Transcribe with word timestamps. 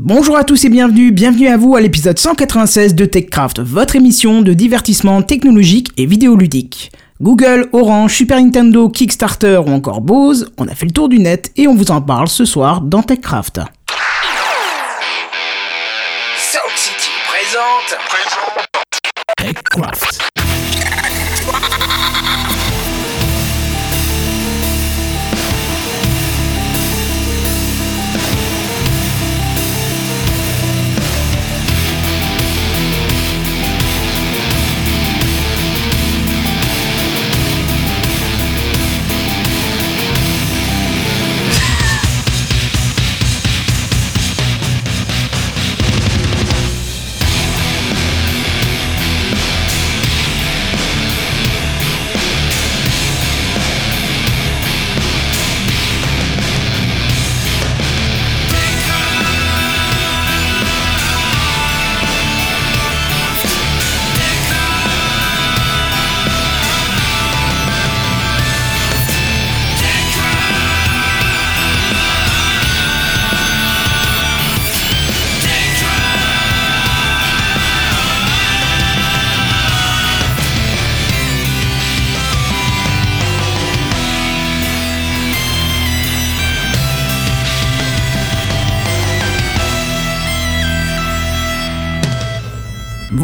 Bonjour 0.00 0.36
à 0.36 0.44
tous 0.44 0.64
et 0.64 0.68
bienvenue, 0.68 1.10
bienvenue 1.10 1.48
à 1.48 1.56
vous 1.56 1.74
à 1.74 1.80
l'épisode 1.80 2.20
196 2.20 2.94
de 2.94 3.04
TechCraft, 3.04 3.58
votre 3.58 3.96
émission 3.96 4.42
de 4.42 4.52
divertissement 4.52 5.22
technologique 5.22 5.88
et 5.96 6.06
vidéoludique. 6.06 6.92
Google, 7.20 7.68
Orange, 7.72 8.14
Super 8.14 8.40
Nintendo, 8.40 8.88
Kickstarter 8.88 9.60
ou 9.66 9.70
encore 9.70 10.00
Bose, 10.00 10.52
on 10.56 10.68
a 10.68 10.74
fait 10.76 10.86
le 10.86 10.92
tour 10.92 11.08
du 11.08 11.18
net 11.18 11.50
et 11.56 11.66
on 11.66 11.74
vous 11.74 11.90
en 11.90 12.00
parle 12.00 12.28
ce 12.28 12.44
soir 12.44 12.80
dans 12.80 13.02
TechCraft. 13.02 13.56
Sound 16.36 16.76
City 16.76 17.10
présente. 17.26 17.98
TechCraft. 19.36 20.27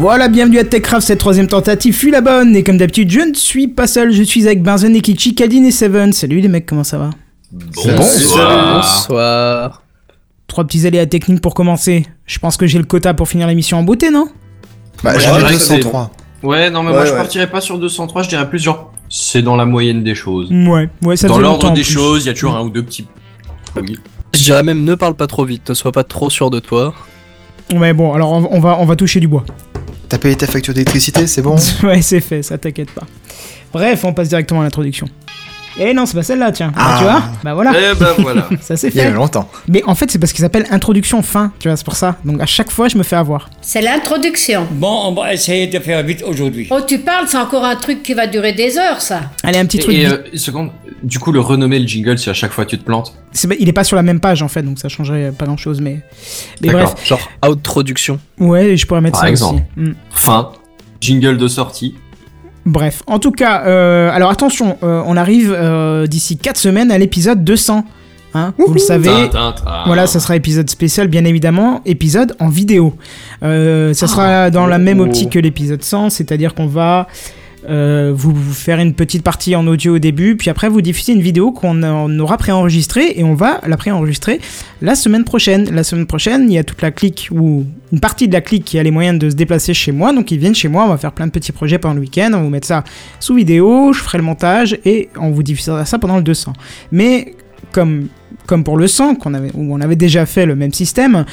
Voilà, 0.07 0.27
bienvenue 0.27 0.59
à 0.59 0.63
TechCraft, 0.63 1.07
cette 1.07 1.17
troisième 1.17 1.47
tentative 1.47 1.95
fut 1.95 2.11
la 2.11 2.21
bonne, 2.21 2.55
et 2.55 2.61
comme 2.61 2.77
d'habitude, 2.77 3.09
je 3.09 3.21
ne 3.21 3.33
suis 3.33 3.67
pas 3.67 3.87
seul, 3.87 4.11
je 4.11 4.21
suis 4.21 4.45
avec 4.45 4.61
Benzen, 4.61 4.95
Ekichi, 4.95 5.33
Kadine 5.33 5.65
et 5.65 5.71
Seven. 5.71 6.13
Salut 6.13 6.41
les 6.41 6.47
mecs, 6.47 6.67
comment 6.67 6.83
ça 6.83 6.99
va? 6.99 7.09
Bonsoir. 7.51 9.01
Trois 10.45 10.63
petits 10.63 10.85
aléas 10.85 11.07
techniques 11.07 11.41
pour 11.41 11.55
commencer. 11.55 12.05
Je 12.27 12.37
pense 12.37 12.55
que 12.55 12.67
j'ai 12.67 12.77
le 12.77 12.83
quota 12.83 13.15
pour 13.15 13.27
finir 13.27 13.47
l'émission 13.47 13.79
en 13.79 13.83
beauté, 13.83 14.11
non? 14.11 14.27
Bah, 15.03 15.17
j'avais 15.17 15.43
ouais, 15.43 15.53
203. 15.53 16.11
Ouais, 16.43 16.69
non, 16.69 16.83
mais 16.83 16.89
Ouais, 16.89 16.97
moi 16.97 17.05
je 17.05 17.13
partirais 17.13 17.49
pas 17.49 17.59
sur 17.59 17.79
203, 17.79 18.21
je 18.21 18.29
dirais 18.29 18.47
plus 18.47 18.59
genre. 18.59 18.93
C'est 19.09 19.41
dans 19.41 19.55
la 19.55 19.65
moyenne 19.65 20.03
des 20.03 20.13
choses. 20.13 20.51
Ouais, 20.51 20.87
ouais, 21.01 21.17
ça 21.17 21.27
dans 21.27 21.39
l'ordre 21.39 21.71
des 21.71 21.83
choses, 21.83 22.25
il 22.25 22.27
y 22.27 22.29
a 22.29 22.33
toujours 22.33 22.55
un 22.55 22.61
ou 22.61 22.69
deux 22.69 22.83
petits. 22.83 23.07
bugs. 23.73 23.95
Je 24.35 24.43
dirais 24.43 24.61
même 24.61 24.83
ne 24.83 24.93
parle 24.93 25.15
pas 25.15 25.25
trop 25.25 25.45
vite, 25.45 25.69
ne 25.69 25.73
sois 25.73 25.91
pas 25.91 26.03
trop 26.03 26.29
sûr 26.29 26.51
de 26.51 26.59
toi. 26.59 26.93
Ouais, 27.73 27.93
bon, 27.93 28.13
alors 28.13 28.33
on 28.33 28.47
on 28.51 28.59
va, 28.59 28.77
on 28.79 28.85
va 28.85 28.95
toucher 28.95 29.19
du 29.19 29.27
bois. 29.27 29.43
T'as 30.15 30.19
payé 30.19 30.37
ta 30.37 30.47
facture 30.47 30.73
d'électricité, 30.73 31.27
c'est 31.27 31.41
bon 31.41 31.57
ouais, 31.83 32.01
c'est 32.01 32.21
fait, 32.21 32.41
ça 32.41 32.57
t'inquiète 32.57 32.89
pas. 32.91 33.05
Bref, 33.73 34.05
on 34.05 34.13
passe 34.13 34.29
directement 34.29 34.61
à 34.61 34.63
l'introduction. 34.63 35.09
Eh 35.77 35.93
non, 35.93 36.05
c'est 36.05 36.15
pas 36.15 36.23
celle-là, 36.23 36.51
tiens. 36.53 36.71
Bah, 36.75 36.81
Ah. 36.85 36.95
tu 36.97 37.03
vois 37.03 37.23
Bah 37.43 37.53
voilà, 37.53 37.73
Eh 37.77 37.95
ben 37.99 38.07
voilà. 38.19 38.47
ça 38.61 38.77
c'est 38.77 38.87
Il 38.87 38.93
y 38.95 38.99
fait. 38.99 39.01
avait 39.07 39.15
longtemps. 39.15 39.49
Mais 39.67 39.83
en 39.85 39.93
fait, 39.95 40.09
c'est 40.09 40.19
parce 40.19 40.31
qu'il 40.31 40.41
s'appelle 40.41 40.65
introduction 40.71 41.21
fin, 41.21 41.51
tu 41.59 41.67
vois, 41.67 41.75
c'est 41.75 41.83
pour 41.83 41.95
ça. 41.97 42.15
Donc 42.23 42.41
à 42.41 42.45
chaque 42.45 42.71
fois, 42.71 42.87
je 42.87 42.97
me 42.97 43.03
fais 43.03 43.17
avoir. 43.17 43.49
C'est 43.61 43.81
l'introduction. 43.81 44.65
Bon, 44.71 45.01
on 45.05 45.13
va 45.13 45.33
essayer 45.33 45.67
de 45.67 45.77
faire 45.79 46.01
vite 46.03 46.23
aujourd'hui. 46.25 46.67
Oh, 46.71 46.79
tu 46.87 46.99
parles, 46.99 47.27
c'est 47.27 47.37
encore 47.37 47.65
un 47.65 47.75
truc 47.75 48.03
qui 48.03 48.13
va 48.13 48.25
durer 48.27 48.53
des 48.53 48.77
heures, 48.77 49.01
ça. 49.01 49.23
Allez, 49.43 49.57
un 49.59 49.65
petit 49.65 49.79
truc. 49.79 49.95
Et, 49.95 50.05
euh, 50.07 50.17
seconde, 50.35 50.71
du 51.03 51.19
coup, 51.19 51.31
le 51.33 51.41
renommer 51.41 51.79
le 51.79 51.87
jingle 51.87 52.17
si 52.17 52.29
à 52.29 52.33
chaque 52.33 52.51
fois 52.51 52.65
tu 52.65 52.77
te 52.77 52.83
plantes. 52.85 53.13
Il 53.59 53.67
est 53.67 53.73
pas 53.73 53.83
sur 53.83 53.97
la 53.97 54.03
même 54.03 54.21
page 54.21 54.41
en 54.41 54.47
fait, 54.47 54.63
donc 54.63 54.79
ça 54.79 54.87
changerait 54.87 55.33
pas 55.37 55.45
grand 55.45 55.57
chose, 55.57 55.81
mais. 55.81 55.99
Mais 56.61 56.69
D'accord. 56.69 56.93
bref, 56.93 57.05
Genre 57.05 57.19
outroduction. 57.45 58.17
ouais, 58.39 58.77
je 58.77 58.85
pourrais 58.85 59.01
mettre 59.01 59.19
Par 59.19 59.23
ça 59.25 59.29
exemple. 59.29 59.61
aussi. 59.77 59.89
Hmm. 59.89 59.93
Fin, 60.09 60.51
jingle 61.01 61.37
de 61.37 61.47
sortie. 61.49 61.95
Bref, 62.65 63.03
en 63.05 63.19
tout 63.19 63.31
cas, 63.31 63.63
euh, 63.65 64.09
alors 64.11 64.31
attention, 64.31 64.77
euh, 64.81 65.03
on 65.05 65.17
arrive 65.17 65.53
euh, 65.55 66.07
d'ici 66.07 66.37
4 66.37 66.57
semaines 66.57 66.91
à 66.91 66.97
l'épisode 66.97 67.43
200. 67.43 67.85
Hein, 68.33 68.53
vous 68.57 68.73
le 68.73 68.79
savez. 68.79 69.29
Voilà, 69.85 70.07
ça 70.07 70.19
sera 70.19 70.35
épisode 70.35 70.69
spécial, 70.69 71.07
bien 71.07 71.23
évidemment, 71.23 71.81
épisode 71.85 72.35
en 72.39 72.49
vidéo. 72.49 72.95
Ça 73.41 73.93
sera 74.07 74.49
dans 74.49 74.67
la 74.67 74.77
même 74.77 74.99
Oh. 74.99 75.05
optique 75.05 75.29
que 75.31 75.39
l'épisode 75.39 75.83
100, 75.83 76.09
c'est-à-dire 76.09 76.53
qu'on 76.53 76.67
va 76.67 77.07
euh, 77.69 78.11
vous, 78.15 78.35
faire 78.53 78.79
une 78.79 78.93
petite 78.93 79.23
partie 79.23 79.55
en 79.55 79.65
audio 79.67 79.95
au 79.95 79.99
début, 79.99 80.35
puis 80.35 80.49
après 80.49 80.69
vous 80.69 80.81
diffuser 80.81 81.13
une 81.13 81.21
vidéo 81.21 81.51
qu'on 81.51 82.19
aura 82.19 82.37
préenregistrée 82.37 83.13
et 83.15 83.23
on 83.23 83.33
va 83.33 83.61
la 83.65 83.77
préenregistrer 83.77 84.39
la 84.81 84.95
semaine 84.95 85.23
prochaine. 85.23 85.69
La 85.73 85.83
semaine 85.83 86.05
prochaine, 86.05 86.49
il 86.49 86.53
y 86.53 86.57
a 86.57 86.63
toute 86.63 86.81
la 86.81 86.91
clique 86.91 87.29
ou 87.31 87.65
une 87.91 87.99
partie 87.99 88.27
de 88.27 88.33
la 88.33 88.41
clique 88.41 88.65
qui 88.65 88.79
a 88.79 88.83
les 88.83 88.91
moyens 88.91 89.19
de 89.19 89.29
se 89.29 89.35
déplacer 89.35 89.73
chez 89.73 89.91
moi, 89.91 90.13
donc 90.13 90.31
ils 90.31 90.39
viennent 90.39 90.55
chez 90.55 90.67
moi, 90.67 90.85
on 90.85 90.89
va 90.89 90.97
faire 90.97 91.11
plein 91.11 91.27
de 91.27 91.31
petits 91.31 91.51
projets 91.51 91.79
pendant 91.79 91.95
le 91.95 92.01
week-end, 92.01 92.29
on 92.33 92.37
va 92.37 92.43
vous 92.43 92.49
mettre 92.49 92.67
ça 92.67 92.83
sous 93.19 93.35
vidéo, 93.35 93.93
je 93.93 94.01
ferai 94.01 94.17
le 94.17 94.23
montage 94.23 94.77
et 94.85 95.09
on 95.19 95.31
vous 95.31 95.43
diffusera 95.43 95.85
ça 95.85 95.99
pendant 95.99 96.17
le 96.17 96.23
200. 96.23 96.53
Mais 96.91 97.35
comme 97.71 98.07
comme 98.45 98.63
pour 98.63 98.77
le 98.77 98.87
100, 98.87 99.15
qu'on 99.15 99.33
avait, 99.33 99.51
où 99.53 99.73
on 99.73 99.81
avait 99.81 99.95
déjà 99.95 100.25
fait 100.25 100.45
le 100.45 100.55
même 100.55 100.73
système, 100.73 101.25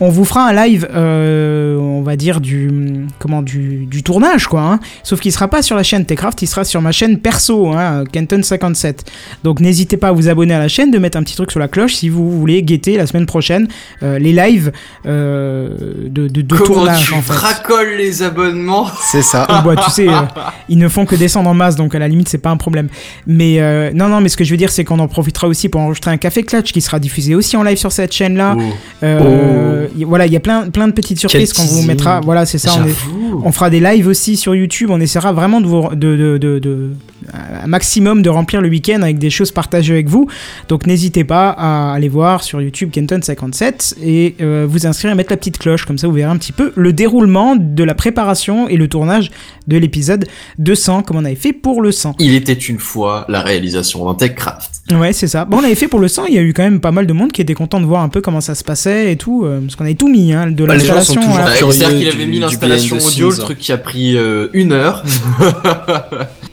on 0.00 0.08
vous 0.10 0.24
fera 0.24 0.48
un 0.48 0.52
live, 0.52 0.88
euh, 0.94 1.76
on 1.78 2.02
va 2.02 2.16
dire, 2.16 2.40
du, 2.40 3.06
comment, 3.18 3.42
du, 3.42 3.86
du 3.86 4.02
tournage, 4.02 4.46
quoi. 4.46 4.60
hein. 4.62 4.80
Sauf 5.02 5.20
qu'il 5.20 5.32
sera 5.32 5.48
pas 5.48 5.62
sur 5.62 5.76
la 5.76 5.82
chaîne 5.82 6.04
Techcraft, 6.04 6.42
il 6.42 6.46
sera 6.46 6.64
sur 6.64 6.80
ma 6.82 6.92
chaîne 6.92 7.18
perso, 7.18 7.68
hein, 7.72 8.04
Kenton57. 8.12 8.98
Donc 9.44 9.60
n'hésitez 9.60 9.96
pas 9.96 10.08
à 10.08 10.12
vous 10.12 10.28
abonner 10.28 10.54
à 10.54 10.58
la 10.58 10.68
chaîne, 10.68 10.90
de 10.90 10.98
mettre 10.98 11.16
un 11.18 11.22
petit 11.22 11.36
truc 11.36 11.50
sur 11.50 11.60
la 11.60 11.68
cloche 11.68 11.94
si 11.94 12.08
vous 12.08 12.30
voulez 12.30 12.62
guetter 12.62 12.96
la 12.96 13.06
semaine 13.06 13.26
prochaine 13.26 13.68
euh, 14.02 14.18
les 14.18 14.32
lives 14.32 14.72
euh, 15.06 16.08
de, 16.08 16.28
de, 16.28 16.42
de 16.42 16.54
Comment 16.56 16.74
tournage, 16.74 17.06
tu 17.08 17.14
en 17.14 17.22
fait. 17.22 17.32
racoles 17.32 17.94
les 17.96 18.22
abonnements 18.22 18.86
C'est 19.00 19.22
ça. 19.22 19.46
Ah, 19.48 19.62
bah, 19.64 19.76
tu 19.84 19.90
sais, 19.90 20.08
euh, 20.08 20.12
ils 20.68 20.78
ne 20.78 20.88
font 20.88 21.04
que 21.06 21.14
descendre 21.16 21.48
en 21.50 21.54
masse, 21.54 21.76
donc 21.76 21.94
à 21.94 21.98
la 21.98 22.08
limite, 22.08 22.28
c'est 22.28 22.38
pas 22.38 22.50
un 22.50 22.56
problème. 22.56 22.88
Mais 23.26 23.60
euh, 23.60 23.90
non, 23.94 24.08
non, 24.08 24.20
mais 24.20 24.28
ce 24.28 24.36
que 24.36 24.44
je 24.44 24.50
veux 24.50 24.56
dire, 24.56 24.70
c'est 24.70 24.84
qu'on 24.84 24.98
en 24.98 25.08
profitera 25.08 25.46
aussi 25.48 25.68
pour 25.68 25.80
enregistrer 25.80 26.10
un 26.10 26.16
café 26.16 26.42
clutch 26.42 26.72
qui 26.72 26.80
sera 26.80 26.98
diffusé 26.98 27.34
aussi 27.34 27.56
en 27.56 27.62
live 27.62 27.78
sur 27.78 27.92
cette 27.92 28.12
chaîne-là. 28.12 28.56
Oh, 29.02 29.83
Euh, 29.84 29.88
y- 29.96 30.04
Voilà, 30.04 30.26
il 30.26 30.32
y 30.32 30.36
a 30.36 30.40
plein, 30.40 30.68
plein 30.70 30.88
de 30.88 30.92
petites 30.92 31.18
surprises 31.18 31.52
qu'on 31.52 31.62
vous 31.64 31.82
mettra. 31.82 32.20
Voilà, 32.20 32.46
c'est 32.46 32.58
ça. 32.58 32.70
On, 32.78 32.84
est- 32.84 32.88
J'avoue. 32.88 33.42
on 33.44 33.52
fera 33.52 33.70
des 33.70 33.80
lives 33.80 34.06
aussi 34.08 34.36
sur 34.36 34.54
YouTube. 34.54 34.90
On 34.90 35.00
essaiera 35.00 35.32
vraiment 35.32 35.60
de, 35.60 35.66
vous, 35.66 35.88
de, 35.94 36.16
de, 36.16 36.38
de, 36.38 36.58
de- 36.58 36.90
un 37.32 37.66
maximum 37.66 38.22
de 38.22 38.30
remplir 38.30 38.60
le 38.60 38.68
week-end 38.68 39.02
avec 39.02 39.18
des 39.18 39.30
choses 39.30 39.52
partagées 39.52 39.94
avec 39.94 40.08
vous. 40.08 40.28
Donc 40.68 40.86
n'hésitez 40.86 41.24
pas 41.24 41.50
à 41.50 41.92
aller 41.92 42.08
voir 42.08 42.42
sur 42.42 42.60
YouTube 42.60 42.90
Kenton57 42.92 43.94
et 44.02 44.34
euh, 44.40 44.66
vous 44.68 44.86
inscrire 44.86 45.12
et 45.12 45.14
mettre 45.14 45.32
la 45.32 45.36
petite 45.36 45.58
cloche. 45.58 45.84
Comme 45.84 45.98
ça, 45.98 46.06
vous 46.06 46.14
verrez 46.14 46.30
un 46.30 46.36
petit 46.36 46.52
peu 46.52 46.72
le 46.76 46.92
déroulement 46.92 47.56
de 47.56 47.84
la 47.84 47.94
préparation 47.94 48.68
et 48.68 48.76
le 48.76 48.88
tournage 48.88 49.30
de 49.66 49.76
l'épisode 49.76 50.26
200, 50.58 51.02
comme 51.02 51.16
on 51.16 51.24
avait 51.24 51.34
fait 51.34 51.52
pour 51.52 51.80
le 51.82 51.92
100. 51.92 52.16
Il 52.18 52.34
était 52.34 52.52
une 52.52 52.78
fois 52.78 53.24
la 53.28 53.40
réalisation 53.40 54.04
d'un 54.04 54.14
TechCraft. 54.14 54.70
Ouais, 54.92 55.12
c'est 55.12 55.28
ça. 55.28 55.44
Bon, 55.44 55.58
on 55.58 55.64
avait 55.64 55.74
fait 55.74 55.88
pour 55.88 56.00
le 56.00 56.08
100, 56.08 56.26
il 56.26 56.34
y 56.34 56.38
a 56.38 56.42
eu 56.42 56.52
quand 56.52 56.62
même 56.62 56.80
pas 56.80 56.92
mal 56.92 57.06
de 57.06 57.12
monde 57.12 57.32
qui 57.32 57.40
était 57.40 57.54
content 57.54 57.80
de 57.80 57.86
voir 57.86 58.02
un 58.02 58.08
peu 58.08 58.20
comment 58.20 58.40
ça 58.40 58.54
se 58.54 58.64
passait 58.64 59.12
et 59.12 59.16
tout, 59.16 59.44
euh, 59.44 59.60
parce 59.60 59.76
qu'on 59.76 59.84
avait 59.84 59.94
tout 59.94 60.08
mis, 60.08 60.32
hein, 60.32 60.50
de 60.50 60.64
Bah, 60.66 60.76
les 60.76 60.84
gens 60.84 61.00
sont 61.02 61.14
l'installation. 61.14 61.68
curieux 61.68 61.72
C'est-à-dire 61.72 61.98
qu'il 61.98 62.08
avait 62.08 62.26
mis 62.26 62.38
l'installation 62.38 62.98
audio, 62.98 63.30
le 63.30 63.36
truc 63.36 63.58
qui 63.58 63.72
a 63.72 63.78
pris 63.78 64.16
euh, 64.16 64.48
une 64.52 64.72
heure. 64.72 65.04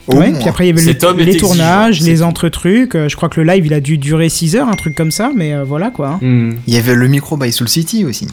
Ouais, 0.08 0.34
puis 0.34 0.50
après 0.50 0.61
il 0.62 0.68
y 0.68 0.70
avait 0.72 0.82
Cet 0.82 1.04
les 1.04 1.24
exigeant, 1.24 1.48
tournages, 1.48 2.02
les 2.02 2.24
entre-trucs. 2.24 2.96
euh, 2.96 3.10
je 3.10 3.16
crois 3.16 3.30
que 3.30 3.40
le 3.42 3.52
live 3.52 3.66
il 3.66 3.74
a 3.74 3.80
dû 3.80 3.98
durer 3.98 4.30
6 4.30 4.56
heures, 4.56 4.68
un 4.70 4.76
truc 4.76 4.96
comme 4.96 5.12
ça, 5.12 5.32
mais 5.36 5.54
euh, 5.54 5.64
voilà 5.64 5.90
quoi. 5.92 6.10
hein. 6.10 6.20
Hmm. 6.22 6.54
Il 6.68 6.74
y 6.74 6.78
avait 6.78 6.96
le 6.96 7.08
micro 7.08 7.38
by 7.38 7.52
Soul 7.52 7.68
City 7.70 8.06
aussi. 8.06 8.28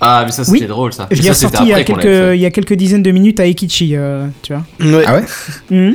Ah, 0.00 0.22
mais 0.26 0.32
ça 0.32 0.44
c'était 0.44 0.58
Oui. 0.60 0.66
drôle 0.66 0.92
ça. 0.92 1.08
Je 1.10 1.22
l'ai 1.22 1.30
ressorti 1.30 1.62
il 1.62 1.68
y, 1.68 1.72
a 1.72 1.82
quelques, 1.82 2.34
il 2.34 2.40
y 2.40 2.44
a 2.46 2.50
quelques 2.50 2.74
dizaines 2.74 3.02
de 3.02 3.10
minutes 3.10 3.40
à 3.40 3.46
Ekichi, 3.46 3.96
euh, 3.96 4.26
tu 4.42 4.52
vois. 4.52 4.62
Ouais. 4.80 5.04
Ah 5.06 5.14
ouais 5.16 5.24
Mhm. 5.70 5.94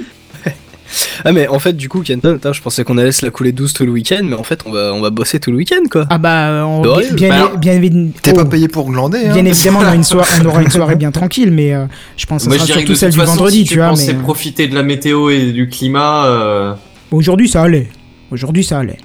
Ah 1.25 1.31
mais 1.31 1.47
en 1.47 1.59
fait 1.59 1.73
du 1.73 1.89
coup 1.89 2.01
Kenton, 2.01 2.33
putain, 2.35 2.53
je 2.53 2.61
pensais 2.61 2.83
qu'on 2.83 2.97
allait 2.97 3.11
se 3.11 3.25
la 3.25 3.31
couler 3.31 3.51
douce 3.51 3.73
tout 3.73 3.85
le 3.85 3.91
week-end, 3.91 4.21
mais 4.23 4.35
en 4.35 4.43
fait 4.43 4.61
on 4.65 4.71
va 4.71 4.93
on 4.93 5.01
va 5.01 5.09
bosser 5.09 5.39
tout 5.39 5.51
le 5.51 5.57
week-end 5.57 5.83
quoi. 5.89 6.05
Ah 6.09 6.17
bah, 6.17 6.65
on, 6.65 6.81
Ouais, 6.83 7.11
bien, 7.13 7.29
bah 7.29 7.35
alors, 7.35 7.57
bien, 7.57 7.79
T'es 8.21 8.31
oh, 8.33 8.35
pas 8.35 8.45
payé 8.45 8.67
pour 8.67 8.89
glander, 8.89 9.25
hein 9.27 9.33
bien 9.33 9.45
évidemment, 9.45 9.79
on 9.79 9.83
aura, 9.83 9.95
une 9.95 10.03
soirée, 10.03 10.41
on 10.41 10.45
aura 10.45 10.61
une 10.61 10.69
soirée 10.69 10.95
bien 10.95 11.11
tranquille, 11.21 11.51
mais 11.51 11.73
euh, 11.73 11.85
je 12.17 12.25
pense 12.25 12.43
que 12.43 12.49
Moi 12.49 12.57
ça 12.59 12.65
sera 12.65 12.77
surtout 12.79 12.93
de 12.93 12.97
celle 12.97 13.11
du 13.11 13.19
façon, 13.19 13.31
vendredi, 13.33 13.59
si 13.59 13.63
tu 13.63 13.73
tu 13.73 13.79
vois. 13.79 13.93
Mais 13.95 14.09
euh, 14.09 14.19
profiter 14.19 14.67
de 14.67 14.75
la 14.75 14.83
météo 14.83 15.29
et 15.29 15.51
du 15.51 15.69
climat, 15.69 16.25
euh, 16.25 16.73
aujourd'hui 17.11 17.49
ça 17.49 17.63
allait. 17.63 17.89
Aujourd'hui 18.31 18.63
ça 18.63 18.79
allait. 18.79 18.97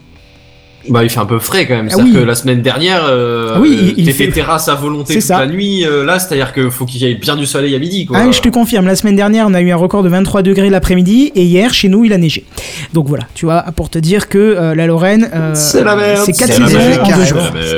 Bah, 0.89 1.03
il 1.05 1.11
fait 1.11 1.19
un 1.21 1.27
peu 1.27 1.39
frais 1.39 1.67
quand 1.67 1.75
même. 1.75 1.87
Ah 1.91 1.95
C'est-à-dire 1.95 2.15
oui. 2.15 2.21
que 2.21 2.25
la 2.25 2.35
semaine 2.35 2.63
dernière, 2.63 3.05
euh, 3.09 3.53
Ah 3.57 3.61
oui, 3.61 3.95
il- 3.97 4.07
il 4.07 4.13
fait- 4.13 4.29
terrasse 4.31 4.69
à 4.69 4.75
volonté 4.75 5.15
C'est 5.15 5.19
toute 5.21 5.29
ça. 5.29 5.41
la 5.41 5.47
nuit. 5.47 5.85
euh, 5.85 6.05
là, 6.05 6.19
c'est-à-dire 6.19 6.53
que 6.53 6.69
faut 6.71 6.85
qu'il 6.85 7.01
y 7.03 7.05
ait 7.11 7.15
bien 7.15 7.37
du 7.37 7.47
soleil 7.47 7.75
à 7.75 7.79
midi, 7.79 8.07
quoi. 8.07 8.19
Ah, 8.21 8.31
je 8.31 8.41
te 8.41 8.49
confirme, 8.49 8.87
la 8.87 8.97
semaine 8.97 9.17
dernière, 9.17 9.47
on 9.49 9.55
a 9.55 9.61
eu 9.61 9.71
un 9.71 9.77
record 9.77 10.03
de 10.03 10.09
23 10.09 10.43
degrés 10.43 10.71
l'après-midi 10.71 11.33
et 11.35 11.43
hier, 11.45 11.73
chez 11.75 11.89
nous, 11.89 12.05
il 12.05 12.13
a 12.13 12.19
neigé. 12.19 12.45
Donc 12.93 13.09
voilà, 13.09 13.25
tu 13.35 13.47
vois, 13.47 13.63
pour 13.75 13.89
te 13.91 13.99
dire 13.99 14.29
que 14.29 14.39
euh, 14.39 14.75
la 14.75 14.87
Lorraine, 14.87 15.29
euh, 15.35 15.53
C'est 15.55 15.85
la 15.85 15.97
merde, 15.97 16.23
c'est 16.27 16.33
4 16.33 16.53
c'est 16.53 16.61
la 16.61 16.67
saisons 16.69 16.79
merde, 16.79 17.01
en 17.13 17.17
deux 17.17 17.25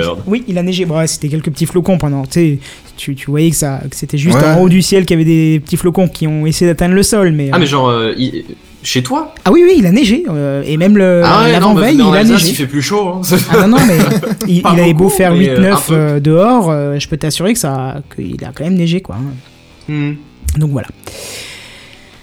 jours. 0.03 0.19
Oui, 0.27 0.45
il 0.49 0.57
a 0.59 0.63
neigé. 0.63 0.85
Bon, 0.85 0.99
ouais, 0.99 1.07
c'était 1.07 1.29
quelques 1.29 1.51
petits 1.51 1.67
flocons 1.67 1.99
pendant. 1.99 2.23
Tu 2.25 2.33
sais, 2.33 2.59
tu, 2.97 3.15
tu 3.15 3.31
voyais 3.31 3.51
que, 3.51 3.57
ça, 3.57 3.81
que 3.89 3.95
c'était 3.97 4.19
juste 4.19 4.37
Ouais. 4.39 4.45
en 4.45 4.61
haut 4.61 4.69
du 4.69 4.83
ciel 4.83 5.05
qu'il 5.07 5.19
y 5.19 5.23
avait 5.23 5.31
des 5.31 5.61
petits 5.61 5.77
flocons 5.77 6.09
qui 6.09 6.27
ont 6.27 6.47
essayé 6.47 6.71
d'atteindre 6.71 6.95
le 6.95 7.03
sol. 7.03 7.31
Mais, 7.33 7.49
Ah, 7.53 7.57
euh, 7.57 7.61
mais 7.61 7.67
genre, 7.67 7.89
euh, 7.89 8.13
il- 8.19 8.45
chez 8.83 9.03
toi 9.03 9.35
ah 9.45 9.51
oui, 9.53 9.63
oui, 9.65 9.75
il 9.79 9.87
a 9.87 9.91
neigé. 9.93 10.25
euh, 10.29 10.63
et 10.67 10.77
même 10.77 10.97
le, 10.97 11.23
Ah 11.25 11.29
ouais, 11.29 11.37
non, 11.39 11.45
mais 11.47 11.53
l'avant-veille, 11.53 12.03
en 12.03 12.15
il 12.15 12.17
a 12.19 12.25
neigé. 12.25 12.49
il 12.49 12.55
fait 12.55 12.67
plus 12.67 12.83
chaud. 12.83 13.09
hein. 13.09 13.21
Ah 13.51 13.67
non, 13.67 13.69
non, 13.69 13.79
mais 13.87 13.99
il, 14.49 14.63
Pas 14.63 14.73
il 14.75 14.81
avait 14.81 14.93
beau 14.95 15.05
beaucoup, 15.05 15.17
faire 15.17 15.35
mais, 15.35 15.49
euh, 15.49 15.61
8-9 15.61 15.73
un 15.73 15.77
peu. 15.77 15.95
euh, 15.95 16.21
dehors, 16.21 16.71
euh, 16.71 16.99
je 16.99 17.09
peux 17.09 17.17
t'assurer 17.17 17.53
que 17.55 17.59
ça, 17.59 18.03
qu'il 18.15 18.43
a 18.45 18.53
quand 18.55 18.65
même 18.65 18.75
neigé, 18.75 19.01
quoi. 19.01 19.17
hein. 19.17 19.93
Hmm. 19.93 20.15
Donc 20.59 20.71
voilà. 20.71 20.89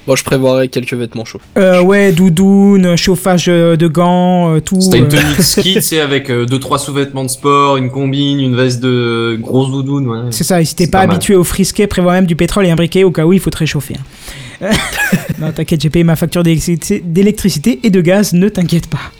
Bon, 0.08 0.16
je 0.16 0.24
prévoirai 0.24 0.68
quelques 0.68 0.94
vêtements 0.94 1.26
chauds. 1.26 1.42
Euh, 1.58 1.82
ouais, 1.82 2.12
doudoune, 2.12 2.96
chauffage 2.96 3.46
euh, 3.50 3.76
de 3.76 3.88
gants, 3.88 4.54
euh, 4.54 4.60
tout. 4.60 4.80
C'était 4.80 5.00
une 5.00 5.06
euh, 5.06 5.10
tenue 5.10 5.36
de 5.36 5.42
ski, 5.42 5.74
tu 5.74 5.82
sais, 5.82 6.00
avec 6.00 6.30
2-3 6.30 6.78
sous-vêtements 6.78 7.24
de 7.24 7.30
sport, 7.30 7.78
une 7.78 7.90
combine, 7.90 8.40
une 8.40 8.56
veste 8.56 8.82
de 8.82 9.36
grosse 9.42 9.72
doudoune, 9.72 10.08
ouais. 10.08 10.20
C'est 10.30 10.44
ça, 10.44 10.62
et 10.62 10.66
si 10.66 10.76
t'es 10.76 10.86
C'est 10.86 10.92
pas, 10.92 11.00
pas 11.00 11.08
mal. 11.08 11.16
habitué 11.16 11.36
au 11.36 11.44
frisquet, 11.44 11.88
prévois 11.88 12.14
même 12.14 12.28
du 12.28 12.36
pétrole 12.36 12.68
et 12.68 12.70
un 12.70 12.76
briquet 12.76 13.04
au 13.04 13.10
cas 13.10 13.26
où 13.26 13.34
il 13.34 13.40
faut 13.40 13.50
te 13.50 13.58
réchauffer. 13.58 13.96
hein. 14.00 14.04
non, 15.40 15.52
t'inquiète, 15.52 15.82
j'ai 15.82 15.90
payé 15.90 16.04
ma 16.04 16.16
facture 16.16 16.44
d'électricité 16.44 17.80
et 17.84 17.90
de 17.90 18.02
gaz, 18.02 18.34
ne 18.34 18.50
t'inquiète 18.50 18.88
pas. 18.88 19.12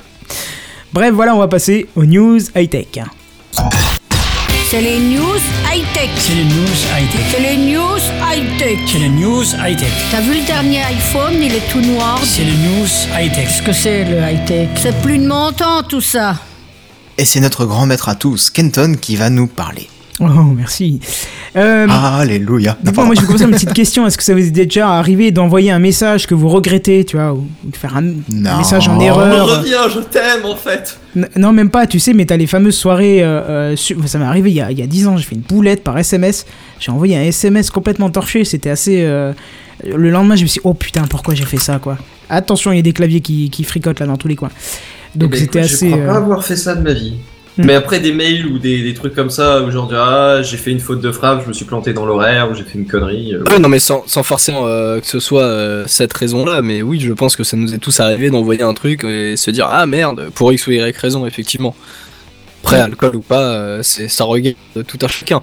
Bref, 0.94 1.14
voilà, 1.14 1.36
on 1.36 1.40
va 1.40 1.48
passer 1.48 1.88
aux 1.96 2.06
news 2.06 2.40
high-tech. 2.56 3.00
C'est 4.70 4.82
les 4.82 4.98
news 4.98 5.40
high-tech. 5.72 6.10
C'est 6.18 6.36
les 6.36 6.44
news 6.44 6.76
high-tech. 6.98 7.26
C'est 7.30 7.40
les 7.40 7.58
news 7.58 8.00
high-tech. 8.20 8.80
C'est 8.88 9.00
les 9.00 9.10
news 9.10 9.44
high-tech. 9.44 9.92
T'as 10.12 10.22
vu 10.22 10.40
le 10.40 10.46
dernier 10.46 10.82
iPhone, 10.84 11.34
il 11.42 11.54
est 11.54 11.70
tout 11.70 11.82
noir. 11.82 12.20
C'est 12.24 12.44
les 12.44 12.52
news 12.52 12.88
high-tech. 13.16 13.48
Qu'est-ce 13.48 13.62
que 13.62 13.74
c'est 13.74 14.06
le 14.06 14.18
high-tech? 14.18 14.70
C'est 14.78 15.00
plus 15.02 15.18
de 15.18 15.28
mon 15.28 15.52
temps 15.52 15.84
tout 15.84 16.02
ça. 16.02 16.38
Et 17.18 17.26
c'est 17.26 17.40
notre 17.40 17.66
grand 17.66 17.86
maître 17.86 18.10
à 18.10 18.16
tous, 18.16 18.50
Kenton, 18.50 18.96
qui 19.00 19.16
va 19.16 19.30
nous 19.30 19.48
parler. 19.48 19.88
Oh, 20.22 20.26
merci. 20.56 21.00
Euh, 21.58 21.88
Alléluia. 21.90 22.78
Dites-moi, 22.82 23.06
moi 23.06 23.16
je 23.16 23.22
vais 23.22 23.28
commencer 23.28 23.44
une 23.46 23.52
petite 23.52 23.74
question. 23.74 24.06
Est-ce 24.08 24.18
que 24.18 24.24
ça 24.24 24.34
vous 24.34 24.40
est 24.40 24.52
déjà 24.52 24.90
arrivé 24.92 25.32
d'envoyer 25.32 25.72
un 25.72 25.80
message 25.80 26.26
que 26.28 26.34
vous 26.34 26.48
regrettez, 26.48 27.04
tu 27.06 27.18
vois, 27.18 27.34
ou 27.34 27.48
de 27.64 27.76
faire 27.76 27.98
un, 27.98 28.04
message 28.58 28.88
en 28.88 29.00
erreur 29.00 29.48
Reviens, 29.60 29.90
je 29.90 30.00
t'aime 30.00 30.46
en 30.46 30.56
fait. 30.56 30.98
N- 31.16 31.28
Non, 31.36 31.52
même 31.54 31.70
pas, 31.70 31.86
tu 31.88 32.00
sais, 32.00 32.14
mais 32.14 32.26
t'as 32.26 32.38
les 32.38 32.48
fameuses 32.48 32.78
soirées. 32.78 33.24
euh, 33.24 33.74
euh, 33.74 33.76
Ça 34.06 34.18
m'est 34.20 34.26
arrivé 34.26 34.52
il 34.52 34.56
y, 34.56 34.62
a, 34.62 34.72
il 34.72 34.80
y 34.80 34.82
a 34.82 34.88
10 34.88 35.08
ans, 35.08 35.18
j'ai 35.18 35.24
fait 35.26 35.36
une 35.36 35.42
boulette 35.42 35.84
par 35.84 35.98
SMS. 35.98 36.46
J'ai 36.80 36.92
envoyé 36.92 37.18
un 37.18 37.22
SMS 37.24 37.70
complètement 37.70 38.10
torché, 38.10 38.46
c'était 38.46 38.70
assez. 38.70 39.02
euh, 39.04 39.34
Le 39.86 40.10
lendemain, 40.12 40.36
je 40.36 40.44
me 40.44 40.48
suis 40.48 40.60
dit, 40.60 40.66
oh 40.66 40.74
putain, 40.74 41.04
pourquoi 41.10 41.36
j'ai 41.36 41.46
fait 41.46 41.58
ça, 41.58 41.80
quoi. 41.80 41.98
Attention, 42.30 42.72
il 42.72 42.78
y 42.78 42.80
a 42.80 42.84
des 42.84 42.94
claviers 42.94 43.22
qui, 43.22 43.50
qui 43.50 43.64
fricotent 43.64 44.00
là 44.00 44.06
dans 44.08 44.18
tous 44.18 44.28
les 44.30 44.36
coins. 44.36 44.50
Donc 45.16 45.30
Eh 45.34 45.38
ben, 45.38 45.40
c'était 45.42 45.60
assez. 45.60 45.90
Je 45.90 45.96
crois 45.96 46.04
euh, 46.06 46.08
pas 46.08 46.18
avoir 46.18 46.44
fait 46.46 46.56
ça 46.56 46.74
de 46.76 46.82
ma 46.82 46.94
vie. 46.94 47.16
Hmm. 47.58 47.66
Mais 47.66 47.74
après 47.76 48.00
des 48.02 48.12
mails 48.12 48.46
ou 48.48 48.60
des, 48.60 48.84
des 48.84 48.94
trucs 48.94 49.16
comme 49.16 49.30
ça 49.30 49.62
où 49.62 49.72
genre 49.72 49.90
ah 49.94 50.42
j'ai 50.42 50.58
fait 50.58 50.72
une 50.72 50.80
faute 50.82 51.00
de 51.00 51.12
frappe, 51.12 51.44
je 51.44 51.48
me 51.48 51.54
suis 51.54 51.64
planté 51.64 51.94
dans 51.94 52.06
l'horaire 52.06 52.50
ou 52.52 52.54
j'ai 52.56 52.64
fait 52.64 52.78
une 52.78 52.86
connerie. 52.86 53.34
euh, 53.34 53.44
Ouais, 53.50 53.60
non, 53.60 53.70
mais 53.70 53.80
sans, 53.80 54.04
sans 54.08 54.24
forcément 54.24 54.68
euh, 54.68 55.00
que 55.00 55.08
ce 55.08 55.20
soit 55.22 55.44
euh, 55.44 55.86
cette 55.88 56.12
raison-là, 56.12 56.62
mais 56.62 56.82
oui, 56.82 57.00
je 57.00 57.14
pense 57.14 57.36
que 57.38 57.44
ça 57.46 57.56
nous 57.56 57.74
est 57.74 57.78
tous 57.78 58.00
arrivé 58.02 58.30
d'envoyer 58.30 58.64
un 58.64 58.74
truc 58.74 59.06
et 59.06 59.38
se 59.38 59.52
dire 59.52 59.70
ah 59.72 59.86
merde, 59.86 60.30
pour 60.36 60.52
X 60.52 60.68
ou 60.68 60.72
Y 60.72 60.98
raison, 60.98 61.26
effectivement. 61.26 61.76
Après, 62.64 62.80
alcool 62.80 63.16
ou 63.16 63.22
pas, 63.22 63.82
c'est 63.84 64.08
ça 64.08 64.24
regarde 64.24 64.56
tout 64.88 64.98
un 65.04 65.08
chacun. 65.08 65.40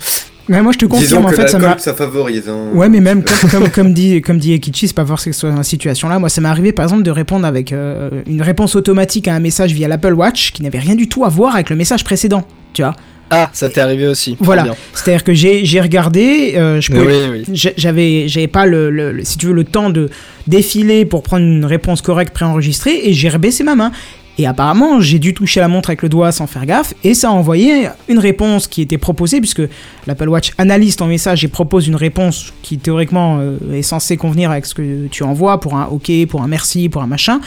Ouais, 0.49 0.63
moi 0.63 0.73
je 0.73 0.79
te 0.79 0.87
confirme, 0.87 1.25
en 1.27 1.29
fait, 1.29 1.49
ça 1.49 1.59
m'a. 1.59 1.79
ça 1.79 1.95
favorise. 1.95 2.49
Hein. 2.49 2.69
Ouais, 2.75 2.89
mais 2.89 3.01
même 3.01 3.23
comme, 3.41 3.51
comme, 3.51 3.71
comme 3.71 3.95
dit, 3.95 4.21
comme 4.23 4.39
dit 4.39 4.53
Ekichi, 4.55 4.89
c'est 4.89 4.95
pas 4.97 5.05
forcément 5.07 5.31
que 5.31 5.35
ce 5.35 5.41
soit 5.41 5.51
dans 5.51 5.57
la 5.57 5.63
situation 5.63 6.09
là. 6.09 6.19
Moi, 6.19 6.29
ça 6.29 6.41
m'est 6.41 6.49
arrivé 6.49 6.73
par 6.73 6.85
exemple 6.85 7.03
de 7.03 7.11
répondre 7.11 7.47
avec 7.47 7.73
euh, 7.73 8.11
une 8.27 8.43
réponse 8.43 8.77
automatique 8.77 9.29
à 9.29 9.35
un 9.35 9.41
message 9.41 9.73
via 9.73 9.89
l'Apple 9.89 10.15
Watch 10.15 10.53
qui 10.53 10.63
n'avait 10.63 10.79
rien 10.81 10.95
du 10.95 11.09
tout 11.09 11.25
à 11.25 11.29
voir 11.29 11.55
avec 11.55 11.71
le 11.71 11.77
message 11.77 12.05
précédent. 12.05 12.47
Tu 12.73 12.83
vois 12.83 12.95
Ah, 13.31 13.51
ça 13.53 13.69
t'est 13.69 13.81
arrivé 13.81 14.07
aussi. 14.07 14.37
Voilà. 14.41 14.67
C'est-à-dire 14.95 15.25
que 15.25 15.35
j'ai 15.35 15.65
j'ai 15.65 15.81
regardé, 15.81 16.55
euh, 16.57 16.81
je 16.81 16.93
Mais 16.93 16.99
pouvais, 17.01 17.29
oui, 17.31 17.45
oui. 17.49 17.55
J'a- 17.55 17.71
j'avais 17.77 18.29
j'avais 18.29 18.47
pas 18.49 18.67
le, 18.67 18.91
le- 18.91 19.13
le- 19.13 19.25
si 19.25 19.37
tu 19.39 19.47
veux 19.47 19.53
le 19.53 19.65
temps 19.65 19.91
de 19.91 20.09
défiler 20.47 21.05
pour 21.05 21.23
prendre 21.23 21.45
une 21.45 21.65
réponse 21.65 22.03
correcte 22.03 22.33
préenregistrée 22.35 23.01
et 23.05 23.13
j'ai 23.13 23.29
rebaissé 23.29 23.63
ma 23.65 23.75
main 23.75 23.93
et 24.39 24.47
apparemment 24.47 25.01
j'ai 25.01 25.19
dû 25.19 25.35
toucher 25.35 25.61
la 25.61 25.69
montre 25.69 25.91
avec 25.91 26.03
le 26.03 26.09
doigt 26.09 26.33
sans 26.33 26.47
faire 26.47 26.65
gaffe 26.65 26.95
et 27.05 27.13
ça 27.15 27.29
a 27.29 27.31
envoyé 27.33 27.89
une 28.09 28.19
réponse 28.19 28.67
qui 28.67 28.81
était 28.81 28.99
proposée 28.99 29.41
puisque 29.41 29.63
l'Apple 30.07 30.29
Watch 30.29 30.53
analyse 30.59 30.97
ton 30.97 31.07
message 31.07 31.45
et 31.45 31.49
propose 31.49 31.87
une 31.87 31.97
réponse 31.97 32.53
qui 32.63 32.79
théoriquement 32.79 33.39
euh, 33.41 33.59
est 33.75 33.83
censée 33.83 34.17
convenir 34.17 34.51
avec 34.51 34.65
ce 34.67 34.75
que 34.75 35.07
tu 35.09 35.23
envoies 35.23 35.61
pour 35.61 35.77
un 35.77 35.85
OK 35.87 36.11
pour 36.29 36.43
un 36.43 36.49
merci 36.49 36.89
pour 36.89 37.03
un 37.03 37.07
machin 37.07 37.41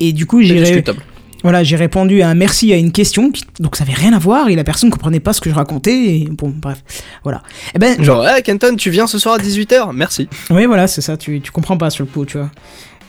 et 0.00 0.12
du 0.12 0.24
coup 0.26 0.40
j'ai 0.42 0.54
ré- 0.62 0.84
voilà, 1.44 1.64
j'ai 1.64 1.74
répondu 1.74 2.22
à 2.22 2.28
un 2.28 2.36
merci 2.36 2.72
à 2.72 2.76
une 2.76 2.92
question, 2.92 3.32
qui- 3.32 3.42
donc 3.58 3.74
ça 3.74 3.82
avait 3.82 3.94
rien 3.94 4.12
à 4.12 4.18
voir 4.20 4.48
et 4.48 4.54
la 4.54 4.62
personne 4.62 4.90
comprenait 4.90 5.18
pas 5.18 5.32
ce 5.32 5.40
que 5.40 5.50
je 5.50 5.54
racontais. 5.56 5.92
Et 6.20 6.28
bon, 6.30 6.54
bref, 6.56 6.84
voilà. 7.24 7.42
Eh 7.74 7.80
ben, 7.80 8.00
Genre, 8.00 8.24
hey, 8.28 8.44
Kenton, 8.44 8.76
tu 8.76 8.90
viens 8.90 9.08
ce 9.08 9.18
soir 9.18 9.34
à 9.34 9.38
18h 9.38 9.90
Merci. 9.92 10.28
oui, 10.50 10.66
voilà, 10.66 10.86
c'est 10.86 11.00
ça. 11.00 11.16
Tu, 11.16 11.40
tu 11.40 11.50
comprends 11.50 11.76
pas 11.76 11.90
sur 11.90 12.04
le 12.04 12.10
coup, 12.12 12.24
tu 12.24 12.38
vois. 12.38 12.48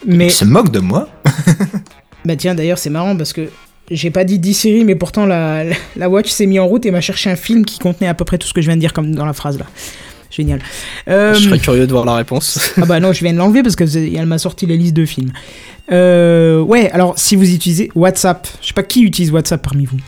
Mais 0.04 0.26
Il 0.26 0.30
se 0.32 0.44
moque 0.44 0.72
de 0.72 0.80
moi 0.80 1.08
bah 2.24 2.36
tiens, 2.36 2.54
d'ailleurs, 2.54 2.78
c'est 2.78 2.90
marrant 2.90 3.16
parce 3.16 3.32
que 3.32 3.48
j'ai 3.90 4.10
pas 4.10 4.24
dit 4.24 4.38
10 4.38 4.54
séries, 4.54 4.84
mais 4.84 4.94
pourtant 4.94 5.26
la, 5.26 5.64
la, 5.64 5.76
la 5.96 6.08
Watch 6.08 6.30
s'est 6.30 6.46
mis 6.46 6.58
en 6.58 6.66
route 6.66 6.86
et 6.86 6.90
m'a 6.90 7.00
cherché 7.00 7.30
un 7.30 7.36
film 7.36 7.64
qui 7.64 7.78
contenait 7.78 8.08
à 8.08 8.14
peu 8.14 8.24
près 8.24 8.38
tout 8.38 8.46
ce 8.48 8.54
que 8.54 8.60
je 8.60 8.66
viens 8.66 8.76
de 8.76 8.80
dire 8.80 8.92
comme 8.92 9.14
dans 9.14 9.26
la 9.26 9.32
phrase 9.34 9.58
là. 9.58 9.66
Génial. 10.30 10.58
Euh, 11.06 11.34
Je 11.34 11.44
serais 11.44 11.58
curieux 11.60 11.86
de 11.86 11.92
voir 11.92 12.04
la 12.04 12.16
réponse. 12.16 12.72
Ah 12.82 12.86
bah 12.86 12.98
non, 12.98 13.12
je 13.12 13.20
viens 13.22 13.32
de 13.32 13.38
l'enlever 13.38 13.62
parce 13.62 13.76
qu'elle 13.76 14.26
m'a 14.26 14.38
sorti 14.38 14.66
la 14.66 14.74
liste 14.74 14.94
de 14.94 15.04
films. 15.04 15.30
Euh, 15.92 16.60
ouais, 16.60 16.90
alors 16.90 17.14
si 17.16 17.36
vous 17.36 17.52
utilisez 17.54 17.90
WhatsApp, 17.94 18.48
je 18.60 18.68
sais 18.68 18.72
pas 18.72 18.82
qui 18.82 19.02
utilise 19.02 19.30
WhatsApp 19.30 19.62
parmi 19.62 19.84
vous. 19.84 19.98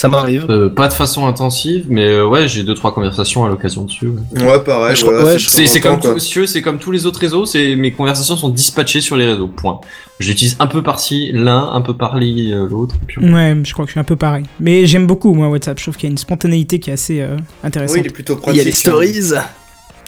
Ça 0.00 0.08
m'arrive. 0.08 0.46
euh, 0.48 0.68
pas 0.70 0.88
de 0.88 0.92
façon 0.92 1.26
intensive, 1.26 1.84
mais 1.88 2.06
euh, 2.06 2.26
ouais, 2.26 2.48
j'ai 2.48 2.62
deux 2.62 2.74
trois 2.74 2.94
conversations 2.94 3.44
à 3.44 3.48
l'occasion 3.48 3.84
dessus. 3.84 4.08
ouais. 4.08 4.42
Ouais, 4.44 4.60
pareil. 4.60 4.96
Je- 4.96 5.04
voilà, 5.04 5.24
ouais, 5.24 5.38
c'est 5.38 5.48
C'est 5.50 5.66
c'est 5.66 5.80
temps, 5.80 5.98
comme 5.98 6.14
tout, 6.18 6.46
c'est 6.46 6.62
comme 6.62 6.78
tous 6.78 6.90
les 6.90 7.06
autres 7.06 7.20
réseaux, 7.20 7.44
c'est 7.44 7.76
mes 7.76 7.92
conversations 7.92 8.36
sont 8.36 8.48
dispatchées 8.48 9.00
sur 9.00 9.16
les 9.16 9.26
réseaux. 9.26 9.48
Point. 9.48 9.80
J'utilise 10.18 10.56
un 10.58 10.66
peu 10.66 10.82
par-ci 10.82 11.30
l'un, 11.32 11.70
un 11.72 11.80
peu 11.80 11.94
par-li 11.96 12.52
euh, 12.52 12.66
l'autre. 12.68 12.94
puis- 13.06 13.24
Ouais, 13.32 13.56
je 13.64 13.72
crois 13.72 13.84
que 13.84 13.88
je 13.90 13.92
suis 13.92 14.00
un 14.00 14.04
peu 14.04 14.16
pareil. 14.16 14.44
Mais 14.58 14.86
j'aime 14.86 15.06
beaucoup 15.06 15.32
moi 15.34 15.48
WhatsApp, 15.48 15.78
je 15.78 15.84
trouve 15.84 15.96
qu'il 15.96 16.08
y 16.08 16.10
a 16.10 16.12
une 16.12 16.18
spontanéité 16.18 16.78
qui 16.78 16.90
est 16.90 16.94
assez 16.94 17.20
euh, 17.20 17.36
intéressante. 17.64 17.96
Oui, 17.96 18.02
il 18.04 18.06
est 18.08 18.12
plutôt 18.14 18.34
Il 18.34 18.40
pratique. 18.40 18.58
y 18.58 18.60
a 18.60 18.64
les 18.64 18.72
stories. 18.72 19.32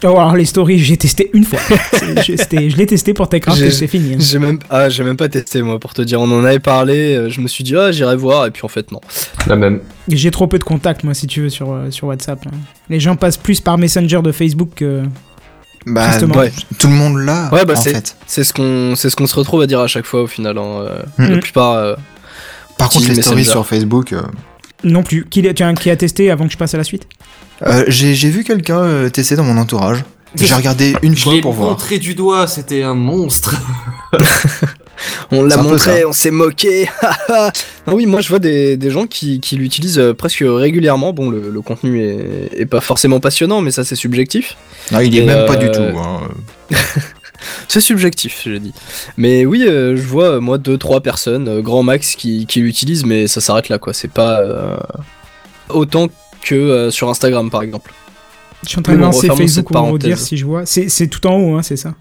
Oh, 0.05 0.07
alors 0.09 0.35
les 0.35 0.45
stories, 0.45 0.79
j'ai 0.79 0.97
testé 0.97 1.29
une 1.33 1.45
fois. 1.45 1.59
Je 2.01 2.75
l'ai 2.75 2.85
testé 2.85 3.13
pour 3.13 3.29
TechCraft 3.29 3.61
et 3.61 3.71
c'est 3.71 3.87
fini. 3.87 4.13
hein. 4.15 4.17
J'ai 4.19 4.37
même, 4.39 4.59
ah, 4.69 4.89
j'ai 4.89 5.03
même 5.03 5.15
pas 5.17 5.29
testé 5.29 5.61
moi 5.61 5.79
pour 5.79 5.93
te 5.93 6.01
dire. 6.01 6.19
On 6.21 6.29
en 6.31 6.43
avait 6.43 6.59
parlé. 6.59 7.15
euh, 7.15 7.29
Je 7.29 7.39
me 7.41 7.47
suis 7.47 7.63
dit 7.63 7.75
ah 7.75 7.91
j'irai 7.91 8.15
voir 8.15 8.45
et 8.45 8.51
puis 8.51 8.61
en 8.65 8.67
fait 8.67 8.91
non. 8.91 8.99
La 9.47 9.55
même. 9.55 9.79
J'ai 10.09 10.31
trop 10.31 10.47
peu 10.47 10.59
de 10.59 10.63
contacts 10.63 11.03
moi 11.03 11.13
si 11.13 11.27
tu 11.27 11.41
veux 11.41 11.49
sur, 11.49 11.71
euh, 11.71 11.89
sur 11.91 12.07
WhatsApp. 12.07 12.45
hein. 12.47 12.51
Les 12.89 12.99
gens 12.99 13.15
passent 13.15 13.37
plus 13.37 13.61
par 13.61 13.77
Messenger 13.77 14.21
de 14.21 14.31
Facebook 14.31 14.69
que... 14.75 15.03
Bah. 15.85 16.09
Ouais. 16.35 16.51
tout 16.79 16.87
le 16.87 16.93
monde 16.93 17.17
l'a, 17.17 17.49
Ouais, 17.51 17.65
bah, 17.65 17.75
c'est- 17.75 18.43
ce 18.43 18.53
qu'on, 18.53 18.95
c'est 18.95 19.09
ce 19.09 19.15
qu'on 19.17 19.27
se 19.27 19.35
retrouve 19.35 19.61
à 19.61 19.67
dire 19.67 19.79
à 19.81 19.87
chaque 19.87 20.05
fois 20.05 20.21
au 20.23 20.27
final. 20.27 20.57
hein, 20.57 20.63
euh, 20.87 20.99
Mm. 21.17 21.27
La 21.33 21.37
plupart. 21.39 21.71
euh, 21.73 21.95
Par 22.77 22.89
contre, 22.89 23.07
les 23.09 23.21
stories 23.21 23.45
sur 23.45 23.65
Facebook, 23.65 24.13
euh, 24.13 24.21
Non 24.83 25.03
plus. 25.03 25.25
Qui, 25.29 25.41
qui 25.53 25.89
a 25.89 25.95
testé 25.95 26.29
avant 26.31 26.45
que 26.47 26.51
je 26.53 26.57
passe 26.57 26.73
à 26.73 26.77
la 26.77 26.83
suite 26.83 27.07
euh, 27.65 27.85
j'ai 27.87 28.13
vu 28.29 28.43
quelqu'un 28.43 28.79
euh, 28.79 29.09
tester 29.09 29.35
dans 29.35 29.43
mon 29.43 29.57
entourage. 29.57 30.03
J'ai 30.35 30.53
regardé 30.53 30.95
une 31.03 31.15
Je 31.15 31.21
fois 31.21 31.33
pour 31.41 31.53
voir. 31.53 31.69
montré 31.69 31.99
du 31.99 32.15
doigt, 32.15 32.47
c'était 32.47 32.81
un 32.83 32.95
monstre. 32.95 33.55
On 35.31 35.43
l'a 35.43 35.57
montré, 35.57 36.05
on 36.05 36.13
s'est 36.13 36.31
moqué. 36.31 36.87
ah 37.29 37.51
oui, 37.87 38.05
moi 38.05 38.21
je 38.21 38.29
vois 38.29 38.39
des, 38.39 38.77
des 38.77 38.89
gens 38.89 39.05
qui, 39.05 39.39
qui 39.39 39.55
l'utilisent 39.57 39.99
euh, 39.99 40.13
presque 40.13 40.43
régulièrement. 40.45 41.13
Bon, 41.13 41.29
le, 41.29 41.49
le 41.49 41.61
contenu 41.61 42.01
est, 42.01 42.49
est 42.61 42.65
pas 42.65 42.79
forcément 42.81 43.19
passionnant, 43.19 43.61
mais 43.61 43.71
ça 43.71 43.83
c'est 43.83 43.95
subjectif. 43.95 44.55
Non, 44.91 44.99
il 44.99 45.15
est 45.17 45.23
Et, 45.23 45.25
même 45.25 45.45
pas 45.45 45.55
du 45.55 45.69
tout. 45.71 45.81
hein. 45.81 46.21
C'est 47.67 47.81
subjectif, 47.81 48.41
j'ai 48.45 48.59
dit. 48.59 48.73
Mais 49.17 49.45
oui, 49.45 49.65
euh, 49.67 49.95
je 49.95 50.01
vois 50.01 50.35
euh, 50.35 50.39
moi 50.39 50.57
deux 50.57 50.77
trois 50.77 51.01
personnes, 51.01 51.47
euh, 51.47 51.61
grand 51.61 51.83
max, 51.83 52.15
qui, 52.15 52.45
qui 52.45 52.61
l'utilisent, 52.61 53.05
mais 53.05 53.27
ça 53.27 53.41
s'arrête 53.41 53.69
là 53.69 53.79
quoi. 53.79 53.93
C'est 53.93 54.11
pas 54.11 54.39
euh, 54.41 54.77
autant 55.69 56.07
que 56.41 56.55
euh, 56.55 56.91
sur 56.91 57.09
Instagram 57.09 57.49
par 57.49 57.61
exemple. 57.61 57.93
Je 58.63 58.69
suis 58.69 58.79
en 58.79 58.81
train 58.81 58.93
de 58.93 58.99
lancer 58.99 59.27
Facebook 59.27 59.67
pour 59.71 59.85
vous 59.87 59.97
dire 59.97 60.09
parenthèse. 60.09 60.27
si 60.27 60.37
je 60.37 60.45
vois. 60.45 60.65
C'est 60.65 60.89
c'est 60.89 61.07
tout 61.07 61.25
en 61.27 61.35
haut, 61.35 61.55
hein, 61.57 61.63
c'est 61.63 61.75
ça? 61.77 61.95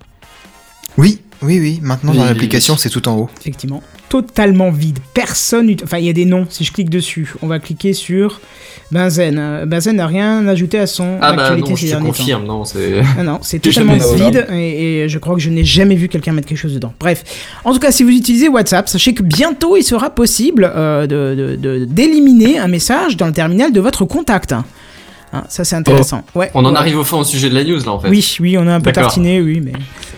Oui, 0.97 1.21
oui, 1.43 1.59
oui. 1.59 1.79
Maintenant, 1.83 2.15
dans 2.15 2.25
l'application, 2.25 2.75
oui. 2.75 2.81
c'est 2.81 2.91
tout 2.91 3.09
en 3.09 3.17
haut. 3.17 3.31
Effectivement. 3.41 3.83
Totalement 4.13 4.71
vide. 4.71 4.99
Personne. 5.15 5.75
Enfin, 5.83 5.97
il 5.97 6.05
y 6.05 6.11
a 6.11 6.13
des 6.13 6.27
noms. 6.27 6.47
Si 6.51 6.65
je 6.65 6.73
clique 6.73 6.91
dessus, 6.91 7.33
on 7.41 7.47
va 7.47 7.59
cliquer 7.59 7.95
sur 7.95 8.43
Benzen. 8.91 9.39
Euh, 9.39 9.65
Benzen 9.65 9.97
n'a 9.97 10.07
rien 10.07 10.47
ajouté 10.49 10.79
à 10.79 10.87
son 10.87 11.17
Ah 11.23 11.33
bah 11.33 11.45
actualité 11.45 11.71
non, 11.71 11.77
ces 11.77 11.87
je 11.87 11.87
te 11.87 11.93
derniers 11.97 12.11
temps. 12.11 12.17
confirme, 12.19 12.45
non, 12.45 12.65
c'est. 12.67 13.01
Ah 13.19 13.23
non, 13.23 13.39
c'est 13.41 13.59
totalement 13.59 13.97
vide 14.15 14.47
et, 14.53 15.05
et 15.05 15.09
je 15.09 15.19
crois 15.19 15.35
que 15.35 15.41
je 15.41 15.49
n'ai 15.49 15.65
jamais 15.65 15.95
vu 15.95 16.09
quelqu'un 16.09 16.33
mettre 16.33 16.47
quelque 16.47 16.59
chose 16.59 16.75
dedans. 16.75 16.93
Bref, 17.01 17.25
en 17.65 17.73
tout 17.73 17.79
cas, 17.79 17.91
si 17.91 18.03
vous 18.03 18.11
utilisez 18.11 18.49
WhatsApp, 18.49 18.87
sachez 18.87 19.15
que 19.15 19.23
bientôt 19.23 19.79
il 19.79 19.83
sera 19.83 20.11
possible 20.11 20.71
euh, 20.77 21.07
de- 21.07 21.35
de- 21.35 21.57
de- 21.57 21.85
d'éliminer 21.87 22.59
un 22.59 22.69
message 22.69 23.17
dans 23.17 23.27
le 23.27 23.33
terminal 23.33 23.73
de 23.73 23.81
votre 23.81 24.05
contact. 24.05 24.53
Hein, 25.33 25.45
ça 25.49 25.65
c'est 25.65 25.77
intéressant. 25.77 26.23
Ouais. 26.35 26.51
On 26.53 26.67
en 26.67 26.73
Ouais. 26.73 26.77
arrive 26.77 26.99
au 26.99 27.05
fond 27.05 27.21
au 27.21 27.25
sujet 27.25 27.49
de 27.49 27.55
la 27.55 27.65
news 27.65 27.79
là 27.79 27.93
en 27.93 27.99
fait. 27.99 28.11
Oui, 28.11 28.37
oui, 28.41 28.59
on 28.59 28.67
a 28.69 28.75
un 28.75 28.81
peu 28.83 28.93
tartiné, 28.93 29.41
oui, 29.41 29.63
mais 29.65 29.73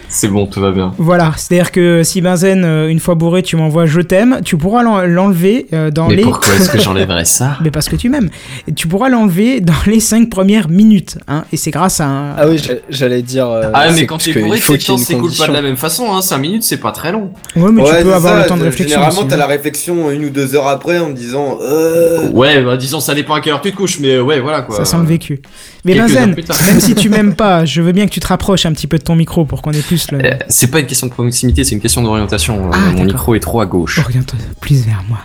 C'est 0.08 0.28
bon, 0.28 0.46
tout 0.46 0.60
va 0.60 0.70
bien. 0.70 0.92
voilà. 0.98 1.32
C'est-à-dire 1.36 1.72
que 1.72 2.02
si 2.04 2.20
Benzen, 2.20 2.64
euh, 2.64 2.88
une 2.88 3.00
fois 3.00 3.14
bourré, 3.16 3.42
tu 3.42 3.56
m'envoies 3.56 3.86
je 3.86 4.00
t'aime, 4.00 4.40
tu 4.44 4.56
pourras 4.56 4.82
l'en- 4.82 5.00
l'enlever 5.06 5.66
euh, 5.72 5.90
dans 5.90 6.06
Mais 6.08 6.16
les. 6.16 6.22
pourquoi 6.22 6.54
est-ce 6.54 6.70
que 6.70 6.78
j'enlèverais 6.80 7.24
ça 7.24 7.58
Mais 7.62 7.70
parce 7.70 7.88
que 7.88 7.96
tu 7.96 8.08
m'aimes. 8.08 8.30
Tu 8.76 8.86
pourras 8.86 9.08
l'enlever 9.08 9.60
dans 9.60 9.72
les 9.86 9.98
5 10.00 10.30
premières 10.30 10.68
minutes. 10.68 11.18
Hein, 11.26 11.44
et 11.52 11.56
c'est 11.56 11.70
grâce 11.72 12.00
à 12.00 12.06
un. 12.06 12.34
Ah 12.36 12.46
oui, 12.48 12.58
j'a- 12.58 12.74
j'allais 12.90 13.22
dire. 13.22 13.48
euh, 13.48 13.70
Ah 13.74 13.86
mais 13.90 13.98
c'est 14.00 14.06
quand 14.06 14.14
parce 14.16 14.24
tu 14.24 14.30
es 14.30 14.32
qu'il 14.34 14.42
bourré, 14.44 14.58
faut 14.60 14.76
tes 14.76 14.84
temps 14.84 14.96
s'écoulent 14.98 15.32
pas 15.36 15.48
de 15.48 15.52
la 15.52 15.62
même 15.62 15.76
façon, 15.76 16.14
hein. 16.14 16.22
5 16.22 16.38
minutes 16.38 16.62
c'est 16.62 16.76
pas 16.78 16.92
très 16.92 17.10
long. 17.10 17.32
Ouais, 17.56 17.70
mais 17.72 17.82
Ouais, 17.82 17.98
tu 17.98 18.04
peux 18.04 18.14
avoir 18.14 18.34
ça, 18.34 18.42
le 18.42 18.46
temps 18.48 18.56
de 18.56 18.62
réflexion. 18.62 18.96
Généralement, 19.00 19.24
t'as 19.28 19.34
hein. 19.34 19.38
la 19.38 19.46
réflexion 19.46 20.10
une 20.10 20.26
ou 20.26 20.30
deux 20.30 20.54
heures 20.54 20.68
après 20.68 20.98
en 21.00 21.08
me 21.08 21.14
disant 21.14 21.58
euh... 21.62 22.28
Ouais, 22.30 22.62
bah 22.62 22.76
disons 22.76 23.00
ça 23.00 23.14
dépend 23.14 23.34
à 23.34 23.40
quelle 23.40 23.52
heure 23.54 23.60
tu 23.60 23.72
te 23.72 23.76
couches, 23.76 23.98
mais 24.00 24.18
ouais 24.20 24.38
voilà 24.40 24.62
quoi. 24.62 24.76
Ça 24.76 24.84
sent 24.84 24.96
le 24.98 25.06
vécu. 25.06 25.40
Mais 25.84 25.92
Quelques 25.94 26.08
Benzen, 26.14 26.34
même 26.66 26.80
si 26.80 26.94
tu 26.94 27.08
m'aimes 27.10 27.34
pas, 27.34 27.64
je 27.66 27.82
veux 27.82 27.92
bien 27.92 28.06
que 28.06 28.10
tu 28.10 28.20
te 28.20 28.26
rapproches 28.26 28.64
un 28.64 28.72
petit 28.72 28.86
peu 28.86 28.96
de 28.98 29.02
ton 29.02 29.14
micro 29.16 29.44
pour 29.44 29.60
qu'on 29.60 29.72
ait 29.72 29.82
plus 29.82 29.93
Euh, 30.12 30.34
C'est 30.48 30.70
pas 30.70 30.80
une 30.80 30.86
question 30.86 31.06
de 31.06 31.12
proximité, 31.12 31.64
c'est 31.64 31.74
une 31.74 31.80
question 31.80 32.02
d'orientation. 32.02 32.70
Ah, 32.72 32.76
Euh, 32.76 32.80
Mon 32.80 32.90
d'accord. 32.92 33.04
micro 33.06 33.34
est 33.34 33.40
trop 33.40 33.60
à 33.60 33.66
gauche. 33.66 33.98
Oriente 33.98 34.34
plus 34.60 34.84
vers 34.84 35.02
moi. 35.08 35.18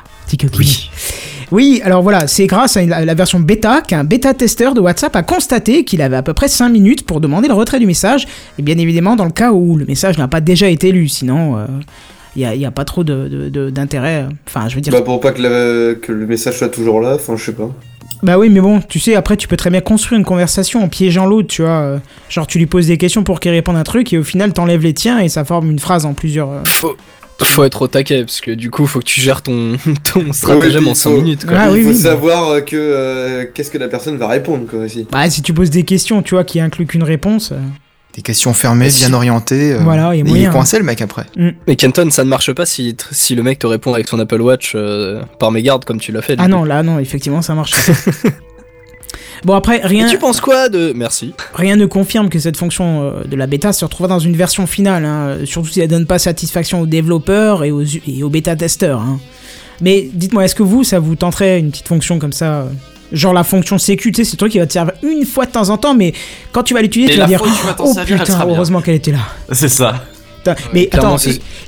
Oui. 0.57 0.89
Oui, 1.51 1.81
alors 1.83 2.03
voilà, 2.03 2.27
c'est 2.27 2.45
grâce 2.45 2.77
à 2.77 2.85
la, 2.85 3.13
version 3.15 3.39
bêta 3.39 3.81
qu'un 3.81 4.03
bêta-testeur 4.03 4.75
de 4.75 4.79
WhatsApp 4.81 5.15
a 5.15 5.23
constaté 5.23 5.83
qu'il 5.83 6.03
avait 6.03 6.15
à 6.17 6.21
peu 6.21 6.33
près 6.35 6.47
5 6.47 6.69
minutes 6.69 7.03
pour 7.07 7.19
demander 7.19 7.47
le 7.47 7.55
retrait 7.55 7.79
du 7.79 7.87
message. 7.87 8.27
Et 8.59 8.61
bien 8.61 8.77
évidemment, 8.77 9.15
dans 9.15 9.25
le 9.25 9.31
cas 9.31 9.51
où 9.51 9.75
le 9.75 9.85
message 9.85 10.19
n'a 10.19 10.27
pas 10.27 10.41
déjà 10.41 10.67
été 10.69 10.91
lu, 10.91 11.07
sinon 11.07 11.57
il 12.35 12.39
n'y 12.41 12.45
a, 12.45 12.53
y 12.53 12.65
a 12.65 12.69
pas 12.71 12.85
trop 12.85 13.03
de- 13.03 13.27
de- 13.27 13.49
de- 13.49 13.69
d'intérêt. 13.71 14.27
Enfin, 14.47 14.69
je 14.69 14.75
veux 14.75 14.81
dire. 14.81 14.93
Bah 14.93 15.01
pour 15.01 15.19
pas 15.19 15.31
que 15.31 15.41
le, 15.41 15.99
que 15.99 16.11
le 16.11 16.27
message 16.27 16.59
soit 16.59 16.69
toujours 16.69 17.01
là, 17.01 17.15
enfin 17.15 17.35
je 17.35 17.45
sais 17.45 17.53
pas. 17.53 17.71
Bah 18.21 18.37
oui, 18.37 18.49
mais 18.49 18.59
bon, 18.59 18.81
tu 18.81 18.99
sais, 18.99 19.15
après, 19.15 19.37
tu 19.37 19.47
peux 19.47 19.55
très 19.57 19.69
bien 19.69 19.81
construire 19.81 20.19
une 20.19 20.25
conversation 20.25 20.83
en 20.83 20.87
piégeant 20.89 21.25
l'autre, 21.25 21.47
tu 21.47 21.61
vois. 21.61 21.99
genre, 22.29 22.47
tu 22.47 22.57
lui 22.57 22.65
poses 22.65 22.87
des 22.87 22.97
questions 22.97 23.23
pour 23.23 23.39
qu'il 23.39 23.51
réponde 23.51 23.75
un 23.77 23.83
truc, 23.83 24.11
et 24.13 24.17
au 24.17 24.23
final, 24.23 24.51
t'enlèves 24.53 24.83
les 24.83 24.93
tiens, 24.93 25.19
et 25.19 25.29
ça 25.29 25.45
forme 25.45 25.71
une 25.71 25.79
phrase 25.79 26.05
en 26.05 26.13
plusieurs. 26.13 26.49
euh, 26.51 26.59
Faut, 26.65 26.97
faut 27.41 27.63
être 27.63 27.81
au 27.83 27.87
taquet, 27.87 28.21
parce 28.25 28.41
que 28.41 28.51
du 28.51 28.69
coup, 28.69 28.85
faut 28.85 28.99
que 28.99 29.05
tu 29.05 29.21
gères 29.21 29.41
ton, 29.41 29.77
ton 30.13 30.33
stratagème 30.33 30.87
en 30.87 30.91
il 30.91 30.95
5 30.97 31.09
faut- 31.09 31.15
minutes. 31.17 31.45
Quoi. 31.45 31.57
Ah 31.57 31.67
il 31.69 31.73
oui, 31.75 31.83
faut 31.83 31.89
oui, 31.91 31.95
savoir 31.95 32.49
euh, 32.49 32.59
que 32.61 32.75
euh, 32.75 33.45
qu'est-ce 33.53 33.71
que 33.71 33.77
la 33.77 33.87
personne 33.87 34.17
va 34.17 34.27
répondre 34.27 34.65
quoi 34.69 34.79
aussi. 34.79 35.07
Bah, 35.11 35.29
si 35.29 35.41
tu 35.41 35.53
poses 35.53 35.69
des 35.69 35.83
questions, 35.83 36.21
tu 36.21 36.35
vois, 36.35 36.43
qui 36.43 36.59
incluent 36.59 36.87
qu'une 36.87 37.03
réponse. 37.03 37.53
euh, 37.53 37.57
Des 38.19 38.23
questions 38.23 38.53
fermées, 38.53 38.89
Si- 38.89 39.05
bien 39.05 39.13
orientées. 39.13 39.71
euh, 39.75 39.79
Voilà, 39.81 40.13
il 40.13 40.17
y 40.17 40.21
a 40.21 40.25
et 40.25 40.27
il 40.27 40.27
moyen, 40.27 40.49
est 40.49 40.51
coincé 40.51 40.77
le 40.77 40.83
mec 40.83 40.99
après. 41.01 41.23
Mais 41.67 41.77
Kenton, 41.77 42.09
ça 42.11 42.25
ne 42.25 42.29
marche 42.29 42.51
pas 42.51 42.65
si, 42.65 42.97
si 43.11 43.33
le 43.33 43.43
mec 43.43 43.59
te 43.59 43.65
répond 43.65 43.93
avec 43.93 44.09
son 44.09 44.19
Apple 44.19 44.41
Watch 44.41 44.73
euh, 44.75 45.21
par 45.39 45.51
mégarde, 45.51 45.85
comme 45.85 46.01
tu 46.01 46.11
l'as 46.11 46.21
fait. 46.21 46.35
Ah 46.37 46.43
coup. 46.43 46.49
non, 46.49 46.65
là, 46.65 46.83
non, 46.83 46.99
effectivement, 46.99 47.41
ça 47.41 47.55
marche. 47.55 47.71
bon, 49.45 49.53
après, 49.53 49.77
Et 49.79 49.87
rien, 49.87 50.09
tu 50.09 50.17
penses 50.17 50.41
quoi 50.41 50.67
de. 50.67 50.91
Merci. 50.93 51.33
rien 51.53 51.77
ne 51.77 51.85
confirme 51.85 52.27
que 52.27 52.39
cette 52.39 52.57
fonction 52.57 53.03
euh, 53.03 53.23
de 53.23 53.37
la 53.37 53.47
bêta 53.47 53.71
se 53.71 53.85
retrouvera 53.85 54.09
dans 54.13 54.19
une 54.19 54.35
version 54.35 54.67
finale, 54.67 55.05
hein, 55.05 55.37
surtout 55.45 55.69
si 55.69 55.79
elle 55.79 55.87
donne 55.87 56.05
pas 56.05 56.19
satisfaction 56.19 56.81
aux 56.81 56.85
développeurs 56.87 57.63
et 57.63 57.71
aux, 57.71 57.83
et 57.83 58.21
aux 58.23 58.29
bêta-testeurs. 58.29 58.99
hein. 58.99 59.17
Mais 59.81 60.09
dites-moi, 60.13 60.43
est-ce 60.43 60.55
que 60.55 60.63
vous, 60.63 60.83
ça 60.83 60.99
vous 60.99 61.15
tenterait 61.15 61.57
une 61.57 61.71
petite 61.71 61.87
fonction 61.87 62.19
comme 62.19 62.33
ça 62.33 62.53
euh, 62.63 62.65
Genre 63.11 63.33
la 63.33 63.43
fonction 63.43 63.77
sécu, 63.77 64.11
tu 64.11 64.17
sais, 64.17 64.23
c'est 64.23 64.33
le 64.33 64.37
truc 64.37 64.51
qui 64.51 64.59
va 64.59 64.67
te 64.67 64.73
servir 64.73 64.93
une 65.03 65.25
fois 65.25 65.45
de 65.45 65.51
temps 65.51 65.69
en 65.69 65.77
temps, 65.77 65.95
mais 65.95 66.13
quand 66.51 66.63
tu 66.63 66.73
vas 66.75 66.81
l'utiliser, 66.81 67.13
tu 67.13 67.19
vas 67.19 67.27
dire 67.27 67.41
tu 67.41 67.65
vas 67.65 67.73
Oh 67.89 67.93
servir, 67.93 68.17
putain, 68.19 68.33
heureusement 68.55 68.81
qu'elle 68.81 68.95
était 68.95 69.11
là. 69.11 69.19
C'est 69.51 69.67
ça. 69.69 70.05
Mais 70.73 70.87
attends, 70.99 71.17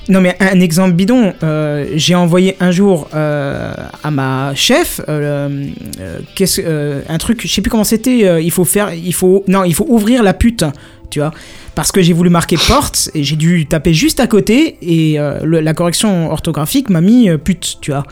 non 0.07 0.21
mais 0.21 0.35
un 0.39 0.59
exemple 0.61 0.93
bidon, 0.93 1.33
euh, 1.43 1.87
j'ai 1.95 2.15
envoyé 2.15 2.55
un 2.61 2.71
jour 2.71 3.09
euh, 3.13 3.73
à 4.01 4.11
ma 4.11 4.53
chef 4.55 5.01
euh, 5.09 5.65
euh, 5.99 6.19
qu'est-ce- 6.35 6.61
euh, 6.63 7.01
un 7.09 7.17
truc, 7.17 7.41
je 7.45 7.51
sais 7.51 7.61
plus 7.61 7.69
comment 7.69 7.83
c'était, 7.83 8.25
euh, 8.25 8.39
il 8.39 8.49
faut 8.49 8.63
faire, 8.63 8.93
il 8.93 9.13
faut, 9.13 9.43
non, 9.47 9.65
il 9.65 9.73
faut 9.75 9.85
ouvrir 9.89 10.23
la 10.23 10.33
pute, 10.33 10.63
tu 11.09 11.19
vois, 11.19 11.31
parce 11.75 11.91
que 11.91 12.01
j'ai 12.01 12.13
voulu 12.13 12.29
marquer 12.29 12.55
porte 12.67 13.09
et 13.13 13.23
j'ai 13.23 13.35
dû 13.35 13.65
taper 13.65 13.93
juste 13.93 14.21
à 14.21 14.27
côté 14.27 14.77
et 14.81 15.19
euh, 15.19 15.39
le- 15.43 15.59
la 15.59 15.73
correction 15.73 16.31
orthographique 16.31 16.89
m'a 16.89 17.01
mis 17.01 17.29
euh, 17.29 17.37
pute, 17.37 17.77
tu 17.81 17.91
vois, 17.91 18.05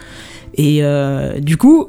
et 0.56 0.80
euh, 0.84 1.40
du 1.40 1.56
coup. 1.58 1.88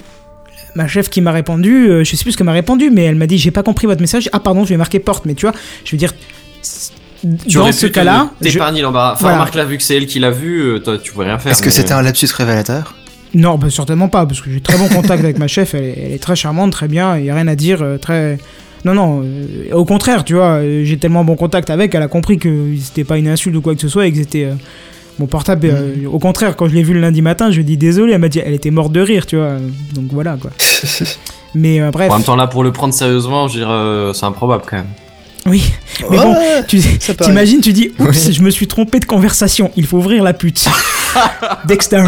Ma 0.74 0.86
chef 0.86 1.08
qui 1.10 1.20
m'a 1.20 1.32
répondu, 1.32 1.88
euh, 1.88 2.04
je 2.04 2.14
sais 2.16 2.22
plus 2.22 2.32
ce 2.32 2.36
qu'elle 2.36 2.46
m'a 2.46 2.52
répondu, 2.52 2.90
mais 2.90 3.04
elle 3.04 3.14
m'a 3.16 3.26
dit 3.26 3.38
j'ai 3.38 3.50
pas 3.50 3.62
compris 3.62 3.86
votre 3.86 4.00
message. 4.00 4.28
Ah 4.32 4.40
pardon, 4.40 4.64
je 4.64 4.70
vais 4.70 4.76
marquer 4.76 4.98
porte, 5.00 5.26
mais 5.26 5.34
tu 5.34 5.46
vois, 5.46 5.54
je 5.84 5.90
veux 5.92 5.98
dire, 5.98 6.12
Tu 7.48 7.56
dans 7.58 7.70
ce 7.72 7.86
cas-là, 7.86 8.30
je- 8.40 8.48
t'épargner 8.50 8.80
l'embarras. 8.82 9.12
Enfin, 9.12 9.20
Voilà. 9.22 9.36
remarque 9.36 9.54
là, 9.54 9.64
vu 9.64 9.76
que 9.76 9.82
c'est 9.82 9.96
elle 9.96 10.06
qui 10.06 10.18
l'a 10.20 10.30
vu, 10.30 10.60
euh, 10.62 10.78
toi, 10.78 10.96
tu 10.98 11.12
pouvais 11.12 11.26
rien 11.26 11.38
faire. 11.38 11.52
Est-ce 11.52 11.62
que 11.62 11.70
c'était 11.70 11.92
un 11.92 12.02
lapsus 12.02 12.28
révélateur? 12.34 12.94
Non, 13.34 13.58
bah, 13.58 13.68
certainement 13.70 14.08
pas, 14.08 14.26
parce 14.26 14.40
que 14.40 14.50
j'ai 14.50 14.60
très 14.60 14.76
bon 14.78 14.88
contact 14.88 15.22
avec 15.22 15.38
ma 15.38 15.46
chef, 15.46 15.74
elle 15.74 15.84
est, 15.84 15.98
elle 16.06 16.12
est 16.12 16.18
très 16.22 16.34
charmante, 16.34 16.72
très 16.72 16.88
bien, 16.88 17.16
il 17.16 17.22
n'y 17.24 17.30
a 17.30 17.34
rien 17.34 17.46
à 17.48 17.54
dire, 17.56 17.82
euh, 17.82 17.96
très... 17.98 18.38
Non, 18.84 18.94
non, 18.94 19.22
euh, 19.24 19.72
au 19.74 19.84
contraire, 19.84 20.24
tu 20.24 20.34
vois, 20.34 20.60
j'ai 20.82 20.96
tellement 20.98 21.22
bon 21.22 21.36
contact 21.36 21.68
avec, 21.70 21.94
elle 21.94 22.02
a 22.02 22.08
compris 22.08 22.38
que 22.38 22.74
c'était 22.80 23.04
pas 23.04 23.18
une 23.18 23.28
insulte 23.28 23.54
ou 23.54 23.60
quoi 23.60 23.74
que 23.74 23.80
ce 23.80 23.88
soit, 23.88 24.06
et 24.06 24.12
que 24.12 24.18
c'était... 24.18 24.44
euh, 24.44 24.54
mon 25.18 25.26
portable, 25.26 25.68
euh, 25.70 26.06
au 26.10 26.18
contraire, 26.18 26.56
quand 26.56 26.68
je 26.68 26.74
l'ai 26.74 26.82
vu 26.82 26.94
le 26.94 27.00
lundi 27.00 27.22
matin, 27.22 27.50
je 27.50 27.56
lui 27.56 27.62
ai 27.62 27.64
dit 27.64 27.76
désolé, 27.76 28.12
elle 28.12 28.20
m'a 28.20 28.28
dit, 28.28 28.40
elle 28.44 28.54
était 28.54 28.70
morte 28.70 28.92
de 28.92 29.00
rire, 29.00 29.26
tu 29.26 29.36
vois, 29.36 29.56
donc 29.94 30.06
voilà, 30.12 30.36
quoi. 30.40 30.50
Mais 31.54 31.80
euh, 31.80 31.90
bref, 31.90 32.10
En 32.10 32.16
même 32.16 32.24
temps, 32.24 32.36
là, 32.36 32.46
pour 32.46 32.62
le 32.62 32.72
prendre 32.72 32.94
sérieusement, 32.94 33.48
je 33.48 33.58
dirais, 33.58 33.70
euh, 33.72 34.12
c'est 34.12 34.24
improbable 34.24 34.62
quand 34.66 34.76
même. 34.76 34.86
oui, 35.46 35.72
mais 36.10 36.16
bon, 36.16 36.32
Ouais, 36.34 36.64
tu 36.66 36.80
t'imagines, 37.20 37.60
tu 37.60 37.72
dis, 37.72 37.92
oups, 37.98 38.30
je 38.30 38.42
me 38.42 38.50
suis 38.50 38.66
trompé 38.68 39.00
de 39.00 39.04
conversation, 39.04 39.70
il 39.76 39.84
faut 39.86 39.98
ouvrir 39.98 40.22
la 40.22 40.32
pute. 40.32 40.64
Dexter. 41.66 42.02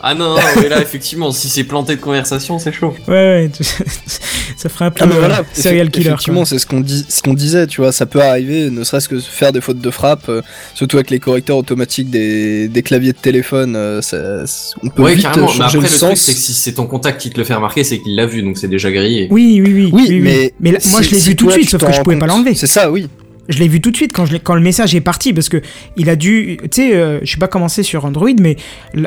Ah 0.00 0.14
non, 0.14 0.34
non, 0.34 0.40
mais 0.60 0.68
là, 0.68 0.80
effectivement, 0.80 1.32
si 1.32 1.48
c'est 1.48 1.64
planté 1.64 1.96
de 1.96 2.00
conversation, 2.00 2.58
c'est 2.58 2.72
chaud. 2.72 2.94
Ouais, 3.08 3.14
ouais, 3.14 3.50
tu- 3.54 3.64
ça 4.56 4.68
ferait 4.68 4.86
un 4.86 4.90
peu 4.90 4.98
Ah, 5.02 5.06
mais 5.06 5.16
euh, 5.16 5.18
voilà, 5.18 5.42
serial 5.52 5.90
killer. 5.90 6.06
Effectivement, 6.08 6.44
c'est 6.44 6.58
ce 6.58 6.66
qu'on 6.66 6.80
dit, 6.80 7.04
ce 7.08 7.20
qu'on 7.22 7.34
disait, 7.34 7.66
tu 7.66 7.80
vois, 7.80 7.90
ça 7.92 8.06
peut 8.06 8.22
arriver, 8.22 8.70
ne 8.70 8.84
serait-ce 8.84 9.08
que 9.08 9.18
faire 9.20 9.52
des 9.52 9.60
fautes 9.60 9.80
de 9.80 9.90
frappe, 9.90 10.28
euh, 10.28 10.42
surtout 10.74 10.96
avec 10.98 11.10
les 11.10 11.18
correcteurs 11.18 11.56
automatiques 11.56 12.10
des, 12.10 12.68
des 12.68 12.82
claviers 12.82 13.12
de 13.12 13.18
téléphone, 13.18 13.74
euh, 13.76 14.00
ça- 14.02 14.44
on 14.82 14.88
peut 14.88 15.02
Ouais, 15.02 15.14
vite 15.14 15.22
carrément. 15.24 15.46
Mais 15.46 15.52
changer 15.52 15.64
après, 15.64 15.76
le, 15.78 15.82
le, 15.82 15.88
truc, 15.88 15.98
sens. 15.98 16.20
c'est 16.20 16.32
que 16.34 16.38
si 16.38 16.52
c'est 16.54 16.72
ton 16.72 16.86
contact 16.86 17.20
qui 17.20 17.30
te 17.30 17.38
le 17.38 17.44
fait 17.44 17.54
remarquer, 17.54 17.82
c'est 17.84 17.98
qu'il 17.98 18.14
l'a 18.14 18.26
vu, 18.26 18.42
donc 18.42 18.56
c'est 18.58 18.68
déjà 18.68 18.90
grillé. 18.92 19.28
Oui, 19.30 19.60
oui, 19.64 19.72
oui. 19.74 19.90
Oui, 19.92 20.20
mais 20.20 20.52
Mais 20.60 20.72
là, 20.72 20.78
moi, 20.90 21.02
je 21.02 21.10
l'ai 21.10 21.18
si 21.18 21.30
vu 21.30 21.36
tout 21.36 21.46
de 21.46 21.52
suite, 21.52 21.70
sauf 21.70 21.84
que 21.84 21.92
je 21.92 22.00
pouvais 22.02 22.18
pas 22.18 22.26
l'enlever. 22.26 22.54
C'est 22.54 22.66
ça, 22.66 22.90
oui. 22.90 23.08
Je 23.48 23.58
l'ai 23.58 23.68
vu 23.68 23.80
tout 23.80 23.90
de 23.90 23.96
suite 23.96 24.12
quand, 24.12 24.26
je 24.26 24.32
l'ai- 24.34 24.40
quand 24.40 24.54
le 24.54 24.60
message 24.60 24.94
est 24.94 25.00
parti, 25.00 25.32
parce 25.32 25.48
que 25.48 25.62
il 25.96 26.10
a 26.10 26.16
dû, 26.16 26.58
tu 26.64 26.68
sais, 26.70 26.94
euh, 26.94 27.18
je 27.22 27.30
sais 27.32 27.38
pas 27.38 27.48
comment 27.48 27.68
c'est 27.68 27.82
sur 27.82 28.04
Android, 28.04 28.28
mais 28.38 28.56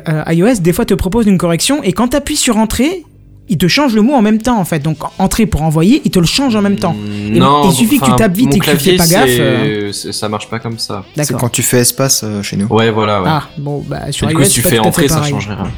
euh, 0.09 0.23
iOS 0.27 0.55
des 0.61 0.73
fois 0.73 0.85
te 0.85 0.93
propose 0.95 1.27
une 1.27 1.37
correction 1.37 1.83
et 1.83 1.93
quand 1.93 2.09
tu 2.09 2.17
appuies 2.17 2.35
sur 2.37 2.57
entrée, 2.57 3.03
il 3.49 3.57
te 3.57 3.67
change 3.67 3.93
le 3.95 4.01
mot 4.01 4.13
en 4.13 4.21
même 4.21 4.41
temps 4.41 4.57
en 4.59 4.65
fait. 4.65 4.79
Donc 4.79 4.97
entrée 5.19 5.45
pour 5.45 5.61
envoyer, 5.63 6.01
il 6.05 6.11
te 6.11 6.19
le 6.19 6.25
change 6.25 6.55
en 6.55 6.61
même 6.61 6.77
temps. 6.77 6.95
Et 7.33 7.37
Non, 7.39 7.69
il 7.69 7.73
suffit 7.75 7.99
que 7.99 8.05
tu 8.05 8.15
tapes 8.15 8.33
vite 8.35 8.55
et 8.55 8.59
que 8.59 8.71
tu 8.71 8.77
fais 8.77 8.95
pas 8.95 9.05
gaffe, 9.07 9.29
euh. 9.29 9.91
Ça 9.91 10.29
marche 10.29 10.49
pas 10.49 10.59
comme 10.59 10.79
ça. 10.79 11.03
C'est 11.15 11.21
D'accord. 11.23 11.41
quand 11.41 11.49
tu 11.49 11.61
fais 11.61 11.79
espace 11.79 12.21
euh, 12.23 12.41
chez 12.41 12.55
nous. 12.57 12.67
Ouais, 12.67 12.89
voilà, 12.91 13.21
ouais. 13.21 13.27
Ah 13.29 13.43
bon, 13.57 13.83
bah 13.87 14.03
Et 14.07 14.11
sur 14.11 14.25
du 14.27 14.33
iOS 14.33 14.39
coup, 14.39 14.45
si 14.45 14.53
tu 14.53 14.61
fais 14.61 14.79
entrer, 14.79 15.07
ça 15.07 15.21
changerait 15.23 15.55
rien. 15.55 15.71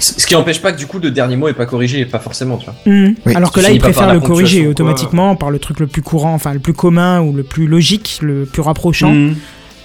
Ce 0.00 0.26
qui 0.26 0.34
empêche 0.34 0.60
pas 0.62 0.72
que 0.72 0.78
du 0.78 0.86
coup 0.86 0.98
le 0.98 1.10
dernier 1.10 1.36
mot 1.36 1.48
est 1.48 1.54
pas 1.54 1.66
corrigé, 1.66 2.04
pas 2.04 2.18
forcément, 2.20 2.56
tu 2.56 2.66
vois. 2.66 2.74
Oui. 2.86 3.16
Alors 3.34 3.52
que 3.52 3.60
là, 3.60 3.70
il 3.70 3.80
préfère 3.80 4.12
le 4.12 4.20
corriger 4.20 4.66
automatiquement 4.66 5.34
par 5.36 5.50
le 5.50 5.58
truc 5.58 5.80
le 5.80 5.86
plus 5.86 6.02
courant, 6.02 6.34
enfin 6.34 6.52
le 6.52 6.60
plus 6.60 6.72
commun 6.74 7.20
ou 7.20 7.32
le 7.32 7.42
plus 7.42 7.66
logique, 7.66 8.18
le 8.22 8.44
plus 8.44 8.62
rapprochant. 8.62 9.12
Mm. 9.12 9.34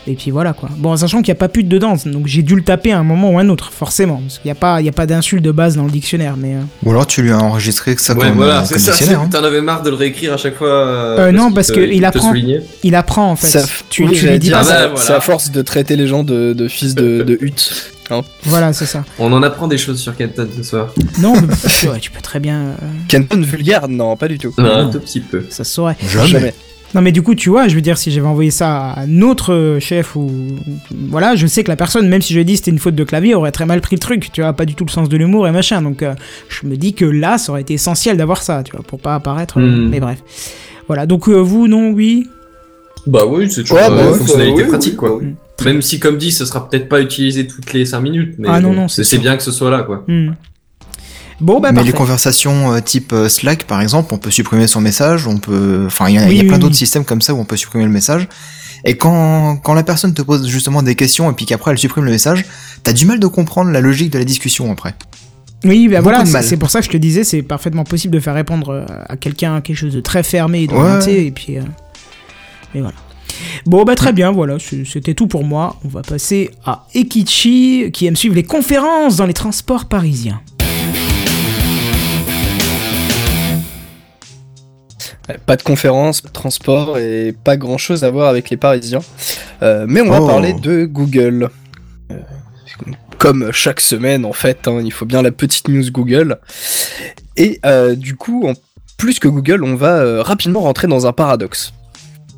Et 0.05 0.15
puis 0.15 0.31
voilà 0.31 0.51
quoi. 0.51 0.67
Bon, 0.79 0.97
sachant 0.97 1.21
qu'il 1.21 1.31
n'y 1.31 1.37
a 1.37 1.39
pas 1.39 1.47
plus 1.47 1.63
de 1.63 1.69
dedans, 1.69 1.95
donc 2.07 2.27
j'ai 2.27 2.41
dû 2.41 2.57
le 2.57 2.61
taper 2.61 2.91
à 2.91 2.99
un 2.99 3.03
moment 3.03 3.31
ou 3.31 3.39
un 3.39 3.47
autre, 3.47 3.71
forcément. 3.71 4.17
Parce 4.17 4.37
qu'il 4.39 4.47
n'y 4.49 4.51
a 4.51 4.55
pas, 4.55 4.81
il 4.81 4.85
y 4.85 4.89
a 4.89 4.91
pas 4.91 5.05
d'insulte 5.05 5.41
de 5.41 5.51
base 5.51 5.77
dans 5.77 5.85
le 5.85 5.91
dictionnaire. 5.91 6.35
Mais 6.37 6.55
euh, 6.55 6.59
Ou 6.85 6.91
alors 6.91 7.07
tu 7.07 7.21
lui 7.21 7.31
as 7.31 7.37
enregistré 7.39 7.95
ça 7.97 8.13
Ouais, 8.13 8.27
comme, 8.27 8.35
voilà, 8.35 8.59
euh, 8.59 8.63
c'est 8.65 8.73
comme 8.73 8.83
ça. 8.83 8.91
dictionnaire. 8.91 9.21
hein. 9.21 9.29
T'en 9.31 9.41
avais 9.45 9.61
marre 9.61 9.81
de 9.81 9.89
le 9.91 9.95
réécrire 9.95 10.33
à 10.33 10.37
chaque 10.37 10.55
fois. 10.55 10.67
Euh, 10.67 11.31
non, 11.31 11.45
qu'il 11.45 11.55
parce 11.55 11.67
te- 11.67 11.73
que 11.75 11.79
il 11.89 12.01
te 12.01 12.05
apprend. 12.05 12.33
il 12.83 12.95
apprend 12.95 13.31
en 13.31 13.35
fait. 13.37 13.47
Ça- 13.47 13.65
tu, 13.89 14.03
oui, 14.03 14.11
tu 14.11 14.27
lui 14.27 14.39
dis 14.39 14.51
pas 14.51 14.63
ça. 14.65 14.73
ça- 14.73 14.87
voilà. 14.89 15.01
C'est 15.05 15.13
à 15.13 15.21
force 15.21 15.51
de 15.51 15.61
traiter 15.61 15.95
les 15.95 16.05
gens 16.07 16.23
de, 16.25 16.51
de 16.51 16.67
fils 16.67 16.95
de, 16.95 17.23
de 17.23 17.37
hutte. 17.39 17.93
Voilà, 18.43 18.73
c'est 18.73 18.85
ça. 18.85 19.03
On 19.19 19.31
en 19.33 19.41
apprend 19.43 19.67
des 19.67 19.77
choses 19.77 19.99
sur 19.99 20.15
Kenton 20.15 20.47
ce 20.55 20.63
soir. 20.63 20.93
Non, 21.19 21.33
mais, 21.33 21.89
ouais, 21.89 21.99
tu 21.99 22.11
peux 22.11 22.21
très 22.21 22.39
bien. 22.39 22.57
euh, 22.61 22.75
Kenton 23.07 23.41
vulgaire 23.41 23.87
Non, 23.87 24.15
pas 24.15 24.27
du 24.27 24.37
tout. 24.37 24.53
Un 24.57 24.89
tout 24.89 24.99
petit 24.99 25.19
peu. 25.21 25.43
ça 25.49 25.63
se 25.63 25.71
saurait. 25.73 25.95
Jamais. 26.07 26.53
Non, 26.95 27.01
mais 27.01 27.11
du 27.11 27.23
coup, 27.23 27.33
tu 27.33 27.49
vois, 27.49 27.67
je 27.67 27.73
veux 27.73 27.81
dire, 27.81 27.97
si 27.97 28.11
j'avais 28.11 28.27
envoyé 28.27 28.51
ça 28.51 28.91
à 28.91 28.99
un 29.01 29.21
autre 29.23 29.51
euh, 29.51 29.79
chef 29.79 30.15
ou. 30.15 30.29
Voilà, 31.09 31.35
je 31.35 31.47
sais 31.47 31.63
que 31.63 31.69
la 31.69 31.75
personne, 31.75 32.07
même 32.07 32.21
si 32.21 32.33
je 32.33 32.37
lui 32.37 32.41
ai 32.43 32.45
dit 32.45 32.55
c'était 32.55 32.69
une 32.69 32.77
faute 32.77 32.93
de 32.93 33.03
clavier, 33.03 33.33
aurait 33.33 33.51
très 33.51 33.65
mal 33.65 33.81
pris 33.81 33.95
le 33.95 33.99
truc, 33.99 34.31
tu 34.31 34.41
vois, 34.41 34.53
pas 34.53 34.65
du 34.65 34.75
tout 34.75 34.85
le 34.85 34.91
sens 34.91 35.09
de 35.09 35.17
l'humour 35.17 35.47
et 35.47 35.51
machin. 35.51 35.81
Donc, 35.81 36.03
euh, 36.03 36.13
je 36.49 36.67
me 36.67 36.75
dis 36.77 36.93
que 36.93 37.05
là, 37.05 37.39
ça 37.39 37.51
aurait 37.51 37.61
été 37.61 37.73
essentiel 37.73 38.15
d'avoir 38.15 38.43
ça, 38.43 38.61
tu 38.61 38.73
vois, 38.73 38.83
pour 38.85 38.99
pas 38.99 39.15
apparaître. 39.15 39.59
euh, 39.59 39.63
Hmm. 39.63 39.89
Mais 39.89 39.99
bref. 39.99 40.19
Voilà, 40.85 41.07
donc 41.07 41.29
euh, 41.29 41.33
vous, 41.39 41.67
non, 41.67 41.89
oui 41.89 42.27
Bah 43.07 43.21
oui, 43.27 43.49
c'est 43.49 43.61
toujours 43.63 43.77
Ouais, 43.77 43.89
bah 43.89 44.03
une 44.03 44.09
ouais, 44.11 44.17
fonctionnalité 44.19 44.61
oui, 44.63 44.69
pratique 44.69 44.91
oui, 44.93 44.97
quoi. 44.97 45.09
bah 45.09 45.15
oui. 45.21 45.33
Même 45.65 45.81
si, 45.81 45.99
comme 45.99 46.17
dit, 46.17 46.31
ce 46.31 46.45
sera 46.45 46.67
peut-être 46.69 46.89
pas 46.89 46.99
utilisé 47.01 47.47
toutes 47.47 47.73
les 47.73 47.85
5 47.85 47.99
minutes, 48.01 48.35
mais 48.37 48.47
Ah 48.51 48.59
non, 48.59 48.87
c'est 48.87 49.17
bien 49.19 49.37
que 49.37 49.43
ce 49.43 49.51
soit 49.51 49.69
là, 49.71 49.83
quoi. 49.83 50.03
Hmm. 50.07 50.31
Bon, 51.39 51.59
bah 51.59 51.69
Mais 51.71 51.77
parfait. 51.77 51.91
les 51.91 51.97
conversations 51.97 52.73
euh, 52.73 52.79
type 52.79 53.11
euh, 53.11 53.27
Slack, 53.27 53.63
par 53.65 53.81
exemple, 53.81 54.13
on 54.13 54.17
peut 54.17 54.29
supprimer 54.31 54.67
son 54.67 54.81
message, 54.81 55.27
on 55.27 55.37
peut, 55.37 55.83
enfin, 55.87 56.07
il 56.09 56.15
y 56.15 56.17
a, 56.17 56.25
Oui, 56.25 56.31
il 56.31 56.35
y 56.35 56.39
a 56.39 56.41
oui, 56.43 56.47
plein 56.47 56.57
oui. 56.57 56.61
d'autres 56.61 56.75
systèmes 56.75 57.05
comme 57.05 57.21
ça 57.21 57.33
où 57.33 57.39
on 57.39 57.45
peut 57.45 57.57
supprimer 57.57 57.85
le 57.85 57.89
message. 57.91 58.27
Et 58.85 58.97
quand, 58.97 59.57
quand 59.57 59.73
la 59.73 59.83
personne 59.83 60.13
te 60.13 60.21
pose 60.21 60.47
justement 60.47 60.83
des 60.83 60.95
questions 60.95 61.29
et 61.31 61.33
puis 61.33 61.45
qu'après 61.45 61.71
elle 61.71 61.77
supprime 61.77 62.05
le 62.05 62.11
message, 62.11 62.45
t'as 62.83 62.93
du 62.93 63.05
mal 63.05 63.19
de 63.19 63.27
comprendre 63.27 63.71
la 63.71 63.81
logique 63.81 64.11
de 64.11 64.19
la 64.19 64.25
discussion 64.25 64.71
après. 64.71 64.93
Oui, 65.65 65.87
bah 65.87 66.01
Beaucoup 66.01 66.13
voilà, 66.25 66.41
c'est 66.43 66.57
pour 66.57 66.69
ça 66.69 66.79
que 66.79 66.85
je 66.85 66.91
te 66.91 66.97
disais, 66.97 67.23
c'est 67.23 67.41
parfaitement 67.41 67.83
possible 67.85 68.13
de 68.13 68.19
faire 68.19 68.33
répondre 68.35 68.69
euh, 68.69 68.85
à 69.07 69.15
quelqu'un 69.17 69.59
quelque 69.61 69.77
chose 69.77 69.93
de 69.93 70.01
très 70.01 70.21
fermé 70.23 70.63
et 70.63 70.67
d'orienté, 70.67 71.11
Ouais. 71.15 71.25
et 71.25 71.31
puis. 71.31 71.57
euh, 71.57 71.61
et 72.75 72.81
voilà. 72.81 72.95
Bon, 73.65 73.83
bah 73.83 73.95
très 73.95 74.13
bien, 74.13 74.31
voilà, 74.31 74.57
c'était 74.59 75.13
tout 75.13 75.27
pour 75.27 75.43
moi. 75.43 75.77
On 75.85 75.87
va 75.87 76.01
passer 76.01 76.51
à 76.65 76.85
Ekichi, 76.95 77.89
qui 77.93 78.05
aime 78.07 78.15
suivre 78.15 78.35
les 78.35 78.43
conférences 78.43 79.15
dans 79.15 79.25
les 79.25 79.33
transports 79.33 79.85
parisiens. 79.85 80.41
Pas 85.45 85.55
de 85.55 85.63
conférence, 85.63 86.19
pas 86.21 86.27
de 86.27 86.33
transport 86.33 86.97
et 86.97 87.33
pas 87.43 87.55
grand 87.55 87.77
chose 87.77 88.03
à 88.03 88.11
voir 88.11 88.27
avec 88.27 88.49
les 88.49 88.57
Parisiens. 88.57 88.99
Euh, 89.61 89.85
mais 89.87 90.01
on 90.01 90.09
va 90.09 90.19
Oh. 90.21 90.27
parler 90.27 90.53
de 90.53 90.85
Google. 90.85 91.49
Euh, 92.11 92.15
comme 93.19 93.49
chaque 93.53 93.79
semaine 93.79 94.25
en 94.25 94.33
fait, 94.33 94.67
hein, 94.67 94.81
il 94.83 94.91
faut 94.91 95.05
bien 95.05 95.21
la 95.21 95.31
petite 95.31 95.69
news 95.69 95.89
Google. 95.91 96.39
Et 97.37 97.59
euh, 97.65 97.95
du 97.95 98.15
coup, 98.17 98.47
en 98.49 98.53
plus 98.97 99.19
que 99.19 99.29
Google, 99.29 99.63
on 99.63 99.75
va 99.75 99.95
euh, 99.99 100.21
rapidement 100.21 100.59
rentrer 100.59 100.87
dans 100.87 101.07
un 101.07 101.13
paradoxe. 101.13 101.73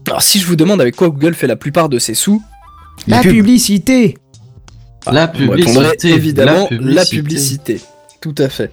Alors 0.07 0.21
si 0.21 0.39
je 0.39 0.45
vous 0.45 0.55
demande 0.55 0.81
avec 0.81 0.95
quoi 0.95 1.09
Google 1.09 1.33
fait 1.33 1.47
la 1.47 1.55
plupart 1.55 1.89
de 1.89 1.99
ses 1.99 2.13
sous, 2.13 2.41
La 3.07 3.21
publicité 3.21 4.17
La 5.11 5.31
on 5.33 5.49
répondrait 5.49 5.91
publicité, 5.91 6.09
évidemment 6.09 6.67
la 6.71 6.93
la 6.93 7.05
publicité. 7.05 7.81
Tout 8.21 8.35
à 8.39 8.49
fait. 8.49 8.71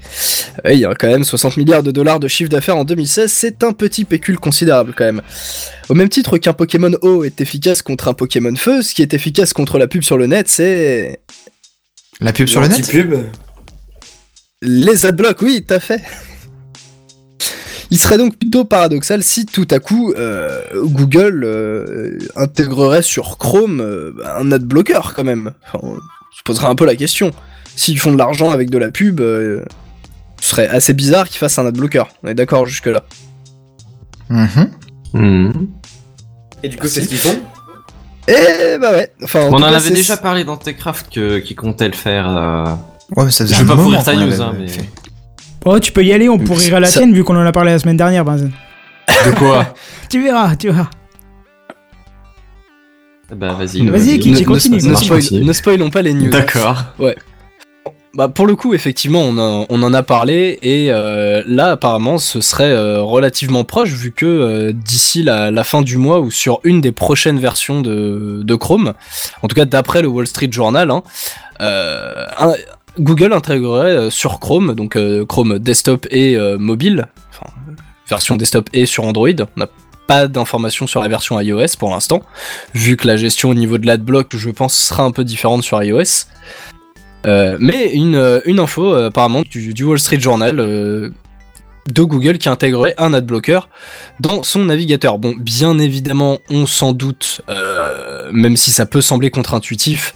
Ouais, 0.65 0.77
Il 0.77 0.81
y 0.81 0.87
a 0.87 0.95
quand 0.95 1.09
même 1.09 1.25
60 1.25 1.59
milliards 1.59 1.83
de 1.83 1.91
dollars 1.91 2.21
de 2.21 2.29
chiffre 2.29 2.49
d'affaires 2.49 2.77
en 2.77 2.85
2016, 2.85 3.31
c'est 3.31 3.63
un 3.65 3.73
petit 3.73 4.05
pécule 4.05 4.39
considérable 4.39 4.95
quand 4.97 5.05
même. 5.05 5.21
Au 5.91 5.95
même 5.95 6.09
titre 6.09 6.39
qu'un 6.39 6.55
Pokémon 6.55 6.93
eau 7.03 7.25
est 7.25 7.41
efficace 7.41 7.83
contre 7.83 8.09
un 8.09 8.15
Pokémon 8.15 8.55
feu, 8.57 8.81
ce 8.81 8.95
qui 8.95 9.03
est 9.03 9.13
efficace 9.13 9.53
contre 9.53 9.79
la 9.79 9.89
pub 9.89 10.03
sur 10.03 10.17
le 10.17 10.27
net, 10.27 10.49
c'est 10.49 11.21
La 12.21 12.33
pub 12.33 12.47
sur 12.47 12.63
le 12.63 12.69
net? 12.69 12.79
Anti-pub. 12.79 13.15
les 14.63 15.05
adblocks, 15.05 15.43
oui, 15.43 15.65
tout 15.67 15.75
à 15.75 15.81
fait. 15.81 16.01
Il 17.93 17.99
serait 17.99 18.17
donc 18.19 18.37
plutôt 18.39 18.65
paradoxal 18.65 19.23
si 19.23 19.45
tout 19.45 19.69
à 19.71 19.79
coup 19.79 20.15
euh, 20.17 20.61
Google 20.83 21.43
euh, 21.45 22.19
intégrerait 22.37 23.03
sur 23.03 23.37
Chrome 23.39 23.81
euh, 23.81 24.13
un 24.37 24.51
adblocker 24.51 25.01
quand 25.15 25.25
même. 25.25 25.53
Enfin, 25.67 25.79
on 25.83 25.97
se 26.35 26.43
poserait 26.45 26.69
un 26.69 26.75
peu 26.75 26.87
la 26.87 26.97
question. 26.97 27.33
S'ils 27.77 27.99
font 27.99 28.11
de 28.13 28.17
l'argent 28.19 28.51
avec 28.51 28.71
de 28.71 28.79
la 28.79 28.91
pub, 28.91 29.21
euh, 29.21 29.63
ce 30.41 30.51
serait 30.51 30.69
assez 30.69 30.95
bizarre 30.95 31.29
qu'ils 31.29 31.39
fassent 31.39 31.59
un 31.59 31.67
adblocker. 31.67 32.05
On 32.23 32.29
est 32.29 32.35
d'accord 32.35 32.65
jusque 32.67 32.87
là. 32.87 33.03
Mhm. 34.31 34.71
Mhm. 35.13 35.69
Et 36.63 36.69
du 36.71 36.79
coup, 36.79 36.87
c'est 36.89 37.03
ce 37.03 37.09
qu'ils 37.09 37.19
font? 37.19 37.39
Eh 38.29 38.79
bah 38.79 38.93
ouais. 38.93 39.13
Enfin, 39.23 39.41
en 39.47 39.53
On 39.53 39.57
en 39.57 39.61
cas, 39.61 39.77
avait 39.77 39.91
déjà 39.91 40.17
parlé 40.17 40.45
dans 40.45 40.57
Techcraft 40.57 41.41
qui 41.43 41.55
comptait 41.55 41.89
le 41.89 41.95
faire. 41.95 42.27
euh, 42.37 42.65
Ouais, 43.17 43.25
mais 43.27 43.31
ça 43.31 43.45
faisait 43.45 43.55
Je 43.57 43.61
vais 43.63 43.67
pas 43.69 43.75
moment 43.75 43.89
pourrir 43.91 44.05
ta 44.05 44.15
news, 44.15 44.41
hein, 44.41 44.55
mais- 44.59 44.69
fait. 44.69 44.89
Oh, 45.65 45.79
tu 45.79 45.93
peux 45.93 46.03
y 46.05 46.13
aller, 46.13 46.29
on 46.29 46.39
Mais 46.39 46.45
pourrira 46.45 46.81
la 46.81 46.89
ça- 46.89 46.99
tienne 47.01 47.13
vu 47.15 47.23
qu'on 47.25 47.37
en 47.37 47.47
a 47.47 47.53
parlé 47.53 47.71
la 47.73 47.79
semaine 47.79 47.97
dernière, 47.97 48.25
Benzen. 48.25 48.51
De 49.27 49.31
quoi 49.33 49.75
Tu 50.11 50.23
verras, 50.23 50.57
tu 50.57 50.69
verras. 50.69 50.89
Bah 53.35 53.55
vas-y. 53.55 53.87
Vas-y, 53.87 54.19
ne- 54.19 54.45
continue, 54.45 54.77
Ne, 54.83 54.95
spoil- 54.95 55.43
ne 55.45 55.53
spoilons 55.53 55.91
pas 55.91 56.03
les 56.03 56.13
news. 56.15 56.31
D'accord. 56.31 56.85
Bah 58.15 58.29
pour 58.29 58.47
le 58.47 58.55
coup, 58.57 58.75
effectivement, 58.75 59.23
on, 59.23 59.39
en- 59.39 59.65
on 59.71 59.83
en 59.83 59.95
a 59.95 60.03
parlé 60.03 60.59
et 60.61 60.89
euh, 60.91 61.43
là, 61.47 61.71
apparemment, 61.71 62.19
ce 62.19 62.43
serait 62.43 62.71
euh, 62.71 63.01
relativement 63.01 63.65
proche 63.65 63.89
vu 63.89 64.13
que 64.13 64.27
euh, 64.27 64.73
d'ici 64.75 65.23
la, 65.23 65.51
la 65.51 65.65
fin 65.65 65.81
du 65.81 65.97
mois 65.97 66.21
ou 66.21 66.31
sur 66.31 66.61
une 66.65 66.83
des 66.83 66.93
prochaines 66.93 67.39
versions 67.39 67.81
de, 67.81 68.43
de 68.43 68.55
Chrome, 68.55 68.93
en 69.41 69.49
tout 69.49 69.57
cas 69.57 69.65
d'après 69.65 70.03
le 70.03 70.09
Wall 70.09 70.27
Street 70.27 70.49
Journal, 70.51 70.91
hein, 70.91 71.03
euh, 71.63 72.27
un- 72.39 72.53
Google 72.99 73.33
intégrerait 73.33 73.97
euh, 73.97 74.11
sur 74.11 74.39
Chrome, 74.39 74.75
donc 74.75 74.97
euh, 74.97 75.25
Chrome 75.25 75.59
desktop 75.59 76.07
et 76.11 76.37
euh, 76.37 76.59
mobile, 76.59 77.07
version 78.09 78.37
desktop 78.37 78.69
et 78.73 78.87
sur 78.87 79.05
Android. 79.05 79.29
On 79.57 79.61
n'a 79.61 79.69
pas 80.07 80.29
d'informations 80.29 80.87
sur 80.87 81.01
la 81.01 81.09
version 81.09 81.41
iOS 81.41 81.77
pour 81.79 81.91
l'instant, 81.91 82.23
vu 82.75 82.97
que 82.97 83.07
la 83.07 83.17
gestion 83.17 83.51
au 83.51 83.55
niveau 83.55 83.79
de 83.79 83.87
l'adblock, 83.87 84.37
je 84.37 84.51
pense, 84.51 84.75
sera 84.77 85.05
un 85.05 85.11
peu 85.11 85.25
différente 85.25 85.63
sur 85.63 85.83
iOS. 85.83 86.27
Mais 87.25 87.93
une, 87.93 88.17
info 88.59 88.95
apparemment 88.95 89.43
du, 89.49 89.85
Wall 89.85 89.99
Street 90.01 90.19
Journal 90.19 90.57
de 90.57 92.03
Google 92.03 92.39
qui 92.39 92.49
intégrerait 92.49 92.95
un 92.99 93.15
adblocker 93.15 93.61
dans 94.19 94.43
son 94.43 94.65
navigateur. 94.65 95.19
Bon, 95.19 95.33
bien 95.39 95.79
évidemment, 95.79 96.39
on 96.51 96.67
s'en 96.67 96.93
doute, 96.93 97.43
même 98.33 98.57
si 98.57 98.73
ça 98.73 98.87
peut 98.87 99.01
sembler 99.01 99.31
contre-intuitif, 99.31 100.15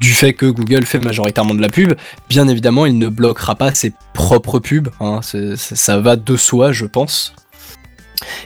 du 0.00 0.12
fait 0.12 0.32
que 0.32 0.46
Google 0.46 0.84
fait 0.84 1.00
majoritairement 1.00 1.54
de 1.54 1.60
la 1.60 1.68
pub, 1.68 1.94
bien 2.28 2.48
évidemment, 2.48 2.86
il 2.86 2.98
ne 2.98 3.08
bloquera 3.08 3.54
pas 3.54 3.74
ses 3.74 3.92
propres 4.14 4.58
pubs. 4.58 4.88
hein, 5.00 5.20
ça 5.22 5.98
va 5.98 6.16
de 6.16 6.36
soi, 6.36 6.72
je 6.72 6.86
pense. 6.86 7.34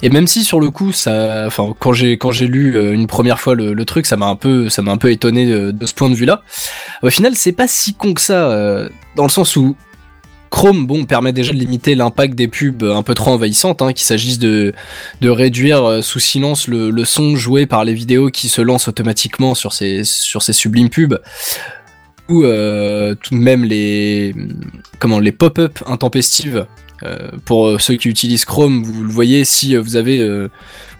Et 0.03 0.09
même 0.09 0.27
si 0.27 0.45
sur 0.45 0.61
le 0.61 0.71
coup, 0.71 0.93
ça, 0.93 1.49
quand 1.79 1.93
j'ai 1.93 2.47
lu 2.47 2.77
euh, 2.77 2.93
une 2.93 3.07
première 3.07 3.41
fois 3.41 3.55
le, 3.55 3.85
truc, 3.85 4.07
ça 4.07 4.17
m'a 4.17 4.27
un 4.27 4.37
peu, 4.37 4.69
étonné 5.11 5.47
de, 5.47 5.71
de 5.71 5.87
ce 5.87 5.95
point 5.95 6.11
de 6.11 6.15
vue-là. 6.15 6.43
Au 7.03 7.11
final, 7.11 7.35
c'est 7.35 7.53
pas 7.53 7.69
si 7.69 7.95
con 7.95 8.15
que 8.15 8.21
ça, 8.21 8.51
euh, 8.51 8.89
dans 9.17 9.25
le 9.25 9.31
sens 9.31 9.57
où 9.57 9.77
Chrome, 10.55 10.87
bon, 10.87 11.05
permet 11.05 11.33
déjà 11.33 11.53
de 11.53 11.59
limiter 11.59 11.97
l'impact 11.97 12.37
des 12.37 12.47
pubs 12.47 12.85
un 12.85 13.03
peu 13.03 13.15
trop 13.15 13.33
envahissantes, 13.33 13.83
hein, 13.83 13.93
qu'il 13.93 14.05
s'agisse 14.05 14.39
de, 14.39 14.73
réduire 15.21 15.85
euh, 15.85 16.01
sous 16.01 16.21
silence 16.21 16.69
le, 16.69 17.05
son 17.05 17.35
joué 17.35 17.67
par 17.67 17.85
les 17.85 17.93
vidéos 17.93 18.31
qui 18.31 18.49
se 18.49 18.63
lancent 18.63 18.87
automatiquement 18.87 19.57
sur 19.57 19.73
ces, 19.73 20.05
sublimes 20.05 20.91
pubs, 20.91 21.19
ou 22.29 22.45
euh, 22.45 23.17
tout 23.21 23.35
de 23.35 23.41
même 23.41 23.65
les, 23.65 24.33
comment, 25.01 25.19
les 25.19 25.33
pop-up 25.33 25.81
intempestives. 25.87 26.67
Euh, 27.03 27.33
pour 27.45 27.81
ceux 27.81 27.97
qui 27.97 28.09
utilisent 28.09 28.45
Chrome, 28.45 28.85
vous 28.85 29.03
le 29.03 29.11
voyez, 29.11 29.45
si 29.45 29.75
vous 29.75 29.97
avez 29.97 30.21
euh, 30.21 30.49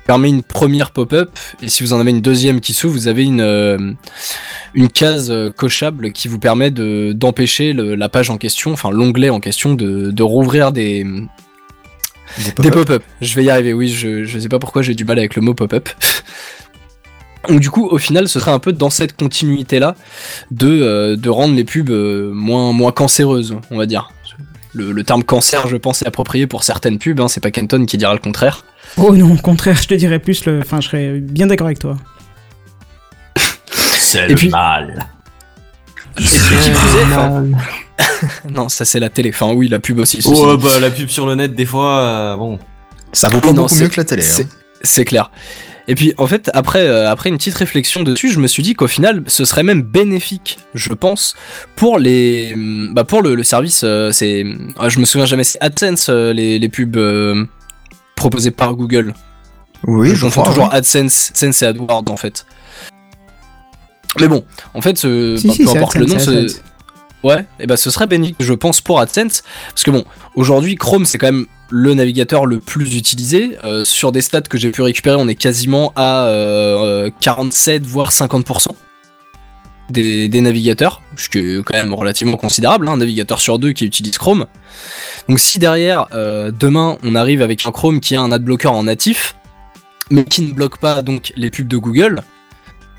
permis 0.05 0.31
une 0.31 0.43
première 0.43 0.91
pop-up, 0.91 1.31
et 1.63 1.69
si 1.69 1.85
vous 1.85 1.93
en 1.93 2.01
avez 2.01 2.11
une 2.11 2.21
deuxième 2.21 2.61
qui 2.61 2.75
s'ouvre, 2.75 2.95
vous 2.95 3.07
avez 3.07 3.23
une, 3.23 3.97
une 4.75 4.89
case 4.89 5.31
euh, 5.31 5.51
cochable 5.51 6.13
qui 6.13 6.29
vous 6.29 6.39
permet 6.39 6.71
de 6.71 7.13
d'empêcher 7.13 7.73
la 7.73 8.09
page 8.09 8.31
en 8.31 8.39
question, 8.39 8.73
enfin 8.73 8.91
l'onglet 8.91 9.31
en 9.31 9.41
question, 9.41 9.75
de, 9.75 10.11
de 10.11 10.23
rouvrir 10.23 10.73
des, 10.73 11.05
Des 12.39 12.63
des 12.63 12.71
pop-up. 12.71 13.03
Je 13.21 13.35
vais 13.35 13.45
y 13.45 13.51
arriver, 13.51 13.73
oui, 13.73 13.89
je, 13.89 14.25
je 14.25 14.39
sais 14.39 14.49
pas 14.49 14.59
pourquoi 14.59 14.83
j'ai 14.83 14.95
du 14.95 15.05
mal 15.05 15.19
avec 15.19 15.37
le 15.37 15.43
mot 15.43 15.55
pop-up. 15.55 15.89
Donc 17.49 17.61
du 17.61 17.71
coup, 17.71 17.87
au 17.87 17.99
final, 17.99 18.29
ce 18.29 18.41
serait 18.41 18.51
un 18.53 18.59
peu 18.59 18.73
dans 18.73 18.91
cette 18.91 19.17
continuité-là 19.17 19.97
de, 20.51 20.67
euh, 20.69 21.17
de 21.17 21.29
rendre 21.29 21.55
les 21.55 21.65
pubs 21.65 21.91
euh, 21.91 22.33
moins, 22.33 22.73
moins 22.73 22.93
cancéreuses, 22.93 23.57
on 23.71 23.77
va 23.77 23.87
dire. 23.87 24.11
Le, 24.73 24.91
le 24.93 25.05
terme 25.05 25.23
cancer, 25.23 25.69
je 25.69 25.77
pense, 25.77 26.03
est 26.03 26.07
approprié 26.07 26.47
pour 26.47 26.65
certaines 26.65 26.99
pubs, 26.99 27.21
hein, 27.21 27.29
c'est 27.29 27.41
pas 27.41 27.51
Kenton 27.51 27.85
qui 27.85 27.97
dira 27.97 28.13
le 28.13 28.19
contraire. 28.19 28.65
Oh 28.97 29.15
non, 29.15 29.35
au 29.35 29.37
contraire, 29.37 29.77
je 29.81 29.89
te 29.89 29.95
dirais 29.95 30.19
plus 30.19 30.45
le. 30.47 30.61
Enfin, 30.61 30.81
je 30.81 30.89
serais 30.89 31.21
bien 31.21 31.47
d'accord 31.47 31.67
avec 31.67 31.79
toi. 31.79 31.97
C'est 34.15 34.29
le 34.29 34.35
puis- 34.35 34.49
mal. 34.51 35.07
Et 36.17 36.23
puis, 36.23 36.25
qui 36.27 36.39
plus 36.71 36.99
est, 36.99 37.05
enfin- 37.05 37.45
non, 38.51 38.69
ça 38.69 38.85
c'est 38.85 39.01
la 39.01 39.09
télé, 39.11 39.31
enfin 39.35 39.53
oui, 39.53 39.69
la 39.69 39.81
pub 39.81 39.99
aussi. 39.99 40.21
Oh 40.25 40.57
bah 40.57 40.79
la 40.81 40.91
pub 40.91 41.09
sur 41.09 41.27
le 41.27 41.35
net 41.35 41.55
des 41.55 41.67
fois, 41.67 41.99
euh, 41.99 42.37
bon. 42.37 42.59
Ça 43.13 43.29
vaut 43.29 43.41
pas 43.41 43.49
Non, 43.49 43.63
beaucoup 43.63 43.75
c'est- 43.75 43.83
mieux 43.83 43.89
que 43.89 43.97
la 44.01 44.05
télé. 44.05 44.23
C'est 44.23 44.43
hein. 44.45 44.49
c'est 44.83 45.05
clair. 45.05 45.31
Et 45.87 45.95
puis 45.97 46.15
en 46.17 46.27
fait, 46.27 46.51
après, 46.55 46.87
euh, 46.87 47.11
après 47.11 47.29
une 47.31 47.37
petite 47.37 47.55
réflexion 47.57 48.03
dessus, 48.05 48.31
je 48.31 48.39
me 48.41 48.47
suis 48.47 48.63
dit 48.63 48.75
qu'au 48.75 48.87
final, 48.87 49.23
ce 49.27 49.45
serait 49.45 49.63
même 49.65 49.83
bénéfique, 49.83 50.59
je 50.75 50.93
pense, 50.95 51.35
pour 51.77 51.99
les, 51.99 52.53
hum, 52.55 52.93
bah 52.95 53.05
pour 53.05 53.21
le, 53.21 53.35
le 53.35 53.43
service. 53.43 53.83
euh, 53.85 54.11
c'est, 54.13 54.45
ah, 54.79 54.89
je 54.89 54.99
me 55.01 55.05
souviens 55.05 55.27
jamais, 55.27 55.45
c'est 55.45 55.61
AdSense 55.61 56.07
euh, 56.11 56.33
les, 56.33 56.59
les 56.59 56.69
pubs 56.69 56.97
euh, 56.97 57.45
proposées 58.17 58.51
par 58.53 58.75
Google. 58.75 59.15
Oui, 59.87 60.15
je 60.15 60.27
crois. 60.29 60.45
toujours. 60.47 60.73
AdSense, 60.73 61.33
Sense 61.35 61.63
et 61.63 61.67
AdWords 61.67 62.05
en 62.09 62.17
fait. 62.17 62.47
Mais 64.21 64.29
bon, 64.29 64.45
en 64.75 64.81
fait, 64.81 64.97
ce, 64.99 65.37
Si, 65.37 65.51
si, 65.51 65.65
peu 65.65 65.71
importe 65.71 65.97
le 65.97 66.07
nom, 66.07 66.19
ce- 66.19 66.57
Ouais, 67.23 67.47
et 67.59 67.67
bah 67.67 67.79
ce 67.79 67.91
serait 67.91 68.07
bénéfique, 68.07 68.37
je 68.39 68.53
pense, 68.53 68.83
pour 68.83 69.01
AdSense. 69.01 69.43
Parce 69.71 69.83
que 69.83 69.91
bon, 69.91 70.05
aujourd'hui, 70.37 70.75
Chrome, 70.77 71.07
c'est 71.07 71.17
quand 71.17 71.29
même 71.33 71.47
le 71.71 71.95
navigateur 71.95 72.45
le 72.45 72.61
plus 72.61 72.97
utilisé. 72.97 73.57
Euh, 73.65 73.83
sur 73.87 74.13
des 74.13 74.21
stats 74.21 74.43
que 74.43 74.59
j'ai 74.59 74.71
pu 74.71 74.83
récupérer, 74.83 75.17
on 75.19 75.27
est 75.27 75.35
quasiment 75.35 75.93
à 75.97 76.27
euh, 76.27 77.07
euh, 77.07 77.11
47 77.21 77.87
voire 77.87 78.11
50% 78.13 78.67
des, 79.91 80.29
des 80.29 80.41
navigateurs, 80.43 81.01
ce 81.17 81.29
qui 81.31 81.39
est 81.39 81.63
quand 81.65 81.75
même 81.75 81.95
relativement 81.95 82.37
considérable, 82.37 82.89
hein, 82.89 82.93
un 82.93 82.97
navigateur 82.99 83.41
sur 83.41 83.59
deux 83.59 83.73
qui 83.73 83.85
utilise 83.87 84.17
Chrome. 84.19 84.47
Donc 85.29 85.39
si 85.39 85.59
derrière, 85.59 86.07
euh, 86.13 86.51
demain, 86.51 86.99
on 87.03 87.15
arrive 87.15 87.41
avec 87.43 87.67
un 87.67 87.71
Chrome 87.73 88.01
qui 88.01 88.17
a 88.17 88.21
un 88.21 88.33
adblocker 88.33 88.69
en 88.71 88.85
natif, 88.85 89.35
mais 90.11 90.25
qui 90.25 90.43
ne 90.43 90.53
bloque 90.53 90.79
pas 90.79 91.01
donc 91.03 91.33
les 91.37 91.51
pubs 91.51 91.69
de 91.69 91.77
Google, 91.79 92.23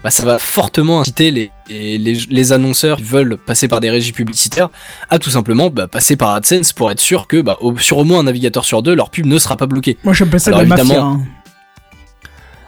bah, 0.06 0.12
ça 0.12 0.24
va 0.24 0.38
fortement 0.38 1.02
inciter 1.02 1.32
les, 1.32 1.50
les, 1.68 2.54
annonceurs 2.54 2.98
qui 2.98 3.04
veulent 3.04 3.38
passer 3.38 3.68
par 3.68 3.80
des 3.80 3.90
régies 3.90 4.12
publicitaires 4.12 4.70
à 5.10 5.18
tout 5.18 5.32
simplement 5.32 5.72
bah, 5.72 5.88
passer 5.88 6.16
par 6.16 6.30
AdSense 6.36 6.74
pour 6.74 6.92
être 6.92 7.00
sûr 7.00 7.26
que 7.26 7.42
bah, 7.42 7.58
au- 7.60 7.76
sur 7.80 7.98
au 7.98 8.04
moins 8.04 8.20
un 8.20 8.24
navigateur 8.24 8.66
sur 8.66 8.84
deux, 8.84 8.94
leur 8.94 9.10
pub 9.10 9.26
ne 9.26 9.40
sera 9.40 9.58
pas 9.58 9.66
bloquée. 9.66 9.98
Moi, 10.04 10.14
j'appelle 10.14 10.40
ça 10.40 10.52
de 10.52 10.58
la 10.58 10.66
mafia. 10.66 11.02
hein. 11.02 11.22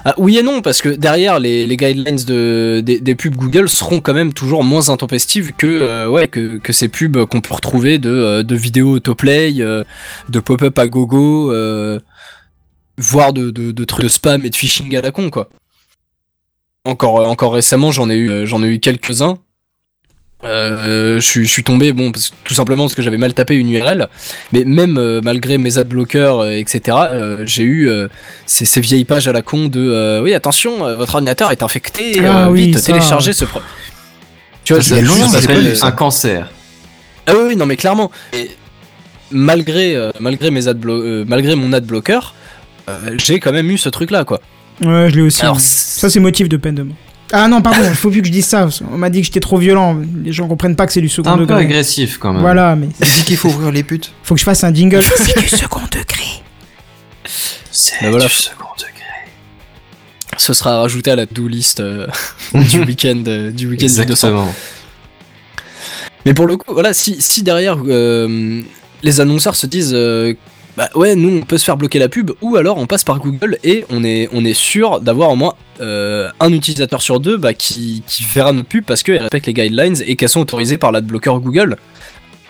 Ah, 0.04 0.16
oui 0.18 0.40
et 0.40 0.42
non, 0.42 0.62
parce 0.64 0.82
que 0.82 0.90
derrière 0.90 1.40
les, 1.40 1.68
les 1.68 1.78
guidelines 1.78 2.24
de, 2.26 2.82
des, 2.84 3.00
des 3.00 3.14
pubs 3.14 3.36
Google 3.36 3.70
seront 3.70 4.00
quand 4.00 4.14
même 4.16 4.34
toujours 4.34 4.64
moins 4.64 4.90
intempestives 4.90 5.52
que, 5.56 5.68
euh, 5.68 6.08
ouais, 6.10 6.28
que, 6.28 6.58
que 6.58 6.74
ces 6.74 6.88
pubs 6.88 7.26
qu'on 7.26 7.42
peut 7.42 7.54
retrouver 7.54 8.00
de, 8.00 8.10
euh, 8.10 8.42
de 8.44 8.56
vidéos 8.56 8.94
autoplay, 8.94 9.56
euh, 9.60 9.84
de 10.30 10.40
pop-up 10.40 10.80
à 10.80 10.88
gogo, 10.88 11.52
euh, 11.52 12.00
voire 12.98 13.32
de, 13.32 13.52
de, 13.52 13.72
de 13.72 13.84
trucs 13.84 14.04
de 14.06 14.08
spam 14.10 14.44
et 14.46 14.50
de 14.50 14.56
phishing 14.56 14.96
à 14.96 15.02
la 15.02 15.12
con, 15.12 15.30
quoi. 15.30 15.50
Encore, 16.88 17.20
euh, 17.22 17.26
encore 17.26 17.54
récemment, 17.54 17.92
j'en 17.92 18.10
ai 18.10 18.16
eu, 18.16 18.30
euh, 18.32 18.46
j'en 18.46 18.64
ai 18.64 18.68
eu 18.68 18.80
quelques-uns. 18.80 19.38
Euh, 20.44 21.16
je 21.16 21.26
suis- 21.26 21.46
je 21.46 21.50
suis 21.52 21.64
tombé, 21.64 21.92
bon, 21.94 22.12
parce- 22.12 22.32
tout 22.44 22.54
simplement 22.54 22.84
parce 22.84 22.94
que 22.94 23.02
j'avais 23.02 23.18
mal 23.18 23.34
tapé 23.34 23.56
une 23.56 23.70
URL, 23.72 24.08
mais 24.54 24.64
même 24.66 24.98
euh, 25.00 25.20
malgré 25.24 25.58
mes 25.58 25.80
adblockers, 25.80 26.40
euh, 26.40 26.52
etc., 26.52 26.96
euh, 27.12 27.44
j'ai 27.46 27.64
eu 27.64 27.90
euh, 27.90 28.08
ces, 28.46 28.66
ces 28.66 28.80
vieilles 28.80 29.04
pages 29.04 29.28
à 29.28 29.34
la 29.34 29.42
con 29.42 29.66
de 29.68 29.80
euh, 29.82 30.22
oui, 30.22 30.36
attention, 30.36 30.78
votre 30.96 31.16
ordinateur 31.16 31.52
est 31.52 31.64
infecté, 31.64 32.20
Ah 32.24 32.46
euh, 32.48 32.52
oui, 32.52 32.68
vite, 32.68 32.78
ça. 32.78 32.86
téléchargez 32.94 33.34
ce 33.34 33.46
pro. 33.46 33.62
Tu 34.64 34.74
vois, 34.74 34.84
c'est 34.84 34.96
ça 35.32 35.88
un 35.88 35.92
cancer. 35.92 36.52
ah 37.26 37.34
oui, 37.36 37.42
oui, 37.50 37.56
non 37.56 37.66
mais 37.66 37.76
clairement. 37.78 38.12
Et 38.34 38.52
malgré 39.32 39.96
euh, 39.96 40.12
malgré 40.20 40.52
mes 40.52 40.68
adblo 40.68 41.02
euh, 41.02 41.26
malgré 41.28 41.56
mon 41.56 41.74
adblocker, 41.74 42.20
euh, 42.90 42.96
j'ai 43.18 43.40
quand 43.40 43.52
même 43.54 43.72
eu 43.72 43.78
ce 43.80 43.90
truc 43.90 44.12
là 44.12 44.24
quoi. 44.24 44.40
Ouais, 44.82 45.10
je 45.10 45.16
l'ai 45.16 45.22
aussi. 45.22 45.42
Alors 45.42 45.60
Ça, 45.60 46.10
c'est 46.10 46.20
motif 46.20 46.50
de 46.50 46.58
peine 46.58 46.76
de 46.76 46.84
mort. 46.84 46.96
Ah 47.34 47.48
non, 47.48 47.62
pardon, 47.62 47.80
il 47.84 47.96
faut 47.96 48.10
plus 48.10 48.22
que 48.22 48.28
je 48.28 48.32
dise 48.32 48.46
ça. 48.46 48.68
qu'on 48.90 48.98
m'a 48.98 49.10
dit 49.10 49.20
que 49.20 49.26
j'étais 49.26 49.40
trop 49.42 49.58
violent. 49.58 50.00
Les 50.24 50.32
gens 50.32 50.48
comprennent 50.48 50.76
pas 50.78 50.86
que 50.88 50.94
c'est 50.94 51.02
du 51.02 51.10
second 51.10 51.32
un 51.32 51.38
peu 51.38 51.46
degré. 51.46 51.64
agressif 51.66 52.18
quand 52.20 52.32
même. 52.32 52.42
Voilà, 52.42 52.76
mais 52.76 52.88
Il 53.02 53.06
dit 53.16 53.24
qu'il 53.24 53.38
faut 53.38 53.50
ouvrir 53.50 53.72
les 53.72 53.84
putes. 53.84 54.14
faut 54.24 54.34
que 54.36 54.40
je 54.40 54.46
fasse 54.46 54.64
un 54.64 54.74
jingle. 54.74 55.02
C'est 55.18 55.38
du 55.40 55.48
second 55.50 55.82
degré. 55.92 56.24
C'est 57.72 57.96
Ben 58.02 58.10
voilà. 58.12 58.26
du 58.28 58.32
second 58.32 58.66
degré. 58.78 58.94
ce 60.38 60.54
sera 60.54 60.80
rajouté 60.80 61.12
à 61.12 61.16
la 61.18 61.26
do 61.26 61.48
list 61.48 61.80
euh, 61.82 62.08
du 62.54 62.80
week-end 62.82 63.22
euh, 63.28 63.52
du 63.52 63.68
week-end 63.68 63.86
du 63.88 63.92
200. 63.94 64.02
Exactement. 64.04 64.54
Mais 66.26 66.34
pour 66.34 66.46
le 66.48 66.56
coup, 66.58 66.74
voilà, 66.74 66.94
si, 66.94 67.18
si 67.22 67.44
derrière 67.44 67.78
euh, 67.88 68.62
les 69.04 69.22
annonceurs 69.22 69.56
se 69.56 69.68
disent 69.68 69.94
euh, 69.94 70.34
bah 70.78 70.90
ouais, 70.94 71.16
nous 71.16 71.40
on 71.40 71.42
peut 71.42 71.58
se 71.58 71.66
faire 71.66 71.76
bloquer 71.76 71.98
la 71.98 72.08
pub, 72.08 72.32
ou 72.42 72.56
alors 72.56 72.78
on 72.78 72.86
passe 72.86 73.04
par 73.04 73.18
Google 73.18 73.58
et 73.64 73.84
on 73.90 74.04
est, 74.04 74.30
on 74.32 74.46
est 74.46 74.54
sûr 74.54 75.02
d'avoir 75.02 75.32
au 75.32 75.36
moins 75.36 75.56
euh, 75.82 76.30
un 76.40 76.54
utilisateur 76.54 77.02
sur 77.02 77.20
deux 77.20 77.36
bah, 77.36 77.56
qui, 77.56 78.04
qui 78.06 78.24
verra 78.24 78.54
notre 78.54 78.70
pub 78.70 78.86
parce 78.86 79.02
qu'elle 79.02 79.18
respecte 79.18 79.48
les 79.48 79.54
guidelines 79.54 79.96
et 80.06 80.16
qu'elles 80.16 80.30
sont 80.30 80.42
autorisées 80.42 80.78
par 80.78 80.92
l'adblocker 80.92 81.40
Google. 81.40 81.78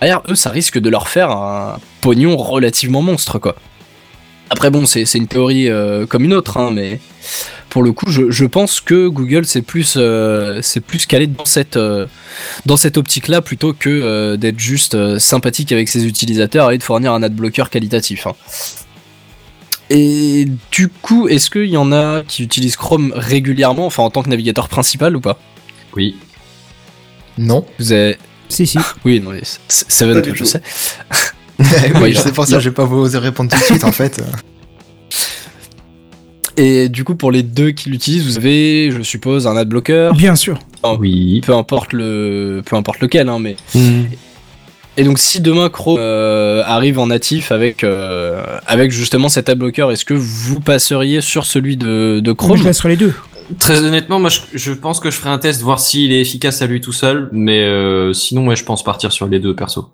Derrière 0.02 0.24
eux, 0.28 0.36
ça 0.36 0.50
risque 0.50 0.78
de 0.78 0.90
leur 0.90 1.08
faire 1.08 1.32
un 1.32 1.80
pognon 2.02 2.36
relativement 2.36 3.02
monstre 3.02 3.40
quoi. 3.40 3.56
Après 4.50 4.72
bon, 4.72 4.86
c'est 4.86 5.06
c'est 5.06 5.20
une 5.20 5.28
théorie 5.28 5.70
euh, 5.70 6.06
comme 6.06 6.26
une 6.26 6.34
autre, 6.34 6.58
hein, 6.58 6.72
mais 6.74 7.00
pour 7.78 7.84
le 7.84 7.92
coup, 7.92 8.10
je, 8.10 8.32
je 8.32 8.46
pense 8.46 8.82
que 8.82 9.08
Google 9.08 9.46
c'est 9.46 9.62
plus, 9.62 9.98
euh, 9.98 10.62
c'est 10.63 10.80
plus 10.80 11.06
calé 11.06 11.28
dans 11.28 11.46
cette, 11.46 11.78
euh, 11.78 12.08
dans 12.66 12.76
cette 12.76 12.98
optique-là 12.98 13.44
plutôt 13.44 13.72
que 13.72 13.88
euh, 13.88 14.36
d'être 14.36 14.58
juste 14.58 14.96
euh, 14.96 15.20
sympathique 15.20 15.72
avec 15.72 15.88
ses 15.88 16.08
utilisateurs 16.08 16.72
et 16.72 16.80
de 16.80 16.82
fournir 16.82 17.13
un 17.13 17.22
adblocker 17.22 17.66
qualitatif. 17.70 18.26
hein. 18.26 18.34
Et 19.92 20.48
du 20.72 20.88
coup, 20.88 21.28
est-ce 21.28 21.52
qu'il 21.52 21.68
y 21.70 21.78
en 21.78 21.92
a 21.92 22.24
qui 22.28 22.42
utilisent 22.42 22.78
Chrome 22.78 23.13
régulièrement, 23.16 23.86
enfin 23.86 24.02
en 24.02 24.10
tant 24.10 24.24
que 24.24 24.30
navigateur 24.30 24.70
principal 24.70 25.16
ou 25.16 25.22
pas? 25.22 25.38
Oui. 25.96 26.16
Non. 27.38 27.63
Vous 27.78 27.92
avez... 27.92 28.18
Si, 28.50 28.66
si. 28.66 28.80
Oui, 29.06 29.20
non, 29.20 29.30
mais 29.34 29.42
Pas 30.16 30.22
du 30.22 30.32
je 30.34 30.36
tout. 30.36 30.46
sais. 30.46 30.63
oui, 32.02 32.18
c'est 32.20 32.34
pour 32.34 32.48
ça 32.48 32.58
je 32.60 32.70
vais 32.70 32.74
pas 32.74 32.86
vous 32.86 32.98
oser 32.98 33.20
répondre 33.20 33.52
tout 33.52 33.60
de 33.60 33.63
suite 33.63 33.84
en 33.84 33.92
fait. 33.92 34.20
Et 36.58 36.89
du 36.89 37.04
coup, 37.04 37.15
pour 37.15 37.32
les 37.32 37.43
deux 37.43 37.70
qui 37.72 37.89
l'utilisent, 37.89 38.26
vous 38.26 38.38
avez, 38.38 38.89
je 38.91 39.02
suppose, 39.04 39.46
un 39.48 39.56
adblocker, 39.56 40.12
Bien 40.15 40.36
sûr. 40.36 40.58
Oui. 41.00 41.41
peu 41.46 41.54
importe 41.54 41.93
le, 41.93 42.62
peu 42.65 42.76
importe 42.76 43.00
lequel, 43.02 43.30
hein, 43.30 43.38
mais 43.39 43.56
Et 44.98 45.04
donc 45.04 45.20
si 45.20 45.39
demain 45.41 45.70
Chrome 45.70 45.98
euh, 46.00 46.63
arrive 46.65 46.98
en 46.98 47.08
natif 47.08 47.52
avec 47.52 47.84
euh, 47.84 48.41
avec 48.65 48.91
justement 48.91 49.30
cet 49.30 49.50
adblocker, 49.50 49.91
est-ce 49.91 50.06
que 50.06 50.13
vous 50.15 50.60
passeriez 50.60 51.22
sur 51.22 51.46
celui 51.46 51.78
de, 51.78 52.20
de 52.22 52.30
Moi, 52.32 52.36
Chrome? 52.36 52.58
je 52.58 52.63
laisserai 52.63 52.89
les 52.89 52.96
deux. 52.98 53.13
Très 53.60 53.80
honnêtement, 53.84 54.20
moi 54.20 54.30
je, 54.30 54.39
je 54.56 54.74
pense 54.74 55.00
que 55.00 55.10
je 55.12 55.17
ferai 55.17 55.30
un 55.30 55.38
test 55.38 55.62
voir 55.62 55.80
s'il 55.80 56.12
est 56.12 56.20
efficace 56.22 56.62
à 56.62 56.67
lui 56.67 56.82
tout 56.82 56.91
seul, 56.91 57.30
mais 57.32 57.62
euh, 57.62 58.12
sinon 58.13 58.48
ouais, 58.48 58.56
je 58.56 58.63
pense 58.65 58.84
partir 58.84 59.12
sur 59.12 59.28
les 59.28 59.39
deux 59.39 59.56
perso. 59.56 59.88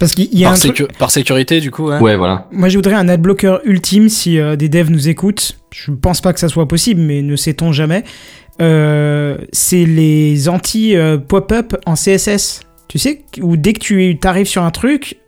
Parce 0.00 0.14
qu'il 0.14 0.36
y 0.36 0.44
a 0.46 0.48
par, 0.48 0.56
un 0.56 0.58
truc. 0.58 0.98
par 0.98 1.10
sécurité 1.10 1.60
du 1.60 1.70
coup 1.70 1.90
hein 1.90 2.00
Ouais, 2.00 2.16
voilà. 2.16 2.48
Moi, 2.50 2.70
je 2.70 2.78
voudrais 2.78 2.94
un 2.94 3.08
adblocker 3.08 3.58
ultime 3.64 4.08
si 4.08 4.38
euh, 4.38 4.56
des 4.56 4.70
devs 4.70 4.90
nous 4.90 5.08
écoutent. 5.08 5.58
Je 5.70 5.92
pense 5.92 6.22
pas 6.22 6.32
que 6.32 6.40
ça 6.40 6.48
soit 6.48 6.66
possible, 6.66 7.02
mais 7.02 7.20
ne 7.20 7.36
sait-on 7.36 7.70
jamais. 7.70 8.02
Euh, 8.62 9.36
c'est 9.52 9.84
les 9.84 10.48
anti-pop-up 10.48 11.76
en 11.84 11.94
CSS. 11.94 12.60
Tu 12.88 12.98
sais, 12.98 13.24
où 13.42 13.58
dès 13.58 13.74
que 13.74 13.78
tu 13.78 14.18
arrives 14.24 14.48
sur 14.48 14.64
un 14.64 14.70
truc, 14.70 15.19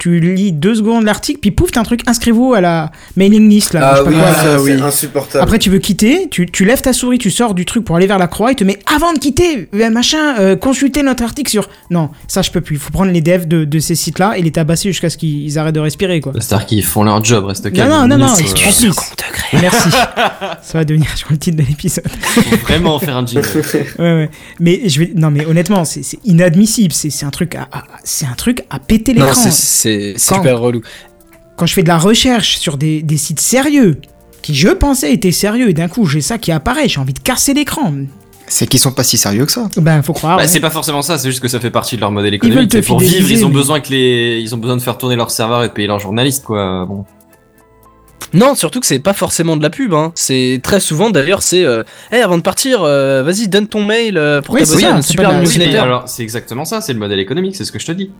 tu 0.00 0.18
lis 0.18 0.50
deux 0.50 0.74
secondes 0.74 1.04
l'article, 1.04 1.38
puis 1.40 1.52
pouf, 1.52 1.70
t'as 1.70 1.80
un 1.80 1.84
truc, 1.84 2.00
inscrivez-vous 2.08 2.54
à 2.54 2.60
la 2.60 2.90
mailing 3.16 3.48
list 3.48 3.74
là. 3.74 3.80
je 3.80 3.84
Ah 3.84 3.96
sais 3.98 4.02
pas 4.02 4.10
oui, 4.10 4.16
Ah 4.18 4.56
oui. 4.60 4.72
c'est 4.76 4.82
insupportable. 4.82 5.44
Après, 5.44 5.58
tu 5.60 5.70
veux 5.70 5.78
quitter, 5.78 6.26
tu, 6.30 6.46
tu 6.46 6.64
lèves 6.64 6.80
ta 6.82 6.92
souris, 6.92 7.18
tu 7.18 7.30
sors 7.30 7.54
du 7.54 7.64
truc 7.64 7.84
pour 7.84 7.94
aller 7.96 8.08
vers 8.08 8.18
la 8.18 8.26
croix, 8.26 8.50
il 8.50 8.56
te 8.56 8.64
met 8.64 8.78
avant 8.92 9.12
de 9.12 9.18
quitter, 9.18 9.68
euh, 9.74 9.90
machin, 9.90 10.36
euh, 10.40 10.56
consultez 10.56 11.02
notre 11.04 11.22
article 11.22 11.50
sur. 11.50 11.68
Non, 11.90 12.10
ça 12.26 12.42
je 12.42 12.50
peux 12.50 12.60
plus. 12.60 12.76
Il 12.76 12.80
faut 12.80 12.90
prendre 12.90 13.12
les 13.12 13.20
devs 13.20 13.46
de, 13.46 13.64
de 13.64 13.78
ces 13.78 13.94
sites-là 13.94 14.38
et 14.38 14.42
les 14.42 14.50
tabasser 14.50 14.88
jusqu'à 14.88 15.10
ce 15.10 15.16
qu'ils 15.18 15.56
arrêtent 15.58 15.74
de 15.74 15.80
respirer, 15.80 16.20
quoi. 16.20 16.32
C'est-à-dire 16.34 16.66
qu'ils 16.66 16.84
font 16.84 17.04
leur 17.04 17.22
job, 17.22 17.44
reste 17.44 17.66
Non, 17.66 17.70
calme. 17.72 17.90
non, 17.90 18.06
non, 18.08 18.18
non, 18.26 18.34
Ils 18.38 18.46
c'est 18.48 18.70
second 18.88 19.00
Merci. 19.60 19.90
ça 20.62 20.78
va 20.78 20.84
devenir 20.84 21.14
sur 21.16 21.28
le 21.30 21.36
titre 21.36 21.56
de 21.58 21.62
l'épisode. 21.62 22.04
vraiment 22.62 22.98
faire 22.98 23.16
un 23.16 23.26
jingle. 23.26 23.46
Ouais, 23.98 24.14
ouais. 24.14 24.30
Mais 24.60 24.88
je 24.88 25.00
vais. 25.00 25.12
Non, 25.14 25.30
mais 25.30 25.44
honnêtement, 25.44 25.84
c'est 25.84 26.02
c'est 26.02 26.18
inadmissible. 26.24 26.92
C'est 26.94 27.10
c'est 27.10 27.26
un 27.26 27.30
truc 27.30 27.54
à, 27.54 27.62
à- 27.72 27.82
c'est 28.04 28.26
un 28.26 28.34
truc 28.34 28.62
à 28.70 28.78
péter 28.78 29.12
Non, 29.14 29.26
l'écran. 29.26 29.40
c'est- 29.42 29.50
c'est 30.16 30.34
super 30.34 30.58
relou. 30.58 30.82
Quand 31.56 31.66
je 31.66 31.74
fais 31.74 31.82
de 31.82 31.88
la 31.88 31.98
recherche 31.98 32.58
sur 32.58 32.76
des, 32.76 33.02
des 33.02 33.16
sites 33.16 33.40
sérieux, 33.40 34.00
qui 34.42 34.54
je 34.54 34.68
pensais 34.68 35.12
étaient 35.12 35.32
sérieux, 35.32 35.68
et 35.68 35.74
d'un 35.74 35.88
coup 35.88 36.06
j'ai 36.06 36.20
ça 36.20 36.38
qui 36.38 36.52
apparaît, 36.52 36.88
j'ai 36.88 37.00
envie 37.00 37.12
de 37.12 37.18
casser 37.18 37.52
l'écran. 37.54 37.92
C'est 38.46 38.66
qu'ils 38.66 38.80
sont 38.80 38.90
pas 38.92 39.04
si 39.04 39.16
sérieux 39.16 39.46
que 39.46 39.52
ça. 39.52 39.68
Ben, 39.76 40.02
faut 40.02 40.12
croire. 40.12 40.36
Bah, 40.36 40.42
ouais. 40.42 40.48
c'est 40.48 40.58
pas 40.58 40.70
forcément 40.70 41.02
ça, 41.02 41.18
c'est 41.18 41.28
juste 41.28 41.40
que 41.40 41.46
ça 41.48 41.60
fait 41.60 41.70
partie 41.70 41.94
de 41.96 42.00
leur 42.00 42.10
modèle 42.10 42.34
économique. 42.34 42.70
C'est 42.72 42.82
pour 42.82 42.98
vivre, 42.98 43.30
ils 43.30 43.44
ont 43.44 43.48
mais- 43.48 43.54
besoin 43.54 43.80
que 43.80 43.90
les, 43.90 44.40
ils 44.42 44.54
ont 44.54 44.58
besoin 44.58 44.76
de 44.76 44.82
faire 44.82 44.98
tourner 44.98 45.14
leur 45.16 45.30
serveur 45.30 45.62
et 45.62 45.68
de 45.68 45.72
payer 45.72 45.86
leurs 45.86 46.00
journalistes, 46.00 46.44
quoi. 46.44 46.84
Bon. 46.86 47.04
Non, 48.32 48.54
surtout 48.54 48.80
que 48.80 48.86
c'est 48.86 48.98
pas 49.00 49.12
forcément 49.12 49.56
de 49.56 49.62
la 49.62 49.70
pub. 49.70 49.92
Hein. 49.92 50.12
C'est 50.14 50.60
très 50.62 50.78
souvent 50.80 51.10
d'ailleurs 51.10 51.42
c'est. 51.42 51.64
Euh, 51.64 51.82
hey, 52.12 52.22
avant 52.22 52.38
de 52.38 52.42
partir, 52.42 52.82
euh, 52.82 53.22
vas-y 53.22 53.48
donne 53.48 53.66
ton 53.66 53.84
mail 53.84 54.16
euh, 54.16 54.40
pour 54.40 54.54
Oui, 54.54 54.64
super 54.66 54.98
newsletter. 55.40 55.78
alors, 55.78 56.08
c'est 56.08 56.22
exactement 56.22 56.64
ça, 56.64 56.80
c'est 56.80 56.92
le 56.92 56.98
modèle 56.98 57.18
économique, 57.18 57.56
c'est 57.56 57.64
ce 57.64 57.72
que 57.72 57.78
je 57.78 57.86
te 57.86 57.92
dis. 57.92 58.10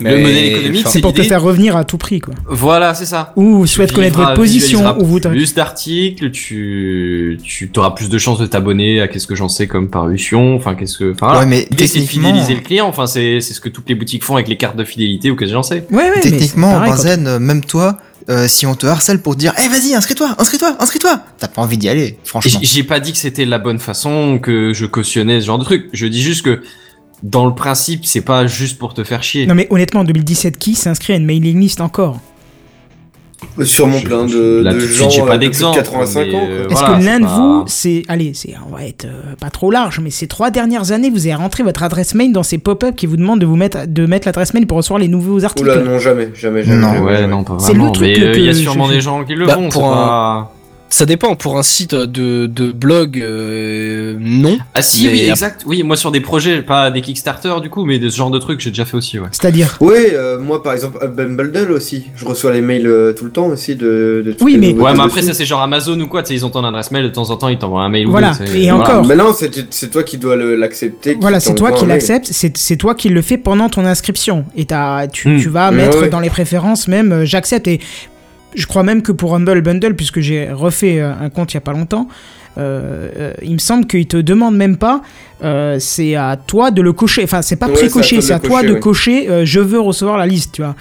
Mais- 0.00 0.16
le 0.16 0.20
modèle 0.22 0.44
économique, 0.44 0.86
c'est 0.88 1.00
pour 1.00 1.12
te 1.12 1.22
faire 1.22 1.42
revenir 1.42 1.76
à 1.76 1.84
tout 1.84 1.98
prix, 1.98 2.20
quoi. 2.20 2.34
Voilà, 2.48 2.94
c'est 2.94 3.06
ça. 3.06 3.32
Ou 3.36 3.62
Tu 3.62 3.68
souhaite 3.68 3.92
connaître 3.92 4.18
votre 4.18 4.34
position, 4.34 4.98
ou 5.00 5.04
vous. 5.04 5.20
plus 5.20 5.54
d'articles, 5.54 6.30
tu, 6.30 7.38
tu 7.44 7.70
auras 7.76 7.90
plus 7.92 8.08
de 8.08 8.18
chances 8.18 8.38
de 8.38 8.46
t'abonner 8.46 9.00
à 9.00 9.08
qu'est-ce 9.08 9.26
que 9.26 9.34
j'en 9.34 9.48
sais 9.48 9.66
comme 9.66 9.88
parution, 9.88 10.54
enfin 10.54 10.74
qu'est-ce 10.74 10.98
que, 10.98 11.12
enfin, 11.12 11.38
Ouais, 11.38 11.46
mais 11.46 11.64
techniquement- 11.64 12.06
fidéliser 12.28 12.54
le 12.54 12.60
client, 12.60 12.86
enfin 12.86 13.06
c'est 13.06 13.40
c'est 13.40 13.54
ce 13.54 13.60
que 13.60 13.68
toutes 13.68 13.88
les 13.88 13.94
boutiques 13.94 14.24
font 14.24 14.34
avec 14.34 14.48
les 14.48 14.56
cartes 14.56 14.76
de 14.76 14.84
fidélité 14.84 15.30
ou 15.30 15.36
qu'est-ce 15.36 15.50
que 15.50 15.54
j'en 15.54 15.62
sais. 15.62 15.84
Ouais, 15.90 16.10
ouais, 16.10 16.20
Techniquement, 16.20 16.72
pareil, 16.72 16.90
Benzen, 16.92 17.26
euh, 17.26 17.38
même 17.38 17.64
toi, 17.64 17.98
euh, 18.28 18.48
si 18.48 18.66
on 18.66 18.74
te 18.74 18.86
harcèle 18.86 19.20
pour 19.20 19.34
te 19.34 19.40
dire, 19.40 19.52
eh 19.64 19.68
vas-y, 19.68 19.94
inscris-toi, 19.94 20.34
inscris-toi, 20.38 20.76
inscris-toi, 20.78 21.20
t'as 21.38 21.48
pas 21.48 21.62
envie 21.62 21.78
d'y 21.78 21.88
aller, 21.88 22.18
franchement. 22.24 22.60
J'ai 22.62 22.82
pas 22.82 23.00
dit 23.00 23.12
que 23.12 23.18
c'était 23.18 23.44
la 23.44 23.58
bonne 23.58 23.78
façon, 23.78 24.38
que 24.42 24.72
je 24.74 24.84
cautionnais 24.86 25.40
ce 25.40 25.46
genre 25.46 25.58
de 25.58 25.64
truc. 25.64 25.86
Je 25.92 26.06
dis 26.06 26.22
juste 26.22 26.44
que 26.44 26.62
dans 27.22 27.46
le 27.46 27.54
principe, 27.54 28.04
c'est 28.06 28.20
pas 28.20 28.46
juste 28.46 28.78
pour 28.78 28.94
te 28.94 29.02
faire 29.04 29.22
chier. 29.22 29.46
Non, 29.46 29.54
mais 29.54 29.66
honnêtement, 29.70 30.00
en 30.00 30.04
2017, 30.04 30.58
qui 30.58 30.74
s'inscrit 30.74 31.12
à 31.14 31.16
une 31.16 31.24
mailing 31.26 31.58
list 31.60 31.80
encore? 31.80 32.18
Sûrement 33.64 33.98
Je- 33.98 34.06
plein 34.06 34.24
de, 34.24 34.62
là, 34.64 34.72
de 34.72 34.80
de 34.80 34.86
gens 34.86 35.10
j'ai 35.10 35.20
pas 35.20 35.32
de 35.32 35.34
de 35.34 35.38
d'exemple, 35.40 35.76
85 35.76 36.26
mais, 36.26 36.34
ans. 36.34 36.40
euh. 36.48 36.68
Est-ce 36.68 36.78
voilà, 36.78 36.98
que 36.98 37.04
l'un 37.04 37.12
c'est 37.16 37.18
de 37.20 37.24
pas- 37.24 37.36
vous, 37.36 37.64
c'est. 37.66 38.02
Allez, 38.08 38.32
c'est, 38.34 38.54
on 38.66 38.74
va 38.74 38.84
être 38.84 39.04
euh, 39.04 39.34
pas 39.38 39.50
trop 39.50 39.70
large, 39.70 40.00
mais 40.00 40.10
ces 40.10 40.26
trois 40.26 40.50
dernières 40.50 40.90
années, 40.92 41.10
vous 41.10 41.26
avez 41.26 41.34
rentré 41.34 41.62
votre 41.62 41.82
adresse 41.82 42.14
mail 42.14 42.32
dans 42.32 42.42
ces 42.42 42.56
pop-up 42.58 42.96
qui 42.96 43.06
vous 43.06 43.16
demandent 43.18 43.38
de 43.40 43.46
vous 43.46 43.56
mettre, 43.56 43.86
de 43.86 44.06
mettre 44.06 44.26
l'adresse 44.26 44.54
mail 44.54 44.66
pour 44.66 44.78
recevoir 44.78 44.98
les 45.00 45.08
nouveaux 45.08 45.44
articles 45.44 45.68
Oula, 45.68 45.82
non, 45.82 45.98
jamais, 45.98 46.30
jamais, 46.34 46.64
jamais. 46.64 46.80
Non, 46.80 46.92
jamais, 46.94 47.00
Ouais, 47.06 47.16
jamais. 47.16 47.26
non, 47.28 47.44
pas 47.44 47.56
C'est 47.58 47.72
le 47.72 47.78
vraiment. 47.78 47.92
truc 47.92 48.06
Mais 48.08 48.20
euh, 48.24 48.32
il 48.36 48.44
y 48.44 48.48
a 48.48 48.54
sûrement 48.54 48.86
je- 48.88 48.92
des 48.94 49.00
gens 49.02 49.22
qui 49.24 49.34
le 49.34 49.46
Bah, 49.46 49.54
font. 49.54 49.68
pour 49.68 49.82
c'est 49.82 49.88
un- 49.88 49.92
pas- 49.92 50.52
Ça 50.88 51.04
dépend, 51.04 51.34
pour 51.34 51.58
un 51.58 51.62
site 51.64 51.94
de, 51.96 52.46
de 52.46 52.70
blog, 52.70 53.20
euh, 53.20 54.16
non. 54.20 54.56
Ah 54.72 54.82
si, 54.82 55.04
Mais 55.06 55.12
oui, 55.12 55.28
exact. 55.28 55.62
Oui, 55.66 55.82
moi 55.82 55.96
sur 55.96 56.12
des 56.12 56.20
projets, 56.20 56.62
pas 56.62 56.90
des 56.92 57.00
Kickstarter 57.00 57.54
du 57.60 57.68
coup, 57.70 57.84
mais 57.84 57.98
de 57.98 58.08
ce 58.08 58.16
genre 58.16 58.30
de 58.30 58.38
trucs, 58.38 58.60
j'ai 58.60 58.70
déjà 58.70 58.84
fait 58.84 58.96
aussi, 58.96 59.18
ouais. 59.18 59.26
C'est-à-dire? 59.32 59.76
Oui, 59.80 59.94
euh, 60.12 60.38
moi 60.38 60.62
par 60.62 60.72
exemple, 60.74 60.98
Bundle 61.08 61.72
aussi. 61.72 62.06
Je 62.16 62.24
reçois 62.24 62.52
les 62.52 62.60
mails 62.60 62.86
euh, 62.86 63.12
tout 63.12 63.24
le 63.24 63.32
temps 63.32 63.46
aussi 63.46 63.74
de. 63.74 64.22
de 64.24 64.36
Oui, 64.40 64.56
mais- 64.58 64.72
Ouais, 64.74 64.94
mais 64.94 65.00
après 65.02 65.20
dessus. 65.22 65.32
ça 65.32 65.34
c'est 65.34 65.44
genre 65.44 65.60
Amazon 65.60 65.98
ou 66.00 66.06
quoi, 66.06 66.22
tu 66.22 66.28
sais, 66.28 66.34
ils 66.34 66.46
ont 66.46 66.50
ton 66.50 66.64
adresse 66.64 66.90
mail, 66.92 67.02
de 67.04 67.08
temps 67.08 67.30
en 67.30 67.36
temps 67.36 67.48
ils 67.48 67.58
t'envoient 67.58 67.82
un 67.82 67.88
mail 67.88 68.06
Voilà, 68.06 68.32
ou 68.40 68.56
et 68.56 68.70
encore. 68.70 69.04
Mais 69.04 69.16
non, 69.16 69.34
c'est 69.36 69.50
c'est 69.70 69.90
toi 69.90 70.04
qui 70.04 70.18
dois 70.18 70.36
le- 70.36 70.54
l'accepter. 70.54 71.16
Voilà, 71.20 71.40
c'est 71.40 71.54
toi 71.54 71.72
qui 71.72 71.84
l'acceptes. 71.84 72.28
c'est 72.30 72.56
c'est 72.56 72.76
toi 72.76 72.94
qui 72.94 73.08
le 73.08 73.22
fais 73.22 73.38
pendant 73.38 73.68
ton 73.68 73.84
inscription. 73.84 74.44
Et 74.56 74.66
t'as- 74.66 75.08
tu, 75.08 75.28
Hmm. 75.28 75.40
tu 75.40 75.48
vas 75.48 75.70
Ouais, 75.70 75.76
mettre 75.76 76.02
ouais. 76.02 76.08
dans 76.08 76.20
les 76.20 76.30
préférences 76.30 76.86
même 76.86 77.10
euh, 77.12 77.24
j'accepte. 77.24 77.66
Et 77.66 77.80
je 78.56 78.66
crois 78.66 78.82
même 78.82 79.02
que 79.02 79.12
pour 79.12 79.34
Humble 79.34 79.60
Bundle, 79.62 79.94
puisque 79.94 80.20
j'ai 80.20 80.50
refait 80.50 81.00
euh, 81.00 81.12
un 81.20 81.30
compte 81.30 81.52
il 81.52 81.56
y 81.56 81.58
a 81.58 81.62
pas 81.62 81.72
longtemps, 81.72 82.08
euh, 82.58 83.10
euh, 83.18 83.32
il 83.42 83.52
me 83.52 83.58
semble 83.58 83.86
qu'il 83.86 84.06
te 84.06 84.16
demande 84.16 84.56
même 84.56 84.76
pas, 84.78 85.02
euh, 85.44 85.76
c'est 85.78 86.14
à 86.16 86.36
toi 86.36 86.70
de 86.70 86.80
le 86.82 86.92
cocher. 86.94 87.22
Enfin, 87.24 87.42
c'est 87.42 87.56
pas 87.56 87.66
Ouais, 87.66 87.74
c'est 87.76 87.84
à 87.84 87.88
pré-coché, 87.90 88.16
toi 88.16 88.20
de 88.22 88.26
c'est 88.26 88.32
à 88.32 88.38
toi 88.38 88.48
cocher, 88.60 88.68
de 88.68 88.72
ouais. 88.74 88.80
cocher 88.80 89.28
euh, 89.30 89.44
je 89.44 89.60
veux 89.60 89.80
recevoir 89.80 90.16
la 90.16 90.26
liste, 90.26 90.52
tu 90.54 90.62
vois. 90.62 90.74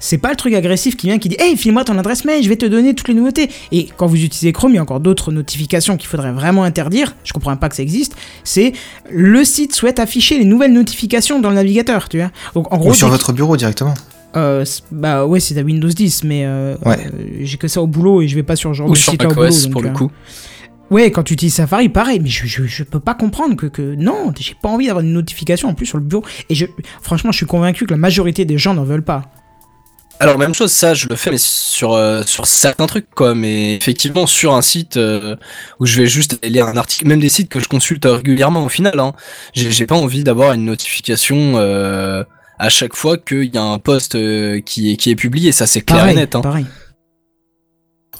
C'est 0.00 0.18
pas 0.18 0.30
le 0.30 0.36
truc 0.36 0.54
agressif 0.54 0.96
qui 0.96 1.08
vient 1.08 1.18
qui 1.18 1.28
dit 1.28 1.36
Hey, 1.40 1.56
file-moi 1.56 1.82
ton 1.84 1.98
adresse 1.98 2.24
mail, 2.24 2.40
je 2.42 2.48
vais 2.48 2.54
te 2.56 2.64
donner 2.64 2.94
toutes 2.94 3.08
les 3.08 3.14
nouveautés. 3.14 3.50
Et 3.72 3.88
quand 3.96 4.06
vous 4.06 4.22
utilisez 4.22 4.52
Chrome, 4.52 4.70
il 4.70 4.76
y 4.76 4.78
a 4.78 4.82
encore 4.82 5.00
d'autres 5.00 5.32
notifications 5.32 5.96
qu'il 5.96 6.08
faudrait 6.08 6.30
vraiment 6.30 6.62
interdire. 6.62 7.16
Je 7.24 7.32
comprends 7.32 7.56
pas 7.56 7.68
que 7.68 7.74
ça 7.74 7.82
existe. 7.82 8.14
C'est 8.44 8.72
le 9.10 9.44
site 9.44 9.74
souhaite 9.74 9.98
afficher 9.98 10.38
les 10.38 10.44
nouvelles 10.44 10.72
notifications 10.72 11.40
dans 11.40 11.48
le 11.48 11.56
navigateur, 11.56 12.08
tu 12.08 12.18
vois. 12.18 12.30
Donc 12.54 12.72
en 12.72 12.78
gros, 12.78 12.90
Ou 12.90 12.94
sur 12.94 13.08
votre 13.08 13.32
bureau 13.32 13.56
directement. 13.56 13.94
Euh, 14.36 14.64
bah 14.92 15.26
ouais, 15.26 15.40
c'est 15.40 15.58
à 15.58 15.62
Windows 15.62 15.88
10, 15.88 16.24
mais 16.24 16.44
euh, 16.44 16.76
Ouais. 16.84 16.98
euh, 17.06 17.38
j'ai 17.40 17.56
que 17.56 17.68
ça 17.68 17.80
au 17.82 17.86
boulot 17.86 18.22
et 18.22 18.28
je 18.28 18.34
vais 18.34 18.42
pas 18.42 18.56
sur 18.56 18.74
genre 18.74 18.88
Ou 18.88 18.92
de 18.92 18.96
sur 18.98 19.12
site 19.12 19.24
au 19.24 19.28
macOS 19.28 19.62
boulot. 19.66 19.72
pour 19.72 19.82
le 19.82 19.88
euh, 19.88 19.92
coup. 19.92 20.10
Ouais, 20.90 21.10
quand 21.10 21.22
tu 21.22 21.34
utilises 21.34 21.54
Safari, 21.54 21.88
pareil, 21.90 22.18
mais 22.18 22.30
je, 22.30 22.46
je, 22.46 22.64
je 22.64 22.82
peux 22.82 23.00
pas 23.00 23.14
comprendre 23.14 23.56
que, 23.56 23.66
que 23.66 23.94
non, 23.94 24.32
j'ai 24.38 24.54
pas 24.60 24.68
envie 24.70 24.86
d'avoir 24.86 25.04
une 25.04 25.12
notification 25.12 25.68
en 25.68 25.74
plus 25.74 25.84
sur 25.86 25.98
le 25.98 26.04
bureau. 26.04 26.24
Et 26.48 26.54
je, 26.54 26.64
franchement, 27.02 27.30
je 27.30 27.36
suis 27.36 27.46
convaincu 27.46 27.84
que 27.84 27.90
la 27.90 27.98
majorité 27.98 28.44
des 28.46 28.56
gens 28.56 28.72
n'en 28.74 28.84
veulent 28.84 29.04
pas. 29.04 29.24
Alors 30.20 30.36
même 30.36 30.52
chose, 30.52 30.72
ça 30.72 30.94
je 30.94 31.06
le 31.08 31.14
fais 31.14 31.30
mais 31.30 31.38
sur 31.38 31.92
euh, 31.92 32.24
sur 32.24 32.44
certains 32.48 32.88
trucs 32.88 33.08
quoi, 33.14 33.36
mais 33.36 33.76
effectivement 33.76 34.26
sur 34.26 34.52
un 34.52 34.62
site 34.62 34.96
euh, 34.96 35.36
où 35.78 35.86
je 35.86 36.00
vais 36.00 36.08
juste 36.08 36.40
aller 36.42 36.54
lire 36.54 36.66
un 36.66 36.76
article, 36.76 37.06
même 37.06 37.20
des 37.20 37.28
sites 37.28 37.48
que 37.48 37.60
je 37.60 37.68
consulte 37.68 38.04
régulièrement 38.04 38.64
au 38.64 38.68
final, 38.68 38.98
hein, 38.98 39.12
j'ai 39.54 39.70
j'ai 39.70 39.86
pas 39.86 39.94
envie 39.94 40.24
d'avoir 40.24 40.54
une 40.54 40.64
notification 40.64 41.52
euh, 41.54 42.24
à 42.58 42.68
chaque 42.68 42.94
fois 42.94 43.16
qu'il 43.18 43.54
y 43.54 43.58
a 43.58 43.62
un 43.62 43.78
post 43.78 44.14
euh, 44.14 44.60
qui 44.60 44.92
est 44.92 44.96
qui 44.96 45.10
est 45.10 45.16
publié, 45.16 45.52
ça 45.52 45.66
c'est 45.66 45.80
clair 45.82 46.00
Pareil, 46.00 46.16
et 46.16 46.20
net. 46.20 46.34
Hein. 46.34 46.40
pareil. 46.40 46.66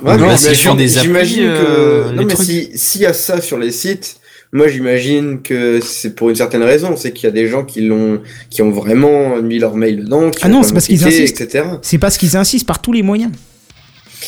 Ouais, 0.03 0.17
Non, 0.17 0.27
mais 0.27 0.33
applis, 0.35 0.89
j'imagine 0.89 1.43
que. 1.45 1.49
euh, 1.49 2.05
non, 2.07 2.13
les 2.21 2.25
mais 2.27 2.35
trucs. 2.35 2.47
si 2.47 2.71
s'il 2.75 3.01
y 3.01 3.07
a 3.07 3.13
ça 3.13 3.41
sur 3.41 3.59
les 3.59 3.73
sites, 3.73 4.21
moi 4.53 4.69
j'imagine 4.69 5.43
que 5.43 5.81
c'est 5.81 6.15
pour 6.15 6.31
une 6.31 6.37
certaine 6.37 6.63
raison. 6.63 6.97
C'est 6.97 7.13
qu'il 7.13 7.25
y 7.25 7.27
a 7.27 7.33
des 7.33 7.49
gens 7.49 7.65
qui 7.65 7.81
l'ont, 7.81 8.23
qui 8.49 8.63
ont 8.63 8.71
vraiment 8.71 9.43
mis 9.43 9.59
leur 9.59 9.75
mail 9.75 10.05
dedans. 10.05 10.31
Qui 10.31 10.39
Ah 10.45 10.49
non, 10.49 10.63
c'est 10.63 10.73
parce 10.73 10.87
qu'ils 10.87 11.05
insistent. 11.05 11.41
etc. 11.41 11.65
C'est 11.83 11.99
parce 11.99 12.17
qu'ils 12.17 12.37
insistent 12.37 12.67
par 12.67 12.81
tous 12.81 12.93
les 12.93 13.03
moyens. 13.03 13.33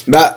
Bah, 0.08 0.36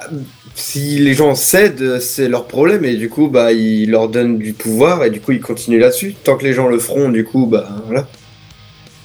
si 0.56 1.00
les 1.00 1.16
gens 1.16 1.34
cèdent, 1.34 2.00
c'est 2.00 2.28
leur 2.30 2.46
problème 2.48 2.86
et 2.86 2.96
du 2.96 3.10
coup, 3.10 3.28
bah, 3.28 3.54
ils 3.54 3.90
leur 3.90 4.10
donnent 4.10 4.38
du 4.38 4.54
pouvoir 4.54 5.04
et 5.04 5.10
du 5.10 5.20
coup, 5.20 5.32
ils 5.32 5.42
continuent 5.42 5.80
là-dessus. 5.80 6.14
Tant 6.24 6.38
que 6.38 6.44
les 6.44 6.54
gens 6.54 6.68
le 6.68 6.78
feront, 6.78 7.10
du 7.10 7.24
coup, 7.24 7.48
bah, 7.48 7.70
voilà. 7.88 8.08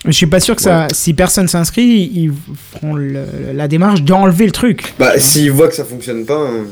Je 0.09 0.17
suis 0.17 0.27
pas 0.27 0.41
sûr 0.41 0.57
que 0.57 0.63
ça, 0.63 0.89
si 0.93 1.15
personne 1.15 1.47
s'inscrit, 1.49 2.11
ils 2.15 2.33
feront 2.73 2.95
le- 2.95 3.25
la 3.55 3.69
démarche 3.69 4.03
d'enlever 4.03 4.47
le 4.47 4.53
truc. 4.53 4.95
Bah, 4.99 5.19
s'ils 5.19 5.53
voient 5.53 5.69
que 5.69 5.75
ça 5.77 5.85
fonctionne 5.85 6.25
pas, 6.25 6.35
hein, 6.39 6.65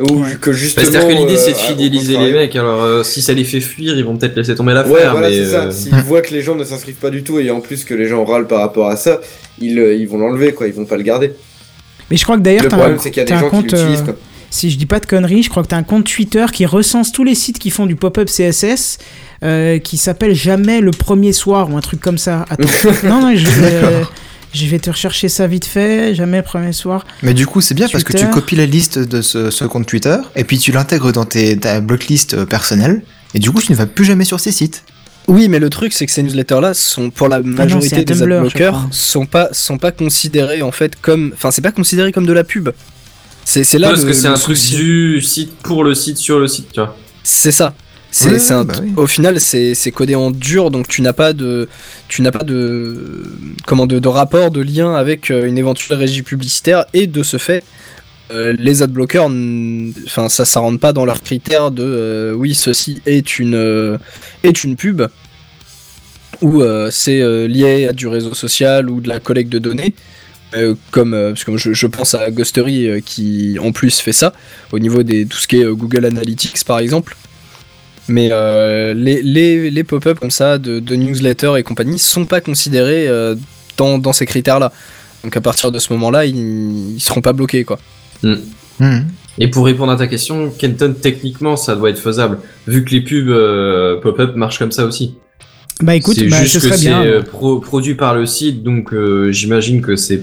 ou 0.00 0.22
Ouais. 0.22 0.36
que 0.40 0.50
Bah, 0.50 0.56
justement. 0.56 0.86
C'est-à-dire 0.90 1.08
que 1.08 1.12
l'idée 1.20 1.36
c'est 1.36 1.50
de 1.52 1.56
euh, 1.56 1.60
fidéliser 1.60 2.16
les 2.18 2.32
mecs, 2.32 2.54
alors 2.56 2.82
euh, 2.82 3.02
si 3.02 3.20
ça 3.20 3.32
les 3.32 3.44
fait 3.44 3.60
fuir, 3.60 3.96
ils 3.96 4.04
vont 4.04 4.16
peut-être 4.16 4.36
laisser 4.36 4.54
tomber 4.54 4.72
l'affaire, 4.74 4.92
Ouais, 4.92 5.08
voilà, 5.10 5.28
mais 5.28 5.34
c'est 5.34 5.50
ça. 5.50 5.62
euh, 5.64 5.70
S'ils 5.72 5.94
voient 6.02 6.22
que 6.22 6.32
les 6.32 6.40
gens 6.42 6.54
ne 6.54 6.62
s'inscrivent 6.64 6.94
pas 6.96 7.10
du 7.10 7.22
tout 7.24 7.38
et 7.40 7.50
en 7.50 7.60
plus 7.60 7.84
que 7.84 7.94
les 7.94 8.06
gens 8.06 8.24
râlent 8.24 8.46
par 8.46 8.60
rapport 8.60 8.88
à 8.88 8.96
ça, 8.96 9.20
ils, 9.60 9.78
euh, 9.78 9.94
ils 9.94 10.06
vont 10.08 10.18
l'enlever, 10.18 10.52
quoi. 10.52 10.66
Ils 10.68 10.72
vont 10.72 10.84
pas 10.86 10.96
le 10.96 11.02
garder. 11.02 11.32
Mais 12.10 12.16
je 12.16 12.22
crois 12.22 12.36
que 12.36 12.42
d'ailleurs, 12.42 12.62
Le 12.62 12.68
t'as 12.70 12.76
problème, 12.76 12.96
un, 12.98 13.02
c'est 13.02 13.10
qu'il 13.10 13.18
y 13.18 13.22
a 13.22 13.24
des 13.24 13.28
t'as 13.30 13.36
un 13.38 13.40
gens 13.40 13.46
qui 13.50 13.56
compte, 13.56 13.72
l'utilisent, 13.72 14.00
euh, 14.02 14.04
quoi. 14.04 14.16
si 14.50 14.70
je 14.70 14.78
dis 14.78 14.86
pas 14.86 15.00
de 15.00 15.06
conneries, 15.06 15.42
je 15.42 15.50
crois 15.50 15.62
que 15.64 15.68
t'as 15.68 15.76
un 15.76 15.82
compte 15.82 16.04
Twitter 16.04 16.46
qui 16.52 16.64
recense 16.64 17.10
tous 17.12 17.24
les 17.24 17.34
sites 17.34 17.58
qui 17.58 17.70
font 17.70 17.84
du 17.86 17.96
pop-up 17.96 18.28
CSS, 18.28 18.98
euh, 19.44 19.78
qui 19.78 19.96
s'appelle 19.96 20.34
jamais 20.34 20.80
le 20.80 20.90
premier 20.90 21.32
soir 21.32 21.70
ou 21.70 21.76
un 21.76 21.80
truc 21.80 22.00
comme 22.00 22.18
ça. 22.18 22.44
Attends. 22.50 22.68
non, 23.04 23.20
non, 23.20 23.36
je, 23.36 23.46
euh, 23.62 24.02
je 24.52 24.66
vais 24.66 24.78
te 24.78 24.90
rechercher 24.90 25.28
ça 25.28 25.46
vite 25.46 25.64
fait. 25.64 26.14
Jamais 26.14 26.42
premier 26.42 26.72
soir. 26.72 27.06
Mais 27.22 27.34
du 27.34 27.46
coup, 27.46 27.60
c'est 27.60 27.74
bien 27.74 27.88
parce 27.88 28.04
que 28.04 28.12
tu 28.12 28.18
Twitter. 28.18 28.32
copies 28.32 28.56
la 28.56 28.66
liste 28.66 28.98
de 28.98 29.22
ce, 29.22 29.50
ce 29.50 29.64
compte 29.64 29.86
Twitter 29.86 30.16
et 30.36 30.44
puis 30.44 30.58
tu 30.58 30.72
l'intègres 30.72 31.12
dans 31.12 31.24
tes, 31.24 31.56
ta 31.58 31.80
blocklist 31.80 32.34
euh, 32.34 32.46
personnelle 32.46 33.02
et 33.34 33.38
du 33.38 33.50
coup, 33.50 33.60
tu 33.60 33.72
ne 33.72 33.76
vas 33.76 33.86
plus 33.86 34.04
jamais 34.04 34.24
sur 34.24 34.40
ces 34.40 34.52
sites. 34.52 34.84
Oui, 35.28 35.48
mais 35.48 35.58
le 35.58 35.68
truc 35.68 35.92
c'est 35.92 36.06
que 36.06 36.12
ces 36.12 36.22
newsletters 36.22 36.60
là 36.62 36.72
sont 36.72 37.10
pour 37.10 37.28
la 37.28 37.40
majorité 37.42 37.96
un 37.96 37.98
des 37.98 38.04
Tumblr, 38.06 38.24
je 38.26 38.34
adblockers 38.46 38.88
sont 38.90 39.26
pas 39.26 39.50
sont 39.52 39.76
pas 39.76 39.92
considérés 39.92 40.62
en 40.62 40.72
fait 40.72 40.98
comme 40.98 41.32
enfin 41.34 41.50
c'est 41.50 41.60
pas 41.60 41.70
considéré 41.70 42.12
comme 42.12 42.24
de 42.24 42.32
la 42.32 42.44
pub. 42.44 42.70
C'est 43.44 43.78
là 43.78 43.90
parce 43.90 44.02
le- 44.02 44.08
que 44.08 44.12
c'est 44.14 44.26
un 44.28 44.34
truc 44.38 44.58
du 44.70 45.20
site 45.20 45.54
pour 45.62 45.84
le 45.84 45.94
site 45.94 46.16
sur 46.16 46.38
le 46.38 46.48
site, 46.48 46.68
tu 46.72 46.80
vois. 46.80 46.96
C'est 47.22 47.52
ça. 47.52 47.74
C'est, 48.10 48.30
Ouais, 48.30 48.38
c'est 48.38 48.54
un- 48.54 48.64
bah 48.64 48.74
oui. 48.82 48.92
Au 48.96 49.06
final, 49.06 49.38
c'est, 49.38 49.74
c'est 49.74 49.90
codé 49.90 50.14
en 50.14 50.30
dur, 50.30 50.70
donc 50.70 50.88
tu 50.88 51.02
n'as 51.02 51.12
pas 51.12 51.32
de, 51.34 51.68
tu 52.08 52.22
n'as 52.22 52.30
pas 52.32 52.44
de, 52.44 53.22
comment 53.66 53.86
de, 53.86 53.98
de 53.98 54.08
rapport, 54.08 54.50
de 54.50 54.60
lien 54.62 54.94
avec 54.94 55.30
euh, 55.30 55.46
une 55.46 55.58
éventuelle 55.58 55.98
régie 55.98 56.22
publicitaire, 56.22 56.86
et 56.94 57.06
de 57.06 57.22
ce 57.22 57.36
fait, 57.36 57.62
euh, 58.30 58.54
les 58.58 58.82
adblockers, 58.82 59.26
enfin 60.06 60.28
ça, 60.30 60.44
ça 60.46 60.60
rentre 60.60 60.80
pas 60.80 60.92
dans 60.94 61.04
leurs 61.04 61.22
critères 61.22 61.70
de, 61.70 61.82
euh, 61.84 62.32
oui, 62.32 62.54
ceci 62.54 63.02
est 63.04 63.38
une, 63.38 63.54
euh, 63.54 63.98
est 64.42 64.64
une 64.64 64.76
pub, 64.76 65.02
ou 66.40 66.62
c'est 66.90 67.48
lié 67.48 67.88
à 67.88 67.92
du 67.92 68.06
réseau 68.06 68.32
social 68.34 68.88
ou 68.90 69.00
de 69.00 69.08
la 69.08 69.18
collecte 69.20 69.50
de 69.50 69.58
données. 69.58 69.94
euh, 70.54 70.74
comme 70.92 71.12
euh, 71.12 71.30
parce 71.32 71.44
que 71.44 71.56
je, 71.58 71.72
je 71.74 71.86
pense 71.86 72.14
à 72.14 72.30
Ghostery 72.30 72.88
euh, 72.88 73.00
qui 73.04 73.58
en 73.62 73.70
plus 73.72 73.98
fait 74.00 74.14
ça 74.14 74.32
au 74.72 74.78
niveau 74.78 75.02
des 75.02 75.26
tout 75.26 75.36
ce 75.36 75.46
qui 75.46 75.60
est 75.60 75.64
Google 75.66 76.06
Analytics 76.06 76.64
par 76.64 76.78
exemple 76.78 77.16
mais 78.08 78.28
euh, 78.32 78.94
les, 78.94 79.22
les, 79.22 79.70
les 79.70 79.84
pop-up 79.84 80.18
comme 80.18 80.30
ça 80.30 80.58
de, 80.58 80.80
de 80.80 80.94
newsletters 80.96 81.52
et 81.58 81.62
compagnie 81.62 81.98
sont 81.98 82.24
pas 82.24 82.40
considérés 82.40 83.06
euh, 83.08 83.34
dans, 83.76 83.98
dans 83.98 84.12
ces 84.12 84.26
critères 84.26 84.58
là 84.58 84.72
donc 85.24 85.36
à 85.36 85.40
partir 85.40 85.70
de 85.72 85.78
ce 85.78 85.92
moment 85.92 86.10
là 86.10 86.24
ils, 86.24 86.94
ils 86.96 87.00
seront 87.00 87.20
pas 87.20 87.32
bloqués 87.32 87.64
quoi 87.64 87.78
Hmm. 88.80 89.00
Et 89.40 89.48
pour 89.48 89.66
répondre 89.66 89.90
à 89.92 89.96
ta 89.96 90.06
question, 90.06 90.50
Kenton, 90.56 90.94
techniquement, 91.00 91.56
ça 91.56 91.74
doit 91.74 91.90
être 91.90 91.98
faisable, 91.98 92.38
vu 92.68 92.84
que 92.84 92.90
les 92.90 93.00
pubs 93.00 93.28
euh, 93.28 94.00
pop-up 94.00 94.36
marchent 94.36 94.58
comme 94.60 94.70
ça 94.72 94.84
aussi. 94.84 95.14
Bah 95.80 95.96
écoute, 95.96 96.16
c'est 96.16 96.26
bah, 96.28 96.40
juste 96.42 96.54
ce 96.54 96.58
que 96.58 96.66
serait 96.68 96.76
c'est 96.76 96.86
bien. 96.88 97.22
pro- 97.22 97.58
produit 97.60 97.94
par 97.96 98.14
le 98.14 98.24
site, 98.26 98.62
donc 98.62 98.92
euh, 98.92 99.30
j'imagine 99.32 99.80
que 99.82 99.96
c'est 99.96 100.22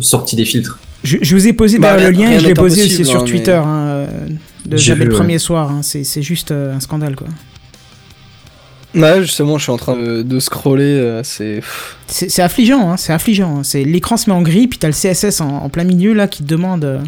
sorti 0.00 0.34
des 0.36 0.44
filtres. 0.46 0.78
Je, 1.04 1.18
je 1.20 1.34
vous 1.34 1.46
ai 1.46 1.52
posé 1.52 1.78
Bah, 1.78 1.94
d'ailleurs 1.94 2.10
le 2.10 2.16
lien 2.16 2.30
et 2.32 2.40
je 2.40 2.46
l'ai 2.46 2.54
posé 2.54 2.82
aussi 2.84 3.04
sur 3.04 3.20
hein, 3.20 3.24
mais- 3.24 3.30
Twitter. 3.30 3.52
hein, 3.62 4.06
de 4.66 4.76
jamais 4.76 5.00
vu, 5.04 5.06
le 5.06 5.12
ouais. 5.12 5.18
premier 5.18 5.38
soir. 5.38 5.70
hein, 5.70 5.80
c'est 5.82 6.04
c'est 6.04 6.22
juste 6.22 6.50
euh, 6.50 6.74
un 6.74 6.80
scandale 6.80 7.16
quoi. 7.16 7.28
ouais 8.94 9.20
justement 9.22 9.58
je 9.58 9.62
suis 9.64 9.72
en 9.72 9.76
train 9.76 9.96
de, 9.96 10.22
de 10.22 10.40
scroller 10.40 10.84
euh, 10.84 11.22
c'est 11.22 11.62
C'est 12.08 12.28
c'est 12.30 12.42
affligeant, 12.42 12.90
hein, 12.92 12.96
c'est 12.96 13.12
affligeant. 13.12 13.58
hein. 13.58 13.62
C'est 13.64 13.84
l'écran 13.84 14.16
se 14.16 14.28
met 14.28 14.34
en 14.36 14.42
gris, 14.42 14.66
puis 14.66 14.78
t'as 14.78 14.88
le 14.88 14.94
CSS 14.94 15.40
en, 15.40 15.48
en 15.48 15.68
plein 15.68 15.84
milieu 15.84 16.12
là 16.12 16.26
qui 16.28 16.42
te 16.42 16.48
demande. 16.48 16.84
euh, 16.84 17.00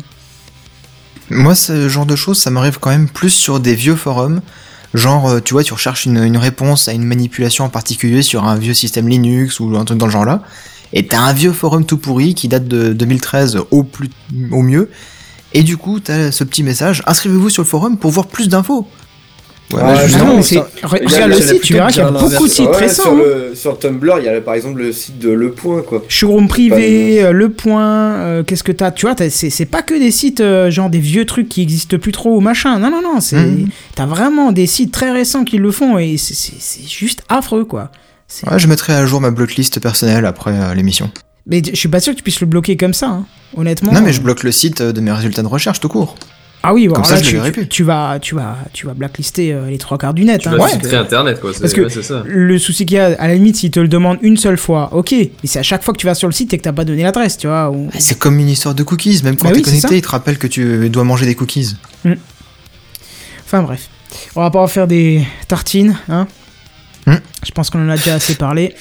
Moi, 1.31 1.55
ce 1.55 1.89
genre 1.89 2.07
de 2.07 2.15
choses, 2.17 2.39
ça 2.39 2.51
m'arrive 2.51 2.79
quand 2.79 2.91
même 2.91 3.09
plus 3.09 3.31
sur 3.31 3.59
des 3.61 3.75
vieux 3.75 3.97
forums. 3.97 4.41
Genre, 4.95 5.43
tu 5.43 5.55
vois, 5.55 5.65
tu 5.65 5.73
recherches 5.73 6.05
une, 6.05 6.19
une 6.23 6.37
réponse 6.37 6.87
à 6.87 6.93
une 6.93 7.05
manipulation 7.05 7.65
en 7.65 7.71
particulier 7.71 8.21
sur 8.23 8.45
un 8.45 8.57
vieux 8.57 8.75
système 8.75 9.09
Linux 9.09 9.59
ou 9.59 9.75
un 9.77 9.85
truc 9.87 9.97
dans 9.99 10.05
le 10.07 10.13
genre 10.13 10.27
là. 10.27 10.43
Et 10.93 11.07
t'as 11.07 11.21
un 11.21 11.33
vieux 11.33 11.53
forum 11.53 11.87
tout 11.87 11.97
pourri 11.97 12.35
qui 12.35 12.49
date 12.49 12.69
de 12.69 12.93
2013 12.93 13.59
au, 13.71 13.83
plus, 13.85 14.11
au 14.51 14.61
mieux. 14.63 14.91
Et 15.55 15.63
du 15.63 15.77
coup, 15.77 16.01
t'as 16.01 16.31
ce 16.33 16.45
petit 16.45 16.63
message 16.63 17.03
inscrivez-vous 17.07 17.51
sur 17.51 17.63
le 17.63 17.69
forum 17.69 17.97
pour 17.99 18.11
voir 18.11 18.27
plus 18.27 18.49
d'infos. 18.49 18.87
Ouais, 19.73 19.81
Ah, 19.83 19.95
bah, 19.95 20.05
justement, 20.07 20.25
non, 20.27 20.37
mais 20.37 20.43
ça- 20.43 20.49
c'est- 20.49 20.87
re- 20.87 20.99
Il 21.03 21.11
y 21.11 21.15
a- 21.15 21.15
regarde 21.17 21.31
le 21.31 21.41
site, 21.41 21.63
tu 21.63 21.73
verras 21.73 21.89
qu'il 21.89 21.99
y 22.03 22.05
a 22.05 22.11
beaucoup 22.11 22.47
de 22.47 22.53
sites 22.53 22.69
Ouais, 22.69 22.77
récents. 22.77 23.03
sur, 23.05 23.13
hein. 23.13 23.55
sur 23.55 23.79
Tumblr, 23.79 24.17
il 24.19 24.25
y 24.25 24.29
a 24.29 24.39
par 24.43 24.53
exemple 24.53 24.81
le 24.83 24.93
site 24.93 25.19
de 25.19 25.31
Le 25.31 25.53
Point, 25.53 25.81
quoi. 25.81 26.03
Showroom 26.09 26.47
privé, 26.47 27.23
euh, 27.23 27.33
Le 27.33 27.49
Point, 27.49 28.13
euh, 28.17 28.43
qu'est-ce 28.43 28.65
que 28.65 28.73
t'as? 28.73 28.91
Tu 28.91 29.07
vois, 29.07 29.15
t'as- 29.15 29.31
c'est 29.31 29.49
c'est 29.49 29.65
pas 29.65 29.81
que 29.81 29.95
des 29.95 30.11
sites 30.11 30.41
euh, 30.43 30.71
genre 30.71 30.91
des 30.91 30.99
vieux 30.99 31.25
trucs 31.25 31.49
qui 31.49 31.63
existent 31.63 31.97
plus 31.97 32.13
trop 32.13 32.37
ou 32.37 32.41
machin. 32.41 32.79
Non, 32.79 32.91
non, 32.91 33.01
non, 33.01 33.21
c'est 33.21 33.37
Mhm. 33.37 33.69
t'as 33.95 34.05
vraiment 34.05 34.53
des 34.53 34.67
sites 34.67 34.93
très 34.93 35.11
récents 35.11 35.45
qui 35.45 35.57
le 35.57 35.71
font 35.71 35.97
et 35.97 36.19
c'est- 36.19 36.35
c'est 36.35 36.53
c'est 36.59 36.87
juste 36.87 37.23
affreux 37.31 37.65
quoi. 37.65 37.91
C'est- 38.29 38.47
ouais, 38.51 38.59
je 38.59 38.67
mettrai 38.69 38.93
à 38.95 39.07
jour 39.07 39.23
ma 39.23 39.31
blocklist 39.31 39.81
personnelle 39.81 40.27
après 40.27 40.53
euh, 40.53 40.75
l'émission. 40.75 41.11
Mais 41.47 41.63
je 41.65 41.75
suis 41.77 41.89
pas 41.89 42.01
sûr 42.01 42.13
que 42.13 42.19
tu 42.19 42.23
puisses 42.23 42.41
le 42.41 42.47
bloquer 42.47 42.77
comme 42.77 42.95
ça, 42.95 43.09
hein, 43.09 43.27
honnêtement. 43.57 43.93
Non, 43.93 44.01
mais 44.01 44.13
je 44.13 44.21
bloque 44.21 44.43
le 44.45 44.53
site 44.53 44.81
de 44.83 45.01
mes 45.01 45.11
résultats 45.13 45.43
de 45.43 45.49
recherche 45.49 45.81
tout 45.81 45.89
court. 45.89 46.15
Ah 46.65 46.73
oui, 46.73 46.87
Comme 46.87 47.03
ça, 47.03 47.17
là, 47.17 47.21
je 47.21 47.25
le 47.25 47.29
tu, 47.31 47.35
verrai 47.35 47.49
tu- 47.51 47.59
plus. 47.59 47.69
tu 47.69 47.83
vas, 47.83 48.19
tu 48.21 48.37
vas, 48.37 48.57
tu 48.73 48.87
vas 48.87 48.95
blacklister 48.95 49.53
euh, 49.53 49.69
les 49.69 49.79
trois 49.79 49.99
quarts 49.99 50.15
du 50.15 50.25
net. 50.25 50.41
Tu 50.43 50.47
hein, 50.49 50.57
vas 50.57 50.71
que 50.71 50.95
Internet, 50.95 51.41
quoi. 51.41 51.51
parce 51.61 51.73
que- 51.73 51.81
ouais, 51.81 52.03
ça. 52.03 52.23
Le 52.25 52.57
souci 52.61 52.87
qu'il 52.87 52.99
y 52.99 53.01
a, 53.01 53.07
à 53.19 53.27
la 53.27 53.35
limite, 53.35 53.57
s'il 53.57 53.73
te 53.73 53.81
le 53.81 53.89
demande 53.89 54.19
une 54.23 54.37
seule 54.37 54.57
fois, 54.57 54.91
ok. 54.95 55.11
Mais 55.13 55.29
c'est 55.43 55.59
à 55.59 55.65
chaque 55.65 55.83
fois 55.83 55.93
que 55.93 55.99
tu 55.99 56.07
vas 56.07 56.15
sur 56.15 56.29
le 56.29 56.33
site 56.33 56.55
et 56.55 56.59
que 56.59 56.63
t'as 56.63 56.73
pas 56.73 56.85
donné 56.85 57.03
l'adresse, 57.03 57.37
tu 57.37 57.49
vois. 57.49 57.69
ou- 57.69 57.91
C'est 57.99 58.17
comme 58.17 58.39
une 58.39 58.49
histoire 58.49 58.77
de 58.77 58.85
cookies, 58.85 59.23
même 59.25 59.35
quand 59.37 59.49
Bah 59.49 59.55
t'es 59.55 59.57
oui, 59.59 59.63
connecté, 59.65 59.97
il 59.97 60.03
te 60.03 60.09
rappelle 60.09 60.39
que 60.39 60.47
tu 60.47 60.89
dois 60.89 61.03
manger 61.03 61.27
des 61.27 61.35
cookies. 61.35 61.75
Enfin 63.45 63.63
bref. 63.65 63.89
On 64.37 64.41
va 64.43 64.51
pas 64.51 64.61
en 64.61 64.69
faire 64.69 64.87
des 64.87 65.27
tartines, 65.49 65.97
hein. 66.09 66.29
Hmm. 67.09 67.17
Je 67.45 67.51
pense 67.51 67.71
qu'on 67.71 67.85
en 67.85 67.89
a 67.91 67.97
déjà 67.97 68.15
assez 68.15 68.37
parlé. 68.37 68.73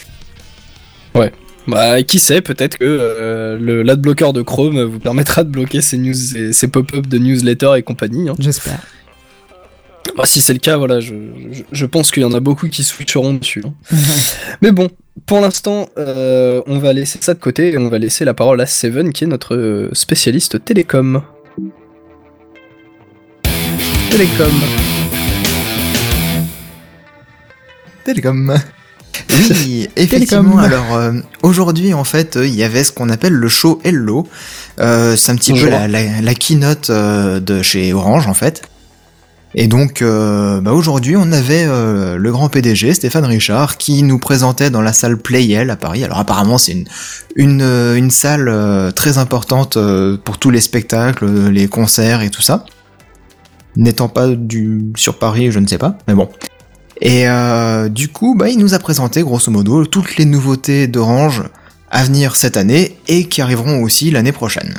Bah, 1.68 2.02
qui 2.04 2.20
sait, 2.20 2.42
peut-être 2.42 2.78
que 2.78 2.86
euh, 2.86 3.58
le 3.60 3.84
l'adblocker 3.84 4.34
de 4.34 4.42
Chrome 4.42 4.82
vous 4.84 5.00
permettra 5.00 5.44
de 5.44 5.50
bloquer 5.50 5.82
ces 5.82 5.98
news, 5.98 6.14
ces, 6.14 6.54
ces 6.54 6.68
pop-up 6.68 7.06
de 7.08 7.18
newsletter 7.18 7.74
et 7.78 7.84
compagnie. 7.84 8.30
hein. 8.30 8.36
J'espère. 8.40 8.80
Bah, 10.18 10.24
si 10.26 10.42
c'est 10.42 10.54
le 10.54 10.60
cas, 10.60 10.78
voilà, 10.78 11.00
je, 11.00 11.14
je, 11.52 11.62
je 11.72 11.86
pense 11.86 12.12
qu'il 12.12 12.24
y 12.24 12.26
en 12.26 12.34
a 12.34 12.40
beaucoup 12.40 12.68
qui 12.68 12.84
switcheront 12.84 13.36
dessus. 13.36 13.64
hein. 13.66 13.74
Mais 14.62 14.72
bon, 14.72 14.90
pour 15.28 15.40
l'instant, 15.40 15.88
euh, 15.98 16.62
on 16.66 16.80
va 16.80 16.94
laisser 16.94 17.20
ça 17.22 17.34
de 17.36 17.40
côté 17.40 17.72
et 17.74 17.78
on 17.78 17.90
va 17.90 18.00
laisser 18.00 18.26
la 18.26 18.34
parole 18.34 18.60
à 18.60 18.66
Seven, 18.66 19.14
qui 19.14 19.24
est 19.24 19.28
notre 19.28 19.90
spécialiste 19.94 20.66
télécom. 20.66 21.22
Télécom. 24.10 24.52
Télécom. 28.04 28.58
Oui, 29.30 29.88
effectivement. 29.96 30.58
Alors 30.58 30.96
euh, 30.96 31.14
aujourd'hui, 31.42 31.94
en 31.94 32.04
fait, 32.04 32.38
euh, 32.38 32.48
il 32.48 32.56
y 32.56 32.64
avait 32.64 32.84
ce 32.84 32.92
qu'on 32.92 33.10
appelle 33.10 33.34
le 33.34 33.48
show 33.48 33.80
Hello. 33.84 34.28
Euh, 34.80 35.16
c'est 35.16 35.32
un 35.32 35.36
petit 35.36 35.52
Bonjour. 35.52 35.70
peu 35.70 35.72
la, 35.72 35.88
la, 35.88 36.22
la 36.22 36.34
keynote 36.34 36.90
euh, 36.90 37.40
de 37.40 37.62
chez 37.62 37.94
Orange, 37.94 38.28
en 38.28 38.34
fait. 38.34 38.64
Et 39.54 39.68
donc, 39.68 40.02
bah, 40.02 40.72
aujourd'hui, 40.72 41.18
on 41.18 41.30
avait 41.34 41.66
le 41.66 42.32
grand 42.32 42.48
PDG 42.48 42.94
Stéphane 42.94 43.26
Richard 43.26 43.76
qui 43.76 44.02
nous 44.02 44.18
présentait 44.18 44.70
dans 44.70 44.82
la 44.82 44.94
salle 44.94 45.18
Playel 45.18 45.70
à 45.70 45.76
Paris. 45.76 46.06
Alors 46.06 46.20
apparemment, 46.20 46.58
c'est 46.58 46.72
une 46.72 46.86
une, 47.36 47.62
une 47.62 48.12
salle 48.12 48.94
très 48.96 49.18
importante 49.18 49.78
pour 50.24 50.38
tous 50.38 50.52
les 50.52 50.62
spectacles, 50.62 51.50
les 51.50 51.68
concerts 51.68 52.22
et 52.22 52.30
tout 52.30 52.42
ça. 52.42 52.64
N'étant 53.76 54.08
pas 54.08 54.30
du 54.30 54.86
sur 54.96 55.20
Paris, 55.20 55.52
je 55.52 55.60
ne 55.60 55.68
sais 55.68 55.78
pas, 55.78 55.98
mais 56.08 56.14
bon. 56.14 56.30
Et 57.02 57.28
euh, 57.28 57.90
du 57.90 58.10
coup, 58.10 58.36
bah, 58.36 58.50
il 58.50 58.60
nous 58.60 58.74
a 58.74 58.80
présenté 58.80 59.22
grosso 59.24 59.52
modo 59.52 59.86
toutes 59.86 60.18
les 60.18 60.26
nouveautés 60.26 60.88
d'Orange 60.88 61.44
à 61.90 62.04
venir 62.04 62.36
cette 62.36 62.58
année 62.58 62.98
et 63.08 63.26
qui 63.28 63.42
arriveront 63.42 63.82
aussi 63.82 64.12
l'année 64.12 64.32
prochaine. 64.32 64.76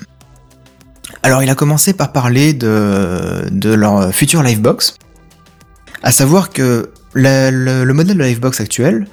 Alors 1.25 1.43
il 1.43 1.51
a 1.51 1.55
commencé 1.55 1.93
par 1.93 2.13
parler 2.13 2.53
de, 2.55 3.45
de 3.51 3.73
leur 3.75 4.13
future 4.15 4.43
Livebox, 4.43 4.95
à 6.03 6.11
savoir 6.13 6.51
que 6.51 6.91
le, 7.13 7.85
le 7.85 7.95
modèle 7.95 8.17
de 8.17 8.23
Livebox 8.23 8.61
actuel, 8.61 9.07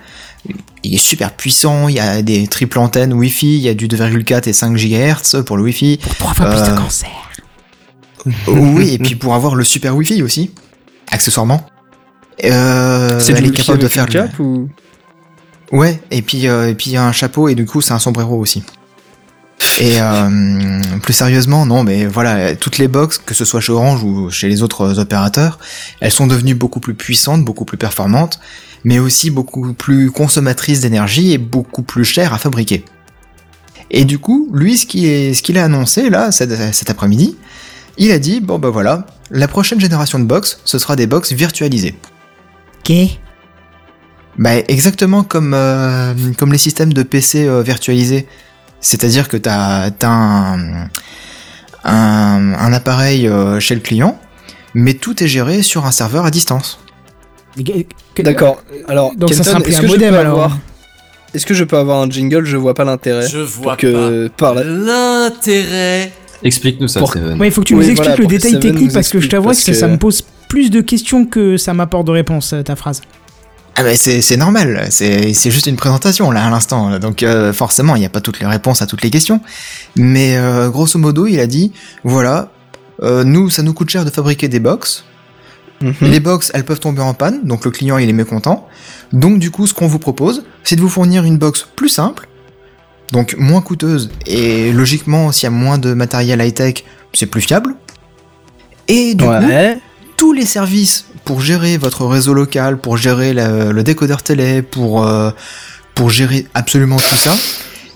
il 0.84 0.96
est 0.96 0.98
super 0.98 1.34
puissant, 1.36 1.88
il 1.88 1.96
y 1.96 2.00
a 2.00 2.22
des 2.22 2.48
triple 2.48 2.80
antennes 2.80 3.14
Wi-Fi, 3.14 3.58
il 3.58 3.62
y 3.62 3.70
a 3.70 3.74
du 3.74 3.88
2,4 3.88 4.48
et 4.48 4.54
5 4.54 4.76
GHz 4.76 5.44
pour 5.44 5.58
le 5.58 5.64
Wi-Fi. 5.64 5.98
Pour 6.02 6.16
trois 6.16 6.34
fois 6.34 6.50
plus 6.50 6.60
Euh, 6.60 6.72
de 6.76 6.78
cancer. 6.78 7.10
Oui, 8.48 8.94
et 8.94 8.98
puis 8.98 9.16
pour 9.16 9.34
avoir 9.36 9.56
le 9.56 9.64
super 9.64 9.96
Wi-Fi 9.96 10.24
aussi, 10.24 10.52
accessoirement. 11.12 11.66
Euh, 12.46 13.20
c'est 13.20 13.34
du 13.42 13.52
capable 13.52 13.80
de 13.80 13.88
faire 13.88 14.06
le- 14.06 14.12
cap 14.14 14.40
ou 14.40 14.70
Ouais, 15.72 16.02
et 16.10 16.22
puis 16.22 16.48
euh, 16.48 16.70
et 16.70 16.74
puis 16.74 16.90
il 16.90 16.94
y 16.94 16.98
a 16.98 17.06
un 17.06 17.12
chapeau 17.12 17.48
et 17.48 17.54
du 17.56 17.66
coup 17.66 17.82
c'est 17.82 17.94
un 17.94 18.00
sombrero 18.00 18.38
aussi. 18.40 18.64
Et 19.80 20.02
euh, 20.02 20.80
plus 21.02 21.14
sérieusement, 21.14 21.66
non, 21.66 21.84
mais 21.84 22.06
voilà, 22.06 22.56
toutes 22.56 22.78
les 22.78 22.88
box, 22.88 23.18
que 23.18 23.34
ce 23.34 23.44
soit 23.46 23.60
chez 23.62 23.72
Orange 23.74 24.04
ou 24.04 24.30
chez 24.30 24.48
les 24.48 24.64
autres 24.64 25.00
opérateurs, 25.00 25.60
elles 26.00 26.12
sont 26.12 26.28
devenues 26.28 26.56
beaucoup 26.56 26.80
plus 26.80 26.94
puissantes, 26.96 27.44
beaucoup 27.46 27.66
plus 27.66 27.78
performantes, 27.78 28.40
mais 28.86 29.00
aussi 29.00 29.30
beaucoup 29.30 29.74
plus 29.74 30.12
consommatrices 30.12 30.80
d'énergie 30.82 31.34
et 31.34 31.38
beaucoup 31.38 31.82
plus 31.84 32.04
chères 32.06 32.34
à 32.34 32.38
fabriquer. 32.38 32.84
Et 33.92 34.06
du 34.06 34.18
coup, 34.20 34.50
lui, 34.54 34.78
ce 34.78 34.86
qu'il 34.86 35.36
ce 35.36 35.42
qu'il 35.42 35.58
a 35.58 35.66
annoncé 35.66 36.10
là 36.10 36.32
cet, 36.32 36.52
cet 36.74 36.90
après-midi, 36.90 37.36
il 37.98 38.12
a 38.12 38.20
dit 38.20 38.40
bon 38.40 38.60
bah 38.60 38.70
voilà, 38.70 39.06
la 39.30 39.48
prochaine 39.48 39.80
génération 39.80 40.20
de 40.20 40.26
box, 40.26 40.62
ce 40.66 40.80
sera 40.80 40.96
des 40.96 41.06
box 41.08 41.32
virtualisées. 41.34 41.96
Bah 44.38 44.56
exactement 44.68 45.24
comme, 45.24 45.54
euh, 45.54 46.14
comme 46.38 46.52
les 46.52 46.58
systèmes 46.58 46.94
de 46.94 47.04
PC 47.04 47.46
euh, 47.46 47.62
virtualisés. 47.62 48.28
C'est-à-dire 48.80 49.28
que 49.28 49.36
tu 49.38 49.50
as, 49.50 49.92
un, 50.04 50.88
un, 51.84 52.54
un 52.54 52.74
appareil 52.74 53.28
euh, 53.28 53.60
chez 53.60 53.76
le 53.76 53.82
client, 53.82 54.18
mais 54.74 54.94
tout 54.94 55.22
est 55.24 55.28
géré 55.28 55.62
sur 55.62 55.86
un 55.86 55.92
serveur 55.92 56.26
à 56.26 56.32
distance. 56.32 56.80
Que- 57.58 57.64
que- 58.16 58.22
D'accord. 58.22 58.64
Alors, 58.88 59.14
Donc 59.16 59.30
ça 59.34 59.38
Kenton, 59.44 59.50
sera 59.52 59.60
plus 59.62 59.72
est-ce 59.74 59.80
un 59.80 59.82
que 59.82 59.88
je 59.88 59.94
modem 59.94 60.14
peux 60.14 60.20
alors. 60.20 60.34
avoir- 60.44 60.58
Est-ce 61.34 61.46
que 61.46 61.54
je 61.54 61.64
peux 61.66 61.78
avoir 61.78 62.02
un 62.02 62.10
jingle? 62.10 62.46
Je 62.46 62.56
vois 62.58 62.74
pas 62.74 62.86
l'intérêt. 62.86 63.28
Je 63.28 63.40
vois 63.40 63.76
que 63.76 64.28
par 64.30 64.54
pas 64.56 64.64
la- 64.64 64.70
l'intérêt. 64.70 66.12
Explique-nous 66.44 66.88
ça, 66.88 67.02
Pour- 67.02 67.10
Steven. 67.12 67.38
Ouais, 67.40 67.48
il 67.50 67.52
faut 67.52 67.62
que 67.62 67.66
tu 67.68 67.74
Oui, 67.74 67.84
nous 67.84 67.92
expliques 67.92 68.12
voilà, 68.12 68.16
le 68.18 68.24
que 68.24 68.30
détail 68.30 68.60
technique 68.62 68.94
parce 68.94 69.10
que 69.10 69.20
je 69.20 69.28
t'avoue 69.28 69.48
parce 69.48 69.64
que 69.64 69.74
ça 69.74 69.88
que- 69.88 69.92
me 69.92 69.98
pose 69.98 70.24
plus 70.50 70.70
de 70.70 70.82
questions 70.82 71.26
que 71.26 71.56
ça 71.56 71.74
m'apporte 71.74 72.06
de 72.08 72.12
réponses, 72.12 72.52
euh, 72.52 72.62
ta 72.64 72.76
phrase. 72.76 73.00
Ah 73.76 73.84
bah 73.84 73.96
c'est 73.96 74.20
c'est 74.20 74.36
normal, 74.36 74.88
c'est 74.90 75.34
c'est 75.34 75.52
juste 75.52 75.68
une 75.68 75.78
présentation 75.78 76.32
là 76.32 76.46
à 76.46 76.50
l'instant, 76.50 77.00
donc 77.00 77.24
euh, 77.24 77.54
forcément 77.54 77.96
il 77.96 78.00
n'y 78.00 78.06
a 78.06 78.10
pas 78.10 78.20
toutes 78.20 78.42
les 78.42 78.46
réponses 78.46 78.82
à 78.82 78.88
toutes 78.88 79.02
les 79.04 79.10
questions. 79.10 79.40
Mais 79.96 80.36
euh, 80.36 80.68
grosso 80.70 81.00
modo 81.00 81.28
il 81.28 81.40
a 81.40 81.48
dit, 81.48 81.72
voilà, 82.04 82.52
euh, 83.04 83.24
nous 83.24 83.50
ça 83.50 83.62
nous 83.64 83.74
coûte 83.74 83.90
cher 83.90 84.04
de 84.04 84.10
fabriquer 84.10 84.50
des 84.50 84.60
box, 84.60 85.06
Mhm. 85.82 85.94
Les 86.02 86.20
box, 86.20 86.52
elles 86.54 86.66
peuvent 86.66 86.82
tomber 86.82 87.02
en 87.02 87.14
panne, 87.14 87.46
donc 87.46 87.64
le 87.64 87.72
client 87.72 87.98
il 87.98 88.10
est 88.10 88.14
mécontent. 88.14 88.68
Donc 89.14 89.40
du 89.40 89.50
coup, 89.50 89.66
ce 89.66 89.74
qu'on 89.74 89.88
vous 89.88 89.98
propose, 90.00 90.44
c'est 90.66 90.76
de 90.76 90.82
vous 90.82 90.90
fournir 90.90 91.24
une 91.24 91.38
box 91.38 91.66
plus 91.78 91.88
simple, 91.88 92.28
donc 93.14 93.36
moins 93.38 93.62
coûteuse, 93.62 94.10
et 94.26 94.74
logiquement, 94.74 95.32
s'il 95.32 95.46
y 95.46 95.48
a 95.48 95.52
moins 95.52 95.78
de 95.78 95.94
matériel 95.94 96.42
high-tech, 96.42 96.84
c'est 97.14 97.28
plus 97.28 97.40
fiable. 97.40 97.76
Et 98.90 99.14
du 99.14 99.24
coup, 99.24 99.30
Ouais. 99.30 99.78
Tous 100.20 100.34
les 100.34 100.46
services 100.46 101.06
pour 101.24 101.40
gérer 101.42 101.78
votre 101.78 102.06
réseau 102.06 102.34
local, 102.34 102.78
pour 102.78 102.98
gérer 102.98 103.34
le, 103.34 103.72
le 103.72 103.84
décodeur 103.84 104.22
télé, 104.22 104.62
pour, 104.62 105.06
euh, 105.08 105.32
pour 105.96 106.10
gérer 106.10 106.46
absolument 106.54 106.98
tout 106.98 107.16
ça, 107.16 107.34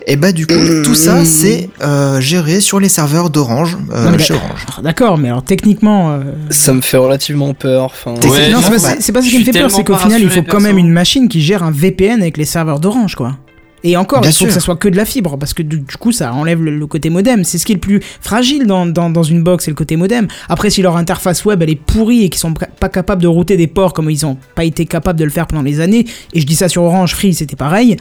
et 0.07 0.15
bah 0.15 0.31
du 0.31 0.47
coup, 0.47 0.53
tout 0.85 0.95
ça, 0.95 1.25
c'est 1.39 1.69
euh, 1.81 2.21
géré 2.21 2.61
sur 2.61 2.79
les 2.79 2.87
serveurs 2.89 3.29
d'Orange, 3.29 3.77
euh, 3.93 4.17
chez 4.19 4.33
Orange. 4.35 4.65
alors, 4.67 4.81
D'accord, 4.83 5.17
mais 5.17 5.27
alors 5.29 5.43
techniquement. 5.43 6.11
euh, 6.13 6.21
Ça 6.49 6.73
me 6.73 6.81
fait 6.81 6.97
relativement 6.97 7.53
peur. 7.53 7.85
Enfin, 7.85 8.13
Ouais, 8.29 8.49
non, 8.51 8.59
c'est 8.61 8.69
pas, 8.69 8.77
bah, 8.77 8.95
c'est- 8.99 9.11
pas 9.11 9.21
ça 9.21 9.25
je 9.27 9.31
qui 9.31 9.39
me 9.39 9.43
suis 9.43 9.51
fait 9.53 9.59
peur, 9.59 9.69
c'est 9.71 9.83
qu'au 9.83 9.93
pas 9.93 9.99
final, 9.99 10.21
il 10.21 10.29
faut 10.29 10.43
quand 10.43 10.61
même 10.61 10.77
une 10.77 10.91
machine 10.91 11.27
qui 11.27 11.41
gère 11.41 11.63
un 11.63 11.71
VPN 11.71 12.21
avec 12.21 12.37
les 12.37 12.45
serveurs 12.45 12.79
d'Orange, 12.79 13.15
quoi. 13.15 13.37
Et 13.85 13.97
encore, 13.97 14.21
Bien 14.21 14.29
il 14.29 14.33
faut 14.33 14.45
que 14.45 14.51
ça 14.51 14.61
soit 14.61 14.77
que 14.77 14.87
de 14.87 14.95
la 14.95 15.03
fibre, 15.03 15.37
parce 15.37 15.53
que 15.53 15.61
du, 15.61 15.79
du 15.81 15.97
coup, 15.97 16.11
ça 16.13 16.33
enlève 16.33 16.63
le, 16.63 16.77
le 16.77 16.87
côté 16.87 17.09
modem. 17.09 17.43
C'est 17.43 17.57
ce 17.57 17.65
qui 17.65 17.73
est 17.73 17.75
le 17.75 17.81
plus 17.81 18.01
fragile 18.21 18.65
dans, 18.65 18.85
dans, 18.85 19.09
dans 19.09 19.23
une 19.23 19.43
box, 19.43 19.65
c'est 19.65 19.71
le 19.71 19.75
côté 19.75 19.97
modem. 19.97 20.27
Après, 20.47 20.69
si 20.69 20.81
leur 20.81 20.95
interface 20.95 21.43
web, 21.43 21.61
elle 21.61 21.69
est 21.69 21.75
pourrie 21.75 22.23
et 22.23 22.29
qu'ils 22.29 22.39
sont 22.39 22.53
pas 22.53 22.87
capables 22.89 23.21
de 23.21 23.27
router 23.27 23.57
des 23.57 23.67
ports 23.67 23.93
comme 23.93 24.09
ils 24.09 24.25
ont 24.25 24.37
pas 24.55 24.63
été 24.63 24.85
capables 24.85 25.19
de 25.19 25.25
le 25.25 25.29
faire 25.31 25.47
pendant 25.47 25.63
les 25.63 25.81
années, 25.81 26.05
et 26.33 26.39
je 26.39 26.45
dis 26.45 26.55
ça 26.55 26.69
sur 26.69 26.83
Orange, 26.83 27.13
Free, 27.13 27.33
c'était 27.33 27.57
pareil, 27.57 27.97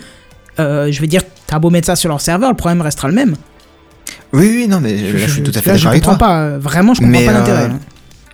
euh, 0.61 0.93
je 0.93 1.01
veux 1.01 1.07
dire, 1.09 1.23
t'as 1.49 1.59
beau 1.59 1.71
mettre 1.71 1.87
ça 1.87 1.97
sur 1.97 2.09
leur 2.11 2.21
serveur, 2.21 2.51
le 2.51 2.57
problème 2.57 2.81
restera 2.81 3.09
le 3.09 3.15
même. 3.15 3.35
Oui, 4.33 4.49
oui, 4.55 4.69
non, 4.69 4.81
mais 4.81 4.97
là, 4.97 5.27
je 5.27 5.31
suis 5.33 5.43
tout 5.43 5.53
à 5.55 5.61
fait 5.61 5.71
je 5.73 5.75
d'accord 5.79 5.91
avec 5.91 6.03
comprends 6.05 6.19
toi. 6.19 6.27
pas, 6.29 6.41
euh, 6.43 6.59
vraiment, 6.61 6.95
je 6.95 7.01
comprends 7.01 7.13
Mais, 7.13 7.25
pas 7.27 7.33
euh, 7.33 7.39
l'intérêt. 7.39 7.69
là. 7.69 7.75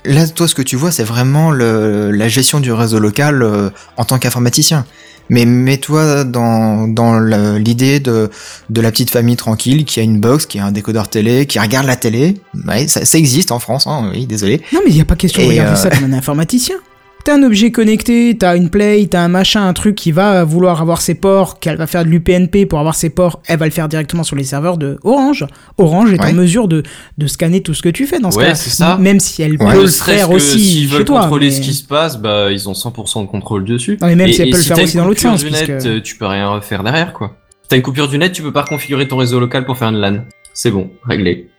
Là, 0.05 0.27
toi, 0.29 0.47
ce 0.47 0.55
que 0.55 0.63
tu 0.63 0.77
vois, 0.77 0.91
c'est 0.93 1.03
vraiment 1.05 1.51
le, 1.51 2.11
la 2.13 2.29
gestion 2.29 2.61
du 2.61 2.73
réseau 2.73 2.99
local 2.99 3.43
euh, 3.43 3.71
en 3.97 4.05
tant 4.05 4.19
qu'informaticien. 4.19 4.87
Mais 5.31 5.45
mets-toi 5.45 6.25
dans, 6.25 6.89
dans 6.89 7.19
l'idée 7.19 8.01
de, 8.01 8.31
de 8.71 8.81
la 8.81 8.91
petite 8.91 9.11
famille 9.11 9.37
tranquille 9.37 9.85
qui 9.85 10.01
a 10.01 10.03
une 10.03 10.19
box, 10.19 10.47
qui 10.47 10.59
a 10.59 10.65
un 10.65 10.73
décodeur 10.73 11.09
télé, 11.09 11.47
qui 11.47 11.59
regarde 11.59 11.87
la 11.87 11.97
télé. 11.97 12.37
Ouais, 12.67 12.89
ça, 12.89 13.05
ça 13.05 13.19
existe 13.19 13.53
en 13.53 13.59
France, 13.59 13.87
hein, 13.87 14.11
oui, 14.13 14.27
désolé. 14.27 14.63
Non, 14.73 14.81
mais 14.85 14.91
il 14.91 14.95
n'y 14.95 15.01
a 15.01 15.05
pas 15.05 15.17
question 15.17 15.43
de 15.43 15.49
regarder 15.49 15.73
euh, 15.73 15.77
ça 15.77 15.91
comme 15.91 16.05
un 16.13 16.17
informaticien. 16.17 16.77
T'as 17.25 17.35
un 17.35 17.43
objet 17.43 17.71
connecté, 17.73 18.37
t'as 18.39 18.57
une 18.57 18.71
play, 18.71 19.07
t'as 19.11 19.21
un 19.21 19.29
machin, 19.29 19.67
un 19.69 19.75
truc 19.75 19.95
qui 19.97 20.13
va 20.13 20.45
vouloir 20.45 20.81
avoir 20.81 21.03
ses 21.03 21.15
ports, 21.15 21.59
qu'elle 21.59 21.77
va 21.77 21.87
faire 21.87 22.05
de 22.05 22.09
l'UPnP 22.09 22.65
pour 22.67 22.79
avoir 22.79 22.95
ses 22.95 23.11
ports, 23.11 23.43
elle 23.49 23.59
va 23.59 23.67
le 23.67 23.71
faire 23.71 23.87
directement 23.89 24.23
sur 24.23 24.35
les 24.35 24.45
serveurs 24.45 24.79
de 24.79 24.99
Orange. 25.05 25.45
Orange 25.77 26.13
est 26.15 26.21
Ouais. 26.23 26.31
en 26.31 26.33
mesure 26.33 26.69
de, 26.69 26.83
de 27.19 27.27
scanner 27.27 27.61
tout 27.63 27.75
ce 27.75 27.83
que 27.83 27.91
tu 27.91 28.07
fais 28.07 28.19
dans 28.19 28.31
ce 28.31 28.39
Ouais, 28.39 28.47
cas 28.47 28.55
c'est 28.55 28.71
ça. 28.71 28.97
Même 28.97 29.21
si 29.21 29.43
elle 29.43 29.61
Ouais. 29.63 29.75
peut 29.75 29.83
le 29.83 29.89
faire 29.89 30.31
aussi 30.31 30.59
S'ils 30.59 30.89
chez 30.89 30.95
veulent 30.97 31.05
toi. 31.05 31.21
contrôler 31.23 31.47
mais- 31.49 31.53
ce 31.53 31.61
qui 31.61 31.75
se 31.75 31.85
passe, 31.85 32.17
bah 32.19 32.51
ils 32.51 32.67
ont 32.69 32.73
100% 32.75 33.21
de 33.23 33.27
contrôle 33.29 33.65
dessus. 33.67 33.99
Non, 34.01 34.07
mais 34.07 34.17
même 34.17 34.29
et, 34.29 34.33
si 34.33 34.41
elle 34.43 34.51
peut 34.51 34.57
le 34.57 34.63
si 34.63 34.69
faire 34.69 34.79
aussi 34.83 34.97
dans 34.97 35.05
l'autre 35.05 35.21
coupure 35.21 35.33
sens, 35.39 35.45
du 35.45 35.51
net, 35.51 35.67
puisque- 35.67 36.03
tu 36.03 36.17
peux 36.17 36.27
rien 36.27 36.49
refaire 36.49 36.83
derrière 36.83 37.13
quoi. 37.13 37.37
Si 37.63 37.69
t'as 37.69 37.77
une 37.77 37.83
coupure 37.83 38.09
du 38.09 38.17
net, 38.17 38.33
tu 38.33 38.41
peux 38.43 38.53
pas 38.53 38.63
reconfigurer 38.63 39.07
ton 39.07 39.19
réseau 39.19 39.39
local 39.39 39.67
pour 39.67 39.77
faire 39.77 39.89
une 39.89 39.99
LAN. 40.01 40.21
C'est 40.55 40.71
bon, 40.71 40.89
réglé. 41.07 41.51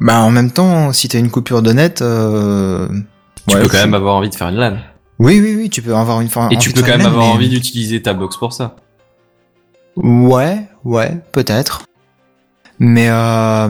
Bah, 0.00 0.20
en 0.20 0.30
même 0.30 0.50
temps, 0.50 0.92
si 0.94 1.08
t'as 1.08 1.18
une 1.18 1.30
coupure 1.30 1.60
de 1.62 1.72
net, 1.72 2.00
euh... 2.00 2.88
Tu 3.48 3.54
ouais, 3.54 3.62
peux 3.62 3.68
quand 3.68 3.78
même 3.78 3.94
avoir 3.94 4.14
envie 4.16 4.30
de 4.30 4.34
faire 4.34 4.48
une 4.48 4.56
LAN. 4.56 4.76
Oui, 5.18 5.40
oui, 5.40 5.54
oui, 5.56 5.70
tu 5.70 5.82
peux 5.82 5.94
avoir 5.94 6.20
une 6.20 6.28
forme. 6.28 6.52
Et 6.52 6.58
tu 6.58 6.72
peux 6.72 6.82
quand 6.82 6.96
même 6.96 7.06
avoir 7.06 7.26
envie 7.26 7.48
d'utiliser 7.48 8.00
ta 8.02 8.14
box 8.14 8.36
pour 8.36 8.52
ça. 8.52 8.76
Ouais, 9.96 10.66
ouais, 10.84 11.20
peut-être. 11.32 11.82
Mais 12.78 13.08
euh, 13.08 13.68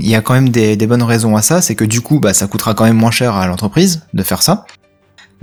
il 0.00 0.08
y 0.08 0.14
a 0.14 0.22
quand 0.22 0.34
même 0.34 0.48
des, 0.48 0.76
des 0.76 0.86
bonnes 0.86 1.02
raisons 1.02 1.36
à 1.36 1.42
ça, 1.42 1.60
c'est 1.60 1.74
que 1.74 1.84
du 1.84 2.00
coup, 2.00 2.20
bah, 2.20 2.32
ça 2.32 2.46
coûtera 2.46 2.74
quand 2.74 2.84
même 2.84 2.96
moins 2.96 3.10
cher 3.10 3.34
à 3.34 3.46
l'entreprise 3.46 4.06
de 4.14 4.22
faire 4.22 4.42
ça. 4.42 4.64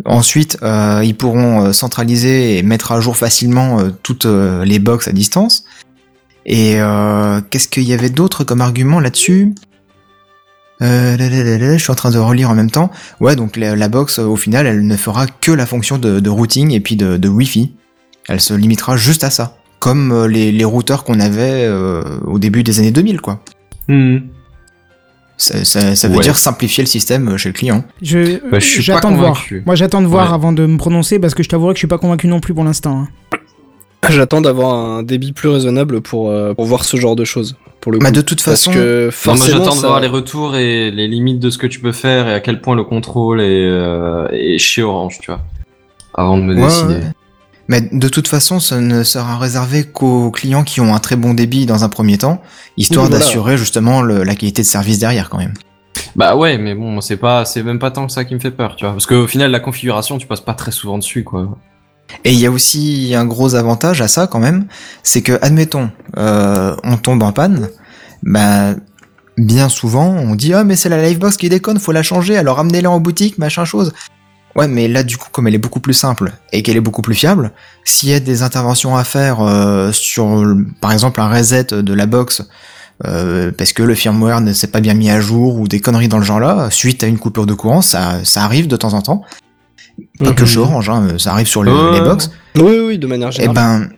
Ensuite, 0.05 0.57
euh, 0.63 1.01
ils 1.03 1.15
pourront 1.15 1.65
euh, 1.65 1.73
centraliser 1.73 2.57
et 2.57 2.63
mettre 2.63 2.91
à 2.91 2.99
jour 2.99 3.15
facilement 3.15 3.79
euh, 3.79 3.91
toutes 4.01 4.25
les 4.25 4.79
box 4.79 5.07
à 5.07 5.11
distance. 5.11 5.65
Et 6.45 6.81
euh, 6.81 7.41
qu'est-ce 7.49 7.67
qu'il 7.67 7.83
y 7.83 7.93
avait 7.93 8.09
d'autre 8.09 8.43
comme 8.43 8.61
argument 8.61 8.99
là-dessus? 8.99 9.53
Euh, 10.83 11.15
là, 11.17 11.29
là, 11.29 11.43
là, 11.43 11.57
là, 11.57 11.77
je 11.77 11.81
suis 11.83 11.91
en 11.91 11.95
train 11.95 12.11
de 12.11 12.17
relire 12.17 12.49
en 12.49 12.55
même 12.55 12.69
temps. 12.71 12.91
Ouais, 13.21 13.35
donc 13.35 13.55
la, 13.57 13.75
la 13.75 13.87
box, 13.89 14.19
euh, 14.19 14.23
au 14.25 14.35
final, 14.35 14.67
elle 14.67 14.85
ne 14.85 14.97
fera 14.97 15.25
que 15.27 15.51
la 15.51 15.65
fonction 15.65 15.97
de, 15.97 16.19
de 16.19 16.29
routing 16.29 16.71
et 16.71 16.79
puis 16.81 16.95
de, 16.95 17.17
de 17.17 17.29
Wi-Fi. 17.29 17.71
Elle 18.27 18.41
se 18.41 18.53
limitera 18.53 18.97
juste 18.97 19.23
à 19.23 19.29
ça. 19.29 19.55
Comme 19.79 20.11
euh, 20.11 20.27
les, 20.27 20.51
les 20.51 20.65
routeurs 20.65 21.03
qu'on 21.03 21.19
avait 21.19 21.63
euh, 21.65 22.03
au 22.25 22.37
début 22.39 22.63
des 22.63 22.79
années 22.79 22.91
2000, 22.91 23.21
quoi. 23.21 23.39
Hmm. 23.87 24.17
Ça, 25.37 25.65
ça, 25.65 25.95
ça 25.95 26.07
veut 26.07 26.17
Ouais. 26.17 26.23
dire 26.23 26.37
simplifier 26.37 26.83
le 26.83 26.87
système 26.89 27.37
chez 27.37 27.49
le 27.49 27.53
client. 27.53 27.83
Je, 28.01 28.39
Bah, 28.49 28.59
je 28.59 28.65
suis 28.65 28.77
pas 28.77 28.93
j'attends 28.93 29.11
de 29.11 29.17
voir. 29.17 29.43
Moi, 29.65 29.75
j'attends 29.75 30.01
de 30.01 30.07
voir 30.07 30.29
Ouais. 30.29 30.35
avant 30.35 30.53
de 30.53 30.65
me 30.65 30.77
prononcer 30.77 31.19
parce 31.19 31.33
que 31.33 31.43
je 31.43 31.49
t'avouerai 31.49 31.73
que 31.73 31.77
je 31.77 31.81
suis 31.81 31.87
pas 31.87 31.97
convaincu 31.97 32.27
non 32.27 32.39
plus 32.39 32.53
pour 32.53 32.63
l'instant. 32.63 33.07
hein. 33.33 33.37
J'attends 34.09 34.41
d'avoir 34.41 34.73
un 34.75 35.03
débit 35.03 35.31
plus 35.31 35.49
raisonnable 35.49 36.01
pour, 36.01 36.29
euh, 36.29 36.53
pour 36.53 36.65
voir 36.65 36.83
ce 36.83 36.97
genre 36.97 37.15
de 37.15 37.23
choses. 37.25 37.55
Pour 37.83 37.91
le 37.91 37.97
coup. 37.99 38.03
Bah, 38.05 38.11
de 38.11 38.21
toute 38.21 38.41
Parce 38.43 38.61
façon, 38.63 38.71
que 38.71 38.77
Non, 38.97 39.01
moi 39.03 39.11
forcément, 39.11 39.57
j'attends 39.59 39.75
de 39.75 39.81
voir 39.81 39.99
les 39.99 40.07
retours 40.07 40.55
et 40.55 40.89
les 40.89 41.07
limites 41.09 41.39
de 41.39 41.49
ce 41.49 41.57
que 41.57 41.67
tu 41.67 41.81
peux 41.81 41.91
faire 41.91 42.29
et 42.29 42.33
à 42.33 42.39
quel 42.39 42.61
point 42.61 42.75
le 42.77 42.85
contrôle 42.85 43.41
est, 43.41 43.43
euh, 43.69 44.25
est 44.31 44.57
chez 44.57 44.81
Orange, 44.83 45.17
tu 45.21 45.29
vois. 45.29 45.41
Avant 46.13 46.37
de 46.37 46.43
me 46.43 46.55
Ouais, 46.55 46.61
décider. 46.63 46.93
ouais. 46.93 47.11
Mais 47.67 47.81
de 47.91 48.07
toute 48.07 48.27
façon, 48.29 48.59
ça 48.61 48.79
ne 48.79 49.03
sera 49.03 49.37
réservé 49.37 49.83
qu'aux 49.83 50.31
clients 50.31 50.63
qui 50.63 50.79
ont 50.79 50.95
un 50.95 50.99
très 50.99 51.17
bon 51.17 51.33
débit 51.33 51.65
dans 51.65 51.83
un 51.83 51.89
premier 51.89 52.17
temps, 52.17 52.41
histoire 52.77 53.05
Oui, 53.05 53.09
voilà. 53.11 53.23
d'assurer 53.25 53.57
justement 53.57 54.01
le- 54.01 54.23
la 54.23 54.35
qualité 54.35 54.61
de 54.61 54.67
service 54.67 54.99
derrière 54.99 55.29
quand 55.29 55.37
même. 55.39 55.53
Bah 56.15 56.35
ouais, 56.37 56.57
mais 56.57 56.75
bon, 56.75 57.01
c'est 57.01 57.17
pas, 57.17 57.43
c'est 57.45 57.63
même 57.63 57.79
pas 57.79 57.91
tant 57.91 58.05
que 58.05 58.11
ça 58.13 58.23
qui 58.25 58.33
me 58.33 58.39
fait 58.39 58.51
peur, 58.51 58.75
tu 58.77 58.85
vois. 58.85 58.93
Parce 58.93 59.05
qu'au 59.05 59.27
final, 59.27 59.51
la 59.51 59.59
configuration, 59.59 60.17
tu 60.17 60.27
passes 60.27 60.41
pas 60.41 60.53
très 60.53 60.71
souvent 60.71 60.97
dessus, 60.97 61.23
quoi. 61.23 61.57
Et 62.23 62.31
il 62.31 62.39
y 62.39 62.45
a 62.45 62.51
aussi 62.51 63.13
un 63.15 63.25
gros 63.25 63.55
avantage 63.55 64.01
à 64.01 64.07
ça 64.07 64.27
quand 64.27 64.39
même, 64.39 64.65
c'est 65.03 65.21
que 65.21 65.37
admettons, 65.41 65.89
euh, 66.17 66.75
on 66.83 66.97
tombe 66.97 67.23
en 67.23 67.31
panne, 67.31 67.69
bah 68.23 68.75
bien 69.35 69.67
souvent 69.67 70.07
on 70.09 70.35
dit 70.35 70.53
ah 70.53 70.63
mais 70.63 70.75
c'est 70.75 70.89
la 70.89 71.01
Livebox 71.01 71.37
qui 71.37 71.49
déconne, 71.49 71.79
faut 71.79 71.91
la 71.91 72.03
changer, 72.03 72.37
alors 72.37 72.59
amenez-la 72.59 72.89
en 72.89 72.99
boutique, 72.99 73.37
machin 73.37 73.65
chose. 73.65 73.93
Ouais 74.55 74.67
mais 74.67 74.87
là 74.87 75.03
du 75.03 75.17
coup 75.17 75.29
comme 75.31 75.47
elle 75.47 75.55
est 75.55 75.59
beaucoup 75.59 75.79
plus 75.79 75.95
simple 75.95 76.31
et 76.51 76.61
qu'elle 76.61 76.77
est 76.77 76.81
beaucoup 76.81 77.01
plus 77.01 77.15
fiable, 77.15 77.51
s'il 77.83 78.09
y 78.09 78.13
a 78.13 78.19
des 78.19 78.43
interventions 78.43 78.95
à 78.95 79.03
faire 79.03 79.41
euh, 79.41 79.91
sur 79.91 80.45
par 80.79 80.91
exemple 80.91 81.19
un 81.19 81.27
reset 81.27 81.65
de 81.71 81.93
la 81.93 82.05
box 82.05 82.43
euh, 83.05 83.51
parce 83.57 83.73
que 83.73 83.83
le 83.83 83.95
firmware 83.95 84.41
ne 84.41 84.53
s'est 84.53 84.67
pas 84.67 84.79
bien 84.79 84.93
mis 84.93 85.09
à 85.09 85.19
jour 85.19 85.59
ou 85.59 85.67
des 85.67 85.79
conneries 85.79 86.07
dans 86.07 86.19
le 86.19 86.23
genre 86.23 86.39
là, 86.39 86.69
suite 86.69 87.03
à 87.03 87.07
une 87.07 87.17
coupure 87.17 87.45
de 87.45 87.53
courant, 87.53 87.81
ça, 87.81 88.23
ça 88.23 88.43
arrive 88.43 88.67
de 88.67 88.77
temps 88.77 88.93
en 88.93 89.01
temps. 89.01 89.23
Pas 90.19 90.33
que 90.33 90.41
Mhm. 90.43 90.47
chez 90.47 90.57
Orange, 90.59 90.89
hein, 90.89 91.07
ça 91.17 91.31
arrive 91.33 91.47
sur 91.47 91.63
les, 91.63 91.71
box. 91.71 92.29
Oui, 92.55 92.77
oui, 92.85 92.97
de 92.99 93.07
manière 93.07 93.29
Et 93.29 93.31
générale. 93.31 93.55
ben, 93.55 93.89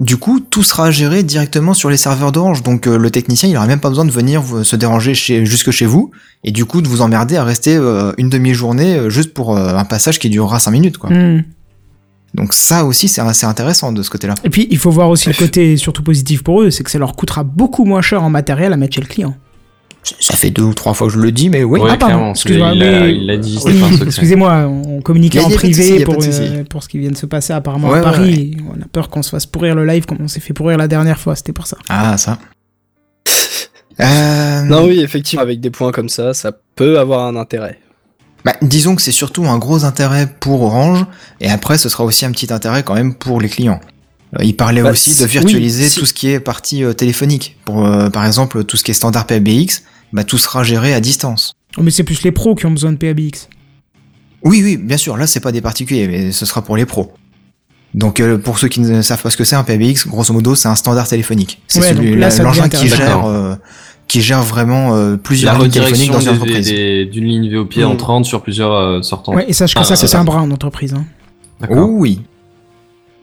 du 0.00 0.16
coup, 0.16 0.40
tout 0.40 0.62
sera 0.62 0.90
géré 0.90 1.22
directement 1.22 1.74
sur 1.74 1.88
les 1.90 1.96
serveurs 1.96 2.32
d'Orange. 2.32 2.62
Donc 2.62 2.86
euh, 2.86 2.96
le 2.96 3.10
technicien, 3.10 3.48
il 3.48 3.56
aura 3.56 3.66
même 3.66 3.78
pas 3.80 3.90
besoin 3.90 4.04
de 4.04 4.10
venir 4.10 4.40
vous- 4.42 4.64
se 4.64 4.74
déranger 4.76 5.14
chez, 5.14 5.44
jusque 5.46 5.70
chez 5.70 5.86
vous 5.86 6.10
et 6.44 6.50
du 6.50 6.64
coup 6.64 6.80
de 6.82 6.88
vous 6.88 7.00
emmerder 7.02 7.36
à 7.36 7.44
rester 7.44 7.76
euh, 7.76 8.12
une 8.18 8.28
demi-journée 8.30 8.96
euh, 8.96 9.10
juste 9.10 9.34
pour 9.34 9.56
euh, 9.56 9.74
un 9.76 9.84
passage 9.84 10.18
qui 10.18 10.30
durera 10.30 10.58
5 10.58 10.70
minutes. 10.72 10.98
Quoi. 10.98 11.10
Hmm. 11.10 11.42
Donc 12.34 12.52
ça 12.54 12.84
aussi, 12.84 13.06
c'est 13.06 13.20
assez 13.20 13.46
intéressant 13.46 13.92
de 13.92 14.02
ce 14.02 14.10
côté-là. 14.10 14.34
Et 14.42 14.50
puis, 14.50 14.66
il 14.70 14.78
faut 14.78 14.90
voir 14.90 15.08
aussi 15.10 15.28
le 15.28 15.34
côté 15.36 15.76
surtout 15.76 16.02
positif 16.02 16.42
pour 16.42 16.62
eux, 16.62 16.70
c'est 16.70 16.82
que 16.82 16.90
ça 16.90 16.98
leur 16.98 17.14
coûtera 17.14 17.44
beaucoup 17.44 17.84
moins 17.84 18.02
cher 18.02 18.24
en 18.24 18.30
matériel 18.30 18.72
à 18.72 18.76
mettre 18.76 18.94
chez 18.96 19.00
le 19.02 19.06
client. 19.06 19.36
Ça 20.20 20.34
fait 20.36 20.50
deux 20.50 20.62
ou 20.62 20.74
trois 20.74 20.92
fois 20.94 21.06
que 21.06 21.12
je 21.14 21.18
le 21.18 21.32
dis, 21.32 21.48
mais 21.48 21.64
oui. 21.64 21.80
Ouais, 21.80 21.88
Ah, 21.92 21.96
pardon, 21.96 22.14
clairement. 22.14 22.30
excuse-moi, 22.32 22.72
il 22.74 22.78
l'a- 22.78 23.00
mais- 23.00 23.14
il 23.14 23.26
l'a 23.26 23.36
dit, 23.38 23.54
Oui, 23.56 23.72
c'était 23.72 23.80
pas 23.80 23.86
un 23.86 23.92
secret. 23.92 24.06
Excusez-moi, 24.06 24.52
on 24.68 25.00
communiquait 25.00 25.40
en 25.40 25.48
privé 25.50 26.04
pour, 26.04 26.16
euh, 26.22 26.64
pour 26.68 26.82
ce 26.82 26.88
qui 26.88 26.98
vient 26.98 27.10
de 27.10 27.16
se 27.16 27.26
passer 27.26 27.52
apparemment 27.54 27.88
Ouais, 27.88 27.94
à 27.94 28.02
ouais, 28.02 28.04
Paris. 28.04 28.56
On 28.68 28.80
a 28.82 28.86
peur 28.92 29.08
qu'on 29.08 29.22
se 29.22 29.30
fasse 29.30 29.46
pourrir 29.46 29.74
le 29.74 29.86
live 29.86 30.04
comme 30.04 30.18
on 30.20 30.28
s'est 30.28 30.40
fait 30.40 30.52
pourrir 30.52 30.76
la 30.78 30.88
dernière 30.88 31.18
fois, 31.18 31.34
c'était 31.36 31.52
pour 31.52 31.66
ça. 31.66 31.78
Ah, 31.88 32.16
ça. 32.18 32.38
Euh, 34.00 34.62
Non, 34.62 34.86
oui, 34.86 35.00
effectivement, 35.00 35.42
avec 35.42 35.60
des 35.60 35.70
points 35.70 35.92
comme 35.92 36.08
ça, 36.08 36.34
ça 36.34 36.50
peut 36.74 36.98
avoir 36.98 37.26
un 37.26 37.36
intérêt. 37.36 37.78
bah, 38.44 38.54
disons 38.60 38.94
que 38.96 39.00
c'est 39.02 39.12
surtout 39.12 39.46
un 39.46 39.56
gros 39.58 39.84
intérêt 39.84 40.28
pour 40.40 40.62
Orange, 40.62 41.06
et 41.40 41.48
après 41.48 41.78
ce 41.78 41.88
sera 41.88 42.04
aussi 42.04 42.24
un 42.26 42.32
petit 42.32 42.52
intérêt 42.52 42.82
quand 42.82 42.94
même 42.94 43.14
pour 43.14 43.40
les 43.40 43.48
clients. 43.48 43.80
Euh, 44.38 44.42
Il 44.44 44.56
parlait 44.56 44.82
Bah, 44.82 44.90
aussi 44.90 45.14
de 45.18 45.24
virtualiser 45.26 45.84
oui, 45.84 45.88
si- 45.90 46.00
tout 46.00 46.06
ce 46.06 46.12
qui 46.12 46.28
est 46.28 46.40
partie 46.40 46.82
euh, 46.84 46.92
téléphonique. 46.92 47.56
Pour, 47.64 47.86
euh, 47.86 48.10
par 48.10 48.26
exemple, 48.26 48.64
tout 48.64 48.76
ce 48.76 48.82
qui 48.84 48.90
est 48.90 48.94
standard 48.94 49.26
PBX, 49.26 49.84
bah, 50.14 50.24
tout 50.24 50.38
sera 50.38 50.62
géré 50.62 50.94
à 50.94 51.00
distance. 51.00 51.54
Oh, 51.76 51.82
mais 51.82 51.90
c'est 51.90 52.04
plus 52.04 52.22
les 52.22 52.32
pros 52.32 52.54
qui 52.54 52.64
ont 52.64 52.70
besoin 52.70 52.92
de 52.92 52.96
PABX. 52.96 53.48
Oui, 54.44 54.62
oui, 54.62 54.76
bien 54.78 54.96
sûr, 54.96 55.16
là 55.16 55.26
c'est 55.26 55.40
pas 55.40 55.52
des 55.52 55.60
particuliers, 55.60 56.06
mais 56.08 56.32
ce 56.32 56.46
sera 56.46 56.62
pour 56.62 56.76
les 56.76 56.86
pros. 56.86 57.12
Donc 57.94 58.18
euh, 58.20 58.38
pour 58.38 58.58
ceux 58.58 58.68
qui 58.68 58.80
ne 58.80 59.02
savent 59.02 59.22
pas 59.22 59.30
ce 59.30 59.36
que 59.36 59.44
c'est 59.44 59.56
un 59.56 59.62
PBX, 59.64 60.06
grosso 60.08 60.32
modo 60.32 60.54
c'est 60.54 60.68
un 60.68 60.74
standard 60.74 61.06
téléphonique. 61.08 61.62
C'est 61.68 61.80
Ouais, 61.80 61.92
l'engin 62.42 62.68
qui 62.68 62.88
gère, 62.88 63.24
euh, 63.26 63.54
qui 64.08 64.20
gère 64.20 64.42
vraiment 64.42 64.94
euh, 64.96 65.16
plusieurs 65.16 65.54
La 65.54 65.60
lignes 65.60 65.70
téléphoniques 65.72 66.10
dans 66.10 66.20
une 66.20 66.28
entreprise. 66.30 66.66
d'une 66.66 67.24
ligne 67.24 67.54
VOP 67.56 67.76
Mm. 67.78 67.84
entrante 67.84 68.24
sur 68.24 68.42
plusieurs 68.42 68.72
euh, 68.72 69.02
sortantes. 69.02 69.36
Ouais, 69.36 69.44
et 69.48 69.52
sache 69.52 69.74
que 69.74 69.80
Ah, 69.80 69.84
ça, 69.84 69.96
c'est 69.96 70.14
un 70.16 70.24
bras 70.24 70.42
en 70.42 70.50
entreprise. 70.50 70.92
hein. 70.94 71.04
D'accord. 71.60 71.88
Oh 71.88 71.94
oui. 71.98 72.20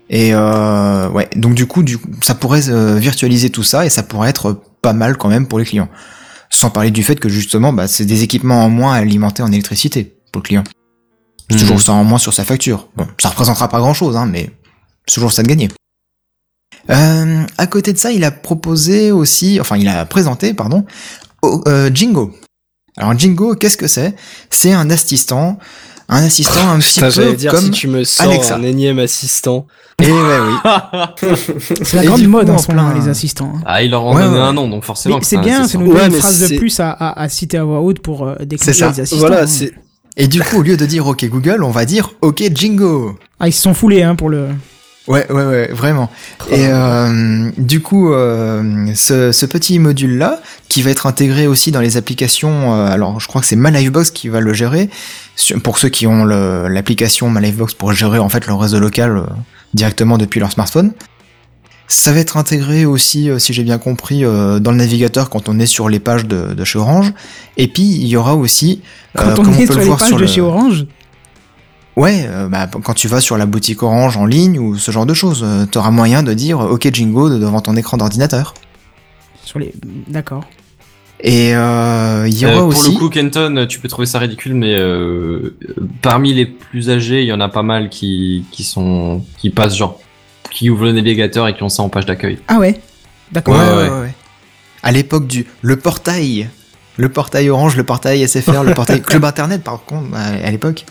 Et 0.10 0.32
euh, 0.34 1.10
ouais, 1.10 1.30
donc 1.36 1.54
du 1.54 1.68
coup, 1.68 1.84
du 1.84 1.98
coup, 1.98 2.10
ça 2.22 2.34
pourrait 2.36 2.70
euh, 2.70 2.96
virtualiser 2.98 3.50
tout 3.50 3.64
ça 3.64 3.86
et 3.86 3.90
ça 3.90 4.04
pourrait 4.04 4.30
être 4.30 4.62
pas 4.82 4.94
mal 4.94 5.18
quand 5.18 5.30
même 5.30 5.48
pour 5.48 5.60
les 5.60 5.66
clients. 5.66 5.88
Sans 6.54 6.70
parler 6.70 6.92
du 6.92 7.04
fait 7.04 7.16
que 7.20 7.30
justement, 7.30 7.74
bah, 7.74 7.88
c'est 7.88 8.06
des 8.06 8.24
équipements 8.24 8.64
en 8.64 8.70
moins 8.70 8.94
alimentés 8.94 9.42
en 9.42 9.52
électricité 9.52 10.16
pour 10.32 10.42
le 10.42 10.48
client. 10.48 10.64
C'est 11.50 11.56
Mhm. 11.56 11.62
toujours 11.62 11.82
ça 11.82 11.94
en 11.94 12.04
moins 12.04 12.20
sur 12.20 12.34
sa 12.34 12.44
facture. 12.46 12.88
Bon, 12.96 13.08
ça 13.20 13.30
représentera 13.30 13.68
pas 13.70 13.80
grand 13.80 13.94
chose, 13.94 14.16
hein, 14.16 14.26
mais 14.26 14.52
c'est 15.08 15.16
toujours 15.16 15.32
ça 15.34 15.44
de 15.44 15.48
gagner. 15.48 15.70
Euh, 16.90 17.44
à 17.58 17.68
côté 17.68 17.94
de 17.94 17.98
ça, 17.98 18.12
il 18.12 18.24
a 18.24 18.32
proposé 18.32 19.12
aussi, 19.12 19.60
enfin, 19.60 19.78
il 19.78 19.88
a 19.88 20.06
présenté, 20.06 20.54
pardon, 20.54 20.86
euh, 21.44 21.90
Jingo. 21.94 22.34
Alors 22.98 23.18
Jingo, 23.18 23.56
qu'est-ce 23.56 23.78
que 23.78 23.88
c'est? 23.88 24.16
C'est 24.50 24.74
un 24.74 24.90
assistant, 24.90 25.58
un 26.12 26.24
assistant 26.24 26.70
un 26.70 26.78
petit 26.80 27.00
Putain, 27.00 27.10
peu 27.12 27.34
dire, 27.34 27.52
comme 27.52 27.64
si 27.66 27.72
tu 27.72 27.88
me 27.88 28.04
sors 28.04 28.28
Alexa. 28.30 28.56
un 28.56 28.64
énième 28.64 29.00
assistant. 29.00 29.66
Et 30.02 30.12
ouais, 30.12 30.12
oui. 30.14 31.30
C'est 31.84 31.94
la 31.96 32.06
grande 32.06 32.22
du 32.22 32.28
mode 32.28 32.48
coup, 32.48 32.54
en 32.54 32.58
ce 32.58 32.72
moment, 32.72 32.92
plein- 32.92 33.00
les 33.00 33.08
assistants. 33.10 33.54
hein. 33.56 33.62
Ah, 33.66 33.82
il 33.84 33.92
leur 33.92 34.04
en 34.04 34.16
Ouais, 34.16 34.22
ouais. 34.28 34.40
un 34.40 34.54
nom, 34.54 34.68
donc 34.68 34.84
forcément. 34.84 35.20
C'est 35.22 35.38
bien, 35.38 35.58
ça 35.58 35.62
assistant. 35.64 35.80
nous 35.80 35.88
donne 35.88 35.96
Ouais, 35.98 36.06
une 36.08 36.14
mais 36.14 36.20
phrase 36.20 36.40
de 36.42 36.48
c'est- 36.48 36.56
plus 36.58 36.80
à, 36.80 36.90
à, 36.92 37.22
à 37.22 37.30
citer 37.30 37.58
à 37.58 37.64
voix 37.64 37.82
haute 37.82 38.00
pour 38.00 38.28
euh, 38.28 38.36
C'est 38.60 38.72
les 38.74 38.84
assistants. 38.84 39.18
Voilà, 39.18 39.44
hein. 39.44 39.48
c'est. 39.48 39.74
Et 40.18 40.28
du 40.28 40.42
coup, 40.42 40.58
au 40.58 40.62
lieu 40.62 40.76
de 40.76 40.86
dire 40.86 41.08
OK 41.08 41.24
Google, 41.30 41.64
on 41.64 41.72
va 41.72 41.86
dire 41.86 42.12
OK 42.22 42.44
Jingo. 42.54 43.18
Ah, 43.40 43.48
ils 43.48 43.54
se 43.54 43.62
sont 43.62 43.74
foulés 43.74 44.04
hein, 44.04 44.16
pour 44.16 44.30
le. 44.30 44.48
Ouais, 45.08 45.26
ouais, 45.32 45.46
ouais, 45.46 45.68
vraiment. 45.72 46.12
Et 46.52 46.68
euh, 46.68 47.50
du 47.58 47.82
coup, 47.82 48.14
euh, 48.14 48.86
ce, 48.94 49.32
ce 49.32 49.46
petit 49.48 49.80
module-là, 49.80 50.40
qui 50.70 50.84
va 50.84 50.92
être 50.92 51.08
intégré 51.08 51.48
aussi 51.48 51.72
dans 51.72 51.82
les 51.82 51.98
applications, 51.98 52.76
euh, 52.76 52.86
alors 52.86 53.20
je 53.20 53.28
crois 53.28 53.42
que 53.42 53.48
c'est 53.48 53.56
MyLifebox 53.56 54.12
qui 54.12 54.30
va 54.30 54.40
le 54.42 54.54
gérer, 54.54 54.90
pour 55.64 55.80
ceux 55.80 55.90
qui 55.90 56.06
ont 56.06 56.24
l'application 56.24 57.32
MyLifebox 57.32 57.74
pour 57.74 57.94
gérer 57.94 58.20
en 58.20 58.30
fait 58.30 58.46
leur 58.46 58.60
réseau 58.60 58.80
local 58.80 59.18
euh, 59.18 59.24
directement 59.74 60.20
depuis 60.20 60.40
leur 60.40 60.52
smartphone. 60.52 60.92
Ça 61.88 62.14
va 62.14 62.20
être 62.20 62.38
intégré 62.38 62.86
aussi, 62.86 63.30
euh, 63.30 63.40
si 63.40 63.54
j'ai 63.54 63.64
bien 63.64 63.80
compris, 63.80 64.24
euh, 64.24 64.60
dans 64.60 64.72
le 64.72 64.78
navigateur 64.78 65.30
quand 65.32 65.50
on 65.50 65.60
est 65.60 65.66
sur 65.66 65.90
les 65.90 66.00
pages 66.00 66.26
de, 66.26 66.54
de 66.54 66.64
chez 66.64 66.78
Orange. 66.78 67.12
Et 67.58 67.68
puis, 67.68 67.84
il 67.84 68.08
y 68.08 68.16
aura 68.16 68.36
aussi, 68.36 68.82
Quand 69.16 69.40
on 69.40 69.52
est 69.54 69.66
peut 69.66 69.74
sur 69.74 69.82
le 69.82 69.84
les 69.86 69.90
pages 69.90 70.08
sur 70.08 70.18
de 70.18 70.22
le... 70.22 70.28
chez 70.28 70.42
Orange, 70.42 70.86
Ouais, 72.02 72.26
euh, 72.28 72.48
bah, 72.50 72.68
quand 72.84 72.94
tu 72.94 73.08
vas 73.08 73.22
sur 73.22 73.38
la 73.38 73.46
boutique 73.46 73.84
Orange 73.84 74.18
en 74.18 74.26
ligne 74.26 74.58
ou 74.60 74.76
ce 74.78 74.90
genre 74.92 75.06
de 75.06 75.14
choses, 75.14 75.44
euh, 75.46 75.66
t'auras 75.66 75.92
moyen 75.92 76.24
de 76.24 76.34
dire 76.34 76.60
OK 76.60 76.90
Jingo 76.94 77.30
de- 77.30 77.38
devant 77.38 77.62
ton 77.62 77.76
écran 77.76 77.98
d'ordinateur. 77.98 78.54
sur 79.44 79.60
les. 79.60 79.74
D'accord. 80.08 80.44
Et 81.24 81.54
euh, 81.56 82.26
il 82.28 82.36
y 82.40 82.46
aura 82.46 82.56
Euh, 82.56 82.60
pour 82.62 82.68
aussi. 82.70 82.94
le 82.94 82.98
coup, 82.98 83.10
Kenton, 83.10 83.66
tu 83.70 83.80
peux 83.80 83.88
trouver 83.88 84.08
ça 84.08 84.18
ridicule, 84.18 84.56
mais 84.56 84.74
euh, 84.76 85.56
parmi 86.02 86.34
les 86.34 86.46
plus 86.48 86.90
âgés, 86.90 87.22
il 87.22 87.28
y 87.28 87.34
en 87.34 87.40
a 87.42 87.50
pas 87.50 87.62
mal 87.62 87.90
qui, 87.90 88.46
qui 88.52 88.64
sont 88.64 89.24
qui 89.38 89.52
passent 89.52 89.76
genre, 89.78 90.00
qui 90.50 90.70
ouvrent 90.72 90.86
le 90.86 90.94
navigateur 90.94 91.48
et 91.48 91.56
qui 91.56 91.62
ont 91.62 91.70
ça 91.70 91.84
en 91.84 91.90
page 91.90 92.06
d'accueil. 92.08 92.40
Ah 92.48 92.58
ouais? 92.58 92.80
D'accord. 93.32 93.54
Ouais, 93.56 93.60
Ouais, 93.84 93.90
ouais, 93.90 94.00
ouais. 94.02 94.14
À 94.82 94.92
l'époque 94.92 95.28
du 95.28 95.46
le 95.62 95.76
portail, 95.76 96.50
le 96.98 97.10
portail 97.10 97.50
Orange, 97.52 97.76
le 97.78 97.84
portail 97.84 98.28
SFR, 98.28 98.64
le 98.64 98.74
portail 98.74 99.02
Club 99.04 99.24
Internet 99.24 99.64
par 99.64 99.84
contre 99.86 100.16
à, 100.16 100.24
à 100.48 100.50
l'époque. 100.50 100.86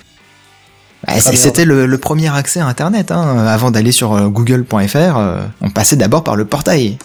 Bah. 1.07 1.15
C'était 1.21 1.65
le, 1.65 1.87
le 1.87 1.99
premier 1.99 2.35
accès 2.35 2.61
à 2.61 2.67
Internet. 2.67 3.11
Hein. 3.11 3.47
Avant 3.47 3.71
d'aller 3.71 3.93
sur 3.93 4.15
euh, 4.15 4.29
google.fr, 4.29 4.97
euh, 4.97 5.43
on 5.61 5.71
passait 5.71 5.97
d'abord 5.97 6.25
par 6.25 6.37
le 6.37 6.45
portail. 6.45 6.99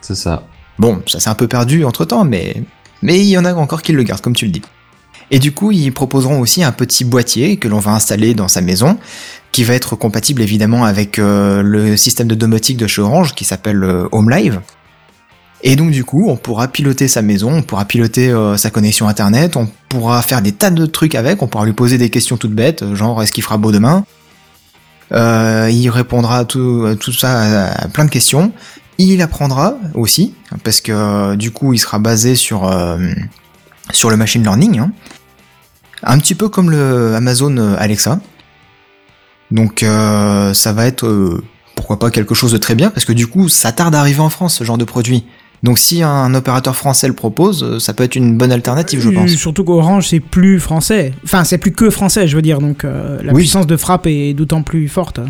C'est 0.00 0.14
ça. 0.14 0.44
Bon, 0.78 1.02
ça 1.06 1.20
s'est 1.20 1.30
un 1.30 1.34
peu 1.34 1.48
perdu 1.48 1.84
entre 1.84 2.04
temps, 2.04 2.24
mais 2.24 2.62
mais 3.02 3.18
il 3.18 3.26
y 3.26 3.36
en 3.36 3.44
a 3.44 3.54
encore 3.54 3.82
qui 3.82 3.92
le 3.92 4.02
gardent, 4.04 4.20
comme 4.20 4.36
tu 4.36 4.46
le 4.46 4.52
dis. 4.52 4.62
Et 5.30 5.38
du 5.38 5.52
coup, 5.52 5.72
ils 5.72 5.92
proposeront 5.92 6.40
aussi 6.40 6.62
un 6.62 6.72
petit 6.72 7.04
boîtier 7.04 7.56
que 7.56 7.66
l'on 7.66 7.78
va 7.78 7.92
installer 7.92 8.34
dans 8.34 8.48
sa 8.48 8.60
maison, 8.60 8.98
qui 9.50 9.64
va 9.64 9.74
être 9.74 9.96
compatible 9.96 10.42
évidemment 10.42 10.84
avec 10.84 11.18
euh, 11.18 11.62
le 11.62 11.96
système 11.96 12.28
de 12.28 12.34
domotique 12.34 12.76
de 12.76 12.86
chez 12.86 13.02
Orange, 13.02 13.34
qui 13.34 13.44
s'appelle 13.44 13.82
euh, 13.82 14.08
Home 14.12 14.30
Live. 14.30 14.60
Et 15.62 15.76
donc 15.76 15.90
du 15.90 16.04
coup, 16.04 16.28
on 16.28 16.36
pourra 16.36 16.68
piloter 16.68 17.06
sa 17.06 17.22
maison, 17.22 17.52
on 17.52 17.62
pourra 17.62 17.84
piloter 17.84 18.30
euh, 18.30 18.56
sa 18.56 18.70
connexion 18.70 19.06
internet, 19.06 19.56
on 19.56 19.68
pourra 19.88 20.20
faire 20.22 20.42
des 20.42 20.52
tas 20.52 20.70
de 20.70 20.86
trucs 20.86 21.14
avec, 21.14 21.40
on 21.42 21.46
pourra 21.46 21.64
lui 21.64 21.72
poser 21.72 21.98
des 21.98 22.10
questions 22.10 22.36
toutes 22.36 22.52
bêtes, 22.52 22.82
euh, 22.82 22.96
genre 22.96 23.22
est-ce 23.22 23.32
qu'il 23.32 23.44
fera 23.44 23.58
beau 23.58 23.70
demain? 23.70 24.04
Euh, 25.12 25.70
Il 25.70 25.88
répondra 25.90 26.38
à 26.38 26.44
tout, 26.44 26.96
ça, 27.12 27.70
à, 27.70 27.88
plein 27.88 28.04
de 28.04 28.10
questions. 28.10 28.52
Il 28.98 29.22
apprendra 29.22 29.74
aussi, 29.94 30.34
parce 30.64 30.80
que 30.80 31.34
du 31.36 31.50
coup, 31.50 31.72
il 31.72 31.78
sera 31.78 31.98
basé 31.98 32.34
sur 32.34 32.70
sur 33.90 34.10
le 34.10 34.16
machine 34.16 34.42
learning, 34.42 34.78
hein. 34.78 34.92
un 36.02 36.18
petit 36.18 36.34
peu 36.34 36.48
comme 36.48 36.70
le 36.70 37.14
Amazon 37.14 37.56
Alexa. 37.78 38.20
Donc 39.50 39.80
ça 39.80 40.72
va 40.72 40.86
être 40.86 41.42
pourquoi 41.74 41.98
pas 41.98 42.10
quelque 42.10 42.34
chose 42.34 42.52
de 42.52 42.58
très 42.58 42.74
bien 42.74 42.90
parce 42.90 43.04
que 43.04 43.12
du 43.12 43.26
coup 43.26 43.48
ça 43.48 43.72
tarde 43.72 43.94
à 43.94 44.00
arriver 44.00 44.20
en 44.20 44.30
France 44.30 44.54
ce 44.54 44.64
genre 44.64 44.78
de 44.78 44.84
produit. 44.84 45.24
Donc 45.62 45.78
si 45.78 46.02
un 46.02 46.34
opérateur 46.34 46.74
français 46.74 47.06
le 47.06 47.14
propose, 47.14 47.62
euh, 47.62 47.78
ça 47.78 47.94
peut 47.94 48.02
être 48.02 48.16
une 48.16 48.36
bonne 48.36 48.50
alternative, 48.50 49.00
je 49.00 49.10
Euh, 49.10 49.14
pense. 49.14 49.30
Surtout 49.30 49.62
qu'Orange, 49.62 50.08
c'est 50.08 50.18
plus 50.20 50.58
français. 50.58 51.12
Enfin, 51.24 51.44
c'est 51.44 51.58
plus 51.58 51.70
que 51.72 51.88
français, 51.88 52.26
je 52.26 52.34
veux 52.34 52.42
dire. 52.42 52.58
Donc, 52.58 52.84
euh, 52.84 53.18
la 53.22 53.32
Oui. 53.32 53.42
puissance 53.42 53.66
de 53.68 53.76
frappe 53.76 54.06
est 54.08 54.34
d'autant 54.34 54.62
plus 54.62 54.88
forte. 54.88 55.20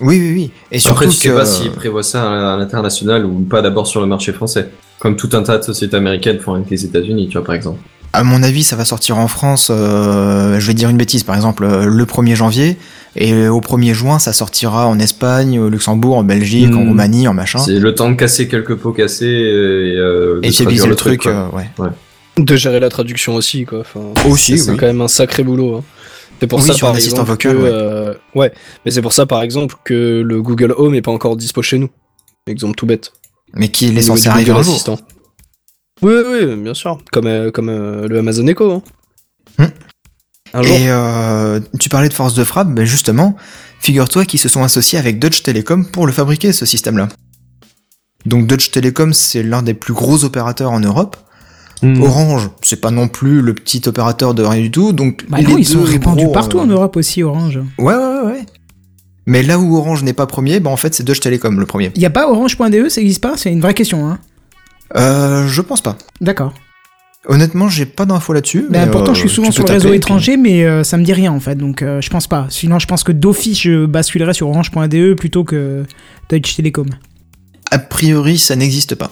Oui, 0.00 0.20
oui, 0.20 0.32
oui. 0.34 0.50
Et 0.70 0.78
surtout 0.78 0.94
Après, 1.04 1.06
tu 1.08 1.12
sais 1.16 1.28
que 1.30 1.34
pas 1.34 1.46
s'ils 1.46 1.72
prévoient 1.72 2.02
ça 2.04 2.52
à 2.52 2.56
l'international 2.56 3.24
ou 3.26 3.40
pas 3.40 3.60
d'abord 3.62 3.86
sur 3.86 4.00
le 4.00 4.06
marché 4.06 4.32
français. 4.32 4.68
Comme 5.00 5.16
tout 5.16 5.30
un 5.32 5.42
tas 5.42 5.58
de 5.58 5.62
sociétés 5.64 5.96
américaines 5.96 6.38
font 6.38 6.54
avec 6.54 6.70
les 6.70 6.84
États-Unis, 6.84 7.28
tu 7.28 7.36
vois, 7.38 7.44
par 7.44 7.54
exemple. 7.54 7.78
À 8.12 8.22
mon 8.24 8.42
avis, 8.42 8.62
ça 8.62 8.76
va 8.76 8.84
sortir 8.84 9.18
en 9.18 9.26
France, 9.28 9.68
euh, 9.70 10.58
je 10.60 10.66
vais 10.66 10.74
dire 10.74 10.88
une 10.88 10.96
bêtise, 10.96 11.22
par 11.24 11.34
exemple, 11.34 11.66
le 11.66 12.04
1er 12.06 12.34
janvier, 12.34 12.78
et 13.16 13.48
au 13.48 13.60
1er 13.60 13.92
juin, 13.94 14.18
ça 14.18 14.32
sortira 14.32 14.86
en 14.86 14.98
Espagne, 14.98 15.58
au 15.58 15.68
Luxembourg, 15.68 16.16
en 16.16 16.24
Belgique, 16.24 16.74
en 16.74 16.82
Hmm. 16.84 16.88
Roumanie, 16.88 17.28
en 17.28 17.34
machin. 17.34 17.58
C'est 17.58 17.78
le 17.78 17.94
temps 17.94 18.10
de 18.10 18.14
casser 18.16 18.46
quelques 18.48 18.74
pots 18.76 18.92
cassés 18.92 19.26
et, 19.26 19.96
euh, 19.96 20.40
de 20.40 20.46
Et 20.46 20.50
fiabiliser 20.52 20.86
le 20.86 20.94
truc, 20.96 21.26
euh, 21.26 21.46
ouais. 21.50 21.66
De 22.38 22.54
gérer 22.56 22.80
la 22.80 22.90
traduction 22.90 23.34
aussi, 23.34 23.64
quoi. 23.64 23.80
Enfin, 23.80 24.00
Aussi, 24.28 24.58
c'est 24.58 24.72
oui. 24.72 24.76
quand 24.76 24.86
même 24.86 25.00
un 25.00 25.08
sacré 25.08 25.42
boulot. 25.42 25.76
hein. 25.76 25.84
C'est 26.38 26.46
pour 26.46 26.58
Oui, 26.60 26.66
ça, 26.66 26.74
par 26.78 26.94
exemple, 26.94 27.22
vocal, 27.30 27.52
que, 27.56 27.62
ouais. 27.62 27.68
euh, 27.72 28.14
ouais, 28.34 28.52
mais 28.84 28.90
c'est 28.90 29.00
pour 29.00 29.14
ça, 29.14 29.24
par 29.24 29.40
exemple, 29.42 29.74
que 29.84 30.20
le 30.20 30.42
Google 30.42 30.74
Home 30.76 30.94
est 30.94 31.00
pas 31.02 31.10
encore 31.12 31.34
dispo 31.36 31.62
chez 31.62 31.78
nous. 31.78 31.88
Exemple 32.46 32.74
tout 32.76 32.84
bête. 32.84 33.12
Mais 33.54 33.68
qui 33.68 33.86
est 33.96 34.02
censé 34.02 34.24
du 34.24 34.28
arriver 34.28 34.50
un 34.52 34.62
jour. 34.62 34.98
Oui, 36.02 36.12
oui, 36.30 36.56
bien 36.56 36.74
sûr. 36.74 36.98
Comme, 37.10 37.26
euh, 37.26 37.50
comme 37.50 37.70
euh, 37.70 38.06
le 38.06 38.18
Amazon 38.18 38.46
Echo. 38.48 38.70
Hein. 38.70 38.82
Hmm. 39.58 39.70
Un 40.56 40.62
jour. 40.62 40.74
Et 40.74 40.86
euh, 40.88 41.60
tu 41.78 41.90
parlais 41.90 42.08
de 42.08 42.14
force 42.14 42.32
de 42.32 42.42
frappe, 42.42 42.68
ben 42.68 42.86
justement, 42.86 43.36
figure-toi 43.78 44.24
qu'ils 44.24 44.40
se 44.40 44.48
sont 44.48 44.62
associés 44.62 44.98
avec 44.98 45.18
Deutsche 45.18 45.42
Telekom 45.42 45.84
pour 45.84 46.06
le 46.06 46.12
fabriquer, 46.12 46.54
ce 46.54 46.64
système-là. 46.64 47.08
Donc 48.24 48.46
Deutsche 48.46 48.70
Telekom, 48.70 49.12
c'est 49.12 49.42
l'un 49.42 49.62
des 49.62 49.74
plus 49.74 49.92
gros 49.92 50.24
opérateurs 50.24 50.72
en 50.72 50.80
Europe. 50.80 51.18
Hmm. 51.82 52.00
Orange, 52.00 52.48
c'est 52.62 52.80
pas 52.80 52.90
non 52.90 53.06
plus 53.06 53.42
le 53.42 53.52
petit 53.52 53.82
opérateur 53.86 54.32
de 54.32 54.42
rien 54.42 54.62
du 54.62 54.70
tout, 54.70 54.94
donc 54.94 55.26
Bah 55.28 55.36
les 55.38 55.44
non, 55.44 55.58
ils 55.58 55.66
sont 55.66 55.82
répandus 55.82 56.24
gros, 56.24 56.32
partout 56.32 56.58
euh, 56.58 56.62
en 56.62 56.66
Europe 56.66 56.96
aussi, 56.96 57.22
Orange. 57.22 57.60
Ouais, 57.78 57.94
ouais, 57.94 58.00
ouais, 58.00 58.26
ouais. 58.30 58.46
Mais 59.26 59.42
là 59.42 59.58
où 59.58 59.76
Orange 59.76 60.04
n'est 60.04 60.14
pas 60.14 60.26
premier, 60.26 60.58
bah 60.58 60.70
en 60.70 60.78
fait 60.78 60.94
c'est 60.94 61.02
Deutsche 61.02 61.20
Telekom 61.20 61.60
le 61.60 61.66
premier. 61.66 61.92
Il 61.96 62.00
y 62.00 62.06
a 62.06 62.10
pas 62.10 62.30
orange.de, 62.30 62.88
ça 62.88 63.02
existe 63.02 63.20
pas? 63.20 63.36
C'est 63.36 63.52
une 63.52 63.60
vraie 63.60 63.74
question, 63.74 64.08
hein. 64.08 64.18
Euh, 64.96 65.46
je 65.48 65.60
pense 65.60 65.82
pas. 65.82 65.98
D'accord. 66.22 66.54
Honnêtement, 67.28 67.68
j'ai 67.68 67.86
pas 67.86 68.06
d'infos 68.06 68.32
là-dessus. 68.32 68.66
Bah, 68.70 68.84
mais, 68.84 68.90
pourtant, 68.90 69.10
euh, 69.10 69.14
je 69.14 69.20
suis 69.20 69.28
souvent 69.28 69.48
tu 69.48 69.54
sur 69.54 69.64
le 69.66 69.72
réseau 69.72 69.88
puis- 69.88 69.96
étranger, 69.98 70.36
mais 70.36 70.64
euh, 70.64 70.84
ça 70.84 70.96
me 70.96 71.04
dit 71.04 71.12
rien 71.12 71.32
en 71.32 71.40
fait, 71.40 71.56
donc 71.56 71.82
euh, 71.82 72.00
je 72.00 72.08
pense 72.08 72.28
pas. 72.28 72.46
Sinon, 72.50 72.78
je 72.78 72.86
pense 72.86 73.02
que 73.02 73.12
d'office, 73.12 73.60
je 73.62 73.86
basculerais 73.86 74.34
sur 74.34 74.48
orange.de 74.48 75.14
plutôt 75.14 75.42
que 75.42 75.84
Deutsche 76.30 76.56
Telekom. 76.56 76.88
A 77.72 77.78
priori, 77.78 78.38
ça 78.38 78.54
n'existe 78.54 78.94
pas. 78.94 79.10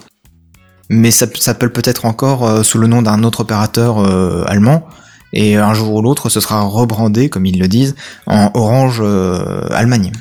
Mais 0.90 1.10
ça 1.10 1.26
s'appelle 1.34 1.72
peut-être 1.72 2.04
encore 2.04 2.46
euh, 2.46 2.62
sous 2.62 2.78
le 2.78 2.86
nom 2.86 3.02
d'un 3.02 3.22
autre 3.24 3.40
opérateur 3.40 3.98
euh, 3.98 4.44
allemand. 4.46 4.86
Et 5.32 5.56
un 5.56 5.74
jour 5.74 5.94
ou 5.94 6.02
l'autre, 6.02 6.28
ce 6.28 6.38
sera 6.38 6.60
rebrandé, 6.62 7.28
comme 7.28 7.46
ils 7.46 7.58
le 7.58 7.66
disent, 7.66 7.96
en 8.26 8.52
Orange 8.54 9.00
euh, 9.02 9.66
Allemagne. 9.70 10.12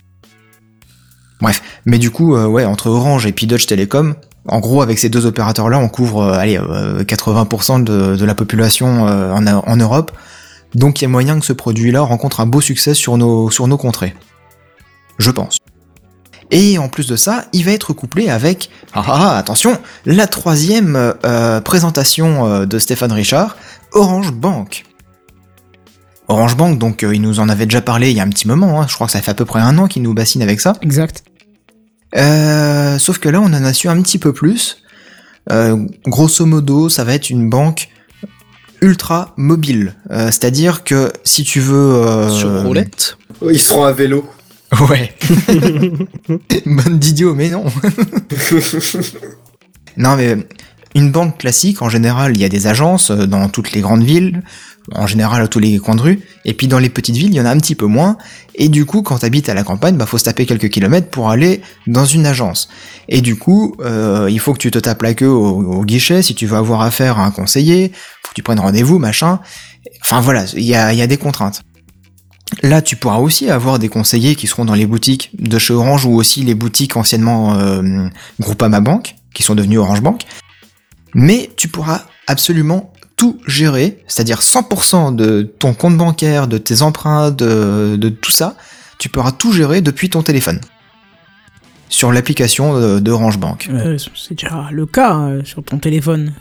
Bref, 1.42 1.62
mais 1.86 2.00
du 2.00 2.10
coup, 2.10 2.36
euh, 2.36 2.48
ouais, 2.48 2.66
entre 2.66 2.88
Orange 2.88 3.26
et 3.28 3.32
puis 3.34 3.46
Deutsche 3.46 3.68
Telekom, 3.68 4.16
en 4.48 4.60
gros, 4.60 4.82
avec 4.82 5.00
ces 5.00 5.10
deux 5.10 5.26
opérateurs-là, 5.26 5.80
on 5.80 5.90
couvre 5.90 6.22
euh, 6.22 6.38
allez, 6.38 6.58
euh, 6.58 7.04
80% 7.04 7.84
de, 7.84 8.26
la 8.26 8.36
population 8.36 9.08
euh, 9.08 9.32
en, 9.32 9.78
Europe. 9.78 10.12
Donc 10.76 11.02
il 11.02 11.04
y 11.04 11.06
a 11.06 11.10
moyen 11.10 11.40
que 11.40 11.46
ce 11.46 11.54
produit-là 11.54 12.02
rencontre 12.02 12.40
un 12.40 12.46
beau 12.46 12.62
succès 12.62 12.94
sur 12.94 13.18
nos, 13.18 13.78
contrées. 13.78 14.16
Je 15.18 15.32
pense. 15.32 15.58
Et 16.52 16.78
en 16.78 16.90
plus 16.90 17.08
de 17.08 17.16
ça, 17.16 17.46
il 17.54 17.64
va 17.64 17.72
être 17.72 17.94
couplé 17.94 18.30
avec, 18.30 18.70
ah, 18.94 19.04
ah, 19.08 19.18
ah, 19.18 19.38
attention, 19.38 19.80
la 20.06 20.28
troisième 20.28 20.96
euh, 21.26 21.62
présentation 21.62 22.46
euh, 22.46 22.66
de 22.66 22.80
Stéphane 22.80 23.12
Richard, 23.12 23.56
Orange 23.94 24.32
Bank. 24.34 24.84
Orange 26.28 26.56
Bank, 26.56 26.80
donc 26.80 27.04
euh, 27.04 27.16
il 27.16 27.22
nous 27.22 27.40
en 27.40 27.50
avait 27.50 27.66
déjà 27.66 27.82
parlé 27.82 28.12
il 28.12 28.18
y 28.18 28.20
a 28.20 28.24
un 28.24 28.30
petit 28.30 28.48
moment, 28.48 28.82
hein, 28.82 28.86
je 28.88 28.96
crois 28.96 29.08
que 29.08 29.14
ça 29.14 29.22
fait 29.22 29.32
à 29.32 29.34
peu 29.34 29.46
près 29.46 29.60
un 29.60 29.78
an 29.78 29.88
qu'il 29.88 30.04
nous 30.04 30.14
bassine 30.14 30.42
avec 30.42 30.62
ça. 30.62 30.74
Exact. 30.82 31.24
Euh, 32.16 33.00
sauf 33.00 33.20
que 33.20 33.30
là, 33.30 33.42
on 33.42 33.46
en 33.46 33.54
a 33.64 33.74
su 33.74 33.88
un 33.90 34.02
petit 34.02 34.20
peu 34.20 34.34
plus. 34.34 34.78
Euh, 35.52 35.78
grosso 36.06 36.46
modo, 36.46 36.90
ça 36.90 37.04
va 37.04 37.14
être 37.14 37.30
une 37.30 37.50
banque 37.50 37.90
ultra 38.82 39.34
mobile. 39.38 39.96
Euh, 40.12 40.28
C'est-à-dire 40.28 40.84
que 40.84 41.12
si 41.24 41.44
tu 41.44 41.60
veux... 41.60 41.96
euh, 41.96 42.30
Sur 42.30 42.64
roulette. 42.64 43.18
Ils 43.50 43.60
seront 43.60 43.84
à 43.84 43.92
vélo. 43.92 44.28
Ouais. 44.90 45.14
Bonne 46.66 46.98
d'idiot, 46.98 47.36
mais 47.36 47.50
non. 47.50 47.66
non, 49.98 50.16
mais 50.16 50.36
une 50.96 51.12
banque 51.12 51.38
classique, 51.38 51.84
en 51.84 51.90
général, 51.90 52.36
il 52.36 52.42
y 52.42 52.44
a 52.44 52.50
des 52.50 52.66
agences 52.66 53.12
dans 53.12 53.50
toutes 53.50 53.74
les 53.74 53.82
grandes 53.82 54.04
villes, 54.04 54.42
en 54.92 55.08
général 55.08 55.42
à 55.42 55.48
tous 55.48 55.60
les 55.60 55.78
coins 55.80 55.96
de 55.96 56.02
rue, 56.02 56.20
et 56.46 56.54
puis 56.54 56.68
dans 56.68 56.80
les 56.80 56.90
petites 56.90 57.16
villes, 57.16 57.32
il 57.32 57.36
y 57.36 57.42
en 57.42 57.46
a 57.46 57.52
un 57.52 57.58
petit 57.58 57.76
peu 57.76 57.86
moins, 57.86 58.18
et 58.56 58.70
du 58.70 58.86
coup, 58.86 59.02
quand 59.02 59.20
t'habites 59.20 59.50
à 59.50 59.54
la 59.54 59.64
campagne, 59.64 59.96
bah 59.96 60.06
faut 60.06 60.18
se 60.18 60.26
taper 60.26 60.46
quelques 60.46 60.70
kilomètres 60.70 61.10
pour 61.10 61.30
aller 61.30 61.62
dans 61.88 62.06
une 62.06 62.26
agence. 62.26 62.70
Et 63.08 63.22
du 63.22 63.36
coup, 63.36 63.76
euh, 63.82 64.28
il 64.30 64.40
faut 64.40 64.54
que 64.54 64.60
tu 64.60 64.72
te 64.72 64.80
tapes 64.80 65.02
la 65.02 65.14
queue 65.14 65.30
au, 65.30 65.84
guichet 65.84 66.22
si 66.22 66.36
tu 66.36 66.46
veux 66.46 66.58
avoir 66.58 66.82
affaire 66.82 67.20
à 67.20 67.26
un 67.26 67.32
conseiller, 67.32 67.92
faut 68.24 68.30
que 68.30 68.36
tu 68.36 68.44
prennes 68.44 68.60
rendez-vous, 68.60 69.00
machin. 69.00 69.40
Enfin 70.02 70.22
voilà, 70.22 70.46
il 70.54 70.64
y 70.64 70.76
a, 70.76 70.94
y 70.94 71.02
a 71.02 71.08
des 71.08 71.18
contraintes. 71.18 71.64
Là, 72.62 72.82
tu 72.82 72.96
pourras 72.96 73.18
aussi 73.18 73.50
avoir 73.50 73.80
des 73.80 73.90
conseillers 73.90 74.36
qui 74.36 74.48
seront 74.48 74.66
dans 74.66 74.76
les 74.76 74.86
boutiques 74.86 75.32
de 75.40 75.58
chez 75.58 75.74
Orange 75.74 76.06
ou 76.06 76.14
aussi 76.14 76.44
les 76.44 76.54
boutiques 76.54 76.96
anciennement 76.96 77.56
euh, 77.56 78.08
Groupama 78.40 78.80
Bank, 78.80 79.16
qui 79.34 79.42
sont 79.42 79.56
devenues 79.56 79.80
Orange 79.80 80.02
Bank. 80.02 80.22
Mais 81.16 81.50
tu 81.58 81.68
pourras 81.68 82.04
absolument 82.28 82.93
tout 83.24 83.40
gérer, 83.48 84.04
c'est-à-dire 84.06 84.42
100% 84.42 85.16
de 85.16 85.44
ton 85.44 85.74
compte 85.74 85.96
bancaire, 85.96 86.48
de 86.48 86.58
tes 86.58 86.82
emprunts, 86.82 87.32
de, 87.32 87.96
de 87.96 88.10
tout 88.10 88.32
ça, 88.32 88.58
tu 88.98 89.08
pourras 89.08 89.32
tout 89.32 89.54
gérer 89.54 89.80
depuis 89.80 90.10
ton 90.10 90.24
téléphone. 90.24 90.60
Sur 91.88 92.12
l'application 92.12 92.76
euh, 92.76 93.00
d'Orange 93.00 93.38
Bank. 93.38 93.70
Euh, 93.72 93.98
c'est 93.98 94.34
déjà 94.34 94.68
le 94.74 94.86
cas 94.86 95.16
euh, 95.16 95.42
sur 95.46 95.64
ton 95.64 95.78
téléphone. 95.78 96.34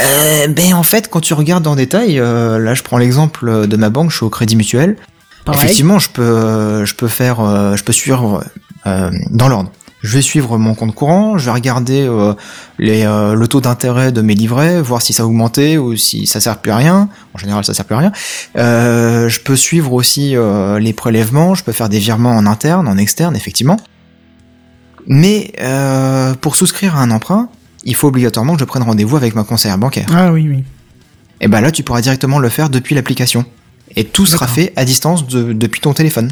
Euh, 0.00 0.46
ben 0.46 0.72
en 0.72 0.84
fait, 0.84 1.10
quand 1.10 1.20
tu 1.20 1.34
regardes 1.34 1.66
en 1.66 1.74
détail, 1.74 2.14
là 2.18 2.74
je 2.74 2.82
prends 2.84 2.98
l'exemple 2.98 3.66
de 3.66 3.76
ma 3.76 3.90
banque, 3.90 4.12
je 4.12 4.18
suis 4.18 4.24
au 4.24 4.30
Crédit 4.30 4.54
Mutuel. 4.54 4.96
Pareil. 5.44 5.64
Effectivement, 5.64 5.98
je 5.98 6.10
peux, 6.10 6.84
je 6.84 6.94
peux 6.94 7.08
faire, 7.08 7.38
je 7.76 7.82
peux 7.82 7.92
suivre 7.92 8.44
dans 8.84 9.48
l'ordre. 9.48 9.72
Je 10.02 10.14
vais 10.14 10.22
suivre 10.22 10.58
mon 10.58 10.74
compte 10.74 10.94
courant, 10.94 11.38
je 11.38 11.46
vais 11.46 11.50
regarder 11.50 12.02
euh, 12.06 12.32
les, 12.78 13.04
euh, 13.04 13.34
le 13.34 13.48
taux 13.48 13.60
d'intérêt 13.60 14.12
de 14.12 14.20
mes 14.22 14.34
livrets, 14.36 14.80
voir 14.80 15.02
si 15.02 15.12
ça 15.12 15.24
a 15.24 15.26
augmenté 15.26 15.76
ou 15.76 15.96
si 15.96 16.26
ça 16.26 16.40
sert 16.40 16.58
plus 16.58 16.70
à 16.70 16.76
rien. 16.76 17.08
En 17.34 17.38
général, 17.38 17.64
ça 17.64 17.74
sert 17.74 17.84
plus 17.84 17.96
à 17.96 17.98
rien. 17.98 18.12
Euh, 18.56 19.28
je 19.28 19.40
peux 19.40 19.56
suivre 19.56 19.92
aussi 19.92 20.34
les 20.78 20.92
prélèvements, 20.92 21.54
je 21.56 21.64
peux 21.64 21.72
faire 21.72 21.88
des 21.88 21.98
virements 21.98 22.36
en 22.36 22.46
interne, 22.46 22.86
en 22.86 22.96
externe, 22.96 23.34
effectivement. 23.34 23.76
Mais 25.06 25.52
pour 26.40 26.54
souscrire 26.56 26.96
à 26.96 27.00
un 27.00 27.10
emprunt, 27.10 27.48
il 27.84 27.94
faut 27.94 28.08
obligatoirement 28.08 28.54
que 28.54 28.60
je 28.60 28.64
prenne 28.64 28.82
rendez-vous 28.82 29.16
avec 29.16 29.34
ma 29.34 29.44
conseillère 29.44 29.78
bancaire. 29.78 30.06
Ah 30.14 30.32
oui, 30.32 30.46
oui. 30.48 30.64
Et 31.40 31.48
ben 31.48 31.60
là, 31.60 31.70
tu 31.70 31.82
pourras 31.82 32.00
directement 32.02 32.38
le 32.40 32.48
faire 32.48 32.68
depuis 32.70 32.94
l'application. 32.94 33.44
Et 33.96 34.04
tout 34.04 34.26
sera 34.26 34.46
fait 34.46 34.72
à 34.76 34.84
distance 34.84 35.26
de- 35.26 35.52
depuis 35.52 35.80
ton 35.80 35.92
téléphone. 35.94 36.30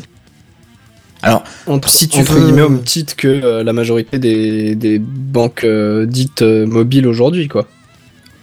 Alors, 1.22 1.44
Entre, 1.66 1.88
Si 1.88 2.08
tu 2.08 2.20
entre 2.20 2.32
veux- 2.34 2.44
guillemets, 2.44 2.62
au 2.62 2.68
même 2.68 2.82
titre 2.82 3.16
que 3.16 3.26
euh, 3.28 3.64
la 3.64 3.72
majorité 3.72 4.18
des, 4.18 4.74
des 4.74 4.98
banques 4.98 5.64
euh, 5.64 6.06
dites 6.06 6.42
euh, 6.42 6.66
mobiles 6.66 7.06
aujourd'hui, 7.06 7.48
quoi. 7.48 7.66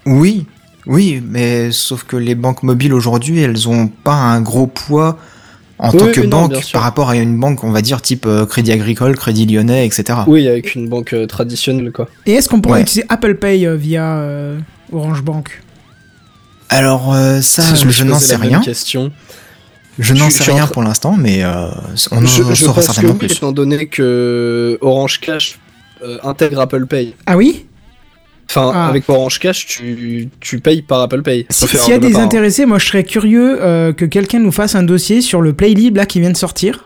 oui, 0.05 0.45
oui, 0.85 1.23
mais 1.25 1.71
sauf 1.71 2.03
que 2.03 2.17
les 2.17 2.35
banques 2.35 2.61
mobiles 2.63 2.93
aujourd'hui, 2.93 3.39
elles 3.41 3.69
ont 3.69 3.87
pas 3.87 4.15
un 4.15 4.41
gros 4.41 4.67
poids 4.67 5.17
en 5.79 5.91
Oui, 5.91 5.97
tant 5.97 6.05
oui, 6.07 6.11
que 6.11 6.21
banque 6.21 6.71
par 6.73 6.81
rapport 6.81 7.09
à 7.09 7.15
une 7.15 7.39
banque, 7.39 7.63
on 7.63 7.71
va 7.71 7.81
dire, 7.81 8.01
type 8.01 8.25
euh, 8.25 8.45
Crédit 8.45 8.73
Agricole, 8.73 9.15
Crédit 9.15 9.45
Lyonnais, 9.45 9.85
etc. 9.85 10.19
Oui, 10.27 10.47
avec 10.47 10.75
une 10.75 10.89
banque 10.89 11.13
euh, 11.13 11.25
traditionnelle, 11.25 11.91
quoi. 11.93 12.09
Et 12.25 12.33
est-ce 12.33 12.49
qu'on 12.49 12.59
pourrait 12.59 12.75
Ouais. 12.79 12.81
utiliser 12.81 13.05
Apple 13.09 13.35
Pay 13.35 13.65
euh, 13.65 13.75
via 13.75 14.17
euh, 14.17 14.59
Orange 14.91 15.21
Bank? 15.23 15.61
Alors, 16.69 17.13
euh, 17.13 17.41
ça, 17.41 17.63
je, 17.75 18.03
n'en 18.03 18.17
sais 18.19 18.33
la 18.33 18.39
même 18.39 18.49
rien. 18.49 18.59
question. 18.61 19.11
Je 19.99 20.13
n'en 20.13 20.29
sais 20.29 20.49
en 20.51 20.55
rien 20.55 20.67
pour 20.67 20.81
l'instant, 20.83 21.15
mais 21.17 21.43
euh, 21.43 21.67
on 22.11 22.17
en 22.17 22.25
je 22.25 22.43
je 22.43 22.53
saura 22.55 22.73
pense 22.75 22.87
que 22.87 22.93
certainement 22.93 23.11
oui, 23.19 23.27
plus. 23.27 23.35
étant 23.37 23.51
donné 23.51 23.85
que 23.87 24.77
Orange 24.81 25.19
Cash 25.19 25.59
euh, 26.03 26.17
intègre 26.23 26.59
Apple 26.61 26.85
Pay. 26.87 27.13
Ah 27.25 27.37
oui? 27.37 27.65
Enfin, 28.49 28.71
Ah. 28.73 28.87
avec 28.87 29.07
Orange 29.07 29.39
Cash, 29.39 29.65
tu, 29.67 30.29
tu 30.39 30.59
payes 30.59 30.81
par 30.81 31.01
Apple 31.01 31.21
Pay. 31.21 31.45
S'il 31.49 31.89
y 31.89 31.93
a 31.93 31.97
des 31.99 32.15
hein. 32.17 32.23
intéressés, 32.23 32.65
moi 32.65 32.77
je 32.79 32.87
serais 32.87 33.03
curieux 33.03 33.57
euh, 33.61 33.93
que 33.93 34.05
quelqu'un 34.05 34.39
nous 34.39 34.51
fasse 34.51 34.75
un 34.75 34.83
dossier 34.83 35.21
sur 35.21 35.41
le 35.41 35.53
Playlib 35.53 35.95
là 35.97 36.05
qui 36.05 36.19
vient 36.19 36.31
de 36.31 36.37
sortir, 36.37 36.85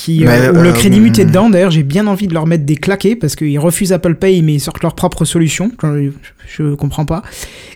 qui, 0.00 0.20
Mais, 0.24 0.48
euh, 0.48 0.52
où 0.52 0.62
le 0.62 0.70
euh, 0.70 0.72
crédit 0.72 0.98
muté 0.98 1.22
hum. 1.22 1.28
dedans. 1.28 1.50
D'ailleurs, 1.50 1.70
j'ai 1.70 1.82
bien 1.82 2.06
envie 2.06 2.26
de 2.26 2.32
leur 2.32 2.46
mettre 2.46 2.64
des 2.64 2.76
claqués 2.76 3.16
parce 3.16 3.36
qu'ils 3.36 3.58
refusent 3.58 3.92
Apple 3.92 4.14
Pay, 4.14 4.40
mais 4.40 4.54
ils 4.54 4.60
sortent 4.60 4.82
leur 4.82 4.94
propre 4.94 5.26
solution. 5.26 5.70
Je, 5.82 6.10
je 6.56 6.74
comprends 6.74 7.04
pas. 7.04 7.22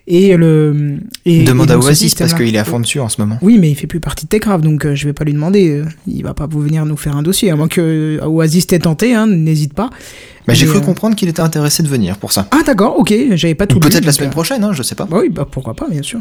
Et 0.06 0.34
le. 0.36 0.96
Et, 1.26 1.44
Demande 1.44 1.70
et 1.70 1.74
à 1.74 1.78
Oasis 1.78 2.14
parce 2.14 2.32
qu'il 2.32 2.54
est 2.54 2.58
à 2.58 2.64
fond 2.64 2.80
dessus 2.80 3.00
en 3.00 3.10
ce 3.10 3.20
moment. 3.20 3.38
Oui, 3.42 3.58
mais 3.58 3.70
il 3.70 3.74
fait 3.74 3.86
plus 3.86 4.00
partie 4.00 4.24
de 4.24 4.30
Techcraft, 4.30 4.64
donc 4.64 4.86
euh, 4.86 4.94
je 4.94 5.06
vais 5.06 5.12
pas 5.12 5.24
lui 5.24 5.34
demander. 5.34 5.82
il 6.06 6.22
va 6.22 6.32
pas 6.32 6.46
vous 6.46 6.60
venir 6.60 6.86
nous 6.86 6.96
faire 6.96 7.16
un 7.16 7.22
dossier, 7.22 7.50
à 7.50 7.56
moins 7.56 7.68
que 7.68 8.18
Oasis 8.22 8.68
t'ait 8.68 8.78
tenté, 8.78 9.14
hein, 9.14 9.26
n'hésite 9.26 9.74
pas. 9.74 9.90
Bah, 10.46 10.54
j'ai 10.54 10.66
cru 10.66 10.78
euh, 10.78 10.80
comprendre 10.80 11.16
qu'il 11.16 11.28
était 11.28 11.40
intéressé 11.40 11.82
de 11.82 11.88
venir 11.88 12.18
pour 12.18 12.32
ça. 12.32 12.48
Ah 12.50 12.62
d'accord, 12.64 12.98
ok, 12.98 13.14
j'avais 13.32 13.54
pas 13.54 13.66
tout 13.66 13.80
peut-être 13.80 14.04
la 14.04 14.12
semaine 14.12 14.30
prochaine, 14.30 14.64
hein, 14.64 14.72
je 14.72 14.82
sais 14.82 14.94
pas. 14.94 15.04
bah 15.04 15.18
oui, 15.20 15.28
bah 15.30 15.46
pourquoi 15.50 15.74
pas, 15.74 15.88
bien 15.88 16.02
sûr. 16.02 16.20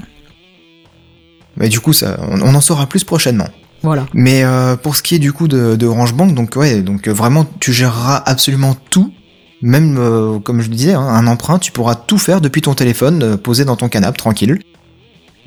Mais 1.55 1.69
du 1.69 1.79
coup, 1.79 1.93
ça, 1.93 2.19
on, 2.29 2.41
on 2.41 2.55
en 2.55 2.61
saura 2.61 2.87
plus 2.87 3.03
prochainement. 3.03 3.47
Voilà. 3.83 4.05
Mais 4.13 4.43
euh, 4.43 4.77
pour 4.77 4.95
ce 4.95 5.03
qui 5.03 5.15
est 5.15 5.19
du 5.19 5.33
coup 5.33 5.49
de, 5.49 5.75
de 5.75 5.85
Orange 5.85 6.13
Bank, 6.13 6.33
donc 6.33 6.55
ouais, 6.55 6.81
donc 6.81 7.07
euh, 7.07 7.13
vraiment 7.13 7.45
tu 7.59 7.73
géreras 7.73 8.23
absolument 8.25 8.75
tout, 8.89 9.13
même 9.61 9.97
euh, 9.99 10.39
comme 10.39 10.61
je 10.61 10.69
le 10.69 10.75
disais, 10.75 10.93
hein, 10.93 11.01
un 11.01 11.27
emprunt, 11.27 11.59
tu 11.59 11.73
pourras 11.73 11.95
tout 11.95 12.17
faire 12.17 12.39
depuis 12.39 12.61
ton 12.61 12.73
téléphone 12.73 13.37
posé 13.37 13.65
dans 13.65 13.75
ton 13.75 13.89
canapé 13.89 14.17
tranquille. 14.17 14.59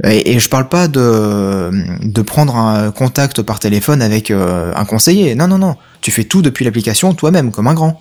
Et, 0.05 0.35
et 0.35 0.39
je 0.39 0.51
parle 0.51 0.69
pas 0.69 0.89
de, 0.89 2.23
prendre 2.27 2.57
un 2.57 2.91
contact 2.91 3.41
par 3.41 3.59
téléphone 3.59 4.03
avec 4.03 4.31
un 4.31 4.85
conseiller. 4.85 5.35
Non, 5.35 5.49
non, 5.49 5.57
non. 5.57 5.77
Tu 6.03 6.11
fais 6.11 6.25
tout 6.25 6.43
depuis 6.43 6.67
l'application 6.67 7.15
toi-même, 7.15 7.51
comme 7.51 7.67
un 7.67 7.73
grand. 7.73 7.99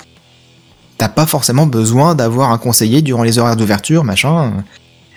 T'as 0.97 1.07
pas 1.07 1.25
forcément 1.25 1.67
besoin 1.67 2.13
d'avoir 2.13 2.51
un 2.51 2.57
conseiller 2.57 3.01
durant 3.01 3.23
les 3.23 3.39
horaires 3.39 3.55
d'ouverture, 3.55 4.03
machin. 4.03 4.51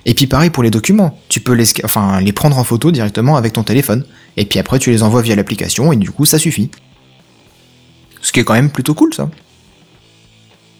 Et 0.06 0.14
puis 0.14 0.28
pareil 0.28 0.50
pour 0.50 0.62
les 0.62 0.70
documents. 0.70 1.18
Tu 1.28 1.40
peux 1.40 1.52
les 1.52 2.32
prendre 2.32 2.56
en 2.58 2.64
photo 2.64 2.92
directement 2.92 3.36
avec 3.36 3.54
ton 3.54 3.64
téléphone. 3.64 4.04
Et 4.38 4.44
puis 4.44 4.60
après, 4.60 4.78
tu 4.78 4.90
les 4.92 5.02
envoies 5.02 5.20
via 5.20 5.34
l'application 5.34 5.92
et 5.92 5.96
du 5.96 6.10
coup, 6.12 6.24
ça 6.24 6.38
suffit. 6.38 6.70
Ce 8.22 8.30
qui 8.32 8.38
est 8.40 8.44
quand 8.44 8.54
même 8.54 8.70
plutôt 8.70 8.94
cool, 8.94 9.12
ça. 9.12 9.28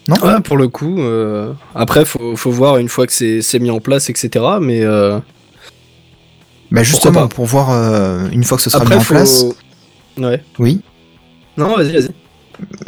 Non? 0.07 0.15
Ouais, 0.23 0.39
pour 0.41 0.55
le 0.55 0.69
coup. 0.69 0.99
euh, 1.01 1.51
Après, 1.75 2.05
faut, 2.05 2.35
faut 2.37 2.51
voir 2.51 2.77
une 2.77 2.87
fois 2.87 3.05
que 3.05 3.11
c'est 3.13 3.41
c'est 3.41 3.59
mis 3.59 3.69
en 3.69 3.79
place, 3.81 4.09
etc. 4.09 4.45
Mais 4.61 4.81
euh, 4.81 5.19
Bah 6.71 6.83
justement, 6.83 7.27
pour 7.27 7.45
voir 7.45 7.69
euh, 7.71 8.29
une 8.31 8.43
fois 8.45 8.57
que 8.57 8.63
ce 8.63 8.69
sera 8.69 8.81
après, 8.83 8.95
mis 8.95 9.01
en 9.01 9.03
faut... 9.03 9.13
place. 9.13 9.45
Ouais. 10.17 10.41
Oui. 10.57 10.81
Non, 11.57 11.75
vas-y, 11.75 11.91
vas-y. 11.91 12.09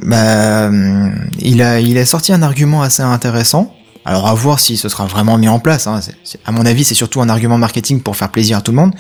Bah, 0.04 0.68
hum, 0.68 1.14
il 1.40 1.62
a, 1.62 1.80
il 1.82 1.98
a 1.98 2.06
sorti 2.06 2.32
un 2.32 2.42
argument 2.42 2.82
assez 2.82 3.04
intéressant. 3.04 3.76
Alors 4.06 4.28
à 4.28 4.34
voir 4.34 4.60
si 4.60 4.78
ce 4.78 4.90
sera 4.90 5.06
vraiment 5.06 5.38
mis 5.38 5.48
en 5.48 5.60
place. 5.60 5.88
Hein. 5.88 6.00
À 6.46 6.52
mon 6.52 6.66
avis, 6.66 6.84
c'est 6.84 6.96
surtout 6.96 7.22
un 7.22 7.30
argument 7.30 7.58
marketing 7.58 8.02
pour 8.02 8.16
faire 8.16 8.30
plaisir 8.30 8.58
à 8.58 8.62
tout 8.62 8.72
le 8.72 8.78
monde. 8.78 8.94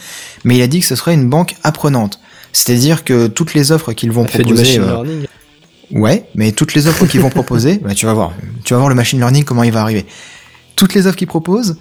Mais 0.43 0.57
il 0.57 0.61
a 0.61 0.67
dit 0.67 0.79
que 0.79 0.85
ce 0.85 0.95
serait 0.95 1.13
une 1.13 1.29
banque 1.29 1.55
apprenante. 1.63 2.19
C'est-à-dire 2.53 3.03
que 3.03 3.27
toutes 3.27 3.53
les 3.53 3.71
offres 3.71 3.93
qu'ils 3.93 4.11
vont 4.11 4.23
du 4.23 4.29
proposer, 4.29 4.53
machine 4.53 4.81
euh, 4.81 4.87
learning. 4.87 5.27
Ouais, 5.91 6.25
mais 6.35 6.51
toutes 6.51 6.73
les 6.73 6.87
offres 6.87 7.05
qu'ils 7.05 7.21
vont 7.21 7.29
proposer, 7.29 7.77
bah, 7.83 7.93
tu 7.93 8.05
vas 8.05 8.13
voir, 8.13 8.33
tu 8.63 8.73
vas 8.73 8.79
voir 8.79 8.89
le 8.89 8.95
machine 8.95 9.19
learning 9.19 9.43
comment 9.43 9.63
il 9.63 9.71
va 9.71 9.81
arriver. 9.81 10.05
Toutes 10.75 10.93
les 10.93 11.07
offres 11.07 11.17
qu'ils 11.17 11.27
proposent, 11.27 11.77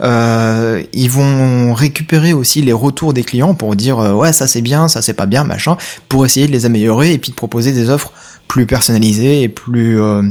euh, 0.00 0.82
ils 0.92 1.10
vont 1.10 1.74
récupérer 1.74 2.32
aussi 2.32 2.62
les 2.62 2.72
retours 2.72 3.12
des 3.12 3.22
clients 3.22 3.54
pour 3.54 3.76
dire 3.76 3.98
euh, 3.98 4.12
ouais 4.14 4.32
ça 4.32 4.46
c'est 4.46 4.62
bien, 4.62 4.88
ça 4.88 5.02
c'est 5.02 5.12
pas 5.12 5.26
bien, 5.26 5.44
machin, 5.44 5.76
pour 6.08 6.24
essayer 6.24 6.46
de 6.46 6.52
les 6.52 6.66
améliorer 6.66 7.12
et 7.12 7.18
puis 7.18 7.30
de 7.30 7.36
proposer 7.36 7.72
des 7.72 7.88
offres 7.90 8.12
plus 8.48 8.66
personnalisées 8.66 9.42
et 9.42 9.48
plus 9.48 10.00
euh, 10.00 10.22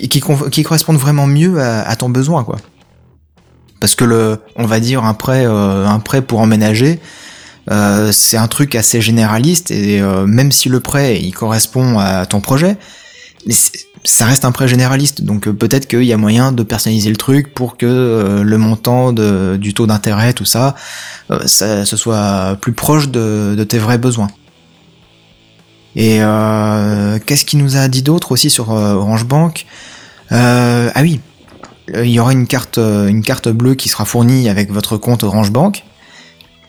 qui, 0.00 0.20
qui, 0.50 0.62
correspondent 0.62 0.98
vraiment 0.98 1.26
mieux 1.26 1.60
à, 1.60 1.94
ton 1.96 2.08
besoin 2.08 2.44
quoi. 2.44 2.56
Parce 3.80 3.94
que 3.94 4.04
le, 4.04 4.38
on 4.56 4.66
va 4.66 4.80
dire 4.80 5.04
un 5.04 5.14
prêt, 5.14 5.44
euh, 5.46 5.86
un 5.86 5.98
prêt 5.98 6.22
pour 6.22 6.40
emménager, 6.40 7.00
euh, 7.70 8.12
c'est 8.12 8.36
un 8.36 8.46
truc 8.48 8.74
assez 8.74 9.00
généraliste 9.00 9.70
et 9.70 10.00
euh, 10.00 10.26
même 10.26 10.52
si 10.52 10.68
le 10.68 10.80
prêt 10.80 11.20
il 11.20 11.32
correspond 11.32 11.98
à 11.98 12.24
ton 12.26 12.40
projet, 12.40 12.76
ça 14.04 14.24
reste 14.24 14.44
un 14.44 14.52
prêt 14.52 14.68
généraliste. 14.68 15.22
Donc 15.22 15.50
peut-être 15.50 15.86
qu'il 15.86 16.04
y 16.04 16.12
a 16.12 16.16
moyen 16.16 16.52
de 16.52 16.62
personnaliser 16.62 17.10
le 17.10 17.16
truc 17.16 17.52
pour 17.52 17.76
que 17.76 18.42
le 18.42 18.58
montant 18.58 19.12
de, 19.12 19.56
du 19.56 19.74
taux 19.74 19.86
d'intérêt, 19.86 20.32
tout 20.32 20.46
ça, 20.46 20.74
ça, 21.46 21.84
ce 21.84 21.96
soit 21.96 22.56
plus 22.60 22.72
proche 22.72 23.08
de 23.08 23.64
tes 23.68 23.78
vrais 23.78 23.98
besoins. 23.98 24.28
Et 25.96 26.18
euh, 26.20 27.18
qu'est-ce 27.24 27.44
qu'il 27.44 27.60
nous 27.60 27.76
a 27.76 27.88
dit 27.88 28.02
d'autre 28.02 28.32
aussi 28.32 28.50
sur 28.50 28.72
euh, 28.72 28.94
Orange 28.94 29.24
Bank? 29.24 29.66
Euh, 30.32 30.90
Ah 30.94 31.02
oui, 31.02 31.20
il 31.92 32.10
y 32.10 32.18
aura 32.18 32.32
une 32.32 32.46
carte, 32.46 32.78
une 32.78 33.22
carte 33.22 33.48
bleue 33.48 33.74
qui 33.74 33.88
sera 33.88 34.04
fournie 34.04 34.48
avec 34.48 34.72
votre 34.72 34.96
compte 34.96 35.22
Orange 35.22 35.50
Bank. 35.50 35.84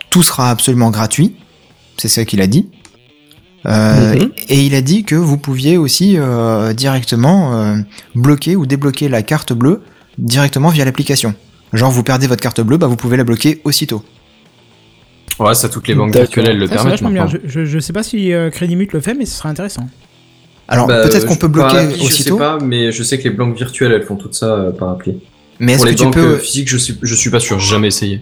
Tout 0.09 0.23
sera 0.23 0.49
absolument 0.49 0.91
gratuit. 0.91 1.35
C'est 1.97 2.07
ce 2.09 2.21
qu'il 2.21 2.41
a 2.41 2.47
dit. 2.47 2.69
Euh, 3.65 4.15
Mhm. 4.15 4.31
Et 4.49 4.61
il 4.65 4.75
a 4.75 4.81
dit 4.81 5.03
que 5.03 5.15
vous 5.15 5.37
pouviez 5.37 5.77
aussi 5.77 6.17
euh, 6.17 6.73
directement 6.73 7.53
euh, 7.55 7.77
bloquer 8.13 8.55
ou 8.55 8.65
débloquer 8.65 9.09
la 9.09 9.23
carte 9.23 9.53
bleue 9.53 9.81
directement 10.19 10.69
via 10.69 10.85
l'application. 10.85 11.33
Genre 11.73 11.89
vous 11.91 12.03
perdez 12.03 12.27
votre 12.27 12.41
carte 12.41 12.61
bleue, 12.61 12.77
bah 12.77 12.87
vous 12.87 12.95
pouvez 12.95 13.17
la 13.17 13.23
bloquer 13.23 13.61
aussitôt. 13.63 14.03
Ouais, 15.39 15.53
ça, 15.53 15.67
toutes 15.69 15.87
les 15.87 15.95
banques 15.95 16.13
virtuelles 16.13 16.47
elles 16.49 16.57
le 16.57 16.65
Ça, 16.67 16.71
c'est 16.71 16.75
permettent. 16.77 16.91
vachement 16.93 17.09
bien. 17.09 17.27
Je, 17.27 17.37
je, 17.45 17.65
je 17.65 17.79
sais 17.79 17.93
pas 17.93 18.03
si 18.03 18.31
euh, 18.33 18.49
Crédit 18.49 18.75
Mute 18.75 18.93
le 18.93 19.01
fait, 19.01 19.13
mais 19.13 19.25
ce 19.25 19.35
serait 19.37 19.49
intéressant. 19.49 19.87
Alors 20.67 20.87
Bah, 20.87 21.03
peut-être 21.03 21.25
euh, 21.25 21.27
qu'on 21.27 21.35
peut 21.35 21.47
bloquer 21.47 21.77
appli, 21.77 21.95
Je 21.95 21.99
sais 21.99 22.05
aussitôt, 22.05 22.37
pas, 22.37 22.57
mais 22.61 22.91
je 22.91 23.03
sais 23.03 23.17
que 23.19 23.23
les 23.25 23.29
banques 23.31 23.55
virtuelles 23.55 23.91
elles 23.91 24.03
font 24.03 24.15
tout 24.15 24.31
ça 24.31 24.47
euh, 24.47 24.71
par 24.71 24.89
appli. 24.89 25.17
mais 25.59 25.73
est-ce 25.73 25.83
que 25.83 25.89
les 25.89 25.95
tu 25.95 26.03
banques 26.05 26.13
peux, 26.13 26.25
euh, 26.33 26.37
physiques, 26.37 26.69
je 26.69 26.77
suis, 26.77 26.97
je 27.01 27.15
suis 27.15 27.29
pas 27.29 27.39
sûr, 27.39 27.59
j'ai 27.59 27.69
jamais 27.71 27.87
essayé. 27.89 28.21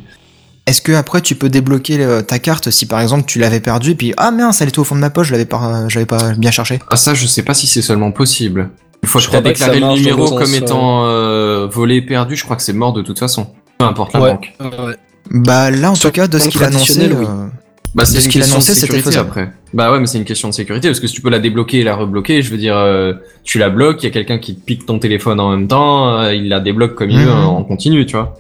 est-ce 0.66 0.82
que 0.82 0.92
après 0.92 1.22
tu 1.22 1.36
peux 1.36 1.48
débloquer 1.50 2.04
euh, 2.04 2.22
ta 2.22 2.40
carte 2.40 2.70
si 2.72 2.86
par 2.86 3.00
exemple 3.00 3.26
tu 3.28 3.40
l'avais 3.40 3.60
perdue 3.62 3.92
et 3.92 3.96
puis 3.96 4.14
ah 4.18 4.32
mince 4.32 4.62
elle 4.62 4.70
était 4.70 4.80
au 4.80 4.84
fond 4.84 4.96
de 4.96 5.00
ma 5.02 5.10
poche, 5.10 5.28
je 5.28 5.32
l'avais 5.34 5.46
pas, 5.46 5.88
j'avais 5.88 6.06
pas 6.06 6.34
bien 6.34 6.52
cherché. 6.52 6.80
Ah 6.90 6.96
ça, 6.98 7.14
je 7.14 7.28
sais 7.28 7.44
pas 7.44 7.54
si 7.54 7.68
c'est 7.68 7.82
seulement 7.82 8.12
possible. 8.12 8.72
Une 9.04 9.10
fois 9.10 9.22
Je 9.22 9.28
que 9.28 9.34
ça 9.34 9.42
déclaré 9.42 9.80
le 9.80 9.94
numéro 9.94 10.30
comme 10.32 10.46
sens, 10.48 10.56
étant 10.56 11.06
euh, 11.08 11.68
volé, 11.68 12.02
perdu, 12.02 12.36
je 12.36 12.44
crois 12.44 12.56
que 12.58 12.62
c'est 12.64 12.74
mort 12.74 12.92
de 12.94 13.02
toute 13.02 13.20
façon. 13.20 13.48
Peu 13.78 13.86
importe 13.86 14.14
la 14.14 14.22
Ouais. 14.22 14.32
banque. 14.32 14.54
Ouais. 14.62 14.96
Bah 15.32 15.72
là 15.72 15.92
en 15.92 15.96
tout 15.96 16.12
cas 16.12 16.28
de 16.28 16.38
ce 16.40 16.50
qu'il 16.50 16.64
a 16.64 16.68
annoncé, 16.68 17.08
oui. 17.08 17.26
euh, 17.28 17.48
Bah 17.96 18.06
c'est 18.06 18.20
ce 18.20 18.26
une 18.26 18.32
qu'il 18.32 18.42
question 18.42 18.58
de 18.58 18.64
annonçait, 18.64 18.76
c'était 18.76 19.00
faisable. 19.00 19.30
après. 19.30 19.52
Bah 19.74 19.92
ouais, 19.92 20.00
mais 20.00 20.06
c'est 20.06 20.18
une 20.18 20.26
question 20.26 20.50
de 20.50 20.54
sécurité 20.54 20.88
parce 20.90 21.00
que 21.00 21.08
si 21.08 21.14
tu 21.16 21.22
peux 21.22 21.30
la 21.30 21.40
débloquer 21.40 21.80
et 21.80 21.84
la 21.84 21.96
rebloquer, 21.96 22.42
je 22.42 22.52
veux 22.52 22.58
dire, 22.58 22.76
euh, 22.78 23.14
tu 23.44 23.58
la 23.58 23.70
bloques, 23.70 24.04
il 24.04 24.06
y 24.06 24.10
a 24.10 24.12
quelqu'un 24.12 24.38
qui 24.38 24.56
te 24.56 24.62
pique 24.66 24.86
ton 24.86 25.00
téléphone 25.00 25.40
en 25.40 25.52
même 25.52 25.68
temps, 25.68 26.20
euh, 26.20 26.34
il 26.34 26.50
la 26.50 26.60
débloque 26.60 26.96
comme 26.96 27.10
il 27.10 27.20
Mhm. 27.20 27.26
veut 27.26 27.32
en 27.32 27.64
continu, 27.64 28.06
tu 28.06 28.16
vois. 28.16 28.36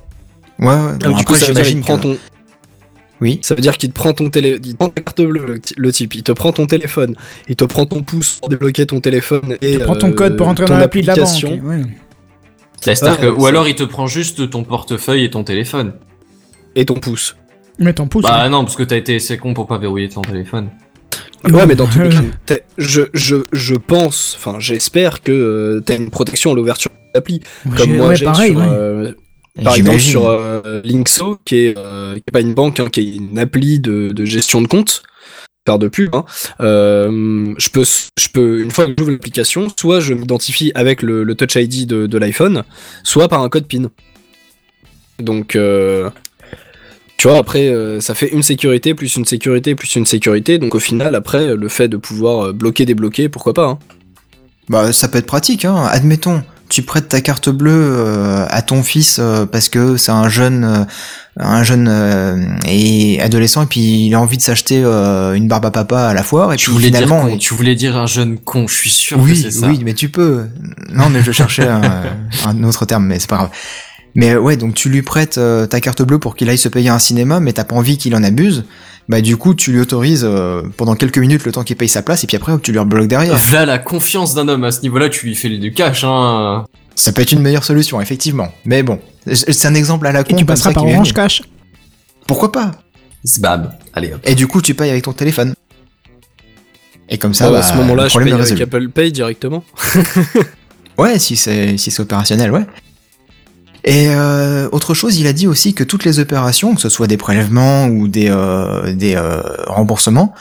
ouais, 0.59 0.67
ouais. 0.67 0.73
Ah, 1.03 1.09
bon, 1.09 1.17
du 1.17 1.23
coup, 1.25 1.33
après 1.33 1.39
ça 1.39 1.45
veut 1.47 1.53
dire 1.53 1.63
qu'il 1.63 1.71
j'imagine 1.71 1.79
te 1.81 1.85
prend 1.85 1.97
que- 1.97 2.01
ton. 2.03 2.17
Oui. 3.21 3.39
Ça 3.41 3.55
veut 3.55 3.61
dire 3.61 3.77
qu'il 3.77 3.89
te 3.89 3.93
prend 3.95 4.11
ton 4.11 4.29
télé, 4.29 4.59
il 4.61 4.73
te 4.73 4.75
prend 4.77 4.89
ta 4.89 5.01
carte 5.01 5.21
bleue, 5.21 5.59
le, 5.77 5.91
type, 5.93 6.13
il 6.15 6.23
te 6.23 6.33
prend 6.33 6.51
ton 6.51 6.65
téléphone, 6.65 7.15
il 7.47 7.55
te 7.55 7.63
prend 7.63 7.85
ton 7.85 8.01
pouce 8.03 8.39
pour 8.41 8.49
débloquer 8.49 8.85
ton 8.85 8.99
téléphone 8.99 9.55
et 9.61 9.73
Tu 9.77 9.79
prends 9.79 9.95
ton 9.95 10.09
euh, 10.09 10.13
code 10.13 10.35
pour 10.35 10.47
entrer 10.49 10.65
ton 10.65 10.73
dans 10.73 10.79
l'appli 10.79 11.01
de 11.03 11.07
la 11.07 11.15
banque. 11.15 11.43
ouais. 11.43 11.81
Que- 12.85 13.25
Ouais, 13.25 13.29
ou 13.29 13.45
alors 13.45 13.65
il 13.69 13.75
te 13.75 13.83
prend 13.83 14.07
juste 14.07 14.49
ton 14.49 14.63
portefeuille 14.65 15.23
et 15.23 15.29
ton 15.29 15.45
téléphone. 15.45 15.93
Et 16.75 16.85
ton 16.85 16.95
pouce. 16.95 17.35
Mais 17.79 17.93
t'en 17.93 18.07
pousses. 18.07 18.23
Bah 18.23 18.47
non, 18.49 18.63
parce 18.63 18.75
que 18.75 18.83
t'as 18.83 18.97
été 18.97 19.15
assez 19.15 19.37
con 19.37 19.53
pour 19.53 19.67
pas 19.67 19.77
verrouiller 19.77 20.09
ton 20.09 20.21
téléphone. 20.21 20.69
Ouais, 21.45 21.65
mais 21.65 21.75
dans 21.75 21.87
tous 21.87 21.99
les 22.01 22.09
cas, 22.09 22.55
je, 22.77 23.01
je, 23.13 23.37
je 23.51 23.75
pense, 23.75 24.35
enfin, 24.37 24.59
j'espère 24.59 25.21
que 25.21 25.31
euh, 25.31 25.81
t'as 25.85 25.97
une 25.97 26.09
protection 26.09 26.51
à 26.51 26.55
l'ouverture 26.55 26.91
de 26.91 26.95
l'appli, 27.15 27.41
comme 27.75 27.95
moi 27.95 28.09
ouais, 28.09 28.15
j'ai 28.15 28.25
pareil, 28.25 28.51
sur, 28.51 28.59
ouais. 28.61 28.67
euh, 28.69 29.11
par 29.61 29.75
exemple 29.75 29.99
sur 29.99 30.27
euh, 30.27 30.81
Linkso, 30.85 31.39
qui 31.43 31.57
est, 31.57 31.77
euh, 31.77 32.13
qui 32.13 32.23
est 32.27 32.31
pas 32.31 32.39
une 32.39 32.53
banque, 32.53 32.79
hein, 32.79 32.87
qui 32.89 33.01
est 33.01 33.15
une 33.17 33.37
appli 33.37 33.79
de, 33.79 34.09
de 34.09 34.25
gestion 34.25 34.61
de 34.61 34.67
compte, 34.67 35.03
faire 35.67 35.79
de 35.79 35.89
pub. 35.89 36.15
Hein. 36.15 36.23
Euh, 36.61 37.53
je 37.57 37.69
peux, 37.69 37.83
je 37.83 38.27
peux, 38.29 38.61
une 38.61 38.71
fois 38.71 38.85
que 38.85 38.93
j'ouvre 38.97 39.11
l'application, 39.11 39.67
soit 39.77 39.99
je 39.99 40.13
m'identifie 40.13 40.71
avec 40.75 41.01
le, 41.01 41.23
le 41.23 41.35
Touch 41.35 41.55
ID 41.55 41.87
de, 41.87 42.07
de 42.07 42.17
l'iPhone, 42.17 42.63
soit 43.03 43.27
par 43.27 43.41
un 43.41 43.49
code 43.49 43.67
PIN. 43.67 43.89
Donc, 45.19 45.55
euh, 45.55 46.09
tu 47.23 47.29
vois, 47.29 47.37
après, 47.37 47.69
euh, 47.69 48.01
ça 48.01 48.15
fait 48.15 48.27
une 48.33 48.43
sécurité, 48.43 48.93
plus 48.93 49.15
une 49.15 49.23
sécurité, 49.23 49.75
plus 49.75 49.95
une 49.95 50.05
sécurité. 50.05 50.57
Donc, 50.57 50.75
au 50.75 50.79
final, 50.79 51.15
après, 51.15 51.55
le 51.55 51.69
fait 51.69 51.87
de 51.87 51.95
pouvoir 51.95 52.47
euh, 52.47 52.51
bloquer, 52.51 52.85
débloquer, 52.85 53.29
pourquoi 53.29 53.53
pas. 53.53 53.65
Hein. 53.65 53.79
Bah, 54.67 54.91
ça 54.91 55.07
peut 55.07 55.19
être 55.19 55.25
pratique, 55.25 55.63
hein. 55.63 55.87
Admettons, 55.89 56.43
tu 56.67 56.81
prêtes 56.81 57.07
ta 57.07 57.21
carte 57.21 57.47
bleue 57.47 57.71
euh, 57.71 58.45
à 58.49 58.61
ton 58.61 58.83
fils 58.83 59.19
euh, 59.21 59.45
parce 59.45 59.69
que 59.69 59.95
c'est 59.95 60.11
un 60.11 60.27
jeune, 60.27 60.65
euh, 60.65 60.83
un 61.37 61.63
jeune 61.63 61.87
euh, 61.89 62.45
et 62.67 63.21
adolescent 63.21 63.63
et 63.63 63.67
puis 63.67 64.07
il 64.07 64.13
a 64.15 64.19
envie 64.19 64.35
de 64.35 64.41
s'acheter 64.41 64.81
euh, 64.83 65.33
une 65.33 65.47
barbe 65.47 65.65
à 65.65 65.71
papa 65.71 66.01
à 66.07 66.13
la 66.13 66.23
foire 66.23 66.51
et 66.51 66.57
Tu 66.57 66.65
puis 66.65 66.73
voulais, 66.73 66.89
dire 66.89 67.03
finalement. 67.03 67.29
con, 67.29 67.37
tu 67.37 67.53
voulais 67.53 67.75
dire 67.75 67.95
un 67.95 68.05
jeune 68.07 68.37
con, 68.37 68.67
je 68.67 68.75
suis 68.75 68.89
sûr 68.89 69.23
que 69.23 69.33
c'est 69.33 69.51
ça. 69.51 69.67
oui, 69.67 69.79
mais 69.85 69.93
tu 69.93 70.09
peux. 70.09 70.43
Non, 70.91 71.09
mais 71.09 71.21
je 71.23 71.31
cherchais 71.31 71.67
un, 71.69 71.81
un 72.45 72.63
autre 72.65 72.85
terme, 72.85 73.05
mais 73.05 73.19
c'est 73.19 73.29
pas 73.29 73.37
grave. 73.37 73.49
Mais 74.15 74.31
euh, 74.31 74.39
ouais, 74.39 74.57
donc 74.57 74.75
tu 74.75 74.89
lui 74.89 75.01
prêtes 75.01 75.37
euh, 75.37 75.65
ta 75.65 75.81
carte 75.81 76.01
bleue 76.03 76.19
pour 76.19 76.35
qu'il 76.35 76.49
aille 76.49 76.57
se 76.57 76.69
payer 76.69 76.89
un 76.89 76.99
cinéma, 76.99 77.39
mais 77.39 77.53
t'as 77.53 77.63
pas 77.63 77.75
envie 77.75 77.97
qu'il 77.97 78.15
en 78.15 78.23
abuse. 78.23 78.63
Bah 79.09 79.19
du 79.21 79.35
coup, 79.37 79.53
tu 79.53 79.71
lui 79.73 79.79
autorises 79.81 80.23
euh, 80.23 80.61
pendant 80.77 80.95
quelques 80.95 81.17
minutes 81.17 81.43
le 81.45 81.51
temps 81.51 81.63
qu'il 81.63 81.75
paye 81.75 81.89
sa 81.89 82.01
place 82.03 82.23
et 82.23 82.27
puis 82.27 82.37
après 82.37 82.57
tu 82.59 82.71
lui 82.71 82.79
rebloques 82.79 83.07
derrière. 83.07 83.37
Là, 83.51 83.65
la 83.65 83.77
confiance 83.79 84.33
d'un 84.33 84.47
homme 84.47 84.63
à 84.63 84.71
ce 84.71 84.81
niveau-là, 84.81 85.09
tu 85.09 85.25
lui 85.25 85.35
fais 85.35 85.49
du 85.49 85.73
cash, 85.73 86.03
hein. 86.05 86.65
Ça 86.95 87.11
peut 87.11 87.21
être 87.23 87.31
une 87.31 87.41
meilleure 87.41 87.63
solution, 87.63 87.99
effectivement. 87.99 88.49
Mais 88.65 88.83
bon, 88.83 88.99
c'est 89.33 89.65
un 89.65 89.73
exemple 89.73 90.05
à 90.07 90.11
la 90.11 90.23
con. 90.23 90.33
Et 90.33 90.35
tu 90.37 90.45
passeras 90.45 90.71
par 90.73 90.85
Orange. 90.85 91.11
Cash. 91.11 91.41
Pourquoi 92.27 92.51
pas 92.51 92.71
Zbab. 93.25 93.71
Allez 93.93 94.13
hop. 94.13 94.21
Et 94.25 94.35
du 94.35 94.45
coup, 94.47 94.61
tu 94.61 94.73
payes 94.75 94.91
avec 94.91 95.03
ton 95.03 95.13
téléphone. 95.13 95.53
Et 97.09 97.17
comme 97.17 97.33
ça, 97.33 97.47
Ah, 97.47 97.51
bah, 97.51 97.59
à 97.59 97.63
ce 97.63 97.75
moment-là, 97.77 98.03
le 98.03 98.09
je 98.09 98.13
problème 98.13 98.27
paye 98.27 98.33
avec 98.35 98.49
résolu. 98.49 98.63
Apple 98.63 98.89
Pay 98.89 99.11
directement. 99.11 99.63
Ouais, 100.97 101.17
si 101.19 101.35
c'est 101.35 101.77
si 101.77 101.89
c'est 101.91 102.01
opérationnel, 102.01 102.51
ouais. 102.51 102.65
Et 103.85 104.07
euh, 104.09 104.69
autre 104.71 104.93
chose, 104.93 105.17
il 105.17 105.27
a 105.27 105.33
dit 105.33 105.47
aussi 105.47 105.73
que 105.73 105.83
toutes 105.83 106.05
les 106.05 106.19
opérations, 106.19 106.75
que 106.75 106.81
ce 106.81 106.89
soit 106.89 107.07
des 107.07 107.17
prélèvements 107.17 107.87
ou 107.87 108.07
des 108.07 108.29
euh, 108.29 108.93
des 108.93 109.15
euh, 109.15 109.41
remboursements, 109.67 110.33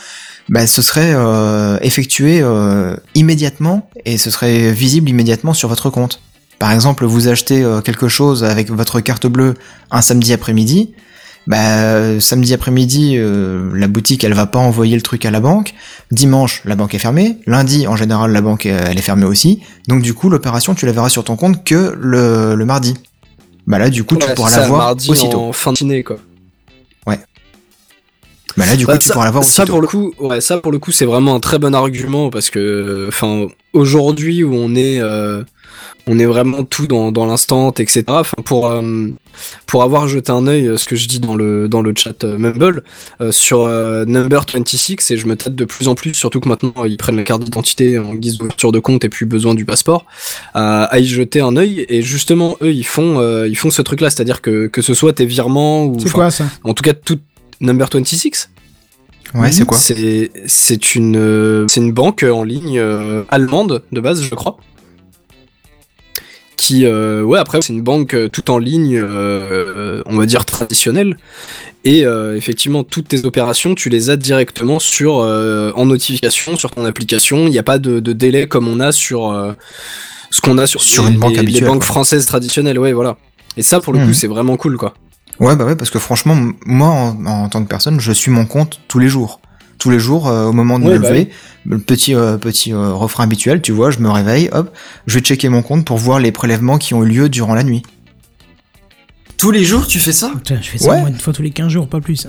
bah, 0.48 0.66
ce 0.66 0.80
serait 0.80 1.12
euh, 1.14 1.78
effectué 1.82 2.40
euh, 2.40 2.96
immédiatement 3.14 3.88
et 4.04 4.16
ce 4.18 4.30
serait 4.30 4.70
visible 4.72 5.08
immédiatement 5.08 5.54
sur 5.54 5.68
votre 5.68 5.90
compte. 5.90 6.20
Par 6.60 6.70
exemple, 6.70 7.04
vous 7.04 7.26
achetez 7.26 7.64
euh, 7.64 7.80
quelque 7.80 8.06
chose 8.06 8.44
avec 8.44 8.70
votre 8.70 9.00
carte 9.00 9.26
bleue 9.26 9.54
un 9.90 10.02
samedi 10.02 10.32
après-midi, 10.32 10.94
bah, 11.48 12.20
samedi 12.20 12.54
après-midi, 12.54 13.16
euh, 13.16 13.72
la 13.74 13.88
boutique 13.88 14.22
elle 14.22 14.34
va 14.34 14.46
pas 14.46 14.60
envoyer 14.60 14.94
le 14.94 15.02
truc 15.02 15.26
à 15.26 15.32
la 15.32 15.40
banque. 15.40 15.74
Dimanche, 16.12 16.62
la 16.64 16.76
banque 16.76 16.94
est 16.94 17.00
fermée. 17.00 17.38
Lundi, 17.46 17.88
en 17.88 17.96
général, 17.96 18.30
la 18.30 18.40
banque 18.40 18.66
elle 18.66 18.96
est 18.96 19.02
fermée 19.02 19.24
aussi. 19.24 19.62
Donc 19.88 20.02
du 20.02 20.14
coup, 20.14 20.30
l'opération 20.30 20.76
tu 20.76 20.86
la 20.86 20.92
verras 20.92 21.08
sur 21.08 21.24
ton 21.24 21.34
compte 21.34 21.64
que 21.64 21.96
le, 21.98 22.54
le 22.54 22.64
mardi. 22.64 22.94
Bah 23.66 23.78
là, 23.78 23.90
du 23.90 24.04
coup, 24.04 24.16
tu 24.16 24.26
pourras 24.34 24.48
c'est 24.48 24.56
ça, 24.56 24.60
la 24.62 24.68
voir 24.68 24.80
mardi 24.86 25.10
aussitôt. 25.10 25.40
en 25.40 25.52
fin 25.52 25.70
de 25.70 25.74
matinée, 25.74 26.02
quoi. 26.02 26.16
Bah 28.56 28.66
là, 28.66 28.76
du 28.76 28.86
Bah, 28.86 28.94
coup, 28.94 28.98
tu 28.98 29.08
ça, 29.08 29.14
pourras 29.14 29.26
la 29.26 29.30
voir 29.30 29.44
ça 29.44 29.64
pour 29.66 29.80
le 29.80 29.86
coup, 29.86 30.12
ouais, 30.18 30.40
ça 30.40 30.58
pour 30.58 30.72
le 30.72 30.78
coup, 30.78 30.92
c'est 30.92 31.06
vraiment 31.06 31.34
un 31.34 31.40
très 31.40 31.58
bon 31.58 31.74
argument 31.74 32.30
parce 32.30 32.50
que, 32.50 33.06
enfin, 33.08 33.46
aujourd'hui 33.72 34.44
où 34.44 34.54
on 34.54 34.74
est, 34.74 35.00
euh, 35.00 35.42
on 36.06 36.18
est 36.18 36.26
vraiment 36.26 36.64
tout 36.64 36.86
dans, 36.86 37.12
dans 37.12 37.26
l'instant, 37.26 37.72
etc. 37.72 38.04
Enfin, 38.08 38.36
pour 38.44 38.66
euh, 38.68 39.08
pour 39.66 39.82
avoir 39.84 40.08
jeté 40.08 40.32
un 40.32 40.46
œil, 40.48 40.66
euh, 40.66 40.76
ce 40.76 40.86
que 40.86 40.96
je 40.96 41.06
dis 41.08 41.20
dans 41.20 41.34
le 41.36 41.68
dans 41.68 41.80
le 41.80 41.94
chat 41.96 42.24
euh, 42.24 42.36
Mumble 42.38 42.82
euh, 43.20 43.30
sur 43.32 43.62
euh, 43.62 44.04
Number 44.04 44.44
26 44.52 45.10
et 45.12 45.16
je 45.16 45.26
me 45.26 45.36
tâte 45.36 45.54
de 45.54 45.64
plus 45.64 45.86
en 45.88 45.94
plus, 45.94 46.12
surtout 46.14 46.40
que 46.40 46.48
maintenant 46.48 46.72
ils 46.84 46.96
prennent 46.96 47.16
la 47.16 47.22
carte 47.22 47.44
d'identité 47.44 47.98
en 47.98 48.14
guise 48.14 48.36
d'ouverture 48.38 48.72
de 48.72 48.80
compte 48.80 49.04
et 49.04 49.08
plus 49.08 49.26
besoin 49.26 49.54
du 49.54 49.64
passeport, 49.64 50.04
à, 50.54 50.84
à 50.84 50.98
y 50.98 51.06
jeter 51.06 51.40
un 51.40 51.56
œil. 51.56 51.86
Et 51.88 52.02
justement, 52.02 52.56
eux, 52.62 52.72
ils 52.72 52.84
font 52.84 53.20
euh, 53.20 53.46
ils 53.48 53.56
font 53.56 53.70
ce 53.70 53.80
truc-là, 53.82 54.10
c'est-à-dire 54.10 54.42
que 54.42 54.66
que 54.66 54.82
ce 54.82 54.94
soit 54.94 55.12
tes 55.12 55.24
virements 55.26 55.84
ou 55.84 55.96
quoi 56.12 56.30
ça? 56.30 56.44
en 56.64 56.74
tout 56.74 56.82
cas 56.82 56.94
tout 56.94 57.18
Number 57.62 57.88
26 57.90 58.50
Ouais, 59.34 59.50
c'est 59.50 59.64
quoi 59.64 59.78
c'est 59.78 60.94
une 60.94 61.16
euh, 61.16 61.66
une 61.76 61.92
banque 61.92 62.22
en 62.22 62.44
ligne 62.44 62.78
euh, 62.78 63.22
allemande 63.30 63.82
de 63.90 64.00
base, 64.00 64.22
je 64.22 64.34
crois. 64.34 64.58
Qui 66.56 66.84
euh, 66.84 67.22
ouais 67.22 67.38
après 67.38 67.62
c'est 67.62 67.72
une 67.72 67.80
banque 67.82 68.14
tout 68.30 68.50
en 68.50 68.58
ligne, 68.58 68.96
euh, 69.02 70.02
on 70.06 70.16
va 70.16 70.26
dire 70.26 70.44
traditionnelle. 70.44 71.16
Et 71.84 72.02
effectivement 72.36 72.84
toutes 72.84 73.08
tes 73.08 73.24
opérations 73.24 73.74
tu 73.74 73.88
les 73.88 74.10
as 74.10 74.16
directement 74.16 74.78
sur 74.78 75.14
en 75.14 75.86
notification 75.86 76.56
sur 76.56 76.70
ton 76.70 76.84
application. 76.84 77.46
Il 77.46 77.50
n'y 77.50 77.58
a 77.58 77.62
pas 77.64 77.78
de, 77.78 77.98
de 78.00 78.12
délai 78.12 78.46
comme 78.46 78.68
on 78.68 78.78
a 78.80 78.92
sur 78.92 79.54
ce 80.30 80.40
qu'on 80.40 80.58
a 80.58 80.66
sur, 80.66 80.82
Sur 80.82 81.04
les- 81.04 81.10
une 81.12 81.18
banque 81.18 81.32
les, 81.32 81.38
habituelle, 81.40 81.62
les 81.64 81.68
banques 81.68 81.78
quoi. 81.80 81.86
françaises 81.86 82.26
traditionnelles. 82.26 82.78
Ouais 82.78 82.92
voilà. 82.92 83.16
Et 83.56 83.62
ça 83.62 83.80
pour 83.80 83.92
le 83.94 83.98
Mhm. 84.00 84.06
coup 84.08 84.12
c'est 84.12 84.28
vraiment 84.28 84.56
cool 84.56 84.76
quoi. 84.76 84.94
Ouais, 85.40 85.56
bah 85.56 85.64
ouais, 85.64 85.76
parce 85.76 85.90
que 85.90 85.98
franchement, 85.98 86.36
moi, 86.66 86.88
en, 86.88 87.26
en 87.26 87.48
tant 87.48 87.62
que 87.62 87.68
personne, 87.68 88.00
je 88.00 88.12
suis 88.12 88.30
mon 88.30 88.46
compte 88.46 88.80
tous 88.88 88.98
les 88.98 89.08
jours. 89.08 89.40
Tous 89.78 89.90
les 89.90 89.98
jours, 89.98 90.28
euh, 90.28 90.46
au 90.46 90.52
moment 90.52 90.78
de 90.78 90.84
Ouais, 90.84 90.92
me 90.94 90.98
bah 91.00 91.08
lever, 91.10 91.30
le 91.66 91.78
petit 91.78 92.14
euh, 92.14 92.36
petit 92.38 92.72
euh, 92.72 92.92
refrain 92.92 93.24
habituel, 93.24 93.60
tu 93.60 93.72
vois, 93.72 93.90
je 93.90 93.98
me 93.98 94.08
réveille, 94.10 94.48
hop, 94.52 94.70
je 95.08 95.14
vais 95.18 95.24
checker 95.24 95.48
mon 95.48 95.62
compte 95.62 95.84
pour 95.84 95.96
voir 95.98 96.20
les 96.20 96.30
prélèvements 96.30 96.78
qui 96.78 96.94
ont 96.94 97.02
eu 97.02 97.08
lieu 97.08 97.28
durant 97.28 97.54
la 97.54 97.64
nuit. 97.64 97.82
Tous 99.36 99.50
les 99.50 99.64
jours, 99.64 99.86
tu 99.88 99.98
fais 99.98 100.12
ça? 100.12 100.30
Putain, 100.36 100.58
je 100.62 100.68
fais 100.68 100.78
ça 100.78 100.90
Ouais. 100.92 101.00
moi 101.00 101.08
une 101.08 101.16
fois 101.18 101.32
tous 101.32 101.42
les 101.42 101.50
15 101.50 101.68
jours, 101.72 101.88
pas 101.88 102.00
plus. 102.00 102.28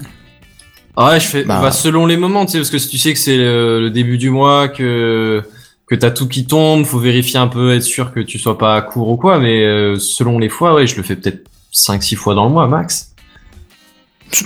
Ah 0.98 1.10
ouais, 1.12 1.20
je 1.20 1.26
fais 1.28 1.44
Bah. 1.44 1.60
bah, 1.62 1.72
selon 1.72 2.08
les 2.08 2.18
moments, 2.18 2.46
tu 2.46 2.54
sais, 2.54 2.58
parce 2.58 2.70
que 2.72 2.80
si 2.80 2.88
tu 2.90 2.98
sais 2.98 3.14
que 3.14 3.20
c'est 3.20 3.38
le, 3.38 3.82
le 3.82 3.90
début 3.92 4.18
du 4.18 4.30
mois, 4.32 4.68
que 4.68 5.44
que 5.86 5.96
t'as 5.96 6.10
tout 6.12 6.28
qui 6.28 6.48
tombe, 6.48 6.86
faut 6.86 6.98
vérifier 6.98 7.38
un 7.40 7.48
peu, 7.48 7.74
être 7.76 7.84
sûr 7.84 8.14
que 8.14 8.20
tu 8.22 8.40
sois 8.40 8.58
pas 8.58 8.76
à 8.76 8.82
court 8.82 9.10
ou 9.10 9.18
quoi, 9.18 9.38
mais 9.38 9.64
euh, 9.64 10.00
selon 10.00 10.40
les 10.40 10.50
fois, 10.50 10.74
ouais, 10.74 10.88
je 10.88 10.96
le 10.96 11.04
fais 11.04 11.16
peut-être 11.16 11.44
5-6 11.74 12.16
fois 12.16 12.36
dans 12.36 12.46
le 12.46 12.52
mois 12.52 12.68
max. 12.68 13.10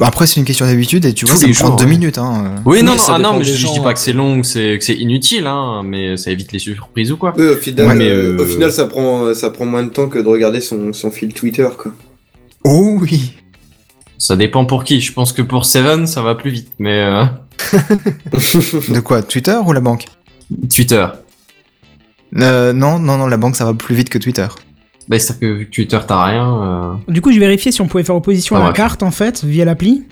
Après, 0.01 0.27
c'est 0.27 0.39
une 0.39 0.45
question 0.45 0.65
d'habitude 0.65 1.05
et 1.05 1.13
tu 1.13 1.25
vois, 1.25 1.35
ça 1.37 1.47
me 1.47 1.53
prend 1.53 1.67
jours, 1.67 1.75
deux 1.77 1.85
ouais. 1.85 1.89
minutes. 1.89 2.17
Hein. 2.17 2.43
euh. 2.57 2.59
Oui, 2.65 2.83
non, 2.83 2.95
non, 2.95 3.01
ah, 3.07 3.17
non, 3.19 3.37
mais 3.37 3.45
je, 3.45 3.53
je 3.53 3.67
dis 3.67 3.75
gens, 3.75 3.83
pas 3.83 3.91
hein. 3.91 3.93
que 3.93 3.99
c'est 3.99 4.11
long, 4.11 4.41
que 4.41 4.47
c'est 4.47 4.77
que 4.77 4.83
c'est 4.83 4.95
inutile, 4.95 5.47
hein, 5.47 5.81
mais 5.85 6.17
ça 6.17 6.29
évite 6.29 6.51
les 6.51 6.59
surprises 6.59 7.11
ou 7.13 7.15
quoi. 7.17 7.33
Oui, 7.37 7.47
au 7.47 7.55
final, 7.55 7.87
Ouais, 7.87 7.95
mais, 7.95 8.09
euh, 8.09 8.35
euh, 8.37 8.43
au 8.43 8.45
final, 8.45 8.69
ça 8.71 8.85
prend, 8.85 9.33
ça 9.33 9.49
prend 9.49 9.65
moins 9.65 9.83
de 9.83 9.89
temps 9.89 10.09
que 10.09 10.19
de 10.19 10.27
regarder 10.27 10.59
son, 10.59 10.91
son 10.91 11.09
fil 11.09 11.33
Twitter, 11.33 11.67
quoi. 11.77 11.93
Oh 12.65 12.97
oui 12.99 13.31
Ça 14.17 14.35
dépend 14.35 14.65
pour 14.65 14.83
qui. 14.83 14.99
Je 14.99 15.13
pense 15.13 15.31
que 15.31 15.41
pour 15.41 15.63
Seven, 15.65 16.05
ça 16.05 16.21
va 16.21 16.35
plus 16.35 16.51
vite, 16.51 16.69
mais 16.79 16.99
euh, 17.03 17.23
De 18.89 18.99
quoi 18.99 19.21
Twitter 19.21 19.57
ou 19.65 19.71
la 19.71 19.79
banque? 19.79 20.05
Twitter. 20.73 21.05
euh, 22.37 22.73
Non, 22.73 22.99
non, 22.99 23.17
non, 23.17 23.27
la 23.27 23.37
banque, 23.37 23.55
ça 23.55 23.63
va 23.63 23.73
plus 23.73 23.95
vite 23.95 24.09
que 24.09 24.17
Twitter. 24.17 24.47
Bah, 25.07 25.17
c'est-à-dire 25.19 25.39
que 25.39 25.53
vu 25.53 25.65
que 25.67 25.71
Twitter, 25.71 25.99
t'as 26.07 26.25
rien. 26.25 26.61
euh, 26.63 26.93
Du 27.07 27.21
coup, 27.21 27.31
j'ai 27.31 27.39
vérifié 27.39 27.71
si 27.71 27.81
on 27.81 27.87
pouvait 27.87 28.03
faire 28.03 28.15
opposition 28.15 28.55
Ah, 28.55 28.59
à 28.59 28.61
la 28.63 28.69
bref. 28.71 28.77
carte 28.77 29.03
en 29.03 29.11
fait 29.11 29.43
via 29.43 29.63
l'appli. 29.65 30.03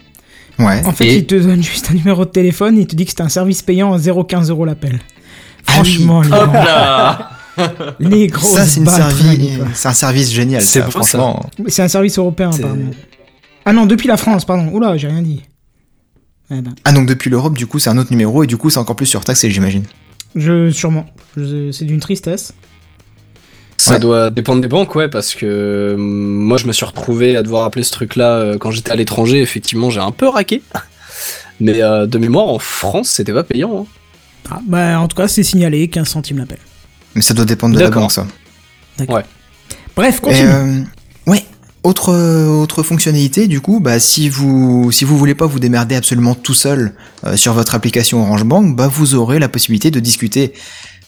Ouais. 0.57 0.81
En 0.85 0.91
fait, 0.93 1.05
Et- 1.07 1.17
il 1.17 1.25
te 1.25 1.35
donne 1.35 1.61
juste 1.61 1.91
un 1.91 1.95
numéro 1.95 2.23
de 2.23 2.29
téléphone 2.29 2.77
et 2.77 2.81
il 2.81 2.87
te 2.87 2.95
dit 2.95 3.03
que 3.05 3.11
c'est 3.11 3.21
un 3.21 3.27
service 3.29 3.61
payant 3.61 3.93
à 3.93 3.97
0,15 3.97 4.49
euros 4.49 4.63
l'appel. 4.65 4.99
Ah 5.67 5.81
oui. 5.83 5.95
Franchement, 5.95 6.21
les, 6.21 6.31
Hop 6.31 6.53
là 6.53 7.29
les 7.99 8.27
grosses 8.27 8.51
Ça, 8.53 8.65
c'est 8.65 8.79
une 8.79 8.85
baltringues, 8.85 9.39
servi- 9.39 9.57
quoi. 9.57 9.67
c'est 9.73 9.87
un 9.89 9.93
service 9.93 10.31
génial, 10.31 10.61
C'est 10.61 10.79
ça, 10.79 10.85
beau, 10.85 10.91
ça. 10.91 10.99
franchement. 10.99 11.49
C'est 11.67 11.81
un 11.83 11.87
service 11.87 12.17
européen, 12.17 12.51
C'est- 12.51 12.59
apparemment. 12.63 12.91
Ah 13.65 13.73
non, 13.73 13.85
depuis 13.85 14.07
la 14.07 14.15
France, 14.17 14.45
pardon. 14.45 14.69
Oula, 14.71 14.95
j'ai 14.97 15.07
rien 15.07 15.21
dit. 15.23 15.41
Eh 16.51 16.61
ben, 16.61 16.75
Ah, 16.85 16.91
donc 16.93 17.07
depuis 17.07 17.29
l'Europe, 17.29 17.57
du 17.57 17.65
coup, 17.65 17.79
c'est 17.79 17.89
un 17.89 17.97
autre 17.97 18.11
numéro 18.11 18.43
et 18.43 18.47
du 18.47 18.55
coup, 18.57 18.69
c'est 18.69 18.77
encore 18.77 18.95
plus 18.95 19.07
surtaxé, 19.07 19.49
j'imagine. 19.49 19.83
je, 20.35 20.69
sûrement. 20.69 21.05
Je- 21.35 21.71
C'est 21.71 21.85
d'une 21.85 21.99
tristesse. 21.99 22.53
Ça 23.85 23.93
Ouais. 23.93 23.99
doit 23.99 24.29
dépendre 24.31 24.61
des 24.61 24.67
banques, 24.67 24.95
ouais, 24.95 25.07
parce 25.09 25.35
que 25.35 25.45
euh, 25.45 25.95
moi 25.97 26.57
je 26.57 26.65
me 26.65 26.73
suis 26.73 26.85
retrouvé 26.85 27.35
à 27.37 27.43
devoir 27.43 27.65
appeler 27.65 27.83
ce 27.83 27.91
truc-là 27.91 28.29
euh, 28.31 28.57
quand 28.57 28.71
j'étais 28.71 28.91
à 28.91 28.95
l'étranger. 28.95 29.41
Effectivement, 29.41 29.89
j'ai 29.89 29.99
un 29.99 30.11
peu 30.11 30.27
raqué. 30.27 30.61
Mais 31.59 31.81
euh, 31.81 32.05
de 32.07 32.17
mémoire, 32.17 32.47
en 32.47 32.59
France, 32.59 33.09
c'était 33.09 33.31
pas 33.33 33.43
payant. 33.43 33.81
hein. 33.81 33.85
Ah, 34.51 34.59
bah, 34.67 34.99
en 34.99 35.07
tout 35.07 35.15
cas, 35.17 35.27
c'est 35.27 35.43
signalé, 35.43 35.87
15 35.87 36.07
centimes 36.07 36.37
l'appel. 36.39 36.57
Mais 37.15 37.21
ça 37.21 37.33
doit 37.33 37.45
dépendre 37.45 37.75
de 37.75 37.79
la 37.79 37.87
D'accord. 37.87 38.03
banque, 38.03 38.11
ça. 38.11 38.27
Bref, 39.95 40.17
Et, 40.17 40.21
continue. 40.21 40.47
euh, 40.49 40.81
ouais. 41.27 41.45
Autre, 41.83 42.11
autre 42.13 42.81
fonctionnalité, 42.81 43.47
du 43.47 43.61
coup, 43.61 43.79
bah, 43.79 43.99
si 43.99 44.27
vous, 44.27 44.91
si 44.91 45.05
vous 45.05 45.17
voulez 45.17 45.35
pas 45.35 45.45
vous 45.45 45.59
démerder 45.59 45.95
absolument 45.95 46.33
tout 46.33 46.55
seul 46.55 46.93
euh, 47.25 47.37
sur 47.37 47.53
votre 47.53 47.75
application 47.75 48.21
Orange 48.23 48.43
Bank, 48.43 48.75
bah, 48.75 48.87
vous 48.87 49.13
aurez 49.15 49.37
la 49.39 49.47
possibilité 49.47 49.91
de 49.91 49.99
discuter 49.99 50.53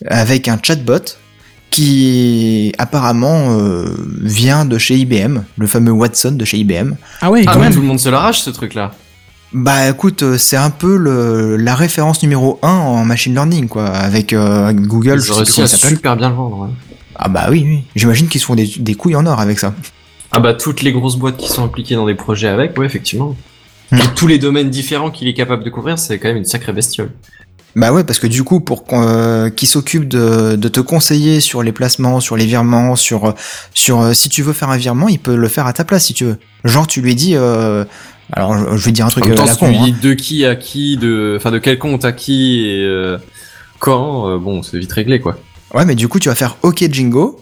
avec 0.05 0.47
un 0.47 0.59
chatbot 0.61 0.99
qui 1.69 2.71
apparemment 2.77 3.57
euh, 3.59 3.85
vient 4.21 4.65
de 4.65 4.77
chez 4.77 4.95
IBM, 4.95 5.39
le 5.57 5.67
fameux 5.67 5.91
Watson 5.91 6.31
de 6.31 6.45
chez 6.45 6.57
IBM. 6.57 6.93
Ah 7.21 7.29
ouais, 7.31 7.43
Ah, 7.45 7.51
quand 7.53 7.59
mais 7.59 7.65
même. 7.65 7.73
tout 7.73 7.81
le 7.81 7.87
monde 7.87 7.99
se 7.99 8.09
l'arrache 8.09 8.41
ce 8.41 8.49
truc-là. 8.49 8.91
Bah 9.53 9.89
écoute, 9.89 10.23
euh, 10.23 10.37
c'est 10.37 10.57
un 10.57 10.69
peu 10.69 10.97
le, 10.97 11.55
la 11.57 11.75
référence 11.75 12.21
numéro 12.21 12.59
1 12.63 12.67
en 12.69 13.05
machine 13.05 13.33
learning, 13.33 13.67
quoi, 13.67 13.85
avec 13.87 14.33
euh, 14.33 14.73
Google, 14.73 15.19
je 15.19 15.25
sais 15.25 15.27
plus 15.31 15.35
réussi 15.37 15.51
comment 15.55 15.65
à 15.65 15.67
ça 15.67 15.77
s'appelle. 15.77 15.95
super 15.97 16.15
bien 16.17 16.29
le 16.29 16.35
vendre. 16.35 16.59
ouais. 16.59 16.69
Ah 17.15 17.29
bah 17.29 17.47
oui, 17.49 17.63
oui. 17.65 17.83
J'imagine 17.95 18.27
qu'ils 18.27 18.41
se 18.41 18.45
font 18.45 18.55
des, 18.55 18.67
des 18.77 18.95
couilles 18.95 19.15
en 19.15 19.25
or 19.25 19.39
avec 19.39 19.57
ça. 19.59 19.73
Ah 20.31 20.39
bah 20.39 20.53
toutes 20.53 20.81
les 20.81 20.91
grosses 20.91 21.15
boîtes 21.15 21.37
qui 21.37 21.47
sont 21.47 21.63
impliquées 21.63 21.95
dans 21.95 22.05
des 22.05 22.13
projets 22.15 22.47
avec, 22.49 22.77
ouais 22.77 22.85
effectivement. 22.85 23.35
Hmm. 23.91 23.97
Et 23.97 24.01
tous 24.15 24.27
les 24.27 24.37
domaines 24.37 24.69
différents 24.69 25.09
qu'il 25.11 25.27
est 25.29 25.33
capable 25.33 25.63
de 25.63 25.69
couvrir, 25.69 25.97
c'est 25.97 26.19
quand 26.19 26.27
même 26.27 26.37
une 26.37 26.45
sacrée 26.45 26.73
bestiole. 26.73 27.11
Bah 27.77 27.93
ouais, 27.93 28.03
parce 28.03 28.17
que 28.17 28.25
du 28.25 28.43
coup, 28.43 28.59
pour 28.59 28.85
qu'on, 28.85 29.03
euh, 29.07 29.49
qu'il 29.51 29.67
s'occupe 29.67 30.07
de, 30.07 30.55
de 30.55 30.67
te 30.67 30.79
conseiller 30.79 31.39
sur 31.39 31.61
les 31.61 31.71
placements, 31.71 32.19
sur 32.19 32.35
les 32.35 32.47
virements, 32.47 32.95
sur, 32.95 33.35
sur 33.75 34.01
euh, 34.01 34.13
si 34.13 34.29
tu 34.29 34.41
veux 34.41 34.51
faire 34.53 34.71
un 34.71 34.77
virement, 34.77 35.07
il 35.09 35.19
peut 35.19 35.35
le 35.35 35.47
faire 35.47 35.67
à 35.67 35.73
ta 35.73 35.83
place 35.83 36.05
si 36.05 36.15
tu 36.15 36.25
veux. 36.25 36.37
Genre, 36.65 36.87
tu 36.87 37.01
lui 37.01 37.13
dis, 37.13 37.35
euh, 37.35 37.85
alors 38.33 38.75
je, 38.75 38.83
vais 38.83 38.91
dire 38.91 39.05
un 39.05 39.09
En 39.09 39.11
truc 39.11 39.25
même 39.25 39.33
euh, 39.33 39.35
temps, 39.37 39.43
à 39.43 39.45
la 39.45 39.51
si 39.53 39.59
tu 39.59 39.65
con, 39.65 39.69
lui 39.69 39.77
hein. 39.77 39.83
dis 39.85 39.91
de 39.91 40.13
qui 40.15 40.43
à 40.43 40.55
qui, 40.55 40.97
de, 40.97 41.35
enfin 41.37 41.51
de 41.51 41.59
quel 41.59 41.77
compte 41.77 42.03
à 42.03 42.13
qui 42.13 42.65
et 42.65 42.83
euh, 42.83 43.19
quand, 43.77 44.27
euh, 44.27 44.39
bon, 44.39 44.63
c'est 44.63 44.79
vite 44.79 44.91
réglé 44.93 45.19
quoi. 45.19 45.37
Ouais, 45.75 45.85
mais 45.85 45.93
du 45.93 46.07
coup, 46.07 46.19
tu 46.19 46.29
vas 46.29 46.35
faire 46.35 46.57
OK 46.63 46.83
Jingo, 46.91 47.39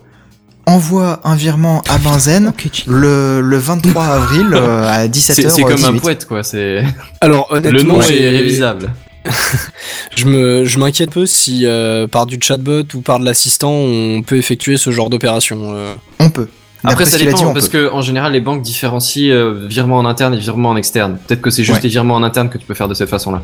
envoie 0.65 1.21
un 1.23 1.35
virement 1.37 1.81
à 1.89 1.97
Benzen 1.97 2.51
le, 2.87 3.39
le 3.39 3.57
23 3.57 4.03
avril 4.03 4.47
euh, 4.51 4.85
à 4.85 5.07
17h18. 5.07 5.21
C'est 5.33 5.49
c'est 5.49 5.61
comme 5.61 5.85
un 5.85 5.97
poète 5.97 6.25
quoi. 6.25 6.43
C'est 6.43 6.83
Alors, 7.21 7.47
le 7.51 7.57
honnêtement, 7.69 7.93
nom 7.95 8.01
j'ai- 8.01 8.21
est 8.21 8.29
révisable. 8.29 8.91
Je 10.15 10.25
me, 10.25 10.65
je 10.65 10.79
m'inquiète 10.79 11.11
peu 11.11 11.25
si 11.25 11.65
euh, 11.65 12.07
par 12.07 12.25
du 12.25 12.37
chatbot 12.41 12.83
ou 12.93 13.01
par 13.01 13.19
de 13.19 13.25
l'assistant, 13.25 13.71
on 13.71 14.21
peut 14.21 14.37
effectuer 14.37 14.77
ce 14.77 14.91
genre 14.91 15.09
d'opération. 15.09 15.73
euh. 15.75 15.93
On 16.19 16.29
peut. 16.29 16.47
Après, 16.83 17.05
ça 17.05 17.11
ce 17.11 17.17
qu'il 17.17 17.27
a 17.27 17.31
dit, 17.31 17.37
dépend 17.39 17.49
on 17.49 17.53
parce 17.53 17.67
peut. 17.69 17.87
que 17.89 17.91
en 17.93 18.01
général, 18.01 18.33
les 18.33 18.41
banques 18.41 18.61
différencient 18.61 19.33
euh, 19.33 19.65
virement 19.67 19.97
en 19.97 20.05
interne 20.05 20.33
et 20.33 20.37
virement 20.37 20.69
en 20.69 20.75
externe. 20.77 21.17
Peut-être 21.27 21.41
que 21.41 21.49
c'est 21.49 21.63
juste 21.63 21.77
Ouais. 21.77 21.83
les 21.83 21.89
virements 21.89 22.15
en 22.15 22.23
interne 22.23 22.49
que 22.49 22.57
tu 22.59 22.65
peux 22.65 22.75
faire 22.75 22.87
de 22.87 22.93
cette 22.93 23.09
façon-là. 23.09 23.41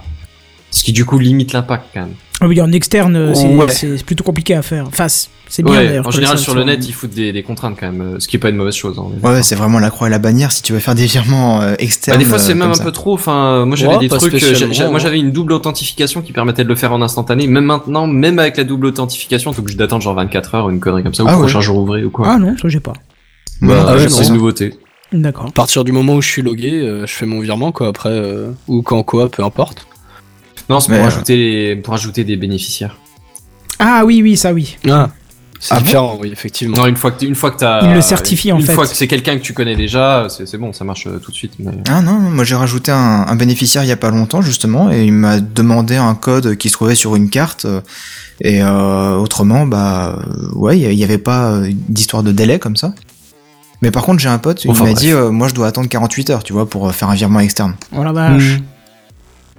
Ce 0.72 0.84
qui 0.84 0.94
du 0.94 1.04
coup 1.06 1.20
limite 1.20 1.52
l'impact 1.54 1.86
quand 1.94 2.02
même. 2.02 2.14
Ah 2.40 2.48
oui, 2.48 2.60
en 2.62 2.72
externe, 2.72 3.16
euh, 3.16 3.34
c'est 3.36 3.46
Ouais. 3.48 3.68
c'est 3.70 4.04
plutôt 4.06 4.24
compliqué 4.24 4.56
à 4.56 4.62
faire. 4.64 4.86
Enfin, 4.88 5.08
c'est 5.10 5.30
c'est 5.48 5.64
bien 5.64 5.74
Ouais, 5.76 5.86
d'ailleurs. 5.88 6.08
en 6.08 6.10
que 6.10 6.16
général 6.16 6.38
ça 6.38 6.44
sur 6.44 6.56
le 6.56 6.64
net 6.64 6.88
ils 6.88 6.94
foutent 6.94 7.14
des, 7.14 7.34
des 7.34 7.44
contraintes 7.44 7.76
quand 7.78 7.92
même, 7.92 8.02
euh, 8.02 8.20
ce 8.20 8.28
qui 8.30 8.38
est 8.38 8.40
pas 8.40 8.50
une 8.50 8.56
mauvaise 8.56 8.74
chose. 8.74 8.98
hein, 8.98 9.08
Ouais, 9.22 9.44
c'est 9.44 9.56
vraiment 9.56 9.80
la 9.80 9.90
croix 9.92 10.08
et 10.08 10.10
la 10.10 10.18
bannière 10.18 10.52
si 10.54 10.62
tu 10.64 10.72
veux 10.72 10.80
faire 10.80 10.96
des 10.96 11.06
virements 11.06 11.62
euh, 11.62 11.72
Bah, 11.72 11.76
externes. 11.80 12.18
des 12.20 12.26
fois 12.26 12.40
c'est 12.40 12.54
euh, 12.54 12.56
même 12.56 12.72
un 12.72 12.74
ça. 12.74 12.86
peu 12.86 12.92
trop. 12.94 13.14
Enfin, 13.14 13.66
moi 13.66 13.76
j'avais 13.76 13.96
Ouais, 13.96 14.00
des 14.00 14.08
trucs. 14.08 14.34
moi 14.90 14.98
j'avais 15.00 15.20
une 15.20 15.32
double 15.34 15.52
authentification 15.54 16.22
qui 16.22 16.32
permettait 16.32 16.64
de 16.64 16.70
le 16.70 16.76
faire 16.76 16.94
en 16.94 17.02
instantané. 17.02 17.46
Même 17.48 17.66
maintenant, 17.66 18.08
même 18.08 18.40
avec 18.40 18.56
la 18.58 18.64
double 18.64 18.86
authentification, 18.88 19.52
t'es 19.52 19.60
obligé 19.60 19.78
d'attendre 19.78 20.02
genre 20.02 20.16
24 20.16 20.56
heures, 20.56 20.70
une 20.70 20.80
connerie 20.80 21.04
comme 21.04 21.14
ça, 21.14 21.24
ou 21.24 21.28
Ah 21.28 21.32
le 21.32 21.38
ouais. 21.38 21.44
prochain 21.44 21.60
jour 21.62 21.78
ouvré 21.80 22.04
ou 22.06 22.10
quoi. 22.12 22.28
Ah 22.30 22.38
non, 22.40 22.56
ça 22.60 22.70
j'ai 22.70 22.80
pas. 22.80 22.94
Bah, 23.62 23.86
Ah 23.90 23.96
ouais, 23.96 24.08
c'est 24.10 24.26
une 24.28 24.34
nouveauté. 24.36 24.74
D'accord. 25.12 25.48
À 25.48 25.52
partir 25.52 25.84
du 25.84 25.92
moment 25.92 26.16
où 26.16 26.22
je 26.22 26.30
suis 26.30 26.42
logué, 26.42 27.02
je 27.06 27.12
fais 27.14 27.26
mon 27.26 27.42
virement, 27.42 27.74
quoi, 27.74 27.90
après, 27.90 28.18
ou 28.70 28.82
quand 28.82 29.04
quoi, 29.04 29.30
peu 29.30 29.44
importe. 29.44 29.86
Non, 30.70 30.80
c'est 30.80 30.92
pour 30.94 31.04
euh, 31.04 31.08
ajouter 31.08 31.76
pour 31.78 31.94
ajouter 31.94 32.24
des 32.24 32.36
bénéficiaires. 32.38 32.98
Ah 33.80 34.04
oui, 34.06 34.22
oui, 34.22 34.38
ça 34.38 34.54
oui. 34.54 34.78
Ah, 34.90 35.10
c'est 35.60 35.74
Ah 35.74 35.80
bon 35.80 35.86
différent, 35.86 36.18
oui, 36.22 36.30
effectivement. 36.32 36.78
Non, 36.78 36.88
une 36.88 36.96
fois 36.98 37.12
que 37.12 37.26
une 37.26 37.36
fois 37.36 37.52
que 37.52 37.58
t'as 37.58 37.88
Il 37.88 37.94
le 37.94 38.02
certifie, 38.02 38.52
en 38.52 38.60
une 38.60 38.66
fait. 38.66 38.74
fois 38.74 38.88
que 38.88 38.96
c'est 38.96 39.08
quelqu'un 39.08 39.38
que 39.38 39.42
tu 39.44 39.54
connais 39.54 39.76
déjà, 39.76 40.28
c'est 40.30 40.48
c'est 40.48 40.58
bon, 40.58 40.72
ça 40.74 40.84
marche 40.86 41.08
euh, 41.08 41.20
tout 41.20 41.32
de 41.32 41.36
suite. 41.36 41.54
Mais... 41.60 41.72
Ah 41.90 42.02
non, 42.02 42.14
moi 42.20 42.44
j'ai 42.44 42.56
rajouté 42.56 42.92
un, 42.92 43.26
un 43.28 43.36
bénéficiaire 43.36 43.84
il 43.84 43.88
y 43.90 43.92
a 43.92 43.98
pas 43.98 44.10
longtemps 44.12 44.42
justement 44.42 44.92
et 44.92 45.04
il 45.04 45.14
m'a 45.14 45.40
demandé 45.40 45.96
un 45.98 46.16
code 46.16 46.56
qui 46.56 46.70
se 46.70 46.74
trouvait 46.74 46.96
sur 46.96 47.16
une 47.16 47.30
carte 47.30 47.66
euh, 47.66 47.82
et 48.40 48.64
euh, 48.64 49.16
autrement 49.18 49.68
bah 49.68 50.16
euh, 50.28 50.50
ouais 50.56 50.80
il 50.80 50.94
y 50.94 51.04
avait 51.04 51.18
pas 51.20 51.52
euh, 51.52 51.70
d'histoire 51.90 52.24
de 52.24 52.32
délai 52.32 52.58
comme 52.60 52.76
ça. 52.76 52.94
Mais 53.84 53.90
par 53.92 54.04
contre 54.04 54.20
j'ai 54.20 54.30
un 54.30 54.38
pote, 54.38 54.64
il 54.64 54.70
Enfin, 54.72 54.84
m'a 54.86 54.92
bref. 54.92 55.00
dit 55.04 55.12
euh, 55.12 55.32
moi 55.32 55.48
je 55.48 55.54
dois 55.56 55.68
attendre 55.68 55.90
48 55.90 56.30
heures 56.32 56.44
tu 56.44 56.54
vois 56.54 56.68
pour 56.70 56.88
euh, 56.88 56.92
faire 56.92 57.10
un 57.10 57.16
virement 57.16 57.40
externe. 57.40 57.76
Oh 57.96 58.04
la 58.04 58.12
vache. 58.12 58.60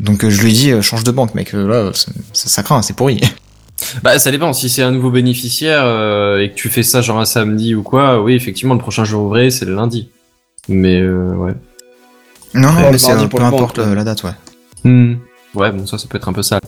Donc 0.01 0.25
euh, 0.25 0.31
je 0.31 0.43
lui 0.43 0.51
ai 0.51 0.53
dit 0.53 0.71
euh, 0.73 0.83
change 0.83 1.05
de 1.05 1.11
banque 1.11 1.35
mec 1.35 1.55
euh, 1.55 1.69
là 1.69 1.91
ça, 1.95 2.11
ça, 2.33 2.49
ça 2.49 2.63
craint 2.63 2.83
c'est 2.83 2.97
pourri. 2.97 3.21
Bah 4.05 4.17
ça 4.21 4.31
dépend. 4.31 4.53
Si 4.53 4.69
c'est 4.69 4.83
un 4.83 4.93
nouveau 4.93 5.11
bénéficiaire 5.11 5.83
euh, 5.85 6.39
et 6.41 6.51
que 6.51 6.55
tu 6.55 6.69
fais 6.69 6.85
ça 6.85 7.01
genre 7.03 7.19
un 7.19 7.25
samedi 7.25 7.75
ou 7.75 7.83
quoi, 7.83 8.23
oui 8.23 8.35
effectivement 8.35 8.75
le 8.75 8.81
prochain 8.81 9.05
jour 9.05 9.25
ouvré 9.25 9.51
c'est 9.51 9.65
le 9.65 9.75
lundi. 9.75 10.09
Mais 10.69 11.01
euh, 11.01 11.35
ouais. 11.35 11.55
non 12.55 12.73
non 12.73 12.91
mais 12.93 12.99
c'est 12.99 13.13
peu 13.29 13.39
banque, 13.39 13.55
importe 13.55 13.79
euh, 13.81 13.95
la 13.95 14.05
date 14.05 14.23
ouais. 14.23 14.31
Ouais 15.55 15.73
bon 15.73 15.85
ça 15.87 15.99
ça 15.99 16.07
peut 16.09 16.17
être 16.17 16.29
un 16.29 16.33
peu 16.33 16.43
sale. 16.43 16.61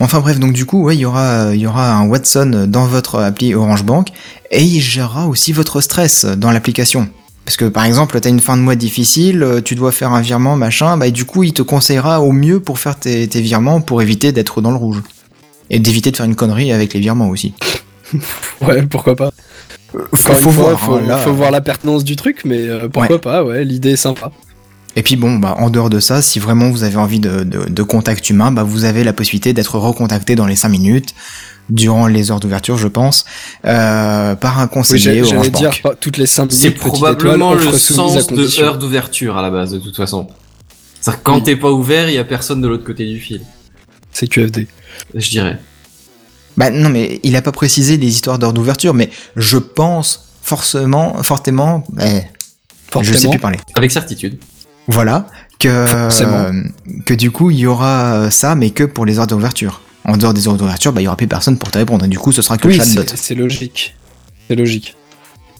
Enfin 0.00 0.20
bref, 0.20 0.38
donc 0.38 0.52
du 0.52 0.64
coup, 0.64 0.84
ouais, 0.84 0.94
il 0.94 1.00
y 1.00 1.04
aura, 1.04 1.54
il 1.54 1.60
y 1.60 1.66
aura 1.66 1.92
un 1.92 2.06
Watson 2.06 2.66
dans 2.68 2.86
votre 2.86 3.18
appli 3.18 3.54
Orange 3.54 3.82
Bank 3.82 4.10
et 4.52 4.62
il 4.62 4.80
gérera 4.80 5.26
aussi 5.26 5.52
votre 5.52 5.80
stress 5.80 6.24
dans 6.24 6.52
l'application. 6.52 7.08
Parce 7.48 7.56
que 7.56 7.64
par 7.64 7.86
exemple, 7.86 8.20
t'as 8.20 8.28
une 8.28 8.40
fin 8.40 8.58
de 8.58 8.62
mois 8.62 8.74
difficile, 8.74 9.42
euh, 9.42 9.62
tu 9.62 9.74
dois 9.74 9.90
faire 9.90 10.12
un 10.12 10.20
virement, 10.20 10.54
machin, 10.54 10.98
bah 10.98 11.06
et 11.06 11.12
du 11.12 11.24
coup, 11.24 11.44
il 11.44 11.54
te 11.54 11.62
conseillera 11.62 12.20
au 12.20 12.30
mieux 12.30 12.60
pour 12.60 12.78
faire 12.78 12.98
tes, 12.98 13.26
tes 13.26 13.40
virements 13.40 13.80
pour 13.80 14.02
éviter 14.02 14.32
d'être 14.32 14.60
dans 14.60 14.70
le 14.70 14.76
rouge. 14.76 15.00
Et 15.70 15.78
d'éviter 15.78 16.10
de 16.10 16.16
faire 16.18 16.26
une 16.26 16.34
connerie 16.34 16.72
avec 16.72 16.92
les 16.92 17.00
virements 17.00 17.30
aussi. 17.30 17.54
Ouais, 18.60 18.82
pourquoi 18.82 19.16
pas. 19.16 19.30
Faut, 19.90 19.98
Encore 19.98 20.10
faut 20.12 20.32
une 20.34 20.40
fois, 20.40 20.50
voir, 20.64 20.80
faut, 20.80 20.94
hein, 20.96 21.02
là. 21.06 21.16
faut 21.16 21.32
voir 21.32 21.50
la 21.50 21.62
pertinence 21.62 22.04
du 22.04 22.16
truc, 22.16 22.42
mais 22.44 22.68
euh, 22.68 22.86
pourquoi 22.90 23.16
Ouais. 23.16 23.18
pas, 23.22 23.42
ouais, 23.42 23.64
l'idée 23.64 23.92
est 23.92 23.96
sympa. 23.96 24.30
Et 24.94 25.02
puis 25.02 25.16
bon, 25.16 25.36
bah 25.36 25.54
en 25.58 25.70
dehors 25.70 25.88
de 25.88 26.00
ça, 26.00 26.20
si 26.20 26.38
vraiment 26.38 26.68
vous 26.70 26.84
avez 26.84 26.96
envie 26.96 27.20
de, 27.20 27.44
de, 27.44 27.64
de 27.66 27.82
contact 27.82 28.28
humain, 28.28 28.50
bah 28.52 28.62
vous 28.62 28.84
avez 28.84 29.04
la 29.04 29.14
possibilité 29.14 29.54
d'être 29.54 29.78
recontacté 29.78 30.34
dans 30.34 30.46
les 30.46 30.56
5 30.56 30.68
minutes, 30.68 31.14
durant 31.70 32.06
les 32.06 32.30
heures 32.30 32.40
d'ouverture, 32.40 32.78
je 32.78 32.88
pense, 32.88 33.24
euh, 33.64 34.34
par 34.34 34.58
un 34.58 34.64
Oui, 34.64 34.70
conseiller 34.70 35.24
j'ai- 35.24 35.34
Orange 35.34 35.50
Bank. 35.50 35.62
dire, 35.62 35.72
toutes 36.00 36.16
les 36.16 36.26
5 36.26 36.50
C'est 36.52 36.70
probablement 36.70 37.52
étoile, 37.54 37.72
le 37.72 37.78
sens 37.78 38.26
de 38.28 38.62
heure 38.62 38.78
d'ouverture 38.78 39.36
à 39.36 39.42
la 39.42 39.50
base 39.50 39.72
de 39.72 39.78
toute 39.78 39.96
façon. 39.96 40.28
C'est-à-dire 41.00 41.22
que 41.22 41.24
quand 41.24 41.40
t'es 41.42 41.56
pas 41.56 41.70
ouvert, 41.70 42.08
il 42.08 42.14
y 42.14 42.18
a 42.18 42.24
personne 42.24 42.60
de 42.60 42.68
l'autre 42.68 42.84
côté 42.84 43.06
du 43.06 43.20
fil. 43.20 43.42
C'est 44.12 44.26
QFD. 44.26 44.66
Je 45.14 45.30
dirais. 45.30 45.58
Bah 46.56 46.70
non, 46.70 46.88
mais 46.88 47.20
il 47.22 47.36
a 47.36 47.42
pas 47.42 47.52
précisé 47.52 47.96
les 47.98 48.08
histoires 48.08 48.38
d'heure 48.38 48.52
d'ouverture, 48.52 48.94
mais 48.94 49.10
je 49.36 49.58
pense 49.58 50.24
forcément, 50.42 51.22
fortement, 51.22 51.84
eh, 52.00 52.22
je 53.00 53.12
sais 53.12 53.28
plus 53.28 53.38
parler. 53.38 53.58
Avec 53.76 53.92
certitude. 53.92 54.38
Voilà, 54.88 55.26
que, 55.60 55.68
euh, 55.68 56.62
que 57.04 57.14
du 57.14 57.30
coup, 57.30 57.50
il 57.50 57.58
y 57.58 57.66
aura 57.66 58.30
ça, 58.30 58.54
mais 58.54 58.70
que 58.70 58.84
pour 58.84 59.04
les 59.04 59.18
heures 59.18 59.26
d'ouverture. 59.26 59.82
En 60.08 60.16
dehors 60.16 60.34
des 60.34 60.48
heures 60.48 60.54
d'ouverture, 60.56 60.92
bah, 60.92 61.00
il 61.00 61.04
y 61.04 61.06
aura 61.06 61.16
plus 61.16 61.28
personne 61.28 61.56
pour 61.58 61.70
te 61.70 61.78
répondre, 61.78 62.04
et 62.04 62.08
du 62.08 62.18
coup, 62.18 62.32
ce 62.32 62.42
sera 62.42 62.56
que 62.58 62.66
Oui, 62.66 62.76
le 62.78 62.82
chatbot. 62.84 63.02
c'est 63.06 63.16
c'est 63.16 63.34
logique. 63.34 63.94
C'est 64.48 64.56
logique. 64.56 64.96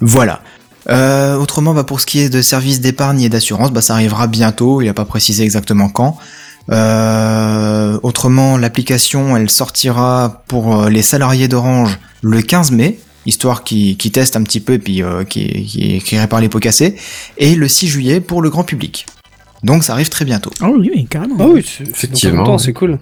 Voilà. 0.01 0.41
Euh, 0.89 1.37
autrement, 1.37 1.75
bah, 1.75 1.85
pour 1.85 2.01
ce 2.01 2.07
qui 2.07 2.21
est 2.21 2.31
de 2.31 2.41
services 2.41 2.81
d'épargne 2.81 3.21
et 3.21 3.29
d'assurance, 3.29 3.71
bah, 3.73 3.83
ça 3.83 3.93
arrivera 3.95 4.27
bientôt. 4.27 4.81
Il 4.81 4.89
a 4.89 4.95
pas 4.95 5.05
précisé 5.05 5.45
exactement 5.45 5.89
quand. 5.91 6.17
Euh, 6.71 7.99
autrement, 8.03 8.57
l'application, 8.57 9.37
elle 9.37 9.51
sortira 9.51 10.43
pour 10.49 10.83
euh, 10.83 10.89
les 10.91 11.03
salariés 11.03 11.49
d'Orange 11.49 11.99
le 12.23 12.41
15 12.43 12.73
mai, 12.73 12.99
histoire 13.27 13.65
qui, 13.65 13.97
qui 13.97 14.11
testent 14.11 14.37
un 14.37 14.43
petit 14.43 14.61
peu 14.61 14.75
et 14.75 14.79
puis 14.79 15.03
euh, 15.03 15.25
qui, 15.25 15.65
qui, 15.67 15.99
qui 16.01 16.19
répare 16.19 16.41
les 16.41 16.49
pots 16.49 16.59
cassés, 16.61 16.97
et 17.37 17.55
le 17.55 17.69
6 17.69 17.89
juillet 17.89 18.21
pour 18.21 18.43
le 18.43 18.51
grand 18.51 18.65
public. 18.65 19.07
Donc 19.63 19.83
ça 19.85 19.93
arrive 19.93 20.09
très 20.09 20.25
bientôt. 20.25 20.51
Ah 20.61 20.69
oui, 20.71 20.91
oui, 20.95 21.07
carrément. 21.11 21.37
Ah 21.41 21.47
oui, 21.49 21.65
c'est- 21.67 21.89
Effectivement. 21.89 22.59
c'est 22.59 22.73
cool. 22.73 22.99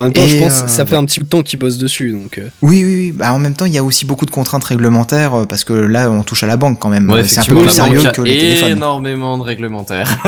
En 0.00 0.04
même 0.04 0.12
temps, 0.12 0.22
Et, 0.22 0.28
je 0.28 0.38
pense 0.38 0.60
euh, 0.60 0.64
que 0.64 0.70
ça 0.70 0.86
fait 0.86 0.94
un 0.96 1.04
petit 1.04 1.20
temps 1.20 1.42
qu'ils 1.42 1.58
bossent 1.58 1.78
dessus, 1.78 2.12
donc. 2.12 2.38
euh, 2.38 2.48
Oui, 2.62 2.84
oui, 2.84 2.94
oui. 2.94 3.12
Bah, 3.12 3.32
en 3.32 3.38
même 3.38 3.54
temps, 3.54 3.64
il 3.64 3.72
y 3.72 3.78
a 3.78 3.82
aussi 3.84 4.04
beaucoup 4.06 4.26
de 4.26 4.30
contraintes 4.30 4.62
réglementaires 4.64 5.34
euh, 5.34 5.44
parce 5.44 5.64
que 5.64 5.72
là, 5.72 6.08
on 6.10 6.22
touche 6.22 6.44
à 6.44 6.46
la 6.46 6.56
banque 6.56 6.78
quand 6.78 6.88
même. 6.88 7.10
Ouais, 7.10 7.24
c'est 7.24 7.40
un 7.40 7.44
peu 7.44 7.56
plus 7.56 7.64
la 7.64 7.70
sérieux 7.70 8.02
que 8.14 8.22
les 8.22 8.38
téléphones. 8.38 8.70
énormément 8.70 9.38
de 9.38 9.42
réglementaires. 9.42 10.18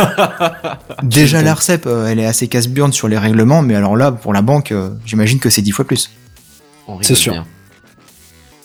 Déjà, 1.04 1.42
l'ARCEP, 1.42 1.86
euh, 1.86 2.08
elle 2.08 2.18
est 2.18 2.26
assez 2.26 2.48
casse-burne 2.48 2.92
sur 2.92 3.06
les 3.06 3.18
règlements, 3.18 3.62
mais 3.62 3.76
alors 3.76 3.96
là, 3.96 4.10
pour 4.10 4.32
la 4.32 4.42
banque, 4.42 4.72
euh, 4.72 4.90
j'imagine 5.06 5.38
que 5.38 5.50
c'est 5.50 5.62
dix 5.62 5.72
fois 5.72 5.84
plus. 5.86 6.10
C'est 7.02 7.14
sûr. 7.14 7.32
bien. 7.32 7.46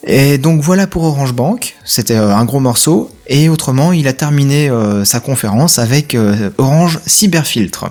Et 0.08 0.38
donc 0.38 0.60
voilà 0.60 0.86
pour 0.86 1.02
Orange 1.02 1.32
Bank, 1.32 1.74
c'était 1.84 2.16
euh, 2.16 2.34
un 2.34 2.44
gros 2.44 2.60
morceau. 2.60 3.10
Et 3.26 3.48
autrement, 3.48 3.92
il 3.92 4.06
a 4.06 4.12
terminé 4.12 4.70
euh, 4.70 5.04
sa 5.04 5.18
conférence 5.18 5.80
avec 5.80 6.14
euh, 6.14 6.50
Orange 6.58 7.00
Cyberfiltre. 7.06 7.86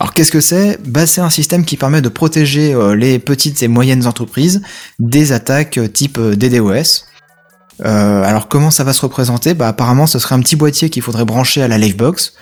Alors 0.00 0.14
qu'est-ce 0.14 0.30
que 0.30 0.40
c'est? 0.40 0.78
Bah, 0.86 1.06
C'est 1.06 1.20
un 1.20 1.30
système 1.30 1.64
qui 1.64 1.76
permet 1.76 2.00
de 2.00 2.08
protéger 2.08 2.72
euh, 2.72 2.94
les 2.94 3.18
petites 3.18 3.62
et 3.62 3.68
moyennes 3.68 4.06
entreprises 4.06 4.62
des 4.98 5.32
attaques 5.32 5.78
euh, 5.78 5.88
type 5.88 6.18
euh, 6.18 6.36
DDoS. 6.36 7.04
Euh, 7.84 8.22
alors 8.24 8.48
comment 8.48 8.70
ça 8.70 8.84
va 8.84 8.92
se 8.92 9.00
représenter? 9.02 9.54
Bah 9.54 9.68
apparemment 9.68 10.06
ce 10.06 10.18
serait 10.18 10.34
un 10.34 10.40
petit 10.40 10.56
boîtier 10.56 10.90
qu'il 10.90 11.02
faudrait 11.02 11.24
brancher 11.24 11.62
à 11.62 11.68
la 11.68 11.78
Livebox, 11.78 12.34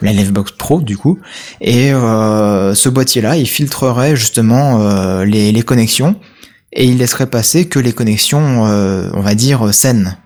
la 0.00 0.12
Livebox 0.12 0.52
Pro 0.52 0.80
du 0.80 0.96
coup, 0.96 1.18
et 1.60 1.92
euh, 1.92 2.74
ce 2.74 2.88
boîtier-là 2.88 3.36
il 3.36 3.46
filtrerait 3.46 4.16
justement 4.16 5.22
les, 5.22 5.52
les 5.52 5.62
connexions 5.62 6.16
et 6.72 6.86
il 6.86 6.96
laisserait 6.96 7.26
passer 7.26 7.66
que 7.66 7.78
les 7.78 7.92
connexions, 7.92 8.62
on 8.62 9.20
va 9.20 9.34
dire, 9.34 9.74
saines. 9.74 10.16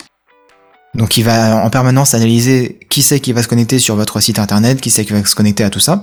Donc 0.94 1.16
il 1.16 1.24
va 1.24 1.56
en 1.64 1.70
permanence 1.70 2.14
analyser 2.14 2.78
qui 2.90 3.02
c'est 3.02 3.18
qui 3.18 3.32
va 3.32 3.42
se 3.42 3.48
connecter 3.48 3.80
sur 3.80 3.96
votre 3.96 4.20
site 4.20 4.38
internet, 4.38 4.80
qui 4.80 4.90
c'est 4.90 5.04
qui 5.04 5.14
va 5.14 5.24
se 5.24 5.34
connecter 5.34 5.64
à 5.64 5.70
tout 5.70 5.80
ça. 5.80 6.02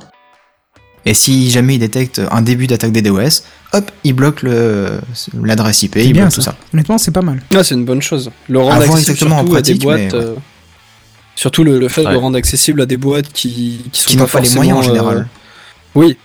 Et 1.05 1.13
si 1.13 1.51
jamais 1.51 1.75
il 1.75 1.79
détecte 1.79 2.19
un 2.31 2.41
début 2.41 2.65
d'attaque 2.67 2.91
DDoS, 2.91 3.43
hop, 3.73 3.91
il 4.03 4.13
bloque 4.13 4.41
le- 4.41 4.99
l'adresse 5.43 5.83
IP, 5.83 5.93
C'est 5.95 6.05
il 6.05 6.13
bien 6.13 6.23
bloque 6.23 6.31
ça. 6.31 6.35
tout 6.35 6.41
ça. 6.41 6.55
Honnêtement, 6.73 6.97
c'est 6.97 7.11
pas 7.11 7.21
mal. 7.21 7.41
Ah, 7.55 7.63
c'est 7.63 7.75
une 7.75 7.85
bonne 7.85 8.01
chose. 8.01 8.31
Le 8.49 8.57
rendre 8.59 8.69
voir 8.77 8.81
accessible 8.97 8.99
exactement 9.11 9.35
en 9.35 9.39
surtout 9.39 9.55
à 9.55 9.61
des 9.61 9.73
pratique, 9.75 9.83
boîtes. 9.83 10.13
ouais. 10.13 10.19
euh, 10.19 10.35
Surtout 11.35 11.63
le, 11.65 11.79
le 11.79 11.89
fait 11.89 12.03
de 12.03 12.09
le 12.09 12.17
rendre 12.17 12.37
accessible 12.37 12.81
à 12.81 12.85
des 12.85 12.97
boîtes 12.97 13.31
qui, 13.33 13.81
qui 13.91 14.01
sont 14.01 14.09
Qui 14.11 14.17
n'ont 14.17 14.25
pas 14.25 14.39
les 14.39 14.49
moyens 14.51 14.77
en 14.77 14.81
forcément, 14.81 14.95
général. 15.09 15.17
euh, 15.17 15.99
Oui, 15.99 16.17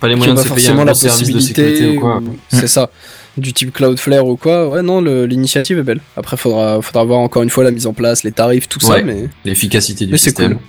Pas 0.00 0.08
les 0.08 0.14
qui 0.14 0.18
moyens 0.18 0.38
de 0.38 0.42
pas 0.42 0.48
se 0.48 0.54
payer 0.54 0.68
un 0.68 0.70
forcément 0.70 0.84
la 0.84 0.92
possibilité. 0.92 1.96
ou 1.96 2.00
quoi. 2.00 2.16
ou- 2.18 2.36
C'est 2.50 2.66
ça. 2.66 2.90
Du 3.36 3.52
type 3.52 3.72
Cloudflare 3.72 4.26
ou 4.26 4.36
quoi. 4.36 4.68
Ouais, 4.68 4.82
non, 4.82 5.00
le- 5.00 5.26
l'initiative 5.26 5.78
est 5.78 5.82
belle. 5.82 6.00
Après, 6.16 6.36
faudra, 6.36 6.80
faudra 6.82 7.04
voir 7.04 7.20
encore 7.20 7.42
une 7.44 7.50
fois 7.50 7.62
la 7.62 7.70
mise 7.70 7.86
en 7.86 7.92
place, 7.92 8.24
les 8.24 8.32
tarifs, 8.32 8.68
tout 8.68 8.80
ça, 8.80 9.00
mais. 9.02 9.28
L'efficacité 9.44 10.06
du 10.06 10.12
Mais 10.12 10.18
c'est 10.18 10.30
système. 10.30 10.54
cool. 10.54 10.62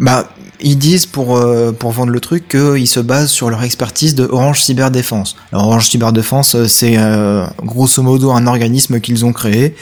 Bah, 0.00 0.28
ils 0.60 0.78
disent 0.78 1.06
pour, 1.06 1.36
euh, 1.36 1.72
pour 1.72 1.92
vendre 1.92 2.10
le 2.10 2.20
truc 2.20 2.48
qu'ils 2.48 2.88
se 2.88 3.00
basent 3.00 3.30
sur 3.30 3.50
leur 3.50 3.62
expertise 3.62 4.14
de 4.14 4.24
Orange 4.24 4.62
Cyberdéfense. 4.62 5.36
Alors, 5.52 5.66
Orange 5.68 5.88
Cyberdéfense, 5.88 6.54
euh, 6.54 6.66
c'est 6.66 6.96
euh, 6.96 7.46
grosso 7.62 8.02
modo 8.02 8.32
un 8.32 8.46
organisme 8.46 9.00
qu'ils 9.00 9.24
ont 9.24 9.32
créé 9.32 9.74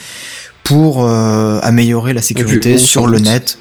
pour 0.63 1.03
euh, 1.03 1.59
améliorer 1.63 2.13
la 2.13 2.21
sécurité 2.21 2.77
sur 2.77 3.07
le 3.07 3.19
net 3.19 3.57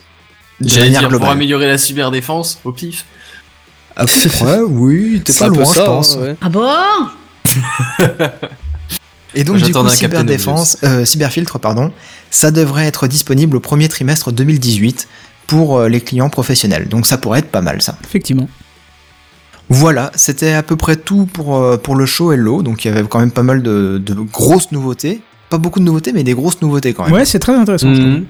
de 0.60 0.68
J'allais 0.68 0.86
manière 0.90 1.08
dire 1.08 1.18
pour 1.18 1.28
améliorer 1.28 1.68
la 1.68 1.78
cyberdéfense 1.78 2.58
au 2.64 2.72
pif. 2.72 3.04
À 3.96 4.04
peu 4.06 4.28
près, 4.28 4.60
oui, 4.60 5.22
t'es 5.24 5.32
pas 5.32 5.48
loin, 5.48 5.64
je 5.64 5.80
pense. 5.80 6.16
hein, 6.16 6.20
ouais. 6.20 6.36
Ah 6.40 6.48
bon? 6.48 6.68
Et 9.34 9.44
donc, 9.44 9.56
du 9.58 9.72
coup, 9.72 9.88
Cyberdéfense, 9.88 10.78
euh, 10.84 11.04
Cyberfiltre, 11.04 11.58
pardon, 11.58 11.92
ça 12.30 12.50
devrait 12.50 12.86
être 12.86 13.06
disponible 13.06 13.56
au 13.56 13.60
premier 13.60 13.88
trimestre 13.88 14.32
2018 14.32 15.06
pour 15.48 15.78
euh, 15.78 15.88
les 15.88 16.00
clients 16.00 16.28
professionnels. 16.28 16.88
Donc, 16.88 17.06
ça 17.06 17.18
pourrait 17.18 17.40
être 17.40 17.50
pas 17.50 17.62
mal, 17.62 17.82
ça. 17.82 17.96
Effectivement. 18.04 18.48
Voilà, 19.68 20.12
c'était 20.14 20.52
à 20.52 20.62
peu 20.62 20.76
près 20.76 20.94
tout 20.94 21.26
pour, 21.26 21.56
euh, 21.56 21.76
pour 21.76 21.96
le 21.96 22.06
show 22.06 22.30
Hello. 22.30 22.62
Donc, 22.62 22.84
il 22.84 22.88
y 22.88 22.90
avait 22.90 23.02
quand 23.08 23.18
même 23.18 23.32
pas 23.32 23.42
mal 23.42 23.62
de, 23.62 23.98
de 23.98 24.14
grosses 24.14 24.70
nouveautés. 24.70 25.20
Pas 25.50 25.58
beaucoup 25.58 25.80
de 25.80 25.84
nouveautés, 25.84 26.12
mais 26.12 26.22
des 26.22 26.34
grosses 26.34 26.60
nouveautés 26.62 26.94
quand 26.94 27.04
même. 27.04 27.12
Ouais, 27.14 27.24
c'est 27.24 27.38
très 27.40 27.54
intéressant. 27.54 27.92
je 27.92 28.00
trouve. 28.00 28.12
Mhm. 28.12 28.26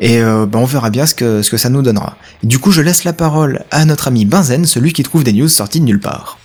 Et 0.00 0.22
euh, 0.22 0.46
bah, 0.46 0.58
on 0.58 0.64
verra 0.64 0.88
bien 0.88 1.04
ce 1.04 1.14
que, 1.14 1.42
ce 1.42 1.50
que 1.50 1.58
ça 1.58 1.68
nous 1.68 1.82
donnera. 1.82 2.16
Du 2.42 2.58
coup, 2.58 2.72
je 2.72 2.80
laisse 2.80 3.04
la 3.04 3.12
parole 3.12 3.64
à 3.70 3.84
notre 3.84 4.08
ami 4.08 4.24
Benzen, 4.24 4.64
celui 4.64 4.94
qui 4.94 5.02
trouve 5.02 5.24
des 5.24 5.34
news 5.34 5.48
sorties 5.48 5.80
de 5.80 5.84
nulle 5.84 6.00
part. 6.00 6.38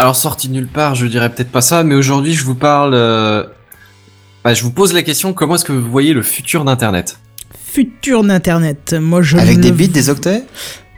Alors 0.00 0.14
sorti 0.14 0.46
de 0.46 0.52
nulle 0.52 0.68
part, 0.68 0.94
je 0.94 1.06
dirais 1.06 1.28
peut-être 1.28 1.50
pas 1.50 1.60
ça, 1.60 1.82
mais 1.82 1.96
aujourd'hui 1.96 2.32
je 2.32 2.44
vous 2.44 2.54
parle, 2.54 2.94
euh, 2.94 3.42
bah, 4.44 4.54
je 4.54 4.62
vous 4.62 4.70
pose 4.70 4.92
la 4.94 5.02
question 5.02 5.32
comment 5.32 5.54
est-ce 5.56 5.64
que 5.64 5.72
vous 5.72 5.90
voyez 5.90 6.12
le 6.14 6.22
futur 6.22 6.64
d'Internet? 6.64 7.18
Futur 7.58 8.24
d'Internet. 8.24 8.94
Moi, 8.98 9.22
je 9.22 9.36
Avec 9.36 9.58
ne- 9.58 9.62
des 9.62 9.72
bits, 9.72 9.88
des 9.88 10.10
octets? 10.10 10.42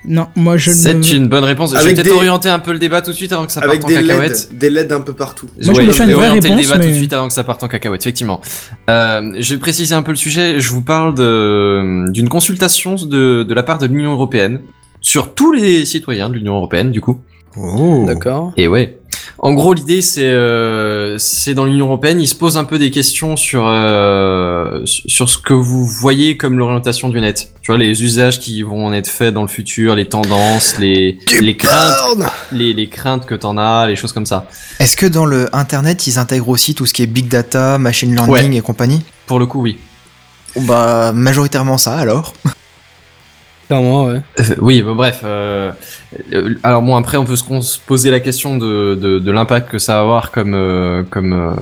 Non, 0.07 0.29
moi 0.35 0.57
je 0.57 0.71
C'est 0.71 0.95
ne. 0.95 1.05
une 1.15 1.29
bonne 1.29 1.45
réponse. 1.45 1.71
je 1.71 1.75
vais 1.75 1.83
Avec 1.83 1.97
peut-être 1.97 2.07
des- 2.07 2.13
orienter 2.13 2.49
un 2.49 2.59
peu 2.59 2.73
le 2.73 2.79
débat 2.79 3.03
tout 3.03 3.11
de 3.11 3.17
suite 3.17 3.33
avant 3.35 3.45
que 3.45 3.53
ça 3.53 3.61
parte 3.61 3.73
Avec 3.73 3.85
en 3.85 3.89
cacahuète. 3.89 4.49
Des 4.57 4.71
LED 4.71 4.93
un 4.93 5.03
peu 5.03 5.13
partout. 5.13 5.47
Moi, 5.63 5.75
je 5.75 5.81
Ouais, 5.81 5.87
me 5.87 5.93
fais 5.93 6.05
une 6.05 6.09
vais 6.09 6.15
orienter 6.15 6.49
réponse, 6.49 6.57
le 6.57 6.63
débat 6.63 6.75
tout 6.79 6.87
mais- 6.87 6.93
de 6.93 6.97
suite 6.97 7.13
avant 7.13 7.27
que 7.29 7.35
ça 7.35 7.45
parte 7.45 7.63
en 7.63 7.69
cacahuète, 7.69 8.01
effectivement. 8.01 8.41
Euh, 8.89 9.33
je 9.39 9.55
vais 9.55 9.61
préciser 9.61 9.95
un 9.95 10.03
peu 10.03 10.13
le 10.13 10.17
sujet. 10.17 10.59
Je 10.59 10.71
vous 10.71 10.81
parle 10.81 11.15
de 11.15 12.11
d'une 12.13 12.31
consultation 12.31 12.95
de 12.95 13.43
de 13.43 13.55
la 13.55 13.63
part 13.63 13.77
de 13.77 13.87
l'Union 13.89 14.13
européenne 14.13 14.61
sur 15.03 15.35
tous 15.35 15.53
les 15.53 15.85
citoyens 15.85 16.31
de 16.31 16.35
l'Union 16.35 16.55
européenne, 16.57 16.93
du 16.93 17.03
coup. 17.03 17.21
Oh 17.59 18.05
D'accord. 18.07 18.55
Et 18.57 18.69
ouais. 18.69 19.00
En 19.43 19.55
gros, 19.55 19.73
l'idée, 19.73 20.03
c'est 20.03 20.23
euh, 20.29 21.17
c'est 21.17 21.55
dans 21.55 21.65
l'Union 21.65 21.87
européenne, 21.87 22.21
ils 22.21 22.27
se 22.29 22.35
posent 22.35 22.59
un 22.59 22.65
peu 22.65 22.79
des 22.79 22.91
questions 22.91 23.37
sur 23.37 23.65
euh, 23.67 24.83
sur 24.85 25.31
ce 25.31 25.39
que 25.39 25.55
vous 25.55 25.87
voyez 25.87 26.37
comme 26.37 26.59
l'orientation 26.59 27.09
du 27.09 27.19
net. 27.23 27.51
Tu 27.63 27.73
vois, 27.73 27.79
les 27.79 28.03
usages 28.03 28.39
qui 28.39 28.63
vont 28.63 28.85
en 28.87 28.93
être 28.93 29.09
faits 29.09 29.33
dans 29.33 29.41
le 29.41 29.49
futur, 29.49 29.95
les 29.97 30.05
tendances, 30.07 30.79
les 30.79 31.19
les 31.41 31.57
craintes, 31.57 32.19
les, 32.53 32.75
les 32.75 32.89
craintes 32.91 33.25
que 33.25 33.35
t'en 33.35 33.57
as, 33.57 33.87
les 33.87 33.97
choses 33.97 34.13
comme 34.13 34.27
ça. 34.27 34.47
Est-ce 34.79 34.95
que 34.95 35.07
dans 35.07 35.25
le 35.25 35.49
Internet, 35.57 36.07
ils 36.07 36.19
intègrent 36.19 36.51
aussi 36.51 36.75
tout 36.75 36.85
ce 36.85 36.93
qui 36.93 37.03
est 37.03 37.07
big 37.07 37.27
data, 37.29 37.79
machine 37.79 38.15
learning 38.15 38.51
Ouais. 38.53 38.57
et 38.59 38.61
compagnie? 38.61 39.01
Pour 39.27 39.39
le 39.39 39.47
coup, 39.47 39.63
oui. 39.63 39.79
Bah, 40.57 41.13
majoritairement 41.15 41.79
ça 41.79 41.97
alors. 41.97 42.35
Clairement, 43.71 44.07
ouais. 44.07 44.21
Euh, 44.41 44.43
oui, 44.61 44.83
bah, 44.83 44.95
bref. 44.97 45.21
euh, 45.23 45.71
euh, 46.33 46.55
alors 46.65 46.83
bon, 46.83 46.97
après, 46.97 47.17
on 47.19 47.25
peut 47.25 47.37
se 47.37 47.79
poser 47.87 48.11
la 48.11 48.19
question 48.19 48.57
de, 48.57 48.97
de, 48.97 49.21
de 49.21 49.31
l'impact 49.31 49.71
que 49.71 49.79
ça 49.79 49.95
va 49.95 50.01
avoir 50.01 50.33
comme 50.33 50.55
euh, 50.55 51.05
comme 51.09 51.33
euh, 51.33 51.53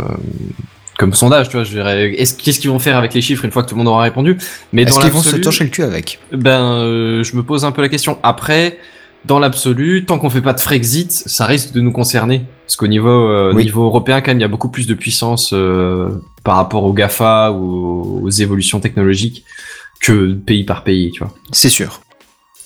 comme 0.98 1.12
sondage. 1.12 1.50
Tu 1.50 1.56
vois, 1.59 1.64
je 1.64 1.70
dirais, 1.72 2.14
est-ce 2.14 2.34
qu'est-ce 2.34 2.61
qu'ils 2.61 2.70
vont 2.70 2.78
faire 2.78 2.96
avec 2.96 3.12
les 3.12 3.20
chiffres 3.20 3.44
une 3.44 3.50
fois 3.50 3.62
que 3.62 3.68
tout 3.68 3.74
le 3.74 3.80
monde 3.80 3.88
aura 3.88 4.04
répondu? 4.04 4.38
Mais 4.72 4.84
Est-ce 4.84 4.94
dans 4.94 5.00
qu'ils 5.02 5.11
vont 5.11 5.18
se 5.20 5.26
l'absolu, 5.26 5.42
torcher 5.42 5.64
le 5.64 5.70
cul 5.70 5.82
avec? 5.82 6.18
Ben, 6.32 6.62
euh, 6.80 7.22
je 7.22 7.36
me 7.36 7.42
pose 7.42 7.66
un 7.66 7.72
peu 7.72 7.82
la 7.82 7.90
question. 7.90 8.16
Après, 8.22 8.78
dans 9.26 9.38
l'absolu, 9.38 10.06
tant 10.06 10.18
qu'on 10.18 10.30
fait 10.30 10.40
pas 10.40 10.54
de 10.54 10.61
Frexit, 10.61 11.12
ça 11.12 11.44
risque 11.44 11.72
de 11.74 11.82
nous 11.82 11.92
concerner. 11.92 12.46
Parce 12.66 12.76
qu'au 12.76 12.86
niveau, 12.86 13.11
euh, 13.11 13.52
Oui. 13.54 13.64
niveau 13.64 13.84
européen, 13.84 14.22
quand 14.22 14.28
même, 14.30 14.38
il 14.38 14.42
y 14.42 14.44
a 14.44 14.48
beaucoup 14.48 14.70
plus 14.70 14.86
de 14.86 14.94
puissance 14.94 15.50
euh, 15.52 16.09
par 16.42 16.56
rapport 16.56 16.84
aux 16.84 16.94
GAFA 16.94 17.52
ou 17.52 18.20
aux 18.24 18.30
évolutions 18.30 18.80
technologiques 18.80 19.44
que 20.01 20.34
pays 20.34 20.64
par 20.64 20.84
pays, 20.84 21.11
tu 21.12 21.20
vois. 21.20 21.34
C'est 21.53 21.68
sûr. 21.68 22.01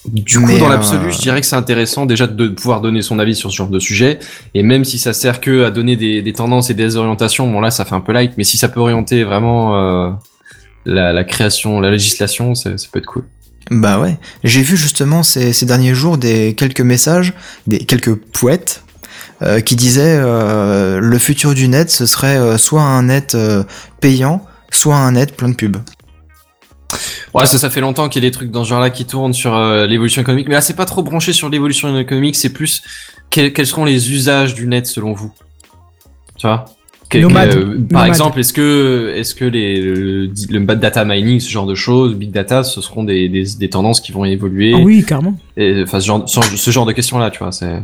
Du 0.04 0.38
coup, 0.38 0.46
Mais, 0.46 0.58
dans 0.58 0.66
euh, 0.66 0.70
l'absolu, 0.70 1.12
je 1.12 1.18
dirais 1.18 1.40
que 1.40 1.46
c'est 1.46 1.56
intéressant 1.56 2.06
déjà 2.06 2.26
de 2.26 2.48
pouvoir 2.48 2.80
donner 2.80 3.02
son 3.02 3.20
avis 3.20 3.36
sur 3.36 3.52
ce 3.52 3.56
genre 3.56 3.68
de 3.68 3.78
sujet. 3.78 4.18
Et 4.52 4.64
même 4.64 4.84
si 4.84 4.98
ça 4.98 5.12
sert 5.12 5.40
que 5.40 5.64
à 5.64 5.70
donner 5.70 5.94
des, 5.94 6.22
des 6.22 6.32
tendances 6.32 6.70
et 6.70 6.74
des 6.74 6.96
orientations, 6.96 7.48
bon 7.50 7.60
là, 7.60 7.70
ça 7.70 7.84
fait 7.84 7.94
un 7.94 8.00
peu 8.00 8.12
light. 8.12 8.32
Mais 8.36 8.42
si 8.42 8.56
ça 8.56 8.68
peut 8.68 8.80
orienter 8.80 9.22
vraiment 9.22 9.76
euh, 9.76 10.10
la, 10.86 11.12
la 11.12 11.24
création, 11.24 11.78
la 11.80 11.90
législation, 11.90 12.56
ça, 12.56 12.76
ça 12.76 12.88
peut 12.92 12.98
être 12.98 13.06
cool. 13.06 13.24
Bah 13.70 14.00
ouais. 14.00 14.18
J'ai 14.42 14.62
vu 14.62 14.76
justement 14.76 15.22
ces, 15.22 15.52
ces 15.52 15.66
derniers 15.66 15.94
jours 15.94 16.18
des 16.18 16.54
quelques 16.56 16.80
messages, 16.80 17.32
des 17.68 17.78
quelques 17.78 18.16
poètes 18.16 18.82
euh, 19.40 19.60
qui 19.60 19.76
disaient 19.76 20.20
le 20.20 21.18
futur 21.18 21.54
du 21.54 21.68
net, 21.68 21.92
ce 21.92 22.06
serait 22.06 22.58
soit 22.58 22.82
un 22.82 23.04
net 23.04 23.36
payant, 24.00 24.44
soit 24.72 24.96
un 24.96 25.12
net 25.12 25.36
plein 25.36 25.50
de 25.50 25.54
pubs. 25.54 25.76
Ouais, 27.34 27.46
ça, 27.46 27.58
ça 27.58 27.70
fait 27.70 27.80
longtemps 27.80 28.08
qu'il 28.08 28.22
y 28.22 28.26
a 28.26 28.28
des 28.28 28.32
trucs 28.32 28.50
dans 28.50 28.64
ce 28.64 28.68
genre-là 28.70 28.90
qui 28.90 29.04
tournent 29.04 29.34
sur 29.34 29.54
euh, 29.54 29.86
l'évolution 29.86 30.22
économique. 30.22 30.48
Mais 30.48 30.54
là, 30.54 30.60
c'est 30.60 30.76
pas 30.76 30.84
trop 30.86 31.02
branché 31.02 31.32
sur 31.32 31.48
l'évolution 31.48 31.96
économique, 31.98 32.36
c'est 32.36 32.52
plus 32.52 32.82
quels, 33.30 33.52
quels 33.52 33.66
seront 33.66 33.84
les 33.84 34.12
usages 34.12 34.54
du 34.54 34.66
net 34.66 34.86
selon 34.86 35.12
vous? 35.12 35.32
Tu 36.36 36.46
vois? 36.46 36.64
Quel- 37.08 37.22
Nomade. 37.22 37.50
quel- 37.50 37.58
euh, 37.62 37.78
Par 37.90 38.06
exemple, 38.06 38.40
est-ce 38.40 38.52
que, 38.54 39.12
est-ce 39.16 39.34
que 39.34 39.44
les, 39.44 39.80
le, 39.80 40.30
le 40.50 40.60
bad 40.60 40.80
data 40.80 41.04
mining, 41.04 41.40
ce 41.40 41.50
genre 41.50 41.66
de 41.66 41.74
choses, 41.74 42.14
big 42.14 42.30
data, 42.30 42.62
ce 42.64 42.80
seront 42.80 43.04
des, 43.04 43.28
des, 43.28 43.44
des 43.58 43.68
tendances 43.68 44.00
qui 44.00 44.12
vont 44.12 44.24
évoluer? 44.24 44.72
Ah 44.74 44.78
oui, 44.82 45.04
carrément. 45.06 45.36
et, 45.56 45.82
Enfin, 45.82 46.00
ce 46.00 46.06
genre, 46.06 46.28
ce, 46.28 46.40
ce 46.42 46.70
genre 46.70 46.86
de 46.86 46.92
questions-là, 46.92 47.30
tu 47.30 47.38
vois, 47.40 47.52
c'est. 47.52 47.82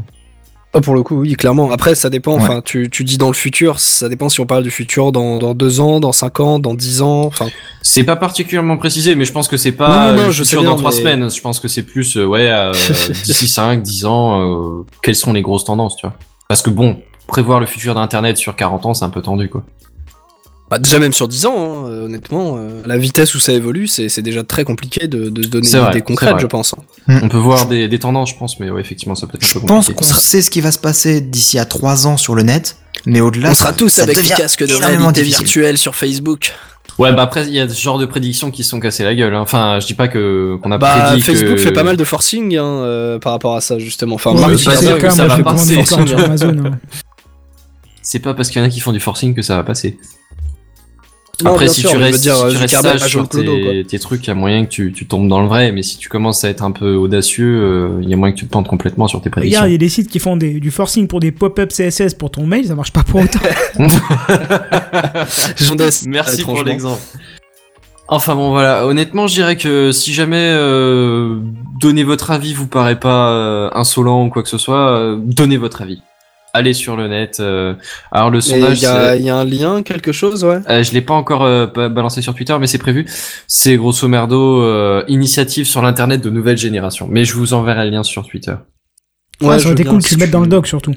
Ah, 0.74 0.80
pour 0.82 0.94
le 0.94 1.02
coup, 1.02 1.16
oui, 1.20 1.32
clairement. 1.34 1.70
Après, 1.70 1.94
ça 1.94 2.10
dépend. 2.10 2.34
Ouais. 2.36 2.42
Enfin, 2.42 2.60
tu, 2.62 2.90
tu 2.90 3.02
dis 3.02 3.16
dans 3.16 3.28
le 3.28 3.32
futur, 3.34 3.80
ça 3.80 4.08
dépend 4.08 4.28
si 4.28 4.40
on 4.40 4.46
parle 4.46 4.62
du 4.62 4.70
futur 4.70 5.12
dans, 5.12 5.38
dans 5.38 5.54
deux 5.54 5.80
ans, 5.80 5.98
dans 5.98 6.12
cinq 6.12 6.40
ans, 6.40 6.58
dans 6.58 6.74
dix 6.74 7.00
ans. 7.00 7.22
Enfin, 7.24 7.46
C'est 7.80 8.04
pas 8.04 8.16
particulièrement 8.16 8.76
précisé, 8.76 9.14
mais 9.14 9.24
je 9.24 9.32
pense 9.32 9.48
que 9.48 9.56
c'est 9.56 9.72
pas 9.72 10.12
non, 10.12 10.18
non, 10.18 10.26
le 10.26 10.30
je 10.30 10.42
sais 10.42 10.50
futur 10.50 10.62
bien, 10.62 10.70
dans 10.72 10.76
trois 10.76 10.90
mais- 10.90 10.96
semaines. 10.98 11.30
Je 11.30 11.40
pense 11.40 11.58
que 11.58 11.68
c'est 11.68 11.82
plus, 11.84 12.16
euh, 12.18 12.26
ouais, 12.26 12.50
euh, 12.50 12.72
d'ici 13.24 13.48
5, 13.48 13.82
10 13.82 14.04
ans, 14.04 14.40
euh, 14.80 14.84
quelles 15.02 15.16
sont 15.16 15.32
les 15.32 15.40
grosses 15.42 15.64
tendances, 15.64 15.96
tu 15.96 16.06
vois. 16.06 16.14
Parce 16.48 16.60
que 16.60 16.68
bon, 16.70 17.00
prévoir 17.26 17.60
le 17.60 17.66
futur 17.66 17.94
d'Internet 17.94 18.36
sur 18.36 18.54
40 18.54 18.84
ans, 18.86 18.94
c'est 18.94 19.04
un 19.06 19.10
peu 19.10 19.22
tendu, 19.22 19.48
quoi. 19.48 19.64
Bah, 20.70 20.78
déjà 20.78 20.98
même 20.98 21.12
sur 21.12 21.28
dix 21.28 21.46
ans, 21.46 21.54
hein, 21.86 21.88
euh, 21.90 22.04
honnêtement, 22.06 22.56
euh, 22.58 22.82
la 22.84 22.98
vitesse 22.98 23.34
où 23.34 23.40
ça 23.40 23.52
évolue, 23.52 23.86
c'est 23.86 24.08
c'est 24.08 24.22
déjà 24.22 24.42
très 24.44 24.64
compliqué 24.64 25.08
de, 25.08 25.28
de 25.30 25.42
se 25.42 25.48
donner 25.48 25.68
vrai, 25.70 25.90
idée 25.92 26.00
concrète, 26.02 26.36
je 26.40 26.46
pense. 26.46 26.74
hein. 26.74 26.82
Mm. 27.06 27.20
On 27.24 27.28
peut 27.28 27.38
voir 27.38 27.66
des, 27.66 27.88
des 27.88 27.98
tendances, 27.98 28.30
je 28.30 28.36
pense, 28.36 28.60
mais 28.60 28.70
ouais, 28.70 28.80
effectivement, 28.80 29.14
ça 29.14 29.26
peut 29.26 29.36
être 29.36 29.44
un 29.44 29.46
Je 29.48 29.52
peu 29.54 29.60
pense 29.66 29.86
compliqué. 29.88 30.10
qu'on 30.12 30.18
sait 30.18 30.42
ce 30.42 30.50
qui 30.50 30.60
va 30.60 30.70
se 30.72 30.78
passer 30.78 31.20
d'ici 31.20 31.58
à 31.58 31.64
3 31.64 32.06
ans 32.06 32.16
sur 32.16 32.34
le 32.34 32.42
net, 32.42 32.76
mais 33.06 33.20
au-delà, 33.20 33.50
on 33.50 33.54
sera 33.54 33.72
tous 33.72 33.88
ça 33.88 34.02
avec 34.02 34.16
des 34.20 34.28
casques 34.28 34.64
de 34.66 34.74
réalité 34.74 35.22
virtuelle 35.22 35.78
sur 35.78 35.94
Facebook. 35.94 36.52
Ouais, 36.98 37.12
bah 37.12 37.22
après, 37.22 37.46
il 37.46 37.54
y 37.54 37.60
a 37.60 37.68
ce 37.68 37.80
genre 37.80 37.96
de 37.98 38.06
prédictions 38.06 38.50
qui 38.50 38.64
se 38.64 38.70
sont 38.70 38.80
cassées 38.80 39.04
la 39.04 39.14
gueule. 39.14 39.32
hein. 39.32 39.40
Enfin, 39.40 39.78
je 39.80 39.86
dis 39.86 39.94
pas 39.94 40.08
que 40.08 40.58
qu'on 40.60 40.72
a 40.72 40.78
Bah, 40.78 41.04
prédit 41.06 41.22
Facebook 41.22 41.54
que... 41.54 41.56
fait 41.58 41.70
pas 41.70 41.84
mal 41.84 41.96
de 41.96 42.02
forcing 42.02 42.56
hein, 42.56 42.64
euh, 42.64 43.18
par 43.20 43.32
rapport 43.32 43.54
à 43.54 43.60
ça, 43.60 43.78
justement. 43.78 44.16
Enfin, 44.16 44.32
Ouais, 44.34 44.40
Mark 44.40 44.54
Zuckerberg, 44.56 44.96
que 45.00 45.06
quand 45.06 45.10
ça 45.12 45.22
même, 45.22 45.30
va 45.30 45.36
je 45.36 45.42
passer. 45.42 45.84
commande 45.84 46.08
sur 46.08 46.18
Amazon. 46.24 46.56
hein. 46.64 46.78
C'est 48.02 48.18
pas 48.18 48.34
parce 48.34 48.48
qu'il 48.48 48.60
y 48.60 48.64
en 48.64 48.66
a 48.66 48.70
qui 48.70 48.80
font 48.80 48.90
du 48.92 48.98
forcing 48.98 49.32
que 49.34 49.42
ça 49.42 49.54
va 49.56 49.62
passer. 49.62 49.96
Non, 51.44 51.52
Après, 51.52 51.68
si 51.68 51.82
sûr, 51.82 51.90
tu 51.90 51.96
restes, 51.98 52.22
dire, 52.22 52.34
si 52.34 52.40
tu 52.40 52.46
restes 52.56 52.74
Zuckerberg 52.74 52.98
sage 52.98 53.10
sur 53.10 53.28
tes, 53.28 53.84
tes 53.88 53.98
trucs, 54.00 54.24
il 54.24 54.28
y 54.28 54.30
a 54.30 54.34
moyen 54.34 54.64
que 54.64 54.70
tu, 54.70 54.92
tu 54.92 55.06
tombes 55.06 55.28
dans 55.28 55.40
le 55.40 55.46
vrai. 55.46 55.70
Mais 55.70 55.84
si 55.84 55.96
tu 55.96 56.08
commences 56.08 56.42
à 56.42 56.48
être 56.48 56.64
un 56.64 56.72
peu 56.72 56.96
audacieux, 56.96 57.60
euh, 57.62 58.00
il 58.02 58.08
y 58.10 58.14
a 58.14 58.16
moyen 58.16 58.34
que 58.34 58.38
tu 58.40 58.46
te 58.46 58.50
plantes 58.50 58.66
complètement 58.66 59.06
sur 59.06 59.20
tes 59.20 59.30
prédictions. 59.30 59.60
Regarde, 59.60 59.70
il 59.70 59.72
y 59.72 59.76
a 59.76 59.78
des 59.78 59.88
sites 59.88 60.10
qui 60.10 60.18
font 60.18 60.36
des- 60.36 60.58
du 60.58 60.72
forcing 60.72 61.06
pour 61.06 61.20
des 61.20 61.30
pop-up 61.30 61.70
CSS 61.70 62.14
pour 62.14 62.32
ton 62.32 62.44
mail, 62.46 62.66
ça 62.66 62.74
marche 62.74 62.92
pas 62.92 63.04
pour 63.04 63.20
autant. 63.20 63.38
Merci 66.06 66.42
pour 66.42 66.64
l'exemple. 66.64 67.00
Enfin 68.10 68.34
bon 68.34 68.52
voilà, 68.52 68.86
honnêtement 68.86 69.26
je 69.26 69.34
dirais 69.34 69.56
que 69.56 69.92
si 69.92 70.14
jamais 70.14 70.54
euh, 70.56 71.40
donner 71.78 72.04
votre 72.04 72.30
avis 72.30 72.54
vous 72.54 72.66
paraît 72.66 72.98
pas 72.98 73.32
euh, 73.32 73.68
insolent 73.74 74.24
ou 74.24 74.30
quoi 74.30 74.42
que 74.42 74.48
ce 74.48 74.56
soit, 74.56 74.92
euh, 74.98 75.18
donnez 75.22 75.58
votre 75.58 75.82
avis. 75.82 76.00
Allez 76.54 76.72
sur 76.72 76.96
le 76.96 77.08
net. 77.08 77.38
euh, 77.40 77.74
alors 78.10 78.30
le 78.30 78.40
sondage, 78.40 78.78
il 78.78 78.82
y, 78.82 78.86
a- 78.86 79.10
c'est- 79.12 79.18
il 79.20 79.24
y 79.24 79.30
a 79.30 79.36
un 79.36 79.44
lien, 79.44 79.82
quelque 79.82 80.12
chose, 80.12 80.44
ouais. 80.44 80.60
euh, 80.70 80.82
je 80.82 80.92
l'ai 80.92 81.02
pas 81.02 81.14
encore 81.14 81.44
euh, 81.44 81.66
ba- 81.66 81.88
balancé 81.88 82.22
sur 82.22 82.34
Twitter, 82.34 82.56
mais 82.58 82.66
c'est 82.66 82.78
prévu. 82.78 83.06
C'est 83.46 83.76
grosso 83.76 84.08
merdo 84.08 84.62
euh, 84.62 85.04
initiative 85.08 85.66
sur 85.66 85.82
l'internet 85.82 86.20
de 86.22 86.30
nouvelle 86.30 86.56
génération. 86.56 87.06
Mais 87.10 87.24
je 87.24 87.34
vous 87.34 87.52
enverrai 87.52 87.84
le 87.84 87.90
lien 87.90 88.02
sur 88.02 88.26
Twitter. 88.26 88.54
Ouais, 89.40 89.58
ça 89.58 89.66
aurait 89.66 89.72
été 89.74 89.84
veux 89.84 89.90
cool 89.90 90.02
que 90.02 90.08
tu 90.08 90.14
le 90.14 90.20
mettes 90.20 90.30
dans 90.30 90.40
le 90.40 90.46
doc 90.48 90.66
surtout. 90.66 90.94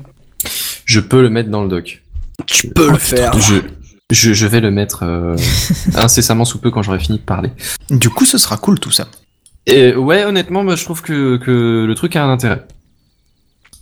Je 0.86 1.00
peux 1.00 1.22
le 1.22 1.30
mettre 1.30 1.50
dans 1.50 1.62
le 1.64 1.70
doc. 1.70 2.02
Tu 2.48 2.70
peux 2.70 2.90
le 2.90 2.98
faire. 2.98 3.34
Je 3.40 3.56
je, 4.10 4.34
je 4.34 4.46
vais 4.48 4.60
le 4.62 4.72
mettre 4.72 5.04
euh, 5.04 5.36
incessamment 5.96 6.44
sous 6.44 6.60
peu 6.60 6.70
quand 6.72 6.82
j'aurai 6.82 7.00
fini 7.00 7.18
de 7.18 7.24
parler. 7.24 7.50
Du 7.90 8.10
coup, 8.10 8.26
ce 8.26 8.38
sera 8.38 8.58
cool 8.58 8.80
tout 8.80 8.92
ça. 8.92 9.08
Et 9.68 9.96
ouais, 9.96 10.26
honnêtement, 10.26 10.64
moi, 10.64 10.76
je 10.76 10.84
trouve 10.84 11.02
que, 11.02 11.38
que 11.38 11.86
le 11.88 11.96
truc 11.96 12.16
a 12.16 12.24
un 12.26 12.30
intérêt. 12.32 12.66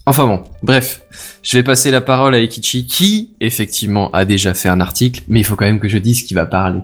Enfin 0.09 0.25
bon, 0.25 0.43
bref, 0.63 1.03
je 1.43 1.55
vais 1.55 1.61
passer 1.61 1.91
la 1.91 2.01
parole 2.01 2.33
à 2.33 2.39
Ekichi, 2.39 2.87
qui, 2.87 3.35
effectivement, 3.41 4.09
a 4.09 4.25
déjà 4.25 4.55
fait 4.55 4.67
un 4.67 4.81
article, 4.81 5.21
mais 5.27 5.39
il 5.39 5.43
faut 5.43 5.55
quand 5.55 5.65
même 5.65 5.79
que 5.79 5.87
je 5.87 5.99
dise 5.99 6.23
qui 6.23 6.33
va 6.33 6.47
parler. 6.47 6.79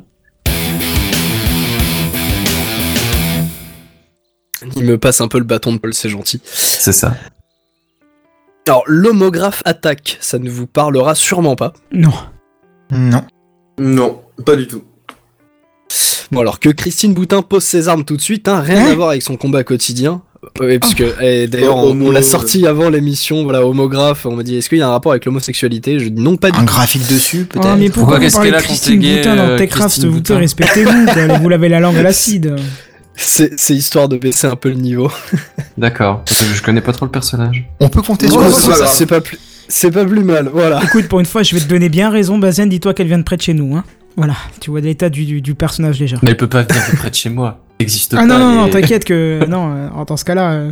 Il 4.76 4.84
me 4.84 5.00
passe 5.00 5.22
un 5.22 5.28
peu 5.28 5.40
le 5.40 5.44
bâton 5.44 5.74
de 5.74 5.80
Paul, 5.80 5.96
c'est 5.96 6.08
gentil. 6.08 6.40
C'est 6.44 6.92
ça. 6.92 7.16
Alors, 8.68 8.84
l'homographe 8.86 9.64
attaque, 9.66 10.20
ça 10.22 10.38
ne 10.38 10.48
vous 10.48 10.68
parlera 10.68 11.16
sûrement 11.16 11.56
pas. 11.56 11.74
Non. 11.92 12.14
Non. 12.92 13.26
Non, 13.80 14.22
pas 14.46 14.56
du 14.56 14.68
tout. 14.68 14.84
Bon, 16.32 16.42
alors 16.42 16.60
que 16.60 16.70
Christine 16.70 17.16
Boutin 17.16 17.42
pose 17.42 17.64
ses 17.64 17.88
armes 17.88 18.06
tout 18.06 18.18
de 18.18 18.22
suite, 18.22 18.48
hein, 18.48 18.60
rien 18.60 18.86
Hein 18.86 18.92
à 18.92 18.94
voir 18.94 19.10
avec 19.10 19.24
son 19.24 19.36
combat 19.36 19.64
quotidien. 19.64 20.22
Oui, 20.60 20.80
parce 20.80 20.94
que, 20.94 21.22
et 21.24 21.48
d'ailleurs, 21.48 21.78
Oh, 21.78 21.92
on, 21.94 22.02
on 22.02 22.12
l'a 22.12 22.20
oh, 22.20 22.24
sorti 22.24 22.66
avant 22.68 22.90
l'émission, 22.90 23.44
voilà, 23.44 23.66
homographe, 23.66 24.26
on 24.26 24.36
m'a 24.36 24.44
dit, 24.44 24.56
est-ce 24.58 24.70
qu'il 24.70 24.78
y 24.78 24.82
a 24.82 24.88
un 24.88 24.92
rapport 24.92 25.12
avec 25.12 25.26
l'homosexualité? 25.26 26.00
Je 26.00 26.10
dis 26.10 26.22
non, 26.22 26.38
pas 26.38 26.52
du 26.52 26.58
Un 26.58 26.62
tout. 26.62 26.66
graphique 26.68 27.08
dessus, 27.08 27.46
peut-être? 27.46 27.68
Ah, 27.68 27.76
mais 27.76 27.90
pourquoi, 27.90 28.18
vous 28.18 28.22
qu'est-ce 28.24 28.36
parlez 28.36 28.52
qu'elle 28.52 28.60
de 28.60 28.64
a 28.64 28.68
Christine 28.68 29.00
Boutin 29.00 29.36
dans 29.36 29.58
Techcraft 29.58 30.04
Vous 30.06 30.22
pouvez 30.22 30.40
respectez-vous, 30.40 31.06
vous 31.42 31.50
lavez 31.50 31.70
la 31.70 31.80
langue 31.80 31.98
à 31.98 32.04
l'acide. 32.04 32.56
C'est 33.16 33.56
histoire 33.70 34.10
de 34.10 34.18
baisser 34.18 34.48
un 34.48 34.56
peu 34.56 34.70
le 34.70 34.76
niveau. 34.76 35.10
D'accord. 35.78 36.24
Parce 36.26 36.42
que 36.44 36.54
je 36.54 36.62
connais 36.62 36.82
pas 36.82 36.92
trop 36.92 37.06
le 37.06 37.12
personnage. 37.12 37.66
On 37.80 37.90
peut 37.90 38.02
compter 38.02 38.28
sur 38.30 38.40
grave. 38.40 38.90
c'est 38.94 39.06
pas 39.06 39.22
plus, 39.22 39.40
c'est 39.68 39.92
pas 39.92 40.06
plus 40.06 40.24
mal, 40.24 40.50
voilà. 40.54 40.82
Écoute, 40.84 41.08
pour 41.08 41.20
une 41.20 41.26
fois, 41.26 41.42
je 41.44 41.56
vais 41.56 41.62
te 41.62 41.68
donner 41.68 41.90
bien 41.90 42.10
raison, 42.10 42.38
Bazen, 42.38 42.70
dis-toi 42.70 42.94
qu'elle 42.94 43.08
vient 43.08 43.18
de 43.18 43.24
près 43.24 43.38
de 43.38 43.42
chez 43.42 43.54
nous. 43.54 43.76
Hein. 43.76 43.84
Voilà, 44.18 44.36
tu 44.62 44.70
vois 44.70 44.80
l'état 44.82 45.10
du, 45.10 45.26
du, 45.26 45.42
du 45.42 45.56
personnage 45.56 46.00
déjà. 46.00 46.18
Mais 46.24 46.32
elle 46.32 46.38
peut 46.38 46.48
pas 46.48 46.64
venir 46.64 46.82
de 46.92 46.96
près 46.98 47.10
de 47.10 47.16
chez 47.16 47.30
moi. 47.30 47.62
Existe 47.80 48.14
Ah 48.14 48.18
pas. 48.18 48.26
non, 48.26 48.40
non, 48.40 48.56
non, 48.56 48.70
t'inquiète 48.70 49.04
que. 49.04 49.46
Non, 49.50 49.74
euh, 49.76 50.06
dans 50.06 50.16
ce 50.18 50.24
cas-là. 50.26 50.52
euh, 50.54 50.72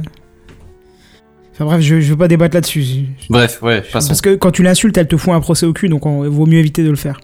Enfin 1.54 1.66
bref, 1.66 1.82
je, 1.82 2.00
je 2.02 2.10
veux 2.12 2.18
pas 2.18 2.28
débattre 2.28 2.56
là-dessus. 2.56 3.06
Bref, 3.30 3.62
ouais, 3.62 3.82
passons. 3.82 4.08
Parce 4.08 4.22
que 4.22 4.34
quand 4.36 4.50
tu 4.52 4.64
l'insultes, 4.64 4.98
elle 4.98 5.08
te 5.08 5.18
fout 5.18 5.34
un 5.34 5.39
procès 5.41 5.66
au 5.68 5.74
cul, 5.74 5.88
donc 5.89 6.02
il 6.06 6.30
vaut 6.30 6.46
mieux 6.48 6.58
éviter 6.58 6.84
de 6.84 6.89
le 6.89 6.96
faire. 6.96 7.20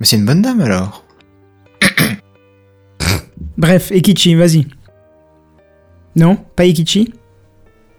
Mais 0.00 0.06
c'est 0.06 0.16
une 0.16 0.24
bonne 0.26 0.42
dame 0.42 0.60
alors. 0.60 1.04
Bref, 3.56 3.90
Ekichi, 3.92 4.34
vas-y. 4.34 4.66
Non 6.16 6.36
Pas 6.56 6.64
Ekichi? 6.66 7.12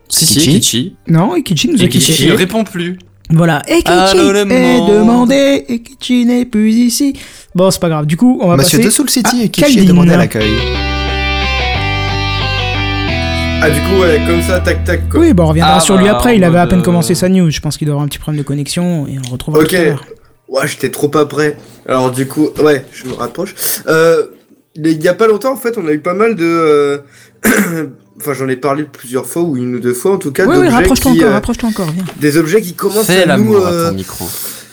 Si, 0.09 0.26
si, 0.26 0.39
Kichi. 0.39 0.51
Kichi. 0.59 0.95
Non, 1.07 1.36
Ekichi 1.36 1.69
nous 1.69 1.82
a 1.82 1.86
Et 1.86 1.89
Kichi 1.89 2.13
quittés. 2.13 2.30
ne 2.30 2.34
répond 2.36 2.63
plus. 2.63 2.97
Voilà, 3.36 3.61
Ekichi 3.67 3.88
Allô, 3.91 4.31
le 4.31 4.39
est 4.41 4.45
monde. 4.45 4.89
demandé, 4.91 5.65
Ekichi 5.67 6.25
n'est 6.25 6.45
plus 6.45 6.71
ici. 6.71 7.13
Bon, 7.55 7.71
c'est 7.71 7.79
pas 7.81 7.89
grave. 7.89 8.05
Du 8.05 8.15
coup, 8.15 8.38
on 8.41 8.47
va 8.47 8.57
Monsieur 8.57 8.77
passer... 8.77 8.89
de 8.89 8.93
Soul 8.93 9.09
City 9.09 9.43
à 9.43 9.47
qui 9.47 9.61
est 9.61 9.63
Kaldin. 9.73 9.86
demandé 9.86 10.13
à 10.13 10.17
l'accueil. 10.17 10.51
Ah, 13.61 13.69
du 13.69 13.79
coup, 13.81 14.01
ouais, 14.01 14.19
comme 14.27 14.41
ça, 14.41 14.59
tac 14.59 14.84
tac 14.84 15.07
quoi. 15.09 15.21
Oui, 15.21 15.34
bon, 15.34 15.43
on 15.43 15.47
reviendra 15.47 15.75
Ah, 15.77 15.79
sur 15.79 15.97
lui 15.97 16.05
bah, 16.05 16.17
après. 16.17 16.31
en 16.31 16.34
Il 16.34 16.43
avait 16.43 16.57
à 16.57 16.61
mode, 16.61 16.69
peine 16.71 16.79
euh, 16.79 16.84
commencé 16.84 17.15
sa 17.15 17.29
news. 17.29 17.49
Je 17.49 17.61
pense 17.61 17.77
qu'il 17.77 17.86
doit 17.88 17.93
avoir 17.93 18.03
un 18.05 18.09
petit 18.09 18.19
problème 18.19 18.41
de 18.41 18.45
connexion 18.47 19.07
et 19.07 19.17
on 19.17 19.21
le 19.21 19.31
retrouvera 19.31 19.63
Ok. 19.63 19.69
tout 19.69 19.75
à 19.75 19.84
l'heure. 19.84 20.05
Ouais, 20.49 20.67
j'étais 20.67 20.89
trop 20.91 21.07
pas 21.07 21.25
prêt. 21.25 21.57
Alors 21.88 22.11
du 22.11 22.27
coup, 22.27 22.49
ouais, 22.61 22.86
je 22.91 23.05
me 23.07 23.13
rapproche. 23.13 23.55
Euh, 23.88 24.23
il 24.75 25.01
y 25.01 25.07
a 25.07 25.13
pas 25.13 25.27
longtemps, 25.27 25.53
en 25.53 25.55
fait, 25.57 25.77
on 25.77 25.88
a 25.88 25.91
eu 25.91 25.99
pas 25.99 26.13
mal 26.13 26.36
de... 26.36 26.43
euh, 26.45 26.97
Enfin, 28.20 28.34
j'en 28.34 28.47
ai 28.47 28.55
parlé 28.55 28.84
plusieurs 28.84 29.26
fois, 29.26 29.41
ou 29.41 29.57
une 29.57 29.76
ou 29.76 29.80
deux 29.80 29.93
fois 29.93 30.14
en 30.14 30.18
tout 30.18 30.32
cas, 30.32 30.45
Oui, 30.45 30.55
oui, 30.59 30.70
rapproche-toi 30.70 31.11
qui, 31.14 31.18
encore, 31.20 31.30
euh, 31.30 31.34
rapproche-toi 31.34 31.70
encore, 31.70 31.91
viens. 31.91 32.03
des 32.20 32.38
objets 32.38 32.61
qui 32.61 32.74
commencent 32.74 33.07
Fais 33.07 33.24
à 33.28 33.38
nous, 33.38 33.55
à 33.57 33.72
euh, 33.72 33.89
ton 33.89 33.95
micro. 33.95 34.26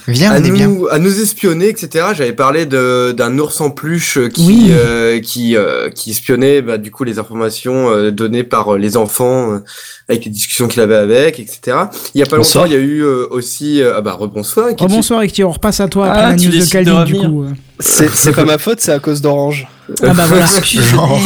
Viens, 0.09 0.33
à, 0.33 0.41
on 0.41 0.45
est 0.45 0.51
bien. 0.51 0.67
nous, 0.67 0.89
à 0.89 0.99
nous 0.99 1.21
espionner, 1.21 1.69
etc. 1.69 2.07
J'avais 2.15 2.33
parlé 2.33 2.67
de 2.67 3.13
d'un 3.13 3.39
ours 3.39 3.61
en 3.61 3.71
peluche 3.71 4.19
qui 4.33 4.47
Oui. 4.47 4.67
euh, 4.71 5.21
qui 5.21 5.57
euh, 5.57 5.89
qui 5.91 6.11
espionnait 6.11 6.63
bah, 6.63 6.79
du 6.79 6.91
coup 6.91 7.05
les 7.05 7.19
informations 7.19 7.91
euh, 7.91 8.11
données 8.11 8.43
par 8.43 8.75
euh, 8.75 8.79
les 8.79 8.97
enfants 8.97 9.53
euh, 9.53 9.59
avec 10.09 10.25
les 10.25 10.31
discussions 10.31 10.69
qu'il 10.69 10.81
avait 10.83 10.97
avec, 10.97 11.39
etc. 11.39 11.77
Il 12.15 12.19
y 12.21 12.23
a 12.23 12.27
pas 12.27 12.39
Bonsoir. 12.39 12.65
longtemps, 12.65 12.75
il 12.77 12.79
y 12.79 12.83
a 12.83 12.85
eu 12.85 13.03
euh, 13.05 13.27
aussi 13.31 13.83
euh, 13.83 13.95
ah 13.97 14.01
bah 14.01 14.15
rebonsoir. 14.15 14.69
Oh, 14.71 14.75
Kichi. 14.75 14.89
bonsoir, 14.97 15.23
Ekti, 15.23 15.45
on 15.45 15.53
repasse 15.53 15.81
à 15.81 15.87
toi 15.89 16.07
après 16.09 16.23
Ah, 16.23 16.31
la 16.31 16.37
tu 16.37 16.49
news 16.49 16.59
de 16.59 16.65
Calvin, 16.71 17.05
du 17.05 17.15
coup. 17.15 17.45
C'est 17.79 18.11
c'est 18.11 18.33
pas 18.33 18.45
ma 18.45 18.59
faute, 18.59 18.81
c'est 18.81 18.93
à 18.93 18.99
cause 18.99 19.21
d'Orange. 19.21 19.69
Ah 20.03 20.13
bah 20.15 20.25
voilà. 20.27 20.47
Genre. 20.65 21.21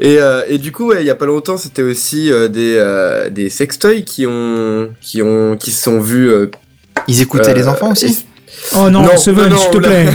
Et, 0.00 0.18
euh, 0.20 0.42
et 0.48 0.58
du 0.58 0.72
coup, 0.72 0.88
ouais, 0.88 1.02
il 1.02 1.06
y 1.06 1.10
a 1.10 1.14
pas 1.14 1.26
longtemps, 1.26 1.56
c'était 1.56 1.82
aussi 1.82 2.30
euh, 2.32 2.48
des 2.48 2.74
euh, 2.76 3.30
des 3.30 3.48
sextoys 3.50 4.02
qui 4.02 4.26
ont 4.26 4.90
qui 5.00 5.22
ont 5.22 5.56
qui 5.56 5.70
se 5.70 5.82
sont 5.82 6.00
vus. 6.00 6.28
euh, 6.30 6.50
Ils 7.06 7.20
écoutaient 7.20 7.50
euh, 7.50 7.54
les 7.54 7.68
enfants 7.68 7.92
aussi 7.92 8.24
Oh 8.74 8.90
non, 8.90 9.02
Non, 9.02 9.16
Seven, 9.16 9.50
non, 9.50 9.56
s'il 9.56 9.70
te 9.70 9.76
plaît. 9.78 10.06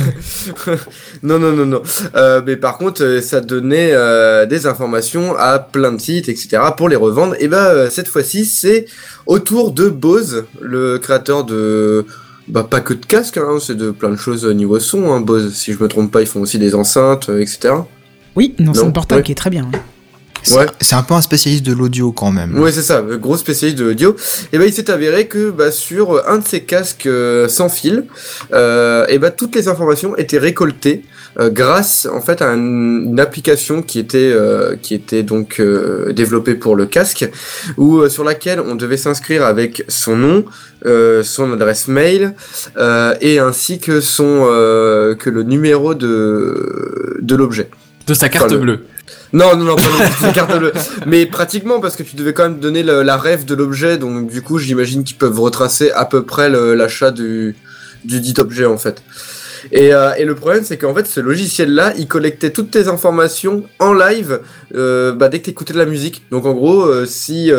non, 1.24 1.39
non, 1.39 1.51
non, 1.53 1.65
non. 1.65 1.82
Euh, 2.15 2.41
mais 2.45 2.57
par 2.57 2.78
contre, 2.78 3.19
ça 3.21 3.39
donnait 3.39 3.91
euh, 3.93 4.45
des 4.45 4.65
informations 4.67 5.36
à 5.38 5.59
plein 5.59 5.93
de 5.93 6.01
sites, 6.01 6.28
etc. 6.28 6.57
pour 6.76 6.89
les 6.89 6.97
revendre. 6.97 7.36
Et 7.39 7.47
bah, 7.47 7.69
euh, 7.69 7.89
cette 7.89 8.07
fois-ci, 8.09 8.43
c'est 8.45 8.86
autour 9.28 9.71
de 9.71 9.88
Bose, 9.88 10.45
le 10.59 10.97
créateur 10.97 11.45
de. 11.45 12.05
Bah, 12.49 12.67
pas 12.69 12.82
que 12.82 12.93
de 12.93 13.05
casques, 13.05 13.38
hein, 13.38 13.59
c'est 13.65 13.78
de 13.78 13.91
plein 13.91 14.09
de 14.09 14.17
choses 14.17 14.43
au 14.45 14.51
niveau 14.53 14.78
son. 14.80 15.13
Hein, 15.13 15.21
Bose, 15.21 15.53
si 15.53 15.71
je 15.71 15.82
me 15.82 15.88
trompe 15.88 16.11
pas, 16.11 16.19
ils 16.21 16.28
font 16.28 16.41
aussi 16.41 16.59
des 16.59 16.76
enceintes, 16.76 17.30
euh, 17.30 17.39
etc. 17.39 17.76
Oui, 18.36 18.55
une 18.59 18.69
enceinte 18.69 18.86
Non, 18.86 18.91
portable 18.91 19.19
ouais. 19.19 19.23
qui 19.23 19.31
est 19.31 19.36
très 19.36 19.49
bien. 19.49 19.69
C'est- 20.45 20.57
Ouais. 20.57 20.65
C'est 20.81 20.95
un 20.95 21.03
peu 21.03 21.13
un 21.13 21.21
spécialiste 21.21 21.65
de 21.65 21.71
l'audio 21.71 22.11
quand 22.11 22.31
même. 22.31 22.59
Ouais, 22.59 22.73
c'est 22.73 22.81
ça, 22.81 22.97
euh, 22.97 23.17
gros 23.17 23.38
spécialiste 23.38 23.79
de 23.79 23.86
l'audio. 23.86 24.13
Et 24.51 24.57
ben 24.57 24.65
il 24.67 24.73
s'est 24.73 24.91
avéré 24.91 25.27
que 25.27 25.51
bah, 25.51 25.71
sur 25.71 26.27
un 26.27 26.39
de 26.39 26.43
ces 26.45 26.63
casques 26.63 27.05
euh, 27.05 27.47
sans 27.47 27.69
fil, 27.69 28.05
euh, 28.51 29.05
et 29.07 29.19
ben 29.19 29.31
toutes 29.31 29.55
les 29.55 29.69
informations 29.69 30.17
étaient 30.17 30.39
récoltées 30.39 31.03
euh, 31.39 31.49
grâce 31.49 32.07
en 32.11 32.19
fait 32.19 32.41
à 32.41 32.49
un- 32.49 32.57
une 32.57 33.19
application 33.21 33.81
qui 33.81 33.99
était 33.99 34.17
euh, 34.34 34.75
qui 34.75 34.93
était 34.95 35.23
donc 35.23 35.61
euh, 35.61 36.11
développée 36.11 36.55
pour 36.55 36.75
le 36.75 36.88
casque, 36.88 37.25
ou 37.77 37.99
euh, 37.99 38.09
sur 38.09 38.25
laquelle 38.25 38.59
on 38.59 38.75
devait 38.75 38.97
s'inscrire 38.97 39.45
avec 39.45 39.86
son 39.88 40.17
nom, 40.17 40.43
euh, 40.86 41.23
son 41.23 41.53
adresse 41.53 41.88
mail 41.88 42.34
euh, 42.75 43.15
et 43.21 43.39
ainsi 43.39 43.79
que 43.79 44.01
son 44.01 44.41
euh, 44.49 45.15
que 45.15 45.29
le 45.29 45.43
numéro 45.43 45.95
de 45.95 47.17
de 47.21 47.36
l'objet. 47.36 47.69
De 48.08 48.14
sa 48.14 48.30
carte 48.30 48.45
Enfin, 48.47 48.56
le- 48.56 48.62
bleue. 48.62 48.86
Non, 49.34 49.56
non, 49.56 49.64
non, 49.66 49.76
pas 49.76 49.82
non 49.84 49.97
plus, 49.97 50.14
c'est 50.22 50.34
carte 50.34 50.58
bleue. 50.58 50.74
Mais 51.06 51.26
pratiquement 51.26 51.80
parce 51.80 51.95
que 51.95 52.04
tu 52.04 52.16
devais 52.16 52.34
quand 52.34 52.43
même 52.43 52.60
donner 52.60 52.84
le- 52.84 53.01
la 53.04 53.18
rêve 53.18 53.45
de 53.45 53.56
l'objet, 53.56 53.97
donc 53.97 54.30
du 54.30 54.41
coup 54.41 54.58
j'imagine 54.60 55.04
qu'ils 55.04 55.18
peuvent 55.18 55.39
retracer 55.39 55.91
à 55.91 56.06
peu 56.06 56.24
près 56.24 56.49
l'achat 56.49 57.12
du, 57.12 57.56
du 58.06 58.20
dit 58.20 58.34
objet 58.38 58.66
en 58.66 58.78
fait. 58.78 59.01
Et, 59.72 59.93
euh, 59.93 60.14
et 60.16 60.26
le 60.26 60.36
problème 60.36 60.64
c'est 60.64 60.78
qu'en 60.78 60.93
fait 60.93 61.07
ce 61.07 61.20
logiciel-là, 61.20 61.93
il 61.97 62.07
collectait 62.07 62.51
toutes 62.51 62.72
tes 62.72 62.88
informations 62.88 63.64
en 63.80 63.93
live 63.93 64.39
euh, 64.76 65.14
bah, 65.14 65.30
dès 65.30 65.39
que 65.39 65.45
t'écoutais 65.45 65.74
de 65.74 65.78
la 65.80 65.86
musique. 65.86 66.24
Donc 66.32 66.45
en 66.45 66.53
gros, 66.53 66.82
euh, 66.82 67.05
si 67.05 67.51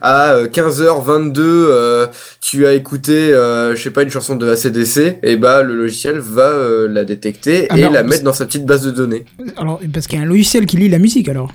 à 0.00 0.32
euh, 0.32 0.46
15h22 0.46 1.34
euh, 1.38 2.06
tu 2.40 2.66
as 2.66 2.72
écouté, 2.72 3.30
je 3.30 3.80
sais 3.80 3.90
pas, 3.90 4.02
une 4.02 4.10
chanson 4.10 4.36
de 4.36 4.48
ACDC, 4.48 5.18
et 5.22 5.36
bah 5.36 5.62
le 5.62 5.74
logiciel 5.74 6.18
va 6.18 6.52
la 6.88 7.04
détecter 7.04 7.66
Ah, 7.70 7.78
et 7.78 7.82
non, 7.82 7.90
la 7.90 8.02
mettre 8.02 8.24
dans 8.24 8.32
sa 8.32 8.46
petite 8.46 8.64
base 8.64 8.82
de 8.82 8.90
données. 8.90 9.24
Alors, 9.56 9.80
parce 9.92 10.06
qu'il 10.06 10.18
y 10.18 10.22
a 10.22 10.24
un 10.24 10.28
logiciel 10.28 10.66
qui 10.66 10.76
lit 10.76 10.88
la 10.88 10.98
musique 10.98 11.28
alors. 11.28 11.52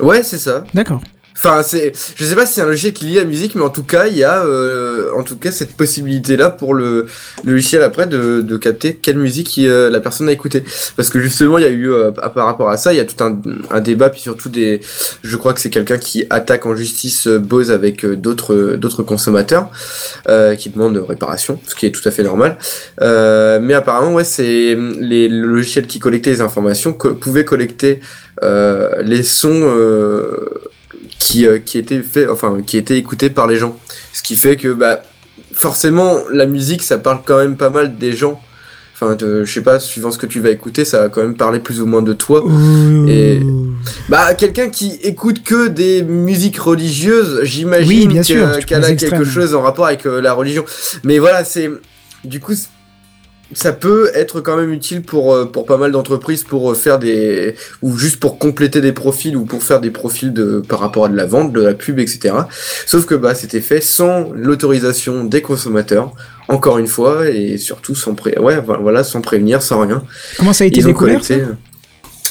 Ouais, 0.00 0.22
c'est 0.22 0.38
ça. 0.38 0.64
D'accord. 0.74 1.02
Enfin, 1.40 1.62
c'est, 1.62 1.92
je 2.16 2.24
sais 2.24 2.34
pas 2.34 2.46
si 2.46 2.54
c'est 2.54 2.62
un 2.62 2.66
logiciel 2.66 2.92
qui 2.92 3.04
lit 3.04 3.14
la 3.14 3.24
musique, 3.24 3.54
mais 3.54 3.62
en 3.62 3.70
tout 3.70 3.84
cas, 3.84 4.08
il 4.08 4.16
y 4.18 4.24
a, 4.24 4.44
euh, 4.44 5.12
en 5.16 5.22
tout 5.22 5.36
cas, 5.36 5.52
cette 5.52 5.76
possibilité-là 5.76 6.50
pour 6.50 6.74
le, 6.74 7.06
logiciel 7.44 7.82
après 7.84 8.08
de, 8.08 8.40
de 8.40 8.56
capter 8.56 8.96
quelle 8.96 9.18
musique 9.18 9.54
euh, 9.60 9.88
la 9.88 10.00
personne 10.00 10.28
a 10.28 10.32
écouté. 10.32 10.64
Parce 10.96 11.10
que 11.10 11.20
justement, 11.20 11.58
il 11.58 11.62
y 11.62 11.66
a 11.68 11.70
eu, 11.70 11.92
euh, 11.92 12.10
par 12.10 12.44
rapport 12.44 12.68
à 12.70 12.76
ça, 12.76 12.92
il 12.92 12.96
y 12.96 13.00
a 13.00 13.04
tout 13.04 13.22
un, 13.22 13.40
un 13.70 13.80
débat, 13.80 14.10
puis 14.10 14.20
surtout 14.20 14.48
des, 14.48 14.80
je 15.22 15.36
crois 15.36 15.52
que 15.52 15.60
c'est 15.60 15.70
quelqu'un 15.70 15.98
qui 15.98 16.26
attaque 16.28 16.66
en 16.66 16.74
justice 16.74 17.28
euh, 17.28 17.38
Bose 17.38 17.70
avec 17.70 18.04
euh, 18.04 18.16
d'autres, 18.16 18.54
euh, 18.54 18.76
d'autres 18.76 19.04
consommateurs, 19.04 19.70
qui 20.58 20.70
demandent 20.70 20.96
réparation, 21.08 21.60
ce 21.68 21.76
qui 21.76 21.86
est 21.86 21.92
tout 21.92 22.06
à 22.06 22.10
fait 22.10 22.24
normal. 22.24 22.58
Mais 23.00 23.74
apparemment, 23.74 24.12
ouais, 24.14 24.24
c'est 24.24 24.76
les, 24.98 25.28
le 25.28 25.46
logiciel 25.46 25.86
qui 25.86 26.00
collectait 26.00 26.30
les 26.30 26.40
informations 26.40 26.92
co- 26.92 27.14
pouvait 27.14 27.44
collecter 27.44 28.00
les 28.42 29.22
sons. 29.22 29.70
Euh, 31.18 31.24
qui, 31.24 31.46
euh, 31.46 31.58
qui 31.58 31.78
était 31.78 32.02
fait, 32.02 32.28
enfin, 32.28 32.58
qui 32.64 32.76
était 32.76 32.96
écouté 32.96 33.28
par 33.30 33.46
les 33.46 33.56
gens. 33.56 33.76
Ce 34.12 34.22
qui 34.22 34.36
fait 34.36 34.56
que, 34.56 34.72
bah, 34.72 35.02
forcément, 35.52 36.18
la 36.32 36.46
musique, 36.46 36.82
ça 36.82 36.98
parle 36.98 37.20
quand 37.24 37.38
même 37.38 37.56
pas 37.56 37.70
mal 37.70 37.96
des 37.98 38.12
gens. 38.12 38.40
Enfin, 38.94 39.14
de, 39.14 39.44
je 39.44 39.52
sais 39.52 39.60
pas, 39.62 39.78
suivant 39.78 40.10
ce 40.10 40.18
que 40.18 40.26
tu 40.26 40.40
vas 40.40 40.50
écouter, 40.50 40.84
ça 40.84 41.00
va 41.00 41.08
quand 41.08 41.22
même 41.22 41.36
parler 41.36 41.60
plus 41.60 41.80
ou 41.80 41.86
moins 41.86 42.02
de 42.02 42.12
toi. 42.12 42.42
Et- 43.08 43.40
Bah, 44.08 44.34
quelqu'un 44.34 44.70
qui 44.70 44.98
écoute 45.02 45.44
que 45.44 45.68
des 45.68 46.02
musiques 46.02 46.58
religieuses, 46.58 47.40
j'imagine 47.44 48.08
Oui, 48.08 48.20
tu 48.24 48.34
qu'elle 48.66 48.84
a 48.84 48.88
quelque 48.94 49.24
chose 49.24 49.54
en 49.54 49.62
rapport 49.62 49.86
avec 49.86 50.04
euh, 50.06 50.20
la 50.20 50.32
religion. 50.32 50.64
Mais 51.04 51.18
voilà, 51.20 51.44
c'est, 51.44 51.70
du 52.24 52.40
coup, 52.40 52.54
ça 53.54 53.72
peut 53.72 54.10
être 54.14 54.40
quand 54.40 54.56
même 54.56 54.72
utile 54.72 55.02
pour 55.02 55.32
euh, 55.32 55.46
pour 55.46 55.64
pas 55.64 55.78
mal 55.78 55.92
d'entreprises 55.92 56.44
pour 56.44 56.70
euh, 56.70 56.74
faire 56.74 56.98
des 56.98 57.54
ou 57.82 57.96
juste 57.96 58.20
pour 58.20 58.38
compléter 58.38 58.80
des 58.80 58.92
profils 58.92 59.36
ou 59.36 59.44
pour 59.44 59.62
faire 59.62 59.80
des 59.80 59.90
profils 59.90 60.32
de 60.32 60.60
par 60.66 60.80
rapport 60.80 61.06
à 61.06 61.08
de 61.08 61.16
la 61.16 61.26
vente, 61.26 61.52
de 61.52 61.62
la 61.62 61.74
pub, 61.74 61.98
etc. 61.98 62.34
Sauf 62.86 63.06
que 63.06 63.14
bah 63.14 63.34
c'était 63.34 63.60
fait 63.60 63.80
sans 63.80 64.30
l'autorisation 64.34 65.24
des 65.24 65.40
consommateurs, 65.40 66.12
encore 66.48 66.78
une 66.78 66.86
fois, 66.86 67.28
et 67.28 67.56
surtout 67.56 67.94
sans 67.94 68.14
pré 68.14 68.38
ouais 68.38 68.60
voilà 68.60 69.02
sans 69.02 69.22
prévenir, 69.22 69.62
sans 69.62 69.80
rien. 69.80 70.02
Comment 70.36 70.52
ça 70.52 70.64
a 70.64 70.66
été 70.66 70.80
Ils 70.80 70.86
découvert 70.86 71.20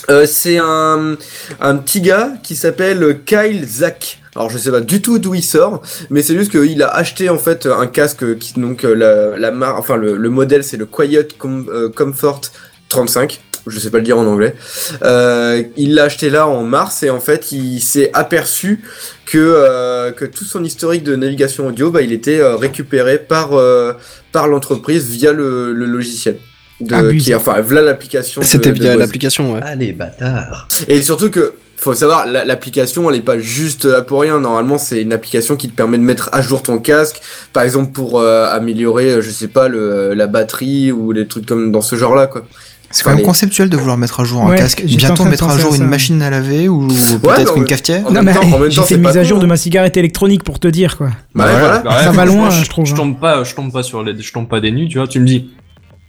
Euh, 0.10 0.26
c'est 0.26 0.58
un, 0.58 1.18
un 1.60 1.76
petit 1.78 2.02
gars 2.02 2.34
qui 2.44 2.56
s'appelle 2.56 3.20
Kyle 3.26 3.68
Zack. 3.68 4.22
Alors 4.38 4.50
je 4.52 4.58
sais 4.60 4.72
pas 4.72 4.82
du 4.82 5.02
tout 5.02 5.18
d'où 5.20 5.34
il 5.34 5.44
sort, 5.44 5.82
mais 6.12 6.22
c'est 6.22 6.38
juste 6.38 6.52
qu'il 6.52 6.82
a 6.84 6.88
acheté 6.90 7.28
en 7.30 7.38
fait 7.40 7.66
un 7.66 7.88
casque 7.88 8.38
qui 8.38 8.54
donc 8.60 8.84
euh, 8.86 8.94
la, 8.96 9.38
la 9.38 9.52
marque, 9.52 9.80
enfin 9.80 9.96
le, 9.98 10.16
le 10.16 10.30
modèle 10.30 10.64
c'est 10.64 10.78
le 10.78 10.86
Quiet 10.86 11.28
Com- 11.40 11.68
euh, 11.74 11.90
Comfort 11.90 12.42
35. 12.90 13.42
Je 13.70 13.80
sais 13.80 13.90
pas 13.90 13.98
le 13.98 14.04
dire 14.06 14.18
en 14.18 14.26
anglais. 14.26 14.56
Euh, 15.04 15.62
il 15.76 15.94
l'a 15.96 16.04
acheté 16.04 16.30
là 16.30 16.48
en 16.48 16.64
mars 16.64 17.04
et 17.04 17.10
en 17.10 17.20
fait 17.20 17.52
il 17.52 17.82
s'est 17.82 18.12
aperçu 18.14 18.82
que 19.26 19.38
euh, 19.38 20.12
que 20.14 20.24
tout 20.24 20.46
son 20.46 20.64
historique 20.64 21.04
de 21.04 21.16
navigation 21.18 21.68
audio, 21.68 21.92
bah, 21.92 22.02
il 22.02 22.14
était 22.14 22.40
euh, 22.40 22.56
récupéré 22.56 23.18
par 23.18 23.54
euh, 23.54 23.92
par 24.32 24.48
l'entreprise 24.48 25.10
via 25.10 25.34
le, 25.34 25.74
le 25.74 25.86
logiciel. 25.86 26.38
De, 26.80 27.12
qui, 27.12 27.34
enfin, 27.36 27.60
via 27.60 27.82
l'application. 27.82 28.42
C'était 28.44 28.72
via 28.72 28.96
l'application, 28.96 29.54
ouais. 29.56 29.62
Ah, 29.64 29.74
les 29.76 29.94
bâtards. 29.94 30.68
Et 30.88 31.02
surtout 31.02 31.32
que, 31.32 31.54
faut 31.80 31.94
savoir, 31.94 32.26
la- 32.26 32.44
l'application, 32.44 33.10
elle 33.10 33.18
est 33.18 33.22
pas 33.22 33.38
juste 33.40 33.86
là 33.86 34.02
pour 34.02 34.22
rien. 34.22 34.40
Normalement, 34.40 34.78
c'est 34.78 35.02
une 35.02 35.14
application 35.14 35.56
qui 35.56 35.70
te 35.70 35.76
permet 35.76 35.98
de 35.98 36.04
mettre 36.04 36.30
à 36.34 36.42
jour 36.42 36.64
ton 36.64 36.80
casque, 36.80 37.22
par 37.54 37.64
exemple 37.64 37.92
pour 37.92 38.20
euh, 38.20 38.48
améliorer, 38.52 39.12
euh, 39.12 39.22
je 39.22 39.30
sais 39.30 39.48
pas, 39.48 39.68
le, 39.68 40.14
la 40.14 40.28
batterie 40.28 40.92
ou 40.92 41.12
les 41.12 41.28
trucs 41.28 41.46
comme 41.46 41.72
dans 41.72 41.82
ce 41.82 41.96
genre-là, 41.96 42.28
quoi. 42.28 42.44
C'est 42.90 43.04
quand 43.04 43.10
même 43.10 43.18
Allez. 43.18 43.26
conceptuel 43.28 43.70
de 43.70 43.76
vouloir 43.76 43.98
mettre 43.98 44.22
à 44.22 44.24
jour 44.24 44.42
un 44.44 44.50
Ouais, 44.50 44.56
casque. 44.58 44.82
Bientôt 44.86 45.26
mettre 45.26 45.44
à 45.50 45.58
jour 45.58 45.76
une 45.76 45.88
machine 45.88 46.22
à 46.22 46.30
laver 46.30 46.70
ou 46.70 46.88
peut-être 47.22 47.58
une 47.58 47.66
cafetière. 47.66 48.04
En 48.08 48.12
Non, 48.12 48.24
même 48.24 48.26
mais 48.26 48.34
temps- 48.34 48.56
en 48.56 48.60
même 48.60 48.70
j'ai 48.72 48.78
temps, 48.78 48.84
fait 48.84 48.88
c'est 48.94 48.96
une 48.96 49.06
mise 49.06 49.18
à 49.18 49.24
jour 49.26 49.40
de 49.40 49.46
ma 49.46 49.58
cigarette 49.58 49.98
électronique 49.98 50.44
pour 50.46 50.58
te 50.60 50.70
dire 50.70 50.96
quoi. 50.98 51.08
Bah, 51.36 51.46
Bah, 51.46 51.48
voilà. 51.60 51.78
Bah 51.80 51.98
ouais, 51.98 52.04
Ça 52.06 52.12
va 52.12 52.24
loin, 52.24 52.50
je, 52.50 52.64
je 52.64 52.70
trouve, 52.70 52.86
Je 52.86 52.94
hein. 52.94 52.96
tombe 52.96 53.20
pas, 53.20 53.44
je 53.44 53.54
tombe 53.56 53.74
pas 53.74 53.84
sur 53.84 54.04
les, 54.04 54.18
je 54.18 54.32
tombe 54.32 54.48
pas 54.48 54.62
des 54.62 54.72
nues, 54.72 54.88
tu 54.88 55.00
vois. 55.00 55.08
Tu 55.08 55.20
me 55.20 55.26
dis, 55.28 55.50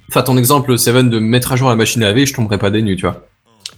Enfin, 0.09 0.23
ton 0.23 0.39
exemple, 0.39 0.79
Seven, 0.79 1.11
de 1.11 1.19
mettre 1.19 1.51
à 1.53 1.57
jour 1.57 1.69
la 1.69 1.75
machine 1.77 2.03
à 2.05 2.07
laver, 2.07 2.25
je 2.27 2.33
tomberais 2.33 2.59
pas 2.59 2.71
des 2.71 2.81
nues, 2.81 2.95
tu 2.97 3.03
vois. 3.03 3.27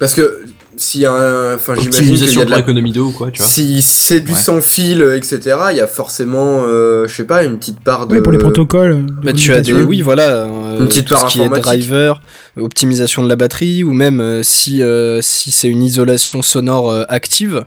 Parce 0.00 0.14
que 0.14 0.40
s'il 0.76 1.02
y 1.02 1.06
a 1.06 1.12
un, 1.12 1.54
enfin 1.56 1.74
j'imagine 1.78 2.16
qu'il 2.16 2.28
y 2.28 2.36
a 2.38 2.40
de 2.40 2.40
pour 2.46 2.50
la 2.52 2.58
économie 2.60 2.90
d'eau, 2.92 3.10
quoi, 3.10 3.30
tu 3.30 3.38
vois. 3.42 3.46
Si 3.46 3.82
c'est 3.82 4.20
du 4.20 4.32
Ouais. 4.32 4.38
sans 4.38 4.62
fil, 4.62 5.02
euh, 5.02 5.14
etc., 5.16 5.40
il 5.72 5.76
y 5.76 5.80
a 5.80 5.86
forcément, 5.86 6.64
euh, 6.66 7.06
je 7.06 7.14
sais 7.14 7.24
pas, 7.24 7.44
une 7.44 7.58
petite 7.58 7.80
part 7.80 8.06
de. 8.06 8.14
Ouais, 8.14 8.22
pour 8.22 8.32
les 8.32 8.38
protocoles. 8.38 9.04
de 9.04 9.12
Bah, 9.22 9.32
tu 9.34 9.52
as 9.52 9.60
des, 9.60 9.74
oui, 9.74 10.00
voilà, 10.00 10.46
euh, 10.46 10.80
Une 10.80 10.88
petite 10.88 11.06
tout 11.06 11.14
part 11.14 11.30
ce 11.30 11.36
qui 11.36 11.42
est 11.42 11.48
driver, 11.50 12.22
optimisation 12.58 13.22
de 13.22 13.28
la 13.28 13.36
batterie, 13.36 13.84
ou 13.84 13.92
même 13.92 14.20
euh, 14.20 14.42
si 14.42 14.82
euh, 14.82 15.20
si 15.20 15.50
c'est 15.50 15.68
une 15.68 15.82
isolation 15.82 16.40
sonore 16.40 16.90
euh, 16.90 17.04
active, 17.10 17.66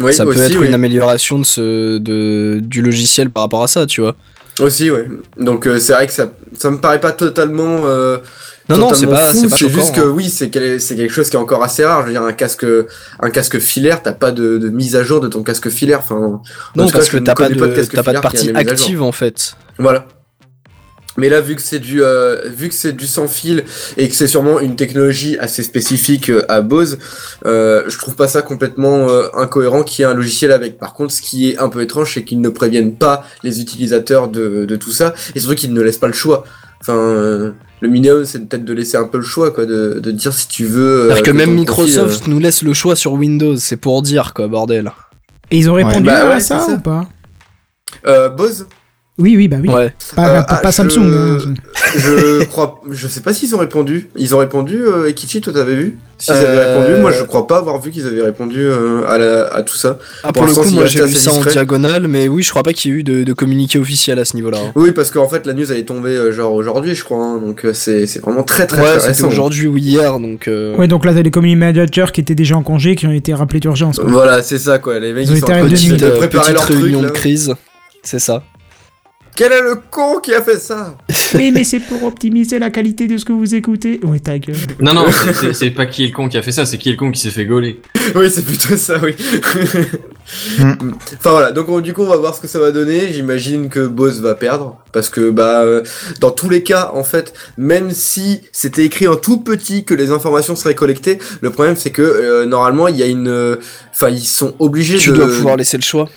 Oui, 0.00 0.14
ça 0.14 0.24
aussi, 0.24 0.38
peut 0.38 0.44
être 0.44 0.60
oui. 0.60 0.68
une 0.68 0.74
amélioration 0.74 1.40
de 1.40 1.44
ce 1.44 1.98
de 1.98 2.60
du 2.62 2.82
logiciel 2.82 3.30
par 3.30 3.42
rapport 3.42 3.64
à 3.64 3.68
ça, 3.68 3.84
tu 3.86 4.00
vois. 4.00 4.14
Aussi, 4.60 4.90
ouais. 4.92 5.08
Donc 5.38 5.66
euh, 5.66 5.80
c'est 5.80 5.92
vrai 5.92 6.06
que 6.06 6.12
ça, 6.12 6.30
ça 6.56 6.70
me 6.70 6.78
paraît 6.78 7.00
pas 7.00 7.10
totalement. 7.12 7.80
Non, 8.68 8.76
non, 8.76 8.94
c'est 8.94 9.06
pas, 9.06 9.32
c'est 9.32 9.48
pas 9.48 9.56
C'est 9.56 9.68
juste 9.70 9.94
que 9.94 10.00
hein. 10.00 10.12
oui, 10.14 10.28
c'est 10.28 10.50
quel- 10.50 10.80
c'est 10.80 10.94
quelque 10.94 11.12
chose 11.12 11.30
qui 11.30 11.36
est 11.36 11.38
encore 11.38 11.62
assez 11.62 11.84
rare. 11.84 12.02
Je 12.02 12.06
veux 12.08 12.12
dire, 12.12 12.22
un 12.22 12.32
casque, 12.34 12.66
un 13.20 13.30
casque 13.30 13.58
filaire, 13.58 14.02
t'as 14.02 14.12
pas 14.12 14.30
de, 14.30 14.58
de 14.58 14.68
mise 14.68 14.94
à 14.94 15.02
jour 15.02 15.20
de 15.20 15.28
ton 15.28 15.42
casque 15.42 15.70
filaire. 15.70 16.00
Enfin, 16.00 16.16
en 16.16 16.42
Non, 16.76 16.86
cas, 16.86 16.92
parce 16.92 17.08
que 17.08 17.16
t'as 17.16 17.34
pas 17.34 17.48
de, 17.48 17.54
pas 17.54 18.02
pas 18.02 18.12
de 18.12 18.20
partie 18.20 18.50
active 18.50 19.02
en 19.02 19.12
fait. 19.12 19.54
Voilà. 19.78 20.06
Mais 21.16 21.28
là, 21.28 21.40
vu 21.40 21.56
que 21.56 21.62
c'est 21.62 21.80
du, 21.80 22.00
euh, 22.00 22.48
vu 22.48 22.68
que 22.68 22.74
c'est 22.74 22.92
du 22.92 23.06
sans 23.08 23.26
fil 23.26 23.64
et 23.96 24.08
que 24.08 24.14
c'est 24.14 24.28
sûrement 24.28 24.60
une 24.60 24.76
technologie 24.76 25.36
assez 25.38 25.64
spécifique 25.64 26.30
euh, 26.30 26.44
à 26.48 26.60
Bose, 26.60 26.98
euh, 27.44 27.82
je 27.88 27.98
trouve 27.98 28.14
pas 28.14 28.28
ça 28.28 28.40
complètement 28.40 29.08
incohérent 29.34 29.82
qu'il 29.82 30.04
y 30.04 30.06
ait 30.06 30.10
un 30.10 30.14
logiciel 30.14 30.52
avec. 30.52 30.78
Par 30.78 30.92
contre, 30.94 31.12
ce 31.12 31.20
qui 31.20 31.50
est 31.50 31.58
un 31.58 31.70
peu 31.70 31.80
étrange, 31.82 32.14
c'est 32.14 32.22
qu'ils 32.22 32.40
ne 32.40 32.48
préviennent 32.50 32.94
pas 32.94 33.24
les 33.42 33.60
utilisateurs 33.60 34.28
de, 34.28 34.64
de 34.64 34.76
tout 34.76 34.92
ça 34.92 35.12
et 35.34 35.40
surtout 35.40 35.56
qu'ils 35.56 35.72
ne 35.72 35.80
laissent 35.80 35.98
pas 35.98 36.06
le 36.06 36.12
choix. 36.12 36.44
Enfin, 36.80 36.94
euh, 36.94 37.52
le 37.80 37.88
minimum, 37.88 38.24
c'est 38.24 38.40
peut-être 38.48 38.64
de 38.64 38.72
laisser 38.72 38.96
un 38.96 39.04
peu 39.06 39.18
le 39.18 39.24
choix, 39.24 39.50
quoi, 39.50 39.66
de, 39.66 40.00
de 40.00 40.10
dire 40.10 40.32
si 40.32 40.48
tu 40.48 40.64
veux. 40.64 41.02
euh, 41.02 41.06
C'est-à-dire 41.08 41.22
que 41.24 41.30
même 41.30 41.64
profil, 41.64 41.84
Microsoft 41.94 42.26
nous 42.26 42.38
laisse 42.38 42.62
le 42.62 42.72
choix 42.74 42.96
sur 42.96 43.12
Windows, 43.12 43.56
c'est 43.56 43.76
pour 43.76 44.02
dire 44.02 44.32
quoi, 44.34 44.48
bordel. 44.48 44.92
Et 45.50 45.58
ils 45.58 45.70
ont 45.70 45.74
répondu 45.74 46.04
Bah 46.04 46.26
à 46.26 46.34
ouais, 46.34 46.40
ça, 46.40 46.60
c'est 46.60 46.72
ça. 46.72 46.76
ou 46.76 46.80
pas? 46.80 47.08
euh, 48.06 48.26
euh, 48.26 48.28
Bose, 48.28 48.66
Oui, 49.18 49.36
oui, 49.36 49.48
bah 49.48 49.56
oui. 49.60 49.68
Ouais. 49.68 49.92
Pas, 50.14 50.28
Euh, 50.28 50.40
pas- 50.42 50.46
ah, 50.48 50.56
pas 50.58 50.70
je- 50.70 50.76
Samsung. 50.76 51.10
hein. 51.12 51.38
je 51.96 52.44
crois, 52.50 52.80
je 52.90 53.08
sais 53.08 53.20
pas 53.20 53.32
s'ils 53.32 53.52
ont 53.54 53.58
répondu. 53.58 54.08
Ils 54.16 54.34
ont 54.34 54.38
répondu, 54.38 54.80
euh, 54.84 55.08
Ekichi, 55.08 55.40
toi 55.40 55.52
t'avais 55.52 55.74
vu? 55.74 55.98
S'ils 56.18 56.34
avaient 56.34 56.46
Euh, 56.46 56.78
répondu, 56.80 57.00
moi 57.00 57.10
je 57.12 57.22
crois 57.24 57.46
pas 57.46 57.58
avoir 57.58 57.80
vu 57.80 57.90
qu'ils 57.90 58.06
avaient 58.06 58.22
répondu 58.22 58.58
euh, 58.60 59.02
à, 59.08 59.18
la, 59.18 59.46
à 59.54 59.62
tout 59.62 59.76
ça. 59.76 59.98
Ah, 60.22 60.32
Pour 60.32 60.44
pour 60.44 60.46
le 60.46 60.54
coup, 60.54 60.70
moi 60.70 60.86
j'ai 60.86 61.04
vu 61.04 61.14
ça 61.14 61.32
en 61.32 61.40
diagonale, 61.42 62.06
mais 62.08 62.28
oui, 62.28 62.42
je 62.42 62.50
crois 62.50 62.62
pas 62.62 62.72
qu'il 62.72 62.92
y 62.92 62.94
ait 62.94 62.98
eu 62.98 63.02
de, 63.04 63.24
de 63.24 63.32
communiqué 63.32 63.78
officiel 63.78 64.18
à 64.20 64.24
ce 64.24 64.36
niveau-là. 64.36 64.58
hein. 64.68 64.72
Oui, 64.76 64.92
parce 64.92 65.10
qu'en 65.10 65.28
fait 65.28 65.46
la 65.46 65.52
news 65.52 65.70
elle 65.70 65.78
est 65.78 65.84
tombée 65.84 66.30
genre 66.32 66.52
aujourd'hui, 66.52 66.94
je 66.94 67.02
crois. 67.04 67.24
hein, 67.24 67.38
donc 67.44 67.66
c'est 67.72 68.06
c'est 68.06 68.20
vraiment 68.20 68.42
très 68.44 68.66
très 68.68 68.80
Ouais, 68.82 69.00
c'était 69.00 69.24
aujourd'hui 69.24 69.66
ou 69.66 69.76
hier, 69.76 70.18
donc. 70.20 70.46
euh, 70.48 70.76
Ouais, 70.76 70.86
donc 70.88 71.04
là, 71.04 71.12
t'as 71.12 71.22
les 71.22 71.30
community 71.32 71.56
managers 71.58 72.06
qui 72.12 72.20
étaient 72.20 72.34
déjà 72.36 72.56
en 72.56 72.62
congé, 72.62 72.94
qui 72.96 73.06
ont 73.08 73.12
été 73.12 73.34
rappelés 73.34 73.60
d'urgence. 73.60 74.00
Voilà, 74.02 74.42
c'est 74.42 74.58
ça 74.58 74.78
quoi. 74.78 74.98
Les 75.00 75.12
mecs 75.12 75.24
Ils 75.26 75.32
ont 75.32 75.34
ils 75.66 75.78
sont 75.78 75.94
été 75.96 76.10
préparer 76.10 76.52
leur 76.52 76.62
réunion 76.64 77.02
de 77.02 77.08
crise, 77.08 77.54
c'est 78.04 78.20
ça. 78.20 78.42
Quel 79.38 79.52
est 79.52 79.62
le 79.62 79.76
con 79.88 80.18
qui 80.18 80.34
a 80.34 80.42
fait 80.42 80.58
ça 80.58 80.96
Oui, 81.34 81.52
mais 81.52 81.62
c'est 81.62 81.78
pour 81.78 82.02
optimiser 82.02 82.58
la 82.58 82.70
qualité 82.70 83.06
de 83.06 83.16
ce 83.18 83.24
que 83.24 83.32
vous 83.32 83.54
écoutez. 83.54 84.00
Ouais, 84.02 84.18
ta 84.18 84.36
gueule. 84.36 84.56
Non, 84.80 84.92
non, 84.92 85.04
c'est- 85.52 85.70
pas 85.70 85.86
qui 85.86 86.02
est 86.02 86.06
le 86.08 86.12
con 86.12 86.28
qui 86.28 86.36
a 86.38 86.42
fait 86.42 86.50
ça, 86.50 86.66
c'est 86.66 86.76
qui 86.76 86.88
est 86.88 86.92
le 86.92 86.98
con 86.98 87.12
qui 87.12 87.20
s'est 87.20 87.30
fait 87.30 87.46
gauler. 87.46 87.80
Oui, 88.16 88.28
c'est 88.32 88.44
plutôt 88.44 88.76
ça, 88.76 88.98
oui. 89.00 89.14
Hmm. 90.58 90.92
Enfin 91.18 91.30
voilà, 91.30 91.52
donc 91.52 91.68
on- 91.68 91.80
du 91.80 91.94
coup 91.94 92.02
on 92.02 92.08
va 92.08 92.16
voir 92.16 92.34
ce 92.34 92.40
que 92.40 92.48
ça 92.48 92.58
va 92.58 92.70
donner. 92.72 93.12
J'imagine 93.12 93.68
que 93.68 93.86
Bose 93.86 94.20
va 94.20 94.34
perdre 94.34 94.76
parce 94.92 95.08
que 95.08 95.30
bah 95.30 95.62
euh, 95.62 95.82
dans 96.20 96.30
tous 96.30 96.48
les 96.48 96.62
cas 96.62 96.90
en 96.94 97.04
fait, 97.04 97.32
même 97.56 97.90
si 97.90 98.40
c'était 98.52 98.84
écrit 98.84 99.08
en 99.08 99.16
tout 99.16 99.38
petit 99.40 99.84
que 99.84 99.94
les 99.94 100.10
informations 100.10 100.56
seraient 100.56 100.74
collectées, 100.74 101.18
le 101.40 101.50
problème 101.50 101.76
c'est 101.76 101.90
que 101.90 102.02
euh, 102.02 102.46
normalement 102.46 102.88
il 102.88 102.96
y 102.96 103.02
a 103.02 103.06
une, 103.06 103.28
euh, 103.28 103.56
enfin 103.92 104.08
ils 104.08 104.24
sont 104.24 104.54
obligés 104.58 104.98
Tu 104.98 105.10
de. 105.10 105.16
dois 105.16 105.26
pouvoir 105.26 105.56
laisser 105.56 105.76
le 105.76 105.82
choix. 105.82 106.08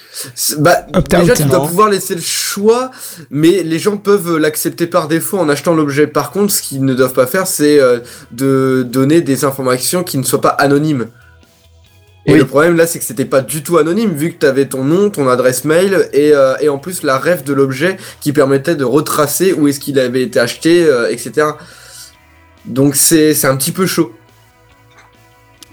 Bah, 0.60 0.86
déjà, 1.10 1.34
tu 1.36 1.44
dois 1.44 1.66
pouvoir 1.66 1.90
laisser 1.90 2.16
le 2.16 2.22
choix, 2.22 2.92
mais 3.30 3.64
les 3.64 3.80
gens 3.80 3.98
peuvent 3.98 4.38
l'accepter 4.38 4.88
par 4.88 5.08
défaut 5.08 5.38
en 5.40 5.50
achetant 5.50 5.74
l'objet. 5.74 6.08
Par 6.08 6.32
contre, 6.32 6.52
ce 6.54 6.62
qu'ils 6.62 6.86
ne 6.86 6.94
doivent 6.94 7.14
pas 7.14 7.28
faire, 7.28 7.48
c'est 7.48 7.80
euh, 7.80 8.00
de 8.32 8.86
donner 8.88 9.22
des 9.22 9.46
informations 9.46 10.04
qui 10.04 10.18
ne 10.18 10.24
soient 10.24 10.42
pas 10.42 10.50
anonymes. 10.50 11.08
Et 12.28 12.34
Oui. 12.34 12.38
le 12.40 12.46
problème 12.46 12.76
là, 12.76 12.86
c'est 12.86 13.00
que 13.00 13.06
c'était 13.06 13.26
pas 13.26 13.42
du 13.42 13.64
tout 13.64 13.78
anonyme, 13.80 14.12
vu 14.14 14.32
que 14.32 14.38
tu 14.40 14.46
avais 14.46 14.68
ton 14.68 14.84
nom, 14.84 15.10
ton 15.10 15.28
adresse 15.28 15.66
mail, 15.66 16.08
et, 16.14 16.32
euh, 16.34 16.54
et 16.62 16.70
en 16.70 16.78
plus 16.78 17.02
la 17.02 17.18
ref 17.18 17.44
de 17.44 17.52
l'objet 17.54 17.98
qui 18.20 18.32
permettait 18.32 18.76
de 18.76 18.84
retracer 18.84 19.54
où 19.54 19.68
est-ce 19.68 19.80
qu'il 19.80 19.98
avait 20.00 20.22
été 20.22 20.40
acheté, 20.40 20.84
euh, 20.84 21.10
etc. 21.10 21.48
Donc 22.66 22.96
c'est 22.96 23.34
c'est 23.34 23.48
un 23.48 23.58
petit 23.58 23.72
peu 23.72 23.88
chaud. 23.88 24.14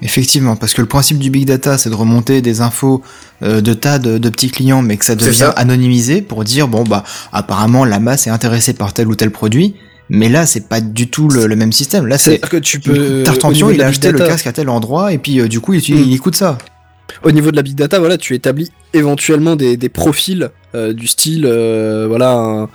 Effectivement, 0.01 0.55
parce 0.55 0.75
que 0.75 0.81
le 0.81 0.87
principe 0.87 1.19
du 1.19 1.29
big 1.29 1.45
data, 1.45 1.77
c'est 1.77 1.91
de 1.91 1.95
remonter 1.97 2.41
des 2.41 2.61
infos 2.61 3.03
euh, 3.43 3.61
de 3.61 3.75
tas 3.75 3.99
de, 3.99 4.17
de 4.17 4.29
petits 4.31 4.49
clients, 4.51 4.81
mais 4.81 4.97
que 4.97 5.05
ça 5.05 5.17
devient 5.17 5.35
ça. 5.35 5.51
anonymisé 5.51 6.23
pour 6.23 6.45
dire 6.45 6.69
bon 6.69 6.85
bah 6.85 7.03
apparemment 7.33 7.85
la 7.85 7.99
masse 7.99 8.29
est 8.29 8.31
intéressée 8.31 8.75
par 8.75 8.93
tel 8.93 9.09
ou 9.09 9.17
tel 9.17 9.33
produit, 9.33 9.75
mais 10.11 10.29
là 10.29 10.47
c'est 10.47 10.69
pas 10.69 10.81
du 10.81 11.09
tout 11.09 11.29
le, 11.29 11.47
le 11.47 11.57
même 11.57 11.73
système. 11.73 12.07
Là 12.07 12.19
c'est 12.19 12.31
C'est-à-dire 12.31 12.49
que 12.49 12.57
tu 12.59 12.81
peux. 12.81 13.23
Tartampion, 13.25 13.71
il 13.71 13.83
a 13.83 13.87
acheté 13.87 14.11
le 14.13 14.19
casque 14.19 14.47
à 14.47 14.53
tel 14.53 14.69
endroit 14.69 15.13
et 15.13 15.19
puis 15.19 15.41
euh, 15.41 15.49
du 15.49 15.61
coup 15.61 15.75
il, 15.75 15.81
Mm. 15.81 15.99
il 15.99 16.15
écoute 16.15 16.37
ça. 16.37 16.59
Au 17.23 17.31
niveau 17.33 17.51
de 17.51 17.57
la 17.57 17.63
big 17.63 17.75
data, 17.75 17.99
voilà, 17.99 18.19
tu 18.19 18.35
établis 18.35 18.71
éventuellement 18.93 19.57
des, 19.57 19.77
des 19.79 19.89
profils 19.89 20.51
euh, 20.75 20.93
du 20.93 21.07
style, 21.07 21.47
euh, 21.47 22.07
voilà, 22.07 22.33
un, 22.35 22.69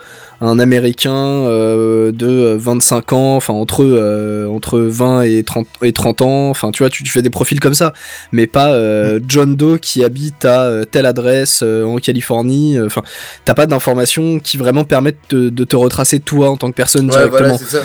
un 0.44 0.60
américain 0.60 1.16
euh, 1.16 2.12
de 2.12 2.56
25 2.60 3.14
ans, 3.14 3.36
enfin 3.36 3.54
entre 3.54 3.84
euh, 3.84 4.48
entre 4.48 4.80
20 4.80 5.24
et 5.24 5.44
30 5.44 5.68
et 5.84 5.94
30 5.94 6.22
ans, 6.22 6.50
enfin 6.50 6.72
tu 6.72 6.84
vois, 6.84 6.90
tu, 6.90 7.04
tu 7.04 7.12
fais 7.12 7.22
des 7.22 7.30
profils 7.30 7.60
comme 7.60 7.74
ça, 7.74 7.94
mais 8.32 8.46
pas 8.48 8.74
euh, 8.74 9.20
John 9.28 9.56
Doe 9.56 9.78
qui 9.80 10.04
habite 10.04 10.46
à 10.46 10.64
euh, 10.64 10.84
telle 10.86 11.06
adresse 11.06 11.62
euh, 11.64 11.84
en 11.86 11.98
Californie, 11.98 12.78
euh, 12.78 12.86
enfin 12.88 13.02
t'as 13.46 13.54
pas 13.54 13.66
d'informations 13.66 14.40
qui 14.40 14.58
vraiment 14.58 14.84
permettent 14.84 15.18
de, 15.30 15.50
de 15.50 15.64
te 15.64 15.76
retracer 15.76 16.20
toi 16.20 16.50
en 16.50 16.58
tant 16.58 16.70
que 16.70 16.76
personne 16.76 17.06
Ouais, 17.10 17.12
directement. 17.18 17.58
voilà, 17.58 17.58
ça. 17.58 17.82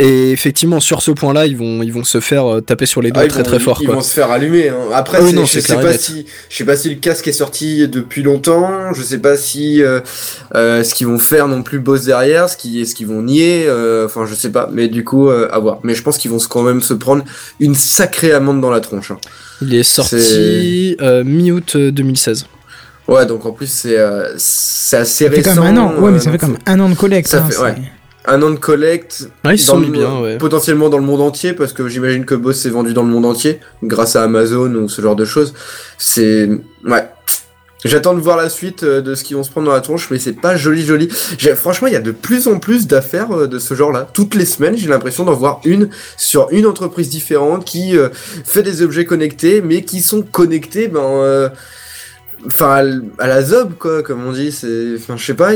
Et 0.00 0.30
effectivement 0.30 0.80
sur 0.80 1.02
ce 1.02 1.10
point-là, 1.10 1.46
ils 1.46 1.56
vont 1.56 1.82
ils 1.82 1.92
vont 1.92 2.04
se 2.04 2.20
faire 2.20 2.46
euh, 2.46 2.60
taper 2.60 2.86
sur 2.86 3.02
les 3.02 3.10
doigts 3.10 3.22
Ah, 3.24 3.28
très 3.28 3.38
vont- 3.42 3.48
très 3.48 3.58
fort 3.58 3.78
Ils 3.80 3.86
quoi. 3.86 3.96
vont 3.96 4.00
se 4.02 4.12
faire 4.14 4.30
allumer. 4.30 4.68
hein. 4.68 4.76
Après, 4.94 5.18
Ah 5.20 5.32
non, 5.32 5.44
je 5.44 5.58
sais 5.60 5.74
pas 5.74 5.92
si, 5.94 6.26
je 6.50 6.56
sais 6.56 6.64
pas 6.64 6.76
si 6.76 6.88
le 6.90 6.96
casque 6.96 7.26
est 7.28 7.32
sorti 7.32 7.88
depuis 7.88 8.22
longtemps. 8.22 8.92
Je 8.94 9.02
sais 9.02 9.18
pas 9.18 9.36
si 9.36 9.82
euh, 9.82 10.00
euh, 10.54 10.84
ce 10.84 10.94
qu'ils 10.94 11.06
vont 11.06 11.18
faire 11.18 11.48
non 11.48 11.62
plus 11.62 11.77
bosse 11.80 12.04
derrière, 12.04 12.48
ce 12.48 12.56
qui, 12.56 12.84
ce 12.86 12.94
qu'ils 12.94 13.06
vont 13.06 13.22
nier. 13.22 13.64
euh, 13.66 14.06
Enfin, 14.06 14.26
je 14.26 14.34
sais 14.34 14.50
pas. 14.50 14.68
Mais 14.72 14.88
du 14.88 15.04
coup, 15.04 15.28
euh, 15.28 15.48
à 15.50 15.58
voir. 15.58 15.78
Mais 15.82 15.94
je 15.94 16.02
pense 16.02 16.18
qu'ils 16.18 16.30
vont 16.30 16.38
quand 16.48 16.62
même 16.62 16.80
se 16.80 16.94
prendre 16.94 17.24
une 17.60 17.74
sacrée 17.74 18.32
amende 18.32 18.60
dans 18.60 18.70
la 18.70 18.80
tronche. 18.80 19.10
hein. 19.10 19.18
Il 19.62 19.74
est 19.74 19.82
sorti 19.82 20.96
euh, 21.00 21.24
mi-août 21.24 21.72
euh, 21.76 21.90
2016. 21.90 22.46
Ouais, 23.08 23.24
donc 23.24 23.46
en 23.46 23.52
plus 23.52 23.70
c'est 23.70 23.96
euh, 23.98 24.34
c'est 24.36 24.98
assez 24.98 25.24
Ça 25.24 25.30
fait 25.30 25.36
récent. 25.38 25.54
comme 25.54 25.64
un 25.64 25.76
an. 25.78 25.94
Ouais, 25.98 26.10
mais 26.10 26.18
ça 26.18 26.30
fait 26.30 26.36
comme 26.38 26.58
un 26.66 26.78
an 26.80 26.88
de 26.90 26.94
collecte. 26.94 27.28
Ça 27.28 27.38
hein, 27.42 27.48
fait- 27.50 27.58
ouais. 27.58 27.74
c'est- 27.76 28.30
un 28.30 28.42
an 28.42 28.50
de 28.50 28.56
collecte. 28.56 29.30
Ah, 29.44 29.54
ils 29.54 29.58
sont 29.58 29.78
le- 29.80 29.86
mis 29.86 29.90
bien, 29.92 30.20
ouais. 30.20 30.36
Potentiellement 30.36 30.90
dans 30.90 30.98
le 30.98 31.04
monde 31.04 31.22
entier, 31.22 31.54
parce 31.54 31.72
que 31.72 31.88
j'imagine 31.88 32.26
que 32.26 32.34
Boss 32.34 32.58
s'est 32.58 32.68
vendu 32.68 32.92
dans 32.92 33.02
le 33.02 33.08
monde 33.08 33.24
entier, 33.24 33.58
grâce 33.82 34.16
à 34.16 34.22
Amazon 34.24 34.70
ou 34.74 34.88
ce 34.90 35.00
genre 35.00 35.16
de 35.16 35.24
choses. 35.24 35.54
C'est. 35.96 36.46
Ouais. 36.84 37.08
J'attends 37.84 38.14
de 38.14 38.20
voir 38.20 38.36
la 38.36 38.48
suite 38.48 38.82
euh, 38.82 39.00
de 39.00 39.14
ce 39.14 39.22
qu'ils 39.22 39.36
vont 39.36 39.44
se 39.44 39.50
prendre 39.50 39.68
dans 39.68 39.72
la 39.72 39.80
tronche, 39.80 40.08
mais 40.10 40.18
c'est 40.18 40.32
pas 40.32 40.56
joli 40.56 40.84
joli. 40.84 41.08
Franchement, 41.56 41.86
il 41.86 41.92
y 41.92 41.96
a 41.96 42.00
de 42.00 42.10
plus 42.10 42.48
en 42.48 42.58
plus 42.58 42.86
d'affaires 42.88 43.30
euh, 43.30 43.46
de 43.46 43.58
ce 43.58 43.74
genre-là. 43.74 44.08
Toutes 44.12 44.34
les 44.34 44.46
semaines, 44.46 44.76
j'ai 44.76 44.88
l'impression 44.88 45.24
d'en 45.24 45.34
voir 45.34 45.60
une 45.64 45.88
sur 46.16 46.48
une 46.50 46.66
entreprise 46.66 47.08
différente 47.08 47.64
qui 47.64 47.96
euh, 47.96 48.08
fait 48.44 48.62
des 48.64 48.82
objets 48.82 49.04
connectés, 49.04 49.62
mais 49.62 49.82
qui 49.82 50.00
sont 50.00 50.22
connectés, 50.22 50.88
ben. 50.88 51.00
euh, 51.00 51.48
Enfin, 52.46 53.00
à 53.18 53.26
la 53.26 53.42
zob, 53.42 53.74
quoi, 53.78 54.02
comme 54.04 54.24
on 54.24 54.30
dit. 54.32 54.52
C'est. 54.52 54.94
Enfin, 54.96 55.16
je 55.16 55.24
sais 55.24 55.34
pas. 55.34 55.54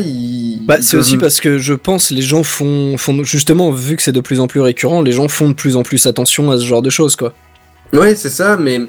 Bah, 0.66 0.78
c'est 0.80 0.96
aussi 0.96 1.16
parce 1.16 1.40
que 1.40 1.58
je 1.58 1.74
pense 1.74 2.10
les 2.10 2.22
gens 2.22 2.42
font, 2.42 2.96
font 2.98 3.22
justement 3.22 3.70
vu 3.70 3.96
que 3.96 4.02
c'est 4.02 4.12
de 4.12 4.20
plus 4.20 4.40
en 4.40 4.48
plus 4.48 4.60
récurrent, 4.60 5.00
les 5.00 5.12
gens 5.12 5.28
font 5.28 5.48
de 5.48 5.54
plus 5.54 5.76
en 5.76 5.84
plus 5.84 6.06
attention 6.06 6.50
à 6.50 6.58
ce 6.58 6.64
genre 6.64 6.82
de 6.82 6.90
choses 6.90 7.14
quoi. 7.14 7.34
Ouais, 7.92 8.14
c'est 8.14 8.30
ça, 8.30 8.56
mais. 8.56 8.80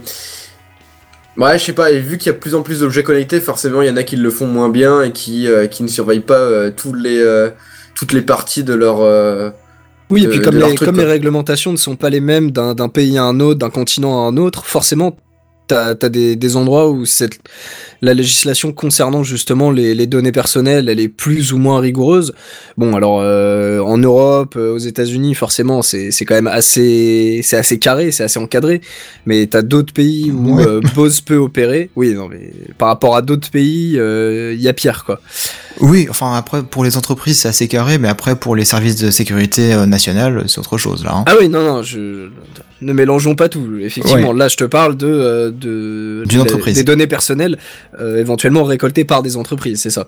Ouais, 1.35 1.57
je 1.57 1.64
sais 1.65 1.73
pas, 1.73 1.91
et 1.91 1.99
vu 1.99 2.18
qu'il 2.19 2.27
y 2.27 2.30
a 2.30 2.34
de 2.34 2.39
plus 2.39 2.53
en 2.53 2.61
plus 2.61 2.81
d'objets 2.81 3.01
connectés, 3.01 3.39
forcément, 3.39 3.81
il 3.81 3.88
y 3.88 3.91
en 3.91 3.97
a 3.97 4.03
qui 4.03 4.15
le 4.18 4.30
font 4.30 4.45
moins 4.45 4.69
bien 4.69 5.01
et 5.01 5.11
qui, 5.11 5.47
euh, 5.47 5.65
qui 5.65 5.81
ne 5.81 5.88
surveillent 5.88 6.19
pas 6.19 6.38
euh, 6.38 6.69
tous 6.76 6.93
les, 6.93 7.18
euh, 7.19 7.49
toutes 7.95 8.14
les 8.14 8.22
parties 8.22 8.64
de 8.64 8.73
leur. 8.76 9.01
euh, 9.01 9.49
Oui, 10.11 10.26
et 10.26 10.27
puis 10.27 10.41
comme, 10.41 10.57
les, 10.57 10.76
truc, 10.76 10.88
comme 10.88 10.97
les 10.97 11.05
réglementations 11.05 11.72
ne 11.72 11.77
sont 11.77 11.95
pas 11.95 12.11
les 12.11 12.19
mêmes 12.19 12.51
d'un 12.51 12.76
d'un 12.76 12.88
pays 12.89 13.18
à 13.18 13.23
un 13.23 13.39
autre, 13.39 13.57
d'un 13.60 13.72
continent 13.72 14.26
à 14.26 14.30
un 14.30 14.38
autre, 14.38 14.64
forcément 14.65 15.18
t'as 15.68 15.95
as 16.02 16.10
des, 16.10 16.35
des 16.35 16.56
endroits 16.56 16.90
où 16.90 17.06
cette, 17.06 17.40
la 18.02 18.14
législation 18.14 18.73
concernant 18.73 19.23
justement 19.23 19.72
les, 19.72 19.95
les 19.95 20.07
données 20.07 20.31
personnelles, 20.31 20.90
elle 20.90 20.99
est 20.99 21.07
plus 21.07 21.53
ou 21.53 21.57
moins 21.57 21.80
rigoureuse. 21.80 22.34
Bon, 22.77 22.95
alors 22.95 23.19
euh, 23.22 23.80
en 23.80 23.98
Europe, 23.98 24.56
euh, 24.57 24.73
aux 24.73 24.77
États-Unis, 24.80 25.35
forcément, 25.35 25.81
c'est 25.81 26.11
quand 26.26 26.35
même 26.35 26.48
assez, 26.48 27.41
c'est 27.44 27.57
assez 27.57 27.80
carré, 27.80 28.11
c'est 28.11 28.23
assez 28.23 28.40
encadré. 28.40 28.81
Mais 29.26 29.48
t'as 29.48 29.61
d'autres 29.61 29.94
pays 29.94 30.31
où 30.31 30.57
Ouais. 30.57 30.68
euh, 30.68 30.81
Bose 30.95 31.22
peut 31.22 31.38
opérer. 31.38 31.90
Oui, 31.95 32.14
non, 32.14 32.27
mais 32.27 32.52
par 32.77 32.90
rapport 32.90 33.15
à 33.15 33.22
d'autres 33.22 33.49
pays, 33.49 33.94
il 33.94 34.61
y 34.61 34.68
a 34.68 34.73
pire, 34.73 35.03
quoi. 35.06 35.19
Oui, 35.80 36.06
enfin 36.10 36.35
après 36.35 36.61
pour 36.61 36.84
les 36.84 36.98
entreprises 36.98 37.40
c'est 37.40 37.48
assez 37.48 37.68
carré, 37.68 37.98
mais 37.98 38.07
après 38.07 38.35
pour 38.35 38.56
les 38.56 38.64
services 38.64 38.95
de 38.98 39.10
sécurité 39.10 39.73
euh, 39.73 39.88
nationale 39.88 40.44
c'est 40.48 40.60
autre 40.60 40.77
chose 40.77 41.03
là. 41.03 41.14
hein. 41.15 41.23
Ah 41.27 41.34
oui, 41.40 41.49
non, 41.49 41.64
non, 41.64 41.81
je... 41.81 42.30
ne 42.82 42.94
mélangeons 42.94 43.36
pas 43.36 43.50
tout. 43.50 43.78
Effectivement, 43.82 44.34
là, 44.34 44.48
je 44.48 44.58
te 44.58 44.64
parle 44.64 44.98
de, 44.98 45.08
euh, 45.08 45.52
de 45.52 46.24
D'une 46.28 46.40
de- 46.40 46.44
entreprise. 46.44 46.76
des 46.76 46.84
données 46.84 47.08
personnelles 47.08 47.58
euh, 48.00 48.18
éventuellement 48.20 48.64
récoltées 48.64 49.06
par 49.06 49.24
des 49.24 49.38
entreprises, 49.38 49.82
c'est 49.82 49.90
ça. 49.90 50.08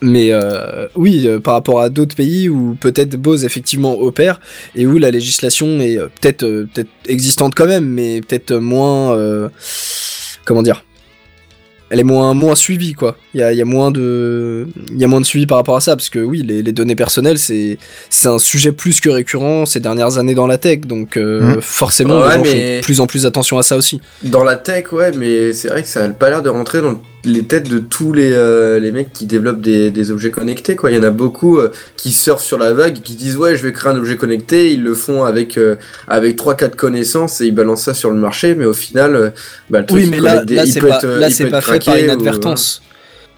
Mais 0.00 0.32
euh, 0.32 0.86
oui, 0.96 1.26
euh, 1.26 1.40
par 1.40 1.54
rapport 1.54 1.80
à 1.80 1.88
d'autres 1.88 2.14
pays 2.14 2.48
où 2.48 2.76
peut-être 2.78 3.16
Bose 3.16 3.44
effectivement 3.44 3.98
opère 3.98 4.38
et 4.74 4.86
où 4.86 4.98
la 4.98 5.10
législation 5.10 5.80
est 5.80 5.96
peut-être 6.20 6.40
peut-être 6.72 6.90
existante 7.08 7.54
quand 7.54 7.66
même, 7.66 7.86
mais 7.86 8.20
peut-être 8.20 8.54
moins 8.56 9.16
euh, 9.16 9.48
comment 10.44 10.62
dire. 10.62 10.84
Elle 11.90 12.00
est 12.00 12.04
moins 12.04 12.34
moins 12.34 12.54
suivie 12.54 12.94
quoi. 12.94 13.16
Il 13.34 13.40
y 13.40 13.42
a, 13.42 13.52
il 13.52 13.58
y 13.58 13.62
a 13.62 13.64
moins 13.66 13.90
de 13.90 14.66
il 14.90 14.98
y 14.98 15.04
a 15.04 15.06
moins 15.06 15.20
de 15.20 15.26
suivi 15.26 15.46
par 15.46 15.58
rapport 15.58 15.76
à 15.76 15.80
ça 15.80 15.94
parce 15.96 16.08
que 16.08 16.18
oui 16.18 16.42
les, 16.42 16.62
les 16.62 16.72
données 16.72 16.96
personnelles 16.96 17.38
c'est 17.38 17.78
c'est 18.10 18.28
un 18.28 18.38
sujet 18.38 18.72
plus 18.72 19.00
que 19.00 19.10
récurrent 19.10 19.66
ces 19.66 19.80
dernières 19.80 20.18
années 20.18 20.34
dans 20.34 20.46
la 20.46 20.58
tech, 20.58 20.80
donc 20.80 21.16
euh, 21.16 21.40
Mhm. 21.56 21.60
forcément 21.60 22.20
Ouais, 22.22 22.28
les 22.28 22.34
gens 22.34 22.42
mais- 22.56 22.76
font 22.78 22.82
plus 22.84 23.00
en 23.00 23.06
plus 23.06 23.26
attention 23.26 23.58
à 23.58 23.62
ça 23.62 23.76
aussi. 23.76 24.00
Dans 24.22 24.44
la 24.44 24.56
tech, 24.56 24.92
ouais, 24.92 25.12
mais 25.12 25.52
c'est 25.52 25.68
vrai 25.68 25.82
que 25.82 25.88
ça 25.88 26.04
a 26.04 26.08
pas 26.08 26.30
l'air 26.30 26.42
de 26.42 26.48
rentrer 26.48 26.80
dans 26.80 27.00
les 27.24 27.42
têtes 27.44 27.68
de 27.68 27.78
tous 27.78 28.12
les, 28.12 28.32
euh, 28.32 28.78
les 28.78 28.92
mecs 28.92 29.12
qui 29.12 29.26
développent 29.26 29.60
des, 29.60 29.90
des 29.90 30.10
objets 30.10 30.30
connectés, 30.30 30.76
quoi. 30.76 30.90
Il 30.90 30.96
y 30.96 31.00
en 31.00 31.02
a 31.02 31.10
beaucoup 31.10 31.58
euh, 31.58 31.70
qui 31.96 32.12
surfent 32.12 32.42
sur 32.44 32.58
la 32.58 32.72
vague, 32.72 33.00
qui 33.02 33.14
disent 33.14 33.36
ouais, 33.36 33.56
je 33.56 33.62
vais 33.62 33.72
créer 33.72 33.92
un 33.92 33.96
objet 33.96 34.16
connecté. 34.16 34.72
Ils 34.72 34.82
le 34.82 34.94
font 34.94 35.24
avec 35.24 35.56
euh, 35.58 35.76
avec 36.08 36.36
trois 36.36 36.54
quatre 36.54 36.76
connaissances 36.76 37.40
et 37.40 37.46
ils 37.46 37.54
balancent 37.54 37.82
ça 37.84 37.94
sur 37.94 38.10
le 38.10 38.16
marché, 38.18 38.54
mais 38.54 38.64
au 38.66 38.74
final, 38.74 39.14
euh, 39.16 39.30
bah, 39.70 39.80
le 39.80 39.86
truc, 39.86 40.02
Oui, 40.02 40.08
mais 40.10 40.20
là, 40.20 40.44
des- 40.44 40.54
là 40.56 40.66
c'est 40.66 40.80
pas, 40.80 40.96
être, 40.98 41.06
là, 41.06 41.30
c'est 41.30 41.46
pas 41.46 41.60
fait 41.60 41.84
par 41.84 41.94
ou, 41.94 41.98
inadvertance. 41.98 42.82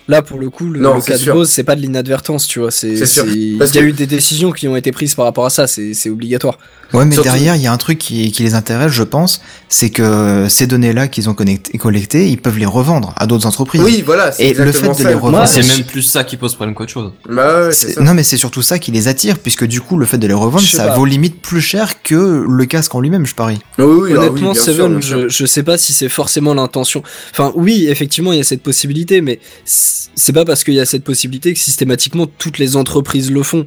Là, 0.08 0.22
pour 0.22 0.38
le 0.38 0.50
coup, 0.50 0.70
le, 0.70 0.78
Non, 0.78 0.94
le 0.94 1.00
cas 1.00 1.18
de. 1.18 1.32
Bose, 1.32 1.48
c'est 1.48 1.64
pas 1.64 1.74
de 1.74 1.80
l'inadvertance, 1.80 2.46
tu 2.46 2.60
vois. 2.60 2.70
C'est, 2.70 2.94
C'est 2.94 3.06
sûr. 3.06 3.24
c'est- 3.24 3.30
il 3.36 3.58
Parce 3.58 3.74
y 3.74 3.78
a 3.78 3.80
que- 3.80 3.86
eu 3.88 3.92
des 3.92 4.06
décisions 4.06 4.52
qui 4.52 4.68
ont 4.68 4.76
été 4.76 4.92
prises 4.92 5.16
par 5.16 5.24
rapport 5.24 5.44
à 5.46 5.50
ça. 5.50 5.66
C'est, 5.66 5.94
c'est 5.94 6.10
obligatoire. 6.10 6.58
Ouais, 6.92 7.04
mais 7.04 7.14
Surtout- 7.14 7.28
derrière, 7.30 7.56
il 7.56 7.62
y 7.62 7.66
a 7.66 7.72
un 7.72 7.76
truc 7.76 7.98
qui, 7.98 8.30
qui 8.32 8.42
les 8.44 8.54
intéresse, 8.54 8.92
je 8.92 9.02
pense, 9.02 9.40
c'est 9.68 9.90
que 9.90 10.46
ces 10.48 10.66
données-là 10.66 11.08
qu'ils 11.08 11.28
ont 11.28 11.34
connecté- 11.34 11.76
collectées, 11.78 12.28
ils 12.28 12.38
peuvent 12.40 12.58
les 12.58 12.66
revendre 12.66 13.12
à 13.16 13.26
d'autres 13.26 13.46
entreprises. 13.46 13.82
Oui, 13.82 14.02
voilà, 14.06 14.30
c'est 14.32 14.44
Et 14.48 14.54
le 14.54 14.70
fait 14.72 14.88
de 14.88 15.04
les 15.04 15.10
le 15.10 15.16
revendre-. 15.16 15.48
C'est 15.48 15.66
même 15.66 15.84
plus 15.84 16.02
ça 16.02 16.22
qui 16.24 16.36
pose 16.36 16.54
problème 16.54 16.74
qu'autre 16.74 16.92
chose. 16.92 17.12
Bah 17.28 17.68
ouais. 17.68 17.74
Non, 18.02 18.14
mais 18.14 18.22
c'est 18.22 18.36
surtout 18.36 18.62
ça 18.62 18.78
qui 18.78 18.92
les 18.92 19.08
attire, 19.08 19.38
puisque 19.38 19.64
du 19.66 19.80
coup, 19.80 19.96
le 19.96 20.06
fait 20.06 20.18
de 20.18 20.26
les 20.26 20.34
revendre, 20.34 20.62
ça 20.66 20.88
pas. 20.88 20.94
vaut 20.96 21.04
limite 21.04 21.42
plus 21.42 21.60
cher 21.60 22.02
que 22.02 22.44
le 22.48 22.64
casque 22.66 22.94
en 22.94 23.00
lui-même, 23.00 23.26
je 23.26 23.34
parie. 23.34 23.58
Oui, 23.78 23.84
oui, 23.84 24.10
ah 24.14 24.18
oui, 24.20 24.26
Honnêtement, 24.28 24.54
sûr, 24.54 24.62
Seven, 24.64 25.02
sûr. 25.02 25.22
je, 25.22 25.28
je 25.28 25.46
sais 25.46 25.62
pas 25.62 25.78
si 25.78 25.92
c'est 25.92 26.08
forcément 26.08 26.54
l'intention. 26.54 27.02
Enfin, 27.32 27.52
oui, 27.56 27.86
effectivement, 27.88 28.32
il 28.32 28.38
y 28.38 28.40
a 28.40 28.44
cette 28.44 28.62
possibilité, 28.62 29.20
mais 29.20 29.40
c'est 29.64 30.32
pas 30.32 30.44
parce 30.44 30.62
qu'il 30.64 30.74
y 30.74 30.80
a 30.80 30.86
cette 30.86 31.04
possibilité 31.04 31.52
que 31.52 31.58
systématiquement 31.58 32.26
toutes 32.38 32.58
les 32.58 32.76
entreprises 32.76 33.30
le 33.30 33.42
font. 33.42 33.66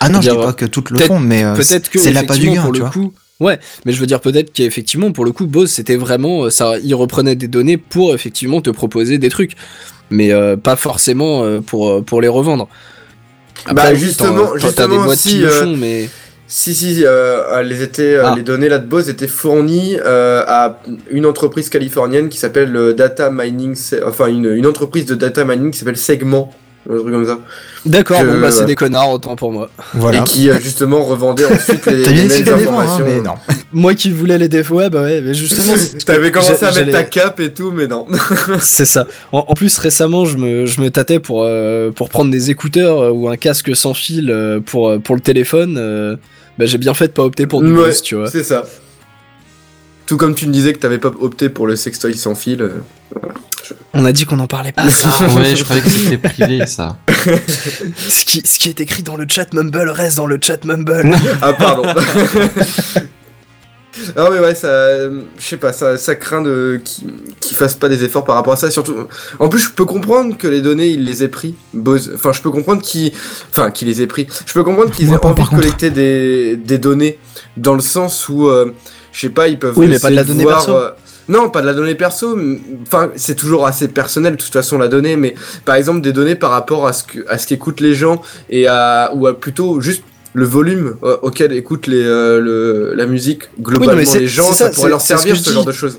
Ah 0.00 0.08
non, 0.08 0.20
je 0.20 0.30
dis 0.30 0.36
pas 0.36 0.52
que 0.54 0.64
toutes 0.64 0.90
le 0.90 0.98
font, 1.00 1.20
mais 1.20 1.44
euh, 1.44 1.54
Peut-être 1.54 1.90
que 1.90 1.98
c'est 1.98 2.12
l'appât 2.12 2.34
du 2.34 2.48
effectivement, 2.48 2.54
gain, 2.54 2.62
pour 2.62 2.72
tu 2.72 2.78
le 2.78 2.84
vois. 2.84 2.92
coup. 2.92 3.12
Ouais, 3.38 3.58
mais 3.86 3.92
je 3.92 4.00
veux 4.00 4.06
dire 4.06 4.20
peut-être 4.20 4.52
qu'effectivement 4.52 5.12
pour 5.12 5.24
le 5.24 5.32
coup 5.32 5.46
Bose 5.46 5.70
c'était 5.70 5.96
vraiment 5.96 6.44
euh, 6.44 6.50
ça 6.50 6.74
il 6.82 6.94
reprenait 6.94 7.36
des 7.36 7.48
données 7.48 7.78
pour 7.78 8.14
effectivement 8.14 8.60
te 8.60 8.68
proposer 8.68 9.16
des 9.16 9.30
trucs 9.30 9.52
mais 10.10 10.30
euh, 10.30 10.58
pas 10.58 10.76
forcément 10.76 11.42
euh, 11.44 11.60
pour 11.60 12.04
pour 12.04 12.20
les 12.20 12.28
revendre. 12.28 12.68
Bah, 13.72 13.94
justement- 13.94 14.54
des 14.54 14.60
justement, 14.60 15.04
boîtes 15.04 15.18
si, 15.18 15.28
qui 15.30 15.38
le 15.38 15.48
font 15.48 15.76
mais 15.76 16.08
Si, 16.48 16.74
si, 16.74 17.02
euh, 17.06 17.62
les, 17.62 17.80
étaient, 17.82 18.16
Ah. 18.22 18.34
les 18.36 18.42
données 18.42 18.68
là 18.68 18.78
de 18.78 18.86
Bose 18.86 19.08
étaient 19.08 19.28
fournies 19.28 19.96
euh, 20.04 20.42
à 20.46 20.80
une 21.10 21.24
entreprise 21.24 21.68
californienne 21.70 22.28
qui 22.28 22.38
s'appelle 22.38 22.94
Data 22.96 23.30
Mining, 23.30 23.74
enfin 24.04 24.26
une, 24.26 24.46
une 24.54 24.66
entreprise 24.66 25.06
de 25.06 25.14
data 25.14 25.44
mining 25.44 25.70
qui 25.70 25.78
s'appelle 25.78 25.96
Segment, 25.96 26.52
un 26.94 26.98
truc 27.00 27.12
comme 27.12 27.26
ça, 27.26 27.38
d'accord 27.86 28.20
que- 28.20 28.26
bon 28.26 28.40
bah 28.40 28.50
c'est 28.50 28.64
des 28.66 28.74
connards 28.74 29.10
autant 29.10 29.36
pour 29.36 29.52
moi. 29.52 29.70
Voilà. 29.94 30.20
et 30.20 30.24
qui 30.24 30.50
euh, 30.50 30.58
justement 30.60 31.02
revendait 31.04 31.44
ensuite 31.46 31.86
les, 31.86 32.02
T'as 32.04 32.10
les 32.10 32.24
mêmes 32.28 32.68
hein, 32.68 32.98
mais 33.04 33.20
non. 33.20 33.34
Moi 33.72 33.94
qui 33.94 34.10
voulais 34.10 34.38
les 34.38 34.48
défauts 34.48 34.76
ouais 34.76 34.90
bah 34.90 35.02
ouais 35.02 35.20
mais 35.20 35.32
justement 35.34 35.74
T'avais 36.04 36.30
commencé 36.32 36.64
à 36.64 36.72
mettre 36.72 36.90
ta 36.90 37.04
cape 37.04 37.40
et 37.40 37.52
tout, 37.52 37.70
mais 37.70 37.86
non. 37.86 38.06
C'est 38.60 38.84
ça. 38.84 39.06
En, 39.32 39.44
en 39.48 39.54
plus, 39.54 39.78
récemment, 39.78 40.24
je 40.24 40.36
me, 40.36 40.66
je 40.66 40.80
me 40.80 40.90
tâtais 40.90 41.20
pour, 41.20 41.44
euh, 41.44 41.90
pour 41.90 42.08
prendre 42.08 42.30
des 42.30 42.50
écouteurs 42.50 43.00
euh, 43.00 43.10
ou 43.10 43.28
un 43.28 43.36
casque 43.36 43.74
sans 43.76 43.94
fil 43.94 44.30
euh, 44.30 44.60
pour, 44.60 44.88
euh, 44.88 44.98
pour 44.98 45.14
le 45.14 45.20
téléphone. 45.20 45.76
euh, 45.78 46.16
bah, 46.58 46.66
j'ai 46.66 46.78
bien 46.78 46.94
fait 46.94 47.06
de 47.08 47.12
pas 47.12 47.22
opter 47.22 47.46
pour 47.46 47.62
du 47.62 47.70
Ouais, 47.72 47.84
Bose, 47.86 48.02
tu 48.02 48.16
vois. 48.16 48.28
C'est 48.30 48.42
ça. 48.44 48.64
Tout 50.10 50.16
comme 50.16 50.34
tu 50.34 50.48
me 50.48 50.52
disais 50.52 50.72
que 50.72 50.80
t'avais 50.80 50.98
pas 50.98 51.12
opté 51.20 51.48
pour 51.48 51.68
le 51.68 51.76
sextoy 51.76 52.16
sans 52.16 52.34
fil. 52.34 52.62
euh. 52.62 52.80
On 53.94 54.04
a 54.04 54.10
dit 54.10 54.26
qu'on 54.26 54.40
en 54.40 54.48
parlait 54.48 54.72
pas. 54.72 54.82
Ah 54.82 55.34
ouais, 55.36 55.54
je 55.54 55.62
croyais 55.62 55.82
que 55.82 55.88
c'était 55.88 56.18
privé 56.18 56.66
ça. 56.66 56.96
ce, 57.96 58.24
qui, 58.24 58.42
ce 58.44 58.58
qui 58.58 58.68
est 58.70 58.80
écrit 58.80 59.04
dans 59.04 59.16
le 59.16 59.24
chat 59.28 59.54
Mumble 59.54 59.88
reste 59.88 60.16
dans 60.16 60.26
le 60.26 60.40
chat 60.42 60.64
Mumble. 60.64 61.14
Ah 61.42 61.52
pardon. 61.52 61.84
Ah 64.16 64.28
mais 64.32 64.40
ouais, 64.40 64.54
ça, 64.56 64.66
euh, 64.66 65.22
je 65.38 65.44
sais 65.44 65.56
pas, 65.56 65.72
ça, 65.72 65.96
ça 65.96 66.16
craint 66.16 66.42
de 66.42 66.80
qu'ils 66.84 67.12
qu'ils 67.40 67.56
fassent 67.56 67.76
pas 67.76 67.88
des 67.88 68.02
efforts 68.02 68.24
par 68.24 68.34
rapport 68.34 68.54
à 68.54 68.56
ça. 68.56 68.68
Surtout, 68.72 68.96
en 69.38 69.48
plus, 69.48 69.60
je 69.60 69.70
peux 69.70 69.84
comprendre 69.84 70.36
que 70.36 70.48
les 70.48 70.60
données, 70.60 70.88
ils 70.88 71.04
les 71.04 71.22
aient 71.22 71.28
pris. 71.28 71.54
Bose, 71.72 72.10
enfin, 72.16 72.32
je 72.32 72.42
peux 72.42 72.50
comprendre 72.50 72.82
qu'ils, 72.82 73.12
enfin, 73.50 73.70
qu'ils 73.70 73.86
les 73.86 74.02
aient 74.02 74.08
pris. 74.08 74.26
Je 74.44 74.52
peux 74.54 74.64
comprendre 74.64 74.90
qu'ils 74.90 75.06
Moi 75.06 75.16
aient 75.16 75.20
pas, 75.20 75.28
envie 75.28 75.36
par 75.36 75.44
de 75.46 75.50
contre. 75.50 75.62
collecter 75.62 75.90
des, 75.90 76.56
des 76.56 76.78
données 76.78 77.18
dans 77.56 77.74
le 77.74 77.80
sens 77.80 78.28
où, 78.28 78.48
euh, 78.48 78.72
je 79.12 79.20
sais 79.20 79.28
pas, 79.30 79.48
ils 79.48 79.58
peuvent. 79.58 79.76
Oui, 79.76 79.86
mais 79.88 79.98
pas 79.98 80.10
de 80.10 80.16
la 80.16 80.24
donnée 80.24 80.44
voir, 80.44 80.58
perso. 80.58 80.76
euh, 80.76 80.90
non, 81.28 81.48
pas 81.50 81.60
de 81.62 81.66
la 81.66 81.74
donnée 81.74 81.94
perso. 81.94 82.38
Enfin, 82.82 83.10
c'est 83.16 83.34
toujours 83.34 83.66
assez 83.66 83.88
personnel 83.88 84.36
de 84.36 84.42
toute 84.42 84.52
façon 84.52 84.78
la 84.78 84.88
donnée, 84.88 85.16
mais 85.16 85.34
par 85.64 85.76
exemple 85.76 86.00
des 86.00 86.12
données 86.12 86.34
par 86.34 86.50
rapport 86.50 86.86
à 86.86 86.92
ce 86.92 87.04
que 87.04 87.18
à 87.28 87.38
ce 87.38 87.46
qu'écoutent 87.46 87.80
les 87.80 87.94
gens 87.94 88.20
et 88.48 88.66
à 88.66 89.12
ou 89.14 89.26
à 89.26 89.38
plutôt 89.38 89.80
juste 89.80 90.02
le 90.32 90.44
volume 90.44 90.96
euh, 91.02 91.16
auquel 91.22 91.52
écoutent 91.52 91.86
les 91.86 92.02
euh, 92.02 92.40
le, 92.40 92.94
la 92.94 93.06
musique 93.06 93.44
globalement 93.60 94.12
les 94.14 94.28
gens, 94.28 94.52
ça, 94.52 94.66
ça, 94.66 94.70
pourrait 94.70 94.90
leur 94.90 95.00
ce 95.00 95.08
servir 95.08 95.36
ce, 95.36 95.50
genre 95.50 95.64
de 95.64 95.72
choses. 95.72 95.98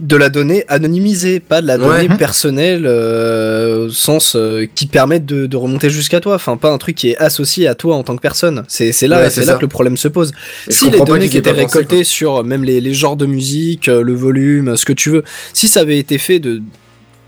De 0.00 0.16
la 0.16 0.28
donnée 0.28 0.64
anonymisée, 0.68 1.40
pas 1.40 1.62
de 1.62 1.66
la 1.66 1.78
donnée 1.78 2.08
Ouais. 2.08 2.16
personnelle 2.18 2.84
euh, 2.86 3.86
au 3.86 3.88
sens 3.90 4.36
euh, 4.36 4.66
qui 4.74 4.86
permette 4.86 5.24
de, 5.24 5.46
de 5.46 5.56
remonter 5.56 5.88
jusqu'à 5.88 6.20
toi. 6.20 6.34
Enfin, 6.34 6.58
pas 6.58 6.70
un 6.70 6.76
truc 6.76 6.94
qui 6.94 7.10
est 7.10 7.16
associé 7.16 7.66
à 7.66 7.74
toi 7.74 7.96
en 7.96 8.02
tant 8.02 8.14
que 8.14 8.20
personne. 8.20 8.64
C'est 8.68 8.92
c'est 8.92 9.08
là, 9.08 9.18
Ouais, 9.22 9.30
c'est 9.30 9.46
là 9.46 9.54
que 9.54 9.62
le 9.62 9.68
problème 9.68 9.96
se 9.96 10.08
pose. 10.08 10.32
Et 10.68 10.72
si 10.72 10.90
les 10.90 11.00
données 11.00 11.28
qui 11.30 11.38
étaient 11.38 11.52
récoltées 11.52 12.04
sur 12.04 12.44
même 12.44 12.64
les, 12.64 12.82
les 12.82 12.92
genres 12.94 13.16
de 13.16 13.24
musique, 13.26 13.88
euh, 13.88 14.02
le 14.02 14.12
volume, 14.14 14.76
ce 14.76 14.84
que 14.84 14.92
tu 14.92 15.08
veux, 15.10 15.24
si 15.54 15.68
ça 15.68 15.80
avait 15.80 15.98
été 15.98 16.18
fait 16.18 16.38
de 16.38 16.60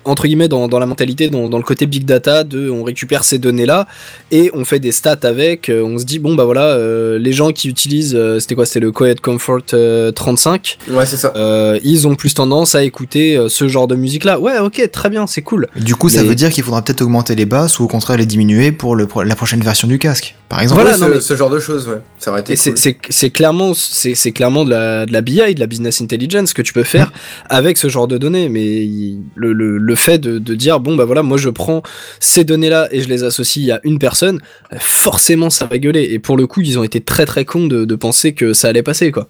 entre 0.05 0.27
guillemets 0.27 0.49
dans, 0.49 0.67
dans 0.69 0.79
la 0.79 0.87
mentalité, 0.87 1.29
dans, 1.29 1.49
dans 1.49 1.59
le 1.59 1.63
côté 1.65 1.87
big 1.87 2.05
data, 2.05 2.45
de 2.45 2.71
on 2.71 2.83
récupère 2.85 3.23
ces 3.25 3.39
données 3.39 3.67
là 3.67 3.87
et 4.31 4.51
on 4.55 4.65
fait 4.65 4.79
des 4.79 4.93
stats 4.93 5.19
avec, 5.25 5.69
euh, 5.69 5.83
on 5.83 5.99
se 5.99 6.05
dit 6.05 6.19
bon 6.19 6.35
bah 6.35 6.45
voilà 6.45 6.65
euh, 6.69 7.19
les 7.19 7.33
gens 7.33 7.53
qui 7.53 7.69
utilisent 7.69 8.15
euh, 8.15 8.41
c'était 8.41 8.55
quoi 8.55 8.65
c'était 8.67 8.81
le 8.81 8.93
Quiet 8.93 9.17
Comfort 9.21 9.61
euh, 9.75 10.11
35, 10.13 10.79
quoi. 10.89 10.97
Ouais, 10.99 11.07
c'est 11.07 11.17
ça. 11.17 11.33
euh, 11.37 11.79
ils 11.85 12.07
ont 12.09 12.15
plus 12.15 12.35
tendance 12.35 12.75
à 12.75 12.83
écouter 12.83 13.37
euh, 13.37 13.49
ce 13.49 13.69
genre 13.69 13.89
de 13.89 13.95
musique 13.95 14.25
là. 14.25 14.41
Ouais 14.41 14.59
ok 14.59 14.91
très 14.91 15.11
bien 15.11 15.27
c'est 15.27 15.43
cool. 15.43 15.69
Du 15.77 15.95
coup, 15.97 16.09
ça 16.09 16.23
veut 16.23 16.35
dire 16.35 16.51
qu'il 16.51 16.65
faudra 16.65 16.83
peut-être 16.83 17.03
augmenter 17.03 17.35
les 17.35 17.47
basses 17.47 17.79
ou 17.79 17.85
au 17.85 17.89
contraire 17.89 18.17
les 18.17 18.27
diminuer 18.27 18.73
pour 18.73 18.97
le, 18.97 19.07
la 19.25 19.37
prochaine 19.37 19.61
version 19.61 19.87
du 19.89 19.99
casque, 19.99 20.35
par 20.49 20.61
exemple. 20.61 20.81
Voilà, 20.83 20.97
Ouais, 20.97 21.01
non, 21.01 21.07
ce, 21.09 21.13
mais- 21.15 21.21
ce 21.21 21.37
genre 21.37 21.51
de 21.51 21.59
choses, 21.61 21.89
ouais. 21.89 21.99
Ça 22.19 22.31
aurait 22.31 22.41
été 22.41 22.57
cool. 22.57 22.73
c'est 22.77 22.97
c'est 23.09 23.31
clairement, 23.31 23.73
c'est 23.75 24.15
c'est 24.15 24.33
clairement 24.33 24.65
de 24.65 24.71
la, 24.71 25.07
de 25.07 25.13
la 25.13 25.21
BI, 25.21 25.55
de 25.55 25.61
la 25.61 25.67
business 25.67 26.01
intelligence 26.01 26.53
que 26.55 26.63
tu 26.63 26.73
peux 26.73 26.83
faire 26.85 27.13
avec 27.49 27.77
ce 27.77 27.89
genre 27.89 28.09
de 28.09 28.19
données. 28.19 28.49
Mais 28.49 28.65
il- 28.85 29.21
le, 29.35 29.53
le, 29.53 29.79
le 29.91 29.97
fait 29.97 30.19
de, 30.19 30.39
de 30.39 30.55
dire, 30.55 30.79
bon, 30.81 30.95
bah 30.97 31.05
voilà, 31.05 31.23
moi 31.23 31.37
je 31.37 31.51
prends 31.51 31.83
ces 32.21 32.45
données-là 32.45 32.89
et 32.93 33.01
je 33.03 33.09
les 33.09 33.25
associe 33.25 33.71
à 33.75 33.81
une 33.83 33.99
personne, 33.99 34.39
euh, 34.73 34.77
forcément 34.79 35.51
ça 35.51 35.67
va 35.67 35.79
gueuler. 35.79 36.09
Et 36.13 36.19
pour 36.21 36.37
le 36.37 36.47
coup, 36.47 36.61
ils 36.61 36.79
ont 36.79 36.85
été 36.85 37.01
très 37.01 37.27
très 37.27 37.45
cons 37.45 37.67
de, 37.67 37.85
de 37.85 37.95
penser 37.97 38.33
que 38.33 38.53
ça 38.53 38.69
allait 38.69 38.83
passer, 38.85 39.11
quoi. 39.11 39.27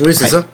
Oui, 0.00 0.14
c'est 0.14 0.24
Ouais. 0.24 0.30
ça. 0.30 0.46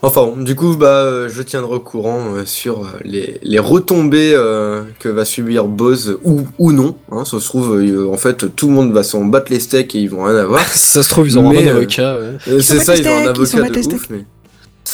Enfin, 0.00 0.22
bon, 0.26 0.36
du 0.44 0.54
coup, 0.54 0.76
bah, 0.76 1.02
euh, 1.02 1.28
je 1.28 1.42
tiendrai 1.42 1.74
au 1.74 1.80
courant 1.80 2.20
euh, 2.36 2.44
sur 2.44 2.82
euh, 2.84 2.86
les, 3.04 3.38
les 3.42 3.58
retombées 3.58 4.32
euh, 4.32 4.82
que 5.00 5.08
va 5.08 5.24
subir 5.24 5.64
Bose 5.66 6.18
ou, 6.22 6.42
ou 6.60 6.70
non. 6.70 6.96
Hein, 7.10 7.24
ça 7.24 7.40
se 7.40 7.46
trouve, 7.48 7.80
euh, 7.80 8.08
en 8.12 8.16
fait, 8.16 8.54
tout 8.54 8.68
le 8.68 8.74
monde 8.74 8.92
va 8.92 9.02
s'en 9.02 9.24
battre 9.24 9.50
les 9.50 9.58
steaks 9.58 9.96
et 9.96 9.98
ils 9.98 10.08
vont 10.10 10.22
rien 10.22 10.36
avoir. 10.36 10.62
ça 10.68 11.02
se 11.02 11.08
trouve, 11.08 11.26
ils 11.26 11.36
auront 11.36 11.50
un 11.50 11.66
avocat. 11.66 12.16
ouais. 12.16 12.26
Euh, 12.46 12.60
c'est 12.60 12.78
ça, 12.78 12.94
ils 12.96 13.08
ont 13.08 13.16
un 13.16 13.26
avocat 13.28 13.60
battent 13.60 13.70
de 13.72 13.76
les 13.76 13.86
ouf, 13.88 14.06
mais... 14.10 14.24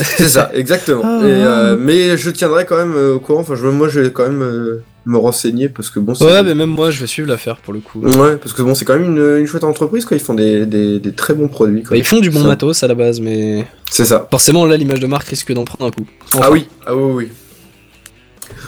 C'est 0.02 0.28
ça, 0.28 0.50
exactement. 0.54 1.02
Ah, 1.04 1.20
Et, 1.22 1.30
euh, 1.30 1.74
ouais. 1.76 1.80
mais 1.80 2.16
je 2.16 2.30
tiendrai 2.30 2.64
quand 2.66 2.76
même 2.76 2.94
euh, 2.96 3.14
au 3.14 3.20
courant, 3.20 3.40
enfin, 3.42 3.54
je, 3.54 3.66
moi, 3.66 3.88
je 3.88 4.00
vais 4.00 4.10
quand 4.10 4.24
même 4.24 4.42
euh, 4.42 4.82
me 5.06 5.16
renseigner 5.18 5.68
parce 5.68 5.90
que 5.90 6.00
bon, 6.00 6.14
c'est- 6.14 6.24
Ouais, 6.24 6.42
mais 6.42 6.54
même 6.54 6.70
moi, 6.70 6.90
je 6.90 7.00
vais 7.00 7.06
suivre 7.06 7.28
l'affaire 7.28 7.56
pour 7.58 7.72
le 7.72 7.80
coup. 7.80 8.00
Ouais, 8.00 8.36
parce 8.36 8.52
que 8.52 8.62
bon, 8.62 8.74
c'est 8.74 8.84
quand 8.84 8.98
même 8.98 9.16
une, 9.16 9.38
une 9.40 9.46
chouette 9.46 9.62
entreprise, 9.64 10.04
quoi. 10.04 10.16
Ils 10.16 10.22
font 10.22 10.34
des, 10.34 10.66
des, 10.66 10.98
des 10.98 11.12
très 11.12 11.34
bons 11.34 11.48
produits, 11.48 11.82
quoi. 11.82 11.90
Bah, 11.90 11.96
ils 11.96 12.04
font 12.04 12.18
du 12.20 12.30
bon 12.30 12.40
Ça. 12.42 12.46
matos 12.48 12.82
à 12.82 12.88
la 12.88 12.94
base, 12.94 13.20
mais 13.20 13.66
C'est 13.90 14.04
ça. 14.06 14.26
forcément 14.30 14.66
là, 14.66 14.76
l'image 14.76 15.00
de 15.00 15.06
marque 15.06 15.28
risque 15.28 15.52
d'en 15.52 15.64
prendre 15.64 15.84
un 15.86 15.90
coup. 15.90 16.06
Ah 16.40 16.50
oui, 16.50 16.66
ah 16.86 16.96
oui, 16.96 17.12
oui. 17.14 17.28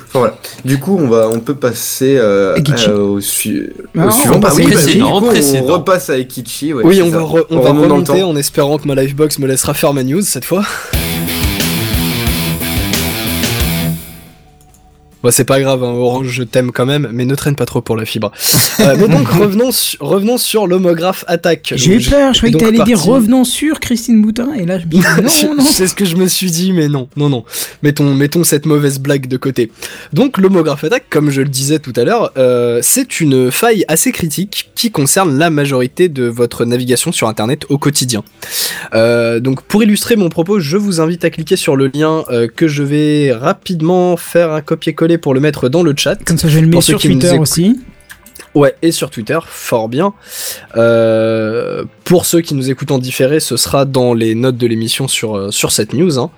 Enfin, 0.09 0.20
voilà. 0.20 0.39
Du 0.65 0.78
coup, 0.78 0.97
on 1.01 1.09
va, 1.09 1.28
on 1.28 1.40
peut 1.40 1.55
passer 1.57 2.16
euh, 2.16 2.57
euh, 2.57 2.98
au, 2.98 3.20
su- 3.20 3.73
Ah, 3.98 4.07
au 4.07 4.11
suivant. 4.11 4.36
on 4.36 4.39
Bah 4.39 4.48
passe 4.48 4.57
oui, 4.59 4.66
bah, 4.73 4.81
coup, 4.81 5.57
on 5.57 5.66
repasse 5.66 6.11
à 6.11 6.19
Ekichi. 6.19 6.73
Ouais, 6.73 6.82
oui, 6.85 6.97
c'est 6.97 7.03
on 7.03 7.11
va, 7.11 7.19
re- 7.20 7.44
on 7.51 7.57
On 7.59 7.61
va 7.61 7.69
remonte 7.70 7.82
dans 7.89 7.97
le 7.97 8.03
remonter 8.03 8.20
temps. 8.20 8.31
en 8.31 8.36
espérant 8.36 8.78
que 8.78 8.86
ma 8.86 8.94
livebox 8.94 9.39
me 9.40 9.47
laissera 9.47 9.74
faire 9.74 9.93
ma 9.93 10.05
news 10.05 10.23
cette 10.23 10.44
fois. 10.44 10.65
Bon, 15.22 15.30
c'est 15.30 15.44
pas 15.44 15.60
grave, 15.60 15.82
hein, 15.82 15.88
Orange, 15.93 16.28
je 16.28 16.43
t'aime 16.43 16.70
quand 16.72 16.84
même, 16.86 17.09
mais 17.12 17.24
ne 17.24 17.34
traîne 17.34 17.56
pas 17.56 17.64
trop 17.64 17.80
pour 17.80 17.97
la 17.97 18.05
fibre. 18.05 18.30
Euh, 18.80 18.97
mais 18.98 19.09
donc, 19.09 19.26
revenons, 19.30 19.72
su- 19.72 19.97
revenons 19.98 20.36
sur 20.38 20.66
l'homographe 20.66 21.24
attaque. 21.26 21.72
J'ai 21.74 21.94
eu 21.94 22.01
peur, 22.01 22.34
je 22.34 22.38
croyais 22.40 22.55
que 22.55 22.59
t'allais 22.59 22.84
dire 22.84 23.01
revenons 23.02 23.44
sur 23.44 23.80
Christine 23.80 24.20
Boutin, 24.20 24.52
et 24.55 24.66
là 24.66 24.78
je 24.78 24.84
me 24.84 24.90
dis 24.90 25.01
non, 25.01 25.55
non. 25.56 25.64
C'est 25.64 25.86
ce 25.88 25.94
que 25.94 26.05
je 26.05 26.16
me 26.16 26.26
suis 26.28 26.51
dit, 26.51 26.72
mais 26.72 26.88
non, 26.88 27.09
non, 27.16 27.28
non. 27.30 27.44
Mettons, 27.82 28.14
mettons 28.14 28.44
cette 28.44 28.66
mauvaise 28.66 28.98
blague 28.98 29.26
de 29.26 29.36
côté. 29.38 29.72
Donc, 30.12 30.36
l'homographe 30.38 30.84
attaque, 30.84 31.06
comme 31.09 31.30
je 31.30 31.40
le 31.40 31.48
disais 31.48 31.78
tout 31.78 31.94
à 31.97 32.05
l'heure, 32.05 32.30
euh, 32.36 32.80
c'est 32.82 33.20
une 33.20 33.51
faille 33.51 33.84
assez 33.88 34.12
critique 34.12 34.70
qui 34.74 34.90
concerne 34.90 35.38
la 35.38 35.48
majorité 35.51 36.09
de 36.09 36.24
votre 36.24 36.64
navigation 36.66 37.10
sur 37.10 37.26
Internet 37.26 37.64
au 37.70 37.78
quotidien. 37.78 38.22
Euh, 38.94 39.40
donc, 39.40 39.62
pour 39.62 39.82
illustrer 39.82 40.16
mon 40.16 40.28
propos, 40.28 40.60
je 40.60 40.76
vous 40.76 41.01
invite 41.01 41.24
à 41.24 41.30
cliquer 41.30 41.56
sur 41.56 41.74
le 41.74 41.88
lien 41.88 42.22
euh, 42.30 42.48
que 42.55 42.68
je 42.68 42.82
vais 42.82 43.32
rapidement 43.32 44.16
faire 44.18 44.52
un 44.52 44.60
copier-coller 44.60 45.06
pour 45.19 45.35
le 45.35 45.41
mettre 45.41 45.69
dans 45.69 45.83
le 45.83 45.95
chat. 45.97 46.16
Comme 46.24 46.39
ça 46.39 46.49
je 46.49 46.59
le 46.59 46.66
mets 46.66 46.73
Pour 46.73 46.83
ceux 46.83 46.99
sur 46.99 47.01
Twitter 47.01 47.39
aussi. 47.39 47.81
Ouais, 48.55 48.74
et 48.83 48.91
sur 48.91 49.11
Twitter, 49.11 49.39
fort 49.47 49.89
bien. 49.89 50.15
Euh, 50.77 51.85
pour 52.05 52.27
ceux 52.27 52.41
qui 52.41 52.55
nous 52.55 52.70
écoutent 52.70 52.91
en 52.91 52.99
différé, 52.99 53.39
ce 53.41 53.57
sera 53.57 53.85
dans 53.85 54.15
les 54.15 54.35
notes 54.35 54.57
de 54.57 54.66
l'émission 54.66 55.09
sur, 55.09 55.37
euh, 55.37 55.51
sur 55.51 55.73
cette 55.73 55.93
news. 55.93 56.19
hein. 56.19 56.31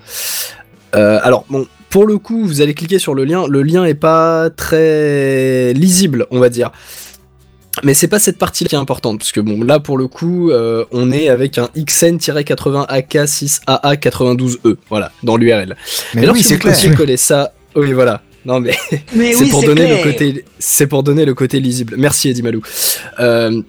Euh, 0.95 1.19
alors, 1.23 1.45
bon, 1.49 1.65
pour 1.89 2.05
le 2.05 2.17
coup, 2.17 2.45
vous 2.45 2.61
allez 2.61 2.73
cliquer 2.73 2.99
sur 2.99 3.13
le 3.13 3.23
lien. 3.23 3.45
Le 3.47 3.63
lien 3.63 3.85
est 3.85 3.93
pas 3.93 4.49
très 4.49 5.71
lisible, 5.73 6.25
on 6.31 6.39
va 6.39 6.49
dire. 6.49 6.71
Mais 7.83 7.93
c'est 7.93 8.07
pas 8.09 8.19
cette 8.19 8.37
partie 8.37 8.65
qui 8.65 8.75
est 8.75 8.79
importante, 8.79 9.19
parce 9.19 9.31
que 9.31 9.39
bon, 9.39 9.63
là 9.63 9.79
pour 9.79 9.97
le 9.97 10.07
coup, 10.07 10.51
euh, 10.51 10.83
on 10.91 11.11
est 11.13 11.29
avec 11.29 11.57
un 11.57 11.69
XN-80AK6AA92E, 11.77 14.57
E, 14.65 14.77
voilà, 14.89 15.11
dans 15.23 15.37
l'URL. 15.37 15.77
Mais 16.13 16.21
Et 16.21 16.23
alors 16.23 16.35
oui, 16.35 16.41
si 16.41 16.49
c'est 16.49 16.55
vous 16.55 16.59
clair. 16.61 16.75
copiez-coller 16.75 17.15
ça, 17.17 17.53
oui 17.75 17.93
voilà. 17.93 18.21
Non 18.45 18.59
mais 18.59 18.73
Mais 19.15 19.33
c'est 19.33 19.43
oui, 19.43 19.49
pour 19.49 19.63
donner 19.63 19.85
clair. 19.85 20.05
le 20.05 20.11
côté 20.11 20.45
c'est 20.59 20.87
pour 20.87 21.03
donner 21.03 21.25
le 21.25 21.33
côté 21.33 21.59
lisible 21.59 21.95
merci 21.97 22.29
Eddie 22.29 22.41
Malou 22.43 22.61
Euh, 23.19 23.61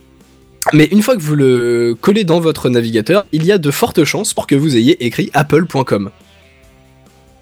mais 0.72 0.84
une 0.92 1.02
fois 1.02 1.16
que 1.16 1.22
vous 1.22 1.34
le 1.36 1.96
collez 2.00 2.24
dans 2.24 2.38
votre 2.40 2.68
navigateur 2.68 3.26
il 3.32 3.44
y 3.44 3.52
a 3.52 3.58
de 3.58 3.70
fortes 3.70 4.04
chances 4.04 4.34
pour 4.34 4.46
que 4.46 4.54
vous 4.54 4.76
ayez 4.76 5.04
écrit 5.04 5.30
apple.com 5.34 6.10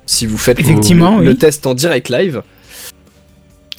si 0.07 0.25
vous 0.27 0.39
faites 0.39 0.59
le- 0.59 0.65
Effectivement, 0.65 1.19
le, 1.19 1.31
oui. 1.31 1.37
test 1.37 1.67
en 1.67 1.75
direct 1.75 2.09
live 2.09 2.43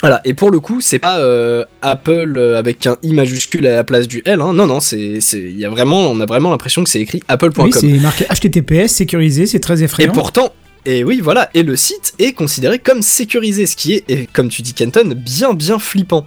voilà 0.01 0.21
et 0.23 0.33
pour 0.33 0.49
le 0.51 0.59
coup 0.59 0.79
c'est 0.79 0.99
pas 0.99 1.19
euh, 1.19 1.65
Apple 1.81 2.35
euh, 2.37 2.57
avec 2.57 2.85
un 2.87 2.97
i 3.03 3.13
majuscule 3.13 3.65
à 3.67 3.75
la 3.75 3.83
place 3.83 4.07
du 4.07 4.21
L 4.25 4.39
hein. 4.41 4.53
non 4.53 4.65
non 4.67 4.79
c'est 4.79 5.19
y 5.33 5.65
a 5.65 5.69
vraiment 5.69 6.09
on 6.11 6.19
a 6.21 6.25
vraiment 6.25 6.51
l'impression 6.51 6.83
que 6.83 6.89
c'est 6.89 7.01
écrit 7.01 7.21
apple.com 7.27 7.65
Oui, 7.65 7.71
c'est 7.73 7.87
marqué 7.99 8.25
HTTPS 8.25 8.87
sécurisé, 8.93 9.45
c'est 9.45 9.59
très 9.59 9.81
et 9.81 9.85
effrayant. 9.85 10.11
pourtant, 10.13 10.53
et 10.85 11.03
oui, 11.03 11.19
voilà, 11.21 11.49
et 11.53 11.63
le 11.63 11.75
site 11.75 12.13
est 12.19 12.33
considéré 12.33 12.79
comme 12.79 13.01
sécurisé, 13.01 13.65
ce 13.65 13.75
qui 13.75 13.93
est, 13.93 14.03
et 14.09 14.27
comme 14.31 14.49
tu 14.49 14.61
dis 14.61 14.73
Kenton, 14.73 15.13
bien 15.15 15.53
bien 15.53 15.79
flippant. 15.79 16.25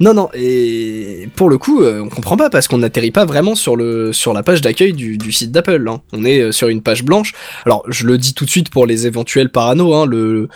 Non, 0.00 0.14
non, 0.14 0.28
et 0.34 1.28
pour 1.36 1.48
le 1.48 1.58
coup, 1.58 1.82
euh, 1.82 2.00
on 2.02 2.08
comprend 2.08 2.36
pas 2.36 2.50
parce 2.50 2.68
qu'on 2.68 2.78
n'atterrit 2.78 3.10
pas 3.10 3.24
vraiment 3.24 3.54
sur 3.54 3.76
le 3.76 4.12
sur 4.12 4.32
la 4.32 4.42
page 4.42 4.60
d'accueil 4.60 4.92
du, 4.92 5.18
du 5.18 5.32
site 5.32 5.52
d'Apple. 5.52 5.86
hein. 5.88 6.00
On 6.12 6.24
est 6.24 6.40
euh, 6.40 6.52
sur 6.52 6.68
une 6.68 6.82
page 6.82 7.04
blanche. 7.04 7.32
Alors, 7.66 7.82
je 7.88 8.06
le 8.06 8.18
dis 8.18 8.34
tout 8.34 8.44
de 8.44 8.50
suite 8.50 8.70
pour 8.70 8.86
les 8.86 9.06
éventuels 9.06 9.50
parano, 9.50 9.94
hein, 9.94 10.06
le 10.06 10.48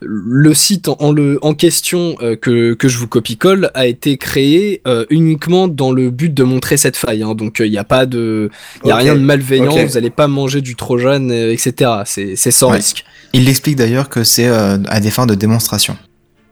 le 0.00 0.54
site 0.54 0.88
en, 0.88 0.96
en 1.00 1.12
le 1.12 1.38
en 1.42 1.54
question 1.54 2.16
euh, 2.22 2.36
que 2.36 2.74
que 2.74 2.88
je 2.88 2.98
vous 2.98 3.08
copie-colle 3.08 3.70
a 3.74 3.86
été 3.86 4.16
créé 4.16 4.80
euh, 4.86 5.04
uniquement 5.10 5.68
dans 5.68 5.92
le 5.92 6.10
but 6.10 6.32
de 6.32 6.42
montrer 6.44 6.76
cette 6.76 6.96
faille. 6.96 7.22
hein. 7.22 7.34
donc, 7.34 7.56
il 7.60 7.70
n'y 7.70 7.78
a 7.78 7.84
pas 7.84 8.06
de 8.06 8.50
il 8.84 8.90
a 8.90 8.96
rien 8.96 9.14
de 9.14 9.20
malveillant. 9.20 9.64
Vous 9.86 9.96
allez 9.96 10.10
pas 10.10 10.28
manger 10.28 10.60
du 10.60 10.74
trojan, 10.76 11.28
euh, 11.30 11.52
etc. 11.52 11.90
C'est 12.04 12.36
c'est 12.36 12.50
sans 12.50 12.66
Ouais. 12.66 12.80
Risque. 12.86 13.04
Il 13.32 13.48
explique 13.48 13.76
d'ailleurs 13.76 14.08
que 14.08 14.24
c'est 14.24 14.46
euh, 14.48 14.78
à 14.88 15.00
des 15.00 15.10
fins 15.10 15.26
de 15.26 15.34
démonstration. 15.34 15.96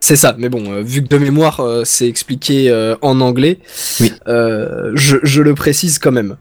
C'est 0.00 0.16
ça, 0.16 0.34
mais 0.36 0.50
bon, 0.50 0.70
euh, 0.70 0.82
vu 0.82 1.02
que 1.02 1.08
de 1.08 1.16
mémoire 1.16 1.60
euh, 1.60 1.82
c'est 1.86 2.06
expliqué 2.06 2.68
euh, 2.70 2.94
en 3.00 3.22
anglais, 3.22 3.58
Oui. 4.00 4.12
je, 4.26 5.16
je 5.22 5.40
le 5.40 5.54
précise 5.54 5.98
quand 5.98 6.12
même. 6.12 6.36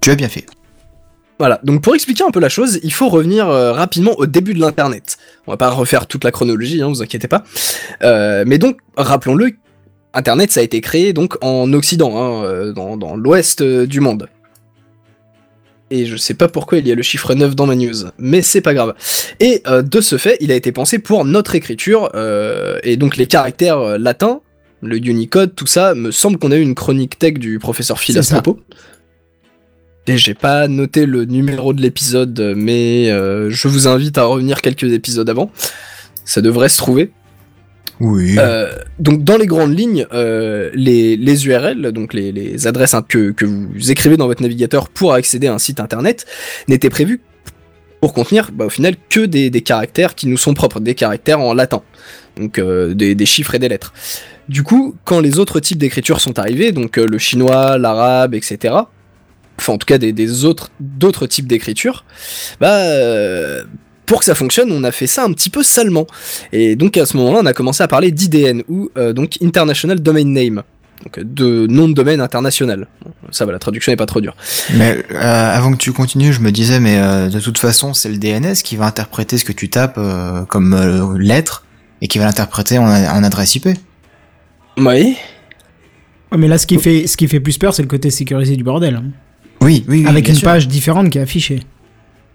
Tu 0.00 0.10
as 0.10 0.14
bien 0.14 0.28
fait. 0.28 0.46
Voilà, 1.38 1.60
donc 1.64 1.82
pour 1.82 1.94
expliquer 1.94 2.24
un 2.24 2.30
peu 2.30 2.40
la 2.40 2.48
chose, 2.48 2.78
il 2.82 2.92
faut 2.92 3.08
revenir 3.10 3.46
rapidement 3.48 4.12
au 4.18 4.24
début 4.24 4.54
de 4.54 4.60
l'Internet. 4.60 5.18
On 5.46 5.50
va 5.50 5.56
pas 5.58 5.68
refaire 5.68 6.06
toute 6.06 6.22
la 6.24 6.30
chronologie, 6.30 6.80
hein, 6.80 6.88
vous 6.88 7.02
inquiétez 7.02 7.28
pas. 7.28 7.42
Mais 8.00 8.56
donc, 8.56 8.78
rappelons-le, 8.96 9.50
Internet 10.14 10.52
ça 10.52 10.60
a 10.60 10.62
été 10.62 10.80
créé 10.80 11.12
donc 11.12 11.36
en 11.42 11.72
Occident, 11.72 12.12
hein, 12.16 12.72
dans, 12.72 12.96
dans 12.96 13.16
l'ouest 13.16 13.62
du 13.62 14.00
monde. 14.00 14.28
Et 15.90 16.06
je 16.06 16.16
sais 16.16 16.34
pas 16.34 16.48
pourquoi 16.48 16.78
il 16.78 16.88
y 16.88 16.92
a 16.92 16.94
le 16.94 17.02
chiffre 17.02 17.34
9 17.34 17.54
dans 17.54 17.66
ma 17.66 17.74
news, 17.74 18.06
mais 18.18 18.42
c'est 18.42 18.62
pas 18.62 18.72
grave. 18.74 18.94
Et 19.38 19.62
euh, 19.66 19.82
de 19.82 20.00
ce 20.00 20.16
fait, 20.16 20.36
il 20.40 20.50
a 20.50 20.54
été 20.54 20.72
pensé 20.72 20.98
pour 20.98 21.24
notre 21.24 21.54
écriture, 21.54 22.10
euh, 22.14 22.78
et 22.82 22.96
donc 22.96 23.16
les 23.16 23.26
caractères 23.26 23.78
euh, 23.78 23.98
latins, 23.98 24.40
le 24.80 24.96
Unicode, 24.96 25.54
tout 25.54 25.66
ça, 25.66 25.94
me 25.94 26.10
semble 26.10 26.38
qu'on 26.38 26.52
a 26.52 26.56
eu 26.56 26.62
une 26.62 26.74
chronique 26.74 27.18
tech 27.18 27.34
du 27.34 27.58
professeur 27.58 27.98
Phil 27.98 28.18
à 28.18 28.22
ce 28.22 28.32
propos. 28.34 28.60
Et 30.06 30.18
j'ai 30.18 30.34
pas 30.34 30.68
noté 30.68 31.06
le 31.06 31.24
numéro 31.24 31.72
de 31.72 31.80
l'épisode, 31.80 32.52
mais 32.54 33.06
je 33.06 33.68
vous 33.68 33.88
invite 33.88 34.18
à 34.18 34.24
revenir 34.24 34.60
quelques 34.60 34.92
épisodes 34.92 35.30
avant. 35.30 35.50
Ça 36.26 36.42
devrait 36.42 36.68
se 36.68 36.76
trouver. 36.76 37.12
Euh, 38.04 38.76
donc 38.98 39.24
dans 39.24 39.36
les 39.36 39.46
grandes 39.46 39.76
lignes, 39.76 40.06
euh, 40.12 40.70
les, 40.74 41.16
les 41.16 41.46
URL, 41.46 41.92
donc 41.92 42.14
les, 42.14 42.32
les 42.32 42.66
adresses 42.66 42.94
hein, 42.94 43.04
que, 43.06 43.30
que 43.30 43.44
vous 43.44 43.90
écrivez 43.90 44.16
dans 44.16 44.26
votre 44.26 44.42
navigateur 44.42 44.88
pour 44.88 45.12
accéder 45.12 45.46
à 45.46 45.54
un 45.54 45.58
site 45.58 45.80
internet, 45.80 46.26
n'étaient 46.68 46.90
prévues 46.90 47.20
pour 48.00 48.12
contenir 48.12 48.50
bah, 48.52 48.66
au 48.66 48.70
final 48.70 48.94
que 49.08 49.20
des, 49.20 49.50
des 49.50 49.62
caractères 49.62 50.14
qui 50.14 50.26
nous 50.26 50.36
sont 50.36 50.54
propres, 50.54 50.80
des 50.80 50.94
caractères 50.94 51.40
en 51.40 51.54
latin, 51.54 51.82
donc 52.36 52.58
euh, 52.58 52.94
des, 52.94 53.14
des 53.14 53.26
chiffres 53.26 53.54
et 53.54 53.58
des 53.58 53.68
lettres. 53.68 53.92
Du 54.48 54.62
coup, 54.62 54.94
quand 55.04 55.20
les 55.20 55.38
autres 55.38 55.58
types 55.60 55.78
d'écriture 55.78 56.20
sont 56.20 56.38
arrivés, 56.38 56.72
donc 56.72 56.96
le 56.98 57.18
chinois, 57.18 57.78
l'arabe, 57.78 58.34
etc., 58.34 58.74
enfin 59.58 59.72
en 59.72 59.78
tout 59.78 59.86
cas 59.86 59.98
des, 59.98 60.12
des 60.12 60.44
autres 60.44 60.68
d'autres 60.80 61.26
types 61.26 61.46
d'écriture, 61.46 62.04
bah 62.60 62.84
pour 64.06 64.18
que 64.20 64.24
ça 64.24 64.34
fonctionne, 64.34 64.70
on 64.72 64.84
a 64.84 64.92
fait 64.92 65.06
ça 65.06 65.24
un 65.24 65.32
petit 65.32 65.50
peu 65.50 65.62
salement. 65.62 66.06
Et 66.52 66.76
donc 66.76 66.96
à 66.96 67.06
ce 67.06 67.16
moment-là, 67.16 67.38
on 67.42 67.46
a 67.46 67.52
commencé 67.52 67.82
à 67.82 67.88
parler 67.88 68.10
d'IDN 68.10 68.62
ou 68.68 68.90
euh, 68.96 69.12
donc 69.12 69.38
International 69.42 70.00
Domain 70.00 70.24
Name. 70.24 70.62
Donc 71.04 71.18
euh, 71.18 71.22
de 71.24 71.66
nom 71.66 71.88
de 71.88 71.94
domaine 71.94 72.20
international. 72.20 72.86
Ça 73.30 73.44
va, 73.46 73.52
la 73.52 73.58
traduction 73.58 73.92
est 73.92 73.96
pas 73.96 74.06
trop 74.06 74.20
dure. 74.20 74.36
Mais 74.76 74.96
euh, 75.12 75.16
avant 75.56 75.72
que 75.72 75.78
tu 75.78 75.92
continues, 75.92 76.32
je 76.32 76.40
me 76.40 76.52
disais, 76.52 76.80
mais 76.80 76.98
euh, 76.98 77.28
de 77.28 77.40
toute 77.40 77.58
façon, 77.58 77.94
c'est 77.94 78.08
le 78.08 78.16
DNS 78.18 78.54
qui 78.62 78.76
va 78.76 78.86
interpréter 78.86 79.36
ce 79.38 79.44
que 79.44 79.52
tu 79.52 79.68
tapes 79.68 79.96
euh, 79.98 80.44
comme 80.44 80.72
euh, 80.74 81.18
lettre 81.18 81.64
et 82.00 82.08
qui 82.08 82.18
va 82.18 82.26
l'interpréter 82.26 82.78
en, 82.78 82.84
en 82.86 83.24
adresse 83.24 83.54
IP. 83.56 83.68
Oui. 84.76 85.16
Mais 86.36 86.48
là, 86.48 86.58
ce 86.58 86.66
qui 86.66 86.78
fait, 86.78 87.06
ce 87.06 87.16
qui 87.16 87.28
fait 87.28 87.40
plus 87.40 87.58
peur, 87.58 87.72
c'est 87.74 87.82
le 87.82 87.88
côté 87.88 88.10
sécurisé 88.10 88.56
du 88.56 88.64
bordel. 88.64 88.96
hein. 88.96 89.04
Oui, 89.60 89.84
oui, 89.88 90.00
oui. 90.02 90.06
Avec 90.08 90.24
bien 90.24 90.34
une 90.34 90.40
sûr. 90.40 90.48
page 90.48 90.66
différente 90.68 91.10
qui 91.10 91.18
est 91.18 91.22
affichée. 91.22 91.60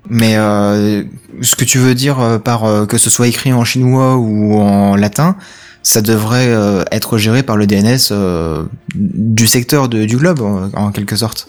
Mais 0.09 0.35
euh, 0.37 1.03
ce 1.41 1.55
que 1.55 1.63
tu 1.65 1.77
veux 1.77 1.93
dire 1.95 2.19
euh, 2.19 2.39
par 2.39 2.65
euh, 2.65 2.85
que 2.85 2.97
ce 2.97 3.09
soit 3.09 3.27
écrit 3.27 3.53
en 3.53 3.63
chinois 3.63 4.17
ou 4.17 4.55
en 4.59 4.95
latin, 4.95 5.35
ça 5.83 6.01
devrait 6.01 6.47
euh, 6.49 6.83
être 6.91 7.17
géré 7.17 7.43
par 7.43 7.57
le 7.57 7.67
DNS 7.67 7.97
euh, 8.11 8.63
du 8.95 9.45
secteur 9.47 9.87
de- 9.87 10.05
du 10.05 10.17
globe, 10.17 10.41
en, 10.41 10.69
en 10.73 10.91
quelque 10.91 11.15
sorte. 11.15 11.45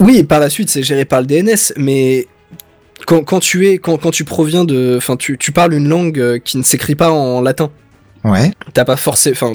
Oui, 0.00 0.22
par 0.24 0.40
la 0.40 0.50
suite, 0.50 0.68
c'est 0.70 0.82
géré 0.82 1.04
par 1.04 1.20
le 1.20 1.26
DNS, 1.26 1.72
mais 1.76 2.26
quand, 3.06 3.24
quand 3.24 3.40
tu 3.40 3.68
es, 3.68 3.78
quand, 3.78 3.96
quand 3.98 4.10
tu 4.10 4.24
proviens 4.24 4.64
de, 4.64 4.94
enfin, 4.96 5.16
tu, 5.16 5.38
tu 5.38 5.50
parles 5.52 5.74
une 5.74 5.88
langue 5.88 6.40
qui 6.44 6.58
ne 6.58 6.62
s'écrit 6.62 6.94
pas 6.94 7.10
en 7.10 7.40
latin. 7.40 7.70
Ouais. 8.24 8.52
T'as 8.74 8.84
pas 8.84 8.96
forcément, 8.96 9.34
enfin, 9.34 9.52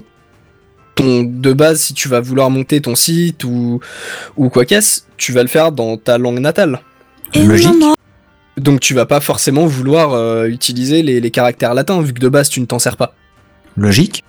ton 0.96 1.24
de 1.24 1.54
base, 1.54 1.80
si 1.80 1.94
tu 1.94 2.08
vas 2.10 2.20
vouloir 2.22 2.50
monter 2.50 2.82
ton 2.82 2.96
site 2.96 3.44
ou 3.44 3.80
ou 4.36 4.50
quoi 4.50 4.66
qu'est-ce, 4.66 5.02
tu 5.16 5.32
vas 5.32 5.44
le 5.44 5.48
faire 5.48 5.72
dans 5.72 5.96
ta 5.96 6.18
langue 6.18 6.40
natale. 6.40 6.82
Logique. 7.36 7.70
Donc 8.58 8.80
tu 8.80 8.94
vas 8.94 9.06
pas 9.06 9.20
forcément 9.20 9.66
vouloir 9.68 10.14
euh, 10.14 10.48
utiliser 10.48 11.04
les, 11.04 11.20
les 11.22 11.32
caractères 11.32 11.74
latins 11.74 12.02
vu 12.02 12.14
que 12.14 12.20
de 12.20 12.30
base 12.30 12.50
tu 12.50 12.60
ne 12.60 12.66
t'en 12.66 12.80
sers 12.80 12.98
pas. 12.98 13.14
Logique. 13.76 14.24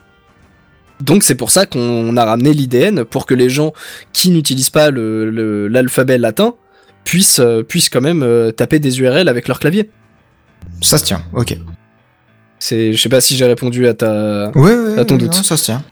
Donc 1.00 1.22
c'est 1.22 1.34
pour 1.34 1.50
ça 1.50 1.64
qu'on 1.64 2.16
a 2.16 2.24
ramené 2.24 2.52
l'IDN 2.52 3.04
pour 3.04 3.24
que 3.24 3.32
les 3.34 3.48
gens 3.48 3.72
qui 4.12 4.30
n'utilisent 4.30 4.70
pas 4.70 4.90
le- 4.90 5.30
le- 5.30 5.68
l'alphabet 5.68 6.18
latin 6.18 6.54
puissent, 7.04 7.38
euh, 7.40 7.62
puissent 7.62 7.88
quand 7.88 8.00
même 8.00 8.22
euh, 8.22 8.50
taper 8.50 8.80
des 8.80 9.00
URL 9.00 9.28
avec 9.28 9.48
leur 9.48 9.60
clavier. 9.60 9.90
Ça 10.82 10.98
se 10.98 11.04
tient. 11.04 11.22
Ok. 11.32 11.56
C'est, 12.58 12.92
je 12.92 13.00
sais 13.00 13.08
pas 13.08 13.20
si 13.20 13.36
j'ai 13.36 13.44
répondu 13.46 13.86
à 13.86 13.94
ta. 13.94 14.50
Ouais, 14.56 14.74
ouais, 14.76 14.98
À 14.98 15.04
ton 15.04 15.16
doute. 15.16 15.28
non, 15.36 15.42
ça 15.44 15.56
se 15.56 15.64
tient. 15.66 15.84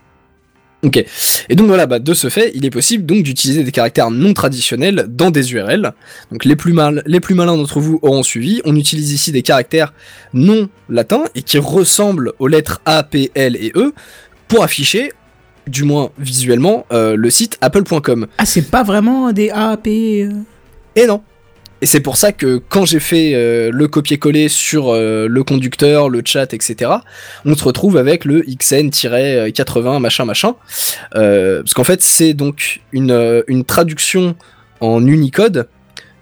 Ok. 0.87 1.05
Et 1.49 1.55
donc 1.57 1.67
voilà, 1.67 1.87
bah, 1.87 1.99
de 1.99 2.15
ce 2.15 2.29
fait, 2.29 2.53
il 2.55 2.65
est 2.65 2.71
possible 2.71 3.05
donc 3.05 3.25
d'utiliser 3.25 3.65
des 3.65 3.73
caractères 3.73 4.11
non 4.13 4.33
traditionnels 4.35 5.07
dans 5.09 5.33
des 5.33 5.53
URL. 5.53 5.93
Donc 6.31 6.45
les 6.45 6.55
plus 6.55 6.73
mal, 6.73 7.03
les 7.07 7.19
plus 7.19 7.35
malins 7.35 7.57
d'entre 7.57 7.81
vous 7.81 7.99
auront 8.03 8.23
suivi. 8.23 8.61
On 8.65 8.77
utilise 8.77 9.13
ici 9.13 9.33
des 9.33 9.43
caractères 9.43 9.93
non 10.33 10.69
latins 10.89 11.25
et 11.35 11.43
qui 11.43 11.59
ressemblent 11.59 12.33
aux 12.39 12.47
lettres 12.47 12.81
A, 12.85 13.03
P, 13.03 13.33
L 13.35 13.57
et 13.57 13.73
E 13.75 13.93
pour 14.47 14.63
afficher, 14.63 15.13
du 15.67 15.83
moins 15.83 16.11
visuellement, 16.19 16.87
euh, 16.93 17.17
le 17.17 17.31
site 17.31 17.59
apple.com. 17.61 18.29
Ah, 18.39 18.47
c'est 18.47 18.71
pas 18.71 18.85
vraiment 18.85 19.33
des 19.33 19.51
AAP. 19.51 19.89
euh, 19.89 20.31
Et 20.95 21.07
non. 21.07 21.21
Et 21.83 21.87
c'est 21.87 22.01
pour 22.01 22.17
ça 22.17 22.33
que 22.33 22.57
quand 22.69 22.87
j'ai 22.87 23.01
fait 23.01 23.33
euh, 23.35 23.71
le 23.73 23.87
copier-coller 23.87 24.49
sur 24.49 24.89
euh, 24.89 25.27
le 25.29 25.45
conducteur, 25.45 26.09
le 26.09 26.23
chat, 26.25 26.55
etc., 26.55 26.91
on 27.45 27.55
se 27.55 27.63
retrouve 27.65 27.97
avec 27.99 28.25
le 28.25 28.41
XN-80 28.43 30.01
machin 30.01 30.25
machin. 30.25 30.55
Euh, 31.15 31.63
parce 31.63 31.75
qu'en 31.75 31.85
fait, 31.85 32.01
c'est 32.03 32.33
donc 32.33 32.81
une, 32.93 33.43
une 33.47 33.65
traduction 33.65 34.37
en 34.81 35.07
Unicode 35.07 35.69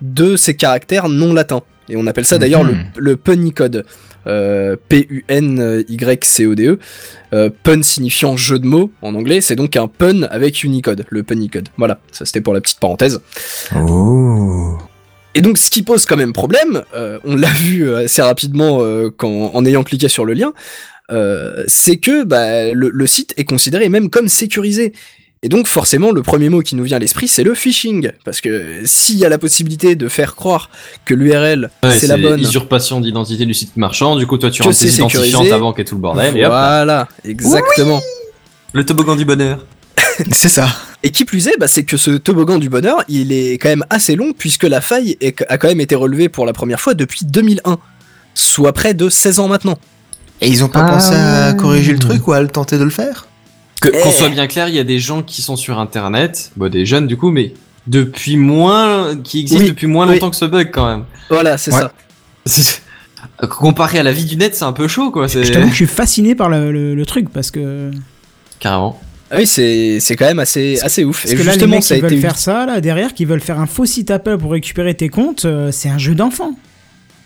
de 0.03 0.37
ces 0.37 0.57
caractères 0.57 1.09
non 1.09 1.33
latins. 1.33 1.63
Et 1.89 1.97
on 1.97 2.07
appelle 2.07 2.25
ça 2.25 2.39
d'ailleurs 2.39 2.65
Mhm. 2.65 2.85
le, 2.97 3.11
le 3.13 3.17
Punicode. 3.17 3.85
P-U-N-Y-C-O-D-E. 4.89 6.79
Pun 7.63 7.83
signifiant 7.83 8.37
jeu 8.37 8.59
de 8.59 8.67
mots 8.67 8.91
en 9.03 9.15
anglais, 9.15 9.41
c'est 9.43 9.55
donc 9.57 9.77
un 9.77 9.87
pun 9.87 10.23
avec 10.25 10.65
Unicode, 10.65 11.05
le 11.11 11.23
Punicode. 11.23 11.69
Voilà, 11.77 12.01
ça 12.11 12.25
c'était 12.25 12.41
pour 12.41 12.55
la 12.55 12.61
petite 12.63 12.81
parenthèse. 12.81 13.21
Oh. 13.77 14.79
Et 15.35 15.43
donc, 15.43 15.59
ce 15.59 15.71
qui 15.71 15.83
pose 15.83 16.07
quand 16.07 16.17
même 16.17 16.33
problème, 16.33 16.83
euh, 16.95 17.19
on 17.25 17.37
l'a 17.37 17.49
vu 17.53 17.89
euh, 17.89 18.05
assez 18.05 18.23
rapidement 18.23 18.79
euh, 18.83 19.11
quand, 19.17 19.51
en 19.55 19.65
ayant 19.65 19.83
cliqué 19.83 20.09
sur 20.09 20.25
le 20.25 20.33
lien, 20.35 20.53
euh, 21.13 21.65
c'est 21.67 21.97
que 21.97 22.25
bah, 22.25 22.73
le, 22.73 22.89
le 22.91 23.07
site 23.07 23.35
est 23.37 23.45
considéré 23.45 23.89
même 23.89 24.11
comme 24.11 24.29
sécurisé. 24.29 24.93
Et 25.43 25.49
donc, 25.51 25.67
forcément, 25.67 26.11
le 26.11 26.23
premier 26.23 26.49
mot 26.49 26.63
qui 26.63 26.75
nous 26.75 26.85
vient 26.85 26.97
à 26.97 27.01
l'esprit, 27.01 27.29
c'est 27.29 27.43
le 27.43 27.55
phishing. 27.55 28.13
Parce 28.25 28.41
que 28.41 28.81
s'il 28.87 29.19
y 29.19 29.27
a 29.27 29.29
la 29.29 29.37
possibilité 29.37 29.95
de 29.95 30.09
faire 30.09 30.37
croire 30.37 30.71
que 31.05 31.13
l'URL, 31.13 31.69
Ouais, 31.83 31.99
c'est 31.99 32.07
la 32.07 32.17
bonne, 32.17 32.41
Usurpation 32.41 32.99
d'identité 32.99 33.45
du 33.45 33.53
site 33.53 33.77
marchand. 33.77 34.17
Du 34.17 34.27
coup, 34.27 34.39
toi, 34.39 34.51
tu 34.51 34.63
rentres 34.63 34.79
tes 34.79 34.87
c'est 34.89 34.97
identifiants, 34.97 35.25
sécurisé. 35.25 35.51
ta 35.51 35.59
banque 35.59 35.79
et 35.81 35.85
tout 35.85 35.97
le 35.97 36.01
bordel. 36.01 36.35
Et 36.35 36.45
hop, 36.47 36.51
voilà, 36.51 37.09
exactement. 37.25 38.01
le 38.73 38.87
toboggan 38.87 39.17
du 39.17 39.27
bonheur. 39.27 39.67
C'est 40.33 40.49
ça. 40.49 40.69
Et 41.07 41.11
qui 41.11 41.25
plus 41.27 41.47
est, 41.49 41.57
bah, 41.59 41.69
c'est 41.69 41.85
que 41.85 41.97
ce 41.99 42.13
toboggan 42.13 42.59
du 42.59 42.69
bonheur, 42.71 43.05
il 43.09 43.31
est 43.31 43.59
quand 43.59 43.69
même 43.69 43.85
assez 43.91 44.17
long, 44.17 44.33
puisque 44.37 44.65
la 44.65 44.81
faille 44.81 45.17
est- 45.21 45.45
a 45.51 45.59
quand 45.59 45.69
même 45.69 45.81
été 45.83 45.95
relevée 45.95 46.29
pour 46.31 46.47
la 46.47 46.53
première 46.55 46.81
fois 46.81 46.95
depuis 46.95 47.25
2001. 47.27 47.79
Soit 48.35 48.73
près 48.73 48.95
de 48.95 49.09
16 49.11 49.39
ans 49.39 49.47
maintenant. 49.49 49.79
Et 50.41 50.49
ils 50.49 50.65
ont 50.65 50.69
pas 50.69 50.85
Ah. 50.87 50.91
pensé 50.91 51.15
à 51.15 51.53
corriger 51.53 51.93
le 51.93 51.99
truc 51.99 52.27
ou 52.27 52.33
à 52.33 52.41
le 52.43 52.49
tenter 52.49 52.79
de 52.79 52.85
le 52.85 52.91
faire? 52.91 53.27
Que- 53.81 53.91
Qu'on 53.91 54.09
Eh. 54.09 54.13
soit 54.13 54.29
bien 54.31 54.47
clair, 54.47 54.69
il 54.69 54.75
y 54.75 54.79
a 54.79 54.85
des 54.85 54.99
gens 54.99 55.23
qui 55.23 55.43
sont 55.43 55.57
sur 55.57 55.79
Internet, 55.79 56.51
bon, 56.57 56.71
des 56.71 56.87
jeunes 56.87 57.07
du 57.07 57.17
coup, 57.19 57.31
mais 57.31 57.53
depuis 57.87 58.37
moins, 58.39 59.15
qui 59.23 59.41
existent 59.41 59.63
Oui, 59.63 59.69
depuis 59.69 59.87
moins 59.87 60.07
oui. 60.09 60.15
longtemps 60.15 60.31
que 60.31 60.37
ce 60.37 60.47
bug 60.47 60.71
quand 60.73 60.87
même. 60.87 61.05
Voilà, 61.29 61.59
c'est 61.59 61.73
Ouais. 61.73 61.81
ça. 62.47 62.73
Comparé 63.49 63.99
à 63.99 64.03
la 64.03 64.13
vie 64.13 64.25
du 64.25 64.37
net, 64.37 64.55
c'est 64.55 64.65
un 64.65 64.73
peu 64.73 64.89
chaud 64.89 65.11
quoi. 65.11 65.27
Je 65.27 65.41
que 65.41 65.69
je 65.69 65.75
suis 65.75 65.87
fasciné 65.87 66.35
par 66.35 66.49
le, 66.49 66.73
le- 66.73 66.95
le 66.95 67.07
truc 67.07 67.29
parce 67.31 67.51
que. 67.51 67.91
carrément. 68.59 68.99
Ah 69.35 69.39
oui, 69.41 69.47
c'est 69.47 69.99
c'est 70.01 70.17
quand 70.17 70.27
même 70.27 70.39
assez, 70.39 70.79
assez 70.81 71.05
ouf. 71.05 71.23
Parce 71.23 71.33
Et 71.33 71.37
que 71.37 71.41
là, 71.43 71.47
les 71.47 71.53
justement, 71.53 71.77
mecs 71.77 71.85
ça 71.85 71.95
a 71.95 71.97
qui 71.99 72.03
veulent 72.03 72.13
été 72.13 72.21
faire 72.23 72.39
ça, 72.39 72.67
là, 72.67 72.81
derrière, 72.81 73.15
qui 73.15 73.25
veulent 73.25 73.41
faire 73.41 73.59
un 73.61 73.67
faux 73.67 73.85
site 73.87 74.11
Apple 74.11 74.39
pour 74.39 74.53
récupérer 74.53 74.95
tes 74.95 75.09
comptes, 75.09 75.45
euh, 75.45 75.71
c'est 75.73 75.89
un 75.89 75.99
jeu 75.99 76.15
d'enfant. 76.15 76.55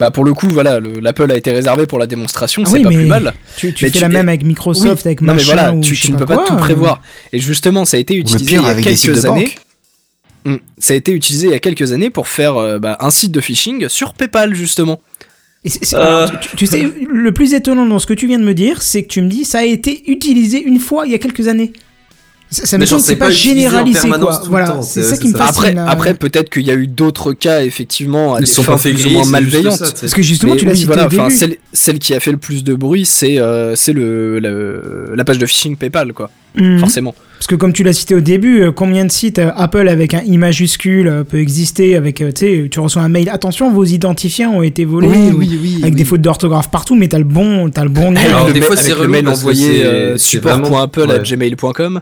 Bah 0.00 0.10
pour 0.12 0.24
le 0.24 0.32
coup, 0.32 0.46
voilà, 0.48 0.78
le- 0.78 1.00
l'Apple 1.00 1.30
a 1.32 1.36
été 1.36 1.50
réservé 1.50 1.86
pour 1.86 1.98
la 1.98 2.06
démonstration, 2.06 2.62
Ah 2.64 2.68
c'est 2.70 2.76
oui, 2.78 2.82
pas 2.84 2.90
mais 2.90 2.94
plus 2.96 3.06
mal. 3.06 3.34
Tu, 3.56 3.74
tu 3.74 3.84
Mais 3.84 3.90
fais 3.90 3.96
tu- 3.98 4.02
la 4.02 4.08
même 4.08 4.28
avec 4.28 4.44
Microsoft, 4.44 5.04
avec 5.06 5.20
non 5.22 5.28
mais 5.34 5.40
machin 5.40 5.54
voilà, 5.54 5.72
ou 5.74 5.80
tu, 5.80 6.12
ne 6.12 6.16
peux 6.16 6.24
pas 6.24 6.36
quoi, 6.36 6.46
tout 6.46 6.54
euh. 6.54 6.58
prévoir. 6.58 7.02
Et 7.32 7.40
justement, 7.40 7.84
ça 7.84 7.96
a 7.96 8.00
été 8.00 8.14
utilisé 8.14 8.44
pire 8.46 8.60
il 8.62 8.64
y 8.64 8.68
a 8.68 8.70
avec 8.70 8.84
des 8.84 8.94
sites 8.96 9.10
quelques 9.12 9.22
de 9.24 9.28
années. 9.28 9.44
banque. 9.44 10.54
Hmm. 10.54 10.56
Ça 10.78 10.92
a 10.94 10.96
été 10.96 11.10
utilisé 11.10 11.48
il 11.48 11.50
y 11.50 11.54
a 11.54 11.58
quelques 11.58 11.90
années 11.92 12.10
pour 12.10 12.28
faire 12.28 12.56
euh, 12.56 12.78
bah, 12.78 12.96
un 13.00 13.10
site 13.10 13.32
de 13.32 13.40
phishing 13.40 13.88
sur 13.88 14.14
PayPal 14.14 14.54
justement. 14.54 15.00
Et 15.64 15.70
Euh. 15.94 16.28
tu, 16.40 16.56
tu 16.56 16.66
sais, 16.68 16.88
le 17.10 17.32
plus 17.32 17.52
étonnant 17.52 17.84
dans 17.84 17.98
ce 17.98 18.06
que 18.06 18.14
tu 18.14 18.28
viens 18.28 18.38
de 18.38 18.44
me 18.44 18.54
dire, 18.54 18.80
c'est 18.80 19.02
que 19.02 19.08
tu 19.08 19.20
me 19.20 19.28
dis 19.28 19.44
ça 19.44 19.58
a 19.58 19.64
été 19.64 20.08
utilisé 20.08 20.62
une 20.62 20.78
fois 20.78 21.06
il 21.06 21.10
y 21.12 21.16
a 21.16 21.18
quelques 21.18 21.48
années. 21.48 21.72
Ça, 22.50 22.78
m'étonne 22.78 22.88
genre, 22.88 22.98
que 23.00 23.04
c'est 23.06 23.16
pas, 23.16 23.30
généralisé 23.30 24.08
quoi. 24.08 24.42
Voilà, 24.48 24.80
c'est 24.82 25.02
ça 25.02 25.18
qui 25.18 25.28
me. 25.28 25.38
Après, 25.40 25.74
là. 25.74 25.84
après 25.88 26.14
peut-être 26.14 26.48
qu'il 26.48 26.62
y 26.62 26.70
a 26.70 26.74
eu 26.74 26.86
d'autres 26.86 27.34
cas 27.34 27.62
effectivement 27.62 28.34
à 28.34 28.38
Ils 28.38 28.44
des 28.44 28.50
sont 28.50 28.62
fins 28.62 28.78
plus 28.78 29.06
ou 29.06 29.10
moins 29.10 29.26
malveillantes. 29.26 29.78
Parce 30.00 30.14
que 30.14 30.22
justement, 30.22 30.54
Mais 30.54 30.58
tu 30.58 30.64
l'as 30.64 30.70
oui, 30.72 30.78
cité 30.78 30.86
voilà, 30.86 31.02
au 31.04 31.06
enfin, 31.08 31.24
début. 31.26 31.36
celle, 31.36 31.56
celle 31.74 31.98
qui 31.98 32.14
a 32.14 32.20
fait 32.20 32.30
le 32.32 32.38
plus 32.38 32.64
de 32.64 32.74
bruit, 32.74 33.04
c'est 33.04 33.38
euh, 33.38 33.76
c'est 33.76 33.92
le, 33.92 34.38
le- 34.38 35.12
la 35.14 35.24
page 35.24 35.38
de 35.38 35.44
phishing 35.44 35.76
PayPal, 35.76 36.14
quoi. 36.14 36.30
Mhm. 36.54 36.78
Forcément. 36.80 37.14
Parce 37.38 37.46
que 37.46 37.54
comme 37.54 37.72
tu 37.72 37.84
l'as 37.84 37.92
cité 37.92 38.16
au 38.16 38.20
début, 38.20 38.62
euh, 38.62 38.72
combien 38.72 39.04
de 39.04 39.12
sites 39.12 39.38
euh, 39.38 39.52
Apple 39.54 39.86
avec 39.88 40.12
un 40.12 40.22
i 40.22 40.36
majuscule 40.38 41.06
euh, 41.06 41.22
peut 41.22 41.38
exister 41.38 41.94
avec, 41.94 42.16
tu 42.16 42.24
sais, 42.34 42.68
tu 42.68 42.80
reçois 42.80 43.02
un 43.02 43.08
mail, 43.08 43.28
attention, 43.28 43.70
vos 43.72 43.84
identifiants 43.84 44.50
ont 44.54 44.62
été 44.62 44.84
volés, 44.84 45.06
ou- 45.32 45.38
oui. 45.38 45.78
avec 45.82 45.94
des 45.94 46.04
fautes 46.04 46.20
d'orthographe 46.20 46.68
partout, 46.68 46.96
mais 46.96 47.06
t'as 47.06 47.18
le 47.18 47.24
bon, 47.24 47.70
t'as 47.70 47.84
le 47.84 47.90
bon. 47.90 48.14
Alors, 48.16 48.52
des 48.52 48.60
fois, 48.60 48.76
c'est 48.76 48.92
le 48.92 49.06
mail 49.06 49.28
envoyé 49.28 49.66
c'est- 49.78 49.84
euh, 49.86 50.16
c'est 50.16 50.38
vraiment- 50.38 50.64
support.apple 50.66 51.10
à 51.12 51.18
ouais. 51.18 51.22
gmail.com. 51.22 52.00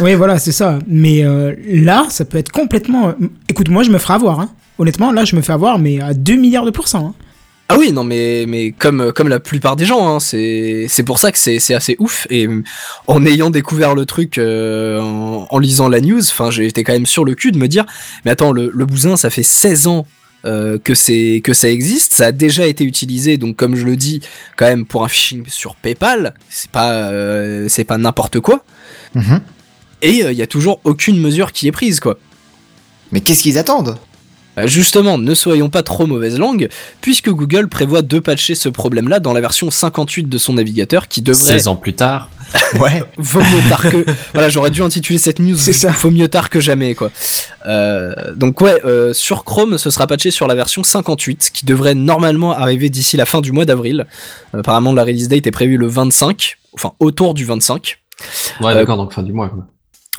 Oui, 0.00 0.14
voilà, 0.14 0.38
c'est 0.38 0.52
ça. 0.52 0.78
Mais 0.86 1.24
euh, 1.24 1.52
là, 1.68 2.06
ça 2.08 2.24
peut 2.24 2.38
être 2.38 2.52
complètement. 2.52 3.12
Écoute, 3.48 3.68
moi, 3.68 3.82
je 3.82 3.90
me 3.90 3.98
ferai 3.98 4.14
avoir. 4.14 4.38
Hein. 4.40 4.50
Honnêtement, 4.78 5.10
là, 5.10 5.24
je 5.24 5.34
me 5.34 5.40
fais 5.40 5.52
avoir, 5.52 5.78
mais 5.80 6.00
à 6.00 6.14
2 6.14 6.36
milliards 6.36 6.64
de 6.66 6.70
pourcents. 6.70 7.14
hein. 7.18 7.24
Ah 7.68 7.76
oui, 7.78 7.90
non, 7.90 8.04
mais, 8.04 8.44
mais 8.46 8.70
comme, 8.70 9.12
comme 9.12 9.28
la 9.28 9.40
plupart 9.40 9.74
des 9.74 9.86
gens, 9.86 10.08
hein, 10.08 10.20
c'est 10.20 10.86
c'est 10.88 11.02
pour 11.02 11.18
ça 11.18 11.32
que 11.32 11.38
c'est 11.38 11.58
c'est 11.58 11.74
assez 11.74 11.96
ouf. 11.98 12.26
Et 12.30 12.48
en 13.08 13.26
ayant 13.26 13.50
découvert 13.50 13.94
le 13.96 14.06
truc 14.06 14.38
euh, 14.38 15.00
en, 15.00 15.48
en 15.50 15.58
lisant 15.58 15.88
la 15.88 16.00
news, 16.00 16.22
été 16.60 16.84
quand 16.84 16.92
même 16.92 17.06
sur 17.06 17.24
le 17.24 17.34
cul 17.34 17.50
de 17.50 17.58
me 17.58 17.66
dire, 17.66 17.84
mais 18.24 18.30
attends, 18.30 18.52
le, 18.52 18.70
le 18.72 18.86
bousin, 18.86 19.16
ça 19.16 19.30
fait 19.30 19.42
16 19.42 19.88
ans 19.88 20.06
euh, 20.44 20.78
que 20.78 20.94
c'est 20.94 21.40
que 21.42 21.54
ça 21.54 21.68
existe, 21.68 22.12
ça 22.12 22.26
a 22.26 22.32
déjà 22.32 22.68
été 22.68 22.84
utilisé, 22.84 23.36
donc 23.36 23.56
comme 23.56 23.74
je 23.74 23.84
le 23.84 23.96
dis, 23.96 24.20
quand 24.56 24.66
même 24.66 24.86
pour 24.86 25.04
un 25.04 25.08
phishing 25.08 25.44
sur 25.48 25.74
PayPal, 25.74 26.34
c'est 26.48 26.70
pas 26.70 26.92
euh, 26.92 27.66
c'est 27.68 27.84
pas 27.84 27.98
n'importe 27.98 28.38
quoi. 28.38 28.64
Mhm. 29.16 29.40
Et 30.02 30.20
il 30.20 30.36
y 30.36 30.42
a 30.42 30.46
toujours 30.46 30.80
aucune 30.84 31.18
mesure 31.20 31.50
qui 31.50 31.66
est 31.66 31.72
prise, 31.72 31.98
quoi. 31.98 32.18
Mais 33.10 33.20
qu'est-ce 33.20 33.42
qu'ils 33.42 33.58
attendent? 33.58 33.98
Justement, 34.64 35.18
ne 35.18 35.34
soyons 35.34 35.68
pas 35.68 35.82
trop 35.82 36.06
mauvaise 36.06 36.38
langue, 36.38 36.68
puisque 37.00 37.28
Google 37.30 37.68
prévoit 37.68 38.02
de 38.02 38.18
patcher 38.18 38.54
ce 38.54 38.68
problème-là 38.70 39.20
dans 39.20 39.32
la 39.34 39.40
version 39.40 39.70
58 39.70 40.28
de 40.28 40.38
son 40.38 40.54
navigateur 40.54 41.08
qui 41.08 41.20
devrait 41.22 41.52
16 41.52 41.68
ans 41.68 41.76
plus 41.76 41.92
tard. 41.94 42.30
Ouais. 42.80 43.02
vaut 43.18 43.40
mieux 43.40 43.68
tard 43.68 43.82
que 43.82 44.04
voilà 44.32 44.48
j'aurais 44.48 44.70
dû 44.70 44.80
intituler 44.82 45.18
cette 45.18 45.40
news 45.40 45.56
C'est 45.56 45.72
ça. 45.72 45.92
faut 45.92 46.10
mieux 46.12 46.28
tard 46.28 46.48
que 46.48 46.60
jamais 46.60 46.94
quoi 46.94 47.10
Euh, 47.66 48.14
donc 48.36 48.60
ouais 48.60 48.80
euh, 48.84 49.12
sur 49.12 49.42
Chrome 49.44 49.78
ce 49.78 49.90
sera 49.90 50.06
patché 50.06 50.30
sur 50.30 50.46
la 50.46 50.54
version 50.54 50.84
58 50.84 51.50
qui 51.52 51.66
devrait 51.66 51.96
normalement 51.96 52.52
arriver 52.52 52.88
d'ici 52.88 53.16
la 53.16 53.26
fin 53.26 53.40
du 53.40 53.50
mois 53.50 53.64
d'avril 53.64 54.06
Euh, 54.54 54.60
apparemment 54.60 54.92
la 54.92 55.02
release 55.02 55.26
date 55.28 55.46
est 55.48 55.50
prévue 55.50 55.76
le 55.76 55.88
25 55.88 56.56
enfin 56.74 56.92
autour 57.00 57.34
du 57.34 57.44
25 57.44 57.98
Ouais, 58.60 58.70
Euh, 58.70 58.74
d'accord, 58.74 58.96
donc 58.96 59.12
fin 59.12 59.22
du 59.24 59.32
mois. 59.32 59.48
Quoi. 59.48 59.66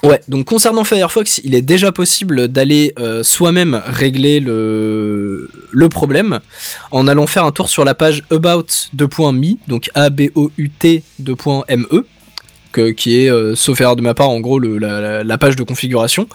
Ouais, 0.04 0.22
donc 0.28 0.46
concernant 0.46 0.84
Firefox, 0.84 1.42
il 1.44 1.56
est 1.56 1.64
déjà 1.64 1.92
possible 1.92 2.50
d'aller 2.50 2.94
euh, 3.00 3.24
soi-même 3.24 3.82
régler 3.84 4.40
le, 4.40 5.50
problème 5.90 6.40
en 6.92 7.08
allant 7.08 7.26
faire 7.26 7.46
un 7.46 7.52
tour 7.52 7.68
sur 7.68 7.84
la 7.84 7.96
page 7.96 8.24
about.me, 8.30 9.56
donc 9.68 9.90
A-B-O-U-T 9.96 11.04
2.me, 11.24 12.06
que, 12.72 12.92
qui 12.92 13.24
est, 13.24 13.32
euh, 13.32 13.56
sauf 13.56 13.82
erreur 13.82 13.96
de 13.96 14.04
ma 14.04 14.14
part, 14.14 14.30
en 14.30 14.40
gros 14.40 14.60
la, 14.60 15.38
page 15.40 15.56
de 15.56 15.64
configuration, 15.64 16.28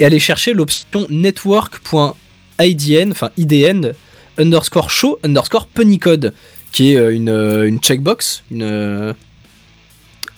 et 0.00 0.04
aller 0.04 0.18
chercher 0.18 0.52
l'option 0.52 1.06
network.idn, 1.08 3.10
enfin 3.12 3.30
IDN, 3.36 3.92
underscore 4.36 4.90
show, 4.90 5.20
underscore 5.22 5.68
punycode, 5.68 6.34
qui 6.72 6.94
est 6.94 6.96
euh, 6.96 7.14
une, 7.14 7.28
euh, 7.28 7.68
une 7.68 7.78
checkbox, 7.78 8.42
une... 8.50 9.14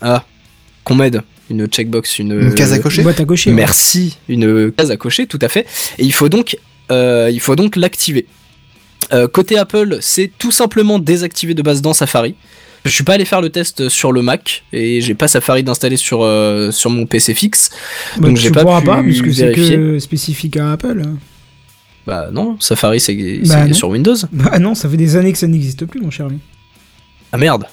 Ah, 0.03 0.27
qu'on 0.85 0.97
m'aide, 0.97 1.23
une 1.53 1.67
checkbox, 1.67 2.19
une... 2.19 2.33
Une 2.41 2.55
case 2.55 2.73
à 2.73 2.79
cocher 2.81 3.03
Boîte 3.03 3.21
à 3.21 3.25
cocher. 3.25 3.51
ouais. 3.51 3.57
Merci, 3.57 4.19
une 4.29 4.73
case 4.73 4.91
à 4.91 4.97
cocher, 4.97 5.27
tout 5.27 5.39
à 5.41 5.49
fait. 5.49 5.67
Et 5.99 6.05
il 6.05 6.13
faut 6.13 6.29
donc, 6.29 6.57
euh, 6.91 7.31
il 7.33 7.41
faut 7.41 7.55
donc 7.57 7.77
l'activer. 7.77 8.27
Euh, 9.13 9.29
côté 9.29 9.57
Apple, 9.59 9.99
c'est 10.01 10.31
tout 10.39 10.51
simplement 10.53 10.99
désactivé 10.99 11.55
de 11.55 11.63
base 11.63 11.81
dans 11.83 11.93
Safari. 11.93 12.35
Je 12.85 12.91
suis 12.91 13.05
pas 13.05 13.15
allé 13.15 13.25
faire 13.25 13.41
le 13.41 13.51
test 13.51 13.89
sur 13.89 14.11
le 14.11 14.23
Mac 14.23 14.65
et 14.73 15.01
j'ai 15.01 15.15
pas 15.15 15.29
Safari 15.29 15.63
d'installer 15.63 15.97
sur 15.97 16.19
sur 16.25 16.73
sur 16.75 16.91
mon 16.91 17.07
PC 17.07 17.33
fixe. 17.33 17.71
Bah, 18.17 18.27
donc 18.27 18.37
j'ai 18.37 18.51
pas 18.51 18.65
pu 18.81 18.87
pas, 18.87 19.03
puisque 19.03 19.33
c'est 19.33 19.53
que 19.53 20.01
spécifique 20.01 20.57
à 20.57 20.73
Apple. 20.73 21.03
Bah 22.07 22.31
non, 22.33 22.57
Safari 22.59 22.99
c'est 22.99 23.17
c'est 23.45 23.49
Bah 23.49 23.67
non. 23.67 23.75
sur 23.75 23.89
Windows. 23.91 24.17
Bah 24.33 24.59
non, 24.59 24.75
ça 24.75 24.89
fait 24.89 24.97
des 24.97 25.15
années 25.15 25.33
que 25.33 25.39
ça 25.39 25.47
n'existe 25.47 25.85
plus, 25.87 26.01
mon 26.01 26.11
cher 26.11 26.27
ami. 26.27 26.41
Ah 27.31 27.39
merde, 27.39 27.67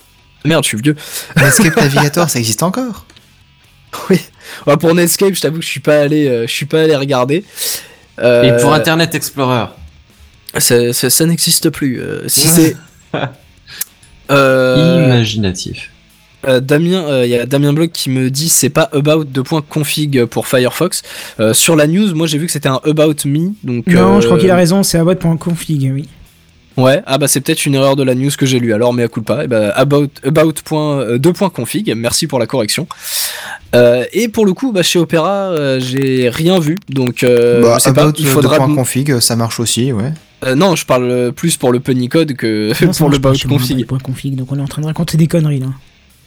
merde, 0.45 0.63
je 0.63 0.67
suis 0.69 0.77
vieux. 0.77 0.95
Netscape 1.37 1.75
Navigator, 1.77 2.29
ça 2.29 2.37
existe 2.37 2.61
encore 2.61 3.05
Oui. 4.09 4.19
Pour 4.79 4.93
Netscape, 4.95 5.33
je 5.33 5.41
t'avoue 5.41 5.57
que 5.59 5.65
je 5.65 5.69
suis 5.69 5.79
pas 5.79 5.99
allé, 6.01 6.27
euh, 6.27 6.47
je 6.47 6.51
suis 6.53 6.65
pas 6.65 6.81
allé 6.81 6.95
regarder. 6.95 7.43
Euh, 8.19 8.43
Et 8.57 8.61
pour 8.61 8.73
Internet 8.73 9.15
Explorer. 9.15 9.67
ça, 10.57 10.91
ça- 10.93 11.09
ça 11.09 11.25
n'existe 11.25 11.69
plus. 11.69 11.99
euh, 12.01 12.27
si 12.27 12.47
c'est 12.47 12.75
Euh, 14.31 15.03
Imaginatif. 15.05 15.89
Euh, 16.47 16.59
Damien, 16.61 17.03
euh, 17.03 17.25
il 17.25 17.31
y 17.31 17.35
a 17.35 17.45
Damien 17.45 17.73
Blog 17.73 17.91
qui 17.91 18.09
me 18.09 18.29
dit 18.29 18.47
c'est 18.47 18.69
pas 18.69 18.87
about 18.93 19.25
de 19.25 19.41
point 19.41 19.61
config 19.61 20.23
pour 20.25 20.47
Firefox. 20.47 21.01
Euh, 21.39 21.53
sur 21.53 21.75
la 21.75 21.85
news, 21.87 22.15
moi 22.15 22.27
j'ai 22.27 22.37
vu 22.37 22.45
que 22.45 22.51
c'était 22.51 22.69
un 22.69 22.79
about 22.85 23.15
me, 23.25 23.51
donc. 23.63 23.87
Non, 23.87 24.17
euh, 24.17 24.21
je 24.21 24.27
crois 24.27 24.37
qu'il 24.39 24.49
a 24.51 24.55
raison, 24.55 24.81
c'est 24.83 24.97
about.config, 24.99 25.91
oui. 25.93 26.07
Ouais, 26.79 27.01
ah 27.05 27.17
bah 27.17 27.27
c'est 27.27 27.41
peut-être 27.41 27.65
une 27.65 27.75
erreur 27.75 27.95
de 27.95 28.03
la 28.03 28.15
news 28.15 28.31
que 28.37 28.45
j'ai 28.45 28.59
lue. 28.59 28.73
Alors, 28.73 28.93
mais 28.93 29.03
à 29.03 29.07
coup 29.07 29.21
pas. 29.21 29.43
Et 29.43 29.47
bah, 29.47 29.71
about 29.75 30.07
about 30.23 30.53
point, 30.63 30.99
euh, 30.99 31.17
deux 31.17 31.33
points 31.33 31.49
config. 31.49 31.93
Merci 31.95 32.25
pour 32.27 32.39
la 32.39 32.47
correction. 32.47 32.87
Euh, 33.75 34.05
et 34.13 34.29
pour 34.29 34.45
le 34.45 34.53
coup, 34.53 34.71
bah, 34.71 34.81
chez 34.83 34.97
Opera, 34.99 35.27
euh, 35.51 35.79
j'ai 35.79 36.29
rien 36.29 36.59
vu, 36.59 36.77
donc 36.89 37.23
euh, 37.23 37.61
bah, 37.61 37.75
je 37.77 37.83
sais 37.83 37.93
pas. 37.93 38.11
Il 38.17 38.25
faudra. 38.27 38.57
de 38.59 38.63
point 38.65 38.75
config, 38.75 39.19
ça 39.19 39.35
marche 39.35 39.59
aussi, 39.59 39.91
ouais. 39.91 40.13
Euh, 40.45 40.55
non, 40.55 40.75
je 40.75 40.85
parle 40.85 41.33
plus 41.33 41.57
pour 41.57 41.71
le 41.73 41.79
punny 41.81 42.07
code 42.07 42.33
que 42.33 42.71
Non, 42.85 42.91
pour 42.97 43.09
le 43.09 43.17
about 43.17 43.33
config. 43.47 43.83
about.config, 43.83 44.35
donc 44.35 44.51
on 44.51 44.57
est 44.57 44.61
en 44.61 44.67
train 44.67 44.81
de 44.81 44.87
raconter 44.87 45.17
des 45.17 45.27
conneries 45.27 45.59
là. 45.59 45.67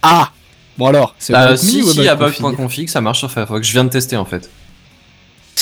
Ah. 0.02 0.30
Bon 0.78 0.86
alors, 0.86 1.14
c'est 1.18 1.34
Euh, 1.34 1.38
about 1.38 1.52
me 1.52 1.56
si, 1.56 1.82
si, 1.84 2.08
about 2.08 2.24
config? 2.26 2.40
about.config, 2.44 2.88
ça 2.88 3.00
marche 3.00 3.18
sur 3.20 3.30
Firefox. 3.30 3.66
Je 3.66 3.72
viens 3.72 3.84
de 3.84 3.90
tester 3.90 4.16
en 4.16 4.24
fait. 4.24 4.48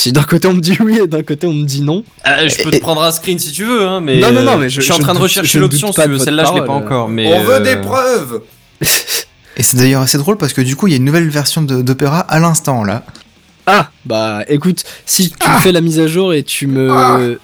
Si 0.01 0.13
d'un 0.13 0.23
côté 0.23 0.49
on 0.49 0.55
me 0.55 0.61
dit 0.61 0.79
oui 0.81 0.99
et 1.03 1.07
d'un 1.07 1.23
côté 1.23 1.47
on 1.47 1.53
me 1.53 1.65
dit 1.67 1.83
non. 1.83 2.05
Euh, 2.27 2.49
je 2.49 2.63
peux 2.63 2.71
te 2.71 2.79
prendre 2.79 3.03
un 3.03 3.13
screen 3.13 3.39
si 3.39 3.53
tu 3.53 3.65
veux, 3.65 3.87
hein, 3.87 4.01
mais. 4.01 4.19
Non, 4.19 4.33
non, 4.33 4.43
non, 4.43 4.53
euh, 4.53 4.57
mais 4.57 4.71
je- 4.71 4.81
suis 4.81 4.93
en 4.93 4.97
je 4.97 5.03
train 5.03 5.13
de 5.13 5.19
rechercher 5.19 5.59
l'option 5.59 5.93
si 5.93 6.01
Celle-là, 6.01 6.45
je 6.47 6.55
l'ai 6.59 6.65
pas 6.67 6.73
encore, 6.73 7.09
mais. 7.11 7.31
On 7.35 7.43
veut 7.43 7.57
euh, 7.57 7.61
des 7.61 7.77
preuves 7.77 8.41
Et 9.57 9.63
c'est 9.63 9.77
d'ailleurs 9.77 10.01
assez 10.01 10.17
drôle 10.17 10.39
parce 10.39 10.55
que 10.55 10.63
du 10.63 10.75
coup, 10.75 10.87
il 10.87 10.93
y 10.93 10.95
a 10.95 10.97
une 10.97 11.05
nouvelle 11.05 11.29
version 11.29 11.61
d'Opera 11.61 12.21
à 12.21 12.39
l'instant 12.41 12.83
là. 12.83 13.05
Ah 13.67 13.91
bah 14.07 14.43
écoute, 14.49 14.85
si 15.05 15.31
tu 15.31 15.49
fais 15.61 15.71
la 15.73 15.83
mise 15.83 16.01
à 16.01 16.07
jour 16.07 16.33
et 16.33 16.43
tu 16.45 16.67
me 16.67 17.39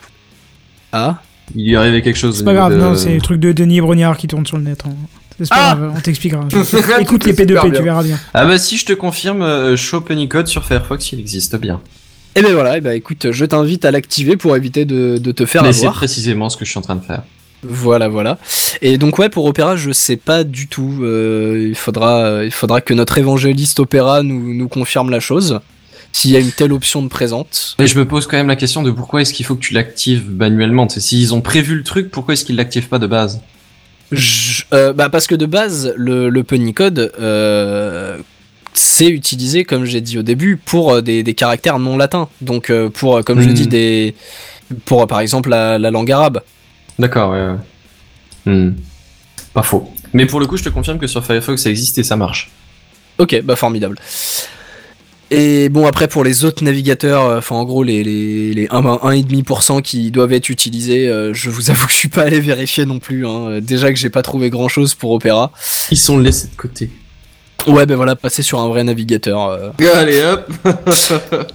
ah 0.92 1.18
Il 1.54 1.64
lui 1.66 1.72
est 1.74 1.76
arrivé 1.76 2.00
quelque 2.00 2.16
chose. 2.16 2.38
C'est 2.38 2.44
pas 2.44 2.54
grave, 2.54 2.72
de- 2.72 2.78
non, 2.78 2.94
c'est 2.96 3.14
le 3.14 3.20
truc 3.20 3.38
de 3.38 3.52
Denis 3.52 3.80
Brognard 3.82 4.16
qui 4.16 4.28
tourne 4.28 4.46
sur 4.46 4.56
le 4.56 4.62
net. 4.64 4.82
hein. 4.86 4.94
C'est 5.38 5.50
pas 5.50 5.56
Ah 5.58 5.74
grave, 5.76 5.92
on 5.94 6.00
t'expliquera. 6.00 6.40
Écoute 7.00 7.24
les 7.26 7.32
super 7.36 7.44
P2P, 7.64 7.70
bien. 7.70 7.78
tu 7.78 7.82
verras 7.84 8.02
bien. 8.02 8.18
Ah 8.32 8.46
bah 8.46 8.56
si 8.58 8.78
je 8.78 8.86
te 8.86 8.94
confirme, 8.94 9.42
euh, 9.42 9.76
Show 9.76 10.00
Pennycode 10.00 10.46
sur 10.46 10.64
Firefox, 10.64 11.12
il 11.12 11.20
existe 11.20 11.56
bien. 11.56 11.82
Et 12.36 12.42
ben 12.42 12.52
voilà, 12.52 12.76
et 12.76 12.80
ben 12.80 12.92
écoute, 12.92 13.32
je 13.32 13.44
t'invite 13.44 13.84
à 13.84 13.90
l'activer 13.90 14.36
pour 14.36 14.54
éviter 14.56 14.84
de, 14.84 15.16
de 15.18 15.32
te 15.32 15.46
faire 15.46 15.62
Mais 15.62 15.72
c'est 15.72 15.80
avoir. 15.86 15.94
précisément 15.94 16.50
ce 16.50 16.56
que 16.56 16.64
je 16.64 16.70
suis 16.70 16.78
en 16.78 16.82
train 16.82 16.96
de 16.96 17.04
faire. 17.04 17.22
Voilà, 17.62 18.08
voilà. 18.08 18.38
Et 18.82 18.98
donc 18.98 19.18
ouais, 19.18 19.28
pour 19.30 19.46
Opéra, 19.46 19.74
je 19.76 19.90
sais 19.90 20.16
pas 20.16 20.44
du 20.44 20.68
tout. 20.68 20.98
euh, 21.02 21.66
il 21.70 21.74
faudra, 21.74 22.44
il 22.44 22.50
faudra 22.52 22.80
que 22.82 22.92
notre 22.94 23.16
évangéliste 23.18 23.80
Opéra 23.80 24.22
nous, 24.22 24.52
nous 24.54 24.68
confirme 24.68 25.10
la 25.10 25.18
chose. 25.20 25.60
S'il 26.12 26.30
y 26.30 26.36
a 26.36 26.40
une 26.40 26.52
telle 26.52 26.72
option 26.72 27.02
de 27.02 27.08
présente. 27.08 27.74
Mais 27.78 27.86
je 27.86 27.98
me 27.98 28.06
pose 28.06 28.26
quand 28.26 28.36
même 28.38 28.48
la 28.48 28.56
question 28.56 28.82
de 28.82 28.90
pourquoi 28.90 29.20
est-ce 29.22 29.34
qu'il 29.34 29.44
faut 29.44 29.54
que 29.54 29.60
tu 29.60 29.74
l'actives 29.74 30.30
manuellement? 30.30 30.88
S'ils 30.88 31.34
ont 31.34 31.40
prévu 31.42 31.74
le 31.74 31.82
truc, 31.82 32.10
pourquoi 32.10 32.34
est-ce 32.34 32.44
qu'ils 32.44 32.56
l'activent 32.56 32.88
pas 32.88 32.98
de 32.98 33.06
base? 33.06 33.40
Je- 34.12 34.62
euh, 34.72 34.92
bah 34.92 35.08
parce 35.10 35.26
que 35.26 35.34
de 35.34 35.46
base, 35.46 35.92
le, 35.96 36.28
le 36.30 36.44
Punycode, 36.44 37.12
euh, 37.20 38.16
c'est 38.78 39.08
utilisé, 39.08 39.64
comme 39.64 39.84
j'ai 39.84 40.00
dit 40.00 40.18
au 40.18 40.22
début, 40.22 40.56
pour 40.56 40.92
euh, 40.94 41.00
des, 41.02 41.22
des 41.22 41.34
caractères 41.34 41.78
non 41.78 41.96
latins. 41.96 42.28
Donc 42.40 42.70
euh, 42.70 42.88
pour, 42.90 43.16
euh, 43.16 43.22
comme 43.22 43.40
je 43.40 43.48
Hmm. 43.48 43.54
dis, 43.54 43.66
des, 43.66 44.14
pour 44.84 45.06
par 45.06 45.20
exemple 45.20 45.48
la, 45.50 45.78
la 45.78 45.90
langue 45.90 46.10
arabe. 46.12 46.42
D'accord, 46.98 47.30
ouais. 47.32 47.46
ouais. 48.46 48.52
Hmm. 48.52 48.74
Pas 49.52 49.62
faux. 49.62 49.90
Mais 50.12 50.26
pour 50.26 50.40
le 50.40 50.46
coup, 50.46 50.56
je 50.56 50.64
te 50.64 50.68
confirme 50.68 50.98
que 50.98 51.06
sur 51.06 51.24
Firefox, 51.24 51.62
ça 51.62 51.70
existe 51.70 51.98
et 51.98 52.02
ça 52.04 52.16
marche. 52.16 52.50
Ok, 53.18 53.40
bah 53.42 53.56
formidable. 53.56 53.98
Et 55.32 55.68
bon 55.70 55.86
après 55.86 56.06
pour 56.06 56.22
les 56.22 56.44
autres 56.44 56.62
navigateurs, 56.62 57.24
euh, 57.24 57.40
en 57.50 57.64
gros 57.64 57.82
les, 57.82 58.04
les, 58.04 58.54
les 58.54 58.68
1, 58.70 58.80
1,5% 58.80 59.82
qui 59.82 60.12
doivent 60.12 60.32
être 60.32 60.50
utilisés, 60.50 61.08
euh, 61.08 61.34
je 61.34 61.50
vous 61.50 61.70
avoue 61.70 61.86
que 61.86 61.92
je 61.92 61.96
suis 61.98 62.08
pas 62.08 62.22
allé 62.22 62.38
vérifier 62.40 62.84
non 62.86 63.00
plus. 63.00 63.26
hein. 63.26 63.58
Déjà 63.60 63.90
que 63.92 63.98
j'ai 63.98 64.10
pas 64.10 64.22
trouvé 64.22 64.50
grand 64.50 64.68
chose 64.68 64.94
pour 64.94 65.10
Opera. 65.10 65.50
Ils 65.90 65.98
sont 65.98 66.18
laissés 66.18 66.46
de 66.48 66.54
côté. 66.56 66.90
Ouais 67.66 67.86
ben 67.86 67.96
voilà, 67.96 68.14
passer 68.16 68.42
sur 68.42 68.60
un 68.60 68.68
vrai 68.68 68.84
navigateur. 68.84 69.48
euh. 69.48 69.70
Allez 69.94 70.22
hop 70.24 70.50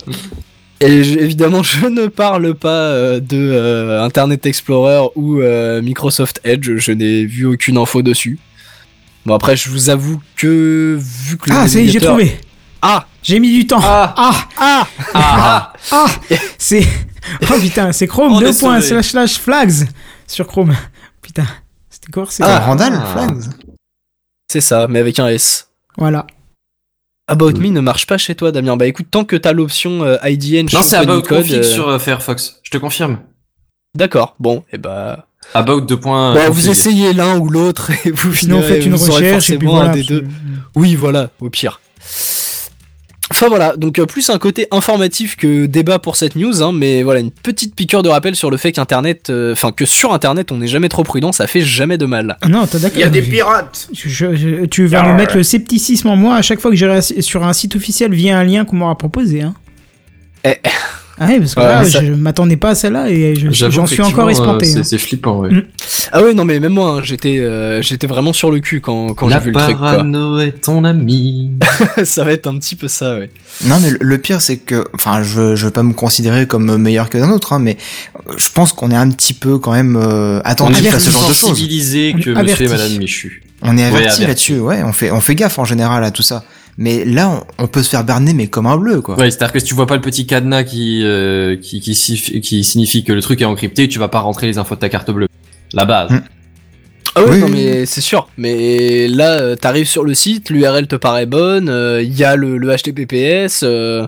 Et 0.83 0.97
évidemment 0.97 1.61
je 1.61 1.85
ne 1.85 2.07
parle 2.07 2.55
pas 2.55 2.69
euh, 2.69 3.19
de 3.19 3.37
euh, 3.37 4.03
Internet 4.03 4.45
Explorer 4.47 5.09
ou 5.15 5.39
euh, 5.39 5.81
Microsoft 5.81 6.39
Edge, 6.43 6.71
je 6.77 6.91
n'ai 6.91 7.25
vu 7.25 7.45
aucune 7.45 7.77
info 7.77 8.01
dessus. 8.01 8.39
Bon 9.25 9.35
après 9.35 9.55
je 9.55 9.69
vous 9.69 9.89
avoue 9.91 10.19
que 10.35 10.97
vu 10.99 11.37
que 11.37 11.49
le 11.51 11.55
Ah, 11.55 11.67
ça 11.67 11.79
y 11.79 11.85
est, 11.87 11.87
j'ai 11.89 11.99
trouvé. 12.01 12.39
Ah 12.81 13.05
J'ai 13.21 13.39
mis 13.39 13.53
du 13.53 13.67
temps. 13.67 13.79
Ah. 13.83 14.13
ah, 14.17 14.47
ah, 14.57 14.87
Ah 15.13 15.73
ah. 15.91 16.05
C'est. 16.57 16.83
Oh 17.43 17.59
putain, 17.61 17.91
c'est 17.91 18.07
Chrome 18.07 18.33
On 18.33 18.41
est 18.41 18.45
2. 18.45 18.51
sauvé. 18.53 18.81
slash 18.81 19.09
slash 19.11 19.37
flags 19.37 19.87
sur 20.25 20.47
Chrome. 20.47 20.73
Putain, 21.21 21.45
c'était 21.87 22.11
quoi 22.11 22.25
c'est 22.27 22.41
Ah, 22.43 22.59
Randall, 22.61 22.93
Ah. 22.99 23.05
Flags? 23.13 23.43
C'est 24.51 24.59
ça, 24.61 24.87
mais 24.89 24.97
avec 24.97 25.19
un 25.19 25.27
S. 25.27 25.67
Voilà. 25.97 26.25
About 27.27 27.53
Me 27.53 27.69
ne 27.69 27.79
marche 27.79 28.07
pas 28.07 28.17
chez 28.17 28.35
toi, 28.35 28.51
Damien. 28.51 28.75
Bah 28.77 28.87
écoute, 28.87 29.07
tant 29.09 29.23
que 29.23 29.35
t'as 29.35 29.53
l'option 29.53 30.03
euh, 30.03 30.17
IDN 30.23 30.65
Non, 30.65 30.81
chez 30.81 30.83
c'est 30.83 30.95
About 30.97 31.21
Code, 31.21 31.43
Config 31.43 31.59
euh, 31.59 31.63
sur 31.63 31.87
euh, 31.87 31.99
Firefox. 31.99 32.59
Je 32.63 32.71
te 32.71 32.77
confirme. 32.77 33.19
D'accord, 33.95 34.35
bon, 34.39 34.63
et 34.71 34.77
bah. 34.77 35.27
About 35.53 35.81
de 35.81 35.95
points. 35.95 36.33
Bon, 36.33 36.49
vous 36.51 36.69
essayez 36.69 37.13
l'un 37.13 37.37
ou 37.39 37.49
l'autre 37.49 37.91
et 38.05 38.11
vous 38.11 38.33
Sinon, 38.33 38.61
finirez- 38.61 38.67
faites 38.67 38.85
une 38.85 38.95
vous 38.95 39.11
recherche 39.11 39.49
et 39.49 39.57
puis 39.57 39.67
un 39.67 39.71
voilà. 39.71 39.89
des 39.93 40.03
deux. 40.03 40.21
parce 40.21 40.33
Oui, 40.75 40.95
voilà, 40.95 41.29
au 41.39 41.49
pire. 41.49 41.79
Enfin 43.41 43.49
voilà, 43.49 43.75
donc 43.75 43.97
euh, 43.97 44.05
plus 44.05 44.29
un 44.29 44.37
côté 44.37 44.67
informatif 44.69 45.35
que 45.35 45.65
débat 45.65 45.97
pour 45.97 46.15
cette 46.15 46.35
news, 46.35 46.61
hein, 46.61 46.71
mais 46.73 47.01
voilà, 47.01 47.21
une 47.21 47.31
petite 47.31 47.73
piqûre 47.73 48.03
de 48.03 48.09
rappel 48.09 48.35
sur 48.35 48.51
le 48.51 48.57
fait 48.57 48.71
qu'Internet, 48.71 49.31
euh, 49.31 49.53
enfin 49.53 49.71
que 49.71 49.83
sur 49.83 50.13
Internet 50.13 50.51
on 50.51 50.57
n'est 50.57 50.67
jamais 50.67 50.89
trop 50.89 51.01
prudent, 51.03 51.31
ça 51.31 51.47
fait 51.47 51.61
jamais 51.61 51.97
de 51.97 52.05
mal. 52.05 52.37
Ah 52.41 52.49
non, 52.49 52.67
t'as 52.67 52.77
d'accord. 52.77 52.97
Il 52.99 53.01
y 53.01 53.03
a 53.03 53.09
des 53.09 53.23
je- 53.23 53.31
pirates 53.31 53.89
je- 53.93 54.35
je- 54.35 54.65
tu 54.67 54.85
vas 54.85 55.11
me 55.11 55.17
mettre 55.17 55.35
le 55.37 55.41
scepticisme 55.41 56.09
en 56.09 56.15
moi 56.15 56.35
à 56.35 56.43
chaque 56.43 56.59
fois 56.59 56.69
que 56.69 56.77
j'irai 56.77 57.01
sur 57.01 57.43
un 57.43 57.53
site 57.53 57.75
officiel 57.75 58.13
via 58.13 58.37
un 58.37 58.43
lien 58.43 58.63
qu'on 58.63 58.75
m'aura 58.75 58.95
proposé. 58.95 59.41
Hein. 59.41 59.55
Eh. 60.43 60.57
Ah 61.23 61.27
ouais, 61.27 61.39
parce 61.39 61.53
que 61.53 61.59
Ouais, 61.59 61.65
là, 61.67 61.85
ça- 61.85 62.03
je 62.03 62.13
m'attendais 62.13 62.57
pas 62.57 62.69
à 62.71 62.75
celle-là 62.75 63.09
et 63.11 63.35
j'en 63.35 63.85
suis 63.85 64.01
encore 64.01 64.29
espanté. 64.31 64.75
euh, 64.75 64.79
hein. 64.79 64.83
C'est 64.83 64.97
flippant, 64.97 65.39
ouais. 65.41 65.51
Mm. 65.51 65.63
Ah 66.11 66.23
ouais, 66.23 66.33
non 66.33 66.45
mais 66.45 66.59
même 66.59 66.73
moi, 66.73 66.95
hein, 66.97 67.01
j'étais, 67.03 67.37
euh, 67.37 67.81
j'étais 67.83 68.07
vraiment 68.07 68.33
sur 68.33 68.49
le 68.49 68.59
cul 68.59 68.81
quand, 68.81 69.13
quand 69.13 69.27
j'ai 69.27 69.35
La 69.35 69.39
vu 69.39 69.51
le 69.51 69.59
truc. 69.59 69.77
quoi. 69.77 69.91
parano 69.91 70.39
est 70.39 70.61
ton 70.63 70.83
ami. 70.83 71.51
ça 72.03 72.23
va 72.23 72.31
être 72.31 72.47
un 72.47 72.57
petit 72.57 72.75
peu 72.75 72.87
ça, 72.87 73.19
ouais. 73.19 73.29
Non, 73.65 73.75
mais 73.79 73.91
le- 73.99 74.17
pire, 74.17 74.41
c'est 74.41 74.57
que, 74.57 74.83
enfin, 74.95 75.21
je, 75.21 75.55
je 75.55 75.65
veux 75.65 75.71
pas 75.71 75.83
me 75.83 75.93
considérer 75.93 76.47
comme 76.47 76.75
meilleur 76.77 77.07
que 77.09 77.19
d'un 77.19 77.29
autre, 77.31 77.53
hein, 77.53 77.59
mais 77.59 77.77
je 78.37 78.47
pense 78.53 78.73
qu'on 78.73 78.89
est 78.89 78.95
un 78.95 79.09
petit 79.11 79.33
peu 79.35 79.59
quand 79.59 79.73
même 79.73 79.95
euh, 79.95 80.39
On 80.39 80.49
attentif 80.49 80.93
à 80.93 80.99
ce 80.99 81.11
genre 81.11 81.21
de 81.29 81.33
choses. 81.33 81.49
sensibilisé 81.51 82.13
On 82.15 82.17
est 82.19 82.21
que 82.23 82.29
monsieur 82.41 82.65
et 82.65 82.69
madame 82.69 82.97
Michu. 82.97 83.43
On 83.61 83.77
est 83.77 83.83
averti 83.83 84.03
averti. 84.05 84.25
là-dessus, 84.25 84.59
ouais. 84.59 84.81
On 84.83 84.91
fait, 84.91 85.11
on 85.11 85.21
fait 85.21 85.35
gaffe 85.35 85.59
en 85.59 85.65
général 85.65 86.03
à 86.03 86.09
tout 86.09 86.23
ça. 86.23 86.43
Mais 86.81 87.05
là, 87.05 87.29
on, 87.59 87.63
on 87.65 87.67
peut 87.67 87.83
se 87.83 87.89
faire 87.89 88.03
berner, 88.03 88.33
mais 88.33 88.47
comme 88.47 88.65
un 88.65 88.75
bleu, 88.75 89.01
quoi. 89.01 89.15
Ouais, 89.15 89.29
c'est-à-dire 89.29 89.53
que 89.53 89.59
si 89.59 89.65
tu 89.65 89.75
vois 89.75 89.85
pas 89.85 89.93
le 89.95 90.01
petit 90.01 90.25
cadenas 90.25 90.63
qui, 90.63 91.03
euh, 91.03 91.55
qui, 91.55 91.79
qui, 91.79 91.93
signifie- 91.93 92.41
qui 92.41 92.63
signifie 92.63 93.03
que 93.03 93.13
le 93.13 93.21
truc 93.21 93.39
est 93.39 93.45
encrypté, 93.45 93.87
tu 93.87 93.99
vas 93.99 94.07
pas 94.07 94.19
rentrer 94.21 94.47
les 94.47 94.57
infos 94.57 94.73
de 94.73 94.79
ta 94.79 94.89
carte 94.89 95.11
bleue. 95.11 95.27
La 95.73 95.85
base. 95.85 96.09
Mm. 96.09 96.21
Ah 97.13 97.23
ouais, 97.23 97.29
Oui, 97.33 97.39
non 97.39 97.49
mais 97.49 97.85
c'est 97.85 98.01
sûr. 98.01 98.27
Mais 98.35 99.07
là, 99.07 99.33
euh, 99.41 99.55
t'arrives 99.55 99.85
sur 99.87 100.03
le 100.03 100.15
site, 100.15 100.49
l'URL 100.49 100.87
te 100.87 100.95
paraît 100.95 101.27
bonne, 101.27 101.67
il 102.01 102.17
y 102.17 102.23
a 102.23 102.35
le, 102.35 102.57
le 102.57 102.75
HTTPS, 102.75 103.61
euh, 103.63 104.07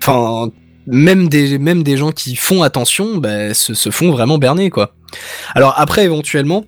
enfin, 0.00 0.52
même 0.86 1.28
des, 1.28 1.58
même 1.58 1.82
des 1.82 1.96
gens 1.96 2.12
qui 2.12 2.36
font 2.36 2.62
attention, 2.62 3.16
bah, 3.16 3.52
se, 3.52 3.74
se 3.74 3.90
font 3.90 4.12
vraiment 4.12 4.38
berner, 4.38 4.70
quoi. 4.70 4.94
Alors 5.56 5.74
après, 5.76 6.04
éventuellement, 6.04 6.64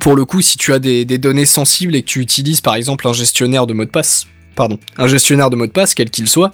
pour 0.00 0.16
le 0.16 0.24
coup, 0.24 0.40
si 0.40 0.56
tu 0.56 0.72
as 0.72 0.80
des, 0.80 1.04
des 1.04 1.18
données 1.18 1.46
sensibles 1.46 1.94
et 1.94 2.02
que 2.02 2.08
tu 2.08 2.20
utilises 2.20 2.60
par 2.60 2.74
exemple 2.74 3.06
un 3.06 3.12
gestionnaire 3.12 3.68
de 3.68 3.74
mot 3.74 3.84
de 3.84 3.90
passe, 3.90 4.26
pardon, 4.56 4.78
un 4.98 5.06
gestionnaire 5.06 5.50
de 5.50 5.56
mot 5.56 5.66
de 5.66 5.70
passe, 5.70 5.94
quel 5.94 6.10
qu'il 6.10 6.28
soit, 6.28 6.50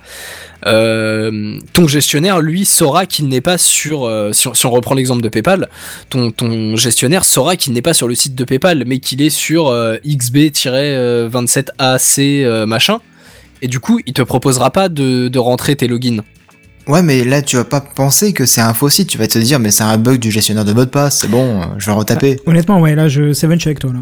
euh, 0.66 1.58
ton 1.72 1.88
gestionnaire, 1.88 2.40
lui, 2.40 2.66
saura 2.66 3.06
qu'il 3.06 3.28
n'est 3.28 3.40
pas 3.40 3.56
sur, 3.56 4.04
euh, 4.04 4.32
si, 4.32 4.48
on, 4.48 4.54
si 4.54 4.66
on 4.66 4.70
reprend 4.70 4.94
l'exemple 4.94 5.22
de 5.22 5.28
PayPal, 5.28 5.68
ton, 6.10 6.30
ton 6.30 6.76
gestionnaire 6.76 7.24
saura 7.24 7.56
qu'il 7.56 7.72
n'est 7.72 7.80
pas 7.80 7.94
sur 7.94 8.08
le 8.08 8.14
site 8.14 8.34
de 8.34 8.44
PayPal, 8.44 8.84
mais 8.86 8.98
qu'il 8.98 9.22
est 9.22 9.30
sur 9.30 9.68
euh, 9.68 9.96
XB-27AC 10.04 12.44
euh, 12.44 12.66
machin, 12.66 12.98
et 13.62 13.68
du 13.68 13.80
coup, 13.80 14.00
il 14.06 14.12
te 14.12 14.20
proposera 14.22 14.70
pas 14.70 14.90
de, 14.90 15.28
de 15.28 15.38
rentrer 15.38 15.76
tes 15.76 15.88
logins. 15.88 16.20
Ouais, 16.88 17.02
mais 17.02 17.22
là, 17.22 17.42
tu 17.42 17.54
vas 17.56 17.64
pas 17.64 17.80
penser 17.80 18.32
que 18.32 18.44
c'est 18.44 18.60
un 18.60 18.74
faux 18.74 18.88
site. 18.88 19.08
Tu 19.08 19.16
vas 19.16 19.28
te 19.28 19.38
dire, 19.38 19.60
mais 19.60 19.70
c'est 19.70 19.84
un 19.84 19.98
bug 19.98 20.18
du 20.18 20.32
gestionnaire 20.32 20.64
de 20.64 20.72
mot 20.72 20.84
de 20.84 20.90
passe. 20.90 21.20
C'est 21.20 21.30
bon, 21.30 21.60
je 21.78 21.86
vais 21.86 21.92
retaper. 21.92 22.40
Honnêtement, 22.44 22.80
ouais, 22.80 22.96
là, 22.96 23.06
je 23.06 23.32
Seven, 23.32 23.56
je 23.56 23.60
suis 23.60 23.68
avec 23.68 23.78
toi. 23.78 23.92
Là. 23.92 24.00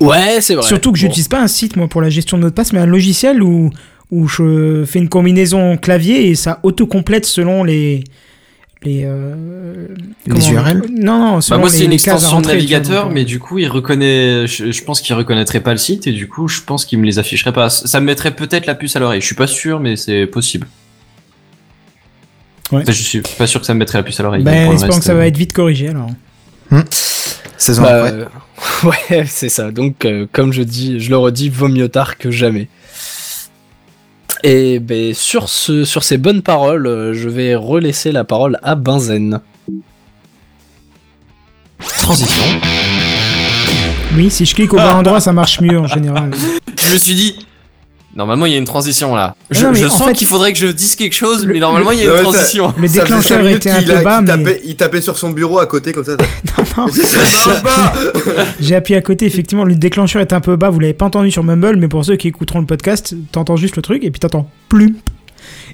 Ouais, 0.00 0.40
c'est 0.40 0.54
vrai. 0.54 0.66
Surtout 0.66 0.92
que 0.92 0.98
Bon. 0.98 1.02
j'utilise 1.06 1.28
pas 1.28 1.40
un 1.40 1.48
site, 1.48 1.76
moi, 1.76 1.88
pour 1.88 2.00
la 2.00 2.10
gestion 2.10 2.36
de 2.38 2.42
mot 2.42 2.48
de 2.48 2.54
passe, 2.54 2.72
mais 2.72 2.80
un 2.80 2.86
logiciel 2.86 3.42
où, 3.42 3.70
où 4.10 4.26
je 4.28 4.84
fais 4.86 4.98
une 4.98 5.08
combinaison 5.08 5.76
clavier 5.76 6.28
et 6.28 6.34
ça 6.34 6.58
autocomplète 6.62 7.26
selon 7.26 7.64
les. 7.64 8.04
Les, 8.82 9.02
euh, 9.04 9.86
URL 10.26 10.84
Non, 10.90 11.18
non, 11.18 11.34
Bah 11.34 11.40
selon 11.42 11.60
moi 11.60 11.68
les, 11.68 11.76
c'est 11.76 11.84
une 11.84 11.92
extension 11.92 12.28
de 12.28 12.32
rentrer, 12.32 12.40
tu 12.40 12.46
vois, 12.46 12.54
navigateur, 12.54 13.02
donc, 13.02 13.10
euh, 13.10 13.14
mais 13.14 13.24
du 13.26 13.38
coup 13.38 13.58
il 13.58 13.68
reconnaît, 13.68 14.46
je, 14.46 14.72
je 14.72 14.84
pense 14.84 15.02
qu'il 15.02 15.14
reconnaîtrait 15.14 15.60
pas 15.60 15.72
le 15.72 15.76
site 15.76 16.06
et 16.06 16.12
du 16.12 16.26
coup 16.28 16.48
je 16.48 16.62
pense 16.62 16.86
qu'il 16.86 16.98
me 16.98 17.04
les 17.04 17.18
afficherait 17.18 17.52
pas. 17.52 17.68
Ça 17.68 18.00
me 18.00 18.06
mettrait 18.06 18.34
peut-être 18.34 18.64
la 18.64 18.74
puce 18.74 18.96
à 18.96 19.00
l'oreille. 19.00 19.20
Je 19.20 19.26
suis 19.26 19.34
pas 19.34 19.46
sûr, 19.46 19.80
mais 19.80 19.96
c'est 19.96 20.24
possible. 20.26 20.66
Ouais. 22.72 22.80
Enfin, 22.82 22.92
je 22.92 23.02
suis 23.02 23.20
pas 23.20 23.46
sûr 23.46 23.60
que 23.60 23.66
ça 23.66 23.74
me 23.74 23.80
mettrait 23.80 23.98
la 23.98 24.02
puce 24.02 24.18
à 24.18 24.22
l'oreille. 24.22 24.44
Ben, 24.44 24.68
le 24.68 24.74
espérons 24.74 24.92
reste, 24.92 24.98
que 25.00 25.04
ça 25.04 25.12
euh, 25.12 25.16
va 25.16 25.26
être 25.26 25.36
vite 25.36 25.52
corrigé 25.52 25.88
alors. 25.88 26.08
16 27.56 27.80
ans 27.80 27.82
Bah, 27.82 28.04
après. 28.04 28.12
euh, 28.12 28.24
ouais, 29.10 29.24
c'est 29.26 29.48
ça. 29.48 29.70
Donc, 29.70 30.04
euh, 30.04 30.26
comme 30.32 30.52
je 30.52 30.62
dis, 30.62 31.00
je 31.00 31.10
le 31.10 31.16
redis, 31.18 31.48
vaut 31.48 31.68
mieux 31.68 31.88
tard 31.88 32.16
que 32.18 32.30
jamais. 32.30 32.68
Et 34.42 34.78
ben, 34.78 35.12
sur, 35.12 35.48
ce, 35.48 35.84
sur 35.84 36.02
ces 36.02 36.16
bonnes 36.16 36.42
paroles, 36.42 36.86
euh, 36.86 37.12
je 37.14 37.28
vais 37.28 37.54
relaisser 37.54 38.10
la 38.12 38.24
parole 38.24 38.58
à 38.62 38.74
Benzen. 38.74 39.40
Transition. 41.98 42.42
Oui, 44.16 44.30
si 44.30 44.44
je 44.44 44.54
clique 44.54 44.72
au 44.72 44.76
bon 44.76 44.82
endroit, 44.82 45.20
ça 45.20 45.32
marche 45.32 45.60
mieux 45.60 45.78
en 45.78 45.86
général. 45.86 46.30
Je 46.78 46.94
me 46.94 46.98
suis 46.98 47.14
dit, 47.14 47.46
normalement 48.16 48.46
il 48.46 48.52
y 48.52 48.54
a 48.54 48.58
une 48.58 48.64
transition 48.64 49.14
là. 49.14 49.34
Je, 49.50 49.64
Non, 49.64 49.72
mais 49.72 49.80
je 49.80 49.86
en 49.86 49.90
sens 49.90 50.08
fait- 50.08 50.12
qu'il 50.14 50.26
faudrait 50.26 50.52
que 50.52 50.58
je 50.58 50.66
dise 50.66 50.96
quelque 50.96 51.14
chose, 51.14 51.46
Le- 51.46 51.54
mais 51.54 51.60
normalement 51.60 51.92
il 51.92 51.98
y 51.98 52.02
a 52.02 52.04
le- 52.06 52.10
une 52.10 52.16
Ouais, 52.16 52.22
transition. 52.22 52.74
Le 52.76 52.86
Ça 52.88 52.92
faisait 52.94 53.00
déclencheur 53.02 53.46
était 53.48 53.70
un 53.70 53.82
peu 53.82 53.96
a- 53.96 54.02
bas, 54.02 54.16
qu'il 54.18 54.26
mais 54.26 54.52
tapait- 54.52 54.60
il 54.64 54.76
tapait 54.76 55.00
sur 55.00 55.16
son 55.18 55.30
bureau 55.30 55.58
à 55.58 55.66
côté 55.66 55.92
comme 55.92 56.04
ça. 56.04 56.12
non, 56.58 56.64
pas 56.64 56.86
j'ai 58.60 58.74
appuyé 58.74 58.98
à 58.98 59.02
côté. 59.02 59.26
Effectivement, 59.26 59.64
le 59.64 59.74
déclencheur 59.74 60.22
est 60.22 60.32
un 60.32 60.40
peu 60.40 60.56
bas. 60.56 60.70
Vous 60.70 60.80
l'avez 60.80 60.94
pas 60.94 61.06
entendu 61.06 61.30
sur 61.30 61.44
Mumble, 61.44 61.76
mais 61.76 61.88
pour 61.88 62.04
ceux 62.04 62.16
qui 62.16 62.28
écouteront 62.28 62.60
le 62.60 62.66
podcast, 62.66 63.14
t'entends 63.32 63.56
juste 63.56 63.76
le 63.76 63.82
truc 63.82 64.04
et 64.04 64.10
puis 64.10 64.20
t'entends 64.20 64.50
plus. 64.68 64.94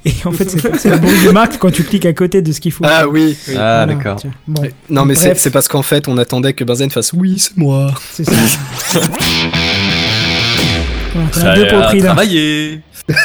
Et 0.05 0.13
en 0.25 0.31
fait, 0.31 0.49
c'est 0.79 0.91
le 0.91 0.99
bruit 0.99 1.19
du 1.19 1.31
Mac 1.31 1.59
quand 1.59 1.73
tu 1.73 1.83
cliques 1.83 2.07
à 2.07 2.13
côté 2.13 2.41
de 2.41 2.53
ce 2.53 2.61
qu'il 2.61 2.71
faut. 2.71 2.85
Ah 2.87 3.09
oui. 3.09 3.37
oui. 3.49 3.55
Ah 3.57 3.85
Voilà, 3.85 3.87
d'accord. 3.87 4.21
Bon, 4.47 4.63
Non, 4.89 5.05
mais 5.05 5.15
c'est 5.17 5.51
parce 5.51 5.67
qu'en 5.69 5.83
fait, 5.83 6.07
on 6.07 6.17
attendait 6.19 6.53
que 6.53 6.63
Benzen 6.65 6.91
fasse 6.91 7.13
oui, 7.13 7.37
c'est 7.39 7.57
moi. 7.57 7.93
c'est 8.13 8.25
ça. 8.25 9.01
Deux 11.55 11.67
pour 11.69 11.79
le 11.79 11.85
prix 11.87 11.99
d'un. 12.01 12.07
travailler. 12.07 12.81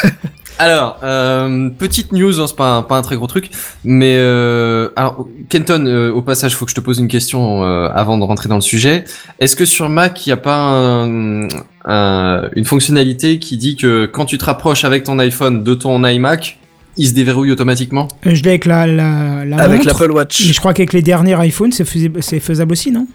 Alors, 0.59 0.99
euh, 1.01 1.69
petite 1.69 2.11
news, 2.11 2.39
hein, 2.39 2.45
c'est 2.47 2.55
pas 2.55 2.75
un, 2.75 2.81
pas 2.83 2.95
un 2.97 3.01
très 3.01 3.15
gros 3.15 3.25
truc, 3.25 3.49
mais 3.83 4.15
euh, 4.19 4.89
alors 4.95 5.27
Kenton, 5.49 5.85
euh, 5.87 6.11
au 6.11 6.21
passage, 6.21 6.55
faut 6.55 6.65
que 6.65 6.71
je 6.71 6.75
te 6.75 6.81
pose 6.81 6.99
une 6.99 7.07
question 7.07 7.63
euh, 7.63 7.89
avant 7.95 8.15
de 8.19 8.23
rentrer 8.23 8.47
dans 8.47 8.55
le 8.55 8.61
sujet. 8.61 9.05
Est-ce 9.39 9.55
que 9.55 9.65
sur 9.65 9.89
Mac, 9.89 10.23
il 10.25 10.29
n'y 10.29 10.33
a 10.33 10.37
pas 10.37 10.57
un- 10.57 11.47
un- 11.85 12.49
une 12.55 12.65
fonctionnalité 12.65 13.39
qui 13.39 13.57
dit 13.57 13.75
que 13.75 14.05
quand 14.05 14.25
tu 14.25 14.37
te 14.37 14.45
rapproches 14.45 14.85
avec 14.85 15.03
ton 15.03 15.17
iPhone 15.17 15.63
de 15.63 15.73
ton 15.73 16.05
iMac, 16.05 16.59
il 16.95 17.07
se 17.07 17.13
déverrouille 17.15 17.51
automatiquement? 17.51 18.07
Je 18.23 18.43
l'ai 18.43 18.49
avec 18.49 18.65
la, 18.65 18.85
la, 18.85 19.43
la 19.45 19.57
Avec 19.57 19.83
montre, 19.83 19.99
l'Apple 19.99 20.11
Watch. 20.11 20.43
Mais 20.45 20.53
je 20.53 20.59
crois 20.59 20.75
qu'avec 20.75 20.93
les 20.93 21.01
derniers 21.01 21.43
iPhones, 21.47 21.71
c'est 21.71 21.85
faisable, 21.85 22.21
c'est 22.21 22.39
faisable 22.39 22.73
aussi, 22.73 22.91
non? 22.91 23.07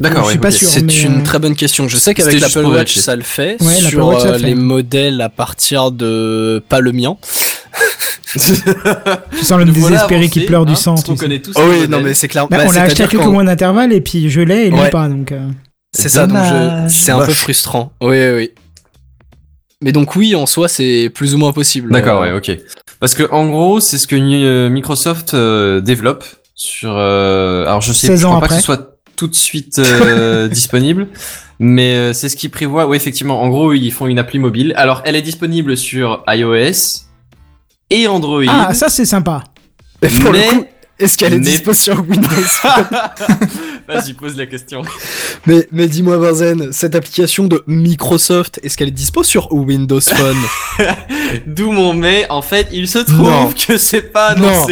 D'accord, 0.00 0.24
je 0.24 0.28
suis 0.30 0.38
ouais, 0.38 0.42
pas 0.42 0.50
sûr. 0.50 0.68
C'est 0.68 0.82
mais, 0.82 1.02
une 1.02 1.20
euh, 1.20 1.24
très 1.24 1.38
bonne 1.38 1.56
question. 1.56 1.88
Je 1.88 1.96
sais 1.96 2.14
qu'avec 2.14 2.40
l'Apple 2.40 2.64
Watch, 2.66 2.96
ça 2.98 3.16
le 3.16 3.22
fait. 3.22 3.56
Ouais, 3.62 3.74
sur 3.74 4.06
Watch, 4.06 4.22
ça 4.22 4.28
euh, 4.28 4.32
le 4.34 4.38
fait. 4.38 4.46
les 4.46 4.54
modèles 4.54 5.20
à 5.20 5.28
partir 5.28 5.90
de. 5.90 6.62
Pas 6.68 6.80
le 6.80 6.92
mien. 6.92 7.16
Tu 8.30 8.38
sens 8.38 9.58
le 9.58 9.64
voilà 9.72 9.96
désespéré 10.06 10.28
qui 10.28 10.40
pleure 10.40 10.66
du 10.66 10.72
hein, 10.72 10.76
sang. 10.76 10.96
sais. 10.96 11.14
connaît 11.16 11.40
tous 11.40 11.52
Oh 11.56 11.62
oui, 11.70 11.88
non, 11.88 12.00
mais 12.02 12.12
c'est 12.12 12.28
clair. 12.28 12.46
Bah, 12.48 12.58
bah, 12.58 12.64
on 12.68 12.72
l'a 12.72 12.82
acheté 12.82 13.02
à 13.04 13.06
quelques 13.06 13.24
mois 13.24 13.42
d'intervalle 13.42 13.92
et 13.92 14.02
puis 14.02 14.28
je 14.28 14.40
l'ai 14.42 14.66
et 14.66 14.70
lui 14.70 14.78
Ouais. 14.78 14.90
pas. 14.90 15.08
Donc, 15.08 15.32
euh, 15.32 15.48
C'est 15.96 16.10
ça, 16.10 16.26
donc 16.26 16.36
je- 16.44 16.88
c'est 16.92 17.10
un 17.10 17.24
peu 17.24 17.32
frustrant. 17.32 17.92
Oui, 18.02 18.16
oui, 18.18 18.30
oui. 18.34 18.50
Mais 19.82 19.92
donc 19.92 20.14
oui, 20.16 20.34
en 20.34 20.44
soi, 20.44 20.68
c'est 20.68 21.10
plus 21.14 21.34
ou 21.34 21.38
moins 21.38 21.52
possible. 21.52 21.90
D'accord, 21.90 22.20
ouais, 22.20 22.32
ok. 22.32 22.50
Parce 23.00 23.14
que 23.14 23.22
en 23.30 23.48
gros, 23.48 23.80
c'est 23.80 23.96
ce 23.96 24.06
que 24.06 24.68
Microsoft 24.68 25.32
euh, 25.34 25.80
développe 25.80 26.24
sur. 26.54 26.94
euh, 26.96 27.62
alors 27.64 27.80
je 27.80 27.92
sais, 27.92 28.08
16 28.08 28.20
je 28.20 28.26
ans 28.26 28.36
crois 28.36 28.40
pas 28.40 28.48
que 28.48 28.54
ce 28.54 28.60
soit 28.60 28.97
tout 29.18 29.28
de 29.28 29.34
suite 29.34 29.78
euh, 29.78 30.48
disponible, 30.58 31.08
mais 31.58 31.94
euh, 31.94 32.12
c'est 32.14 32.28
ce 32.30 32.36
qu'ils 32.36 32.50
prévoient. 32.50 32.86
Oui, 32.86 32.96
effectivement. 32.96 33.42
En 33.42 33.48
gros, 33.48 33.72
ils 33.74 33.90
font 33.90 34.06
une 34.06 34.18
appli 34.18 34.38
mobile. 34.38 34.72
Alors, 34.76 35.02
elle 35.04 35.16
est 35.16 35.22
disponible 35.22 35.76
sur 35.76 36.22
iOS 36.28 37.02
et 37.90 38.06
Android. 38.06 38.44
Ah, 38.48 38.72
ça 38.74 38.88
c'est 38.88 39.04
sympa. 39.04 39.44
Mais 40.02 40.08
pour 40.08 40.32
Mais- 40.32 40.46
le 40.46 40.58
coup, 40.60 40.64
est-ce 41.00 41.18
qu'elle 41.18 41.34
est 41.34 41.38
mais- 41.38 41.44
dispo 41.44 41.74
sur 41.74 42.00
Windows 42.08 42.28
Vas-y, 43.88 44.12
pose 44.12 44.36
la 44.36 44.46
question. 44.46 44.82
Mais, 45.46 45.66
mais 45.72 45.86
dis-moi, 45.88 46.18
Benzen, 46.18 46.72
cette 46.72 46.94
application 46.94 47.46
de 47.46 47.64
Microsoft, 47.66 48.60
est-ce 48.62 48.76
qu'elle 48.76 48.88
est 48.88 48.90
dispo 48.90 49.22
sur 49.24 49.52
Windows 49.52 50.00
Phone? 50.00 50.36
D'où 51.46 51.72
mon 51.72 51.94
mais. 51.94 52.26
En 52.30 52.42
fait, 52.42 52.68
il 52.72 52.86
se 52.86 52.98
trouve 52.98 53.30
Non. 53.30 53.50
que 53.52 53.78
c'est 53.78 54.12
pas 54.12 54.34
Non. 54.34 54.66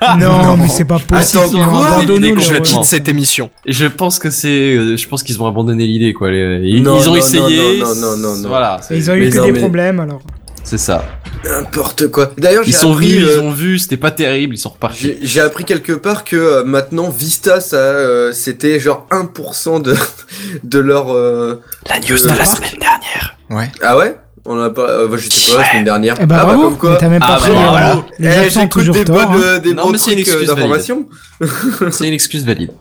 non, 0.18 0.56
mais 0.56 0.68
c'est 0.68 0.84
pas 0.84 0.98
possible. 0.98 1.42
Attends, 1.44 1.50
ils 1.52 1.56
ont 1.60 1.64
quoi 1.68 1.86
abandonné 1.96 2.34
complètement- 2.34 2.82
cette 2.82 3.08
émission. 3.08 3.50
Je 3.66 3.86
pense 3.86 4.18
que 4.18 4.30
c'est, 4.30 4.48
euh, 4.76 4.96
je 4.96 5.08
pense 5.08 5.22
qu'ils 5.22 5.40
ont 5.42 5.46
abandonné 5.46 5.86
l'idée 5.86 6.12
quoi. 6.12 6.30
Ils, 6.30 6.82
Non, 6.82 6.98
ils 7.00 7.08
ont 7.08 7.12
non, 7.12 7.16
essayé. 7.16 7.78
non, 7.80 7.94
non, 7.94 8.16
non, 8.16 8.36
non. 8.36 8.48
Voilà. 8.48 8.80
Ils 8.90 9.10
ont 9.10 9.14
eu 9.14 9.20
Mais 9.26 9.30
que 9.30 9.36
non, 9.38 9.44
des 9.46 9.52
mais- 9.52 9.60
problèmes 9.60 10.00
alors. 10.00 10.22
C'est 10.62 10.78
ça. 10.78 11.04
N'importe 11.44 12.08
quoi. 12.08 12.32
D'ailleurs, 12.38 12.62
Ils 12.66 12.72
j'ai 12.72 12.78
sont 12.78 12.92
appris, 12.92 13.18
vus, 13.18 13.24
euh, 13.26 13.34
ils 13.36 13.40
ont 13.40 13.50
vu, 13.50 13.78
c'était 13.78 13.98
pas 13.98 14.10
terrible, 14.10 14.54
ils 14.54 14.58
sont 14.58 14.70
repartis. 14.70 15.14
J'ai 15.20 15.40
appris 15.42 15.64
quelque 15.66 15.92
part 15.92 16.24
que 16.24 16.36
euh, 16.36 16.64
maintenant 16.64 17.10
Vista, 17.10 17.60
ça, 17.60 17.76
euh, 17.76 18.32
c'était 18.32 18.80
genre 18.80 19.06
1% 19.10 19.82
de 19.82 19.94
de 20.64 20.78
leur. 20.78 21.14
euh, 21.14 21.60
La 21.88 21.98
news 22.00 22.16
de 22.18 22.28
la 22.38 22.44
semaine 22.46 22.78
dernière. 22.80 23.36
Ouais. 23.50 23.70
Ah 23.82 23.98
ouais? 23.98 24.16
On 24.46 24.60
a 24.60 24.68
pas. 24.70 24.82
euh, 24.82 25.16
je 25.16 25.28
sais 25.30 25.52
pas 25.54 25.62
la 25.62 25.68
semaine 25.70 25.84
dernière. 25.84 26.16
Eh 26.20 26.26
bah 26.26 26.36
ah 26.40 26.44
bravo, 26.44 26.62
comme 26.64 26.76
quoi. 26.78 26.96
t'as 26.96 27.08
même 27.08 27.20
pas 27.20 27.26
Ah 27.30 27.36
pris 27.36 27.50
bah 27.52 27.66
voilà. 27.70 28.04
les 28.18 28.28
Eh, 28.28 28.44
absents 28.46 28.68
toujours 28.68 28.94
des 28.94 29.04
tort. 29.04 29.16
bonnes, 29.16 29.38
hein. 29.40 29.42
euh, 29.42 29.58
des 29.58 29.72
Non, 29.74 29.84
bons 29.84 29.90
mais 29.92 29.98
c'est 29.98 30.12
une 30.12 30.18
euh, 30.18 30.20
excuse 30.20 30.36
valide. 30.40 30.54
d'information. 30.56 31.06
C'est 31.90 32.06
une 32.08 32.14
excuse 32.14 32.44
valide. 32.44 32.70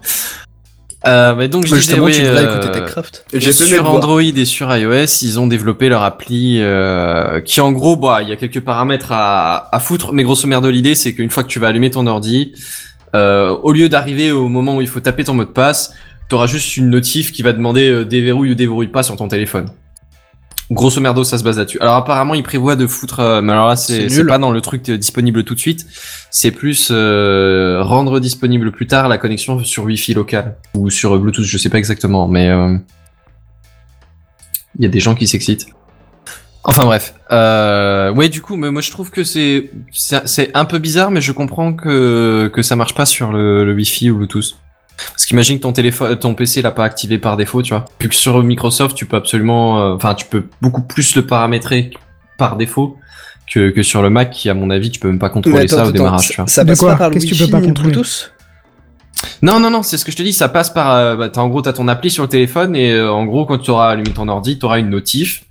Euh, 1.05 1.35
mais 1.35 1.49
donc 1.49 1.65
je 1.65 1.71
Bah, 1.71 1.75
disais, 1.75 1.87
justement, 1.89 2.05
oui, 2.05 2.13
tu 2.13 2.21
devrais 2.21 2.45
euh, 2.45 3.51
sur. 3.51 3.89
Android 3.93 4.21
et 4.21 4.45
sur 4.45 4.73
iOS, 4.73 5.03
ils 5.21 5.37
ont 5.37 5.47
développé 5.47 5.89
leur 5.89 6.01
appli 6.01 6.59
euh, 6.61 7.41
qui 7.41 7.59
en 7.59 7.73
gros, 7.73 7.97
bah, 7.97 8.19
il 8.21 8.29
y 8.29 8.31
a 8.31 8.37
quelques 8.37 8.61
paramètres 8.61 9.11
à, 9.11 9.75
à 9.75 9.79
foutre, 9.81 10.13
mais 10.13 10.23
grosso 10.23 10.47
merdo 10.47 10.69
l'idée 10.71 10.95
c'est 10.95 11.13
qu'une 11.13 11.29
fois 11.29 11.43
que 11.43 11.49
tu 11.49 11.59
vas 11.59 11.67
allumer 11.67 11.91
ton 11.91 12.07
ordi, 12.07 12.53
euh, 13.17 13.49
au 13.49 13.73
lieu 13.73 13.89
d'arriver 13.89 14.31
au 14.31 14.47
moment 14.47 14.77
où 14.77 14.81
il 14.81 14.87
faut 14.87 15.01
taper 15.01 15.25
ton 15.25 15.33
mot 15.33 15.43
de 15.43 15.49
passe, 15.49 15.93
tu 16.29 16.35
auras 16.35 16.47
juste 16.47 16.77
une 16.77 16.89
notif 16.89 17.33
qui 17.33 17.41
va 17.41 17.51
demander 17.51 17.89
euh, 17.89 18.05
déverrouille 18.05 18.51
ou 18.51 18.55
déverrouille 18.55 18.87
pas 18.87 19.03
sur 19.03 19.17
ton 19.17 19.27
téléphone. 19.27 19.71
Grosso 20.71 20.99
merdo, 21.01 21.23
ça 21.23 21.37
se 21.37 21.43
base 21.43 21.57
là-dessus. 21.57 21.79
Alors 21.81 21.95
apparemment, 21.95 22.33
ils 22.33 22.43
prévoient 22.43 22.75
de 22.75 22.87
foutre, 22.87 23.19
euh, 23.19 23.41
mais 23.41 23.51
alors 23.51 23.67
là, 23.67 23.75
c'est 23.75 24.25
pas 24.25 24.37
dans 24.37 24.51
le 24.51 24.61
truc 24.61 24.87
euh, 24.89 24.97
disponible 24.97 25.43
tout 25.43 25.55
de 25.55 25.59
suite. 25.59 25.85
C'est 26.31 26.51
plus 26.51 26.89
euh, 26.89 27.83
rendre 27.83 28.19
disponible 28.19 28.71
plus 28.71 28.87
tard 28.87 29.07
la 29.09 29.17
connexion 29.17 29.63
sur 29.63 29.83
Wi-Fi 29.83 30.13
local 30.13 30.55
ou 30.73 30.89
sur 30.89 31.15
euh, 31.15 31.19
Bluetooth, 31.19 31.45
je 31.45 31.57
sais 31.57 31.69
pas 31.69 31.77
exactement, 31.77 32.27
mais 32.27 32.49
euh, 32.49 32.77
il 34.79 34.83
y 34.83 34.85
a 34.85 34.89
des 34.89 35.01
gens 35.01 35.15
qui 35.15 35.27
s'excitent. 35.27 35.67
Enfin 36.63 36.85
bref, 36.85 37.13
euh, 37.31 38.13
ouais, 38.13 38.29
du 38.29 38.41
coup, 38.41 38.55
mais 38.55 38.71
moi 38.71 38.81
je 38.81 38.89
trouve 38.89 39.11
que 39.11 39.25
c'est 39.25 39.69
c'est 39.91 40.25
c'est 40.25 40.49
un 40.55 40.63
peu 40.63 40.79
bizarre, 40.79 41.11
mais 41.11 41.19
je 41.19 41.33
comprends 41.33 41.73
que 41.73 42.49
que 42.53 42.61
ça 42.61 42.77
marche 42.77 42.95
pas 42.95 43.05
sur 43.05 43.33
le, 43.33 43.65
le 43.65 43.73
Wi-Fi 43.73 44.11
ou 44.11 44.15
Bluetooth. 44.15 44.55
Parce 44.97 45.25
qu'imagine 45.25 45.57
que 45.57 45.63
ton 45.63 45.73
téléphone, 45.73 46.15
ton 46.17 46.33
PC 46.35 46.61
l'a 46.61 46.71
pas 46.71 46.83
activé 46.85 47.17
par 47.17 47.35
défaut, 47.37 47.61
tu 47.61 47.73
vois. 47.73 47.85
Puis 47.97 48.09
que 48.09 48.15
sur 48.15 48.41
Microsoft, 48.43 48.95
tu 48.95 49.05
peux 49.05 49.17
absolument, 49.17 49.79
euh, 49.81 49.95
enfin, 49.95 50.13
tu 50.13 50.25
peux 50.25 50.45
beaucoup 50.61 50.81
plus 50.83 51.15
le 51.15 51.25
paramétrer 51.25 51.91
par 52.37 52.55
défaut 52.57 52.97
que, 53.51 53.69
que 53.71 53.83
sur 53.83 54.01
le 54.01 54.09
Mac, 54.09 54.29
qui 54.31 54.49
à 54.49 54.53
mon 54.53 54.69
avis, 54.69 54.91
tu 54.91 54.99
peux 54.99 55.07
même 55.09 55.19
pas 55.19 55.29
contrôler 55.29 55.59
attends, 55.65 55.77
ça 55.77 55.85
au 55.87 55.91
démarrage, 55.91 56.27
ça- 56.27 56.33
tu 56.33 56.41
vois. 56.41 56.47
Ça 56.47 56.63
De 56.63 56.69
passe 56.69 56.79
quoi 56.79 56.91
pas 56.93 56.97
par 56.97 57.09
le 57.09 57.13
Qu'est-ce 57.15 57.25
que 57.25 57.35
tu 57.35 57.43
peux 57.45 57.49
pas 57.51 57.61
contrôler 57.61 57.93
Non, 59.41 59.59
non, 59.59 59.69
non, 59.69 59.83
c'est 59.83 59.97
ce 59.97 60.05
que 60.05 60.11
je 60.11 60.17
te 60.17 60.23
dis, 60.23 60.33
ça 60.33 60.47
passe 60.49 60.69
par, 60.69 60.91
euh, 60.95 61.15
bah, 61.15 61.29
t'as- 61.29 61.41
en 61.41 61.49
gros, 61.49 61.61
t'as 61.61 61.73
ton 61.73 61.87
appli 61.87 62.09
sur 62.09 62.23
le 62.23 62.29
téléphone 62.29 62.75
et 62.75 62.91
euh, 62.93 63.11
en 63.11 63.25
gros, 63.25 63.45
quand 63.45 63.57
tu 63.57 63.71
auras 63.71 63.89
allumé 63.89 64.11
ton 64.11 64.27
ordi, 64.27 64.57
tu 64.59 64.65
auras 64.65 64.79
une 64.79 64.89
notif 64.89 65.43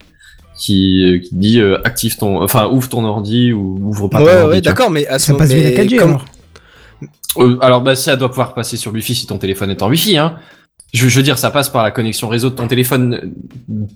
qui, 0.58 1.02
euh, 1.04 1.18
qui 1.18 1.34
dit 1.34 1.60
euh, 1.60 1.78
active 1.84 2.16
ton, 2.16 2.42
enfin, 2.42 2.68
ouvre 2.68 2.88
ton 2.88 3.04
ordi 3.04 3.52
ou 3.52 3.78
ouvre 3.82 4.08
pas 4.08 4.18
ton 4.18 4.24
Ouais, 4.24 4.34
ordi. 4.36 4.54
ouais, 4.56 4.60
d'accord, 4.60 4.90
mais 4.90 5.06
à 5.06 5.18
ce 5.18 5.26
Ça 5.26 5.34
passe 5.34 5.50
moment- 5.50 5.62
la 5.62 5.68
mais 5.70 5.74
4G 5.76 5.96
comme- 5.96 6.08
alors. 6.10 6.24
Euh, 7.38 7.56
alors 7.60 7.80
bah 7.80 7.96
ça 7.96 8.16
doit 8.16 8.28
pouvoir 8.28 8.52
passer 8.54 8.76
sur 8.76 8.92
Wi-Fi 8.92 9.14
si 9.14 9.26
ton 9.26 9.38
téléphone 9.38 9.70
est 9.70 9.82
en 9.82 9.88
Wi-Fi 9.88 10.18
hein. 10.18 10.36
Je, 10.92 11.08
je 11.08 11.16
veux 11.16 11.22
dire 11.22 11.38
ça 11.38 11.50
passe 11.50 11.70
par 11.70 11.82
la 11.82 11.90
connexion 11.90 12.28
réseau 12.28 12.50
de 12.50 12.54
ton 12.54 12.66
téléphone 12.68 13.14
euh, 13.14 13.28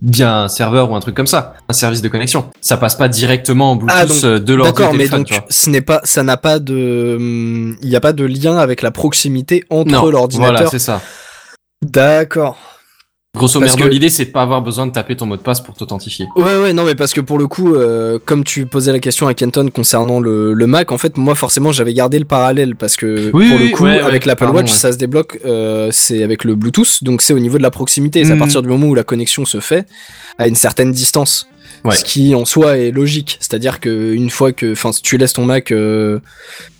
via 0.01 0.39
un 0.45 0.49
serveur 0.49 0.91
ou 0.91 0.97
un 0.97 1.01
truc 1.01 1.15
comme 1.15 1.27
ça, 1.27 1.53
un 1.69 1.75
service 1.75 2.01
de 2.01 2.09
connexion. 2.09 2.49
Ça 2.63 2.79
passe 2.79 2.95
pas 2.95 3.09
directement 3.09 3.73
en 3.73 3.77
Bluetooth 3.77 3.99
Ah, 4.01 4.07
donc- 4.07 4.25
euh, 4.25 4.39
de 4.39 4.55
l'ordi 4.55 4.71
au 4.71 4.75
D'accord, 4.75 4.95
mais 4.95 5.07
donc 5.09 5.27
tu 5.27 5.35
vois. 5.35 5.45
ce 5.51 5.69
n'est 5.69 5.83
pas, 5.83 6.01
ça 6.05 6.23
n'a 6.23 6.39
pas 6.39 6.59
de, 6.59 7.17
hum, 7.19 7.77
il 7.83 7.89
n'y 7.91 7.97
a 7.97 8.01
pas 8.01 8.15
de 8.15 8.25
lien 8.25 8.57
avec 8.57 8.81
la 8.81 8.91
proximité 8.93 9.65
entre 9.69 9.91
Non, 9.93 10.01
voilà, 10.01 10.13
l'ordinateur. 10.19 10.71
c'est 10.71 10.79
ça. 10.79 11.03
D'accord. 11.83 12.57
Grosso 13.37 13.61
Parce 13.61 13.73
merdo, 13.73 13.85
que- 13.89 13.93
l'idée 13.93 14.09
c'est 14.09 14.25
de 14.25 14.31
pas 14.31 14.43
avoir 14.43 14.63
besoin 14.63 14.87
de 14.87 14.93
taper 14.93 15.15
ton 15.15 15.27
mot 15.27 15.37
de 15.37 15.43
passe 15.43 15.61
pour 15.61 15.75
t'authentifier. 15.75 16.27
Ouais, 16.37 16.57
ouais, 16.59 16.73
non, 16.73 16.85
mais 16.85 16.95
parce 16.95 17.13
que 17.13 17.21
pour 17.21 17.39
le 17.39 17.47
coup, 17.47 17.75
euh, 17.75 18.19
comme 18.25 18.43
tu 18.45 18.67
posais 18.67 18.93
la 18.93 18.99
question 18.99 19.29
à 19.29 19.35
Kenton 19.35 19.69
concernant 19.73 20.21
le, 20.21 20.55
le 20.55 20.67
Mac, 20.67 20.91
en 20.91 20.99
fait, 20.99 21.17
moi, 21.19 21.35
forcément, 21.35 21.71
j'avais 21.71 21.93
gardé 21.95 22.19
le 22.19 22.25
parallèle 22.25 22.75
parce 22.77 22.97
que 22.97 23.31
Oui, 23.35 23.49
pour 23.51 23.59
oui, 23.61 23.69
le 23.71 23.77
coup, 23.77 23.85
ouais, 23.85 24.01
avec 24.01 24.23
ouais, 24.23 24.27
l'Apple 24.29 24.47
Watch, 24.47 24.71
ouais. 24.73 24.77
ça 24.79 24.91
se 24.93 24.97
débloque, 24.99 25.39
euh, 25.45 25.91
c'est 25.93 26.23
avec 26.23 26.45
le 26.45 26.55
Bluetooth, 26.55 27.05
donc 27.05 27.21
c'est 27.23 27.35
au 27.35 27.39
niveau 27.39 27.59
de 27.59 27.63
la 27.63 27.71
proximité. 27.71 28.25
C'est 28.25 28.31
à 28.33 28.35
Mhm. 28.35 28.41
partir 28.41 28.63
du 28.63 28.69
moment 28.69 28.87
où 28.87 28.95
la 28.95 29.05
connexion 29.05 29.45
se 29.45 29.61
fait 29.61 29.87
à 30.39 30.49
une 30.49 30.55
certaine 30.57 30.91
distance. 30.93 31.47
Ouais. 31.85 31.95
Ce 31.95 32.05
qui 32.05 32.35
en 32.35 32.45
soi 32.45 32.79
est 32.79 32.91
logique, 32.91 33.37
c'est-à-dire 33.39 33.79
que 33.81 34.13
une 34.13 34.31
fois 34.31 34.53
que, 34.53 34.73
enfin, 34.73 34.91
si 34.93 35.03
tu 35.03 35.19
laisses 35.19 35.35
ton 35.35 35.45
Mac 35.45 35.71
euh, 35.71 36.19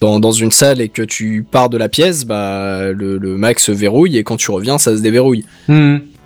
dans, 0.01 0.19
dans 0.19 0.33
une 0.33 0.51
salle 0.51 0.81
et 0.81 0.89
que 0.89 1.03
tu 1.03 1.47
pars 1.49 1.69
de 1.69 1.77
la 1.77 1.89
pièce, 1.89 2.24
bah 2.24 2.93
le, 2.93 3.19
le 3.19 3.37
Mac 3.37 3.61
se 3.61 3.70
verrouille 3.70 4.16
et 4.16 4.24
quand 4.24 4.37
tu 4.37 4.51
reviens, 4.51 4.78
ça 4.78 4.97
se 4.97 5.03
déverrouille. 5.03 5.45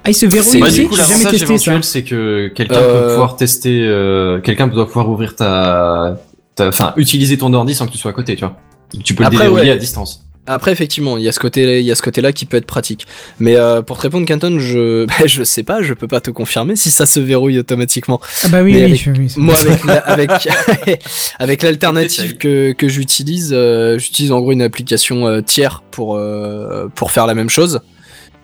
Ah, 0.05 0.11
il 0.11 0.15
se 0.15 0.27
verrouille 0.27 0.63
aussi 0.63 0.81
du 0.83 0.89
coup, 0.89 0.97
J'ai 0.97 1.03
jamais 1.05 1.25
testé 1.31 1.59
ça. 1.59 1.83
c'est 1.83 2.03
que 2.03 2.49
quelqu'un 2.49 2.75
Euh, 2.77 3.03
peut 3.03 3.09
pouvoir 3.13 3.37
tester, 3.37 3.83
euh, 3.83 4.41
quelqu'un 4.41 4.67
doit 4.67 4.87
pouvoir 4.87 5.09
ouvrir 5.11 5.37
ta, 5.37 6.17
enfin, 6.61 6.95
utiliser 6.97 7.37
ton 7.39 7.53
ordi 7.53 7.75
sans 7.75 7.87
que 7.87 7.93
tu 7.93 7.99
sois 7.99 8.11
à 8.11 8.15
côté, 8.15 8.35
tu 8.35 8.41
vois. 8.45 8.57
Tu 9.05 9.15
peux 9.15 9.25
Après, 9.25 9.37
le 9.37 9.43
déverrouiller 9.45 9.71
ouais. 9.71 9.77
à 9.77 9.79
distance. 9.79 10.25
Après, 10.47 10.73
effectivement, 10.73 11.17
il 11.19 11.23
y 11.23 11.29
a 11.29 11.33
ce 11.33 11.39
côté, 11.39 11.79
il 11.81 11.87
y 11.87 11.93
a 11.93 11.95
ce 11.95 12.03
côté-là 12.03 12.33
qui 12.33 12.45
peut 12.47 12.57
être 12.57 12.67
pratique. 12.67 13.07
Mais 13.39 13.57
euh, 13.57 13.83
pour 13.83 13.99
te 13.99 14.03
répondre, 14.03 14.27
Canton, 14.27 14.59
je, 14.59 15.05
bah, 15.21 15.27
je 15.27 15.45
sais 15.45 15.63
pas, 15.63 15.83
je 15.83 15.93
peux 15.95 16.09
pas 16.09 16.21
te 16.23 16.31
confirmer 16.31 16.75
si 16.77 16.91
ça 16.91 17.05
se 17.07 17.21
verrouille 17.21 17.59
automatiquement. 17.59 18.21
Ah 18.45 18.49
bah 18.49 18.63
oui, 18.63 18.75
oui, 18.75 18.83
avec- 18.83 19.03
je- 19.05 19.11
oui, 19.13 19.33
Moi, 19.37 19.55
avec 19.61 19.85
la- 19.85 19.99
avec 19.99 20.31
avec 21.39 21.63
l'alternative 21.63 22.37
que 22.37 22.73
que 22.73 22.89
j'utilise, 22.89 23.51
euh, 23.53 23.99
j'utilise 23.99 24.33
en 24.33 24.41
gros 24.41 24.53
une 24.53 24.63
application 24.63 25.27
euh, 25.29 25.41
tiers 25.43 25.83
pour 25.91 26.17
euh, 26.17 26.89
pour 26.95 27.11
faire 27.13 27.27
la 27.27 27.35
même 27.35 27.51
chose. 27.51 27.81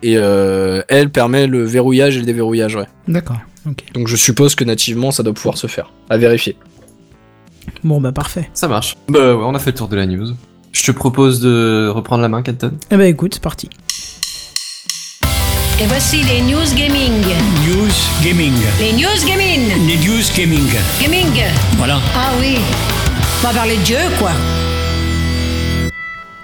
Et 0.03 0.15
euh, 0.17 0.81
elle 0.89 1.09
permet 1.09 1.47
le 1.47 1.63
verrouillage 1.63 2.17
et 2.17 2.19
le 2.19 2.25
déverrouillage, 2.25 2.75
ouais. 2.75 2.87
D'accord. 3.07 3.37
Ok. 3.69 3.83
Donc 3.93 4.07
je 4.07 4.15
suppose 4.15 4.55
que 4.55 4.63
nativement 4.63 5.11
ça 5.11 5.23
doit 5.23 5.33
pouvoir 5.33 5.57
se 5.57 5.67
faire. 5.67 5.91
À 6.09 6.17
vérifier. 6.17 6.55
Bon 7.83 7.99
bah 7.99 8.11
parfait. 8.11 8.49
Ça 8.53 8.67
marche. 8.67 8.95
Bah 9.09 9.35
ouais, 9.35 9.43
on 9.43 9.53
a 9.55 9.59
fait 9.59 9.71
le 9.71 9.77
tour 9.77 9.87
de 9.87 9.95
la 9.95 10.05
news. 10.05 10.33
Je 10.71 10.83
te 10.83 10.91
propose 10.91 11.39
de 11.39 11.89
reprendre 11.93 12.21
la 12.21 12.29
main, 12.29 12.41
Kenton. 12.43 12.73
Eh 12.91 12.97
bah 12.97 13.07
écoute, 13.07 13.33
c'est 13.33 13.43
parti. 13.43 13.69
Et 15.79 15.85
voici 15.85 16.23
les 16.23 16.41
news 16.41 16.75
gaming. 16.75 17.21
News 17.67 17.91
Gaming. 18.23 18.53
Les 18.79 18.93
news 18.93 19.25
gaming. 19.27 19.87
Les 19.87 19.97
news 19.97 20.23
gaming. 20.35 20.67
Gaming. 21.01 21.43
Voilà. 21.77 21.99
Ah 22.15 22.31
oui. 22.39 22.57
On 23.43 23.47
va 23.47 23.53
parler 23.53 23.77
de 23.77 23.83
Dieu, 23.83 23.97
quoi. 24.17 24.31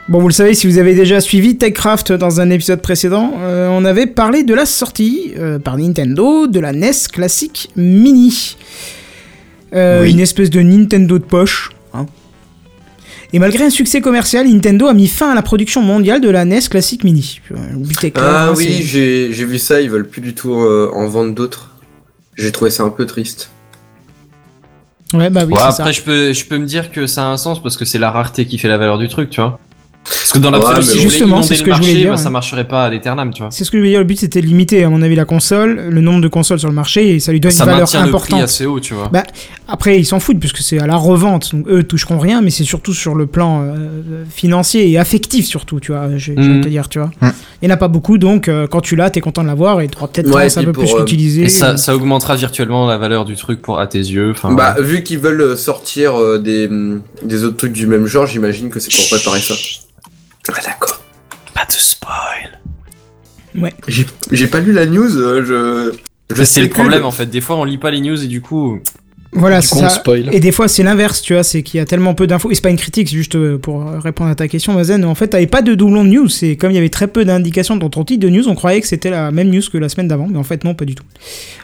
Bon, 0.09 0.19
vous 0.19 0.27
le 0.27 0.33
savez, 0.33 0.53
si 0.53 0.67
vous 0.67 0.77
avez 0.79 0.95
déjà 0.95 1.21
suivi 1.21 1.57
TechCraft 1.57 2.11
dans 2.11 2.41
un 2.41 2.49
épisode 2.49 2.81
précédent, 2.81 3.33
euh, 3.39 3.69
on 3.71 3.85
avait 3.85 4.05
parlé 4.05 4.43
de 4.43 4.53
la 4.53 4.65
sortie 4.65 5.31
euh, 5.37 5.59
par 5.59 5.77
Nintendo 5.77 6.45
de 6.47 6.59
la 6.59 6.73
NES 6.73 6.91
classique 7.11 7.69
Mini. 7.77 8.57
Euh, 9.73 10.03
Oui. 10.03 10.11
Une 10.11 10.19
espèce 10.19 10.49
de 10.49 10.59
Nintendo 10.61 11.17
de 11.17 11.23
poche. 11.23 11.69
hein. 11.93 12.05
Et 13.31 13.39
malgré 13.39 13.63
un 13.63 13.69
succès 13.69 14.01
commercial, 14.01 14.45
Nintendo 14.47 14.87
a 14.87 14.93
mis 14.93 15.07
fin 15.07 15.31
à 15.31 15.35
la 15.35 15.41
production 15.41 15.81
mondiale 15.81 16.19
de 16.19 16.29
la 16.29 16.43
NES 16.43 16.59
classique 16.69 17.05
Mini. 17.05 17.39
Euh, 17.51 17.55
Ah 18.15 18.49
hein, 18.49 18.53
oui, 18.57 18.81
j'ai 18.83 19.31
j'ai 19.31 19.45
vu 19.45 19.57
ça, 19.57 19.79
ils 19.81 19.89
veulent 19.89 20.07
plus 20.07 20.21
du 20.21 20.35
tout 20.35 20.53
euh, 20.53 20.91
en 20.93 21.07
vendre 21.07 21.33
d'autres. 21.33 21.69
J'ai 22.35 22.51
trouvé 22.51 22.71
ça 22.71 22.83
un 22.83 22.89
peu 22.89 23.05
triste. 23.05 23.49
Ouais, 25.13 25.29
bah 25.29 25.43
oui, 25.47 25.53
Ouais, 25.53 25.59
c'est 25.67 25.71
ça. 25.77 25.83
après, 25.83 25.93
je 25.93 26.01
peux, 26.01 26.33
je 26.33 26.45
peux 26.45 26.57
me 26.57 26.65
dire 26.65 26.91
que 26.91 27.07
ça 27.07 27.23
a 27.23 27.27
un 27.27 27.37
sens 27.37 27.61
parce 27.63 27.77
que 27.77 27.85
c'est 27.85 27.99
la 27.99 28.11
rareté 28.11 28.45
qui 28.45 28.57
fait 28.57 28.67
la 28.67 28.77
valeur 28.77 28.97
du 28.97 29.07
truc, 29.07 29.29
tu 29.29 29.39
vois. 29.39 29.59
Parce 30.03 30.33
que 30.33 30.39
dans 30.39 30.51
l'absolu, 30.51 30.83
si 30.83 30.89
voulais 30.97 31.09
Justement, 31.09 31.41
c'est 31.41 31.55
ce 31.55 31.63
le 31.63 31.69
que 31.71 31.75
je 31.75 31.81
voulais 31.81 31.93
dire, 31.95 32.11
bah, 32.11 32.17
ça 32.17 32.29
marcherait 32.29 32.67
pas 32.67 32.85
à 32.85 32.89
l'éternam, 32.89 33.33
tu 33.33 33.41
vois. 33.41 33.51
C'est 33.51 33.63
ce 33.63 33.71
que 33.71 33.77
je 33.77 33.83
veux 33.83 33.89
dire, 33.89 33.99
le 33.99 34.05
but 34.05 34.19
c'était 34.19 34.41
de 34.41 34.45
limiter 34.45 34.83
à 34.83 34.89
mon 34.89 35.01
avis 35.01 35.15
la 35.15 35.25
console, 35.25 35.87
le 35.89 36.01
nombre 36.01 36.21
de 36.21 36.27
consoles 36.27 36.59
sur 36.59 36.67
le 36.67 36.75
marché, 36.75 37.15
et 37.15 37.19
ça 37.19 37.31
lui 37.31 37.39
donne 37.39 37.51
Ça 37.51 37.63
une 37.63 37.69
valeur 37.71 37.81
maintient 37.81 38.05
le 38.05 38.11
prix 38.11 38.17
importante. 38.17 38.41
assez 38.41 38.65
haut, 38.65 38.79
tu 38.79 38.93
vois. 38.93 39.09
Bah, 39.11 39.23
Après, 39.67 39.99
ils 39.99 40.05
s'en 40.05 40.19
foutent 40.19 40.39
puisque 40.39 40.57
c'est 40.59 40.79
à 40.79 40.87
la 40.87 40.95
revente, 40.95 41.55
donc 41.55 41.67
eux 41.69 41.83
toucheront 41.83 42.19
rien, 42.19 42.41
mais 42.41 42.49
c'est 42.49 42.63
surtout 42.63 42.93
sur 42.93 43.15
le 43.15 43.27
plan 43.27 43.61
euh, 43.63 44.23
financier 44.29 44.89
et 44.89 44.97
affectif 44.97 45.45
surtout, 45.45 45.79
tu 45.79 45.91
vois. 45.91 46.09
Je, 46.17 46.33
te 46.33 46.67
dire, 46.67 46.89
tu 46.89 46.99
vois. 46.99 47.11
Mhm. 47.21 47.31
Il 47.61 47.67
n'y 47.67 47.71
en 47.71 47.75
a 47.75 47.77
pas 47.77 47.87
beaucoup, 47.87 48.17
donc 48.17 48.47
euh, 48.47 48.67
quand 48.67 48.81
tu 48.81 48.95
l'as, 48.95 49.09
t'es 49.09 49.21
content 49.21 49.41
de 49.41 49.47
l'avoir 49.47 49.81
et 49.81 49.87
t'auras 49.87 50.07
peut-être 50.07 50.33
Ouais, 50.33 50.57
un 50.57 50.63
peu 50.63 50.73
plus 50.73 50.91
euh, 50.93 50.99
l'utiliser. 50.99 51.43
Et 51.43 51.49
ça, 51.49 51.77
ça 51.77 51.95
augmentera 51.95 52.35
virtuellement 52.35 52.87
la 52.87 52.97
valeur 52.97 53.23
du 53.25 53.35
truc 53.35 53.61
pour 53.61 53.79
à 53.79 53.87
tes 53.87 53.99
yeux. 53.99 54.31
Enfin, 54.31 54.53
Bah, 54.53 54.75
vu 54.79 55.03
qu'ils 55.03 55.19
veulent 55.19 55.57
sortir 55.57 56.15
euh, 56.19 56.39
des, 56.39 56.67
hum, 56.67 57.01
des 57.23 57.43
autres 57.43 57.57
trucs 57.57 57.73
du 57.73 57.87
même 57.87 58.05
genre, 58.05 58.25
j'imagine 58.25 58.69
que 58.69 58.79
c'est 58.79 58.93
pour 58.93 59.07
préparer 59.17 59.39
ça. 59.39 59.53
Ah 60.49 60.59
d'accord. 60.65 61.01
pas 61.53 61.65
de 61.65 61.71
spoil. 61.71 62.59
J'ai 63.87 64.05
j'ai 64.31 64.47
pas 64.47 64.59
lu 64.59 64.71
la 64.71 64.85
news, 64.85 65.15
euh, 65.17 65.43
je... 66.29 66.35
je 66.35 66.43
C'est 66.43 66.61
le 66.61 66.69
problème 66.69 67.05
en 67.05 67.11
fait. 67.11 67.27
Des 67.27 67.41
fois, 67.41 67.55
on 67.57 67.63
lit 67.65 67.77
pas 67.77 67.91
les 67.91 68.01
news 68.01 68.21
et 68.21 68.27
du 68.27 68.41
coup, 68.41 68.79
Voilà, 69.31 69.61
c'est 69.61 69.75
ça. 69.79 69.89
spoil. 69.89 70.29
Et 70.33 70.39
des 70.39 70.51
fois, 70.51 70.67
c'est 70.67 70.83
l'inverse, 70.83 71.21
tu 71.21 71.33
vois, 71.33 71.43
c'est 71.43 71.61
qu'il 71.63 71.77
y 71.77 71.81
a 71.81 71.85
tellement 71.85 72.13
peu 72.15 72.25
d'infos. 72.27 72.49
Et 72.51 72.55
c'est 72.55 72.61
pas 72.61 72.69
une 72.71 72.77
critique, 72.77 73.09
c'est 73.09 73.15
juste 73.15 73.35
euh, 73.35 73.57
pour 73.57 73.83
répondre 74.01 74.29
à 74.31 74.35
ta 74.35 74.47
question, 74.47 74.73
Mazen. 74.73 75.05
En 75.05 75.15
fait, 75.15 75.27
t'avais 75.29 75.47
pas 75.47 75.61
de 75.61 75.75
doublon 75.75 76.03
de 76.03 76.09
news. 76.09 76.29
C'est 76.29 76.55
comme 76.57 76.71
il 76.71 76.75
y 76.75 76.79
avait 76.79 76.89
très 76.89 77.07
peu 77.07 77.25
d'indications 77.25 77.75
dans 77.77 77.89
ton 77.89 78.03
titre 78.03 78.21
de 78.21 78.29
news, 78.29 78.47
on 78.47 78.55
croyait 78.55 78.81
que 78.81 78.87
c'était 78.87 79.09
la 79.11 79.31
même 79.31 79.49
news 79.49 79.61
que 79.71 79.77
la 79.77 79.87
semaine 79.89 80.07
d'avant, 80.07 80.27
mais 80.27 80.37
en 80.39 80.43
fait, 80.43 80.63
non, 80.63 80.73
pas 80.73 80.85
du 80.85 80.95
tout. 80.95 81.05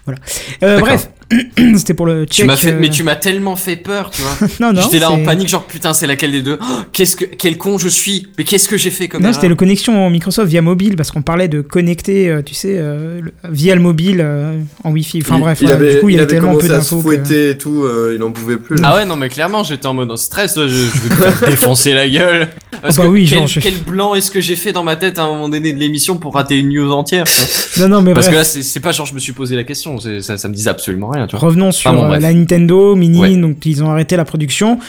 Voilà. 0.05 0.19
Euh, 0.63 0.79
bref, 0.79 1.09
c'était 1.77 1.93
pour 1.93 2.05
le 2.05 2.25
check. 2.25 2.49
fait, 2.51 2.71
euh, 2.73 2.77
mais 2.79 2.89
tu 2.89 3.03
m'as 3.03 3.15
tellement 3.15 3.55
fait 3.55 3.75
peur, 3.75 4.09
tu 4.11 4.21
vois. 4.21 4.47
Non, 4.59 4.73
non. 4.73 4.81
J'étais 4.81 4.99
là 4.99 5.11
en 5.11 5.23
panique, 5.23 5.47
genre 5.49 5.63
putain, 5.65 5.93
c'est 5.93 6.07
laquelle 6.07 6.31
des 6.31 6.41
deux 6.41 6.57
Oh, 6.61 6.65
Qu'est-ce 6.91 7.15
que, 7.15 7.25
quel 7.25 7.57
con 7.57 7.77
je 7.77 7.87
suis 7.87 8.27
Mais 8.37 8.43
qu'est-ce 8.43 8.67
que 8.67 8.77
j'ai 8.77 8.89
fait 8.91 9.07
comme 9.07 9.21
Non, 9.23 9.31
c'était 9.33 9.47
le 9.47 9.55
connexion 9.55 10.09
Microsoft 10.09 10.49
via 10.49 10.61
mobile 10.61 10.95
parce 10.95 11.11
qu'on 11.11 11.21
parlait 11.21 11.47
de 11.47 11.61
connecter, 11.61 12.29
euh, 12.29 12.41
tu 12.41 12.53
sais, 12.55 12.75
euh, 12.77 13.21
le- 13.21 13.33
via 13.49 13.75
le 13.75 13.81
mobile 13.81 14.21
euh, 14.21 14.59
en 14.83 14.91
Wi-Fi. 14.91 15.19
Enfin 15.21 15.35
il, 15.37 15.41
bref, 15.41 15.59
il 15.61 15.71
avait, 15.71 15.93
du 15.95 15.99
coup, 16.01 16.09
il 16.09 16.13
y 16.13 16.15
il 16.15 16.19
avait 16.19 16.23
avait 16.31 16.39
tellement 16.41 16.55
peu 16.57 16.67
commencé 16.67 16.73
à 16.73 16.81
se 16.81 16.95
d'infos. 16.95 16.97
que- 16.97 17.15
fouetter 17.15 17.49
et 17.51 17.57
tout, 17.57 17.83
euh, 17.83 18.13
il 18.15 18.23
en 18.23 18.31
pouvait 18.31 18.57
plus. 18.57 18.77
là. 18.77 18.89
Ah 18.91 18.95
ouais, 18.95 19.05
non, 19.05 19.15
mais 19.15 19.29
clairement, 19.29 19.63
j'étais 19.63 19.85
en 19.87 19.93
mode 19.93 20.15
stress, 20.17 20.57
là, 20.57 20.67
je, 20.67 20.73
je 20.73 20.85
faire 20.87 21.41
défoncer 21.49 21.93
la 21.93 22.09
gueule. 22.09 22.47
Parce 22.81 22.97
bah 22.97 23.03
que 23.03 23.07
oui, 23.09 23.25
quel, 23.29 23.39
genre, 23.39 23.47
je- 23.47 23.59
quel 23.59 23.77
blanc 23.77 24.15
est-ce 24.15 24.31
que 24.31 24.41
j'ai 24.41 24.55
fait 24.55 24.71
dans 24.71 24.83
ma 24.83 24.95
tête 24.95 25.19
à 25.19 25.23
un 25.23 25.27
moment 25.27 25.49
donné 25.49 25.73
de 25.73 25.79
l'émission 25.79 26.17
pour 26.17 26.33
rater 26.33 26.57
une 26.57 26.69
news 26.69 26.91
entière 26.91 27.25
Non, 27.77 27.87
non, 27.87 28.01
mais 28.01 28.13
Parce 28.13 28.29
que 28.29 28.35
là, 28.35 28.43
c'est 28.43 28.79
pas 28.79 28.91
genre 28.91 29.05
je 29.05 29.13
me 29.13 29.19
suis 29.19 29.33
posé 29.33 29.55
la 29.55 29.63
question, 29.63 29.97
ça, 30.21 30.37
ça 30.37 30.47
me 30.47 30.53
disait 30.53 30.69
absolument 30.69 31.09
rien, 31.09 31.18
tu 31.27 31.35
vois. 31.35 31.47
Revenons 31.47 31.71
sur 31.71 31.91
euh, 32.03 32.17
la 32.19 32.33
Nintendo 32.33 32.95
Mini, 32.95 33.19
Ouais. 33.19 33.35
donc 33.35 33.65
ils 33.65 33.83
ont 33.83 33.89
arrêté 33.89 34.15
la 34.17 34.25
production. 34.25 34.79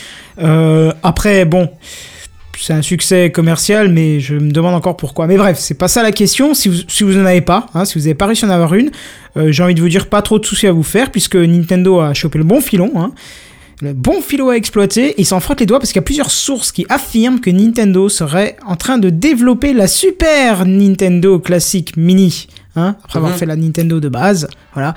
Euh, 0.41 0.93
après, 1.03 1.45
bon, 1.45 1.69
c'est 2.59 2.73
un 2.75 2.83
succès 2.83 3.31
commercial, 3.31 3.89
mais 3.89 4.21
je 4.21 4.35
me 4.35 4.51
demande 4.51 4.75
encore 4.75 4.97
pourquoi. 4.97 5.27
Mais 5.27 5.37
bref, 5.37 5.59
c'est 5.59 5.75
pas 5.79 5.89
ça 5.89 6.03
la 6.03 6.13
question. 6.13 6.53
Si 6.55 6.69
vous, 6.69 6.77
si 6.89 7.05
vous 7.05 7.19
en 7.19 7.25
avez 7.25 7.41
pas, 7.41 7.67
hein, 7.75 7.85
si 7.85 7.99
vous 7.99 8.07
avez 8.07 8.15
pas 8.15 8.27
réussi 8.27 8.45
à 8.45 8.49
en 8.49 8.51
avoir 8.51 8.75
une, 8.75 8.91
euh, 9.37 9.51
j'ai 9.53 9.63
envie 9.63 9.75
de 9.75 9.81
vous 9.81 9.89
dire 9.89 10.09
pas 10.09 10.21
trop 10.23 10.39
de 10.39 10.45
soucis 10.45 10.67
à 10.67 10.73
vous 10.73 10.83
faire, 10.83 11.11
puisque 11.11 11.37
Nintendo 11.37 12.01
a 12.01 12.13
chopé 12.15 12.39
le 12.39 12.45
bon 12.45 12.61
filon. 12.61 12.93
Hein. 12.97 13.13
Le 13.83 13.95
bon 13.95 14.21
filon 14.21 14.51
à 14.51 14.57
exploiter, 14.57 15.15
il 15.17 15.25
s'en 15.25 15.41
frotte 15.41 15.61
les 15.61 15.65
doigts 15.65 15.79
parce 15.79 15.91
qu'il 15.93 16.01
y 16.01 16.05
a 16.05 16.05
plusieurs 16.05 16.31
sources 16.31 16.71
qui 16.71 16.85
affirment 16.91 17.41
que 17.41 17.49
Nintendo 17.49 18.11
serait 18.11 18.57
en 18.67 18.77
train 18.77 18.99
de 18.99 19.09
développer 19.09 19.73
la 19.73 19.87
Super 19.87 20.67
Nintendo 20.67 21.39
classique 21.39 21.97
mini, 21.97 22.47
hein, 22.77 22.97
après 23.03 23.17
avoir 23.21 23.33
Mhm. 23.33 23.39
fait 23.39 23.47
la 23.47 23.57
Nintendo 23.57 23.99
de 23.99 24.09
base, 24.11 24.49
voilà. 24.75 24.95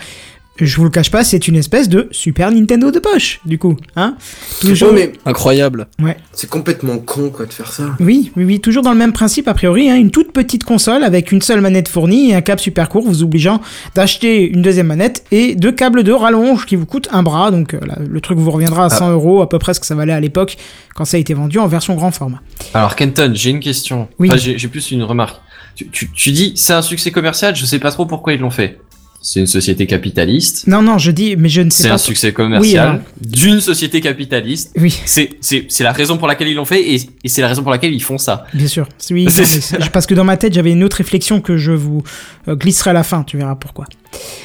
Je 0.57 0.75
vous 0.77 0.83
le 0.83 0.91
cache 0.91 1.09
pas, 1.09 1.23
c'est 1.23 1.47
une 1.47 1.55
espèce 1.55 1.89
de 1.89 2.07
Super 2.11 2.51
Nintendo 2.51 2.91
de 2.91 2.99
poche, 2.99 3.39
du 3.43 3.57
coup, 3.57 3.75
hein. 3.95 4.15
Toujours, 4.61 4.89
Ouais, 4.91 5.07
mais 5.07 5.13
Incroyable. 5.25 5.87
c'est 6.31 6.47
complètement 6.47 6.99
con 6.99 7.31
quoi 7.31 7.47
de 7.47 7.53
faire 7.53 7.71
ça. 7.71 7.95
oui, 7.99 8.31
oui, 8.35 8.45
oui, 8.45 8.59
toujours 8.59 8.83
dans 8.83 8.91
le 8.91 8.97
même 8.97 9.13
principe 9.13 9.47
a 9.47 9.55
priori, 9.55 9.89
hein, 9.89 9.95
une 9.95 10.11
toute 10.11 10.31
petite 10.31 10.63
console 10.63 11.03
avec 11.03 11.31
une 11.31 11.41
seule 11.41 11.59
manette 11.61 11.87
fournie 11.87 12.29
et 12.29 12.35
un 12.35 12.41
câble 12.41 12.61
super 12.61 12.87
court, 12.87 13.03
vous 13.03 13.23
obligeant 13.23 13.61
d'acheter 13.95 14.47
une 14.47 14.61
deuxième 14.61 14.85
manette 14.87 15.25
et 15.31 15.55
deux 15.55 15.71
câbles 15.71 16.03
de 16.03 16.11
rallonge 16.11 16.67
qui 16.67 16.75
vous 16.75 16.85
coûtent 16.85 17.09
un 17.11 17.23
bras, 17.23 17.49
donc 17.49 17.73
euh, 17.73 17.79
là, 17.83 17.97
le 18.07 18.21
truc 18.21 18.37
vous 18.37 18.51
reviendra 18.51 18.85
à 18.85 18.89
100 18.91 19.11
euros, 19.11 19.41
à 19.41 19.49
peu 19.49 19.57
près 19.57 19.73
ce 19.73 19.79
que 19.79 19.87
ça 19.87 19.95
valait 19.95 20.13
à 20.13 20.19
l'époque 20.19 20.57
quand 20.93 21.05
ça 21.05 21.17
a 21.17 21.19
été 21.19 21.33
vendu 21.33 21.57
en 21.57 21.67
version 21.67 21.95
grand 21.95 22.11
format. 22.11 22.41
Alors, 22.75 22.95
Kenton, 22.95 23.31
j'ai 23.33 23.49
une 23.49 23.59
question. 23.59 24.07
Oui. 24.19 24.29
Enfin, 24.29 24.37
j'ai 24.37 24.67
plus 24.67 24.91
une 24.91 25.01
remarque. 25.01 25.41
Tu, 25.75 25.87
tu, 25.89 26.11
tu 26.11 26.31
dis, 26.31 26.53
c'est 26.55 26.73
un 26.73 26.83
succès 26.83 27.09
commercial, 27.09 27.55
je 27.55 27.65
sais 27.65 27.79
pas 27.79 27.89
trop 27.89 28.05
pourquoi 28.05 28.33
ils 28.33 28.39
l'ont 28.39 28.51
fait. 28.51 28.79
C'est 29.25 29.39
une 29.39 29.47
société 29.47 29.87
capitaliste. 29.87 30.67
Non, 30.67 30.81
non, 30.81 30.97
je 30.97 31.09
dis, 31.09 31.37
mais 31.37 31.47
je 31.47 31.61
ne 31.61 31.69
sais 31.69 31.83
C'est 31.83 31.87
pas. 31.87 31.95
un 31.95 31.97
succès 31.97 32.33
commercial 32.33 33.01
d'une 33.21 33.61
société 33.61 34.01
capitaliste. 34.01 34.71
Oui, 34.77 34.93
C'est 35.05 35.29
c'est- 35.39 35.65
c'est 35.69 35.85
la 35.85 35.93
raison 35.93 36.17
pour 36.17 36.27
laquelle 36.27 36.49
ils 36.49 36.55
l'ont 36.55 36.65
fait 36.65 36.81
et, 36.81 36.95
et 37.23 37.29
c'est 37.29 37.41
la 37.41 37.47
raison 37.47 37.61
pour 37.63 37.71
laquelle 37.71 37.93
ils 37.93 38.03
font 38.03 38.17
ça. 38.17 38.45
bien 38.53 38.67
sûr. 38.67 38.85
Oui, 39.11 39.23
non, 39.25 39.31
C'est 39.31 39.45
c'est- 39.45 39.89
parce 39.91 40.07
que 40.07 40.13
dans 40.13 40.25
ma 40.25 40.35
tête, 40.35 40.53
j'avais 40.53 40.73
une 40.73 40.83
autre 40.83 40.97
réflexion 40.97 41.39
que 41.39 41.55
je 41.55 41.71
vous 41.71 42.03
euh, 42.49 42.55
glisserai 42.57 42.89
à 42.89 42.93
la 42.93 43.03
fin, 43.03 43.23
tu 43.23 43.37
verras 43.37 43.55
pourquoi. 43.55 43.85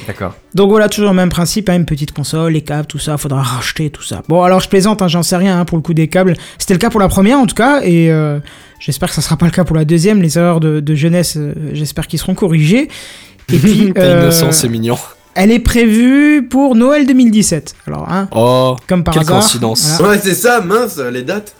D'accord. 0.07 0.33
Donc 0.55 0.69
voilà, 0.69 0.87
toujours 0.87 1.09
le 1.11 1.15
même 1.15 1.29
principe, 1.29 1.67
hein, 1.69 1.75
une 1.75 1.85
petite 1.85 2.13
console, 2.13 2.53
les 2.53 2.61
câbles, 2.61 2.87
tout 2.87 2.99
ça, 2.99 3.17
faudra 3.17 3.41
racheter 3.43 3.89
tout 3.89 4.01
ça. 4.01 4.23
Bon, 4.29 4.43
alors 4.43 4.61
je 4.61 4.69
plaisante, 4.69 5.01
hein, 5.01 5.09
j'en 5.09 5.23
sais 5.23 5.35
rien 5.35 5.59
hein, 5.59 5.65
pour 5.65 5.77
le 5.77 5.81
coup 5.83 5.93
des 5.93 6.07
câbles. 6.07 6.35
C'était 6.57 6.73
le 6.73 6.79
cas 6.79 6.89
pour 6.89 7.01
la 7.01 7.09
première 7.09 7.37
en 7.37 7.45
tout 7.45 7.53
cas, 7.55 7.81
et 7.83 8.09
euh, 8.09 8.39
j'espère 8.79 9.09
que 9.09 9.15
ça 9.15 9.21
sera 9.21 9.35
pas 9.35 9.45
le 9.45 9.51
cas 9.51 9.65
pour 9.65 9.75
la 9.75 9.83
deuxième. 9.83 10.21
Les 10.21 10.37
erreurs 10.37 10.61
de, 10.61 10.79
de 10.79 10.95
jeunesse, 10.95 11.35
euh, 11.37 11.53
j'espère 11.73 12.07
qu'ils 12.07 12.19
seront 12.19 12.33
corrigées. 12.33 12.87
Et 13.53 13.57
puis, 13.59 13.91
T'as 13.93 14.01
euh, 14.01 14.21
innocent, 14.23 14.51
c'est 14.51 14.69
mignon. 14.69 14.97
elle 15.35 15.51
est 15.51 15.59
prévue 15.59 16.47
pour 16.49 16.75
Noël 16.75 17.05
2017. 17.07 17.75
Alors, 17.87 18.07
hein, 18.09 18.27
Oh, 18.35 18.75
comme 18.87 19.03
par 19.03 19.13
Quelle 19.13 19.23
hasard. 19.23 19.39
coïncidence. 19.39 19.95
voilà. 19.99 20.13
Ouais, 20.15 20.19
c'est 20.23 20.33
ça, 20.35 20.61
mince, 20.61 20.97
les 21.11 21.23
dates. 21.23 21.55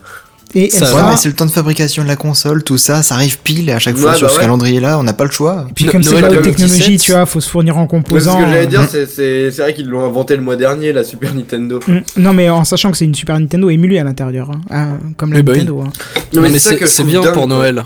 Et 0.52 0.68
Ça 0.68 0.84
sera- 0.84 1.04
Ouais, 1.04 1.10
mais 1.12 1.16
c'est 1.16 1.28
le 1.28 1.36
temps 1.36 1.46
de 1.46 1.50
fabrication 1.52 2.02
de 2.02 2.08
la 2.08 2.16
console, 2.16 2.64
tout 2.64 2.76
ça, 2.76 3.04
ça 3.04 3.14
arrive 3.14 3.38
pile 3.38 3.68
et 3.68 3.72
à 3.72 3.78
chaque 3.78 3.96
fois 3.96 4.10
Ouais, 4.10 4.16
sur 4.16 4.26
bah 4.26 4.32
ce 4.32 4.38
ouais. 4.38 4.42
calendrier-là, 4.46 4.98
on 4.98 5.04
n'a 5.04 5.12
pas 5.12 5.22
le 5.22 5.30
choix. 5.30 5.68
Puis 5.76 5.84
No- 5.84 5.92
comme 5.92 6.02
c'est 6.02 6.20
la 6.20 6.26
haute 6.26 6.34
2017, 6.42 6.56
technologie, 6.56 6.98
tu 6.98 7.12
vois, 7.12 7.24
faut 7.24 7.38
se 7.40 7.48
fournir 7.48 7.78
en 7.78 7.86
Parce 7.86 7.90
composants. 8.02 8.36
que 8.36 8.46
j'allais 8.46 8.66
dire, 8.66 8.80
euh, 8.92 9.06
c'est- 9.08 9.50
vrai 9.62 9.74
qu'ils 9.74 9.86
l'ont 9.86 10.04
inventé 10.04 10.34
le 10.34 10.42
mois 10.42 10.56
dernier, 10.56 10.92
la 10.92 11.04
Super 11.04 11.32
Nintendo. 11.36 11.78
mm, 11.86 11.98
Non, 12.16 12.32
mais 12.32 12.50
en 12.50 12.64
sachant 12.64 12.90
que 12.90 12.96
c'est 12.96 13.04
une 13.04 13.14
Super 13.14 13.38
Nintendo 13.38 13.70
émulée 13.70 14.00
à 14.00 14.02
l'intérieur, 14.04 14.50
hein, 14.50 14.60
hein, 14.72 14.88
comme 15.16 15.32
la 15.32 15.38
Eh 15.38 15.42
bah 15.44 15.52
oui. 15.52 15.58
Nintendo. 15.58 15.84
hein. 15.86 15.92
Non, 16.32 16.42
mais 16.42 16.58
ça 16.58 16.72
c'est 16.84 17.04
bien 17.04 17.22
pour 17.22 17.32
quoi. 17.32 17.46
Noël. 17.46 17.84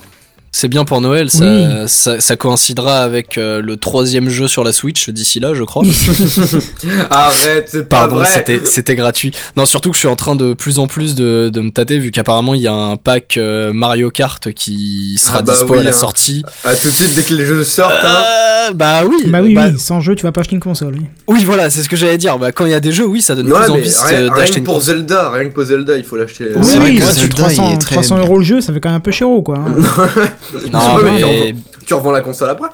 C'est 0.56 0.68
bien 0.68 0.84
pour 0.84 1.00
Noël, 1.00 1.30
ça, 1.32 1.44
Oui. 1.44 1.64
ça, 1.88 2.20
ça 2.20 2.36
coïncidera 2.36 2.98
avec 3.00 3.38
euh, 3.38 3.60
le 3.60 3.76
troisième 3.76 4.28
jeu 4.28 4.46
sur 4.46 4.62
la 4.62 4.72
Switch 4.72 5.10
d'ici 5.10 5.40
là, 5.40 5.52
je 5.52 5.64
crois. 5.64 5.82
Arrête, 7.10 7.68
c'est 7.72 7.88
pas 7.88 7.96
Pardon, 8.06 8.16
vrai. 8.16 8.44
c'était 8.64 8.94
gratuit. 8.94 9.32
Non, 9.56 9.66
surtout 9.66 9.90
que 9.90 9.96
je 9.96 9.98
suis 9.98 10.08
en 10.08 10.14
train 10.14 10.36
de 10.36 10.54
plus 10.54 10.78
en 10.78 10.86
plus 10.86 11.16
de, 11.16 11.50
de 11.52 11.60
me 11.60 11.70
tâter 11.70 11.98
vu 11.98 12.12
qu'apparemment 12.12 12.54
il 12.54 12.60
y 12.62 12.68
a 12.68 12.72
un 12.72 12.96
pack 12.96 13.36
euh, 13.36 13.72
Mario 13.72 14.10
Kart 14.12 14.52
qui 14.52 15.18
sera 15.18 15.38
Ah 15.38 15.42
bah 15.42 15.54
dispo 15.54 15.72
oui, 15.74 15.80
à 15.80 15.82
la 15.82 15.90
hein. 15.90 15.92
sortie. 15.92 16.44
Ah, 16.64 16.76
tout 16.76 16.86
de 16.88 16.92
suite, 16.94 17.16
dès 17.16 17.22
que 17.24 17.34
les 17.34 17.46
jeux 17.46 17.64
sortent, 17.64 17.92
hein. 18.04 18.22
Euh, 18.68 18.72
bah 18.74 19.02
oui. 19.04 19.24
Bah 19.26 19.40
oui, 19.42 19.56
oui, 19.58 19.74
sans 19.78 20.00
jeu, 20.00 20.14
tu 20.14 20.22
vas 20.22 20.30
pas 20.30 20.42
acheter 20.42 20.54
une 20.54 20.60
console. 20.62 20.94
oui. 20.94 21.06
Oui, 21.26 21.44
voilà, 21.44 21.68
c'est 21.68 21.82
ce 21.82 21.88
que 21.88 21.96
j'allais 21.96 22.16
dire. 22.18 22.38
Bah, 22.38 22.52
quand 22.52 22.64
il 22.64 22.70
y 22.70 22.74
a 22.74 22.80
des 22.80 22.92
jeux, 22.92 23.06
oui, 23.06 23.22
ça 23.22 23.34
donne 23.34 23.52
Ouais, 23.52 23.60
plus 23.64 23.72
envie 23.72 23.82
d'acheter 24.30 24.52
que 24.54 24.58
une 24.58 24.64
pour 24.64 24.74
console. 24.74 24.98
Zelda, 24.98 25.30
rien 25.30 25.48
que 25.48 25.54
pour 25.54 25.64
Zelda, 25.64 25.96
il 25.98 26.04
faut 26.04 26.16
l'acheter. 26.16 26.46
Oui, 26.54 26.62
c'est 26.64 26.76
vrai 26.78 26.90
oui, 26.90 26.96
que 26.98 27.02
ça, 27.04 27.12
Zelda, 27.12 27.22
tu 27.28 27.34
300, 27.34 27.68
il 27.70 27.74
est 27.74 27.78
très 27.78 27.94
300 27.96 28.14
bien. 28.14 28.24
euros 28.24 28.38
le 28.38 28.44
jeu, 28.44 28.60
ça 28.60 28.72
fait 28.72 28.78
quand 28.80 28.90
même 28.90 28.98
un 28.98 29.00
peu 29.00 29.10
chéro, 29.10 29.42
quoi. 29.42 29.58
hein. 29.58 29.74
Non, 30.72 30.96
Ouais, 30.96 31.02
mais 31.04 31.20
mais 31.52 31.54
Tu 31.86 31.94
revends 31.94 32.10
la 32.12 32.20
console 32.20 32.50
après 32.50 32.68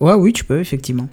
ouais, 0.00 0.14
oui, 0.14 0.32
tu 0.32 0.44
peux, 0.44 0.60
effectivement. 0.60 1.08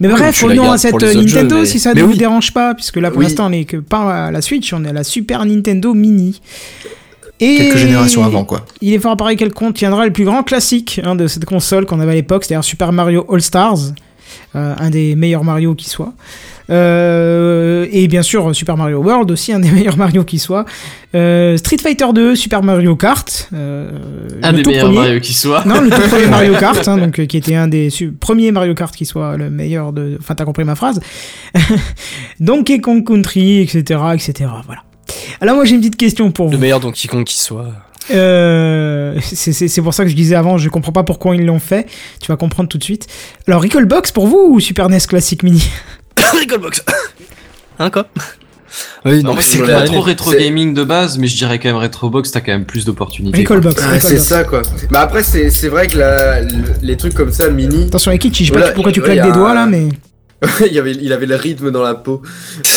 Mais 0.00 0.08
Oui, 0.08 0.14
bref, 0.14 0.42
revenons 0.42 0.70
à 0.72 0.78
cette 0.78 0.98
jeux, 0.98 1.14
Nintendo, 1.14 1.56
mais- 1.56 1.66
si 1.66 1.78
ça 1.78 1.92
mais 1.94 2.00
ne 2.00 2.06
vous 2.06 2.12
oui. 2.12 2.18
dérange 2.18 2.52
pas, 2.54 2.74
puisque 2.74 2.96
là 2.96 3.10
pour 3.10 3.18
Oui. 3.18 3.24
l'instant 3.26 3.46
on 3.48 3.52
est 3.52 3.64
que 3.64 3.76
pas 3.76 4.26
à 4.26 4.30
la 4.30 4.40
Switch, 4.40 4.72
on 4.72 4.84
est 4.84 4.88
à 4.88 4.92
la 4.92 5.04
Super 5.04 5.44
Nintendo 5.44 5.92
Mini. 5.94 6.40
Et 7.40 7.58
Quelques 7.58 7.76
générations 7.76 8.24
avant, 8.24 8.44
quoi. 8.44 8.64
Il 8.80 8.94
est 8.94 8.98
fort 8.98 9.12
à 9.12 9.16
parier 9.16 9.36
qu'elle 9.36 9.52
contiendra 9.52 10.06
le 10.06 10.12
plus 10.12 10.24
grand 10.24 10.42
classique 10.42 11.00
hein, 11.04 11.14
de 11.14 11.26
cette 11.26 11.44
console 11.44 11.84
qu'on 11.84 12.00
avait 12.00 12.12
à 12.12 12.14
l'époque, 12.14 12.44
c'est-à-dire 12.44 12.64
Super 12.64 12.92
Mario 12.92 13.26
All 13.30 13.42
Stars, 13.42 13.76
euh, 14.54 14.74
un 14.78 14.88
des 14.90 15.14
meilleurs 15.14 15.44
Mario 15.44 15.74
qui 15.74 15.88
soit. 15.90 16.14
Euh, 16.68 17.86
et 17.92 18.08
bien 18.08 18.22
sûr 18.22 18.54
Super 18.54 18.76
Mario 18.76 18.98
World 19.02 19.30
aussi, 19.30 19.52
un 19.52 19.60
des 19.60 19.70
meilleurs 19.72 19.96
Mario 19.96 20.24
qui 20.24 20.38
soit. 20.38 20.64
Euh, 21.14 21.56
Street 21.56 21.78
Fighter 21.80 22.06
2, 22.14 22.34
Super 22.36 22.62
Mario 22.62 22.96
Kart. 22.96 23.48
euh, 23.54 23.90
Un 24.42 24.52
le 24.52 24.62
des 24.62 24.68
meilleurs 24.70 24.86
premier. 24.86 24.98
Mario 24.98 25.20
qui 25.20 25.32
soit. 25.34 25.64
Non, 25.64 25.80
le 25.80 25.90
tout 25.90 26.00
premier 26.08 26.26
Mario 26.30 26.54
Kart, 26.58 26.86
hein, 26.88 26.98
donc, 26.98 27.18
euh, 27.20 27.26
qui 27.26 27.36
était 27.36 27.54
un 27.54 27.68
des 27.68 27.88
premiers 28.20 28.50
Mario 28.52 28.74
Kart 28.74 28.94
qui 28.94 29.06
soit 29.06 29.36
le 29.36 29.48
meilleur 29.50 29.92
de. 29.92 30.16
Enfin, 30.20 30.34
t'as 30.34 30.44
compris 30.44 30.64
ma 30.64 30.74
phrase. 30.74 31.00
Donkey 32.40 32.80
Kong 32.80 33.06
Country, 33.06 33.60
etc., 33.60 34.00
etc. 34.14 34.50
Voilà. 34.66 34.82
Alors, 35.40 35.54
moi, 35.56 35.64
j'ai 35.64 35.74
une 35.74 35.80
petite 35.80 35.96
question 35.96 36.30
pour 36.30 36.46
le 36.50 36.56
vous. 36.56 36.58
meilleur 36.60 36.80
Donkey 36.80 37.08
Kong 37.08 37.24
qui 37.24 37.38
soit. 37.38 37.66
Euh, 38.12 39.18
c'est- 39.20 39.80
pour 39.82 39.92
ça 39.92 40.04
que 40.04 40.10
je 40.10 40.14
disais 40.14 40.36
avant, 40.36 40.58
je 40.58 40.68
comprends 40.68 40.92
pas 40.92 41.02
pourquoi 41.02 41.34
ils 41.34 41.44
l'ont 41.44 41.58
fait. 41.58 41.86
Tu 42.20 42.28
vas 42.28 42.36
comprendre 42.36 42.68
tout 42.68 42.78
de 42.78 42.84
suite. 42.84 43.06
Alors, 43.48 43.62
Recallbox 43.62 44.12
pour 44.12 44.26
vous 44.28 44.46
ou 44.50 44.60
Super 44.60 44.88
NES 44.88 44.98
Classic 45.08 45.42
Mini? 45.42 45.68
Recallbox. 46.40 46.82
Hein 47.78 47.90
quoi 47.90 48.06
Oui, 49.04 49.22
non, 49.22 49.30
Non, 49.30 49.34
mais 49.36 49.42
c'est 49.42 49.58
clair. 49.58 49.78
pas 49.80 49.84
trop 49.86 50.00
rétro 50.00 50.32
gaming 50.32 50.74
de 50.74 50.82
base, 50.84 51.16
mais 51.18 51.26
je 51.28 51.36
dirais 51.36 51.58
quand 51.58 51.68
même 51.68 51.76
Retrobox, 51.76 52.30
t'as 52.32 52.40
quand 52.40 52.52
même 52.52 52.64
plus 52.66 52.84
d'opportunités. 52.84 53.38
Recallbox. 53.38 53.82
Ah, 53.82 54.00
c'est 54.00 54.18
ça 54.18 54.44
quoi. 54.44 54.62
Bah 54.90 55.00
après 55.00 55.22
c'est 55.22 55.50
c'est 55.50 55.68
vrai 55.68 55.86
que 55.86 55.96
la, 55.98 56.42
le- 56.42 56.50
les 56.82 56.96
trucs 56.96 57.14
comme 57.14 57.32
ça 57.32 57.48
mini, 57.48 57.84
Attention, 57.86 58.12
Ekichi, 58.12 58.44
je 58.44 58.48
sais 58.48 58.52
Voilà, 58.52 58.68
pas 58.68 58.74
pourquoi 58.74 58.92
tu 58.92 59.00
claques 59.00 59.22
des 59.22 59.32
doigts 59.32 59.54
là, 59.54 59.66
mais. 59.66 59.88
il 60.70 60.78
avait 60.78 60.92
il 60.92 61.12
avait 61.12 61.26
le 61.26 61.36
rythme 61.36 61.70
dans 61.70 61.82
la 61.82 61.94
peau. 61.94 62.22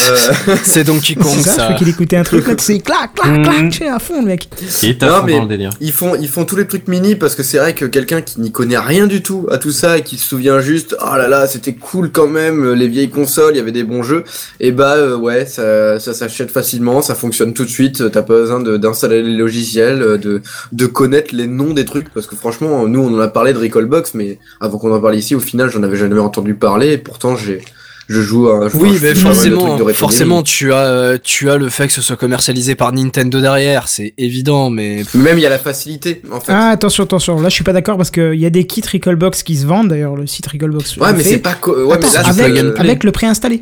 Euh, 0.09 0.17
C'est 0.63 0.83
Donkey 0.83 1.15
Kong 1.15 1.31
C'est 1.35 1.41
ça, 1.43 1.51
je 1.51 1.55
ça. 1.57 1.63
crois 1.65 1.75
qu'il 1.77 1.89
écoutait 1.89 2.17
un 2.17 2.23
truc 2.23 2.47
là, 2.47 2.53
c'est 2.57 2.79
clac, 2.79 3.13
clac, 3.15 3.43
clac, 3.43 3.69
tu 3.71 3.77
sais, 3.79 3.87
à 3.87 3.99
fond 3.99 4.21
le 4.21 4.27
mec. 4.27 4.49
Et 4.83 4.97
t'as 4.97 5.07
Non, 5.21 5.27
fond 5.27 5.35
dans 5.37 5.41
le 5.43 5.47
délire. 5.47 5.69
ils 5.79 5.91
font 5.91 6.15
ils 6.15 6.27
font 6.27 6.45
tous 6.45 6.55
les 6.55 6.67
trucs 6.67 6.87
mini 6.87 7.15
parce 7.15 7.35
que 7.35 7.43
c'est 7.43 7.57
vrai 7.57 7.73
que 7.75 7.85
quelqu'un 7.85 8.21
qui 8.21 8.41
n'y 8.41 8.51
connaît 8.51 8.77
rien 8.77 9.07
du 9.07 9.21
tout 9.21 9.47
à 9.51 9.57
tout 9.57 9.71
ça 9.71 9.97
et 9.97 10.01
qui 10.03 10.17
se 10.17 10.27
souvient 10.27 10.59
juste 10.59 10.95
oh 11.01 11.15
là 11.15 11.27
là 11.27 11.47
c'était 11.47 11.73
cool 11.73 12.11
quand 12.11 12.27
même 12.27 12.73
les 12.73 12.87
vieilles 12.87 13.09
consoles 13.09 13.53
il 13.53 13.57
y 13.57 13.61
avait 13.61 13.71
des 13.71 13.83
bons 13.83 14.03
jeux 14.03 14.23
et 14.59 14.71
bah 14.71 14.95
euh, 14.95 15.15
ouais 15.17 15.45
ça 15.45 15.99
ça 15.99 16.13
s'achète 16.13 16.51
facilement 16.51 17.01
ça 17.01 17.15
fonctionne 17.15 17.53
tout 17.53 17.63
de 17.65 17.69
suite 17.69 18.09
t'as 18.11 18.21
pas 18.21 18.33
besoin 18.35 18.59
de- 18.59 18.77
d'installer 18.77 19.21
les 19.23 19.35
logiciels 19.35 20.17
de 20.19 20.41
de 20.71 20.85
connaître 20.85 21.33
les 21.35 21.47
noms 21.47 21.73
des 21.73 21.85
trucs 21.85 22.09
parce 22.13 22.27
que 22.27 22.35
franchement 22.35 22.87
nous 22.87 22.99
on 23.01 23.15
en 23.15 23.19
a 23.19 23.27
parlé 23.27 23.53
de 23.53 23.57
Recallbox 23.59 24.13
mais 24.13 24.39
avant 24.59 24.77
qu'on 24.77 24.93
en 24.93 24.99
parle 24.99 25.15
ici 25.15 25.35
au 25.35 25.39
final 25.39 25.69
j'en 25.69 25.83
avais 25.83 25.97
jamais 25.97 26.19
entendu 26.19 26.53
parler 26.55 26.93
et 26.93 26.97
pourtant 26.97 27.35
j'ai 27.35 27.58
je 28.07 28.21
joue 28.21 28.49
à 28.49 28.69
je 28.69 28.75
Oui, 28.77 28.97
mais 29.01 29.13
forcément, 29.13 29.77
forcément, 29.93 30.41
tu 30.41 30.73
as, 30.73 30.77
euh, 30.85 31.17
tu 31.21 31.49
as 31.51 31.57
le 31.57 31.69
fait 31.69 31.85
que 31.87 31.93
ce 31.93 32.01
soit 32.01 32.15
commercialisé 32.15 32.73
par 32.73 32.91
Nintendo 32.91 33.39
derrière, 33.39 33.87
c'est 33.87 34.15
évident, 34.17 34.71
mais 34.71 35.03
même 35.13 35.37
il 35.37 35.41
y 35.41 35.45
a 35.45 35.49
la 35.49 35.59
facilité 35.59 36.21
en 36.31 36.39
fait 36.39 36.51
Ah, 36.51 36.69
attention, 36.69 37.03
attention. 37.03 37.39
Là, 37.39 37.49
je 37.49 37.53
suis 37.53 37.63
pas 37.63 37.73
d'accord 37.73 37.97
parce 37.97 38.09
qu'il 38.09 38.33
y 38.39 38.45
a 38.47 38.49
des 38.49 38.65
kits 38.65 38.81
Recallbox 38.91 39.43
qui 39.43 39.57
se 39.57 39.65
vendent. 39.67 39.89
D'ailleurs, 39.89 40.15
le 40.15 40.25
site 40.25 40.47
Recallbox. 40.47 40.97
ouais 40.97 41.13
mais 41.13 41.23
c'est 41.23 41.37
pas 41.37 41.55
ouais 41.67 41.93
Attends, 41.93 42.07
mais 42.07 42.13
là 42.13 42.23
c'est 42.33 42.41
avec, 42.43 42.53
pas, 42.55 42.61
euh, 42.61 42.73
avec 42.77 43.03
le 43.03 43.11
préinstallé. 43.11 43.61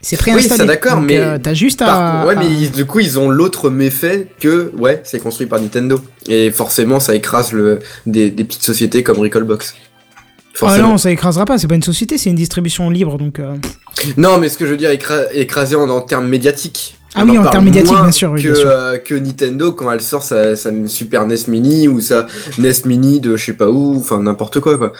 C'est 0.00 0.14
Oui, 0.16 0.30
préinstallé. 0.30 0.58
ça, 0.60 0.64
d'accord, 0.64 1.00
mais 1.00 1.18
euh, 1.18 1.38
t'as 1.42 1.54
juste 1.54 1.82
à. 1.82 2.24
ouais, 2.24 2.36
à- 2.36 2.38
mais 2.38 2.46
ils- 2.46 2.70
du 2.70 2.84
coup, 2.86 3.00
ils 3.00 3.18
ont 3.18 3.28
l'autre 3.28 3.68
méfait 3.68 4.28
que, 4.40 4.70
ouais, 4.78 5.00
c'est 5.04 5.20
construit 5.20 5.46
par 5.48 5.60
Nintendo. 5.60 6.00
Et 6.28 6.52
forcément, 6.52 7.00
ça 7.00 7.16
écrase 7.16 7.50
le, 7.52 7.80
des, 8.06 8.30
des 8.30 8.44
petites 8.44 8.62
sociétés 8.62 9.02
comme 9.02 9.18
Recallbox. 9.18 9.74
Ah 10.62 10.78
non, 10.78 10.98
ça 10.98 11.10
écrasera 11.10 11.44
pas. 11.44 11.58
C'est 11.58 11.68
pas 11.68 11.74
une 11.74 11.82
société, 11.82 12.18
c'est 12.18 12.30
une 12.30 12.36
distribution 12.36 12.90
libre. 12.90 13.18
Donc. 13.18 13.38
euh, 13.38 13.54
non. 14.16 14.38
mais 14.38 14.48
ce 14.48 14.58
que 14.58 14.66
je 14.66 14.70
veux 14.72 14.76
dire, 14.76 14.90
écra- 14.90 15.26
écrasé 15.32 15.76
en, 15.76 15.88
en 15.88 16.00
termes 16.00 16.28
médiatiques. 16.28 16.94
Ah 17.14 17.22
On 17.24 17.28
oui, 17.30 17.38
en 17.38 17.46
termes 17.46 17.64
médiatiques, 17.64 17.94
bien 17.96 18.12
sûr, 18.12 18.30
oui, 18.32 18.42
que, 18.42 18.48
bien 18.48 18.54
sûr. 18.54 18.68
euh, 18.70 18.98
que 18.98 19.14
Nintendo 19.14 19.72
quand 19.72 19.90
elle 19.90 20.02
sort 20.02 20.22
sa, 20.22 20.56
sa 20.56 20.70
Super 20.86 21.26
NES 21.26 21.36
Mini 21.48 21.88
ou 21.88 22.00
sa 22.02 22.26
NES 22.58 22.72
Mini 22.84 23.18
de 23.18 23.34
je 23.36 23.46
sais 23.46 23.52
pas 23.54 23.70
où, 23.70 23.96
enfin 23.96 24.22
n'importe 24.22 24.60
quoi 24.60 24.76
quoi. 24.76 24.92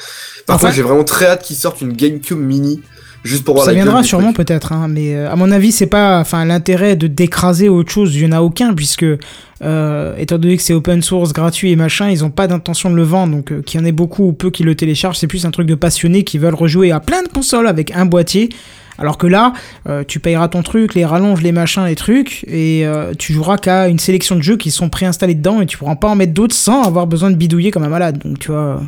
Par 0.46 0.56
Enfin- 0.56 0.68
contre, 0.68 0.76
j'ai 0.76 0.82
vraiment 0.82 1.04
très 1.04 1.26
hâte 1.26 1.42
qu'ils 1.42 1.56
sortent 1.56 1.82
une 1.82 1.92
GameCube 1.92 2.38
Mini 2.38 2.80
juste 3.28 3.44
pour 3.44 3.54
voir 3.54 3.66
Ça 3.66 3.72
la 3.72 3.76
viendra 3.76 4.02
sûrement 4.02 4.32
peut-être, 4.32 4.72
hein, 4.72 4.88
mais 4.88 5.14
euh, 5.14 5.30
à 5.30 5.36
mon 5.36 5.50
avis, 5.50 5.70
c'est 5.70 5.86
pas, 5.86 6.18
enfin, 6.20 6.44
l'intérêt 6.44 6.96
de 6.96 7.06
d'écraser 7.06 7.68
autre 7.68 7.90
chose, 7.90 8.14
il 8.14 8.22
y 8.22 8.26
en 8.26 8.32
a 8.32 8.40
aucun 8.40 8.74
puisque, 8.74 9.04
euh, 9.62 10.16
étant 10.18 10.38
donné 10.38 10.56
que 10.56 10.62
c'est 10.62 10.74
open 10.74 11.02
source, 11.02 11.32
gratuit 11.32 11.70
et 11.70 11.76
machin, 11.76 12.10
ils 12.10 12.24
ont 12.24 12.30
pas 12.30 12.46
d'intention 12.46 12.90
de 12.90 12.96
le 12.96 13.02
vendre, 13.02 13.36
donc 13.36 13.52
euh, 13.52 13.62
qu'il 13.62 13.78
y 13.78 13.82
en 13.82 13.86
ait 13.86 13.92
beaucoup 13.92 14.24
ou 14.24 14.32
peu 14.32 14.50
qui 14.50 14.64
le 14.64 14.74
téléchargent, 14.74 15.18
c'est 15.18 15.26
plus 15.26 15.46
un 15.46 15.50
truc 15.50 15.66
de 15.66 15.74
passionnés 15.74 16.24
qui 16.24 16.38
veulent 16.38 16.54
rejouer 16.54 16.90
à 16.90 17.00
plein 17.00 17.22
de 17.22 17.28
consoles 17.28 17.68
avec 17.68 17.92
un 17.94 18.06
boîtier. 18.06 18.48
Alors 18.98 19.16
que 19.16 19.28
là, 19.28 19.52
euh, 19.88 20.02
tu 20.06 20.18
payeras 20.18 20.48
ton 20.48 20.62
truc, 20.62 20.94
les 20.94 21.04
rallonges, 21.04 21.40
les 21.40 21.52
machins, 21.52 21.84
les 21.86 21.94
trucs, 21.94 22.44
et 22.48 22.84
euh, 22.84 23.12
tu 23.16 23.32
joueras 23.32 23.56
qu'à 23.56 23.88
une 23.88 24.00
sélection 24.00 24.34
de 24.34 24.42
jeux 24.42 24.56
qui 24.56 24.72
sont 24.72 24.88
préinstallés 24.88 25.36
dedans, 25.36 25.60
et 25.60 25.66
tu 25.66 25.78
pourras 25.78 25.94
pas 25.94 26.08
en 26.08 26.16
mettre 26.16 26.34
d'autres 26.34 26.54
sans 26.54 26.82
avoir 26.82 27.06
besoin 27.06 27.30
de 27.30 27.36
bidouiller 27.36 27.70
comme 27.70 27.84
un 27.84 27.88
malade. 27.88 28.18
Donc 28.24 28.40
tu 28.40 28.50
vois, 28.50 28.80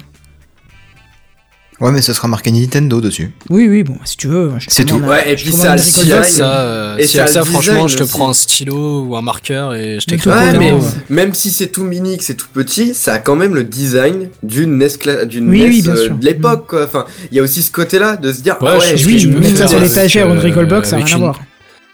Ouais, 1.81 1.91
mais 1.93 2.03
ce 2.03 2.13
sera 2.13 2.29
marqué 2.29 2.51
Nintendo 2.53 3.01
dessus. 3.01 3.33
oui, 3.49 3.67
oui, 3.67 3.83
bon, 3.85 3.97
si 4.05 4.17
tu 4.19 4.29
veux. 4.29 4.53
C'est 4.69 4.85
tout. 4.85 4.97
Ouais, 4.97 5.33
et 5.33 5.35
puis 5.37 5.51
ça 5.51 5.79
si 5.79 6.07
Box. 6.11 6.33
ça, 6.35 6.61
euh, 6.61 6.97
Et 6.99 7.07
si 7.07 7.17
ça 7.17 7.23
avec 7.23 7.31
a 7.31 7.33
ça 7.33 7.39
le 7.41 7.47
franchement, 7.47 7.89
je 7.89 7.97
te 7.97 8.03
prends 8.05 8.29
un 8.29 8.35
stylo 8.35 9.05
ou 9.07 9.17
un 9.17 9.23
marqueur 9.23 9.75
et 9.75 9.99
je 9.99 10.05
t'écris. 10.05 10.29
Ouais, 10.29 10.59
mais 10.59 10.73
Ouais. 10.73 10.81
même 11.09 11.33
si 11.33 11.51
c'est 11.51 11.69
tout 11.69 11.85
mini, 11.85 12.19
que 12.19 12.25
c'est 12.25 12.35
tout 12.35 12.49
petit, 12.53 12.93
ça 12.93 13.15
a 13.15 13.19
quand 13.19 13.35
même 13.35 13.55
le 13.55 13.65
design 13.65 14.29
d'une 14.43 14.77
NES, 14.77 14.89
d'une 15.27 15.49
Oui, 15.49 15.61
NES 15.63 15.69
oui, 15.69 15.83
bien 15.83 15.93
euh, 15.93 16.05
sûr. 16.05 16.15
de 16.17 16.25
l'époque, 16.25 16.67
quoi. 16.69 16.85
Enfin, 16.85 17.07
il 17.33 17.37
y 17.39 17.41
a 17.41 17.43
aussi 17.43 17.63
ce 17.63 17.71
côté-là 17.71 18.17
de 18.17 18.31
se 18.31 18.43
dire, 18.43 18.57
Ouais, 18.61 18.69
ah 18.73 18.79
je- 18.79 18.91
ouais, 18.91 18.97
je- 18.99 19.07
Oui, 19.07 19.23
une 19.23 19.39
mettre 19.39 19.49
ça 19.53 19.57
faire 19.57 19.69
sur 19.71 19.81
l'étagère 19.81 20.29
ou 20.29 20.33
une 20.33 20.39
euh, 20.39 20.43
Recallbox, 20.43 20.91
ça 20.91 20.99
n'a 20.99 21.05
rien 21.07 21.15
à 21.17 21.19
voir. 21.19 21.41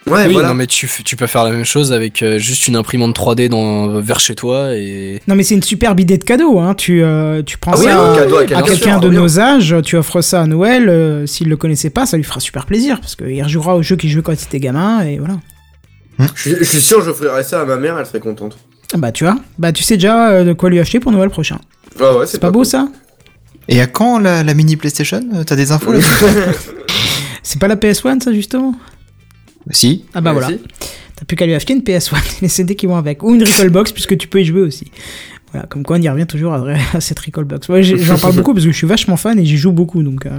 Ouais, 0.09 0.27
oui, 0.29 0.35
voilà. 0.35 0.49
non, 0.49 0.55
mais 0.55 0.69
tu, 0.69 0.89
tu 1.05 1.17
peux 1.17 1.27
faire 1.27 1.43
la 1.43 1.51
même 1.51 1.65
chose 1.65 1.93
avec 1.93 2.23
euh, 2.23 2.39
juste 2.39 2.69
une 2.69 2.77
imprimante 2.77 3.17
3D 3.19 3.49
dans, 3.49 4.01
vers 4.01 4.21
chez 4.21 4.37
toi 4.37 4.75
et. 4.77 5.21
Non, 5.27 5.35
mais 5.35 5.43
c'est 5.43 5.57
une 5.57 5.63
superbe 5.65 5.99
idée 5.99 6.17
de 6.17 6.23
cadeau. 6.23 6.61
Hein. 6.61 6.75
Tu, 6.75 7.03
euh, 7.03 7.43
tu 7.43 7.59
prends 7.59 7.73
Ah 7.73 7.77
ça 7.77 8.01
un 8.01 8.13
à, 8.15 8.17
cadeau 8.19 8.37
à 8.37 8.41
à 8.59 8.63
quelqu'un, 8.63 8.99
de 9.01 9.09
nos 9.09 9.41
âges, 9.41 9.75
tu 9.85 9.97
offres 9.97 10.21
ça 10.21 10.43
à 10.43 10.47
Noël. 10.47 10.89
euh, 10.89 11.27
S'il 11.27 11.49
le 11.49 11.57
connaissait 11.57 11.91
pas, 11.91 12.07
ça 12.07 12.17
lui 12.17 12.23
fera 12.25 12.39
super 12.39 12.67
plaisir 12.67 13.01
parce 13.01 13.17
qu'il 13.17 13.43
rejouera 13.43 13.75
au 13.75 13.83
jeu 13.83 13.97
qu'il 13.97 14.09
jouait 14.11 14.23
quand 14.23 14.33
il 14.33 14.45
était 14.45 14.61
gamin 14.61 15.03
et 15.05 15.19
voilà. 15.19 15.39
Je, 16.37 16.41
suis- 16.41 16.57
je 16.61 16.65
suis 16.65 16.81
sûr, 16.81 17.03
j'offrirais 17.03 17.43
ça 17.43 17.63
à 17.63 17.65
ma 17.65 17.77
mère, 17.77 17.99
elle 17.99 18.07
serait 18.07 18.21
contente. 18.21 18.57
Ah 18.95 18.99
Bah, 18.99 19.11
tu 19.11 19.25
vois, 19.25 19.37
bah, 19.59 19.73
tu 19.73 19.83
sais 19.83 19.95
déjà 19.97 20.31
euh, 20.31 20.45
de 20.45 20.53
quoi 20.53 20.71
lui 20.71 20.79
acheter 20.79 21.01
pour 21.01 21.11
Noël 21.11 21.31
prochain. 21.31 21.59
Ah 22.01 22.17
ouais, 22.17 22.27
C'est 22.27 22.41
pas 22.41 22.53
beau 22.53 22.63
ça 22.63 22.89
Et 23.69 23.81
à 23.81 23.87
quand 23.89 24.21
la, 24.21 24.45
la 24.45 24.55
mini 24.55 24.77
PlayStation? 24.77 25.21
T'as 25.45 25.57
des 25.57 25.73
infos 25.73 25.93
là? 25.93 25.99
C'est 27.43 27.61
pas 27.61 27.69
la 27.69 27.77
PS1 27.77 28.21
ça 28.23 28.33
justement? 28.33 28.75
Si. 29.71 30.05
Ah 30.15 30.21
bah 30.21 30.33
voilà. 30.33 30.49
Vas-y. 30.49 30.61
T'as 31.17 31.25
plus 31.25 31.37
qu'à 31.37 31.47
lui 31.47 31.55
acheter 31.55 31.73
une 31.73 31.81
PS1, 31.83 32.15
les 32.43 32.49
CD 32.49 32.75
qui 32.77 32.87
vont 32.87 32.97
avec. 32.97 33.23
Ou 33.23 33.35
une 33.35 33.43
Recallbox 33.43 33.93
puisque 33.93 34.17
tu 34.19 34.29
peux 34.29 34.41
y 34.41 34.45
jouer 34.45 34.61
aussi. 34.61 34.87
Voilà, 35.53 35.67
comme 35.67 35.83
quoi 35.83 35.97
on 35.97 36.03
y 36.03 36.09
revient 36.09 36.27
toujours 36.27 36.53
à, 36.53 36.63
à 36.95 37.01
cette 37.01 37.19
Recallbox. 37.19 37.69
Ouais, 37.69 37.83
j'en 37.83 38.19
parle 38.19 38.35
beaucoup 38.37 38.53
parce 38.53 38.67
que 38.67 38.73
je 38.73 38.77
suis 38.77 38.87
vachement 38.87 39.17
fan 39.17 39.39
et 39.39 39.45
j'y 39.45 39.57
joue 39.57 39.73
beaucoup 39.73 40.03
donc. 40.03 40.27
euh, 40.27 40.31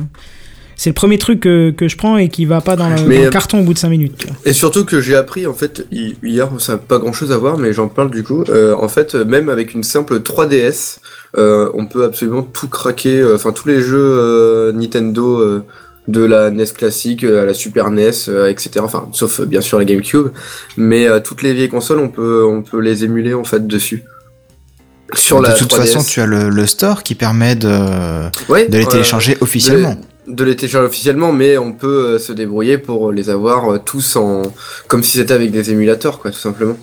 c'est 0.79 0.91
le 0.91 0.93
premier 0.93 1.17
truc 1.17 1.39
que, 1.39 1.71
que 1.71 1.87
je 1.87 1.97
prends 1.97 2.17
et 2.17 2.29
qui 2.29 2.45
va 2.45 2.61
pas 2.61 2.75
dans 2.75 2.87
le, 2.87 2.95
Mais, 3.07 3.15
dans 3.15 3.21
le 3.23 3.27
euh, 3.27 3.29
carton 3.31 3.59
au 3.61 3.63
bout 3.63 3.73
de 3.73 3.79
5 3.79 3.89
minutes. 3.89 4.27
Et 4.45 4.53
surtout 4.53 4.85
que 4.85 5.01
j'ai 5.01 5.15
appris, 5.15 5.47
en 5.47 5.55
fait, 5.55 5.87
hi- 5.91 6.15
hier, 6.21 6.47
ça 6.59 6.73
n'a 6.73 6.77
pas 6.77 6.99
grand 6.99 7.13
chose 7.13 7.31
à 7.31 7.37
voir, 7.39 7.57
mais 7.57 7.73
j'en 7.73 7.87
parle 7.87 8.11
du 8.11 8.21
coup. 8.21 8.43
euh, 8.49 8.75
en 8.75 8.87
fait, 8.87 9.15
même 9.15 9.49
avec 9.49 9.73
une 9.73 9.81
simple 9.81 10.19
3DS, 10.19 10.99
euh, 11.39 11.71
on 11.73 11.87
peut 11.87 12.03
absolument 12.03 12.43
tout 12.43 12.67
craquer. 12.67 13.19
euh, 13.19 13.33
Enfin, 13.33 13.53
tous 13.53 13.67
les 13.67 13.81
jeux 13.81 13.97
euh, 13.97 14.71
Nintendo 14.71 15.39
euh, 15.39 15.63
de 16.07 16.23
la 16.23 16.49
NES 16.51 16.65
classique 16.67 17.23
euh, 17.23 17.43
à 17.43 17.45
la 17.45 17.53
Super 17.53 17.89
NES, 17.91 18.11
euh, 18.29 18.49
etc. 18.49 18.71
Enfin, 18.79 19.09
sauf 19.11 19.39
euh, 19.41 19.45
bien 19.45 19.61
sûr 19.61 19.77
la 19.79 19.85
GameCube. 19.85 20.29
Mais 20.77 21.07
euh, 21.07 21.19
toutes 21.19 21.41
les 21.43 21.53
vieilles 21.53 21.69
consoles, 21.69 21.99
on 21.99 22.09
peut, 22.09 22.45
on 22.45 22.61
peut 22.61 22.79
les 22.79 23.03
émuler 23.03 23.33
en 23.33 23.43
fait 23.43 23.67
dessus. 23.67 24.03
Sur 25.13 25.41
la 25.41 25.53
de 25.53 25.57
toute 25.57 25.71
3DS. 25.71 25.77
façon, 25.77 26.03
tu 26.03 26.19
as 26.21 26.25
le, 26.25 26.49
le 26.49 26.65
store 26.67 27.01
qui 27.03 27.15
permet 27.15 27.55
de, 27.55 27.69
Ouais, 28.49 28.67
de 28.67 28.77
les 28.77 28.83
euh, 28.85 28.89
télécharger 28.89 29.37
officiellement. 29.39 29.95
de 30.27 30.43
les 30.43 30.55
télécharger 30.57 30.85
officiellement, 30.87 31.31
mais 31.31 31.57
on 31.57 31.71
peut 31.71 31.87
euh, 32.15 32.19
se 32.19 32.33
débrouiller 32.33 32.77
pour 32.77 33.13
les 33.13 33.29
avoir 33.29 33.71
euh, 33.73 33.77
tous 33.79 34.17
en 34.17 34.41
comme 34.89 35.03
si 35.03 35.17
c'était 35.17 35.33
avec 35.33 35.51
des 35.51 35.71
émulateurs, 35.71 36.19
quoi, 36.19 36.31
tout 36.31 36.39
simplement. 36.39 36.77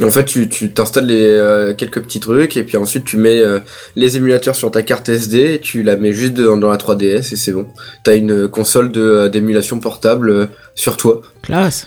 En 0.00 0.10
fait, 0.10 0.24
tu 0.24 0.48
tu 0.48 0.72
t'installes 0.72 1.06
les 1.06 1.22
euh, 1.22 1.74
quelques 1.74 2.00
petits 2.02 2.20
trucs 2.20 2.56
et 2.56 2.64
puis 2.64 2.78
ensuite 2.78 3.04
tu 3.04 3.18
mets 3.18 3.40
euh, 3.40 3.60
les 3.94 4.16
émulateurs 4.16 4.56
sur 4.56 4.70
ta 4.70 4.82
carte 4.82 5.08
SD, 5.08 5.54
et 5.54 5.60
tu 5.60 5.82
la 5.82 5.96
mets 5.96 6.12
juste 6.12 6.32
dans, 6.32 6.56
dans 6.56 6.70
la 6.70 6.78
3DS 6.78 7.32
et 7.32 7.36
c'est 7.36 7.52
bon. 7.52 7.66
T'as 8.02 8.16
une 8.16 8.48
console 8.48 8.90
de 8.90 9.02
euh, 9.02 9.28
d'émulation 9.28 9.80
portable 9.80 10.30
euh, 10.30 10.46
sur 10.74 10.96
toi. 10.96 11.20
Classe. 11.42 11.84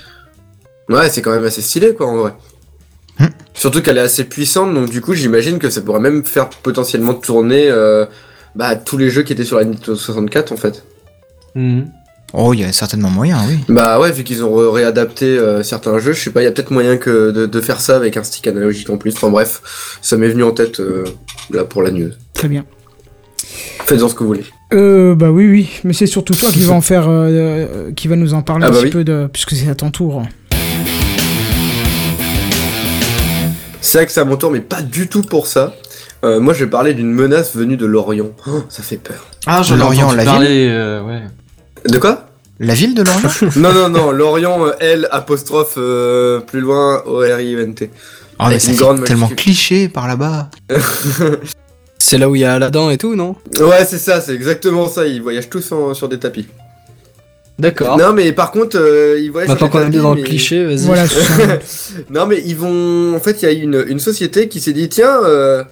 Ouais, 0.88 1.10
c'est 1.10 1.24
quand 1.24 1.32
même 1.32 1.46
assez 1.46 1.62
stylé 1.62 1.96
quoi 1.96 2.08
en 2.08 2.18
vrai. 2.18 2.34
Hmm. 3.20 3.28
Surtout 3.56 3.82
qu'elle 3.82 3.98
est 3.98 4.02
assez 4.02 4.26
puissante, 4.26 4.74
donc 4.74 4.90
du 4.92 5.02
coup 5.02 5.16
j'imagine 5.16 5.58
que 5.58 5.72
ça 5.72 5.82
pourrait 5.82 6.00
même 6.00 6.24
faire 6.24 6.50
potentiellement 6.50 7.16
tourner 7.16 7.70
euh, 7.70 8.06
bah, 8.54 8.76
tous 8.76 8.98
les 8.98 9.10
jeux 9.10 9.24
qui 9.24 9.34
étaient 9.34 9.46
sur 9.46 9.58
la 9.58 9.66
Nintendo 9.66 9.96
64 9.96 10.52
en 10.52 10.58
fait. 10.58 10.84
Mhm. 11.56 11.90
Oh, 12.34 12.54
il 12.54 12.60
y 12.60 12.64
a 12.66 12.74
certainement 12.74 13.10
moyen, 13.10 13.38
oui. 13.48 13.60
Bah 13.70 14.00
ouais, 14.00 14.12
vu 14.12 14.24
qu'ils 14.24 14.44
ont 14.44 14.54
ré- 14.54 14.82
réadapté 14.82 15.26
euh, 15.26 15.64
certains 15.64 16.00
jeux, 16.00 16.12
je 16.14 16.22
sais 16.22 16.32
pas, 16.32 16.42
il 16.42 16.46
y 16.46 16.48
a 16.48 16.52
peut-être 16.52 16.72
moyen 16.72 16.98
que 16.98 17.32
de, 17.32 17.46
de 17.46 17.62
faire 17.62 17.80
ça 17.80 17.96
avec 17.96 18.18
un 18.18 18.24
stick 18.24 18.48
analogique 18.48 18.90
en 18.90 18.98
plus. 18.98 19.14
Enfin 19.16 19.30
bref, 19.30 19.62
ça 20.02 20.18
m'est 20.18 20.28
venu 20.28 20.44
en 20.44 20.52
tête 20.52 20.80
euh, 20.82 21.06
là 21.52 21.64
pour 21.64 21.82
la 21.82 21.92
news. 21.92 22.10
Très 22.34 22.50
bien. 22.50 22.66
Faites-en 23.86 24.10
ce 24.10 24.16
que 24.16 24.20
vous 24.20 24.28
voulez. 24.28 24.44
Euh, 24.74 25.16
bah 25.16 25.30
oui, 25.32 25.48
oui. 25.48 25.70
Mais 25.86 25.94
c'est 25.94 26.08
surtout 26.08 26.34
toi 26.36 26.50
qui 26.52 26.60
va 26.66 26.74
en 26.74 26.82
faire, 26.82 27.08
euh, 27.08 27.28
euh, 27.30 27.92
qui 27.94 28.08
va 28.10 28.16
nous 28.18 28.34
en 28.34 28.42
parler 28.42 28.66
Ah 28.66 28.70
un 28.70 28.72
bah 28.72 28.78
petit 28.80 28.86
oui. 28.86 28.92
peu 28.92 29.04
de, 29.06 29.30
puisque 29.32 29.52
c'est 29.52 29.70
à 29.70 29.76
ton 29.76 29.92
tour. 29.92 30.24
C'est 33.82 34.00
vrai 34.00 34.08
que 34.08 34.12
c'est 34.12 34.20
à 34.22 34.26
mon 34.26 34.36
tour, 34.36 34.52
mais 34.52 34.62
pas 34.62 34.82
du 34.82 35.08
tout 35.08 35.22
pour 35.22 35.48
ça. 35.48 35.76
Euh, 36.24 36.40
moi, 36.40 36.54
je 36.54 36.64
vais 36.66 36.70
parler 36.70 36.94
d'une 36.96 37.12
menace 37.12 37.56
venue 37.56 37.78
de 37.78 37.86
l'Orient. 37.86 38.30
Oh, 38.48 38.64
ça 38.68 38.82
fait 38.82 38.98
peur. 38.98 39.28
Ah, 39.46 39.62
ai 39.70 39.76
Lorient, 39.78 40.12
la 40.12 40.26
parler, 40.26 40.68
euh, 40.72 41.04
ouais. 41.04 41.22
De 41.88 41.98
quoi? 42.00 42.28
La 42.60 42.74
ville 42.74 42.94
de 42.96 43.04
Lorient? 43.04 43.30
Non, 43.58 43.74
non, 43.74 43.90
non, 43.90 44.12
l'Orient, 44.12 44.66
euh, 44.68 44.72
L, 44.80 45.08
apostrophe, 45.12 45.76
euh, 45.78 46.40
plus 46.40 46.62
loin, 46.62 47.04
O-R-I-E-N-T. 47.06 47.90
Oh, 47.94 47.98
mais 48.40 48.46
Avec 48.46 48.62
ça 48.62 48.72
une 48.72 48.78
fait 48.78 48.84
grande 48.84 49.04
tellement 49.04 49.26
majuscule. 49.28 49.44
cliché 49.54 49.90
par 49.90 50.08
là-bas. 50.08 50.50
C'est 52.00 52.18
là 52.18 52.30
où 52.30 52.36
il 52.36 52.42
y 52.42 52.46
a 52.46 52.54
Aladdin 52.54 52.90
et 52.92 52.98
tout, 52.98 53.16
non? 53.16 53.36
Ouais, 53.60 53.84
c'est 53.86 53.98
ça, 53.98 54.22
c'est 54.22 54.34
exactement 54.36 54.88
ça. 54.88 55.08
Ils 55.08 55.24
voyagent 55.24 55.50
tous 55.50 55.72
en- 55.72 55.94
sur 55.96 56.08
des 56.08 56.20
tapis. 56.20 56.46
D'accord. 57.58 57.98
Non, 57.98 58.14
mais 58.14 58.32
par 58.32 58.52
contre, 58.52 58.78
euh, 58.78 59.18
ils 59.20 59.32
voyagent 59.32 59.50
Maintenant 59.50 59.68
sur 59.68 59.72
qu'on 59.72 59.80
des 59.80 59.86
est 59.86 59.92
tapis, 59.92 60.04
dans 60.04 60.14
le 60.14 60.22
mais- 60.22 60.28
cliché, 60.28 60.66
vas-y. 60.66 60.86
Voilà. 60.86 61.08
c'est 61.08 61.22
ça. 61.24 61.44
non, 62.12 62.28
mais 62.28 62.44
ils 62.46 62.56
vont. 62.56 63.16
En 63.16 63.20
fait, 63.20 63.42
il 63.42 63.46
y 63.46 63.48
a 63.48 63.52
une, 63.52 63.84
une 63.88 64.00
société 64.00 64.50
qui 64.50 64.60
s'est 64.60 64.74
dit 64.74 64.88
tiens, 64.90 65.20
euh, 65.24 65.64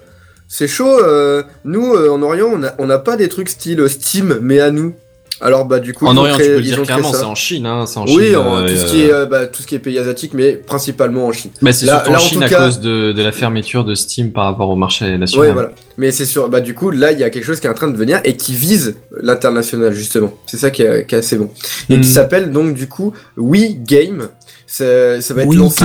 c'est 0.48 0.68
chaud, 0.68 0.98
euh, 1.04 1.44
nous, 1.66 1.94
euh, 1.94 2.10
en 2.10 2.22
Orient, 2.24 2.60
on 2.80 2.86
n'a 2.88 2.98
pas 3.00 3.16
des 3.16 3.28
trucs 3.30 3.50
style 3.50 3.88
Steam, 3.88 4.40
mais 4.42 4.60
à 4.60 4.72
nous. 4.72 4.96
Alors, 5.44 5.66
bah, 5.66 5.80
du 5.80 5.94
coup, 5.94 6.08
En 6.08 6.16
Orient, 6.16 6.34
créé- 6.36 6.46
tu 6.48 6.52
peux 6.54 6.58
le 6.58 6.64
dire 6.64 6.82
clairement, 6.84 7.12
c'est 7.14 7.24
en 7.26 7.36
Chine, 7.36 7.66
hein, 7.66 7.86
c'est 7.86 8.00
en 8.00 8.06
Oui, 8.06 8.28
Chine. 8.28 8.38
en- 8.38 8.58
euh, 8.62 8.68
tout, 8.68 8.76
ce 8.78 8.86
qui 8.86 9.02
est, 9.02 9.12
euh, 9.12 9.26
bah, 9.26 9.46
tout 9.46 9.62
ce 9.62 9.68
qui 9.68 9.76
est 9.76 9.80
pays 9.80 10.00
asiatique, 10.00 10.32
mais 10.34 10.54
principalement 10.54 11.28
en 11.28 11.32
Chine. 11.34 11.52
Bah, 11.62 11.74
c'est 11.74 11.86
Là- 11.86 11.96
surtout 12.04 12.12
en 12.16 12.20
Chine 12.20 12.44
à 12.44 12.50
cas- 12.50 12.66
cause 12.66 12.80
de, 12.80 13.12
de 13.12 13.22
la 13.22 13.32
fermeture 13.34 13.84
de 13.84 13.94
Steam 13.94 14.32
par 14.32 14.46
rapport 14.46 14.70
au 14.70 14.76
marché 14.78 15.18
national. 15.18 15.48
Ouais, 15.48 15.54
voilà. 15.54 15.72
Mais 15.98 16.12
c'est 16.12 16.26
sûr, 16.26 16.48
bah, 16.50 16.62
du 16.62 16.74
coup, 16.74 16.90
là, 16.92 17.12
il 17.12 17.20
y 17.20 17.24
a 17.24 17.30
quelque 17.30 17.44
chose 17.46 17.60
qui 17.60 17.68
est 17.68 17.70
en 17.70 17.74
train 17.74 17.90
de 17.90 17.98
venir 17.98 18.22
et 18.24 18.38
qui 18.38 18.54
vise 18.54 18.96
l'international, 19.22 19.94
justement. 19.94 20.32
C'est 20.46 20.58
ça 20.58 20.72
qui 20.72 20.82
est, 20.84 21.06
qui 21.06 21.16
est 21.16 21.18
assez 21.20 21.36
bon. 21.38 21.50
Et 21.90 21.94
qui 21.96 21.98
Mhm. 21.98 22.04
s'appelle 22.04 22.52
donc, 22.52 22.74
du 22.74 22.88
coup, 22.88 23.14
Wii 23.38 23.76
Game. 23.86 24.30
Ça, 24.76 25.22
ça 25.22 25.34
va 25.36 25.44
être 25.44 25.50
lancé. 25.60 25.84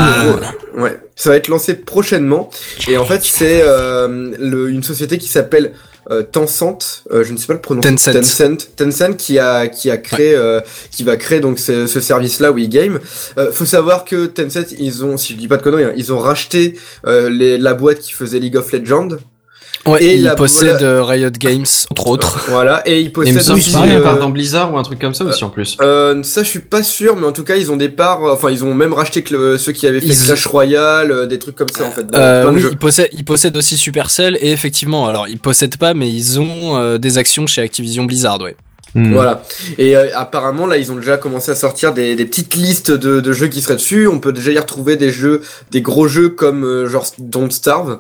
Pro- 0.73 0.81
Ouais, 0.83 0.99
ça 1.15 1.29
va 1.29 1.37
être 1.37 1.49
lancé 1.49 1.75
prochainement. 1.75 2.49
Et 2.89 2.97
en 2.97 3.05
fait, 3.05 3.21
c'est 3.23 3.61
euh, 3.63 4.67
une 4.69 4.83
société 4.83 5.19
qui 5.19 5.29
s'appelle 5.29 5.73
euh, 6.11 6.23
Tencent, 6.23 7.05
euh, 7.13 7.23
je 7.23 7.33
ne 7.35 7.37
sais 7.37 7.47
pas 7.47 7.53
le 7.53 7.61
prononcer. 7.61 7.87
Tencent. 8.15 8.39
Tencent, 8.39 8.69
Tencent 8.77 9.17
qui 9.19 9.39
a 9.39 9.67
qui 9.69 9.91
a 9.91 9.99
créé 9.99 10.35
euh, 10.35 10.61
qui 10.91 11.05
va 11.05 11.19
créer 11.19 11.41
donc 11.41 11.59
ce, 11.59 11.87
ce 11.87 12.01
service-là 12.01 12.51
Wii 12.51 12.69
Game. 12.69 12.99
Euh, 13.37 13.53
faut 13.53 13.67
savoir 13.67 14.07
que 14.07 14.25
Tencent, 14.25 14.73
ils 14.79 15.05
ont, 15.05 15.19
si 15.19 15.35
je 15.35 15.39
dis 15.39 15.49
pas 15.49 15.59
de 15.59 15.63
conneries, 15.63 15.85
hein, 15.85 15.93
ils 15.97 16.11
ont 16.15 16.19
racheté 16.19 16.79
euh, 17.07 17.29
les, 17.29 17.59
la 17.59 17.75
boîte 17.75 17.99
qui 17.99 18.13
faisait 18.13 18.39
League 18.39 18.57
of 18.57 18.73
Legends. 18.73 19.09
Ouais, 19.87 20.03
Et 20.05 20.17
il 20.17 20.25
la- 20.25 20.35
possède 20.35 20.79
voilà. 20.81 20.87
euh, 20.87 21.05
Riot 21.05 21.31
Games, 21.31 21.65
entre 21.91 22.09
autres. 22.09 22.45
Voilà, 22.49 22.83
et 22.87 22.97
ils 22.97 22.97
Et 22.99 23.03
il 23.07 23.13
possèdent 23.13 23.41
semble 23.41 23.59
aussi. 23.61 23.73
des 23.73 23.95
euh, 23.97 24.03
parts 24.03 24.19
dans 24.19 24.29
Blizzard 24.29 24.73
ou 24.73 24.79
un 24.79 24.83
truc 24.83 24.99
comme 24.99 25.15
ça 25.15 25.25
aussi 25.25 25.45
en 25.45 25.49
plus. 25.51 25.77
euh, 25.81 26.23
ça, 26.23 26.43
je 26.43 26.49
suis 26.49 26.59
pas 26.61 26.83
sûr, 26.83 27.17
mais 27.17 27.27
en 27.27 27.33
tout 27.33 27.45
cas, 27.45 27.57
ils 27.57 27.71
ont 27.73 27.77
des 27.77 27.89
parts. 27.89 28.25
euh, 28.25 28.33
Enfin, 28.33 28.51
ils 28.51 28.65
ont 28.65 28.75
même 28.75 28.93
racheté 28.93 29.23
que 29.23 29.35
le- 29.35 29.59
ceux 29.59 29.73
qui 29.73 29.87
avaient 29.87 30.01
fait 30.01 30.09
Ils- 30.09 30.25
Clash 30.27 30.47
Royale, 30.47 31.11
euh, 31.13 31.27
des 31.27 31.39
trucs 31.39 31.57
comme 31.57 31.69
ça 31.69 31.85
en 31.85 31.91
fait. 31.91 32.05
dans 32.11 32.19
Euh, 32.19 32.45
de 32.51 32.55
oui, 32.57 32.61
jeux. 32.61 32.69
il 32.73 32.77
possède, 32.79 33.09
il 33.13 33.25
possède 33.25 33.57
aussi 33.57 33.77
Supercell 33.79 34.37
et 34.41 34.51
effectivement, 34.53 35.07
alors 35.09 35.27
ils 35.29 35.39
possèdent 35.39 35.77
pas, 35.79 35.95
mais 35.95 36.11
ils 36.11 36.39
ont 36.41 36.77
euh, 36.77 36.99
des 36.99 37.17
actions 37.17 37.47
chez 37.47 37.63
Activision 37.63 38.05
Blizzard, 38.05 38.41
ouais. 38.41 38.57
Hmm. 38.95 39.13
Voilà. 39.13 39.43
Et 39.77 39.97
euh, 39.97 40.09
apparemment, 40.15 40.67
là, 40.67 40.77
ils 40.79 40.91
ont 40.91 40.97
déjà 40.97 41.19
commencé 41.19 41.51
à 41.51 41.55
sortir 41.55 41.93
des, 41.95 42.17
des 42.17 42.25
petites 42.25 42.55
listes 42.55 42.91
de, 42.91 43.21
de 43.21 43.33
jeux 43.33 43.49
qui 43.49 43.61
seraient 43.61 43.77
dessus. 43.77 44.07
On 44.09 44.19
peut 44.19 44.33
déjà 44.33 44.51
y 44.51 44.59
retrouver 44.59 44.97
des 44.97 45.11
jeux, 45.13 45.43
des 45.71 45.83
gros 45.83 46.09
jeux 46.09 46.31
comme 46.31 46.65
euh, 46.65 46.89
genre 46.89 47.07
Don't 47.19 47.51
Starve. 47.51 47.99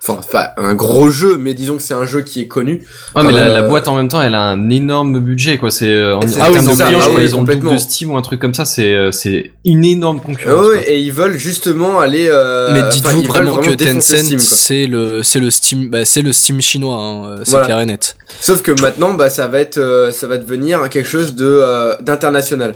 Enfin, 0.00 0.20
enfin, 0.20 0.46
un 0.56 0.74
gros 0.74 1.10
jeu, 1.10 1.36
mais 1.38 1.54
disons 1.54 1.76
que 1.76 1.82
c'est 1.82 1.92
un 1.92 2.06
jeu 2.06 2.22
qui 2.22 2.40
est 2.40 2.46
connu. 2.46 2.86
Ouais, 3.16 3.24
mais 3.24 3.32
la, 3.32 3.46
Euh, 3.46 3.52
la 3.54 3.62
boîte 3.62 3.88
en 3.88 3.96
même 3.96 4.08
temps, 4.08 4.22
elle 4.22 4.36
a 4.36 4.42
un 4.42 4.70
énorme 4.70 5.18
budget, 5.18 5.58
quoi. 5.58 5.70
C'est 5.72 5.88
euh, 5.92 6.16
en, 6.16 6.20
ah 6.20 6.24
oui, 6.24 6.32
termes 6.52 6.54
c'est 6.66 6.70
de 6.72 6.76
ça, 6.76 6.84
clients, 6.86 6.98
ah 7.00 7.04
je 7.04 7.08
crois 7.08 7.20
oui, 7.20 7.26
ils 7.26 7.34
ont 7.36 7.40
le 7.40 7.46
double 7.46 7.52
complètement. 7.58 7.72
de 7.72 7.78
Steam 7.78 8.10
ou 8.12 8.16
un 8.16 8.22
truc 8.22 8.40
comme 8.40 8.54
ça. 8.54 8.64
C'est 8.64 8.94
euh, 8.94 9.10
c'est 9.10 9.50
une 9.64 9.84
énorme 9.84 10.20
concurrence. 10.20 10.66
Et 10.86 11.00
ils 11.00 11.12
veulent 11.12 11.36
justement 11.36 11.98
aller. 11.98 12.28
euh, 12.30 12.72
mais 12.72 12.88
dites-vous 12.92 13.22
vraiment 13.24 13.56
que 13.56 13.70
Tencent, 13.70 14.38
c'est 14.38 14.86
le, 14.86 15.22
c'est 15.24 15.40
le 15.40 15.50
Steam, 15.50 15.90
bah, 15.90 16.04
c'est 16.04 16.22
le 16.22 16.32
Steam 16.32 16.60
chinois, 16.60 16.96
hein, 16.96 17.36
c'est 17.42 17.50
Voilà. 17.50 17.66
clair 17.66 17.80
et 17.80 17.86
net. 17.86 18.16
Sauf 18.40 18.62
que 18.62 18.70
maintenant, 18.80 19.14
bah, 19.14 19.30
ça 19.30 19.48
va 19.48 19.58
être, 19.58 19.78
euh, 19.78 20.12
ça 20.12 20.26
va 20.28 20.38
devenir 20.38 20.88
quelque 20.90 21.08
chose 21.08 21.34
de 21.34 21.44
euh, 21.44 21.96
d'international. 22.00 22.74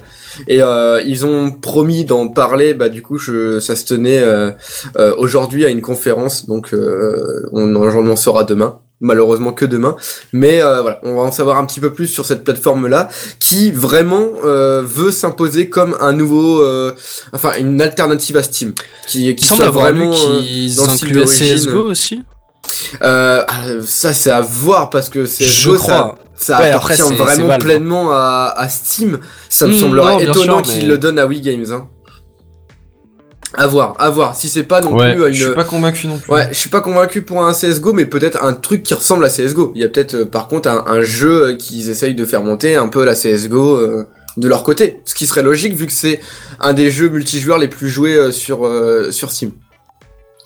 Et 0.48 0.62
euh, 0.62 1.02
ils 1.04 1.24
ont 1.26 1.50
promis 1.50 2.04
d'en 2.04 2.28
parler. 2.28 2.74
Bah, 2.74 2.88
du 2.88 3.02
coup, 3.02 3.18
je, 3.18 3.60
ça 3.60 3.76
se 3.76 3.84
tenait 3.84 4.20
euh, 4.20 4.50
euh, 4.98 5.14
aujourd'hui 5.18 5.64
à 5.64 5.68
une 5.68 5.82
conférence, 5.82 6.46
donc 6.46 6.72
euh, 6.72 7.48
on 7.52 7.74
en, 7.74 7.90
j'en 7.90 8.06
en 8.06 8.16
saura 8.16 8.44
demain. 8.44 8.78
Malheureusement 9.04 9.52
que 9.52 9.64
demain, 9.64 9.96
mais 10.32 10.62
euh, 10.62 10.80
voilà, 10.80 11.00
on 11.02 11.16
va 11.16 11.22
en 11.22 11.32
savoir 11.32 11.58
un 11.58 11.66
petit 11.66 11.80
peu 11.80 11.92
plus 11.92 12.06
sur 12.06 12.24
cette 12.24 12.44
plateforme-là, 12.44 13.08
qui 13.40 13.72
vraiment 13.72 14.28
euh, 14.44 14.80
veut 14.86 15.10
s'imposer 15.10 15.68
comme 15.68 15.96
un 15.98 16.12
nouveau, 16.12 16.62
euh, 16.62 16.92
enfin 17.32 17.50
une 17.58 17.82
alternative 17.82 18.36
à 18.36 18.44
Steam, 18.44 18.74
qui, 19.08 19.34
qui 19.34 19.44
soit 19.44 19.70
vraiment 19.70 20.10
dans 20.12 20.86
le. 21.02 21.24
CSGO 21.24 21.80
aussi. 21.80 22.22
Euh, 23.02 23.44
ah, 23.48 23.62
ça 23.84 24.12
c'est 24.12 24.30
à 24.30 24.40
voir 24.40 24.90
parce 24.90 25.08
que 25.08 25.26
c'est 25.26 25.44
Je 25.44 25.70
crois. 25.72 26.16
ça, 26.36 26.54
ça 26.56 26.60
Ouais, 26.60 26.70
appartient 26.70 27.02
après, 27.02 27.14
vraiment 27.16 27.46
Valve. 27.48 27.62
pleinement 27.64 28.12
à, 28.12 28.54
à 28.56 28.68
Steam. 28.68 29.18
Ça 29.48 29.66
me 29.66 29.72
Hmm, 29.74 29.78
semblerait 29.80 30.12
non, 30.14 30.20
étonnant 30.20 30.62
qu'ils 30.62 30.82
mais- 30.82 30.88
le 30.88 30.98
donnent 30.98 31.18
à 31.18 31.26
Wii 31.26 31.40
Games. 31.40 31.66
Hein. 31.70 31.88
À 33.54 33.66
voir, 33.66 33.94
à 33.98 34.08
voir. 34.08 34.34
Si 34.34 34.48
c'est 34.48 34.62
pas 34.62 34.80
non 34.80 34.94
Ouais, 34.94 35.14
plus 35.14 35.26
une. 35.28 35.32
je 35.34 35.44
suis 35.46 35.54
pas 35.54 35.64
convaincu 35.64 36.06
non 36.06 36.18
plus. 36.18 36.32
Ouais, 36.32 36.48
je 36.50 36.56
suis 36.58 36.70
pas 36.70 36.80
convaincu 36.80 37.20
pour 37.20 37.44
un 37.44 37.52
CSGO, 37.52 37.92
mais 37.92 38.06
peut-être 38.06 38.42
un 38.42 38.54
truc 38.54 38.82
qui 38.82 38.94
ressemble 38.94 39.24
à 39.26 39.28
CSGO. 39.28 39.72
Il 39.74 39.82
y 39.82 39.84
a 39.84 39.88
peut-être 39.90 40.14
euh, 40.14 40.24
par 40.24 40.48
contre 40.48 40.70
un, 40.70 40.84
un 40.86 41.02
jeu 41.02 41.48
euh, 41.48 41.54
qu'ils 41.56 41.90
essayent 41.90 42.14
de 42.14 42.24
faire 42.24 42.42
monter 42.42 42.76
un 42.76 42.88
peu 42.88 43.04
la 43.04 43.14
CSGO 43.14 43.76
euh, 43.76 44.06
de 44.38 44.48
leur 44.48 44.62
côté. 44.62 45.00
Ce 45.04 45.14
qui 45.14 45.26
serait 45.26 45.42
logique 45.42 45.74
vu 45.74 45.86
que 45.86 45.92
c'est 45.92 46.20
un 46.60 46.72
des 46.72 46.90
jeux 46.90 47.10
multijoueurs 47.10 47.58
les 47.58 47.68
plus 47.68 47.90
joués 47.90 48.16
euh, 48.16 48.32
sur, 48.32 48.64
euh, 48.66 49.10
sur 49.10 49.30
Steam. 49.30 49.50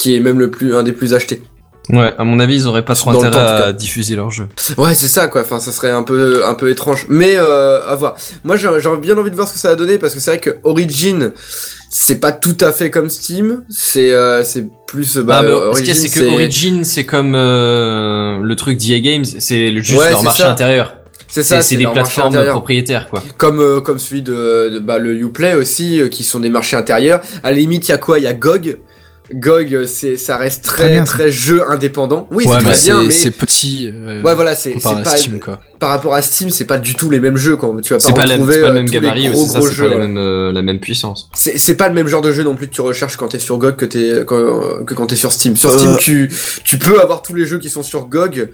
Qui 0.01 0.17
est 0.17 0.21
même 0.21 0.41
le 0.41 0.51
plus, 0.51 0.75
un 0.75 0.83
des 0.83 0.93
plus 0.93 1.15
achetés. 1.15 1.43
Ouais, 1.91 2.13
à 2.19 2.25
mon 2.25 2.41
avis, 2.41 2.57
ils 2.57 2.67
auraient 2.67 2.85
pas 2.85 2.95
trop 2.95 3.13
Dans 3.13 3.23
intérêt 3.23 3.33
temps, 3.61 3.65
à 3.69 3.73
diffuser 3.73 4.17
leur 4.17 4.31
jeu. 4.31 4.49
Ouais, 4.77 4.95
c'est 4.95 5.07
ça 5.09 5.29
quoi. 5.29 5.43
Enfin, 5.43 5.61
ça 5.61 5.71
serait 5.71 5.91
un 5.91 6.03
peu 6.03 6.45
un 6.45 6.55
peu 6.55 6.69
étrange. 6.71 7.07
Mais 7.09 7.37
euh, 7.37 7.81
à 7.87 7.95
voir. 7.95 8.17
Moi, 8.45 8.57
j'ai 8.57 8.69
j'ai 8.81 8.97
bien 8.97 9.17
envie 9.17 9.31
de 9.31 9.37
voir 9.37 9.47
ce 9.47 9.53
que 9.55 9.59
ça 9.61 9.69
va 9.69 9.77
donner 9.77 9.99
parce 9.99 10.13
que 10.15 10.21
c'est 10.21 10.31
vrai 10.33 10.41
que 10.41 10.57
Origin, 10.65 11.33
c'est 11.89 12.19
pas 12.19 12.33
tout 12.33 12.57
à 12.61 12.73
fait 12.73 12.91
comme 12.91 13.09
Steam. 13.09 13.63
C'est 13.69 14.13
euh, 14.13 14.43
c'est 14.43 14.67
plus 14.89 15.17
bah, 15.19 15.37
ah, 15.39 15.43
mais 15.43 15.49
ce 15.85 15.91
a, 15.91 15.95
c'est 15.95 16.09
que 16.09 16.27
Origin, 16.33 16.83
c'est 16.85 17.05
comme 17.05 17.35
euh, 17.37 18.39
le 18.43 18.57
truc 18.57 18.79
d'EA 18.79 19.01
Games, 19.01 19.25
c'est 19.25 19.73
juste 19.83 19.99
Ouais, 20.01 20.11
leur 20.11 20.23
marché 20.25 20.43
ça. 20.43 20.51
intérieur. 20.51 20.97
C'est 21.29 21.43
ça. 21.43 21.61
C'est 21.61 21.71
c'est 21.71 21.77
des 21.77 21.87
plateformes 21.87 22.45
propriétaires, 22.47 23.09
quoi. 23.09 23.23
Comme 23.37 23.61
euh, 23.61 23.81
comme 23.81 23.99
celui 23.99 24.23
de, 24.23 24.71
de- 24.75 24.79
bah, 24.79 24.99
le 24.99 25.15
Uplay 25.15 25.55
aussi, 25.55 26.01
euh, 26.01 26.09
qui 26.09 26.25
sont 26.25 26.41
des 26.41 26.49
marchés 26.49 26.77
intérieurs. 26.77 27.21
À 27.43 27.51
la 27.51 27.57
limite, 27.57 27.89
il 27.89 27.91
y 27.91 27.95
a 27.95 27.99
quoi? 27.99 28.19
Il 28.19 28.25
y 28.25 28.29
a 28.29 28.33
GOG. 28.35 28.79
GOG, 29.33 29.87
c'est 29.87 30.17
ça 30.17 30.37
reste 30.37 30.65
Très 30.65 30.77
très 30.85 30.93
bien, 30.93 31.05
très, 31.05 31.31
jeu 31.31 31.69
indépendant. 31.69 32.29
Oui, 32.31 32.45
ouais, 32.45 32.53
c'est 32.53 32.65
très 32.65 32.65
bien, 32.65 33.01
c'est, 33.01 33.07
mais 33.07 33.11
c'est 33.11 33.31
petit. 33.31 33.91
euh, 33.93 34.23
ouais, 34.23 34.35
voilà, 34.35 34.55
c'est 34.55 34.75
pas 34.81 35.05
Steam, 35.05 35.41
quoi. 35.41 35.61
Par 35.79 35.91
rapport 35.91 36.15
à 36.15 36.23
Steam, 36.23 36.51
c'est 36.51 36.65
pas 36.65 36.79
du 36.79 36.95
tout 36.95 37.11
les 37.11 37.21
mêmes 37.21 37.37
jeux 37.37 37.57
quand 37.57 37.75
tu 37.81 37.91
vas 37.93 37.99
pas 37.99 38.05
C'est 38.07 38.13
pas, 38.15 38.27
la- 38.27 38.35
retrouver 38.35 38.55
c'est 38.55 38.61
pas 38.63 38.67
euh, 38.67 38.71
le 38.71 38.75
même 38.75 38.87
tous 38.87 38.93
les 38.95 39.01
gabarit, 39.01 39.29
gros, 39.29 39.47
ça, 39.47 39.61
jeux, 39.61 39.85
pas 39.85 39.95
la 39.95 39.99
même, 39.99 40.17
euh, 40.19 40.53
la 40.53 40.63
même 40.63 40.81
puissance. 40.81 41.29
C'est 41.35 41.59
c'est 41.59 41.75
pas 41.77 41.89
le 41.89 41.95
même 41.95 42.09
genre 42.09 42.23
de 42.23 42.33
jeu 42.33 42.43
non 42.43 42.55
plus 42.55 42.69
que 42.69 42.75
tu 42.75 42.81
recherches 42.81 43.17
quand 43.17 43.29
t'es 43.29 43.39
sur 43.39 43.59
GOG 43.59 43.77
que 43.77 43.85
t'es 43.85 44.25
quand, 44.27 44.85
que 44.85 44.95
quand 44.95 45.07
t'es 45.07 45.17
sur 45.17 45.33
Steam. 45.33 45.57
Sur 45.57 45.71
Euh. 45.71 45.79
Steam, 45.79 45.97
tu 45.99 46.31
tu 46.65 46.79
peux 46.79 47.01
avoir 47.01 47.23
tous 47.23 47.35
les 47.35 47.47
jeux 47.47 47.59
qui 47.59 47.71
sont 47.71 47.83
sur 47.83 48.07
GOG 48.07 48.49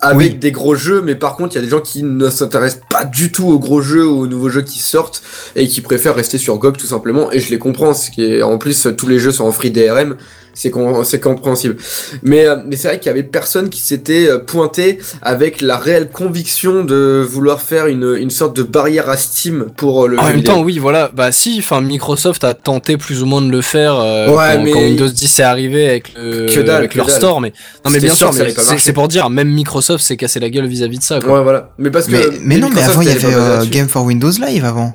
avec 0.00 0.32
Oui. 0.32 0.34
des 0.38 0.52
gros 0.52 0.74
jeux, 0.74 1.00
mais 1.02 1.14
par 1.14 1.36
contre, 1.36 1.54
il 1.54 1.56
y 1.56 1.58
a 1.58 1.64
des 1.64 1.70
gens 1.70 1.80
qui 1.80 2.02
ne 2.02 2.28
s'intéressent 2.28 2.82
pas 2.90 3.04
du 3.04 3.30
tout 3.32 3.46
aux 3.48 3.58
gros 3.58 3.80
jeux 3.80 4.06
ou 4.06 4.20
aux 4.22 4.26
nouveaux 4.26 4.50
jeux 4.50 4.62
qui 4.62 4.80
sortent 4.80 5.22
et 5.56 5.66
qui 5.68 5.80
préfèrent 5.80 6.16
rester 6.16 6.36
sur 6.36 6.58
GOG 6.58 6.76
tout 6.76 6.86
simplement. 6.86 7.30
Et 7.32 7.40
je 7.40 7.48
les 7.50 7.58
comprends, 7.58 7.94
c'est 7.94 8.10
qu'en 8.40 8.58
plus 8.58 8.88
tous 8.96 9.06
les 9.06 9.18
jeux 9.18 9.30
sont 9.32 9.44
en 9.44 9.52
free 9.52 9.70
DRM 9.70 10.16
c'est 10.54 10.70
com- 10.70 11.02
c'est 11.04 11.20
compréhensible. 11.20 11.76
Mais, 12.22 12.46
euh, 12.46 12.56
mais 12.66 12.76
c'est 12.76 12.88
vrai 12.88 12.98
qu'il 12.98 13.06
y 13.08 13.10
avait 13.10 13.22
personne 13.22 13.68
qui 13.68 13.80
s'était 13.80 14.28
euh, 14.28 14.38
pointé 14.38 14.98
avec 15.22 15.60
la 15.60 15.76
réelle 15.76 16.08
conviction 16.10 16.84
de 16.84 17.26
vouloir 17.28 17.60
faire 17.60 17.86
une, 17.86 18.16
une 18.18 18.30
sorte 18.30 18.56
de 18.56 18.62
barrière 18.62 19.08
à 19.10 19.16
Steam 19.16 19.66
pour 19.76 20.04
euh, 20.04 20.08
le 20.08 20.18
En 20.18 20.22
jeu 20.22 20.26
même 20.28 20.36
vidéo. 20.36 20.54
temps, 20.54 20.62
oui, 20.62 20.78
voilà. 20.78 21.10
Bah 21.14 21.32
si, 21.32 21.56
enfin 21.58 21.80
Microsoft 21.80 22.44
a 22.44 22.54
tenté 22.54 22.96
plus 22.96 23.22
ou 23.22 23.26
moins 23.26 23.42
de 23.42 23.50
le 23.50 23.60
faire 23.62 23.94
euh, 23.98 24.28
Ouais, 24.28 24.54
quand, 24.56 24.62
mais- 24.62 24.70
quand 24.72 24.80
Windows 24.80 25.08
10 25.08 25.38
est 25.38 25.42
arrivé 25.42 25.88
avec, 25.88 26.12
le, 26.16 26.46
Que 26.46 26.60
dalle, 26.60 26.76
avec 26.76 26.92
que 26.92 26.96
leur 26.98 27.06
dalle. 27.06 27.16
store. 27.16 27.40
Mais 27.40 27.52
non, 27.84 27.90
mais 27.90 28.00
bien 28.00 28.14
sûr 28.14 28.32
c'est 28.78 28.92
pour 28.92 29.08
dire, 29.08 29.28
même 29.30 29.48
Microsoft 29.48 30.04
s'est 30.04 30.16
cassé 30.16 30.40
la 30.40 30.50
gueule 30.50 30.66
vis-à-vis 30.66 30.98
de 30.98 31.02
ça. 31.04 31.20
Quoi. 31.20 31.38
Ouais, 31.38 31.42
voilà. 31.42 31.70
Mais 31.78 31.90
parce 31.90 32.06
que. 32.06 32.12
Mais, 32.12 32.24
mais 32.42 32.56
non, 32.58 32.68
mais 32.74 32.82
avant, 32.82 33.00
il 33.00 33.08
y 33.08 33.10
avait 33.10 33.34
euh. 33.34 33.64
Game 33.66 33.88
for 33.88 34.04
Windows 34.04 34.30
Live 34.46 34.64
avant. 34.64 34.94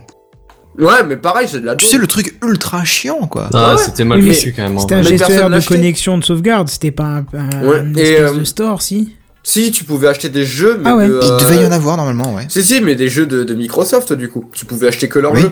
Ouais, 0.80 1.04
mais 1.08 1.18
pareil, 1.18 1.48
c'est 1.52 1.60
de 1.60 1.66
la 1.66 1.76
Tu 1.76 1.86
sais, 1.86 1.98
le 1.98 2.08
truc 2.08 2.38
ultra 2.44 2.84
chiant, 2.86 3.28
quoi. 3.28 3.50
Ah, 3.54 3.76
Ouais. 3.76 3.82
c'était 3.84 4.06
mal 4.06 4.20
Oui, 4.20 4.34
foutu 4.34 4.54
quand 4.56 4.64
même. 4.64 4.80
C'était 4.80 4.96
un 4.96 5.02
gestionnaire 5.02 5.50
de 5.50 5.60
connexion 5.68 6.18
de 6.18 6.24
sauvegarde, 6.24 6.70
c'était 6.70 6.92
pas 6.92 7.04
un, 7.04 7.26
un 7.34 7.68
Ouais, 7.68 7.80
une 7.82 7.98
et, 7.98 8.02
espèce 8.02 8.32
euh, 8.32 8.40
de 8.40 8.44
store, 8.46 8.82
si? 8.82 9.16
Si, 9.44 9.72
tu 9.72 9.84
pouvais 9.84 10.08
acheter 10.08 10.30
des 10.30 10.46
jeux, 10.46 10.78
mais. 10.84 10.90
Ah 10.90 10.96
ouais. 10.96 11.08
de, 11.08 11.20
Il 11.22 11.28
euh, 11.32 11.38
devait 11.40 11.64
y 11.64 11.66
en 11.66 11.72
avoir 11.72 11.98
normalement, 11.98 12.34
ouais. 12.36 12.46
Si, 12.50 12.64
si, 12.64 12.82
mais 12.82 12.96
des 12.96 13.10
jeux 13.10 13.26
de, 13.26 13.44
de 13.44 13.54
Microsoft, 13.56 14.14
du 14.14 14.30
coup. 14.30 14.46
Tu 14.54 14.66
pouvais 14.66 14.88
acheter 14.88 15.08
que 15.10 15.20
leurs 15.20 15.34
Oui. 15.34 15.42
jeux. 15.42 15.52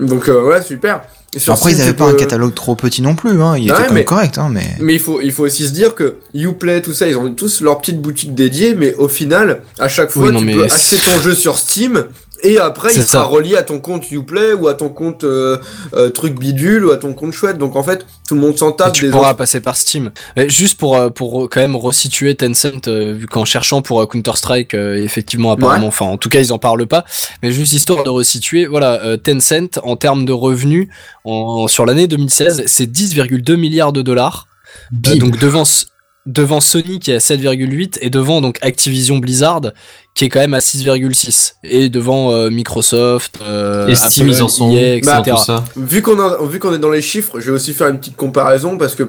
Donc, 0.00 0.28
euh, 0.28 0.44
ouais, 0.44 0.62
super. 0.62 1.00
Sur 1.36 1.54
Après, 1.54 1.70
ils 1.70 1.74
Steam, 1.74 1.82
avaient 1.88 1.92
tu 1.92 1.98
pas 1.98 2.08
un 2.08 2.14
catalogue 2.14 2.54
trop 2.54 2.74
petit 2.76 3.02
non 3.02 3.14
plus, 3.16 3.42
hein. 3.42 3.56
Il 3.56 3.64
était 3.64 3.72
quand 3.74 3.80
mais- 3.88 3.94
même 3.96 4.04
correct, 4.04 4.38
hein, 4.38 4.48
mais. 4.50 4.64
Mais 4.80 4.94
il 4.94 5.00
faut, 5.00 5.20
il 5.20 5.32
faut 5.32 5.44
aussi 5.44 5.66
se 5.66 5.72
dire 5.72 5.94
que 5.94 6.16
Uplay, 6.34 6.80
tout 6.82 6.92
ça, 6.92 7.06
ils 7.08 7.16
ont 7.16 7.32
tous 7.34 7.60
leur 7.60 7.78
petite 7.78 8.00
boutique 8.00 8.34
dédiée, 8.34 8.74
mais 8.74 8.94
au 8.94 9.08
final, 9.08 9.62
à 9.78 9.88
chaque 9.88 10.10
fois, 10.10 10.26
Oui, 10.28 10.32
non, 10.32 10.38
tu 10.40 10.46
mais 10.46 10.54
peux 10.54 10.64
acheter 10.64 10.96
ton 10.96 11.20
jeu 11.20 11.34
sur 11.34 11.58
Steam, 11.58 12.04
et 12.42 12.58
après, 12.58 12.94
il 12.94 13.02
sera 13.02 13.22
ça. 13.22 13.22
relié 13.24 13.56
à 13.56 13.62
ton 13.62 13.80
compte 13.80 14.10
Uplay, 14.10 14.52
ou 14.52 14.68
à 14.68 14.74
ton 14.74 14.88
compte 14.88 15.24
euh, 15.24 15.58
euh, 15.94 16.10
truc 16.10 16.38
bidule, 16.38 16.84
ou 16.84 16.90
à 16.90 16.96
ton 16.96 17.12
compte 17.14 17.32
chouette. 17.32 17.58
Donc 17.58 17.76
en 17.76 17.82
fait, 17.82 18.06
tout 18.28 18.34
le 18.34 18.40
monde 18.40 18.56
s'en 18.56 18.70
Et 18.70 18.76
tape 18.76 18.92
tu 18.92 19.04
des 19.06 19.10
pourras 19.10 19.28
autres. 19.30 19.38
passer 19.38 19.60
par 19.60 19.76
Steam. 19.76 20.10
Mais 20.36 20.48
juste 20.48 20.78
pour 20.78 20.96
euh, 20.96 21.10
pour 21.10 21.48
quand 21.50 21.60
même 21.60 21.76
resituer 21.76 22.34
Tencent, 22.34 22.86
euh, 22.88 23.12
vu 23.14 23.26
qu'en 23.26 23.44
cherchant 23.44 23.82
pour 23.82 24.00
euh, 24.00 24.06
Counter 24.06 24.32
Strike, 24.36 24.74
effectivement 24.74 25.52
apparemment, 25.52 25.88
enfin 25.88 26.06
en 26.06 26.16
tout 26.16 26.28
cas 26.28 26.40
ils 26.40 26.52
en 26.52 26.58
parlent 26.58 26.86
pas. 26.86 27.04
Mais 27.42 27.52
juste 27.52 27.72
histoire 27.72 28.04
de 28.04 28.10
resituer, 28.10 28.66
voilà, 28.66 29.02
euh, 29.02 29.16
Tencent 29.16 29.78
en 29.82 29.96
termes 29.96 30.24
de 30.24 30.32
revenus 30.32 30.88
en, 31.24 31.66
sur 31.68 31.86
l'année 31.86 32.06
2016, 32.06 32.64
c'est 32.66 32.86
10,2 32.86 33.56
milliards 33.56 33.92
de 33.92 34.02
dollars. 34.02 34.46
Euh, 35.06 35.16
donc 35.16 35.38
devant 35.38 35.64
devant 36.28 36.60
Sony 36.60 37.00
qui 37.00 37.10
est 37.10 37.14
à 37.14 37.18
7,8 37.18 37.98
et 38.02 38.10
devant 38.10 38.40
donc 38.40 38.58
Activision 38.60 39.16
Blizzard 39.18 39.62
qui 40.14 40.26
est 40.26 40.28
quand 40.28 40.40
même 40.40 40.54
à 40.54 40.58
6,6 40.58 41.54
et 41.64 41.88
devant 41.88 42.32
euh, 42.32 42.50
Microsoft, 42.50 43.38
euh, 43.42 43.88
Et 43.88 43.94
Steam, 43.94 44.26
Apple, 44.28 44.36
ils 44.36 44.42
en 44.42 44.48
sont 44.48 44.70
EA, 44.70 44.94
où 44.94 44.98
etc. 44.98 45.22
tout 45.26 45.36
ça 45.38 45.64
Vu 45.76 46.02
qu'on 46.02 46.20
a, 46.20 46.38
vu 46.44 46.58
qu'on 46.58 46.74
est 46.74 46.78
dans 46.78 46.90
les 46.90 47.02
chiffres, 47.02 47.40
je 47.40 47.46
vais 47.46 47.56
aussi 47.56 47.72
faire 47.72 47.88
une 47.88 47.98
petite 47.98 48.16
comparaison 48.16 48.76
parce 48.76 48.94
que 48.94 49.08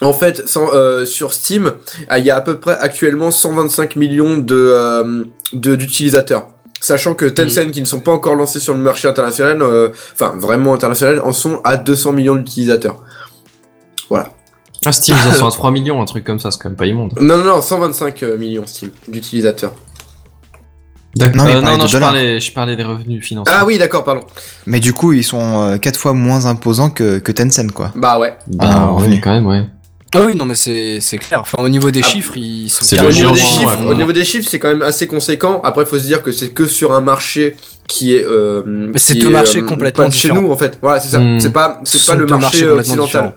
en 0.00 0.12
fait, 0.12 0.48
sans, 0.48 0.68
euh, 0.74 1.04
sur 1.04 1.32
Steam, 1.32 1.72
ah, 2.08 2.18
il 2.18 2.24
y 2.24 2.30
a 2.30 2.36
à 2.36 2.40
peu 2.40 2.58
près 2.58 2.76
actuellement 2.80 3.30
125 3.30 3.94
millions 3.96 4.36
de 4.38 4.54
euh, 4.56 5.24
de- 5.52 5.76
d'utilisateurs. 5.76 6.48
Sachant 6.80 7.14
que 7.14 7.26
Tencent, 7.26 7.70
qui 7.70 7.80
ne 7.80 7.86
sont 7.86 8.00
pas 8.00 8.10
encore 8.10 8.34
lancés 8.34 8.58
sur 8.58 8.74
le 8.74 8.80
marché 8.80 9.06
international, 9.06 9.62
euh, 9.62 9.90
enfin 10.14 10.34
vraiment 10.36 10.74
international, 10.74 11.20
en 11.20 11.32
sont 11.32 11.60
à 11.62 11.76
200 11.76 12.12
millions 12.12 12.34
d'utilisateurs. 12.34 13.00
Voilà. 14.08 14.30
Ah, 14.84 14.92
Steam, 14.92 15.16
ils 15.24 15.28
en 15.30 15.34
sont 15.34 15.46
à 15.46 15.50
3 15.52 15.70
millions, 15.70 16.00
un 16.02 16.04
truc 16.04 16.24
comme 16.24 16.38
ça, 16.38 16.50
c'est 16.50 16.58
quand 16.60 16.68
même 16.70 16.76
pas 16.76 16.86
immonde. 16.86 17.12
Non, 17.20 17.36
non, 17.38 17.44
non, 17.44 17.62
125 17.62 18.22
euh, 18.22 18.36
millions 18.38 18.64
Steam 18.66 18.90
d'utilisateurs. 19.08 19.72
Non, 21.16 21.26
mais 21.34 21.54
Euh, 21.56 21.60
non, 21.60 21.76
non, 21.76 21.84
de 21.84 21.88
je 21.88 21.98
parlais, 21.98 22.40
je 22.40 22.52
parlais 22.52 22.74
des 22.74 22.84
revenus 22.84 23.22
financiers. 23.24 23.54
Ah 23.56 23.64
oui, 23.66 23.76
d'accord, 23.78 24.02
pardon. 24.02 24.22
Mais 24.66 24.80
du 24.80 24.92
coup, 24.94 25.12
ils 25.12 25.24
sont 25.24 25.78
4 25.80 25.96
fois 25.98 26.14
moins 26.14 26.46
imposants 26.46 26.88
que, 26.90 27.18
que 27.18 27.32
Tencent, 27.32 27.70
quoi. 27.72 27.92
Bah 27.94 28.18
ouais. 28.18 28.34
Bah, 28.46 28.64
Ah, 28.66 28.92
ouais, 28.94 29.20
quand 29.20 29.32
même, 29.32 29.46
ouais. 29.46 29.64
Ah 30.14 30.20
oui, 30.26 30.36
non 30.36 30.44
mais 30.44 30.54
c'est 30.54 31.00
c'est 31.00 31.16
clair. 31.16 31.40
Enfin 31.40 31.62
au 31.62 31.70
niveau 31.70 31.90
des 31.90 32.02
Ah, 32.04 32.06
chiffres, 32.06 32.36
ils 32.36 32.68
sont 32.68 32.84
c'est 32.84 33.00
Au 33.00 33.10
niveau, 33.10 33.30
des 33.32 33.40
chiffres, 33.40 33.80
ouais. 33.82 33.90
au 33.90 33.94
niveau 33.94 34.12
des 34.12 34.24
chiffres, 34.26 34.46
c'est 34.46 34.58
quand 34.58 34.68
même 34.68 34.82
assez 34.82 35.06
conséquent. 35.06 35.62
Après, 35.64 35.84
il 35.84 35.86
faut 35.86 35.98
se 35.98 36.04
dire 36.04 36.22
que 36.22 36.32
c'est 36.32 36.50
que 36.50 36.66
sur 36.66 36.92
un 36.92 37.00
marché 37.00 37.56
qui 37.88 38.14
est. 38.14 38.22
Euh, 38.22 38.62
Mais 38.66 38.98
c'est 38.98 39.14
deux 39.14 39.30
marchés 39.30 39.60
euh, 39.60 39.66
complètement 39.66 40.10
chez 40.10 40.30
nous, 40.30 40.52
en 40.52 40.56
fait. 40.58 40.78
Voilà, 40.82 41.00
c'est 41.00 41.08
ça. 41.08 41.18
Hmm. 41.18 41.40
C'est 41.40 41.50
pas, 41.52 41.80
c'est 41.84 41.96
Ce 41.96 42.10
pas 42.10 42.16
le 42.18 42.26
marché 42.26 42.66
occidental. 42.68 43.32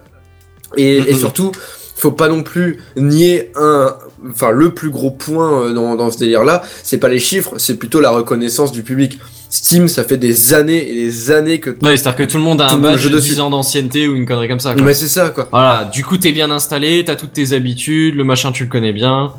Et, 0.78 0.98
et 0.98 1.16
surtout, 1.16 1.52
faut 1.96 2.12
pas 2.12 2.28
non 2.28 2.44
plus 2.44 2.80
nier 2.98 3.52
un, 3.56 3.96
enfin 4.30 4.52
le 4.52 4.74
plus 4.74 4.90
gros 4.90 5.12
point 5.12 5.64
euh, 5.64 5.74
dans, 5.74 5.96
dans 5.96 6.12
ce 6.12 6.18
délire-là, 6.18 6.62
c'est 6.84 6.98
pas 6.98 7.08
les 7.08 7.20
chiffres, 7.20 7.54
c'est 7.58 7.78
plutôt 7.78 8.02
la 8.02 8.10
reconnaissance 8.10 8.72
du 8.72 8.84
public. 8.84 9.20
Steam, 9.50 9.88
ça 9.88 10.04
fait 10.04 10.18
des 10.18 10.54
années 10.54 10.90
et 10.90 10.94
des 10.94 11.32
années 11.32 11.60
que. 11.60 11.70
Ouais, 11.70 11.96
c'est-à-dire 11.96 12.16
que 12.16 12.24
tout 12.32 12.38
le 12.38 12.44
monde 12.44 12.62
a 12.62 12.68
Tout 12.68 12.76
un 12.76 12.80
badge 12.80 13.06
de 13.06 13.10
dessus. 13.10 13.36
10 13.36 13.40
ans 13.40 13.50
d'ancienneté 13.50 14.08
ou 14.08 14.16
une 14.16 14.26
connerie 14.26 14.50
comme 14.50 14.60
ça. 14.60 14.74
Quoi. 14.74 14.84
Mais 14.84 14.94
c'est 14.94 15.08
ça, 15.08 15.30
quoi. 15.30 15.48
Voilà, 15.52 15.86
du 15.86 16.04
coup 16.04 16.18
t'es 16.18 16.34
bien 16.34 16.52
installé, 16.52 17.06
t'as 17.06 17.16
toutes 17.16 17.34
tes 17.34 17.54
habitudes, 17.54 18.16
le 18.16 18.24
machin 18.26 18.52
tu 18.52 18.64
le 18.64 18.70
connais 18.70 18.92
bien. 18.92 19.34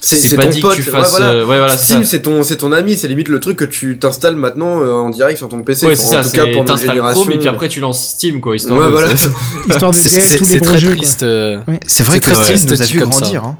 C'est 0.00 0.36
pas 0.36 0.44
ton 0.44 0.50
dit 0.50 0.60
pote. 0.60 0.76
que 0.76 0.82
tu 0.82 0.90
ouais, 0.90 0.96
fasses. 1.00 1.10
voilà. 1.10 1.26
euh, 1.32 1.40
ouais, 1.40 1.58
voilà, 1.58 1.76
Steam, 1.76 2.04
c'est 2.04 2.20
ton, 2.22 2.42
c'est 2.42 2.56
ton 2.58 2.70
ami, 2.72 2.96
c'est 2.96 3.08
limite 3.08 3.28
le 3.28 3.40
truc 3.40 3.56
que 3.56 3.64
tu 3.64 3.98
t'installes 3.98 4.36
maintenant 4.36 4.80
euh, 4.82 4.92
en 4.92 5.10
direct 5.10 5.38
sur 5.38 5.48
ton 5.48 5.62
PC. 5.62 5.86
Ouais, 5.86 5.96
c'est 5.96 6.06
ça, 6.06 6.20
en 6.20 6.22
tout 6.22 6.30
cas 6.30 6.46
pour 6.52 6.64
notre 6.64 6.78
génération. 6.78 7.22
Chrome 7.22 7.32
et 7.34 7.38
puis 7.38 7.48
après 7.48 7.68
tu 7.68 7.80
lances 7.80 8.10
Steam 8.10 8.40
quoi, 8.40 8.54
histoire 8.56 8.78
Ouais, 8.78 8.86
de- 8.86 8.90
voilà. 8.90 9.08
Histoire 9.68 9.92
de 9.92 10.38
tous 10.38 10.48
les 10.52 10.60
très 10.60 10.78
jeux. 10.78 10.96
triste. 10.96 11.22
euh, 11.22 11.58
C'est 11.86 12.04
vrai 12.04 12.20
que 12.20 12.32
Steam 12.34 12.58
nous 12.68 12.72
a 12.82 12.84
ça. 12.84 12.96
grandir, 12.98 13.44
hein. 13.44 13.56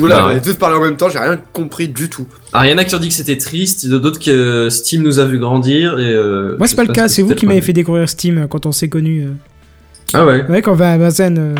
Oula, 0.00 0.16
Bah 0.16 0.22
on 0.24 0.28
ouais. 0.30 0.36
est 0.38 0.40
tous 0.40 0.54
parlé 0.54 0.76
en 0.76 0.80
même 0.80 0.96
temps, 0.96 1.08
j'ai 1.08 1.20
rien 1.20 1.38
compris 1.52 1.86
du 1.86 2.08
tout. 2.10 2.26
Alors, 2.52 2.64
il 2.66 2.70
y 2.72 2.74
en 2.74 2.78
a 2.78 2.84
qui 2.84 2.96
ont 2.96 2.98
dit 2.98 3.08
que 3.08 3.14
c'était 3.14 3.38
triste, 3.38 3.86
d'autres 3.88 4.18
que 4.18 4.68
Steam 4.68 5.02
nous 5.02 5.20
a 5.20 5.24
vu 5.24 5.38
grandir 5.38 6.00
et. 6.00 6.12
Euh, 6.12 6.56
Moi, 6.58 6.66
c'est 6.66 6.74
pas 6.74 6.82
le 6.82 6.92
cas, 6.92 7.06
c'est 7.08 7.22
vous 7.22 7.34
qui 7.36 7.46
m'avez 7.46 7.60
fait 7.60 7.72
découvrir 7.72 8.08
Steam 8.08 8.48
quand 8.50 8.66
on 8.66 8.72
s'est 8.72 8.88
connus. 8.88 9.28
Ah 10.14 10.24
ouais. 10.24 10.44
Ouais, 10.48 10.62
quand 10.62 10.72
on 10.72 10.76
va 10.76 10.92
à 10.92 10.98
Bazen, 10.98 11.36
euh, 11.38 11.54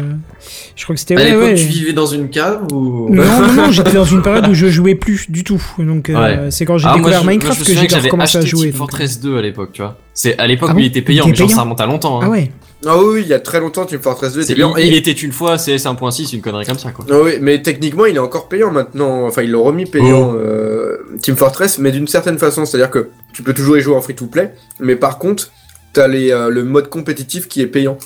je 0.76 0.85
crois 0.85 0.94
que 0.94 1.01
c'était. 1.01 1.14
À 1.14 1.18
Ouais, 1.18 1.24
l'époque, 1.31 1.43
ouais. 1.43 1.55
tu 1.55 1.64
vivais 1.66 1.93
dans 1.93 2.06
une 2.06 2.31
cave 2.31 2.62
ou. 2.72 3.09
Non, 3.12 3.22
non, 3.24 3.52
non, 3.52 3.70
j'étais 3.70 3.93
dans 3.93 4.05
une 4.05 4.22
période 4.22 4.47
où 4.48 4.55
je 4.55 4.66
jouais 4.68 4.94
plus 4.94 5.31
du 5.31 5.44
tout. 5.44 5.60
Donc, 5.78 6.09
euh, 6.09 6.14
Ouais. 6.14 6.51
c'est 6.51 6.64
quand 6.64 6.78
j'ai 6.78 6.89
Ah, 6.89 6.94
découvert 6.97 7.24
moi, 7.24 7.32
Minecraft 7.32 7.64
que 7.66 7.72
j'ai 7.74 7.98
recommencé 7.98 8.39
à 8.39 8.40
jouer. 8.43 8.68
Team 8.70 8.72
Fortress 8.76 9.20
2 9.20 9.36
à 9.39 9.43
l'époque, 9.43 9.70
tu 9.72 9.82
vois. 9.82 9.98
C'est 10.14 10.39
à 10.39 10.47
l'époque 10.47 10.68
Ah 10.70 10.74
où 10.74 10.76
bon 10.76 10.82
il 10.82 10.86
était 10.86 11.02
payant, 11.02 11.24
Il 11.26 11.31
mais 11.31 11.36
genre 11.36 11.51
ça 11.51 11.62
remonte 11.62 11.81
à 11.81 11.86
longtemps. 11.86 12.20
Ah 12.22 12.26
Hein. 12.26 12.31
ouais. 12.31 12.51
Ah 12.86 12.98
oui, 12.98 13.05
oui, 13.14 13.20
il 13.22 13.28
y 13.28 13.32
a 13.32 13.40
très 13.40 13.60
longtemps, 13.60 13.86
Team 13.86 13.98
Fortress 14.01 14.35
2 14.35 14.43
C'est 14.43 14.52
était 14.52 14.55
payant. 14.56 14.76
il, 14.76 14.93
était 14.94 15.10
une 15.12 15.32
fois 15.32 15.56
CS 15.56 15.86
1.6, 15.86 16.35
une 16.35 16.43
connerie 16.43 16.66
comme 16.66 16.78
ça 16.78 16.90
quoi. 16.90 17.06
Ah 17.10 17.14
oui, 17.24 17.32
mais 17.40 17.62
techniquement, 17.62 18.05
il 18.05 18.16
est 18.16 18.20
encore 18.20 18.47
payant 18.48 18.70
maintenant. 18.70 19.26
Enfin, 19.26 19.40
ils 19.43 19.51
l'ont 19.51 19.64
remis 19.64 19.86
payant, 19.86 20.32
Oh. 20.32 20.36
euh, 20.36 20.98
Team 21.22 21.35
Fortress, 21.35 21.78
mais 21.78 21.90
d'une 21.93 22.06
certaine 22.06 22.39
façon. 22.39 22.66
C'est-à-dire 22.66 22.90
que 22.90 23.09
tu 23.32 23.43
peux 23.43 23.55
toujours 23.55 23.78
y 23.78 23.81
jouer 23.81 23.97
en 23.97 24.02
free-to-play, 24.02 24.52
mais 24.81 24.97
par 24.97 25.18
contre, 25.18 25.51
t'as 25.94 26.06
les, 26.09 26.31
euh, 26.31 26.51
le 26.51 26.62
mode 26.62 26.90
compétitif 26.90 27.48
qui 27.48 27.62
est 27.62 27.66
payant. 27.66 27.97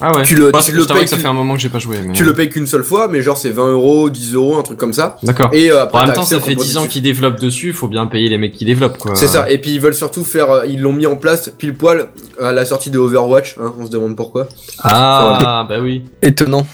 Ah 0.00 0.12
ouais. 0.16 0.24
Tu 0.24 0.34
le- 0.34 0.50
tu 0.50 0.72
le 0.72 0.84
payes 0.86 1.04
que 1.04 1.10
ça 1.10 1.16
fait 1.18 1.28
un 1.28 1.32
moment 1.32 1.54
que 1.54 1.60
j'ai 1.60 1.68
pas 1.68 1.78
joué. 1.78 1.98
Mais... 2.04 2.12
Tu 2.14 2.24
le 2.24 2.32
payes 2.34 2.48
qu'une 2.48 2.66
seule 2.66 2.82
fois, 2.82 3.06
mais 3.06 3.22
genre 3.22 3.36
c'est 3.36 3.50
20 3.50 3.68
euros, 3.72 4.10
10 4.10 4.34
euros, 4.34 4.56
un 4.58 4.62
truc 4.62 4.76
comme 4.76 4.92
ça. 4.92 5.18
D'accord. 5.22 5.50
Et 5.52 5.70
euh, 5.70 5.82
après, 5.84 5.98
En 6.02 6.06
même 6.06 6.14
temps, 6.16 6.24
ça 6.24 6.40
fait 6.40 6.56
10 6.56 6.76
ans 6.78 6.86
qu'ils 6.86 7.02
développent 7.02 7.38
dessus, 7.40 7.72
faut 7.72 7.86
bien 7.86 8.06
payer 8.06 8.28
les 8.28 8.36
mecs 8.38 8.52
qui 8.54 8.64
développent 8.64 8.98
quoi. 8.98 9.14
C'est 9.14 9.28
ça, 9.28 9.48
et 9.50 9.58
puis 9.58 9.70
ils 9.72 9.80
veulent 9.80 9.94
surtout 9.94 10.24
faire, 10.24 10.50
euh, 10.50 10.66
ils 10.66 10.80
l'ont 10.80 10.92
mis 10.92 11.06
en 11.06 11.14
place 11.16 11.50
pile 11.56 11.74
poil 11.74 12.08
à 12.40 12.50
la 12.52 12.64
sortie 12.64 12.90
de 12.90 12.98
Overwatch, 12.98 13.56
hein, 13.60 13.72
on 13.78 13.86
se 13.86 13.90
demande 13.90 14.16
pourquoi. 14.16 14.48
Ah, 14.82 15.64
bah 15.68 15.76
oui. 15.80 16.02
Étonnant. 16.22 16.66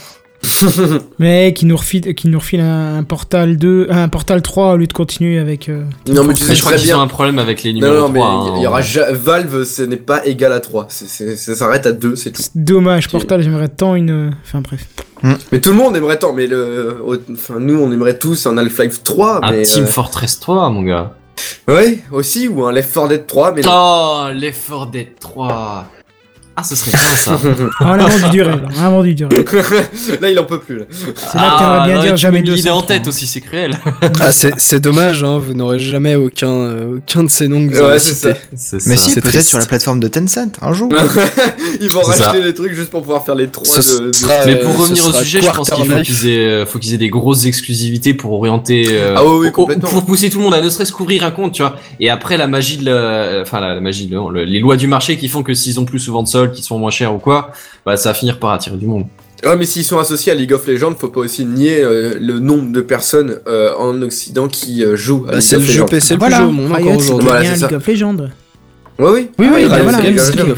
Mais 1.18 1.52
qui 1.54 1.66
nous 1.66 1.76
refile, 1.76 2.14
qui 2.14 2.28
nous 2.28 2.38
refile 2.38 2.60
un, 2.60 2.96
un 2.98 3.02
Portal 3.02 3.56
2, 3.56 3.88
un 3.90 4.08
Portal 4.08 4.42
3 4.42 4.72
au 4.72 4.76
lieu 4.76 4.86
de 4.86 4.92
continuer 4.92 5.38
avec. 5.38 5.68
euh, 5.68 5.84
Non 6.08 6.24
mais 6.24 6.34
tu 6.34 6.44
sais 6.44 6.54
je 6.54 6.60
crois 6.60 6.74
qu'ils 6.76 6.94
ont 6.94 7.00
un 7.00 7.06
problème 7.06 7.38
avec 7.38 7.62
les 7.62 7.72
numéros 7.72 7.94
non, 7.94 8.08
mais 8.08 8.20
3. 8.20 8.54
il 8.56 8.62
y, 8.62 8.64
hein. 8.66 8.68
aura 8.68 8.80
ja- 8.80 9.12
Valve, 9.12 9.64
ce 9.64 9.82
n'est 9.82 9.96
pas 9.96 10.24
égal 10.26 10.52
à 10.52 10.60
3. 10.60 10.86
C'est- 10.88 11.06
c'est- 11.08 11.36
ça 11.36 11.54
s'arrête 11.54 11.86
à 11.86 11.92
2, 11.92 12.16
c'est 12.16 12.30
tout. 12.32 12.42
dommage, 12.54 13.08
Portal, 13.08 13.42
j'aimerais 13.42 13.68
tant 13.68 13.94
une. 13.94 14.34
Enfin 14.44 14.60
bref. 14.60 14.86
Mais 15.52 15.60
tout 15.60 15.70
le 15.70 15.76
monde 15.76 15.94
aimerait 15.96 16.18
tant, 16.18 16.32
mais 16.32 16.46
le, 16.46 16.96
enfin 17.32 17.58
nous 17.60 17.78
on 17.78 17.92
aimerait 17.92 18.18
tous 18.18 18.46
un 18.46 18.56
Half-Life 18.56 19.02
3, 19.02 19.40
Un 19.44 19.50
mais 19.50 19.62
Team 19.62 19.84
euh, 19.84 19.86
Fortress 19.86 20.40
3, 20.40 20.70
mon 20.70 20.82
gars. 20.82 21.12
ouais 21.68 21.98
aussi 22.10 22.48
ou 22.48 22.64
un 22.64 22.72
Left 22.72 22.92
4 22.94 23.08
Dead 23.08 23.26
3, 23.26 23.52
mais 23.52 23.60
non. 23.60 23.70
Oh, 23.70 24.26
l'effort 24.32 24.86
Dead 24.86 25.08
3. 25.20 25.86
Ah, 26.60 26.64
ce 26.64 26.76
serait 26.76 26.90
bien 26.90 27.00
ça. 27.16 27.38
Ah, 27.80 27.84
on 27.86 27.92
a 27.92 28.06
vendu 28.08 28.30
du 28.30 28.42
rêve, 28.42 28.62
là, 28.62 28.68
on 28.78 28.84
a 28.84 28.90
vendu 28.90 29.14
du 29.14 29.24
rêve. 29.24 29.46
là 30.20 30.30
il 30.30 30.38
en 30.38 30.44
peut 30.44 30.60
plus. 30.60 30.78
Là. 30.80 30.84
C'est 30.90 31.36
là 31.38 31.54
que 31.54 31.58
t'aimerais 31.58 31.86
bien 31.88 31.96
non, 31.96 32.02
dire 32.02 32.16
jamais 32.16 32.42
l'idée 32.42 32.60
sans 32.62 32.70
en 32.70 32.82
trois. 32.82 32.86
tête 32.96 33.08
aussi, 33.08 33.26
c'est 33.26 33.40
cruel. 33.40 33.78
Ah, 34.20 34.32
c'est 34.32 34.52
c'est 34.58 34.80
dommage, 34.80 35.24
hein, 35.24 35.38
vous 35.38 35.54
n'aurez 35.54 35.78
jamais 35.78 36.14
aucun, 36.16 36.48
euh, 36.50 36.96
aucun 36.98 37.22
de 37.24 37.28
ces 37.30 37.48
noms 37.48 37.66
que 37.66 37.72
vous 37.74 37.80
Ouais, 37.80 37.90
avez 37.90 37.98
c'est 37.98 38.14
cités. 38.14 38.32
ça. 38.34 38.38
C'est 38.54 38.86
Mais 38.86 38.96
ça. 38.96 39.04
si, 39.04 39.10
c'est 39.12 39.20
peut-être 39.20 39.42
sur 39.44 39.58
la 39.58 39.66
plateforme 39.66 40.00
de 40.00 40.08
Tencent, 40.08 40.52
un 40.60 40.72
jour. 40.72 40.90
Ils 41.80 41.88
vont 41.90 42.00
C'est 42.04 42.22
racheter 42.22 42.38
ça. 42.40 42.46
les 42.46 42.54
trucs 42.54 42.74
juste 42.74 42.90
pour 42.90 43.00
pouvoir 43.02 43.24
faire 43.24 43.34
les 43.34 43.48
3 43.48 43.64
Ce 43.80 44.00
de, 44.02 44.06
de- 44.08 44.12
sera- 44.14 44.44
Mais 44.46 44.56
pour 44.56 44.76
revenir 44.78 45.06
au 45.06 45.12
sujet, 45.12 45.40
je 45.42 45.50
pense 45.50 45.70
qu'il 45.70 45.84
faut 45.86 46.02
qu'ils 46.02 46.28
aient, 46.28 46.38
euh, 46.48 46.66
faut 46.66 46.78
qu'ils 46.78 46.94
aient 46.94 46.98
des 46.98 47.08
grosses 47.10 47.46
exclusivités 47.46 48.14
pour 48.14 48.32
orienter, 48.32 48.84
euh, 48.90 49.14
Ah 49.16 49.24
oui, 49.24 49.38
oui, 49.40 49.48
au- 49.48 49.52
complètement. 49.52 49.88
pour 49.88 50.04
pousser 50.04 50.30
tout 50.30 50.38
le 50.38 50.44
monde 50.44 50.54
à 50.54 50.60
ne 50.60 50.68
serait-ce 50.68 50.92
qu'ouvrir 50.92 51.24
un 51.24 51.30
compte, 51.30 51.52
tu 51.52 51.62
vois. 51.62 51.76
Et 52.00 52.10
après, 52.10 52.36
la 52.36 52.46
magie 52.46 52.76
de 52.78 52.84
la, 52.86 53.40
enfin, 53.42 53.60
la, 53.60 53.80
magie, 53.80 54.06
de- 54.06 54.16
le- 54.32 54.44
les 54.44 54.60
lois 54.60 54.76
du 54.76 54.86
marché 54.86 55.16
qui 55.16 55.28
font 55.28 55.42
que 55.42 55.54
s'ils 55.54 55.78
ont 55.80 55.84
plus 55.84 55.98
souvent 56.00 56.22
de 56.22 56.28
soldes, 56.28 56.49
qui 56.50 56.62
sont 56.62 56.78
moins 56.78 56.90
chers 56.90 57.14
ou 57.14 57.18
quoi, 57.18 57.52
bah, 57.86 57.96
ça 57.96 58.10
va 58.10 58.14
finir 58.14 58.38
par 58.38 58.50
attirer 58.52 58.76
du 58.76 58.86
monde. 58.86 59.04
Ouais, 59.42 59.56
mais 59.56 59.64
s'ils 59.64 59.84
sont 59.84 59.98
associés 59.98 60.32
à 60.32 60.34
League 60.34 60.52
of 60.52 60.66
Legends, 60.66 60.94
faut 60.98 61.08
pas 61.08 61.20
aussi 61.20 61.46
nier 61.46 61.80
euh, 61.80 62.14
le 62.20 62.38
nombre 62.40 62.72
de 62.72 62.82
personnes 62.82 63.38
euh, 63.48 63.72
en 63.78 64.02
Occident 64.02 64.48
qui 64.48 64.84
euh, 64.84 64.96
jouent 64.96 65.24
à 65.28 65.30
Bah, 65.30 65.38
League 65.38 65.42
c'est 65.42 65.56
le 65.56 65.62
of 65.62 65.68
jeu 65.68 65.72
Legends. 65.74 65.86
PC 65.86 66.12
le 66.14 66.18
plus 66.18 66.28
Voilà, 66.28 66.36
joué 66.42 66.46
au 66.46 66.52
monde 66.52 66.72
Riot, 66.72 66.88
encore 66.88 67.00
c'est 67.00 67.06
aujourd'hui. 67.06 67.26
Voilà, 67.28 67.40
bien 67.40 67.54
c'est 67.54 67.60
ça. 67.60 67.66
League 67.68 67.76
of 67.76 67.86
Legends. 67.86 68.16
Ouais, 69.00 69.10
oui. 69.12 69.28
Oui, 69.38 69.46
oui, 69.46 69.48
oui, 69.62 69.68
bah 69.68 69.78
voilà, 69.82 69.98
oui, 69.98 70.14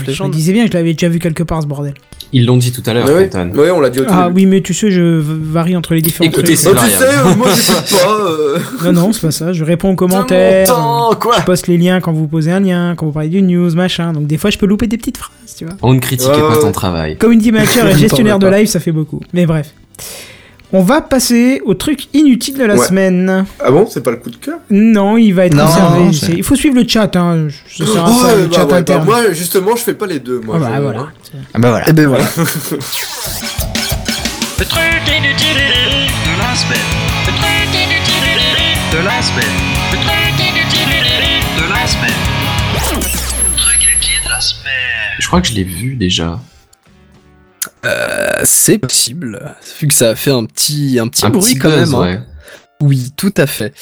je 0.09 0.23
me 0.25 0.29
disais 0.29 0.53
bien, 0.53 0.67
je 0.67 0.73
l'avais 0.73 0.93
déjà 0.95 1.09
vu 1.09 1.19
quelque 1.19 1.43
part 1.43 1.63
ce 1.63 1.67
bordel. 1.67 1.95
Ils 2.35 2.47
l'ont 2.47 2.57
dit 2.57 2.73
tout 2.73 2.83
à 2.87 2.95
l'heure, 2.95 3.07
Ouais, 3.07 3.29
ouais, 3.55 3.71
on 3.71 3.81
l'a 3.81 3.91
dit 3.91 4.01
au 4.01 4.05
Ah 4.09 4.31
oui, 4.35 4.47
mais 4.47 4.63
tu 4.63 4.73
sais, 4.73 4.91
je 4.91 5.01
varie 5.21 5.77
entre 5.77 5.95
les 5.95 6.01
différents 6.01 6.29
Écoutez, 6.31 6.55
trucs. 6.55 6.59
c'est 6.59 6.73
Bah, 6.73 6.81
tu 6.83 6.91
sais, 6.91 7.37
moi 7.37 7.49
j'écoute 7.55 8.01
pas. 8.01 8.25
euh. 8.25 8.59
Non, 8.87 8.93
non, 8.93 9.13
c'est 9.13 9.21
pas 9.21 9.31
ça. 9.31 9.53
Je 9.53 9.63
réponds 9.65 9.93
aux 9.93 9.97
commentaires. 9.97 10.67
quoi? 11.21 11.37
Je 11.39 11.45
poste 11.45 11.67
les 11.69 11.77
liens 11.77 12.01
quand 12.01 12.13
vous 12.13 12.27
posez 12.27 12.51
un 12.51 12.61
lien, 12.61 12.95
quand 12.97 13.05
vous 13.07 13.13
parlez 13.13 13.29
d'une 13.29 13.47
news, 13.47 13.75
machin. 13.75 14.13
Donc 14.15 14.27
des 14.27 14.39
fois, 14.39 14.49
je 14.51 14.57
peux 14.59 14.67
louper 14.67 14.87
des 14.87 14.97
petites 14.97 15.19
phrases, 15.19 15.55
tu 15.57 15.67
vois. 15.67 15.75
On 15.83 15.93
ne 15.93 16.01
critiquait 16.01 16.33
pas 16.41 16.57
ton 16.57 16.73
travail. 16.73 17.17
Community 17.19 17.53
manager 17.53 17.87
et 17.91 17.97
gestionnaire 17.99 18.39
de 18.39 18.47
live, 18.49 18.67
ça 18.67 18.81
fait 18.81 18.93
beaucoup. 18.93 19.21
Mais 19.35 19.45
bref. 19.47 19.73
On 20.75 20.83
va 20.83 21.03
passer 21.03 21.61
au 21.67 21.75
truc 21.75 22.07
inutile 22.15 22.57
de 22.57 22.65
la 22.65 22.77
Ouais. 22.77 22.87
semaine. 22.87 23.45
Ah 23.61 23.71
bon, 23.71 23.87
c'est 23.91 24.03
pas 24.03 24.11
le 24.11 24.17
coup 24.17 24.31
de 24.31 24.37
cœur? 24.37 24.59
Non, 24.71 25.19
il 25.19 25.33
va 25.33 25.45
être 25.47 25.55
Non, 25.55 25.67
conservé. 25.67 26.09
Il 26.37 26.43
faut 26.43 26.55
suivre 26.57 26.77
le 26.77 26.89
chat. 26.89 27.15
Hein. 27.17 27.49
À 27.49 27.83
Oh, 27.83 27.85
ça, 27.87 28.05
ouais, 28.05 28.37
le 28.41 28.47
bah 28.47 28.55
chat 28.57 28.63
ouais, 28.65 28.71
bah 28.71 28.77
interne. 28.77 29.05
Moi, 29.05 29.33
justement, 29.33 29.77
je 29.77 29.83
fais 29.83 29.93
pas 29.95 30.07
les 30.07 30.19
deux. 30.19 30.41
Moi, 30.41 30.57
Ah 30.57 30.61
bah, 30.61 30.71
je- 30.77 30.81
voilà. 30.83 31.07
Ah 31.53 31.59
bah 31.59 31.69
voilà. 31.71 31.89
Et 31.89 31.93
ben 31.93 32.07
voilà. 32.09 32.25
Le 34.59 34.65
truc 34.65 34.83
inutile 35.09 35.57
de 35.57 36.39
la 36.39 36.55
semaine. 36.55 36.89
Le 37.27 37.33
truc 37.33 37.75
inutile 37.75 38.31
de 38.93 38.99
la 39.05 39.21
semaine. 39.23 39.57
Le 39.93 39.99
truc 39.99 40.39
inutile 40.39 40.95
de 41.59 41.65
la 41.69 41.87
semaine. 41.87 42.21
Le 42.75 43.57
truc 43.59 43.83
inutile 43.83 44.21
de 44.25 44.31
la 44.31 44.41
semaine. 44.41 45.11
Je 45.19 45.27
crois 45.27 45.41
que 45.41 45.49
je 45.49 45.55
l'ai 45.55 45.65
vu 45.65 45.97
déjà. 45.97 46.39
Euh, 47.85 48.41
c'est 48.45 48.79
possible, 48.79 49.55
vu 49.81 49.89
que 49.89 49.95
ça 49.95 50.11
a 50.11 50.15
fait 50.15 50.31
un 50.31 50.45
petit, 50.45 50.99
un 51.01 51.09
petit 51.09 51.27
Un 51.27 51.31
bruit 51.31 51.55
petit 51.55 51.59
quand 51.59 51.69
buzz, 51.71 51.91
même. 51.91 51.95
hein. 51.95 52.01
ouais. 52.03 52.21
Oui, 52.81 53.13
tout 53.17 53.35
à 53.37 53.47
fait. 53.47 53.73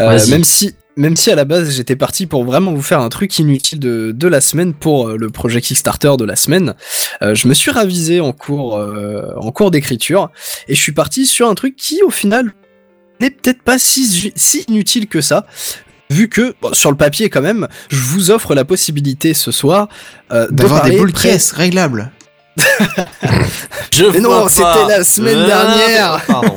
Euh, 0.00 0.18
même 0.28 0.44
si, 0.44 0.74
même 0.96 1.16
si 1.16 1.30
à 1.30 1.36
la 1.36 1.44
base 1.44 1.70
j'étais 1.70 1.94
parti 1.96 2.26
pour 2.26 2.44
vraiment 2.44 2.72
vous 2.72 2.82
faire 2.82 3.00
un 3.00 3.08
truc 3.08 3.38
inutile 3.38 3.78
de, 3.78 4.10
de 4.12 4.28
la 4.28 4.40
semaine 4.40 4.74
pour 4.74 5.08
euh, 5.08 5.16
le 5.16 5.30
projet 5.30 5.60
Kickstarter 5.60 6.12
de 6.18 6.24
la 6.24 6.34
semaine, 6.34 6.74
euh, 7.22 7.34
je 7.36 7.46
me 7.46 7.54
suis 7.54 7.70
ravisé 7.70 8.20
en 8.20 8.32
cours, 8.32 8.76
euh, 8.76 9.32
en 9.36 9.52
cours 9.52 9.70
d'écriture 9.70 10.30
et 10.66 10.74
je 10.74 10.80
suis 10.80 10.92
parti 10.92 11.26
sur 11.26 11.48
un 11.48 11.54
truc 11.54 11.76
qui 11.76 12.02
au 12.02 12.10
final 12.10 12.52
n'est 13.20 13.30
peut-être 13.30 13.62
pas 13.62 13.78
si, 13.78 14.32
si 14.34 14.60
inutile 14.68 15.06
que 15.08 15.20
ça. 15.20 15.46
Vu 16.10 16.28
que, 16.28 16.54
bon, 16.62 16.72
sur 16.72 16.90
le 16.90 16.96
papier 16.96 17.28
quand 17.28 17.42
même, 17.42 17.68
je 17.90 17.98
vous 18.00 18.30
offre 18.30 18.54
la 18.54 18.64
possibilité 18.64 19.34
ce 19.34 19.52
soir 19.52 19.88
euh, 20.32 20.48
de 20.48 20.54
D'avoir 20.56 20.84
des 20.84 20.96
boules 20.96 21.12
réglables. 21.54 22.10
Je 23.92 24.04
Mais 24.06 24.20
non, 24.20 24.28
vois 24.40 24.50
c'était 24.50 24.86
la 24.88 25.04
semaine 25.04 25.38
Euh, 25.38 25.46
dernière. 25.46 26.24
Pardon. 26.26 26.56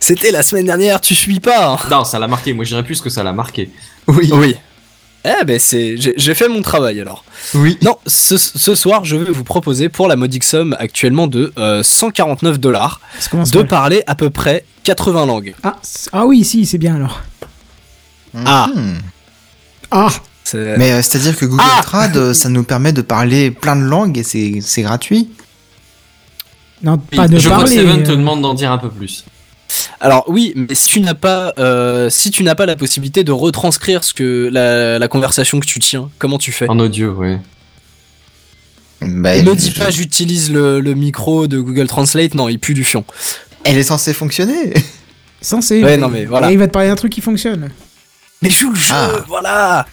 C'était 0.00 0.30
la 0.30 0.42
semaine 0.42 0.66
dernière, 0.66 1.00
tu 1.00 1.14
suis 1.14 1.40
pas 1.40 1.72
hein. 1.74 1.78
non, 1.90 2.04
ça 2.04 2.18
l'a 2.18 2.28
marqué. 2.28 2.52
Moi, 2.54 2.64
je 2.64 2.70
dirais 2.70 2.82
plus 2.82 3.00
que 3.00 3.10
ça 3.10 3.22
l'a 3.22 3.32
marqué. 3.32 3.70
Oui. 4.06 4.30
Oui. 4.32 4.56
Eh 5.28 5.44
ben 5.44 5.58
c'est, 5.58 5.96
j'ai 5.96 6.14
j'ai 6.16 6.34
fait 6.34 6.46
mon 6.48 6.62
travail 6.62 7.00
alors. 7.00 7.24
Oui. 7.54 7.76
Non, 7.82 7.96
ce, 8.06 8.36
ce 8.38 8.74
soir, 8.76 9.04
je 9.04 9.16
vais 9.16 9.32
vous 9.32 9.42
proposer 9.42 9.88
pour 9.88 10.06
la 10.06 10.14
modique 10.14 10.44
somme 10.44 10.76
actuellement 10.78 11.26
de 11.26 11.52
euh, 11.58 11.82
149 11.82 12.60
dollars 12.60 13.00
Ça 13.18 13.28
commence 13.30 13.50
de 13.50 13.58
mal. 13.58 13.66
parler 13.66 14.02
à 14.06 14.14
peu 14.14 14.30
près 14.30 14.64
80 14.84 15.26
langues. 15.26 15.54
Ah, 15.64 15.76
c- 15.82 16.08
ah 16.12 16.24
oui, 16.26 16.44
si, 16.44 16.64
c'est 16.64 16.78
bien 16.78 16.94
alors. 16.94 17.22
Ah. 18.44 18.68
Ah 19.90 20.08
Mais 20.54 20.92
euh, 20.92 21.02
c'est-à-dire 21.02 21.36
que 21.36 21.44
Google 21.46 21.62
Ah 21.64 21.80
Trad, 21.82 22.16
euh, 22.16 22.34
ça 22.34 22.48
nous 22.48 22.62
permet 22.62 22.92
de 22.92 23.02
parler 23.02 23.50
plein 23.50 23.76
de 23.76 23.82
langues 23.82 24.18
et 24.18 24.22
c'est 24.22 24.58
c'est 24.60 24.82
gratuit. 24.82 25.30
Non, 26.82 26.98
pas 26.98 27.26
de 27.26 27.38
je 27.38 27.48
crois 27.48 27.64
que 27.64 27.68
parler. 27.70 27.76
Seven 27.76 28.02
te 28.02 28.10
euh, 28.12 28.16
demande 28.16 28.42
d'en 28.42 28.54
dire 28.54 28.70
un 28.70 28.78
peu 28.78 28.90
plus. 28.90 29.24
Alors 30.00 30.24
oui, 30.28 30.52
mais 30.54 30.74
si 30.74 30.88
tu 30.88 31.00
n'as 31.00 31.14
pas, 31.14 31.52
euh, 31.58 32.10
si 32.10 32.30
tu 32.30 32.42
n'as 32.42 32.54
pas 32.54 32.66
la 32.66 32.76
possibilité 32.76 33.24
de 33.24 33.32
retranscrire 33.32 34.04
ce 34.04 34.12
que 34.14 34.48
la, 34.52 34.98
la 34.98 35.08
conversation 35.08 35.58
que 35.58 35.66
tu 35.66 35.80
tiens, 35.80 36.10
comment 36.18 36.38
tu 36.38 36.52
fais? 36.52 36.68
En 36.68 36.78
audio, 36.78 37.12
ouais. 37.12 37.40
Bah, 39.00 39.40
Ne 39.42 39.54
dis 39.54 39.72
pas 39.72 39.90
j'utilise 39.90 40.52
le, 40.52 40.80
le 40.80 40.94
micro 40.94 41.46
de 41.46 41.60
Google 41.60 41.86
Translate, 41.86 42.34
non, 42.34 42.48
il 42.48 42.58
pue 42.58 42.74
du 42.74 42.84
fion. 42.84 43.04
Elle 43.64 43.78
est 43.78 43.82
censée 43.82 44.12
fonctionner. 44.12 44.74
Censé. 45.40 45.82
Ouais, 45.82 45.96
non, 45.96 46.08
mais 46.08 46.24
voilà. 46.24 46.50
Et 46.50 46.54
il 46.54 46.58
va 46.58 46.66
te 46.66 46.72
parler 46.72 46.88
d'un 46.88 46.94
truc 46.96 47.12
qui 47.12 47.20
fonctionne. 47.20 47.70
Mais 48.42 48.50
joue 48.50 48.70
le 48.70 48.76
jeu, 48.76 48.94
Ah. 48.94 49.10
voilà 49.28 49.86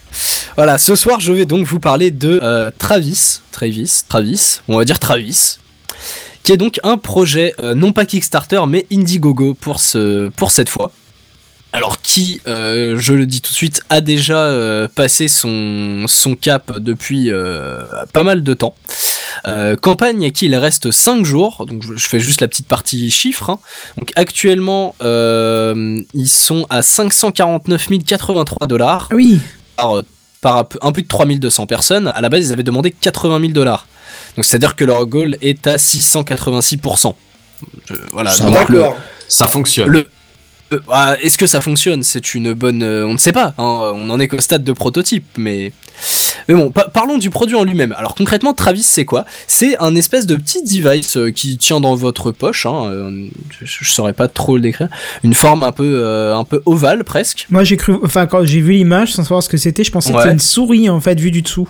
Voilà, 0.55 0.77
ce 0.77 0.95
soir 0.95 1.19
je 1.19 1.31
vais 1.33 1.45
donc 1.45 1.65
vous 1.65 1.79
parler 1.79 2.11
de 2.11 2.39
euh, 2.43 2.71
Travis, 2.77 3.39
Travis, 3.51 4.01
Travis, 4.07 4.59
on 4.67 4.77
va 4.77 4.85
dire 4.85 4.99
Travis, 4.99 5.57
qui 6.43 6.51
est 6.51 6.57
donc 6.57 6.79
un 6.83 6.97
projet 6.97 7.53
euh, 7.63 7.73
non 7.73 7.93
pas 7.93 8.05
Kickstarter 8.05 8.61
mais 8.67 8.85
Indiegogo 8.91 9.53
pour, 9.53 9.79
ce, 9.79 10.29
pour 10.29 10.51
cette 10.51 10.69
fois. 10.69 10.91
Alors 11.73 12.01
qui, 12.01 12.39
euh, 12.47 12.97
je 12.99 13.13
le 13.13 13.25
dis 13.25 13.41
tout 13.41 13.49
de 13.51 13.55
suite, 13.55 13.81
a 13.89 13.99
déjà 13.99 14.37
euh, 14.37 14.87
passé 14.93 15.27
son, 15.27 16.05
son 16.07 16.35
cap 16.35 16.77
depuis 16.79 17.31
euh, 17.31 17.81
pas 18.13 18.21
mal 18.23 18.43
de 18.43 18.53
temps. 18.53 18.75
Euh, 19.47 19.75
campagne 19.75 20.23
à 20.25 20.29
qui 20.29 20.45
il 20.45 20.55
reste 20.55 20.91
5 20.91 21.25
jours, 21.25 21.65
donc 21.65 21.81
je 21.81 21.95
je 21.95 22.07
fais 22.07 22.19
juste 22.19 22.41
la 22.41 22.47
petite 22.47 22.67
partie 22.67 23.09
chiffres. 23.09 23.49
hein. 23.49 23.59
Donc 23.97 24.11
actuellement, 24.15 24.93
euh, 25.01 25.99
ils 26.13 26.29
sont 26.29 26.67
à 26.69 26.83
549 26.83 27.87
083 28.05 28.67
dollars 28.67 29.09
oui, 29.11 29.39
par, 29.75 30.03
par 30.41 30.57
un 30.59 30.63
peu- 30.65 30.79
un 30.83 30.91
peu 30.91 31.01
de 31.01 31.07
3200 31.07 31.65
personnes. 31.65 32.11
À 32.13 32.21
la 32.21 32.29
base, 32.29 32.45
ils 32.47 32.53
avaient 32.53 32.61
demandé 32.63 32.91
80 32.91 33.39
000 33.39 33.51
dollars. 33.51 33.87
Donc 34.37 34.45
c'est-à-dire 34.45 34.75
que 34.75 34.85
leur 34.85 35.07
goal 35.07 35.37
est 35.41 35.65
à 35.65 35.77
686%. 35.77 37.15
Je- 37.89 37.95
voilà, 38.11 38.31
Ça 38.31 38.43
donc 38.45 38.53
va. 38.53 38.65
le, 38.69 38.77
D'accord. 38.77 38.97
Ça 39.27 39.47
fonctionne. 39.47 39.89
le- 39.89 40.07
euh, 40.71 40.79
ah, 40.89 41.15
est-ce 41.21 41.37
que 41.37 41.45
ça 41.47 41.61
fonctionne? 41.61 42.03
C'est 42.03 42.33
une 42.35 42.53
bonne. 42.53 42.81
euh, 42.83 43.05
on 43.05 43.13
ne 43.13 43.17
sait 43.17 43.31
pas. 43.33 43.53
hein, 43.57 43.91
on 43.95 44.09
en 44.09 44.19
est 44.19 44.27
qu'au 44.27 44.39
stade 44.39 44.63
de 44.63 44.71
prototype, 44.73 45.25
mais. 45.37 45.71
Mais 46.47 46.55
bon, 46.55 46.71
pa- 46.71 46.89
parlons 46.91 47.17
du 47.17 47.29
produit 47.29 47.55
en 47.55 47.63
lui-même. 47.63 47.93
Alors 47.97 48.15
concrètement, 48.15 48.53
Travis, 48.53 48.83
c'est 48.83 49.05
quoi? 49.05 49.25
C'est 49.47 49.77
un 49.79 49.95
espèce 49.95 50.25
de 50.25 50.35
petit 50.35 50.61
device 50.63 51.15
euh, 51.17 51.31
qui 51.31 51.57
tient 51.57 51.79
dans 51.79 51.95
votre 51.95 52.31
poche. 52.31 52.65
hein, 52.65 52.85
euh, 52.87 53.27
je, 53.61 53.65
je 53.65 53.91
saurais 53.91 54.13
pas 54.13 54.27
trop 54.27 54.55
le 54.55 54.61
décrire. 54.61 54.89
Une 55.23 55.33
forme 55.35 55.63
un 55.63 55.71
peu, 55.71 56.01
euh, 56.03 56.35
un 56.35 56.43
peu 56.43 56.61
ovale 56.65 57.03
presque. 57.03 57.45
moi 57.49 57.63
j'ai 57.63 57.77
cru. 57.77 57.95
Enfin, 58.03 58.25
quand 58.25 58.43
j'ai 58.43 58.59
vu 58.61 58.73
l'image 58.73 59.13
sans 59.13 59.23
savoir 59.23 59.43
ce 59.43 59.49
que 59.49 59.57
c'était, 59.57 59.83
je 59.83 59.91
pensais 59.91 60.11
que 60.11 60.17
c'était 60.19 60.33
une 60.33 60.39
souris 60.39 60.89
en 60.89 60.99
fait, 60.99 61.19
vue 61.19 61.31
du 61.31 61.41
dessous. 61.43 61.69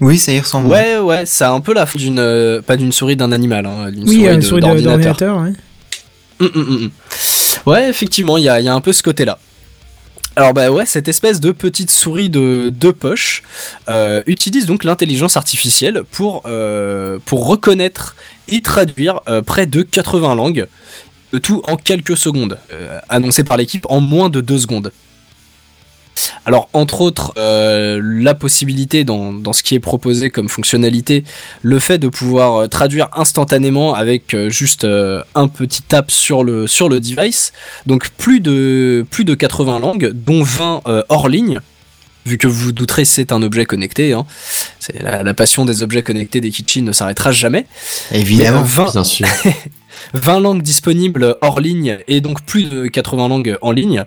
Oui, 0.00 0.18
ça 0.18 0.32
y 0.32 0.40
ressemble. 0.40 0.68
Ouais, 0.68 0.98
ouais, 0.98 1.26
ça 1.26 1.50
a 1.50 1.52
un 1.52 1.60
peu 1.60 1.74
la 1.74 1.84
forme 1.84 2.00
d'une, 2.00 2.18
euh, 2.20 2.62
pas 2.62 2.76
d'une 2.76 2.92
souris 2.92 3.16
d'un 3.16 3.32
animal, 3.32 3.66
hein, 3.66 3.90
d'une 3.90 4.08
oui, 4.08 4.24
souris, 4.24 4.42
souris 4.42 4.60
d'ordinateur. 4.62 5.16
d'ordinateur. 5.16 5.42
ouais. 5.42 5.52
Hum, 6.40 6.50
hum, 6.54 6.68
hum. 6.68 6.90
Ouais, 7.66 7.88
effectivement, 7.88 8.38
il 8.38 8.44
y 8.44 8.48
a, 8.48 8.74
un 8.74 8.80
peu 8.80 8.92
ce 8.92 9.02
côté-là. 9.02 9.38
Alors 10.36 10.54
bah 10.54 10.70
ouais, 10.70 10.86
cette 10.86 11.08
espèce 11.08 11.40
de 11.40 11.50
petite 11.50 11.90
souris 11.90 12.30
de 12.30 12.70
deux 12.72 12.92
poches 12.92 13.42
euh, 13.88 14.22
utilise 14.26 14.64
donc 14.64 14.84
l'intelligence 14.84 15.36
artificielle 15.36 16.02
pour, 16.10 16.44
euh, 16.46 17.18
reconnaître 17.30 18.16
et 18.48 18.62
traduire 18.62 19.20
euh, 19.28 19.42
près 19.42 19.66
de 19.66 19.82
80 19.82 20.36
langues, 20.36 20.66
tout 21.42 21.62
en 21.66 21.76
quelques 21.76 22.16
secondes, 22.16 22.58
annoncé 23.08 23.44
par 23.44 23.56
l'équipe 23.56 23.86
en 23.88 24.00
moins 24.00 24.30
de 24.30 24.40
deux 24.40 24.58
secondes. 24.58 24.92
Alors, 26.46 26.68
entre 26.72 27.00
autres, 27.00 27.32
euh, 27.36 28.00
la 28.02 28.34
possibilité 28.34 29.04
dans, 29.04 29.32
dans 29.32 29.52
ce 29.52 29.62
qui 29.62 29.74
est 29.74 29.80
proposé 29.80 30.30
comme 30.30 30.48
fonctionnalité, 30.48 31.24
le 31.62 31.78
fait 31.78 31.98
de 31.98 32.08
pouvoir 32.08 32.56
euh, 32.56 32.66
traduire 32.66 33.08
instantanément 33.14 33.94
avec 33.94 34.34
euh, 34.34 34.50
juste 34.50 34.84
euh, 34.84 35.22
un 35.34 35.48
petit 35.48 35.82
tap 35.82 36.10
sur 36.10 36.44
le, 36.44 36.66
sur 36.66 36.88
le 36.88 37.00
device. 37.00 37.52
Donc, 37.86 38.10
plus 38.10 38.40
de, 38.40 39.04
plus 39.10 39.24
de 39.24 39.34
80 39.34 39.80
langues, 39.80 40.12
dont 40.12 40.42
20 40.42 40.82
euh, 40.86 41.02
hors 41.08 41.28
ligne. 41.28 41.60
Vu 42.26 42.36
que 42.36 42.46
vous 42.46 42.66
vous 42.66 42.72
douterez, 42.72 43.06
c'est 43.06 43.32
un 43.32 43.42
objet 43.42 43.64
connecté. 43.64 44.12
Hein. 44.12 44.26
C'est 44.78 45.02
la, 45.02 45.22
la 45.22 45.34
passion 45.34 45.64
des 45.64 45.82
objets 45.82 46.02
connectés 46.02 46.40
des 46.40 46.50
kitchens 46.50 46.84
ne 46.84 46.92
s'arrêtera 46.92 47.32
jamais. 47.32 47.66
Évidemment. 48.12 48.60
Mais, 48.60 48.66
20, 48.68 48.92
Bien 48.92 49.04
sûr. 49.04 49.26
20 50.14 50.40
langues 50.40 50.62
disponibles 50.62 51.36
hors 51.40 51.60
ligne 51.60 51.98
et 52.08 52.20
donc 52.20 52.42
plus 52.42 52.64
de 52.64 52.86
80 52.86 53.28
langues 53.28 53.58
en 53.62 53.72
ligne. 53.72 54.04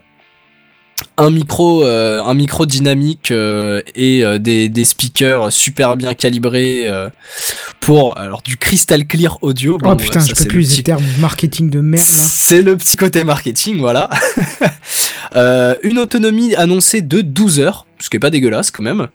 Un 1.18 1.30
micro, 1.30 1.84
euh, 1.84 2.24
un 2.24 2.34
micro 2.34 2.66
dynamique 2.66 3.32
euh, 3.32 3.82
et 3.96 4.24
euh, 4.24 4.40
des, 4.40 4.70
des 4.70 4.86
speakers 4.86 5.52
super 5.52 5.96
bien 5.96 6.14
calibrés 6.14 6.88
pour 7.80 8.18
alors 8.18 8.42
du 8.42 8.58
crystal 8.58 9.06
clear 9.06 9.38
audio. 9.42 9.78
Oh 9.80 9.84
Bon, 9.84 9.96
putain, 9.96 10.20
ça, 10.20 10.28
je 10.28 10.34
peux 10.34 10.46
plus 10.46 10.64
ces 10.64 10.84
termes 10.84 11.04
marketing 11.20 11.70
de 11.70 11.82
merde 11.82 12.04
c'est 12.06 12.62
le 12.62 12.78
petit 12.78 12.98
côté 12.98 13.24
marketing, 13.24 13.80
voilà. 13.80 14.10
Une 15.84 16.00
autonomie 16.00 16.56
annoncée 16.56 17.02
de 17.02 17.22
12 17.22 17.60
heures, 17.60 17.86
ce 18.00 18.10
qui 18.10 18.18
est 18.18 18.20
pas 18.20 18.30
dégueulasse 18.30 18.72
quand 18.72 18.84
même. 18.84 19.08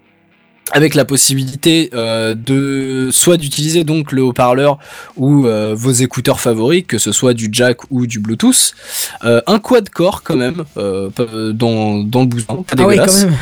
Avec 0.73 0.95
la 0.95 1.05
possibilité 1.07 1.89
euh, 1.95 2.35
de 2.35 3.09
soit 3.11 3.37
d'utiliser 3.39 3.85
donc 3.85 4.13
le 4.13 4.23
haut-parleur 4.23 4.79
ou 5.17 5.47
euh, 5.47 5.75
vos 5.75 5.91
écouteurs 5.93 6.41
favoris, 6.41 6.85
que 6.87 6.99
ce 6.99 7.11
soit 7.13 7.33
du 7.33 7.49
jack 7.51 7.79
ou 7.91 8.07
du 8.07 8.19
Bluetooth. 8.21 8.75
Euh, 9.25 9.41
un 9.47 9.59
quad-core 9.61 10.23
quand 10.23 10.37
même 10.37 10.65
euh, 10.77 11.09
dans, 11.53 11.99
dans 11.99 12.21
le 12.21 12.27
bouton, 12.27 12.63
pas 12.65 12.75
Ah 12.79 12.83
oui, 12.87 12.95
dégueulasse. 12.97 13.23
quand 13.25 13.31
même. 13.31 13.39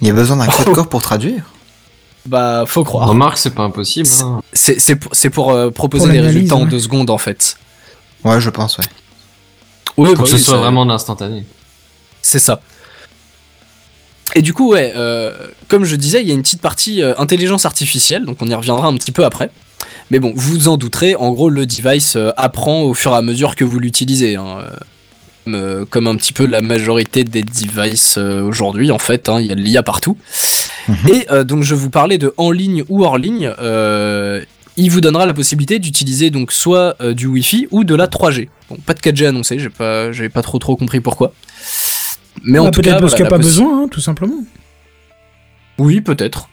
Il 0.00 0.06
y 0.06 0.10
a 0.10 0.14
besoin 0.14 0.36
d'un 0.36 0.46
code 0.46 0.72
corps 0.74 0.88
pour 0.88 1.02
traduire? 1.02 1.42
Bah 2.26 2.64
faut 2.66 2.84
croire. 2.84 3.08
Remarque, 3.08 3.38
c'est 3.38 3.50
pas 3.54 3.62
impossible. 3.62 4.08
hein. 4.22 4.40
C'est 4.52 4.78
c'est 4.78 5.30
pour, 5.30 5.50
euh, 5.52 5.70
proposer 5.70 6.04
Pour 6.04 6.12
des 6.12 6.20
résultats 6.20 6.54
en 6.56 6.62
ouais. 6.64 6.68
deux 6.70 6.78
secondes 6.80 7.10
en 7.10 7.18
fait. 7.18 7.56
Ouais, 8.24 8.40
je 8.40 8.50
pense, 8.50 8.78
ouais. 8.78 8.84
Oui, 9.96 10.14
Pour 10.14 10.24
que 10.24 10.30
ce 10.30 10.38
soit 10.38 10.58
vraiment 10.58 10.84
de 10.86 10.90
l'instantané. 10.90 11.44
C'est 12.22 12.38
ça. 12.38 12.60
Et 14.34 14.42
du 14.42 14.52
coup, 14.52 14.70
ouais, 14.72 14.92
euh, 14.96 15.32
comme 15.68 15.84
je 15.84 15.96
disais, 15.96 16.22
il 16.22 16.28
y 16.28 16.30
a 16.30 16.34
une 16.34 16.42
petite 16.42 16.62
partie 16.62 17.02
euh, 17.02 17.14
intelligence 17.18 17.66
artificielle, 17.66 18.24
donc 18.24 18.38
on 18.40 18.46
y 18.46 18.54
reviendra 18.54 18.86
un 18.86 18.94
petit 18.94 19.12
peu 19.12 19.24
après. 19.24 19.50
Mais 20.10 20.18
bon, 20.18 20.32
vous 20.34 20.52
vous 20.52 20.68
en 20.68 20.76
douterez, 20.76 21.14
en 21.16 21.32
gros, 21.32 21.50
le 21.50 21.66
device 21.66 22.16
euh, 22.16 22.30
apprend 22.36 22.82
au 22.82 22.94
fur 22.94 23.12
et 23.12 23.16
à 23.16 23.22
mesure 23.22 23.56
que 23.56 23.64
vous 23.64 23.78
l'utilisez. 23.78 24.36
hein, 24.36 24.58
comme, 25.44 25.86
comme 25.86 26.06
un 26.06 26.16
petit 26.16 26.32
peu 26.32 26.46
la 26.46 26.60
majorité 26.60 27.24
des 27.24 27.42
devices 27.42 28.18
aujourd'hui, 28.18 28.90
en 28.90 28.98
fait, 28.98 29.28
hein, 29.28 29.40
il 29.40 29.46
y 29.46 29.52
a 29.52 29.54
de 29.54 29.60
l'IA 29.60 29.82
partout. 29.82 30.16
Mhm. 30.86 30.96
Et 31.08 31.44
donc, 31.44 31.62
je 31.62 31.74
vous 31.74 31.90
parlais 31.90 32.18
de 32.18 32.34
en 32.36 32.50
ligne 32.50 32.84
ou 32.88 33.04
hors 33.04 33.18
ligne. 33.18 33.52
il 34.76 34.90
vous 34.90 35.00
donnera 35.00 35.26
la 35.26 35.34
possibilité 35.34 35.78
d'utiliser 35.78 36.30
donc 36.30 36.52
soit 36.52 36.96
du 37.14 37.26
Wi-Fi 37.26 37.68
ou 37.70 37.84
de 37.84 37.94
la 37.94 38.06
3G. 38.06 38.48
Bon, 38.68 38.76
pas 38.84 38.94
de 38.94 39.00
4G 39.00 39.26
annoncé, 39.26 39.58
j'ai 39.58 39.70
pas, 39.70 40.12
j'avais 40.12 40.28
pas 40.28 40.42
trop 40.42 40.58
trop 40.58 40.76
compris 40.76 41.00
pourquoi. 41.00 41.32
Mais 42.44 42.58
en 42.58 42.66
Ah, 42.66 42.70
tout 42.70 42.80
Peut-être 42.80 42.94
cas, 42.96 43.00
parce 43.00 43.14
qu'il 43.14 43.22
n'y 43.22 43.28
a 43.28 43.30
pas 43.30 43.38
besoin, 43.38 43.84
hein, 43.84 43.88
tout 43.90 44.00
simplement. 44.00 44.44
oui, 45.78 46.00
peut-être. 46.00 46.48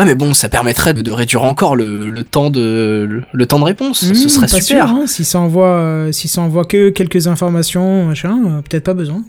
Ah 0.00 0.04
mais 0.04 0.14
bon, 0.14 0.32
ça 0.32 0.48
permettrait 0.48 0.94
de, 0.94 1.02
de 1.02 1.10
réduire 1.10 1.42
encore 1.42 1.74
le, 1.74 2.08
le 2.10 2.22
temps 2.24 2.50
de 2.50 3.04
le, 3.08 3.24
le 3.32 3.46
temps 3.46 3.58
de 3.58 3.64
réponse. 3.64 4.04
Mmh, 4.04 4.14
Ce 4.14 4.28
serait 4.28 4.46
pas 4.46 4.60
super. 4.60 4.88
sûr, 4.88 4.96
hein, 4.96 5.06
si 5.08 5.24
ça 5.24 5.40
envoie, 5.40 5.70
euh, 5.70 6.12
si 6.12 6.28
ça 6.28 6.40
envoie 6.40 6.64
que 6.64 6.90
quelques 6.90 7.26
informations, 7.26 8.04
machin, 8.06 8.38
euh, 8.46 8.62
peut-être 8.62 8.84
pas 8.84 8.94
besoin. 8.94 9.24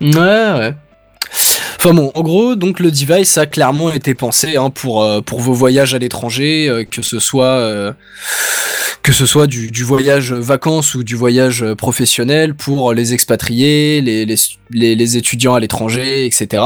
Ouais, 0.00 0.10
ouais. 0.12 0.74
En 1.88 2.22
gros, 2.22 2.56
donc 2.56 2.80
le 2.80 2.90
device 2.90 3.38
a 3.38 3.46
clairement 3.46 3.92
été 3.92 4.14
pensé 4.14 4.56
hein, 4.56 4.70
pour 4.70 5.04
euh, 5.04 5.20
pour 5.20 5.38
vos 5.38 5.52
voyages 5.52 5.94
à 5.94 5.98
l'étranger, 5.98 6.68
euh, 6.68 6.82
que 6.82 7.00
ce 7.00 7.20
soit 7.20 7.44
euh, 7.46 7.92
que 9.04 9.12
ce 9.12 9.24
soit 9.24 9.46
du, 9.46 9.70
voyage 9.84 10.32
vacances 10.32 10.96
ou 10.96 11.04
du 11.04 11.14
voyage 11.14 11.64
professionnel 11.74 12.56
pour 12.56 12.92
les 12.92 13.14
expatriés, 13.14 14.00
les, 14.00 14.26
les, 14.26 14.96
les, 14.96 15.16
étudiants 15.16 15.54
à 15.54 15.60
l'étranger, 15.60 16.26
etc. 16.26 16.60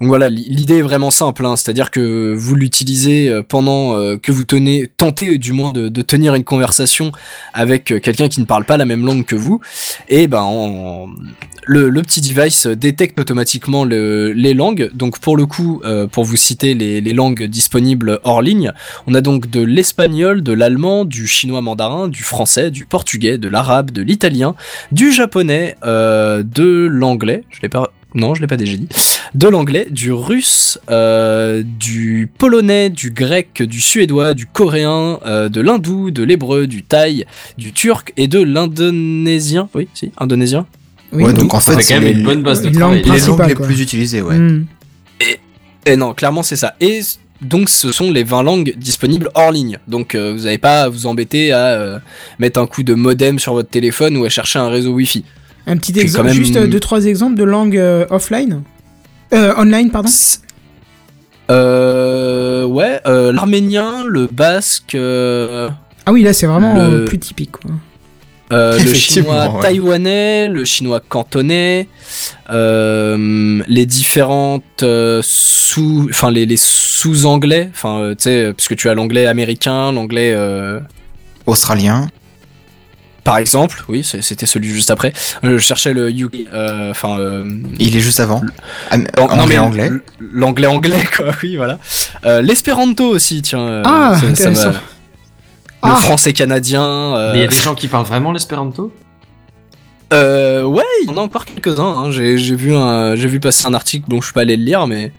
Donc 0.00 0.08
voilà, 0.08 0.28
li- 0.28 0.48
l'idée 0.48 0.78
est 0.78 0.82
vraiment 0.82 1.12
simple, 1.12 1.46
hein, 1.46 1.54
c'est-à-dire 1.54 1.92
que 1.92 2.34
vous 2.36 2.56
l'utilisez 2.56 3.32
pendant 3.48 3.94
que 4.18 4.32
vous 4.32 4.42
tenez, 4.42 4.90
tentez 4.96 5.38
du 5.38 5.52
moins 5.52 5.70
de, 5.70 6.02
tenir 6.02 6.34
une 6.34 6.42
conversation 6.42 7.12
avec 7.54 7.84
quelqu'un 8.02 8.28
qui 8.28 8.40
ne 8.40 8.46
parle 8.46 8.64
pas 8.64 8.76
la 8.76 8.84
même 8.84 9.06
langue 9.06 9.24
que 9.24 9.36
vous, 9.36 9.60
et 10.08 10.26
ben 10.26 10.42
en- 10.42 11.06
le, 11.66 11.88
le 11.88 12.02
petit 12.02 12.20
device 12.20 12.66
détecte 12.66 13.20
automatiquement 13.20 13.84
le- 13.84 14.32
les 14.40 14.54
langues. 14.54 14.90
Donc 14.94 15.18
pour 15.18 15.36
le 15.36 15.46
coup, 15.46 15.80
euh, 15.84 16.06
pour 16.06 16.24
vous 16.24 16.36
citer 16.36 16.74
les, 16.74 17.00
langues 17.12 17.44
disponibles 17.44 18.20
hors 18.24 18.42
ligne, 18.42 18.72
on 19.06 19.14
a 19.14 19.20
donc 19.20 19.50
de 19.50 19.60
l'espagnol, 19.60 20.42
de 20.42 20.52
l'allemand, 20.52 21.04
du 21.04 21.26
chinois 21.26 21.60
mandarin, 21.60 22.08
du 22.08 22.22
français, 22.22 22.70
du 22.70 22.84
portugais, 22.86 23.38
de 23.38 23.48
l'arabe, 23.48 23.90
de 23.90 24.02
l'italien, 24.02 24.54
du 24.92 25.12
japonais, 25.12 25.76
euh, 25.84 26.42
de 26.42 26.86
l'anglais. 26.90 27.44
Je 27.50 27.60
l'ai 27.62 27.68
pas. 27.68 27.92
Non, 28.12 28.34
je 28.34 28.40
l'ai 28.40 28.48
pas 28.48 28.56
déjà 28.56 28.76
dit. 28.76 28.88
De 29.34 29.46
l'anglais, 29.46 29.86
du 29.88 30.12
russe, 30.12 30.80
euh, 30.90 31.62
du 31.64 32.28
polonais, 32.38 32.90
du 32.90 33.12
grec, 33.12 33.62
du 33.62 33.80
suédois, 33.80 34.34
du 34.34 34.46
coréen, 34.46 35.20
de 35.24 35.60
l'hindou, 35.60 36.10
de 36.10 36.24
l'hébreu, 36.24 36.66
du 36.66 36.82
thaï, 36.82 37.24
du 37.56 37.72
turc 37.72 38.12
et 38.16 38.26
de 38.26 38.40
l'indonésien. 38.40 39.68
Oui, 39.74 39.88
si, 39.94 40.10
indonésien. 40.18 40.66
Oui, 41.12 41.24
ouais, 41.24 41.32
donc 41.32 41.52
en 41.54 41.60
fait, 41.60 41.72
fait 41.72 41.76
quand 41.78 41.82
c'est 41.82 41.94
même 41.94 42.04
les, 42.04 42.10
une 42.12 42.22
bonne 42.24 42.42
base 42.42 42.62
de 42.62 42.70
travail. 42.70 43.02
les 43.02 43.18
langues 43.20 43.48
les 43.48 43.54
plus 43.54 43.80
utilisées, 43.80 44.22
ouais. 44.22 44.38
Hmm. 44.38 44.66
Et 45.86 45.96
non, 45.96 46.12
clairement 46.14 46.42
c'est 46.42 46.56
ça. 46.56 46.74
Et 46.80 47.00
donc 47.40 47.68
ce 47.70 47.90
sont 47.90 48.10
les 48.12 48.22
20 48.22 48.42
langues 48.42 48.74
disponibles 48.76 49.30
hors 49.34 49.50
ligne. 49.50 49.78
Donc 49.88 50.14
euh, 50.14 50.32
vous 50.32 50.44
n'avez 50.44 50.58
pas 50.58 50.82
à 50.82 50.88
vous 50.88 51.06
embêter 51.06 51.52
à 51.52 51.66
euh, 51.68 51.98
mettre 52.38 52.60
un 52.60 52.66
coup 52.66 52.82
de 52.82 52.94
modem 52.94 53.38
sur 53.38 53.54
votre 53.54 53.70
téléphone 53.70 54.16
ou 54.18 54.24
à 54.24 54.28
chercher 54.28 54.58
un 54.58 54.68
réseau 54.68 54.92
Wi-Fi. 54.92 55.24
Un 55.66 55.76
petit 55.78 55.98
exemple, 55.98 56.26
même- 56.26 56.34
juste 56.36 56.56
euh, 56.56 56.66
deux 56.66 56.80
trois 56.80 57.04
exemples 57.06 57.36
de 57.36 57.44
langues 57.44 57.76
euh, 57.78 58.04
offline, 58.10 58.62
euh, 59.32 59.54
online 59.56 59.90
pardon? 59.90 60.10
Euh, 61.50 62.64
ouais, 62.64 63.00
euh, 63.06 63.32
l'arménien, 63.32 64.04
le 64.06 64.26
basque, 64.26 64.94
euh, 64.94 65.68
Ah 66.06 66.12
oui, 66.12 66.22
là 66.22 66.32
c'est 66.32 66.46
vraiment 66.46 66.74
Le- 66.90 67.04
plus 67.04 67.18
typique. 67.18 67.52
Quoi. 67.52 67.72
Euh, 68.52 68.78
le 68.78 68.94
chinois 68.94 69.48
ouais. 69.48 69.62
taïwanais, 69.62 70.48
le 70.48 70.64
chinois 70.64 71.00
cantonais, 71.00 71.88
euh, 72.50 73.62
les 73.68 73.86
différentes 73.86 74.82
euh, 74.82 75.20
sous, 75.22 76.08
enfin 76.10 76.30
les, 76.30 76.46
les 76.46 76.56
sous-anglais, 76.56 77.70
enfin 77.72 78.00
euh, 78.00 78.10
tu 78.14 78.24
sais, 78.24 78.52
parce 78.52 78.68
que 78.68 78.74
tu 78.74 78.88
as 78.88 78.94
l'anglais 78.94 79.26
américain, 79.26 79.92
l'anglais 79.92 80.32
euh, 80.34 80.80
Australien. 81.46 82.08
Par 83.22 83.36
exemple, 83.36 83.84
oui, 83.88 84.02
c'était 84.02 84.46
celui 84.46 84.70
juste 84.70 84.90
après. 84.90 85.12
Je 85.42 85.58
cherchais 85.58 85.92
le 85.92 86.10
UK, 86.10 86.46
enfin. 86.90 87.44
Il 87.78 87.94
est 87.94 88.00
juste 88.00 88.18
avant. 88.18 88.40
Am- 88.90 89.06
non, 89.18 89.46
mais 89.46 89.58
anglais, 89.58 89.58
anglais. 89.58 89.90
L'anglais 90.32 90.66
anglais, 90.66 91.04
quoi, 91.16 91.26
oui, 91.42 91.56
voilà. 91.56 91.78
Euh, 92.24 92.40
L'espéranto 92.40 93.04
aussi, 93.04 93.42
tiens. 93.42 93.82
Ah, 93.84 94.18
ça- 94.34 94.72
Ah. 95.82 95.90
Le 95.90 95.94
français 95.96 96.32
canadien. 96.32 96.82
euh, 96.84 97.32
Mais 97.32 97.38
il 97.38 97.42
y 97.42 97.44
a 97.44 97.48
des 97.48 97.56
gens 97.56 97.74
qui 97.74 97.88
parlent 97.88 98.04
vraiment 98.06 98.32
l'espéranto? 98.32 98.92
Euh, 100.12 100.64
ouais, 100.64 100.82
il 101.02 101.08
y 101.08 101.12
en 101.12 101.16
a 101.16 101.20
encore 101.20 101.44
quelques-uns. 101.44 101.84
hein. 101.84 102.10
J'ai 102.10 102.36
j'ai 102.36 102.56
vu, 102.56 102.74
un- 102.74 103.14
j'ai 103.16 103.28
vu 103.28 103.38
passer 103.40 103.66
un 103.66 103.74
article 103.74 104.06
dont 104.08 104.20
je 104.20 104.26
suis 104.26 104.34
pas 104.34 104.40
allé 104.42 104.56
le 104.56 104.64
lire, 104.64 104.86
mais. 104.86 105.12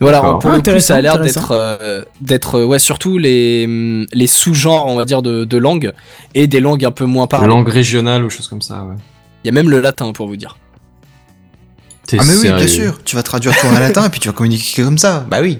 Voilà, 0.00 0.20
pour 0.20 0.40
Ah, 0.50 0.56
le 0.56 0.62
coup, 0.62 0.80
ça 0.80 0.96
a 0.96 1.00
l'air 1.00 1.18
d'être, 1.18 1.50
euh, 1.52 2.02
d'être, 2.20 2.56
euh, 2.56 2.64
ouais, 2.64 2.78
surtout 2.78 3.18
les, 3.18 3.64
hum, 3.66 4.06
les 4.12 4.26
sous-genres, 4.26 4.86
on 4.86 4.96
va 4.96 5.04
dire, 5.04 5.20
de, 5.22 5.44
de 5.44 5.56
langues 5.58 5.92
et 6.34 6.46
des 6.46 6.60
langues 6.60 6.84
un 6.84 6.90
peu 6.90 7.04
moins 7.04 7.24
La 7.24 7.28
parlées. 7.28 7.46
langue 7.48 7.68
régionale 7.68 8.24
ou 8.24 8.30
choses 8.30 8.48
comme 8.48 8.62
ça, 8.62 8.82
ouais. 8.84 8.96
Il 9.44 9.48
y 9.48 9.50
a 9.50 9.52
même 9.52 9.68
le 9.70 9.80
latin, 9.80 10.12
pour 10.12 10.26
vous 10.26 10.36
dire. 10.36 10.56
Ah 12.12 12.16
mais 12.26 12.34
oui, 12.36 12.50
bien 12.52 12.66
sûr. 12.66 12.98
Tu 13.04 13.14
vas 13.14 13.22
traduire 13.22 13.54
tout 13.56 13.66
en 13.68 13.78
latin 13.78 14.04
et 14.06 14.08
puis 14.08 14.18
tu 14.20 14.26
vas 14.28 14.34
communiquer 14.34 14.82
comme 14.82 14.98
ça. 14.98 15.24
Bah 15.30 15.38
oui. 15.40 15.58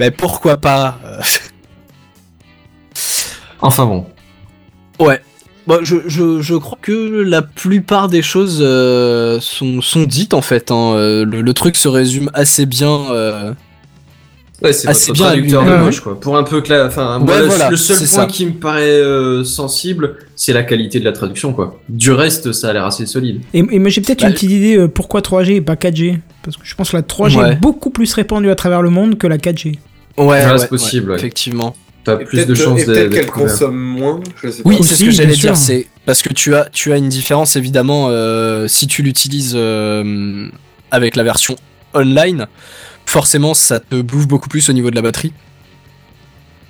Mais 0.00 0.10
pourquoi 0.10 0.56
pas? 0.56 0.98
Euh, 1.04 1.20
Enfin 3.60 3.86
bon. 3.86 4.06
Ouais. 4.98 5.20
Bah, 5.66 5.78
je, 5.82 5.96
je, 6.06 6.40
je 6.40 6.54
crois 6.54 6.78
que 6.80 6.92
la 6.92 7.42
plupart 7.42 8.08
des 8.08 8.22
choses 8.22 8.58
euh, 8.60 9.40
sont, 9.40 9.80
sont 9.82 10.04
dites 10.04 10.32
en 10.34 10.42
fait. 10.42 10.70
hein. 10.70 10.92
Euh, 10.94 11.24
Le, 11.24 11.40
le 11.42 11.54
truc 11.54 11.76
se 11.76 11.88
résume 11.88 12.30
assez 12.34 12.66
bien. 12.66 13.00
euh, 13.10 13.52
Ouais, 14.62 14.72
c'est 14.72 14.88
Ah, 14.88 14.94
c'est 14.94 15.12
bien 15.12 15.26
traducteur 15.26 15.64
de 15.66 15.84
gauche, 15.84 16.00
quoi. 16.00 16.18
Pour 16.18 16.36
un 16.38 16.42
peu 16.44 16.62
que 16.62 16.72
la, 16.72 16.86
enfin, 16.86 17.20
Ouais, 17.20 17.40
le- 17.40 17.44
voilà, 17.46 17.68
le 17.68 17.76
seul 17.76 17.98
point 17.98 18.06
ça. 18.06 18.24
qui 18.26 18.46
me 18.46 18.52
paraît 18.52 18.84
euh, 18.88 19.44
sensible, 19.44 20.16
c'est 20.34 20.54
la 20.54 20.62
qualité 20.62 20.98
de 20.98 21.04
la 21.04 21.12
traduction, 21.12 21.52
quoi. 21.52 21.78
Du 21.90 22.10
reste, 22.12 22.52
ça 22.52 22.70
a 22.70 22.72
l'air 22.72 22.86
assez 22.86 23.04
solide. 23.04 23.42
Et, 23.52 23.58
et 23.58 23.78
moi 23.78 23.90
j'ai 23.90 24.00
peut-être 24.00 24.22
Bah, 24.22 24.28
une 24.28 24.32
petite 24.34 24.52
idée 24.52 24.78
euh, 24.78 24.88
pourquoi 24.88 25.20
3G 25.20 25.56
et 25.56 25.60
pas 25.60 25.74
4G 25.74 26.20
Parce 26.42 26.56
que 26.56 26.62
je 26.64 26.74
pense 26.74 26.90
que 26.92 26.96
la 26.96 27.02
3G 27.02 27.36
Ouais. 27.38 27.52
est 27.52 27.56
beaucoup 27.56 27.90
plus 27.90 28.10
répandue 28.14 28.48
à 28.48 28.54
travers 28.54 28.80
le 28.80 28.88
monde 28.88 29.18
que 29.18 29.26
la 29.26 29.36
4G. 29.36 29.76
Ouais, 30.16 30.24
Ouais, 30.24 30.46
ouais, 30.46 30.58
c'est 30.58 30.68
possible, 30.68 31.10
ouais. 31.10 31.16
Effectivement. 31.18 31.76
T'as 32.06 32.16
plus 32.16 32.26
peut-être 32.38 32.48
de 32.48 32.54
chances 32.54 32.76
d'être 32.86 32.86
peut-être 32.86 33.12
qu'elle 33.12 33.26
consomme 33.30 33.76
moins, 33.76 34.20
je 34.42 34.48
sais 34.50 34.62
Oui, 34.64 34.78
c'est 34.82 34.94
ce 34.94 35.04
que 35.04 35.10
j'allais 35.10 35.34
dire. 35.36 35.56
C'est 35.56 35.86
parce 36.06 36.22
que 36.22 36.32
tu 36.32 36.54
as, 36.54 36.68
tu 36.72 36.92
as 36.92 36.96
une 36.96 37.08
différence 37.08 37.56
évidemment 37.56 38.06
euh, 38.10 38.66
si 38.68 38.86
tu 38.86 39.02
l'utilises 39.02 39.52
euh, 39.56 40.48
avec 40.90 41.16
la 41.16 41.22
version 41.24 41.56
online. 41.94 42.46
Forcément, 43.06 43.54
ça 43.54 43.80
te 43.80 44.00
bouffe 44.00 44.26
beaucoup 44.26 44.48
plus 44.48 44.68
au 44.68 44.72
niveau 44.72 44.90
de 44.90 44.94
la 44.96 45.02
batterie. 45.02 45.32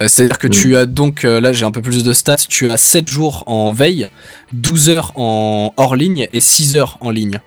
Euh, 0.02 0.08
C'est-à-dire 0.08 0.38
que 0.38 0.46
Oui. 0.48 0.52
tu 0.54 0.76
as 0.76 0.84
donc, 0.86 1.22
là 1.22 1.52
j'ai 1.52 1.64
un 1.64 1.70
peu 1.70 1.80
plus 1.82 2.04
de 2.04 2.12
stats, 2.12 2.36
tu 2.48 2.70
as 2.70 2.76
7 2.76 3.08
jours 3.08 3.44
en 3.46 3.72
veille, 3.72 4.08
12 4.52 4.90
heures 4.90 5.12
en 5.16 5.72
hors 5.76 5.96
ligne 5.96 6.28
et 6.32 6.40
6 6.40 6.76
heures 6.76 6.98
en 7.00 7.10
ligne. 7.10 7.40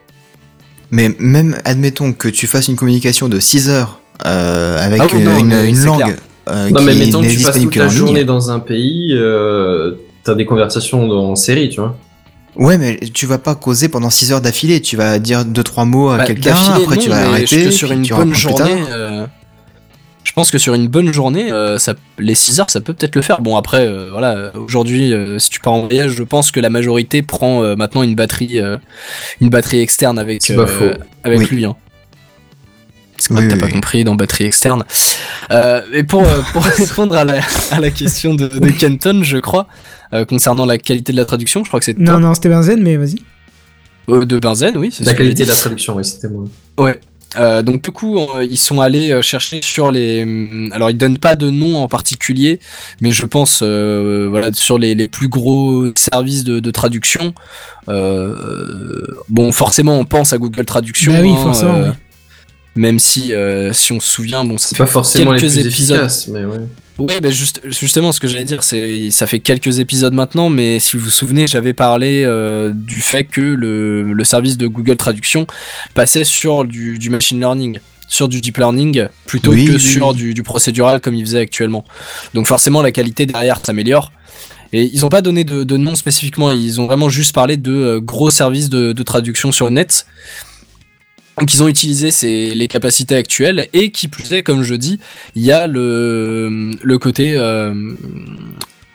Mais 0.92 1.16
même 1.20 1.58
admettons 1.66 2.14
que 2.14 2.28
tu 2.28 2.48
fasses 2.48 2.68
une 2.68 2.76
communication 2.76 3.30
de 3.30 3.40
6 3.40 3.70
heures 3.70 4.02
euh, 4.26 4.80
avec 4.84 5.02
Ah 5.04 5.08
oui, 5.12 5.20
une, 5.20 5.26
non, 5.26 5.38
une- 5.40 5.48
mais 5.48 5.70
une 5.70 5.76
c'est 5.76 5.86
langue 5.86 6.04
clair. 6.04 6.18
Euh, 6.50 6.70
Non, 6.70 6.82
mais 6.82 6.96
mettons 6.96 7.22
que 7.22 7.28
tu 7.28 7.40
passes 7.42 7.60
toute 7.62 7.76
la 7.76 7.88
journée 7.88 8.20
ligne. 8.20 8.28
dans 8.28 8.52
un 8.52 8.60
pays, 8.60 9.14
euh, 9.14 9.94
t'as 10.24 10.36
des 10.36 10.46
conversations 10.46 11.10
en 11.10 11.36
série, 11.36 11.70
tu 11.70 11.80
vois. 11.80 11.96
Ouais, 12.56 12.78
mais 12.78 12.98
tu 13.14 13.26
vas 13.26 13.38
pas 13.38 13.56
causer 13.56 13.88
pendant 13.90 14.10
6 14.10 14.32
heures 14.34 14.42
d'affilée. 14.42 14.82
Tu 14.82 14.98
vas 14.98 15.20
dire 15.20 15.46
deux 15.46 15.64
trois 15.64 15.86
mots 15.86 16.10
à 16.10 16.18
Bah, 16.18 16.26
quelqu'un, 16.26 16.56
après 16.56 16.96
non, 16.98 17.02
tu 17.02 17.10
vas 17.10 17.30
arrêter. 17.30 17.72
sur 17.72 17.92
une 17.92 18.06
bonne 18.08 18.34
journée, 18.34 18.84
euh, 18.92 19.26
je 20.24 20.32
pense 20.34 20.52
que 20.52 20.58
sur 20.58 20.74
une 20.74 20.88
bonne 20.88 21.14
journée, 21.14 21.52
euh, 21.52 21.78
ça, 21.78 21.94
les 22.18 22.36
6 22.36 22.60
heures, 22.60 22.70
ça 22.70 22.82
peut 22.82 22.94
peut-être 22.94 23.16
le 23.16 23.22
faire. 23.22 23.42
Bon 23.42 23.56
après, 23.56 23.88
euh, 23.88 24.10
voilà, 24.12 24.52
aujourd'hui, 24.56 25.14
euh, 25.14 25.40
si 25.40 25.50
tu 25.50 25.60
pars 25.60 25.74
en 25.74 25.86
voyage, 25.86 26.12
je 26.12 26.24
pense 26.24 26.52
que 26.52 26.60
la 26.60 26.70
majorité 26.70 27.22
prend 27.22 27.64
euh, 27.64 27.76
maintenant 27.76 28.04
une 28.04 28.16
batterie, 28.16 28.60
euh, 28.60 28.78
une 29.42 29.50
batterie 29.50 29.80
externe 29.80 30.20
avec 30.20 30.50
euh, 30.50 30.94
avec 31.24 31.40
Oui. 31.40 31.48
lui. 31.52 31.66
Hein. 31.66 31.76
C'est 33.20 33.30
quoi 33.30 33.38
Oui, 33.42 33.48
que 33.48 33.50
t'as 33.50 33.56
oui, 33.56 33.62
pas 33.62 33.70
compris 33.70 34.04
dans 34.04 34.16
batterie 34.16 34.46
externe. 34.46 34.84
Euh, 35.52 35.82
et 35.94 36.04
pour, 36.04 36.24
euh, 36.24 36.42
pour 36.54 36.64
répondre 36.78 37.16
à 37.16 37.24
la, 37.26 37.42
à 37.72 37.80
la 37.80 37.90
question 37.92 38.34
de, 38.34 38.48
de 38.48 38.70
Kenton, 38.70 39.22
je 39.24 39.38
crois, 39.38 39.68
euh, 40.14 40.26
concernant 40.26 40.66
la 40.66 40.78
qualité 40.78 41.12
de 41.12 41.18
la 41.18 41.26
traduction, 41.26 41.64
je 41.64 41.70
crois 41.70 41.80
que 41.80 41.86
c'est 41.86 41.98
Non, 41.98 42.14
toi. 42.14 42.20
non, 42.20 42.34
c'était 42.34 42.50
Benzen, 42.50 42.82
mais 42.82 42.98
vas-y. 42.98 43.16
Euh, 44.10 44.26
de 44.26 44.40
Benzen, 44.40 44.76
oui, 44.78 44.90
c'est 44.92 45.04
La 45.06 45.14
que 45.14 45.20
qualité 45.20 45.44
de 45.44 45.50
la 45.50 45.56
traduction, 45.56 45.96
oui, 45.96 46.06
c'était 46.06 46.30
moi. 46.30 46.46
Ouais. 46.78 47.00
Euh, 47.38 47.62
donc 47.62 47.84
du 47.84 47.92
coup, 47.92 48.18
euh, 48.18 48.44
ils 48.44 48.58
sont 48.58 48.82
allés 48.82 49.12
euh, 49.12 49.22
chercher 49.22 49.62
sur 49.62 49.92
les. 49.92 50.24
hum, 50.24 50.72
Alors, 50.74 50.90
ils 50.90 50.98
donnent 50.98 51.20
pas 51.20 51.36
de 51.36 51.52
nom 51.52 51.78
en 51.78 51.88
particulier, 51.88 52.60
mais 53.02 53.12
je 53.12 53.24
pense, 53.28 53.60
euh, 53.62 54.26
voilà, 54.32 54.52
sur 54.52 54.80
les, 54.80 54.96
les 54.96 55.08
plus 55.08 55.28
gros 55.28 55.86
services 55.96 56.44
de, 56.44 56.60
de 56.60 56.72
traduction. 56.72 57.36
euh, 57.88 59.06
bon, 59.30 59.52
forcément, 59.52 60.00
on 60.00 60.06
pense 60.06 60.34
à 60.34 60.38
Google 60.40 60.66
Traduction. 60.66 61.14
Bah 61.14 61.20
oui, 61.22 61.32
hein, 61.32 61.44
forcément, 61.44 61.76
euh, 61.76 61.90
oui. 61.90 61.96
Même 62.76 63.00
si, 63.00 63.34
euh, 63.34 63.74
si 63.74 63.92
on 63.92 64.00
se 64.00 64.10
souvient, 64.10 64.46
bon, 64.46 64.58
C'est 64.58 64.78
pas 64.78 64.86
forcément 64.86 65.32
les 65.34 65.40
quelques 65.40 65.54
plus 65.54 65.66
épisodes. 65.68 65.98
efficaces, 65.98 66.28
mais 66.28 66.46
ouais. 66.46 66.60
Ouais, 66.98 67.22
bah 67.22 67.30
juste, 67.30 67.62
justement, 67.64 68.12
ce 68.12 68.20
que 68.20 68.28
j'allais 68.28 68.44
dire, 68.44 68.62
c'est 68.62 69.10
ça 69.10 69.26
fait 69.26 69.40
quelques 69.40 69.80
épisodes 69.80 70.14
maintenant, 70.14 70.50
mais 70.50 70.80
si 70.80 70.98
vous 70.98 71.06
vous 71.06 71.10
souvenez, 71.10 71.48
j'avais 71.48 71.74
parlé 71.74 72.24
euh, 72.26 72.72
du 72.74 73.00
fait 73.02 73.24
que 73.24 73.40
le, 73.40 74.12
le 74.12 74.24
service 74.26 74.58
de 74.58 74.68
Google 74.68 74.98
Traduction 74.98 75.48
passait 75.94 76.26
sur 76.26 76.66
du, 76.66 77.00
du 77.00 77.10
machine 77.10 77.40
learning, 77.40 77.80
sur 78.10 78.28
du 78.28 78.42
deep 78.42 78.58
learning, 78.58 79.08
plutôt 79.26 79.52
Oui, 79.52 79.66
que 79.66 79.72
oui, 79.74 79.80
sur 79.80 80.14
du 80.14 80.44
procédural 80.44 81.00
comme 81.00 81.16
il 81.16 81.26
faisait 81.26 81.40
actuellement. 81.40 81.86
Donc 82.34 82.48
forcément, 82.48 82.82
la 82.82 82.92
qualité 82.92 83.26
derrière 83.26 83.62
s'améliore. 83.66 84.12
Et 84.74 84.84
ils 84.94 85.02
n'ont 85.02 85.10
pas 85.10 85.22
donné 85.22 85.46
de, 85.46 85.64
de 85.64 85.78
nom 85.78 85.96
spécifiquement, 85.96 86.52
ils 86.52 86.80
ont 86.82 86.86
vraiment 86.86 87.10
juste 87.10 87.34
parlé 87.34 87.56
de 87.58 87.72
euh, 87.72 88.00
gros 88.02 88.30
services 88.30 88.70
de, 88.70 88.92
de 88.92 89.04
traduction 89.04 89.52
sur 89.54 89.66
le 89.68 89.72
net. 89.72 90.06
Donc 91.40 91.54
ils 91.54 91.64
ont 91.64 91.68
utilisé 91.68 92.12
ces, 92.12 92.54
les 92.54 92.68
capacités 92.68 93.16
actuelles 93.16 93.68
et 93.74 93.92
qui 93.92 94.08
plus 94.08 94.32
est, 94.34 94.44
comme 94.44 94.64
je 94.64 94.76
dis, 94.76 95.00
il 95.36 95.44
y 95.44 95.52
a 95.52 95.68
le, 95.68 96.72
le 96.82 96.98
côté 97.00 97.34
euh, 97.36 97.74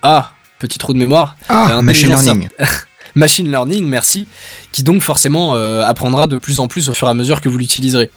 ah 0.02 0.32
petit 0.58 0.78
trou 0.78 0.92
de 0.92 0.98
mémoire. 0.98 1.36
Ah, 1.48 1.80
machine 1.82 2.08
learning. 2.08 2.48
machine 3.14 3.48
learning 3.50 3.86
merci 3.86 4.26
qui 4.72 4.82
donc 4.82 5.00
forcément 5.02 5.54
euh, 5.54 5.82
apprendra 5.82 6.26
de 6.26 6.36
plus 6.38 6.58
en 6.60 6.68
plus 6.68 6.88
au 6.88 6.94
fur 6.94 7.06
et 7.06 7.10
à 7.10 7.14
mesure 7.14 7.40
que 7.40 7.48
vous 7.48 7.58
l'utiliserez. 7.58 8.10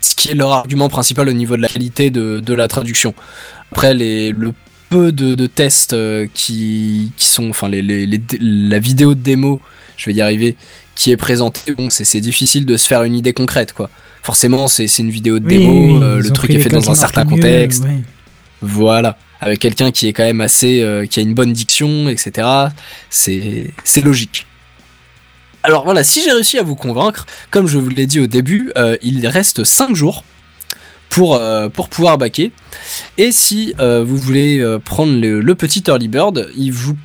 Ce 0.00 0.14
qui 0.14 0.30
est 0.30 0.34
leur 0.34 0.52
argument 0.52 0.88
principal 0.88 1.28
au 1.28 1.32
niveau 1.32 1.56
de 1.56 1.62
la 1.62 1.68
qualité 1.68 2.10
de, 2.10 2.38
de 2.40 2.54
la 2.54 2.68
traduction. 2.68 3.14
Après 3.72 3.94
les 3.94 4.30
le 4.32 4.52
peu 4.88 5.10
de, 5.10 5.34
de 5.34 5.46
tests 5.48 5.94
euh, 5.94 6.28
qui, 6.32 7.10
qui 7.16 7.26
sont 7.28 7.50
enfin 7.50 7.68
les, 7.68 7.82
les- 7.82 8.20
la 8.40 8.78
vidéo 8.78 9.14
de 9.14 9.20
démo 9.20 9.60
je 9.96 10.06
vais 10.10 10.14
y 10.14 10.20
arriver 10.20 10.56
qui 10.96 11.12
est 11.12 11.16
présentée 11.16 11.72
bon 11.72 11.88
c'est 11.90 12.20
difficile 12.20 12.66
de 12.66 12.76
se 12.76 12.88
faire 12.88 13.04
une 13.04 13.14
idée 13.14 13.32
concrète 13.32 13.72
quoi 13.72 13.90
forcément 14.22 14.66
c'est 14.66 14.86
une 14.98 15.10
vidéo 15.10 15.38
de 15.38 15.46
démo 15.46 15.70
oui, 15.70 16.02
euh, 16.02 16.20
le 16.20 16.30
truc 16.30 16.50
est 16.50 16.58
fait 16.58 16.68
dans 16.68 16.90
un 16.90 16.94
certain 16.96 17.24
mieux, 17.24 17.30
contexte 17.30 17.84
ouais. 17.84 18.02
voilà, 18.60 19.16
avec 19.40 19.60
quelqu'un 19.60 19.90
qui 19.92 20.08
est 20.08 20.12
quand 20.12 20.24
même 20.24 20.40
assez, 20.40 20.82
euh, 20.82 21.06
qui 21.06 21.20
a 21.20 21.22
une 21.22 21.34
bonne 21.34 21.52
diction, 21.52 22.08
etc. 22.08 22.48
C'est, 23.10 23.72
c'est 23.84 24.00
logique. 24.00 24.46
Alors 25.66 25.84
voilà, 25.84 26.04
si 26.04 26.22
j'ai 26.22 26.30
réussi 26.30 26.58
à 26.58 26.62
vous 26.62 26.76
convaincre, 26.76 27.26
comme 27.50 27.66
je 27.66 27.76
vous 27.76 27.88
l'ai 27.88 28.06
dit 28.06 28.20
au 28.20 28.28
début, 28.28 28.70
euh, 28.76 28.96
il 29.02 29.26
reste 29.26 29.64
5 29.64 29.96
jours 29.96 30.22
pour, 31.08 31.34
euh, 31.34 31.68
pour 31.68 31.88
pouvoir 31.88 32.18
baquer. 32.18 32.52
Et 33.18 33.32
si 33.32 33.74
euh, 33.80 34.04
vous 34.04 34.16
voulez 34.16 34.64
prendre 34.84 35.20
le, 35.20 35.40
le 35.40 35.54
petit 35.56 35.82
early 35.88 36.06
bird, 36.06 36.50
il 36.56 36.70
vous 36.70 36.96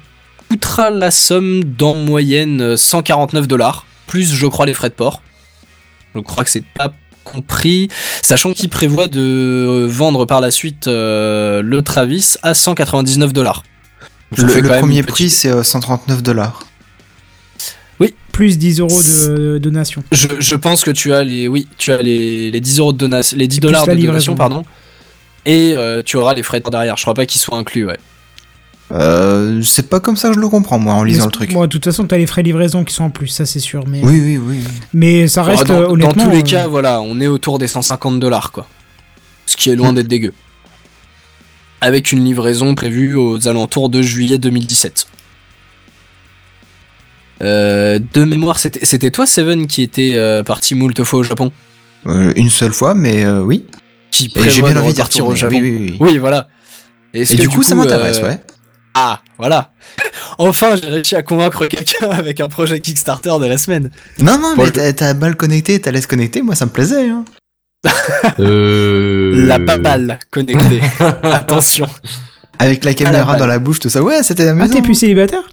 coûtera 0.51 0.89
la 0.89 1.11
somme 1.11 1.63
d'en 1.63 1.95
moyenne 1.95 2.61
euh, 2.61 2.75
149 2.75 3.47
dollars, 3.47 3.85
plus 4.05 4.33
je 4.33 4.47
crois 4.47 4.65
les 4.65 4.73
frais 4.73 4.89
de 4.89 4.93
port. 4.93 5.21
Je 6.13 6.19
crois 6.19 6.43
que 6.43 6.49
c'est 6.49 6.65
pas 6.65 6.91
compris, 7.23 7.87
sachant 8.21 8.51
qu'il 8.51 8.67
prévoit 8.67 9.07
de 9.07 9.21
euh, 9.21 9.87
vendre 9.87 10.25
par 10.25 10.41
la 10.41 10.51
suite 10.51 10.87
euh, 10.87 11.61
le 11.61 11.81
Travis 11.83 12.33
à 12.43 12.53
199 12.53 13.31
dollars. 13.31 13.63
Le, 14.37 14.59
le 14.59 14.67
premier 14.67 15.03
prix, 15.03 15.29
c'est 15.29 15.47
euh, 15.49 15.63
139 15.63 16.21
dollars. 16.21 16.63
Plus 18.33 18.57
10 18.57 18.79
euros 18.79 19.01
de 19.03 19.57
donation. 19.57 20.03
Je, 20.11 20.27
je 20.39 20.55
pense 20.55 20.83
que 20.83 20.91
tu 20.91 21.13
as 21.13 21.23
les, 21.23 21.47
oui, 21.49 21.67
tu 21.77 21.91
as 21.91 22.01
les, 22.01 22.49
les 22.49 22.61
10 22.61 22.79
euros 22.79 22.93
de 22.93 22.97
donation, 22.97 23.37
les 23.37 23.47
10 23.47 23.59
plus 23.59 23.67
dollars 23.67 23.85
la 23.85 23.93
de 23.93 23.97
livraison. 23.99 24.33
donation, 24.33 24.35
pardon. 24.35 24.65
Et 25.45 25.73
euh, 25.75 26.01
tu 26.03 26.15
auras 26.17 26.33
les 26.33 26.41
frais 26.41 26.59
de 26.59 26.63
port 26.63 26.71
derrière. 26.71 26.95
Je 26.97 27.03
crois 27.03 27.13
pas 27.13 27.25
qu'ils 27.25 27.41
soient 27.41 27.57
inclus, 27.57 27.85
ouais. 27.85 27.99
Euh, 28.91 29.61
c'est 29.63 29.89
pas 29.89 29.99
comme 29.99 30.15
ça 30.17 30.29
que 30.29 30.35
je 30.35 30.39
le 30.39 30.49
comprends, 30.49 30.79
moi, 30.79 30.93
en 30.95 31.03
lisant 31.03 31.25
le 31.25 31.31
truc. 31.31 31.51
Moi, 31.53 31.67
de 31.67 31.71
toute 31.71 31.85
façon, 31.85 32.05
t'as 32.05 32.17
les 32.17 32.27
frais 32.27 32.41
de 32.43 32.47
livraison 32.47 32.83
qui 32.83 32.93
sont 32.93 33.05
en 33.05 33.09
plus, 33.09 33.27
ça 33.27 33.45
c'est 33.45 33.59
sûr. 33.59 33.85
Mais, 33.87 34.01
Oui, 34.03 34.21
oui, 34.23 34.37
oui. 34.37 34.59
mais 34.93 35.27
ça 35.27 35.43
reste 35.43 35.67
dans, 35.67 35.75
euh, 35.75 35.83
dans 35.85 35.91
honnêtement. 35.91 36.25
tous 36.25 36.31
les 36.31 36.39
euh, 36.39 36.41
cas, 36.43 36.67
voilà, 36.67 37.01
on 37.01 37.19
est 37.19 37.27
autour 37.27 37.59
des 37.59 37.67
150 37.67 38.19
dollars, 38.19 38.51
quoi. 38.51 38.67
Ce 39.45 39.55
qui 39.55 39.69
est 39.69 39.75
loin 39.75 39.93
d'être 39.93 40.07
dégueu. 40.07 40.33
Avec 41.79 42.11
une 42.11 42.23
livraison 42.23 42.75
prévue 42.75 43.15
aux 43.15 43.47
alentours 43.47 43.89
de 43.89 44.01
juillet 44.01 44.37
2017. 44.37 45.07
Euh, 47.41 47.99
de 48.13 48.23
mémoire, 48.23 48.59
c'était 48.59 48.85
c'était 48.85 49.09
toi, 49.09 49.25
Seven, 49.25 49.65
qui 49.65 49.81
était 49.81 50.13
euh, 50.15 50.43
parti 50.43 50.75
moult 50.75 51.03
fois 51.03 51.19
au 51.19 51.23
Japon? 51.23 51.51
Euh, 52.05 52.31
une 52.35 52.49
seule 52.49 52.73
fois, 52.73 52.93
mais 52.93 53.23
euh, 53.23 53.41
oui. 53.41 53.65
Qui 54.11 54.25
Et 54.25 54.29
j'ai 54.43 54.61
prévoit 54.61 54.69
bien 54.69 54.79
de 54.81 54.85
envie 54.85 54.93
d'y 54.93 55.01
repartir 55.01 55.25
au. 55.27 55.35
Japon. 55.35 55.55
Oui, 55.55 55.61
oui, 55.61 55.77
oui. 55.91 55.97
Oui, 55.99 56.17
voilà. 56.17 56.47
Et 57.13 57.25
que 57.25 57.35
du 57.35 57.49
coup, 57.49 57.63
ça 57.63 57.75
m'intéresse, 57.75 58.19
euh, 58.19 58.29
ouais. 58.29 58.41
Ah, 58.93 59.21
voilà. 59.37 59.71
Enfin, 60.37 60.75
j'ai 60.75 60.89
réussi 60.89 61.15
à 61.15 61.23
convaincre 61.23 61.65
quelqu'un 61.67 62.09
avec 62.11 62.39
un 62.41 62.49
projet 62.49 62.79
Kickstarter 62.79 63.33
de 63.39 63.45
la 63.45 63.57
semaine. 63.57 63.89
Non, 64.19 64.37
non, 64.37 64.53
mais 64.57 64.69
t'as- 64.71 64.91
t'as 64.93 65.13
mal 65.13 65.35
connecté, 65.35 65.79
t'as 65.79 65.91
laissé 65.91 66.07
connecter, 66.07 66.41
moi 66.41 66.55
ça 66.55 66.65
me 66.65 66.71
plaisait. 66.71 67.09
Hein. 67.09 67.23
Euh... 68.39 69.33
La 69.47 69.59
papale 69.59 70.19
connectée. 70.29 70.81
Attention. 71.23 71.87
Avec 72.59 72.83
la 72.83 72.93
caméra 72.93 73.35
dans 73.37 73.47
la 73.47 73.59
bouche, 73.59 73.79
tout 73.79 73.89
ça. 73.89 74.03
Ouais, 74.03 74.21
c'était 74.23 74.47
Ah, 74.47 74.51
amusant. 74.51 74.73
t'es 74.75 74.81
plus 74.81 74.93
célibataire 74.95 75.43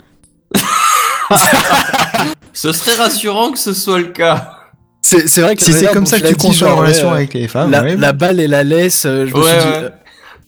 Ce 2.53 2.73
serait 2.73 2.97
rassurant 2.97 3.53
que 3.53 3.59
ce 3.59 3.73
soit 3.73 3.99
le 3.99 4.07
cas. 4.09 4.55
C'est 5.01 5.29
c'est 5.29 5.41
vrai 5.43 5.55
que 5.57 5.63
si 5.63 5.73
c'est 5.73 5.87
comme 5.93 6.07
ça 6.07 6.19
que 6.21 6.27
tu 6.29 6.35
conçois 6.37 6.69
la 6.69 6.75
relation 6.75 7.11
avec 7.13 7.33
les 7.33 7.47
femmes, 7.49 7.71
la, 7.71 7.83
ouais. 7.83 7.97
la 7.97 8.13
balle 8.13 8.41
et 8.41 8.49
la 8.49 8.65
laisse, 8.65 9.07
euh, 9.07 9.27
je 9.27 9.35
me 9.35 9.41
Ouais, 9.41 9.51
suis 9.51 9.61
dit, 9.61 9.67
ouais. 9.69 9.85
euh, 9.85 9.91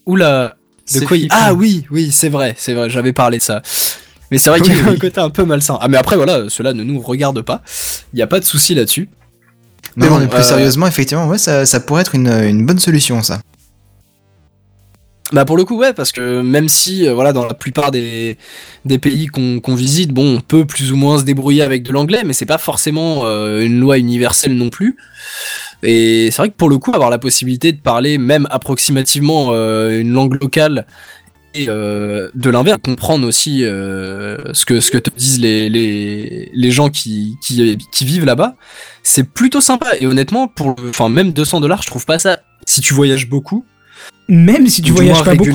oula, 0.06 0.56
de 0.92 0.98
C'est 0.98 1.04
quoi 1.04 1.16
il... 1.16 1.20
flippant. 1.20 1.36
Ah 1.38 1.54
oui, 1.54 1.86
oui, 1.90 2.10
c'est 2.12 2.28
vrai, 2.28 2.54
c'est 2.58 2.74
vrai, 2.74 2.90
j'avais 2.90 3.12
parlé 3.12 3.38
de 3.38 3.42
ça. 3.42 3.62
Mais 4.30 4.38
c'est 4.38 4.50
vrai 4.50 4.60
Oui, 4.64 4.66
qu'il 4.68 4.76
y 4.76 4.80
a 4.80 4.90
un 4.90 4.96
côté 4.96 5.20
un 5.20 5.30
peu 5.30 5.44
malsain. 5.44 5.78
Ah 5.80 5.88
mais 5.88 5.96
après 5.96 6.16
voilà, 6.16 6.48
cela 6.48 6.72
ne 6.72 6.82
nous 6.82 7.00
regarde 7.00 7.42
pas. 7.42 7.62
Il 8.12 8.16
n'y 8.16 8.22
a 8.22 8.26
pas 8.26 8.40
de 8.40 8.44
souci 8.44 8.74
là-dessus. 8.74 9.08
Mais 9.96 10.08
bon, 10.08 10.18
mais 10.18 10.28
plus 10.28 10.40
euh, 10.40 10.42
sérieusement, 10.42 10.86
effectivement, 10.86 11.26
ouais, 11.26 11.38
ça, 11.38 11.66
ça 11.66 11.80
pourrait 11.80 12.02
être 12.02 12.14
une, 12.14 12.28
une 12.28 12.64
bonne 12.64 12.78
solution, 12.78 13.22
ça. 13.22 13.40
Bah 15.32 15.44
pour 15.44 15.56
le 15.56 15.64
coup 15.64 15.76
ouais 15.78 15.92
parce 15.92 16.10
que 16.10 16.42
même 16.42 16.68
si 16.68 17.06
euh, 17.06 17.14
voilà 17.14 17.32
dans 17.32 17.46
la 17.46 17.54
plupart 17.54 17.92
des, 17.92 18.36
des 18.84 18.98
pays 18.98 19.26
qu'on 19.26 19.60
qu'on 19.60 19.76
visite 19.76 20.10
bon 20.10 20.38
on 20.38 20.40
peut 20.40 20.64
plus 20.64 20.90
ou 20.90 20.96
moins 20.96 21.18
se 21.18 21.22
débrouiller 21.24 21.62
avec 21.62 21.84
de 21.84 21.92
l'anglais 21.92 22.22
mais 22.26 22.32
c'est 22.32 22.46
pas 22.46 22.58
forcément 22.58 23.26
euh, 23.26 23.60
une 23.60 23.78
loi 23.78 23.98
universelle 23.98 24.56
non 24.56 24.70
plus 24.70 24.96
et 25.82 26.30
c'est 26.30 26.36
vrai 26.38 26.48
que 26.50 26.56
pour 26.56 26.68
le 26.68 26.78
coup 26.78 26.92
avoir 26.94 27.10
la 27.10 27.18
possibilité 27.18 27.72
de 27.72 27.80
parler 27.80 28.18
même 28.18 28.46
approximativement 28.50 29.48
euh, 29.50 30.00
une 30.00 30.12
langue 30.12 30.40
locale 30.40 30.86
et 31.54 31.66
euh, 31.68 32.28
de 32.34 32.50
l'inverse 32.50 32.78
comprendre 32.82 33.26
aussi 33.26 33.64
euh, 33.64 34.52
ce 34.52 34.64
que 34.64 34.80
ce 34.80 34.90
que 34.90 34.98
te 34.98 35.10
disent 35.16 35.40
les 35.40 35.68
les, 35.68 36.50
les 36.52 36.70
gens 36.70 36.90
qui, 36.90 37.36
qui 37.42 37.78
qui 37.90 38.04
vivent 38.04 38.24
là-bas 38.24 38.54
c'est 39.02 39.24
plutôt 39.24 39.60
sympa 39.60 39.88
et 40.00 40.06
honnêtement 40.06 40.48
pour 40.48 40.76
enfin 40.88 41.08
même 41.08 41.32
200 41.32 41.60
dollars 41.60 41.82
je 41.82 41.88
trouve 41.88 42.04
pas 42.04 42.18
ça 42.18 42.40
si 42.66 42.80
tu 42.80 42.94
voyages 42.94 43.28
beaucoup 43.28 43.64
Même 44.28 44.68
si 44.68 44.82
tu 44.82 44.92
voyages 44.92 45.24
pas 45.24 45.34
beaucoup. 45.34 45.50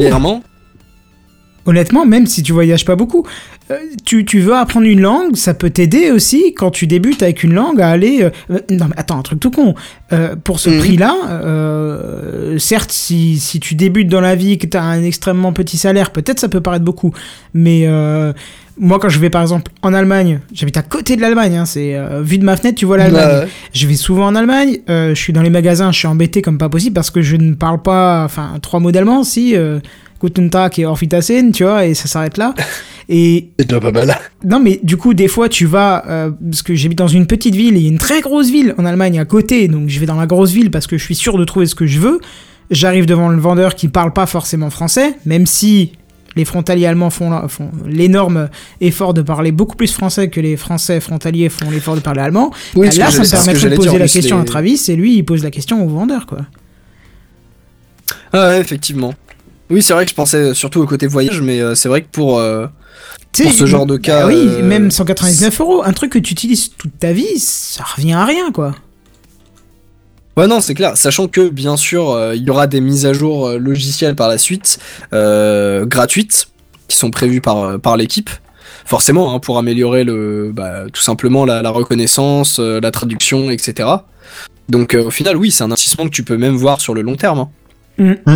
Honnêtement, 1.66 2.06
même 2.06 2.28
si 2.28 2.44
tu 2.44 2.54
voyages 2.54 2.86
pas 2.86 2.96
beaucoup, 2.96 3.26
euh, 3.72 3.78
tu, 4.06 4.24
tu 4.24 4.40
veux 4.40 4.54
apprendre 4.56 4.86
une 4.86 5.02
langue, 5.02 5.36
ça 5.36 5.56
peut 5.56 5.72
t'aider 5.72 6.12
aussi 6.12 6.54
quand 6.56 6.70
tu 6.70 6.86
débutes 6.86 7.24
avec 7.24 7.44
une 7.44 7.54
langue 7.56 7.82
à 7.82 7.90
aller. 7.90 8.22
euh, 8.22 8.30
euh, 8.52 8.60
non, 8.70 8.86
mais 8.88 8.94
attends, 8.98 9.18
un 9.18 9.24
truc 9.24 9.40
tout 9.40 9.50
con. 9.52 9.74
Euh, 10.14 10.36
pour 10.36 10.60
ce 10.60 10.70
Mhm. 10.70 10.78
prix-là, 10.80 11.16
euh, 11.30 12.60
certes, 12.60 12.92
si, 12.92 13.40
si 13.40 13.60
tu 13.60 13.76
débutes 13.76 14.08
dans 14.10 14.22
la 14.22 14.36
vie, 14.36 14.58
que 14.58 14.68
tu 14.68 14.78
as 14.78 14.84
un 14.84 15.04
extrêmement 15.04 15.54
petit 15.54 15.78
salaire, 15.78 16.12
peut-être 16.12 16.40
ça 16.40 16.50
peut 16.50 16.62
paraître 16.62 16.86
beaucoup. 16.86 17.12
Mais 17.54 17.88
moi, 18.78 19.00
quand 19.00 19.10
je 19.10 19.20
vais 19.20 19.30
par 19.30 19.42
exemple 19.42 19.72
en 19.82 19.94
Allemagne, 19.94 20.42
j'habite 20.54 20.78
à 20.78 20.82
côté 20.82 21.16
de 21.16 21.22
l'Allemagne, 21.22 21.56
hein, 21.58 21.66
c'est 21.66 21.96
euh, 21.96 22.22
vu 22.22 22.38
de 22.38 22.44
ma 22.44 22.58
fenêtre, 22.58 22.78
tu 22.78 22.86
vois 22.86 22.98
l'Allemagne. 22.98 23.40
Ouais. 23.44 23.48
Je 23.74 23.88
vais 23.88 23.96
souvent 23.96 24.28
en 24.28 24.36
Allemagne, 24.36 24.80
euh, 24.90 25.16
je 25.16 25.20
suis 25.20 25.34
dans 25.34 25.42
les 25.42 25.50
magasins, 25.50 25.92
je 25.92 25.98
suis 26.00 26.08
embêté 26.08 26.42
comme 26.42 26.58
pas 26.58 26.70
possible 26.70 26.94
parce 26.94 27.10
que 27.10 27.22
je 27.22 27.38
ne 27.38 27.54
parle 27.54 27.82
pas, 27.82 28.24
enfin, 28.26 28.58
trois 28.62 28.80
mots 28.80 28.92
d'allemand, 28.92 29.24
si, 29.24 29.56
euh, 29.56 29.80
Guten 30.20 30.50
Tag 30.50 30.80
et 30.80 30.86
Auf 30.86 31.02
Wiedersehen, 31.02 31.52
tu 31.52 31.64
vois, 31.64 31.86
et 31.86 31.94
ça 31.94 32.08
s'arrête 32.08 32.38
là. 32.38 32.54
Et 33.08 33.50
C'est 33.60 33.80
pas 33.80 33.92
mal. 33.92 34.18
non, 34.44 34.60
mais 34.60 34.80
du 34.82 34.98
coup, 34.98 35.14
des 35.14 35.28
fois, 35.28 35.48
tu 35.48 35.68
vas, 35.68 36.04
euh, 36.08 36.32
parce 36.50 36.64
que 36.64 36.74
j'habite 36.74 36.98
dans 36.98 37.08
une 37.08 37.28
petite 37.28 37.54
ville, 37.56 37.76
et 37.76 37.80
il 37.80 37.84
y 37.84 37.86
a 37.86 37.92
une 37.92 38.00
très 38.00 38.20
grosse 38.22 38.50
ville 38.50 38.74
en 38.80 38.86
Allemagne 38.86 39.20
à 39.20 39.26
côté, 39.26 39.68
donc 39.68 39.90
je 39.90 40.00
vais 40.00 40.08
dans 40.08 40.16
la 40.16 40.26
grosse 40.26 40.52
ville 40.54 40.72
parce 40.72 40.88
que 40.88 40.98
je 40.98 41.04
suis 41.04 41.14
sûr 41.14 41.38
de 41.38 41.44
trouver 41.46 41.68
ce 41.68 41.76
que 41.76 41.86
je 41.86 42.00
veux. 42.00 42.20
J'arrive 42.72 43.06
devant 43.06 43.30
le 43.30 43.38
vendeur 43.40 43.76
qui 43.76 43.90
parle 43.90 44.12
pas 44.12 44.26
forcément 44.26 44.72
français, 44.72 45.14
même 45.28 45.46
si 45.46 45.92
les 46.36 46.46
frontaliers 46.46 46.88
allemands 46.88 47.12
font, 47.12 47.30
l'énorme 47.86 48.50
effort 48.82 49.14
de 49.14 49.22
parler 49.22 49.52
beaucoup 49.52 49.76
plus 49.76 49.94
français 49.94 50.30
que 50.30 50.40
les 50.42 50.58
français 50.58 51.00
frontaliers 51.00 51.50
font 51.50 51.70
l'effort 51.70 51.94
de 51.94 52.00
parler 52.02 52.22
allemand. 52.22 52.50
Oui, 52.76 52.88
Bah, 52.90 52.96
là, 52.98 53.12
ça 53.12 53.20
me 53.20 53.24
j'allais- 53.24 53.38
ce 53.44 53.46
que 53.52 53.52
permet 53.60 53.70
de 53.70 53.76
poser 53.76 53.90
dire, 53.92 54.00
la 54.00 54.08
question 54.08 54.38
les- 54.38 54.42
à 54.42 54.46
Travis, 54.46 54.82
et 54.90 54.96
lui, 54.96 55.16
il 55.16 55.24
pose 55.24 55.44
la 55.44 55.52
question 55.52 55.86
au 55.86 55.88
vendeur, 55.90 56.26
quoi. 56.26 56.40
Ah 58.34 58.48
ouais, 58.50 58.60
effectivement. 58.62 59.14
Oui, 59.70 59.82
c'est 59.82 59.94
vrai 59.94 60.06
que 60.06 60.12
je 60.12 60.16
pensais 60.16 60.54
surtout 60.54 60.82
au 60.82 60.86
côté 60.86 61.08
voyage, 61.08 61.42
mais 61.42 61.60
euh, 61.60 61.74
c'est 61.76 61.90
vrai 61.90 62.02
que 62.04 62.08
pour. 62.12 62.40
euh, 62.40 62.68
Pour 63.34 63.52
ce 63.52 63.66
genre 63.66 63.86
de 63.86 63.96
bah 63.98 64.02
cas, 64.02 64.28
oui, 64.28 64.36
euh, 64.38 64.64
même 64.64 64.92
199 64.92 65.60
euros, 65.62 65.84
un 65.84 65.92
truc 65.94 66.12
que 66.12 66.20
tu 66.20 66.34
utilises 66.34 66.70
toute 66.78 66.98
ta 67.00 67.12
vie, 67.14 67.40
ça 67.40 67.84
revient 67.96 68.14
à 68.14 68.26
rien, 68.26 68.52
quoi. 68.52 68.76
Ouais, 70.38 70.48
non, 70.48 70.60
c'est 70.62 70.74
clair. 70.76 70.98
Sachant 70.98 71.28
que, 71.28 71.48
bien 71.50 71.78
sûr, 71.78 72.12
euh, 72.12 72.36
il 72.36 72.44
y 72.44 72.50
aura 72.50 72.68
des 72.68 72.82
mises 72.82 73.06
à 73.06 73.14
jour 73.14 73.48
euh, 73.48 73.58
logicielles 73.58 74.16
par 74.16 74.28
la 74.28 74.38
suite, 74.38 74.80
euh, 75.14 75.86
gratuites, 75.86 76.48
qui 76.88 76.98
sont 76.98 77.10
prévues 77.10 77.42
par, 77.42 77.80
par 77.80 77.96
l'équipe. 77.98 78.30
Forcément, 78.86 79.34
hein, 79.34 79.40
pour 79.40 79.58
améliorer 79.58 80.04
le, 80.04 80.52
bah, 80.54 80.84
tout 80.94 81.02
simplement 81.02 81.46
la, 81.46 81.62
la 81.64 81.70
reconnaissance, 81.72 82.60
euh, 82.60 82.80
la 82.82 82.92
traduction, 82.92 83.50
etc. 83.50 83.90
Donc, 84.70 84.94
euh, 84.94 85.06
au 85.06 85.10
final, 85.10 85.38
oui, 85.38 85.50
c'est 85.52 85.64
un 85.64 85.68
investissement 85.72 86.04
que 86.06 86.10
tu 86.12 86.24
peux 86.24 86.38
même 86.38 86.56
voir 86.56 86.82
sur 86.82 86.94
le 86.94 87.02
long 87.02 87.16
terme. 87.16 87.40
hein. 87.40 88.16
Mm. 88.26 88.36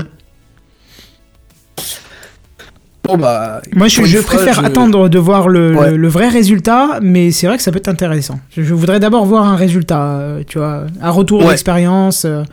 Bon, 3.11 3.17
bah. 3.17 3.61
Moi, 3.75 3.87
je, 3.87 4.01
fois, 4.01 4.21
préfère 4.37 4.61
je- 4.61 4.65
attendre 4.65 5.09
de 5.09 5.19
voir 5.19 5.47
le, 5.49 5.75
Ouais. 5.75 5.91
le- 5.91 5.97
le 5.97 6.07
vrai 6.07 6.29
résultat, 6.29 6.99
mais 7.01 7.31
c'est 7.31 7.47
vrai 7.47 7.57
que 7.57 7.63
ça 7.63 7.71
peut 7.71 7.77
être 7.79 7.87
intéressant. 7.87 8.39
Je, 8.55 8.61
voudrais 8.73 8.99
d'abord 8.99 9.25
voir 9.25 9.45
un 9.45 9.55
résultat, 9.55 10.17
euh, 10.19 10.43
tu 10.47 10.57
vois, 10.59 10.83
un 11.01 11.09
retour 11.11 11.41
Ouais. 11.41 11.49
d'expérience. 11.49 12.25
euh. 12.25 12.43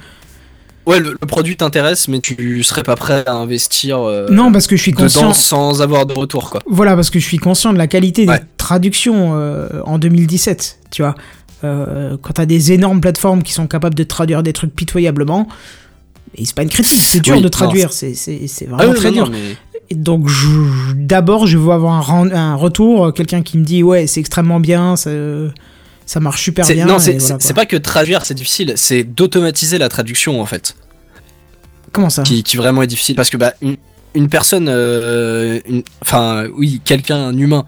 Ouais, 0.86 1.00
le, 1.00 1.16
le 1.20 1.26
produit 1.26 1.56
t'intéresse, 1.56 2.06
mais 2.06 2.20
tu 2.20 2.62
serais 2.62 2.84
pas 2.84 2.94
prêt 2.94 3.24
à 3.26 3.32
investir 3.34 3.98
euh, 4.00 4.28
non, 4.30 4.52
parce 4.52 4.68
que 4.68 4.76
je 4.76 4.82
suis 4.82 4.92
conscient. 4.92 5.32
sans 5.32 5.82
avoir 5.82 6.06
de 6.06 6.12
retour, 6.12 6.48
quoi. 6.50 6.60
Voilà, 6.68 6.94
parce 6.94 7.10
que 7.10 7.18
je 7.18 7.26
suis 7.26 7.38
conscient 7.38 7.72
de 7.72 7.78
la 7.78 7.88
qualité 7.88 8.24
Ouais. 8.28 8.38
des 8.38 8.44
traductions 8.56 9.32
euh, 9.34 9.68
en 9.84 9.98
2017, 9.98 10.78
tu 10.92 11.02
vois. 11.02 11.16
Euh, 11.64 12.16
quand 12.22 12.34
t'as 12.34 12.46
des 12.46 12.70
énormes 12.72 13.00
plateformes 13.00 13.42
qui 13.42 13.52
sont 13.52 13.66
capables 13.66 13.96
de 13.96 14.04
traduire 14.04 14.44
des 14.44 14.52
trucs 14.52 14.76
pitoyablement, 14.76 15.48
et 16.36 16.44
c'est 16.44 16.54
pas 16.54 16.62
une 16.62 16.68
critique, 16.68 17.00
c'est 17.00 17.18
dur 17.20 17.34
Oui, 17.36 17.42
de 17.42 17.48
traduire, 17.48 17.92
c'est 17.92 18.12
Ah 18.70 18.76
vraiment 18.76 18.92
oui, 18.92 18.96
très 18.98 19.08
non, 19.10 19.24
dur. 19.24 19.30
mais- 19.32 19.56
Et 19.90 19.94
donc 19.94 20.28
d'abord 20.96 21.46
je 21.46 21.58
veux 21.58 21.72
avoir 21.72 22.10
un, 22.10 22.54
retour, 22.54 23.06
euh, 23.06 23.12
quelqu'un 23.12 23.42
qui 23.42 23.58
me 23.58 23.64
dit 23.64 23.82
ouais 23.82 24.06
c'est 24.06 24.20
extrêmement 24.20 24.60
bien, 24.60 24.96
ça, 24.96 25.10
ça 26.06 26.20
marche 26.20 26.42
super 26.42 26.66
bien. 26.66 26.86
non, 26.86 26.98
c'est 26.98 27.18
voilà, 27.18 27.54
pas 27.54 27.66
que 27.66 27.76
traduire 27.76 28.24
c'est 28.24 28.34
difficile, 28.34 28.72
c'est 28.76 29.04
d'automatiser 29.04 29.78
la 29.78 29.88
traduction 29.88 30.40
en 30.40 30.46
fait, 30.46 30.76
Comment 31.92 32.10
ça? 32.10 32.22
Qui, 32.22 32.42
qui 32.42 32.56
vraiment 32.56 32.82
est 32.82 32.88
difficile 32.88 33.14
parce 33.14 33.30
que 33.30 33.36
bah 33.36 33.54
une, 33.62 33.76
une 34.16 34.28
personne, 34.28 34.68
euh, 34.68 35.60
enfin 36.00 36.46
oui, 36.56 36.80
quelqu'un, 36.84 37.28
un 37.28 37.36
humain 37.36 37.64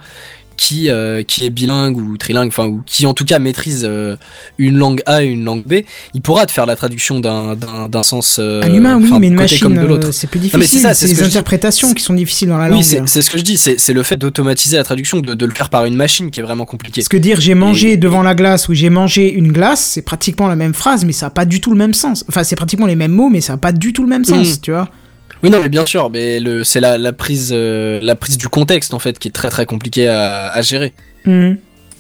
qui 0.59 0.91
euh, 0.91 1.23
qui 1.23 1.47
est 1.47 1.51
bilingue 1.51 1.97
ou 1.97 2.19
trilingue, 2.19 2.49
enfin 2.49 2.67
ou 2.67 2.83
qui 2.85 3.07
en 3.07 3.15
tout 3.15 3.25
cas 3.25 3.39
maîtrise 3.39 3.87
euh, 3.89 4.17
une 4.59 4.77
langue 4.77 5.01
A 5.07 5.23
et 5.23 5.27
une 5.29 5.45
langue 5.45 5.63
B, 5.65 5.85
il 6.13 6.21
pourra 6.21 6.45
te 6.45 6.53
faire 6.53 6.67
la 6.67 6.77
traduction 6.77 7.21
d'un 7.21 7.55
d'un 7.57 7.89
d'un 7.89 8.03
sens. 8.03 8.37
euh, 8.39 8.63
Un 8.63 8.75
humain 8.75 8.99
oui, 9.01 9.11
mais 9.21 9.29
une 9.29 9.35
machine 9.35 9.79
euh, 9.79 10.11
c'est 10.13 10.27
plus 10.29 10.41
c'est 10.41 10.59
difficile. 10.59 10.81
ça, 10.81 10.93
C'est 10.95 11.07
ce 11.09 11.15
les 11.23 11.27
interprétations 11.29 11.95
qui 11.95 12.03
sont 12.03 12.13
difficiles 12.15 12.49
dans 12.49 12.59
la 12.59 12.69
langue. 12.69 12.79
Oui, 12.81 12.85
c'est 13.07 13.23
ce 13.23 13.31
que 13.31 13.39
je 13.39 13.45
dis, 13.45 13.57
c'est 13.57 13.79
c'est 13.79 13.93
le 13.95 14.03
fait 14.03 14.17
d'automatiser 14.17 14.77
la 14.77 14.85
traduction, 14.85 15.21
de, 15.21 15.33
de 15.35 15.47
le 15.47 15.53
faire 15.55 15.71
par 15.71 15.85
une 15.87 15.95
machine 15.95 16.31
qui 16.31 16.41
est 16.41 16.43
vraiment 16.43 16.67
compliqué. 16.67 17.01
Parce 17.01 17.09
que 17.09 17.17
dire 17.17 17.41
j'ai 17.41 17.55
mangé 17.55 17.97
devant 17.97 18.23
la 18.23 18.35
glace 18.35 18.69
ou 18.69 18.75
j'ai 18.75 18.91
mangé 18.91 19.33
une 19.33 19.53
glace, 19.53 19.81
c'est 19.95 20.03
pratiquement 20.03 20.49
la 20.49 20.57
même 20.57 20.75
phrase, 20.75 21.05
mais 21.05 21.13
ça 21.13 21.27
a 21.27 21.31
pas 21.31 21.45
du 21.45 21.61
tout 21.61 21.71
le 21.71 21.77
même 21.79 21.95
sens. 21.95 22.25
Enfin, 22.29 22.43
c'est 22.43 22.57
pratiquement 22.57 22.87
les 22.87 22.97
mêmes 22.97 23.13
mots, 23.13 23.29
mais 23.31 23.41
ça 23.41 23.53
a 23.53 23.57
pas 23.57 23.73
du 23.73 23.93
tout 23.93 24.03
le 24.03 24.09
même 24.09 24.25
sens, 24.25 24.57
Mm. 24.57 24.61
tu 24.61 24.71
vois. 24.73 24.89
Oui, 25.43 25.51
non, 25.51 25.61
mais 25.63 25.69
bien 25.69 25.87
sûr, 25.87 26.11
mais 26.11 26.41
le, 26.41 26.65
c'est 26.65 26.81
la, 26.81 26.99
la 26.99 27.13
prise, 27.13 27.51
euh, 27.53 28.01
la 28.03 28.15
prise 28.17 28.37
du 28.39 28.49
contexte 28.49 28.93
en 28.95 28.99
fait 28.99 29.19
qui 29.19 29.29
est 29.29 29.33
très 29.33 29.49
très 29.51 29.67
compliquée 29.67 30.09
à, 30.09 30.49
à 30.49 30.63
gérer. 30.63 30.93
Mm. 31.25 31.53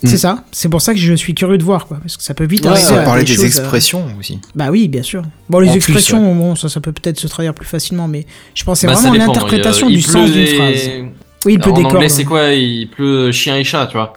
C'est 0.05 0.17
ça. 0.17 0.45
C'est 0.53 0.69
pour 0.69 0.81
ça 0.81 0.95
que 0.95 1.01
je 1.01 1.13
suis 1.15 1.35
curieux 1.35 1.59
de 1.59 1.65
voir, 1.65 1.87
quoi. 1.87 1.99
Parce 2.01 2.17
que 2.17 2.23
ça 2.23 2.33
peut 2.33 2.47
vite 2.47 2.65
Ouais, 2.65 2.71
arriver 2.71 3.01
On 3.01 3.05
parlait 3.05 3.25
des 3.25 3.31
des 3.31 3.35
choses, 3.35 3.45
euh, 3.45 3.47
expressions 3.49 4.07
aussi. 4.19 4.39
Bah 4.55 4.69
oui, 4.71 4.87
bien 4.87 5.03
sûr. 5.03 5.23
Bon, 5.51 5.59
les 5.59 5.69
En 5.69 5.73
plus, 5.73 5.77
expressions, 5.79 6.35
bon, 6.37 6.55
ça, 6.55 6.69
ça 6.69 6.81
peut 6.81 6.93
peut-être 6.93 7.19
se 7.19 7.27
traduire 7.27 7.53
plus 7.53 7.67
facilement, 7.67 8.07
mais 8.07 8.25
je 8.55 8.63
pensais 8.63 8.87
Bah, 8.87 8.95
ça 8.95 9.09
vraiment 9.09 9.27
l'interprétation 9.27 9.89
du 9.91 10.01
sens 10.01 10.31
pleut 10.31 10.45
d'une 10.45 10.47
phrase. 10.47 10.89
Oui, 11.47 11.55
il 11.55 11.59
peut 11.59 11.71
en 11.71 11.75
des 11.75 11.83
cordes. 11.83 11.97
anglais, 11.97 12.09
c'est 12.09 12.25
quoi? 12.25 12.53
Il 12.53 12.89
pleut 12.91 13.33
chien 13.33 13.57
et 13.57 13.65
chat, 13.65 13.87
tu 13.89 13.97
vois. 13.97 14.13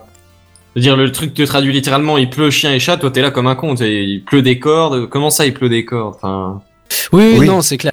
Je 0.76 0.80
veux 0.80 0.82
dire, 0.82 0.96
le 0.96 1.10
truc 1.10 1.34
te 1.34 1.42
traduit 1.42 1.72
littéralement, 1.72 2.16
il 2.16 2.30
pleut 2.30 2.50
chien 2.50 2.72
et 2.72 2.78
chat, 2.78 2.96
toi 2.96 3.10
t'es 3.10 3.20
là 3.20 3.30
comme 3.32 3.48
un 3.48 3.54
con, 3.56 3.74
il 3.74 4.22
pleut 4.24 4.40
des 4.42 4.58
cordes, 4.60 5.08
comment 5.08 5.30
ça 5.30 5.46
il 5.46 5.52
pleut 5.52 5.68
des 5.68 5.84
cordes? 5.84 6.14
Enfin, 6.22 6.62
Oui, 7.12 7.34
Oui. 7.38 7.46
non, 7.46 7.60
c'est 7.60 7.76
clair. 7.76 7.92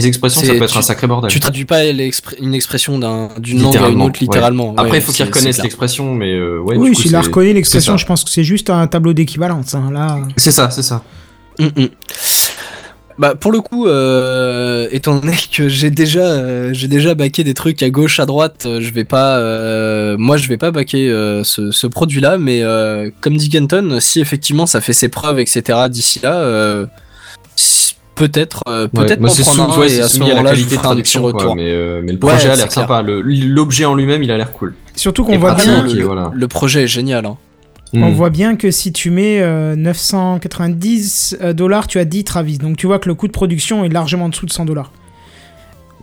Les 0.00 0.06
expressions, 0.06 0.40
ça 0.40 0.52
peut 0.54 0.62
être 0.62 0.72
tu- 0.72 0.78
un 0.78 0.82
sacré 0.82 1.06
bordel. 1.06 1.30
Tu 1.30 1.40
traduis 1.40 1.64
pas 1.64 1.84
une 1.84 2.54
expression 2.54 2.98
d'un, 2.98 3.28
d'une 3.38 3.60
langue 3.62 3.76
à 3.76 3.78
une 3.78 3.84
Littéralement, 3.84 4.04
autre 4.06 4.18
littéralement. 4.20 4.74
Après, 4.76 4.90
Ouais, 4.92 4.98
il 4.98 5.02
faut 5.02 5.12
qu'ils 5.12 5.24
reconnaissent 5.26 5.62
l'expression, 5.62 6.14
mais 6.14 6.32
euh, 6.32 6.58
ouais, 6.60 6.76
oui, 6.76 6.94
s'il 6.94 7.14
a 7.16 7.20
c'est- 7.22 7.26
reconnu 7.28 7.52
l'expression, 7.52 7.96
je 7.96 8.06
pense 8.06 8.24
que 8.24 8.30
c'est 8.30 8.44
juste 8.44 8.70
un 8.70 8.86
tableau 8.86 9.12
d'équivalence. 9.12 9.74
hein, 9.74 9.90
Là, 9.92 10.18
C'est 10.36 10.52
ça, 10.52 10.70
c'est 10.70 10.82
ça. 10.82 11.02
Mm, 11.58 11.66
mm. 11.76 11.88
Bah 13.18 13.34
pour 13.34 13.50
le 13.50 13.60
coup, 13.60 13.88
euh, 13.88 14.86
étant 14.92 15.16
donné 15.18 15.34
que 15.52 15.68
j'ai 15.68 15.90
déjà, 15.90 16.20
euh, 16.20 16.70
j'ai 16.72 16.86
déjà 16.86 17.16
baqué 17.16 17.42
des 17.42 17.52
trucs 17.52 17.82
à 17.82 17.90
gauche, 17.90 18.20
à 18.20 18.26
droite, 18.26 18.62
euh, 18.64 18.80
je 18.80 18.92
vais 18.92 19.02
pas, 19.04 19.38
euh, 19.38 20.16
moi 20.16 20.36
je 20.36 20.46
vais 20.46 20.56
pas 20.56 20.70
baquer 20.70 21.10
euh, 21.10 21.42
ce, 21.42 21.72
ce 21.72 21.88
produit-là, 21.88 22.38
mais 22.38 22.62
euh, 22.62 23.10
comme 23.20 23.36
dit 23.36 23.48
Kenton, 23.48 23.98
si 23.98 24.20
effectivement 24.20 24.66
ça 24.66 24.80
fait 24.80 24.92
ses 24.92 25.08
preuves, 25.08 25.40
etc. 25.40 25.62
D'ici 25.90 26.20
là, 26.22 26.34
euh, 26.36 26.86
peut-être, 28.18 28.62
euh, 28.68 28.82
Ouais, 28.94 29.04
peut-être 29.06 29.28
c'est 29.30 29.42
prendre 29.42 29.72
un 29.74 29.78
ouais, 29.80 29.92
et 29.92 30.00
à 30.00 30.08
ce 30.08 30.18
moment-là 30.18 30.38
je 30.40 30.44
qualité 30.44 30.62
vous 30.64 30.70
de 30.70 30.74
ferai 30.74 30.76
un 30.76 30.78
petit 30.78 30.82
traduction, 31.12 31.20
quoi, 31.22 31.32
retour. 31.32 31.56
mais, 31.56 31.62
euh, 31.70 32.00
mais 32.04 32.12
le 32.12 32.18
Ouais, 32.18 32.32
projet 32.32 32.50
a 32.50 32.56
l'air 32.56 32.70
sympa. 32.72 33.02
L'objet 33.02 33.84
en 33.84 33.94
lui-même, 33.94 34.22
il 34.22 34.30
a 34.30 34.36
l'air 34.36 34.52
cool. 34.52 34.74
surtout 34.94 35.24
qu'on 35.24 35.38
voit 35.38 35.54
bien, 35.54 35.82
le, 35.84 36.02
voilà. 36.02 36.30
le 36.34 36.48
projet 36.48 36.84
est 36.84 36.88
génial. 36.88 37.24
Hein. 37.26 37.36
on 37.94 38.10
Hmm. 38.10 38.12
voit 38.12 38.28
bien 38.30 38.56
que 38.56 38.70
si 38.70 38.92
tu 38.92 39.10
mets 39.10 39.40
euh, 39.40 39.74
990 39.76 41.36
euh, 41.40 41.52
dollars, 41.52 41.86
tu 41.86 41.98
as 41.98 42.04
10 42.04 42.24
Travis. 42.24 42.58
Donc 42.58 42.76
tu 42.76 42.86
vois 42.86 42.98
que 42.98 43.08
le 43.08 43.14
coût 43.14 43.26
de 43.26 43.32
production 43.32 43.84
est 43.84 43.88
largement 43.88 44.26
en 44.26 44.28
dessous 44.28 44.46
de 44.46 44.52
100 44.52 44.64
dollars. 44.66 44.92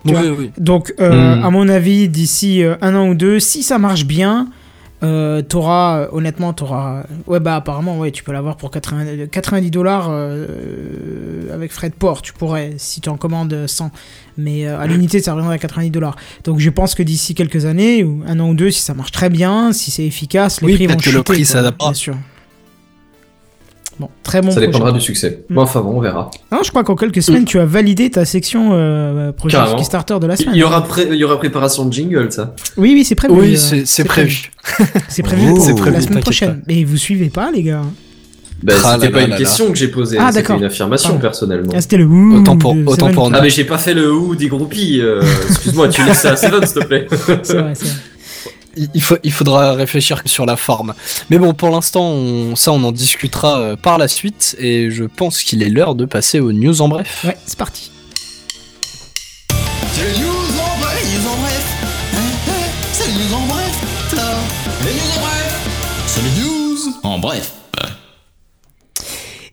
Oui, 0.06 0.14
oui. 0.38 0.52
Donc, 0.60 0.94
euh, 1.00 1.36
Mm. 1.38 1.44
à 1.46 1.50
mon 1.50 1.68
avis, 1.68 2.08
d'ici 2.10 2.64
euh, 2.64 2.76
un 2.82 2.96
an 2.96 3.08
ou 3.10 3.16
deux, 3.16 3.40
si 3.40 3.64
ça 3.64 3.80
marche 3.80 4.06
bien, 4.06 4.48
euh, 5.04 5.42
t'auras, 5.42 6.00
euh, 6.00 6.08
honnêtement, 6.12 6.54
t'auras. 6.54 7.04
Ouais, 7.28 7.40
bah 7.40 7.56
apparemment, 7.58 8.00
ouais, 8.00 8.12
tu 8.12 8.24
peux 8.24 8.32
l'avoir 8.32 8.56
pour 8.58 8.72
80 8.72 9.28
90 9.32 9.70
dollars 9.72 10.08
euh, 10.10 11.54
avec 11.54 11.72
frais 11.72 11.90
de 11.90 11.96
port. 11.96 12.22
Tu 12.22 12.34
pourrais, 12.34 12.74
si 12.78 13.02
tu 13.02 13.10
en 13.10 13.18
commandes 13.18 13.66
100. 13.68 13.92
Mais 14.38 14.66
euh, 14.68 14.80
à 14.80 14.88
l'unité, 14.88 15.22
ça 15.22 15.34
reviendrait 15.34 15.56
à 15.56 15.60
90 15.60 15.90
dollars. 15.92 16.16
Donc, 16.44 16.60
je 16.60 16.70
pense 16.70 16.96
que 16.96 17.04
d'ici 17.04 17.36
quelques 17.36 17.66
années, 17.66 18.04
ou 18.04 18.24
un 18.28 18.40
an 18.40 18.50
ou 18.50 18.56
deux, 18.56 18.72
si 18.72 18.82
ça 18.82 18.94
marche 18.94 19.12
très 19.12 19.30
bien, 19.30 19.74
si 19.74 19.92
c'est 19.92 20.06
efficace, 20.06 20.62
les 20.62 20.68
Oui, 20.68 20.76
prix 20.76 20.88
vont 20.88 20.96
que 20.98 21.04
chuter. 21.04 21.18
le 21.18 21.24
prix 21.24 21.38
quoi, 21.38 21.46
s'adaptera. 21.46 21.90
Bien 21.90 21.94
sûr. 21.94 22.16
Bon, 23.98 24.10
très 24.24 24.42
bon 24.42 24.50
Ça 24.50 24.56
projet. 24.56 24.68
dépendra 24.68 24.92
du 24.92 25.00
succès. 25.00 25.46
Bon, 25.50 25.62
enfin 25.62 25.80
bon, 25.82 25.92
on 25.98 26.02
verra. 26.02 26.30
Non, 26.52 26.60
je 26.64 26.70
crois 26.70 26.84
qu'en 26.84 26.96
quelques 26.96 27.22
semaines, 27.24 27.46
tu 27.46 27.60
as 27.60 27.66
validé 27.66 28.10
ta 28.10 28.26
section 28.26 28.72
euh, 28.74 29.32
projet 29.32 29.56
Carrément. 29.56 29.78
Kickstarter 29.78 30.20
de 30.20 30.28
la 30.28 30.36
semaine. 30.36 30.54
Il 30.54 30.60
y 30.60 30.64
aura, 30.64 30.84
pré- 30.84 31.08
il 31.10 31.16
y 31.16 31.24
aura 31.24 31.38
préparation 31.38 31.86
de 31.86 31.94
jingle, 31.94 32.30
ça. 32.32 32.54
Oui, 32.76 32.92
oui, 32.94 33.06
c'est 33.06 33.16
prévu. 33.16 33.34
Oui, 33.34 33.54
euh, 33.54 33.58
c'est 33.58 33.86
c'est 33.86 34.04
prévu. 34.04 34.52
C'est 35.08 35.24
prévu 35.24 35.48
Oh. 35.52 35.54
pour 35.56 35.64
C'est 35.64 35.74
la 35.76 35.82
prévu, 35.82 36.02
semaine 36.02 36.20
prochaine. 36.24 36.62
Mais 36.68 36.84
vous 36.84 36.98
suivez 36.98 37.30
pas, 37.30 37.52
les 37.52 37.64
gars. 37.64 37.84
Bah, 38.64 38.74
Ah 38.84 38.94
c'était 39.00 39.12
pas 39.12 39.20
là 39.20 39.24
une 39.26 39.30
là 39.32 39.38
question 39.38 39.70
que 39.72 39.78
j'ai 39.78 39.90
posée, 39.90 40.18
Ah, 40.20 40.32
c'était 40.32 40.54
une 40.54 40.64
affirmation 40.64 41.10
Pardon. 41.10 41.22
personnellement. 41.22 41.74
Ah, 41.76 41.82
c'était 41.82 41.98
le 41.98 42.06
ouh 42.06 42.38
Autant 42.40 42.58
pour- 42.58 42.76
autant 42.88 43.12
pour. 43.12 43.30
Ah 43.34 43.40
mais 43.42 43.50
j'ai 43.50 43.64
pas 43.66 43.78
fait 43.78 43.94
le 43.94 44.12
ou 44.12 44.36
des 44.36 44.48
groupies. 44.48 45.00
euh, 45.02 45.22
Excuse-moi, 45.50 45.90
tu 45.90 46.04
laisses 46.04 46.20
ça 46.22 46.32
à 46.32 46.36
Seven 46.36 46.66
s'il 46.66 46.82
te 46.82 46.86
plaît. 46.86 47.08
C'est 47.44 47.58
vrai, 47.58 47.74
c'est 47.76 47.86
vrai. 47.86 47.96
Il, 48.78 48.90
il 48.94 49.02
faut, 49.02 49.18
il 49.24 49.32
faudra 49.32 49.74
réfléchir 49.74 50.22
sur 50.26 50.46
la 50.46 50.56
forme. 50.58 50.94
Mais 51.30 51.38
bon, 51.38 51.54
pour 51.54 51.70
l'instant, 51.70 52.10
on, 52.10 52.56
ça, 52.56 52.72
on 52.72 52.84
en 52.84 52.92
discutera 52.92 53.60
euh, 53.60 53.76
par 53.76 53.98
la 53.98 54.08
suite. 54.08 54.56
Et 54.60 54.92
je 54.92 55.04
pense 55.04 55.44
qu'il 55.44 55.64
est 55.64 55.70
l'heure 55.70 55.96
de 55.96 56.06
passer 56.06 56.40
aux 56.40 56.52
news 56.52 56.82
en 56.82 56.88
bref. 56.88 57.24
Ouais, 57.28 57.38
c'est 57.46 57.58
parti. 57.58 57.92
C'est 59.94 60.04
les 60.14 60.20
news 60.20 60.28
en 60.28 60.80
bref, 60.80 61.02
les 61.04 61.18
news 61.18 61.28
en 61.28 61.38
bref. 61.38 61.66
C'est 62.92 63.08
les 63.08 63.14
news 63.14 63.34
en 63.34 63.46
bref. 63.48 64.14
là. 64.16 64.34
Les 64.86 64.94
news 64.94 65.12
en 65.16 65.22
bref. 65.22 65.60
C'est 66.08 66.22
les 66.22 66.44
news 66.44 66.94
en 67.04 67.20
bref. 67.20 67.52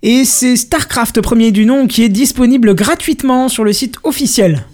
Et 0.05 0.25
c'est 0.25 0.57
StarCraft 0.57 1.21
premier 1.21 1.53
du 1.53 1.65
nom 1.65 1.87
qui 1.87 2.03
est 2.03 2.09
disponible 2.09 2.75
gratuitement 2.75 3.49
sur 3.49 3.63
le 3.63 3.73
site 3.73 3.99
officiel. 4.03 4.67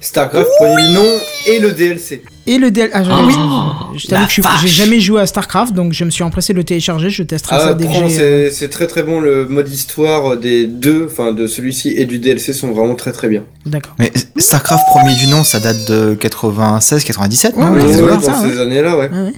StarCraft, 0.00 0.48
premier 0.58 0.92
nom 0.94 1.04
et 1.46 1.58
le 1.58 1.72
DLC. 1.72 2.22
Et 2.46 2.56
le 2.58 2.70
DL. 2.70 2.88
Ah, 2.94 3.02
je- 3.04 3.10
Oh, 3.10 3.14
oui. 3.26 3.98
Je 3.98 4.06
t'avoue 4.06 4.24
que 4.26 4.30
je 4.32 4.40
suis- 4.40 4.42
j'ai 4.62 4.68
jamais 4.68 5.00
joué 5.00 5.20
à 5.20 5.26
StarCraft, 5.26 5.74
donc 5.74 5.92
je 5.92 6.04
me 6.04 6.10
suis 6.10 6.22
empressé 6.22 6.52
de 6.52 6.58
le 6.58 6.64
télécharger. 6.64 7.10
Je 7.10 7.22
testerai 7.24 7.56
Ah, 7.56 7.60
ça 7.60 7.74
dès 7.74 7.84
que 7.86 8.20
euh, 8.20 8.50
c'est 8.52 8.68
très 8.68 8.86
très 8.86 9.02
bon. 9.02 9.20
Le 9.20 9.46
mode 9.46 9.68
histoire 9.68 10.36
des 10.36 10.66
deux, 10.66 11.06
enfin 11.10 11.32
de 11.32 11.46
celui-ci 11.46 11.90
et 11.96 12.06
du 12.06 12.18
DLC 12.18 12.52
sont 12.52 12.70
vraiment 12.72 12.94
très 12.94 13.12
très 13.12 13.28
bien. 13.28 13.42
D'accord. 13.66 13.94
Mais 13.98 14.12
StarCraft 14.38 14.84
premier 14.88 15.14
du 15.16 15.26
nom, 15.26 15.42
ça 15.44 15.58
date 15.60 15.88
de 15.88 16.14
96-97, 16.14 17.54
Ouais, 17.56 17.64
non 17.64 17.72
ouais, 17.72 17.82
Ouais, 18.02 18.10
dans 18.12 18.20
ça, 18.20 18.34
ces 18.42 18.60
années-là, 18.60 18.96
ouais. 18.96 19.10
Ouais, 19.10 19.20
ouais. 19.24 19.32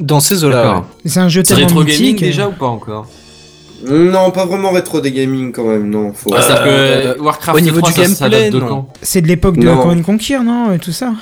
Dans 0.00 0.20
ces 0.20 0.44
eaux-là. 0.44 0.84
C'est 1.04 1.20
un 1.20 1.28
jeu 1.28 1.42
C'est 1.44 1.54
tellement 1.54 1.68
rétro 1.68 1.84
gaming 1.84 2.00
mythique. 2.00 2.20
déjà 2.20 2.48
ou 2.48 2.52
pas 2.52 2.66
encore? 2.66 3.06
Non, 3.84 4.30
pas 4.30 4.46
vraiment 4.46 4.70
rétro 4.72 5.00
des 5.00 5.12
gaming 5.12 5.52
quand 5.52 5.64
même, 5.64 5.90
non. 5.90 6.12
Faut... 6.14 6.30
Ah, 6.34 6.40
C'est-à-dire 6.42 6.62
Euh, 6.66 7.14
que 7.14 7.20
Warcraft 7.20 7.58
au 7.58 7.60
niveau 7.60 7.78
3, 7.80 7.90
du 7.90 7.94
ça, 7.96 8.06
ça 8.08 8.28
gameplay, 8.28 8.44
date 8.44 8.52
de 8.54 8.60
non. 8.60 8.66
quand 8.68 8.88
C'est 9.02 9.20
de 9.20 9.28
l'époque 9.28 9.56
de. 9.58 9.66
Command 9.68 10.02
Conquer, 10.02 10.38
non 10.40 10.72
Et 10.72 10.78
tout 10.78 10.92
ça. 10.92 11.12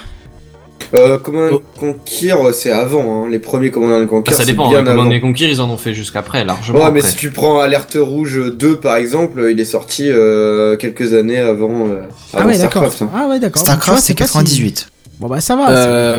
Euh, 0.94 1.18
Command 1.18 1.50
Oh. 1.52 1.62
Conquer, 1.78 2.32
c'est 2.52 2.70
avant, 2.70 3.24
hein. 3.24 3.28
les 3.28 3.38
premiers 3.40 3.70
Command 3.70 4.06
Conquer. 4.06 4.30
Ah, 4.32 4.36
Ça 4.36 4.44
c'est 4.44 4.52
dépend, 4.52 4.68
bien 4.68 4.80
hein, 4.80 4.84
Command 4.84 5.10
avant. 5.12 5.20
Conquer, 5.20 5.50
ils 5.50 5.60
en 5.60 5.68
ont 5.68 5.76
fait 5.76 5.94
jusqu'après, 5.94 6.44
largement 6.44 6.78
Ouais, 6.78 6.90
mais 6.92 7.00
après. 7.00 7.10
si 7.10 7.16
tu 7.16 7.30
prends 7.30 7.58
Alerte 7.58 7.96
Rouge 8.00 8.40
2 8.54 8.76
par 8.76 8.96
exemple, 8.96 9.48
il 9.50 9.58
est 9.58 9.64
sorti 9.64 10.04
euh, 10.08 10.76
quelques 10.76 11.12
années 11.14 11.38
avant, 11.40 11.88
euh, 11.88 12.02
Ah 12.32 12.38
avant 12.40 12.48
ouais, 12.50 12.58
d'accord. 12.58 12.92
StarCraft. 12.92 13.02
hein. 13.02 13.10
Ah 13.16 13.28
ouais, 13.28 13.40
d'accord. 13.40 13.62
StarCraft 13.62 13.98
c'est 14.02 14.14
pas 14.16 14.26
si- 14.26 14.32
98. 14.32 14.88
Bon 15.20 15.28
bah 15.28 15.40
ça 15.40 15.56
va. 15.56 15.70
Euh, 15.70 16.18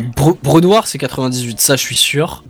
c'est 0.86 0.98
98, 0.98 1.60
ça, 1.62 1.76
je 1.76 1.82
suis 1.82 1.96
sûr. 1.98 2.44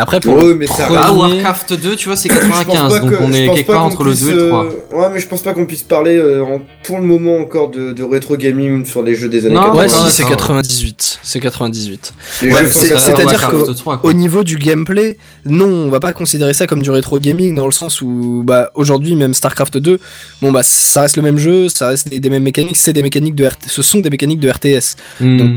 Après, 0.00 0.18
pour 0.20 0.34
Ouais, 0.36 0.44
le 0.48 0.54
mais 0.54 0.66
ça 0.66 0.84
premier- 0.86 0.98
Ah, 1.02 1.12
Warcraft 1.12 1.74
2, 1.74 1.94
tu 1.96 2.08
vois, 2.08 2.16
c'est 2.16 2.28
Je 2.30 2.34
pense 2.34 2.42
95, 2.48 2.92
pas 2.94 2.98
donc 3.00 3.10
que- 3.10 3.16
on 3.22 3.32
est 3.32 3.48
quelque 3.54 3.66
part 3.70 3.84
entre 3.84 4.02
le 4.04 4.10
puisse, 4.12 4.22
2 4.24 4.30
et 4.30 4.34
le 4.34 4.48
3. 4.48 4.64
euh, 4.64 4.96
Ouais, 4.98 5.06
mais 5.12 5.20
je 5.20 5.26
pense 5.28 5.42
pas 5.42 5.52
qu'on 5.52 5.66
puisse 5.66 5.82
parler 5.82 6.16
euh, 6.16 6.42
en- 6.42 6.60
pour 6.82 6.98
le 6.98 7.04
moment 7.04 7.36
encore 7.38 7.70
de, 7.70 7.92
de 7.92 8.02
rétro 8.02 8.36
gaming 8.36 8.84
sur 8.86 9.02
les 9.02 9.14
jeux 9.14 9.28
des 9.28 9.46
années 9.46 9.54
Non, 9.54 9.62
80. 9.72 9.80
Ouais, 9.82 9.88
si, 9.88 10.10
c'est 10.16 10.22
d'accord. 10.22 10.38
98. 10.38 11.18
C'est 11.22 11.40
98. 11.40 12.14
Les 12.42 12.52
Ouais, 12.52 12.66
c'est-à-dire 12.66 13.26
Warcraft 13.26 13.66
que- 13.66 13.72
3, 13.72 13.98
quoi. 13.98 14.10
Au 14.10 14.12
niveau 14.12 14.42
du 14.44 14.56
gameplay, 14.56 15.18
non, 15.44 15.66
on 15.66 15.90
va 15.90 16.00
pas 16.00 16.12
considérer 16.12 16.54
ça 16.54 16.66
comme 16.66 16.82
du 16.82 16.90
rétro 16.90 17.18
gaming 17.18 17.54
dans 17.54 17.66
le 17.66 17.72
sens 17.72 18.00
où, 18.00 18.42
bah, 18.44 18.70
aujourd'hui, 18.74 19.14
même 19.16 19.34
StarCraft 19.34 19.76
2, 19.78 19.98
bon, 20.42 20.50
bah, 20.52 20.62
ça 20.62 21.02
reste 21.02 21.16
le 21.16 21.22
même 21.22 21.38
jeu, 21.38 21.68
ça 21.68 21.88
reste 21.88 22.08
des, 22.08 22.20
des 22.20 22.30
mêmes 22.30 22.42
mécaniques, 22.42 22.76
c'est 22.76 22.92
des 22.92 23.02
mécaniques 23.02 23.34
de 23.34 23.44
RT, 23.46 23.58
ce 23.68 23.82
sont 23.82 23.98
des 24.00 24.10
mécaniques 24.10 24.40
de 24.40 24.48
RTS. 24.50 24.96
Hmm. 25.20 25.36
Donc, 25.36 25.50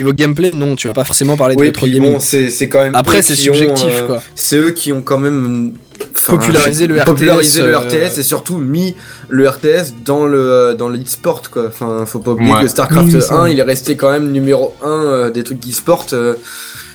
Niveau 0.00 0.14
gameplay, 0.14 0.50
non, 0.54 0.76
tu 0.76 0.88
vas 0.88 0.94
pas 0.94 1.04
forcément 1.04 1.36
parler 1.36 1.54
de 1.56 1.60
Oui, 1.60 1.66
rétro 1.66 1.86
gaming. 1.86 2.12
bon, 2.14 2.20
c'est 2.20 2.48
c'est 2.48 2.70
quand 2.70 2.82
même. 2.82 2.94
Après, 2.94 3.18
eux 3.18 3.22
c'est 3.22 3.34
qui 3.34 3.50
ont, 3.50 3.54
subjectif, 3.54 3.86
euh, 3.90 4.06
quoi. 4.06 4.22
C'est 4.34 4.56
eux 4.56 4.70
qui 4.70 4.92
ont 4.94 5.02
quand 5.02 5.18
même 5.18 5.74
enfin, 6.16 6.38
Popularisé 6.38 6.86
le 6.86 6.96
popularisé 7.04 7.60
RTS, 7.60 7.64
le 7.66 7.74
euh, 7.74 7.78
RTS 7.80 8.18
et 8.18 8.22
surtout 8.22 8.56
mis 8.56 8.94
le 9.28 9.46
RTS 9.46 9.92
dans 10.02 10.24
le 10.24 10.74
dans 10.78 10.88
l'e-sport 10.88 11.42
quoi. 11.50 11.66
Enfin, 11.68 12.06
faut 12.06 12.20
pas 12.20 12.30
oublier 12.30 12.50
Ouais. 12.50 12.62
que 12.62 12.68
StarCraft 12.68 13.12
Oui, 13.12 13.20
c'est 13.20 13.30
1, 13.32 13.36
vrai. 13.40 13.52
il 13.52 13.58
est 13.58 13.62
resté 13.62 13.94
quand 13.96 14.10
même 14.10 14.32
numéro 14.32 14.74
1 14.82 14.88
euh, 14.88 15.30
des 15.30 15.44
trucs 15.44 15.62
e-sport 15.68 16.06
euh, 16.14 16.34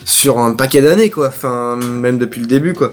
sur 0.03 0.39
un 0.39 0.53
paquet 0.53 0.81
d'années 0.81 1.11
quoi. 1.11 1.27
Enfin, 1.27 1.77
même 1.77 2.17
depuis 2.17 2.41
le 2.41 2.47
début 2.47 2.73
quoi. 2.73 2.91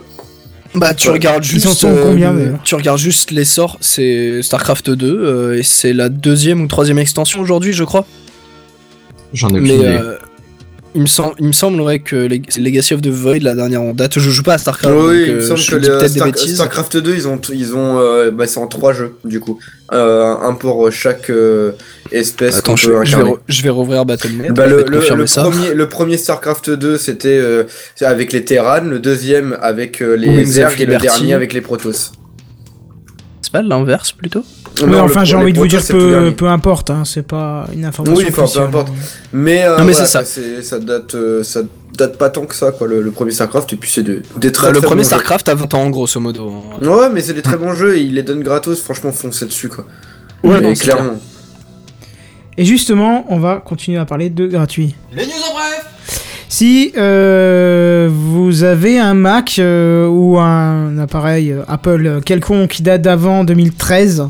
Bah, 0.74 0.94
tu 0.94 1.08
Ouais. 1.08 1.14
regardes 1.14 1.42
juste. 1.42 1.86
combien, 2.02 2.34
Tu 2.64 2.74
regardes 2.74 2.98
juste 2.98 3.30
l'essor, 3.30 3.76
c'est 3.80 4.40
StarCraft 4.42 4.88
2, 4.90 5.06
euh, 5.06 5.58
et 5.58 5.62
c'est 5.62 5.92
la 5.92 6.08
deuxième 6.08 6.62
ou 6.62 6.66
troisième 6.66 6.98
extension 6.98 7.40
aujourd'hui, 7.40 7.72
je 7.74 7.84
crois. 7.84 8.06
J'en 9.32 9.48
ai 9.50 9.52
aucune 9.60 9.66
idée. 9.66 9.84
euh, 9.86 10.16
il, 10.94 11.00
me 11.02 11.06
semble, 11.06 11.34
il 11.38 11.46
me 11.46 11.52
semblerait 11.52 12.00
que 12.00 12.16
Legacy 12.58 12.92
of 12.92 13.00
the 13.00 13.06
Void, 13.08 13.38
la 13.42 13.54
dernière 13.54 13.80
en 13.80 13.94
date, 13.94 14.18
je 14.18 14.28
joue 14.30 14.42
pas 14.42 14.54
à 14.54 14.58
StarCraft. 14.58 14.94
oui, 14.94 15.00
donc, 15.20 15.26
il 15.26 15.34
me 15.34 15.38
euh, 15.40 15.46
semble 15.46 15.58
je 15.60 15.70
que 15.70 15.76
dis 15.76 15.88
le 15.88 15.92
peut-être 15.98 16.12
des 16.12 16.18
Star- 16.18 16.26
bêtises. 16.26 16.54
StarCraft 16.56 16.96
2, 16.98 17.14
ils 17.14 17.28
ont 17.28 17.40
ils 17.52 17.74
ont 17.74 17.98
euh, 17.98 18.30
bah, 18.30 18.46
c'est 18.46 18.58
en 18.58 18.66
trois 18.66 18.92
jeux 18.92 19.14
du 19.24 19.40
coup. 19.40 19.58
Euh, 19.94 20.34
un 20.42 20.54
pour 20.54 20.90
chaque 20.92 21.28
euh, 21.30 21.72
espèce 22.10 22.58
Attends, 22.58 22.72
qu'on 22.72 22.76
je, 22.76 22.90
peut 22.90 23.04
je 23.04 23.16
vais, 23.16 23.22
je 23.48 23.62
vais 23.62 23.68
rouvrir 23.70 24.04
Battle.net. 24.04 24.52
Bah, 24.52 24.66
le, 24.66 25.26
ça. 25.26 25.42
premier, 25.42 25.72
le 25.74 25.88
premier 25.88 26.16
StarCraft 26.18 26.70
2 26.70 26.96
c'était 26.98 27.28
euh, 27.40 27.64
avec 28.02 28.32
les 28.32 28.44
Terran, 28.44 28.82
le 28.84 28.98
deuxième 28.98 29.56
avec 29.62 30.02
euh, 30.02 30.14
les 30.14 30.44
Zerg 30.44 30.78
et 30.80 30.86
le 30.86 30.96
dernier 30.98 31.32
avec 31.34 31.52
les 31.54 31.60
Protoss. 31.62 32.12
Pas 33.52 33.62
l'inverse 33.62 34.12
plutôt 34.12 34.44
Non, 34.86 35.00
enfin, 35.02 35.24
j'ai 35.24 35.36
envie 35.36 35.52
de 35.52 35.58
vous 35.58 35.66
dire 35.66 35.82
peu, 35.86 36.32
peu 36.34 36.48
importe, 36.48 36.88
hein, 36.90 37.02
c'est 37.04 37.26
pas 37.26 37.66
une 37.74 37.84
information. 37.84 38.16
Oui, 38.16 38.24
enfin, 38.30 38.46
peu 38.52 38.60
importe. 38.66 38.88
Mais, 39.32 39.62
euh, 39.64 39.78
Non, 39.78 39.84
mais 39.84 39.92
voilà, 39.92 40.06
c'est 40.06 40.12
ça. 40.12 40.18
quoi, 40.20 40.26
c'est- 40.26 40.62
ça 40.62 40.78
date 40.78 41.14
euh, 41.14 41.42
ça 41.44 41.60
date 41.96 42.16
pas 42.16 42.30
tant 42.30 42.46
que 42.46 42.54
ça 42.54 42.72
quoi 42.72 42.86
le, 42.86 43.02
le 43.02 43.10
premier 43.10 43.32
StarCraft 43.32 43.70
et 43.74 43.76
puis 43.76 43.90
c'est 43.90 44.02
de- 44.02 44.22
des 44.38 44.50
très, 44.52 44.68
Bah, 44.68 44.72
Le 44.72 44.78
très 44.78 44.86
premier 44.86 45.02
bons 45.02 45.06
StarCraft 45.08 45.48
a 45.50 45.54
20 45.54 45.74
ans, 45.74 45.90
grosso 45.90 46.18
modo. 46.18 46.50
jeux. 46.80 46.88
Ouais, 46.88 47.10
mais 47.12 47.20
c'est 47.20 47.34
des 47.34 47.42
très 47.42 47.58
bons 47.58 47.74
jeux 47.74 47.96
et 47.98 48.00
ils 48.00 48.14
les 48.14 48.22
donnent 48.22 48.42
gratos, 48.42 48.80
franchement 48.80 49.12
foncez 49.12 49.44
dessus 49.44 49.68
quoi. 49.68 49.84
Ouais, 50.42 50.60
Mais 50.60 50.68
non, 50.68 50.74
clairement. 50.74 51.18
Et 52.58 52.64
justement, 52.64 53.24
on 53.28 53.38
va 53.38 53.56
continuer 53.64 53.98
à 53.98 54.04
parler 54.04 54.30
de 54.30 54.46
gratuit. 54.46 54.94
Les 55.14 55.24
news 55.26 55.32
en 55.50 55.54
bref 55.54 55.86
Si 56.52 56.92
euh, 56.98 58.10
vous 58.12 58.62
avez 58.62 58.98
un 58.98 59.14
Mac 59.14 59.56
euh, 59.58 60.06
ou 60.06 60.38
un 60.38 60.98
appareil 60.98 61.50
euh, 61.50 61.62
Apple 61.66 62.20
quelconque 62.26 62.72
qui 62.72 62.82
date 62.82 63.00
d'avant 63.00 63.42
2013, 63.42 64.28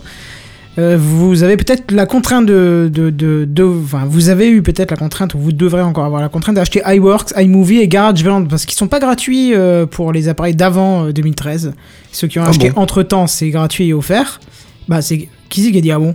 euh, 0.79 0.97
vous 1.01 1.43
avez 1.43 1.57
peut-être 1.57 1.91
la 1.91 2.07
contrainte 2.07 2.47
de, 2.47 2.89
de, 2.95 3.11
de, 3.11 3.65
vous 3.65 4.29
avez 4.29 4.49
eu 4.49 4.63
peut-être 4.63 4.93
la 4.93 4.97
contrainte, 4.97 5.35
ou 5.35 5.41
vous 5.41 5.51
devrez 5.51 5.83
encore 5.83 6.05
avoir 6.05 6.21
la 6.23 6.29
contrainte 6.29 6.55
d'acheter 6.55 6.81
iWorks, 6.87 7.33
iMovie 7.37 7.79
et 7.79 7.89
GarageBand 7.89 8.45
parce 8.45 8.67
qu'ils 8.67 8.79
sont 8.79 8.87
pas 8.87 9.01
gratuits 9.01 9.53
euh, 9.53 9.87
pour 9.87 10.13
les 10.13 10.29
appareils 10.29 10.55
d'avant 10.55 11.07
euh, 11.07 11.13
2013. 11.13 11.73
Ceux 12.13 12.29
qui 12.29 12.39
ont 12.39 12.45
Ah 12.45 12.51
acheté 12.51 12.71
bon 12.71 12.81
entre 12.83 13.03
temps, 13.03 13.27
c'est 13.27 13.51
gratuit 13.51 13.89
et 13.89 13.95
offert. 13.95 14.41
Bah, 14.87 15.03
c'est 15.03 15.29
qui 15.49 15.65
c'est 15.65 15.73
qui 15.73 15.79
a 15.79 15.81
dit 15.81 15.91
ah 15.91 15.99
bon? 15.99 16.15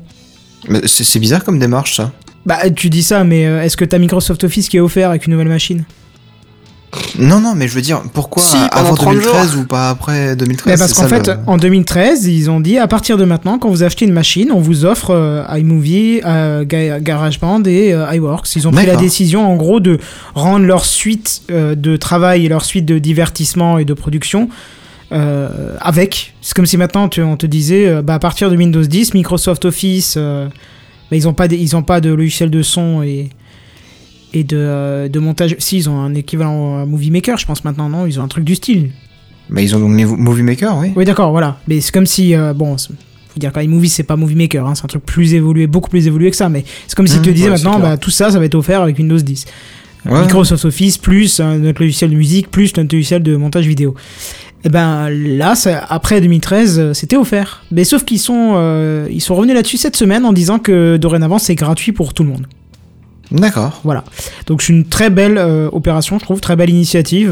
C'est 0.86 1.20
bizarre 1.20 1.44
comme 1.44 1.60
démarche 1.60 1.98
ça. 1.98 2.14
Bah, 2.48 2.70
tu 2.76 2.90
dis 2.90 3.04
ça, 3.04 3.24
mais 3.24 3.46
euh, 3.46 3.62
est-ce 3.62 3.78
que 3.78 3.86
t'as 3.86 4.00
Microsoft 4.00 4.44
Office 4.46 4.70
qui 4.70 4.78
est 4.78 4.80
offert 4.80 5.10
avec 5.10 5.28
une 5.28 5.34
nouvelle 5.34 5.50
machine? 5.50 5.84
Non, 7.20 7.42
non, 7.42 7.54
mais 7.54 7.68
je 7.68 7.74
veux 7.74 7.82
dire, 7.82 8.02
pourquoi 8.14 8.42
Si, 8.42 8.56
avant 8.72 8.96
30 8.96 9.16
2013 9.16 9.56
ou 9.58 9.66
pas 9.66 9.90
après 9.90 10.36
2013 10.38 10.72
Mais 10.74 10.78
parce 10.80 10.94
qu'en 10.94 11.08
fait, 11.10 11.28
le- 11.28 11.38
en 11.46 11.58
2013, 11.58 12.26
ils 12.28 12.50
ont 12.50 12.62
dit 12.62 12.78
à 12.78 12.88
partir 12.88 13.18
de 13.18 13.26
maintenant, 13.26 13.60
quand 13.60 13.70
vous 13.70 13.84
achetez 13.84 14.06
une 14.06 14.14
machine, 14.14 14.52
on 14.54 14.62
vous 14.62 14.86
offre 14.86 15.12
euh, 15.12 15.44
iMovie, 15.58 16.22
euh, 16.26 16.64
Ga- 16.64 17.02
GarageBand 17.02 17.64
et 17.66 17.94
euh, 17.94 18.16
iWorks. 18.16 18.56
Ils 18.56 18.68
ont 18.68 18.72
pris 18.72 18.86
la 18.86 18.94
décision, 19.02 19.46
en 19.52 19.58
gros, 19.58 19.82
de 19.82 20.00
rendre 20.34 20.66
leur 20.66 20.86
suite 20.86 21.42
de 21.50 21.98
travail 21.98 22.46
et 22.46 22.50
leur 22.50 22.64
suite 22.64 22.86
de 22.86 22.98
divertissement 22.98 23.78
et 23.78 23.84
de 23.86 23.94
production 23.94 24.48
avec. 25.12 26.34
C'est 26.42 26.54
comme 26.54 26.66
si 26.66 26.78
maintenant 26.78 27.10
tu- 27.10 27.22
on 27.22 27.36
te 27.38 27.46
disait, 27.46 28.02
bah, 28.02 28.16
à 28.16 28.20
partir 28.20 28.50
de 28.50 28.56
Windows 28.56 28.82
10, 28.84 29.14
Microsoft 29.14 29.66
Office, 29.66 30.18
bah, 31.12 31.18
ils 31.18 31.24
n'ont 31.24 31.34
pas, 31.34 31.48
de- 31.48 31.56
ils 31.56 31.76
ont 31.76 31.84
pas 31.84 32.02
de 32.02 32.12
logiciel 32.14 32.50
de 32.50 32.62
son 32.62 33.02
et 33.04 33.30
et 34.34 34.44
de, 34.44 34.58
euh, 34.58 35.08
de 35.08 35.20
montage. 35.20 35.56
Si, 35.60 35.78
ils 35.78 35.90
ont 35.90 35.98
un 36.00 36.14
équivalent 36.14 36.82
à 36.82 36.86
Movie 36.86 37.12
Maker, 37.12 37.38
je 37.38 37.46
pense 37.46 37.64
maintenant, 37.64 37.88
non? 37.90 38.06
Ils 38.06 38.20
ont 38.20 38.24
un 38.24 38.28
truc 38.28 38.44
du 38.44 38.56
style. 38.56 38.90
Bah, 39.50 39.62
ils 39.62 39.74
ont 39.76 39.80
donc 39.80 39.92
Mov- 39.92 40.18
Movie 40.18 40.44
Maker, 40.44 40.78
oui. 40.78 40.92
Oui, 40.96 41.06
d'accord, 41.06 41.32
voilà. 41.32 41.60
Mais 41.68 41.80
c'est 41.80 41.94
comme 41.94 42.06
si, 42.06 42.36
euh, 42.36 42.54
bon, 42.54 42.76
faut 42.78 42.94
dire 43.40 43.54
qu'iMovie 43.54 43.88
c'est 43.88 44.04
pas 44.04 44.18
Movie 44.18 44.36
Maker, 44.36 44.68
hein, 44.68 44.76
c'est 44.76 44.84
un 44.84 44.88
truc 44.90 45.06
plus 45.06 45.34
évolué, 45.34 45.66
beaucoup 45.66 45.90
plus 45.90 46.06
évolué 46.08 46.30
que 46.30 46.36
ça. 46.36 46.50
Mais 46.50 46.66
c'est 46.88 46.96
comme 46.96 47.08
s'ils 47.08 47.22
te 47.22 47.30
Mmh, 47.30 47.34
ouais, 47.34 47.40
c'est 47.40 47.50
maintenant, 47.50 47.80
bah, 47.80 47.98
tout 47.98 48.12
ça, 48.12 48.30
ça 48.30 48.38
va 48.40 48.46
être 48.46 48.56
offert 48.56 48.82
avec 48.82 48.98
Windows 48.98 49.18
10. 49.18 49.46
Euh, 50.06 50.12
Ouais. 50.12 50.22
Microsoft 50.22 50.64
Office 50.66 50.98
plus 50.98 51.40
euh, 51.40 51.58
notre 51.58 51.82
logiciel 51.82 52.12
de 52.12 52.16
musique 52.16 52.50
plus 52.52 52.76
notre 52.78 52.94
logiciel 52.96 53.24
de 53.24 53.36
montage 53.36 53.66
vidéo. 53.66 53.96
Et 54.64 54.70
ben 54.70 55.10
là, 55.10 55.56
ça- 55.56 55.86
après 55.88 56.20
2013, 56.20 56.80
euh, 56.80 56.94
c'était 56.94 57.16
offert. 57.16 57.64
Mais 57.72 57.84
sauf 57.84 58.04
qu'ils 58.04 58.20
sont, 58.20 58.54
euh, 58.56 59.08
ils 59.12 59.22
sont 59.22 59.36
revenus 59.36 59.56
là-dessus 59.56 59.78
cette 59.78 59.96
semaine 59.96 60.26
en 60.26 60.34
disant 60.34 60.60
que 60.60 60.98
dorénavant 60.98 61.38
c'est 61.40 61.56
gratuit 61.56 61.92
pour 61.92 62.14
tout 62.14 62.24
le 62.24 62.30
monde. 62.30 62.48
D'accord. 63.32 63.82
Voilà. 63.84 64.04
Donc 64.48 64.62
c'est 64.62 64.74
une 64.74 64.86
très 64.86 65.10
belle 65.10 65.38
euh, 65.38 65.70
opération, 65.72 66.18
je 66.18 66.24
trouve, 66.24 66.42
très 66.42 66.56
belle 66.56 66.70
initiative. 66.70 67.32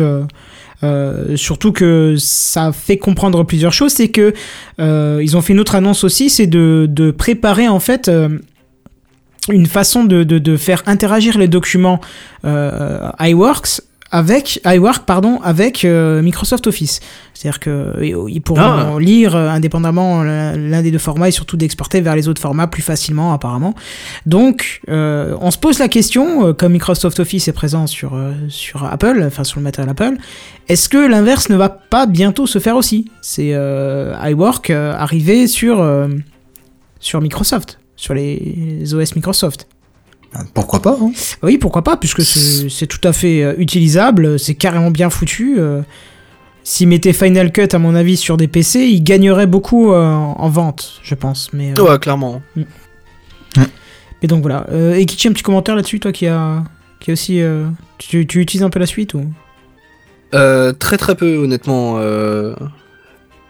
euh, 0.84 1.36
surtout 1.36 1.72
que 1.72 2.16
ça 2.20 2.72
fait 2.72 2.98
comprendre 2.98 3.44
plusieurs 3.44 3.74
choses, 3.74 3.94
c'est 3.94 4.10
que 4.10 4.34
ils 4.78 5.36
ont 5.38 5.42
fait 5.42 5.54
une 5.54 5.60
autre 5.60 5.74
annonce 5.76 6.04
aussi, 6.04 6.30
c'est 6.30 6.48
de, 6.48 6.86
de 6.88 7.10
préparer 7.12 7.68
en 7.68 7.80
fait 7.80 8.12
une 9.50 9.66
façon 9.66 10.04
de, 10.04 10.24
de, 10.24 10.38
de 10.38 10.58
faire 10.58 10.84
interagir 10.86 11.38
les 11.40 11.48
documents 11.48 12.00
iWorks 13.20 13.82
avec 14.16 14.62
iWork 14.66 15.06
pardon 15.06 15.40
avec 15.44 15.84
euh, 15.84 16.22
Microsoft 16.22 16.68
Office. 16.68 17.02
C'est-à-dire 17.34 17.60
que 17.60 17.70
euh, 17.70 18.26
ils 18.30 18.42
pourront 18.42 18.62
Ah. 18.62 18.96
lire 19.00 19.36
euh, 19.36 19.50
indépendamment 19.50 20.24
l'un 20.24 20.56
l'un 20.56 20.82
des 20.82 20.90
deux 20.92 20.98
formats 21.00 21.28
et 21.28 21.32
surtout 21.32 21.58
d'exporter 21.58 22.00
vers 22.00 22.16
les 22.16 22.30
autres 22.30 22.42
formats 22.42 22.68
plus 22.68 22.82
facilement 22.82 23.34
apparemment. 23.34 23.74
Donc 24.26 24.82
euh, 24.90 25.36
on 25.42 25.52
se 25.52 25.58
pose 25.58 25.80
la 25.80 25.90
question, 25.90 26.48
euh, 26.48 26.54
comme 26.54 26.72
Microsoft 26.72 27.20
Office 27.20 27.48
est 27.50 27.54
présent 27.54 27.88
sur 27.88 28.14
euh, 28.16 28.32
sur 28.48 28.86
Apple, 28.86 29.22
enfin 29.28 29.44
sur 29.44 29.60
le 29.60 29.64
matériel 29.64 29.90
Apple, 29.92 30.16
est-ce 30.70 30.88
que 30.88 30.98
l'inverse 30.98 31.50
ne 31.50 31.58
va 31.58 31.68
pas 31.70 32.06
bientôt 32.06 32.48
se 32.48 32.60
faire 32.60 32.78
aussi? 32.78 33.12
C'est 33.22 33.52
euh, 33.54 34.16
iWork 34.24 34.70
euh, 34.70 34.94
arrivé 34.98 35.48
sur 35.48 35.82
euh, 35.82 36.08
sur 37.02 37.20
Microsoft, 37.22 37.80
sur 37.98 38.14
les 38.14 38.94
OS 38.94 39.16
Microsoft. 39.18 39.68
Pourquoi 40.54 40.82
pas 40.82 40.98
hein 41.02 41.12
Oui, 41.44 41.58
pourquoi 41.58 41.84
pas, 41.84 41.98
puisque 41.98 42.22
c'est 42.24 42.88
tout 42.88 43.06
à 43.08 43.14
fait 43.14 43.44
euh, 43.44 43.54
utilisable, 43.58 44.38
c'est 44.40 44.56
carrément 44.56 44.92
bien 44.92 45.10
foutu. 45.10 45.56
euh. 45.60 45.82
S'ils 46.64 46.88
mettaient 46.88 47.14
Final 47.14 47.52
Cut, 47.52 47.68
à 47.74 47.78
mon 47.80 47.94
avis, 47.94 48.18
sur 48.18 48.38
des 48.38 48.48
PC, 48.48 48.88
ils 48.88 49.04
gagneraient 49.04 49.46
beaucoup 49.46 49.92
euh, 49.92 50.04
en 50.12 50.50
vente, 50.50 51.00
je 51.04 51.14
pense. 51.14 51.52
Mais, 51.54 51.74
euh, 51.78 51.84
Ouais, 51.84 52.00
clairement. 52.00 52.42
mais 54.22 54.28
donc 54.28 54.42
voilà. 54.42 54.66
Euh, 54.72 54.96
et 54.96 55.06
Kichi, 55.06 55.28
un 55.28 55.32
petit 55.34 55.44
commentaire 55.44 55.76
là-dessus, 55.76 56.00
toi 56.00 56.12
qui 56.12 56.26
a, 56.28 56.64
qui 57.00 57.12
a 57.12 57.14
aussi. 57.14 57.42
euh, 57.42 57.66
tu, 58.00 58.26
tu 58.26 58.42
utilises 58.42 58.64
un 58.64 58.70
peu 58.72 58.80
la 58.80 58.86
suite 58.88 59.14
ou? 59.14 59.26
Euh, 60.34 60.74
très 60.74 60.98
très 60.98 61.16
peu 61.16 61.38
honnêtement. 61.38 61.98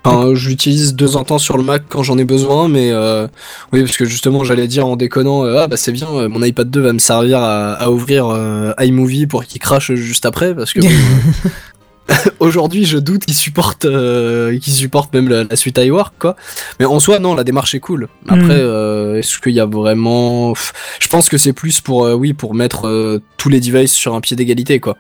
Enfin, 0.05 0.35
je 0.35 0.49
l'utilise 0.49 0.95
de 0.95 1.07
temps 1.07 1.15
en 1.15 1.23
temps 1.23 1.37
sur 1.39 1.57
le 1.57 1.63
Mac 1.63 1.83
quand 1.89 2.03
j'en 2.03 2.17
ai 2.17 2.25
besoin, 2.25 2.67
mais 2.67 2.91
euh... 2.91 3.27
oui 3.73 3.81
parce 3.81 3.97
que 3.97 4.05
justement 4.05 4.43
j'allais 4.43 4.67
dire 4.67 4.85
en 4.85 4.95
déconnant 4.95 5.43
euh, 5.45 5.57
ah 5.61 5.67
bah 5.67 5.77
c'est 5.77 5.91
bien, 5.91 6.07
euh, 6.11 6.29
mon 6.29 6.43
iPad 6.43 6.69
2 6.69 6.79
va 6.81 6.93
me 6.93 6.99
servir 6.99 7.39
à, 7.39 7.73
à 7.73 7.89
ouvrir 7.89 8.27
euh, 8.27 8.71
iMovie 8.79 9.25
pour 9.27 9.45
qu'il 9.45 9.59
crache 9.59 9.93
juste 9.95 10.25
après 10.25 10.53
parce 10.53 10.73
que 10.73 10.79
aujourd'hui 12.39 12.85
je 12.85 12.99
doute 12.99 13.25
qu'il 13.25 13.33
supporte 13.33 13.87
qu'il 14.61 14.73
supporte 14.73 15.11
même 15.13 15.27
la, 15.27 15.43
la 15.43 15.55
suite 15.55 15.79
iWork 15.79 16.13
quoi. 16.19 16.35
Mais 16.79 16.85
en 16.85 16.99
soi 16.99 17.17
non 17.17 17.33
la 17.33 17.43
démarche 17.43 17.73
est 17.73 17.79
cool. 17.79 18.07
Après 18.27 18.43
Mm. 18.43 18.51
euh, 18.51 19.15
est-ce 19.19 19.39
qu'il 19.39 19.53
y 19.53 19.59
a 19.59 19.65
vraiment, 19.65 20.53
je 20.99 21.07
pense 21.07 21.29
que 21.29 21.37
c'est 21.39 21.53
plus 21.53 21.81
pour 21.81 22.05
euh, 22.05 22.13
oui 22.13 22.33
pour 22.33 22.53
mettre 22.53 23.19
tous 23.37 23.49
les 23.49 23.59
devices 23.59 23.93
sur 23.93 24.13
un 24.13 24.21
pied 24.21 24.35
d'égalité 24.37 24.79
quoi 24.79 24.97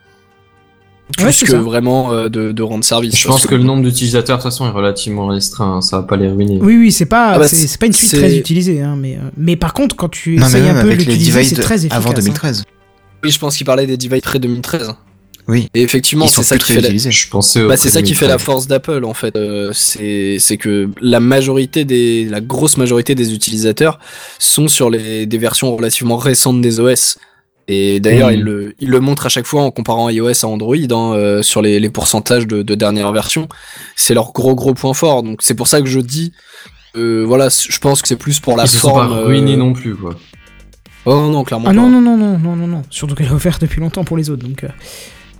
plus 1.13 1.25
Ouais, 1.25 1.31
que 1.31 1.51
ça. 1.51 1.59
vraiment 1.59 2.11
euh, 2.13 2.29
de, 2.29 2.51
de 2.51 2.63
rendre 2.63 2.83
service. 2.83 3.15
Je 3.17 3.27
pense 3.27 3.45
que 3.45 3.55
le 3.55 3.63
nombre 3.63 3.83
d'utilisateurs, 3.83 4.37
de 4.37 4.41
toute 4.41 4.51
façon, 4.51 4.65
est 4.67 4.71
relativement 4.71 5.27
restreint. 5.27 5.77
hein, 5.77 5.81
Ça 5.81 5.97
va 5.97 6.03
pas 6.03 6.17
les 6.17 6.27
ruiner. 6.29 6.57
Oui, 6.61 6.77
oui, 6.77 6.91
c'est 6.91 7.05
pas, 7.05 7.33
Ah 7.35 7.39
bah, 7.39 7.47
c'est 7.47 7.77
pas 7.79 7.85
une 7.85 7.93
suite 7.93 8.11
très 8.15 8.35
utilisée, 8.37 8.81
hein, 8.81 8.95
mais, 8.99 9.15
euh, 9.15 9.29
mais 9.37 9.55
par 9.55 9.73
contre, 9.73 9.95
quand 9.95 10.09
tu 10.09 10.35
Non, 10.35 10.41
mais 10.41 10.47
essayes 10.47 10.61
même 10.63 10.77
un 10.77 10.81
peu 10.81 10.91
l'utiliser, 10.93 11.31
devices 11.33 11.49
c'est 11.49 11.61
très 11.61 11.75
efficace. 11.77 11.97
avant 11.97 12.09
hein. 12.11 12.15
2013. 12.15 12.63
Oui, 13.23 13.31
je 13.31 13.39
pense 13.39 13.55
qu'il 13.57 13.65
parlait 13.65 13.85
des 13.87 13.97
devices 13.97 14.21
près 14.21 14.39
2013. 14.39 14.93
Oui. 15.47 15.67
Et 15.75 15.83
effectivement, 15.83 16.25
c'est 16.25 16.41
ça 16.41 16.55
plus 16.57 16.65
qui 16.65 16.73
fait 16.73 16.81
la... 16.81 16.89
Je 17.11 17.29
pensais 17.29 17.63
Bah, 17.67 17.77
c'est 17.77 17.89
ça 17.91 18.01
qui 18.01 18.15
fait 18.15 18.27
la 18.27 18.39
force 18.39 18.65
d'Apple 18.65 19.05
en 19.05 19.13
fait. 19.13 19.35
Euh, 19.35 19.69
c'est 19.73 20.37
c'est 20.39 20.57
que 20.57 20.89
la 21.01 21.19
majorité 21.19 21.85
des 21.85 22.25
la 22.25 22.41
grosse 22.41 22.77
majorité 22.77 23.13
des 23.13 23.31
utilisateurs 23.31 23.99
sont 24.39 24.67
sur 24.67 24.89
les 24.89 25.27
des 25.27 25.37
versions 25.37 25.75
relativement 25.75 26.17
récentes 26.17 26.61
des 26.61 26.79
OS. 26.79 27.19
Et 27.67 27.99
d'ailleurs, 27.99 28.29
Mhm. 28.29 28.35
ils 28.35 28.43
le 28.43 28.75
ils 28.79 28.89
le 28.89 28.99
montrent 28.99 29.25
à 29.25 29.29
chaque 29.29 29.47
fois 29.47 29.63
en 29.63 29.71
comparant 29.71 30.09
iOS 30.09 30.45
à 30.45 30.47
Android 30.47 30.75
hein, 30.75 31.13
euh, 31.15 31.41
sur 31.41 31.61
les, 31.63 31.79
les 31.79 31.89
pourcentages 31.89 32.45
de, 32.45 32.61
de 32.61 32.75
dernière 32.75 33.11
version. 33.11 33.47
C'est 33.95 34.13
leur 34.13 34.33
gros 34.33 34.53
gros 34.53 34.73
point 34.75 34.93
fort. 34.93 35.23
Donc 35.23 35.41
c'est 35.41 35.55
pour 35.55 35.67
ça 35.67 35.81
que 35.81 35.87
je 35.87 35.99
dis 35.99 36.31
euh, 36.95 37.23
voilà, 37.27 37.49
je 37.49 37.77
pense 37.79 38.01
que 38.01 38.07
c'est 38.07 38.15
plus 38.17 38.39
pour 38.39 38.55
la 38.55 38.63
Ils 38.63 38.69
se 38.69 38.77
sont 38.77 38.89
forme. 38.89 39.09
pas 39.09 39.15
euh, 39.15 39.25
ruinés 39.25 39.57
non 39.57 39.73
plus, 39.73 39.95
quoi. 39.95 40.15
Oh 41.05 41.27
non, 41.29 41.43
clairement 41.43 41.65
Ah 41.69 41.73
pas. 41.73 41.75
non, 41.75 41.89
non, 41.89 42.01
non, 42.01 42.17
non, 42.17 42.37
non, 42.39 42.55
non, 42.55 42.67
non. 42.67 42.81
Surtout 42.89 43.15
qu'elle 43.15 43.27
est 43.27 43.31
offerte 43.31 43.61
depuis 43.61 43.79
longtemps 43.81 44.03
pour 44.03 44.17
les 44.17 44.29
autres, 44.29 44.47
donc. 44.47 44.63
euh, 44.63 44.69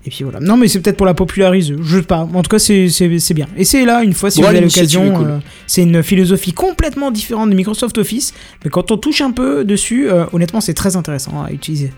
Et 0.07 0.09
puis 0.11 0.23
voilà. 0.23 0.39
Non, 0.39 0.57
mais 0.57 0.67
c'est 0.67 0.79
peut-être 0.79 0.97
pour 0.97 1.07
la 1.07 1.15
populariser. 1.15 1.75
Je 1.81 1.97
sais 1.97 2.03
pas. 2.03 2.27
En 2.31 2.41
tout 2.43 2.49
cas, 2.49 2.59
c'est 2.59 2.89
c'est- 2.89 3.17
c'est 3.19 3.33
bien. 3.33 3.47
Et 3.57 3.63
c'est 3.65 3.85
là, 3.85 4.03
une 4.03 4.13
fois, 4.13 4.29
si 4.29 4.39
Ouais, 4.39 4.45
vous 4.45 4.49
avez 4.51 4.61
l'occasion, 4.61 5.11
cool. 5.15 5.27
euh, 5.27 5.37
c'est 5.65 5.81
une 5.81 6.03
philosophie 6.03 6.53
complètement 6.53 7.09
différente 7.09 7.49
de 7.49 7.55
Microsoft 7.55 7.97
Office. 7.97 8.33
Mais 8.63 8.69
quand 8.69 8.91
on 8.91 8.97
touche 8.97 9.21
un 9.21 9.31
peu 9.31 9.63
dessus, 9.65 10.07
euh, 10.09 10.25
honnêtement, 10.33 10.61
c'est 10.61 10.75
très 10.75 10.95
intéressant 10.95 11.41
à 11.43 11.51
utiliser. 11.51 11.91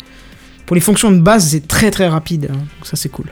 Pour 0.67 0.75
les 0.75 0.81
fonctions 0.81 1.09
de 1.11 1.19
base, 1.19 1.47
c'est 1.49 1.67
très 1.67 1.89
très 1.89 2.07
rapide. 2.07 2.49
hein. 2.51 2.57
Donc 2.57 2.85
ça, 2.85 2.95
c'est 2.95 3.09
cool. 3.09 3.25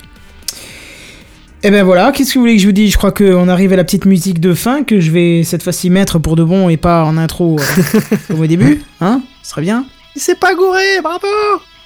Et 1.64 1.72
ben 1.72 1.84
voilà, 1.84 2.12
qu'est-ce 2.12 2.30
que 2.34 2.36
vous 2.40 2.42
voulez 2.44 2.56
que 2.56 2.62
je 2.62 2.68
vous 2.68 2.72
dise? 2.74 2.92
Je 2.92 2.98
crois 2.98 3.12
qu'on 3.12 3.48
arrive 3.50 3.74
à 3.74 3.76
la 3.76 3.84
petite 3.84 4.06
musique 4.06 4.40
de 4.40 4.54
fin 4.54 4.84
que 4.84 5.00
je 5.00 5.10
vais 5.12 5.44
cette 5.44 5.64
fois-ci 5.64 5.90
mettre 5.90 6.20
pour 6.20 6.36
de 6.36 6.44
bon 6.44 6.70
et 6.70 6.78
pas 6.78 7.04
en 7.04 7.18
intro 7.18 7.58
euh, 7.60 8.00
comme 8.28 8.40
au 8.42 8.46
début. 8.48 8.84
Hein? 9.02 9.22
Ce 9.44 9.50
serait 9.52 9.62
bien. 9.64 9.86
C'est 10.16 10.40
pas 10.40 10.54
gouré, 10.56 11.02
bravo. 11.04 11.26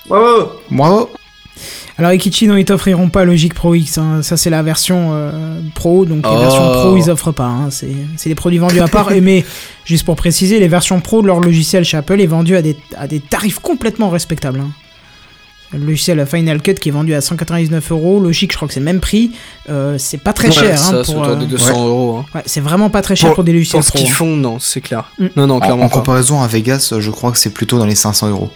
Bravo 0.07 0.51
Bravo 0.69 1.09
Alors 1.97 2.11
Ikichi, 2.11 2.47
non, 2.47 2.57
ils 2.57 2.65
t'offriront 2.65 3.09
pas 3.09 3.23
Logic 3.23 3.53
Pro 3.53 3.73
X. 3.73 3.97
hein. 3.97 4.21
Ça, 4.21 4.35
c'est 4.35 4.49
la 4.49 4.63
version 4.63 5.11
euh, 5.13 5.61
Pro. 5.75 6.03
Donc 6.05 6.25
les 6.29 6.35
Oh. 6.35 6.39
versions 6.39 6.69
Pro, 6.71 6.97
ils 6.97 7.09
offrent 7.09 7.31
pas. 7.31 7.45
hein. 7.47 7.69
C'est 7.71 7.87
c'est 8.17 8.27
des 8.27 8.35
produits 8.35 8.59
vendus 8.59 8.81
à 8.81 8.87
part. 8.89 9.13
Et 9.13 9.21
mais, 9.21 9.45
juste 9.85 10.03
pour 10.03 10.17
préciser, 10.17 10.59
les 10.59 10.67
versions 10.67 10.99
Pro 10.99 11.21
de 11.21 11.27
leur 11.27 11.39
logiciel 11.39 11.85
chez 11.85 11.95
Apple 11.95 12.19
est 12.19 12.27
vendu 12.27 12.57
à 12.57 12.61
des, 12.61 12.75
à 12.97 13.07
des 13.07 13.21
tarifs 13.21 13.59
complètement 13.59 14.09
respectables. 14.09 14.59
hein. 14.59 14.71
Le 15.71 15.85
logiciel 15.85 16.25
Final 16.25 16.61
Cut 16.63 16.73
qui 16.75 16.89
est 16.89 16.91
vendu 16.91 17.13
à 17.13 17.21
199 17.21 17.91
euros. 17.91 18.19
Logic, 18.19 18.51
je 18.51 18.55
crois 18.57 18.67
que 18.67 18.73
c'est 18.73 18.79
le 18.79 18.85
même 18.87 18.99
prix. 18.99 19.31
Euh, 19.69 19.97
c'est 19.99 20.17
pas 20.17 20.33
très 20.33 20.47
Ouais, 20.47 20.53
cher. 20.53 20.77
ça, 20.79 20.95
hein, 20.97 21.03
c'est 21.05 21.13
pour, 21.13 21.27
de 21.27 21.43
euh, 21.43 21.45
200 21.47 21.87
euros. 21.87 22.17
hein. 22.17 22.25
ouais, 22.33 22.41
c'est 22.47 22.59
vraiment 22.61 22.89
pas 22.89 23.03
très 23.03 23.15
cher 23.15 23.29
Pour- 23.29 23.35
pour, 23.35 23.43
des 23.43 23.53
logiciels 23.53 23.81
Pour 23.81 23.85
ce 23.85 23.91
pro. 23.91 23.99
qu'ils 23.99 24.09
hein. 24.09 24.15
font, 24.15 24.35
non, 24.35 24.57
c'est 24.59 24.81
clair. 24.81 25.11
Mm. 25.19 25.27
Non, 25.35 25.45
non, 25.47 25.55
En, 25.55 25.59
clairement 25.59 25.85
en 25.85 25.89
comparaison 25.89 26.41
à 26.41 26.47
Vegas, 26.47 26.93
je 26.97 27.11
crois 27.11 27.31
que 27.31 27.37
c'est 27.37 27.51
plutôt 27.53 27.77
dans 27.77 27.85
les 27.85 27.93
500 27.95 28.29
euros. 28.29 28.49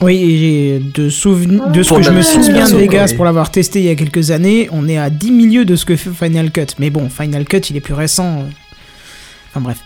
Oui, 0.00 0.82
de, 0.92 1.08
souven- 1.08 1.70
de 1.70 1.82
ce 1.84 1.88
Pour 1.88 1.98
que 1.98 2.02
je 2.02 2.10
me 2.10 2.20
souviens 2.22 2.68
de 2.68 2.74
Vegas 2.76 3.06
oui. 3.10 3.14
pour 3.14 3.24
l'avoir 3.24 3.52
testé 3.52 3.78
il 3.78 3.84
y 3.86 3.90
a 3.90 3.94
quelques 3.94 4.32
années, 4.32 4.68
on 4.72 4.88
est 4.88 4.98
à 4.98 5.08
10 5.10 5.30
milieux 5.30 5.64
de 5.64 5.76
ce 5.76 5.84
que 5.84 5.94
fait 5.94 6.10
Final 6.10 6.50
Cut. 6.50 6.66
Mais 6.80 6.90
bon, 6.90 7.08
Final 7.08 7.44
Cut, 7.44 7.58
il 7.70 7.76
est 7.76 7.80
plus 7.80 7.94
récent. 7.94 8.40
euh. 8.40 8.42
Enfin 9.50 9.60
bref. 9.60 9.78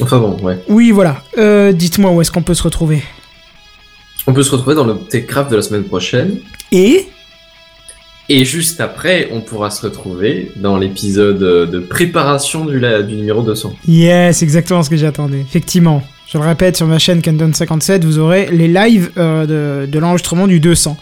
Enfin 0.00 0.18
bon, 0.18 0.38
ouais. 0.42 0.58
Oui, 0.68 0.90
voilà. 0.90 1.22
Euh, 1.36 1.72
Dites-moi 1.72 2.10
où 2.12 2.20
est-ce 2.22 2.30
qu'on 2.30 2.42
peut 2.42 2.54
se 2.54 2.62
retrouver. 2.62 3.02
On 4.26 4.32
peut 4.32 4.42
se 4.42 4.50
retrouver 4.50 4.74
dans 4.74 4.84
le 4.84 4.96
Techcraft 4.96 5.50
de 5.50 5.56
la 5.56 5.62
semaine 5.62 5.84
prochaine. 5.84 6.38
Et 6.72 7.06
Et 8.28 8.44
juste 8.44 8.80
après, 8.80 9.28
on 9.32 9.40
pourra 9.40 9.70
se 9.70 9.82
retrouver 9.82 10.50
dans 10.56 10.76
l'épisode 10.78 11.38
de 11.38 11.78
préparation 11.78 12.64
du, 12.64 12.80
la- 12.80 13.02
du 13.02 13.14
numéro 13.14 13.42
200. 13.42 13.74
Yes, 13.86 14.42
exactement 14.42 14.82
ce 14.82 14.90
que 14.90 14.96
j'attendais. 14.96 15.40
Effectivement. 15.40 16.02
Je 16.26 16.38
le 16.38 16.44
répète, 16.44 16.76
sur 16.76 16.88
ma 16.88 16.98
chaîne 16.98 17.20
Canton57, 17.20 18.04
vous 18.04 18.18
aurez 18.18 18.48
les 18.50 18.66
lives 18.66 19.10
euh, 19.16 19.84
de, 19.86 19.86
de 19.90 19.98
l'enregistrement 20.00 20.48
du 20.48 20.58
200. 20.58 20.96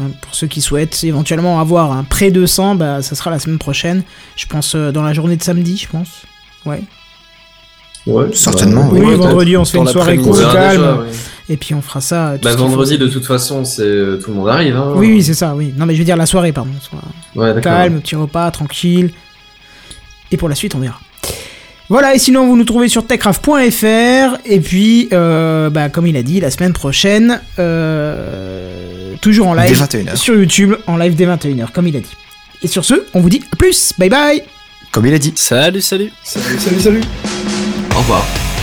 Hein, 0.00 0.06
pour 0.20 0.34
ceux 0.34 0.48
qui 0.48 0.60
souhaitent 0.60 1.04
éventuellement 1.04 1.60
avoir 1.60 1.92
un 1.92 2.02
pré-200, 2.02 2.76
bah, 2.76 3.00
ça 3.00 3.14
sera 3.14 3.30
la 3.30 3.38
semaine 3.38 3.58
prochaine. 3.58 4.02
Je 4.34 4.46
pense 4.46 4.74
euh, 4.74 4.90
dans 4.90 5.04
la 5.04 5.12
journée 5.12 5.36
de 5.36 5.42
samedi, 5.44 5.76
je 5.76 5.88
pense. 5.88 6.08
Ouais. 6.66 6.82
Ouais, 8.08 8.26
Certainement, 8.34 8.88
Oui, 8.90 9.14
vendredi, 9.14 9.56
on 9.56 9.64
se 9.64 9.70
fait 9.72 9.78
une 9.78 9.86
soirée 9.86 10.16
cool, 10.16 10.36
calme. 10.52 10.70
déjà, 10.80 10.94
ouais. 10.96 11.06
Et 11.48 11.56
puis 11.58 11.74
on 11.74 11.82
fera 11.82 12.00
ça. 12.00 12.28
euh, 12.28 12.36
tout 12.38 12.44
Bah, 12.44 12.54
vendredi, 12.56 12.96
de 12.98 13.06
toute 13.06 13.26
façon, 13.26 13.64
c'est 13.64 13.82
euh, 13.82 14.16
tout 14.16 14.30
le 14.30 14.36
monde 14.36 14.48
arrive. 14.48 14.76
Hein. 14.76 14.92
Oui, 14.96 15.08
oui, 15.12 15.22
c'est 15.22 15.34
ça, 15.34 15.54
oui. 15.54 15.74
Non, 15.76 15.84
mais 15.86 15.94
je 15.94 15.98
veux 15.98 16.04
dire 16.04 16.16
la 16.16 16.26
soirée, 16.26 16.52
pardon. 16.52 16.70
Ouais, 17.34 17.48
d'accord. 17.48 17.62
calme, 17.62 18.00
petit 18.00 18.16
repas, 18.16 18.50
tranquille. 18.50 19.10
Et 20.30 20.36
pour 20.36 20.48
la 20.48 20.54
suite, 20.54 20.74
on 20.74 20.78
verra. 20.78 20.98
Voilà, 21.90 22.14
et 22.14 22.18
sinon, 22.18 22.46
vous 22.46 22.56
nous 22.56 22.64
trouvez 22.64 22.88
sur 22.88 23.06
techcraft.fr. 23.06 24.38
Et 24.46 24.60
puis, 24.60 25.08
euh, 25.12 25.68
bah, 25.68 25.90
comme 25.90 26.06
il 26.06 26.16
a 26.16 26.22
dit, 26.22 26.40
la 26.40 26.50
semaine 26.50 26.72
prochaine, 26.72 27.40
euh, 27.58 29.14
toujours 29.20 29.48
en 29.48 29.54
live 29.54 29.78
21h. 29.78 30.16
sur 30.16 30.34
YouTube, 30.34 30.74
en 30.86 30.96
live 30.96 31.14
dès 31.14 31.26
21h, 31.26 31.70
comme 31.72 31.86
il 31.86 31.96
a 31.96 32.00
dit. 32.00 32.16
Et 32.62 32.68
sur 32.68 32.86
ce, 32.86 33.04
on 33.12 33.20
vous 33.20 33.28
dit 33.28 33.42
à 33.52 33.56
plus. 33.56 33.92
Bye 33.98 34.08
bye. 34.08 34.42
Comme 34.92 35.04
il 35.04 35.12
a 35.12 35.18
dit. 35.18 35.34
Salut, 35.36 35.82
salut. 35.82 36.10
Salut, 36.22 36.58
salut, 36.58 36.80
salut. 36.80 37.00
Au 37.94 37.98
revoir. 37.98 38.53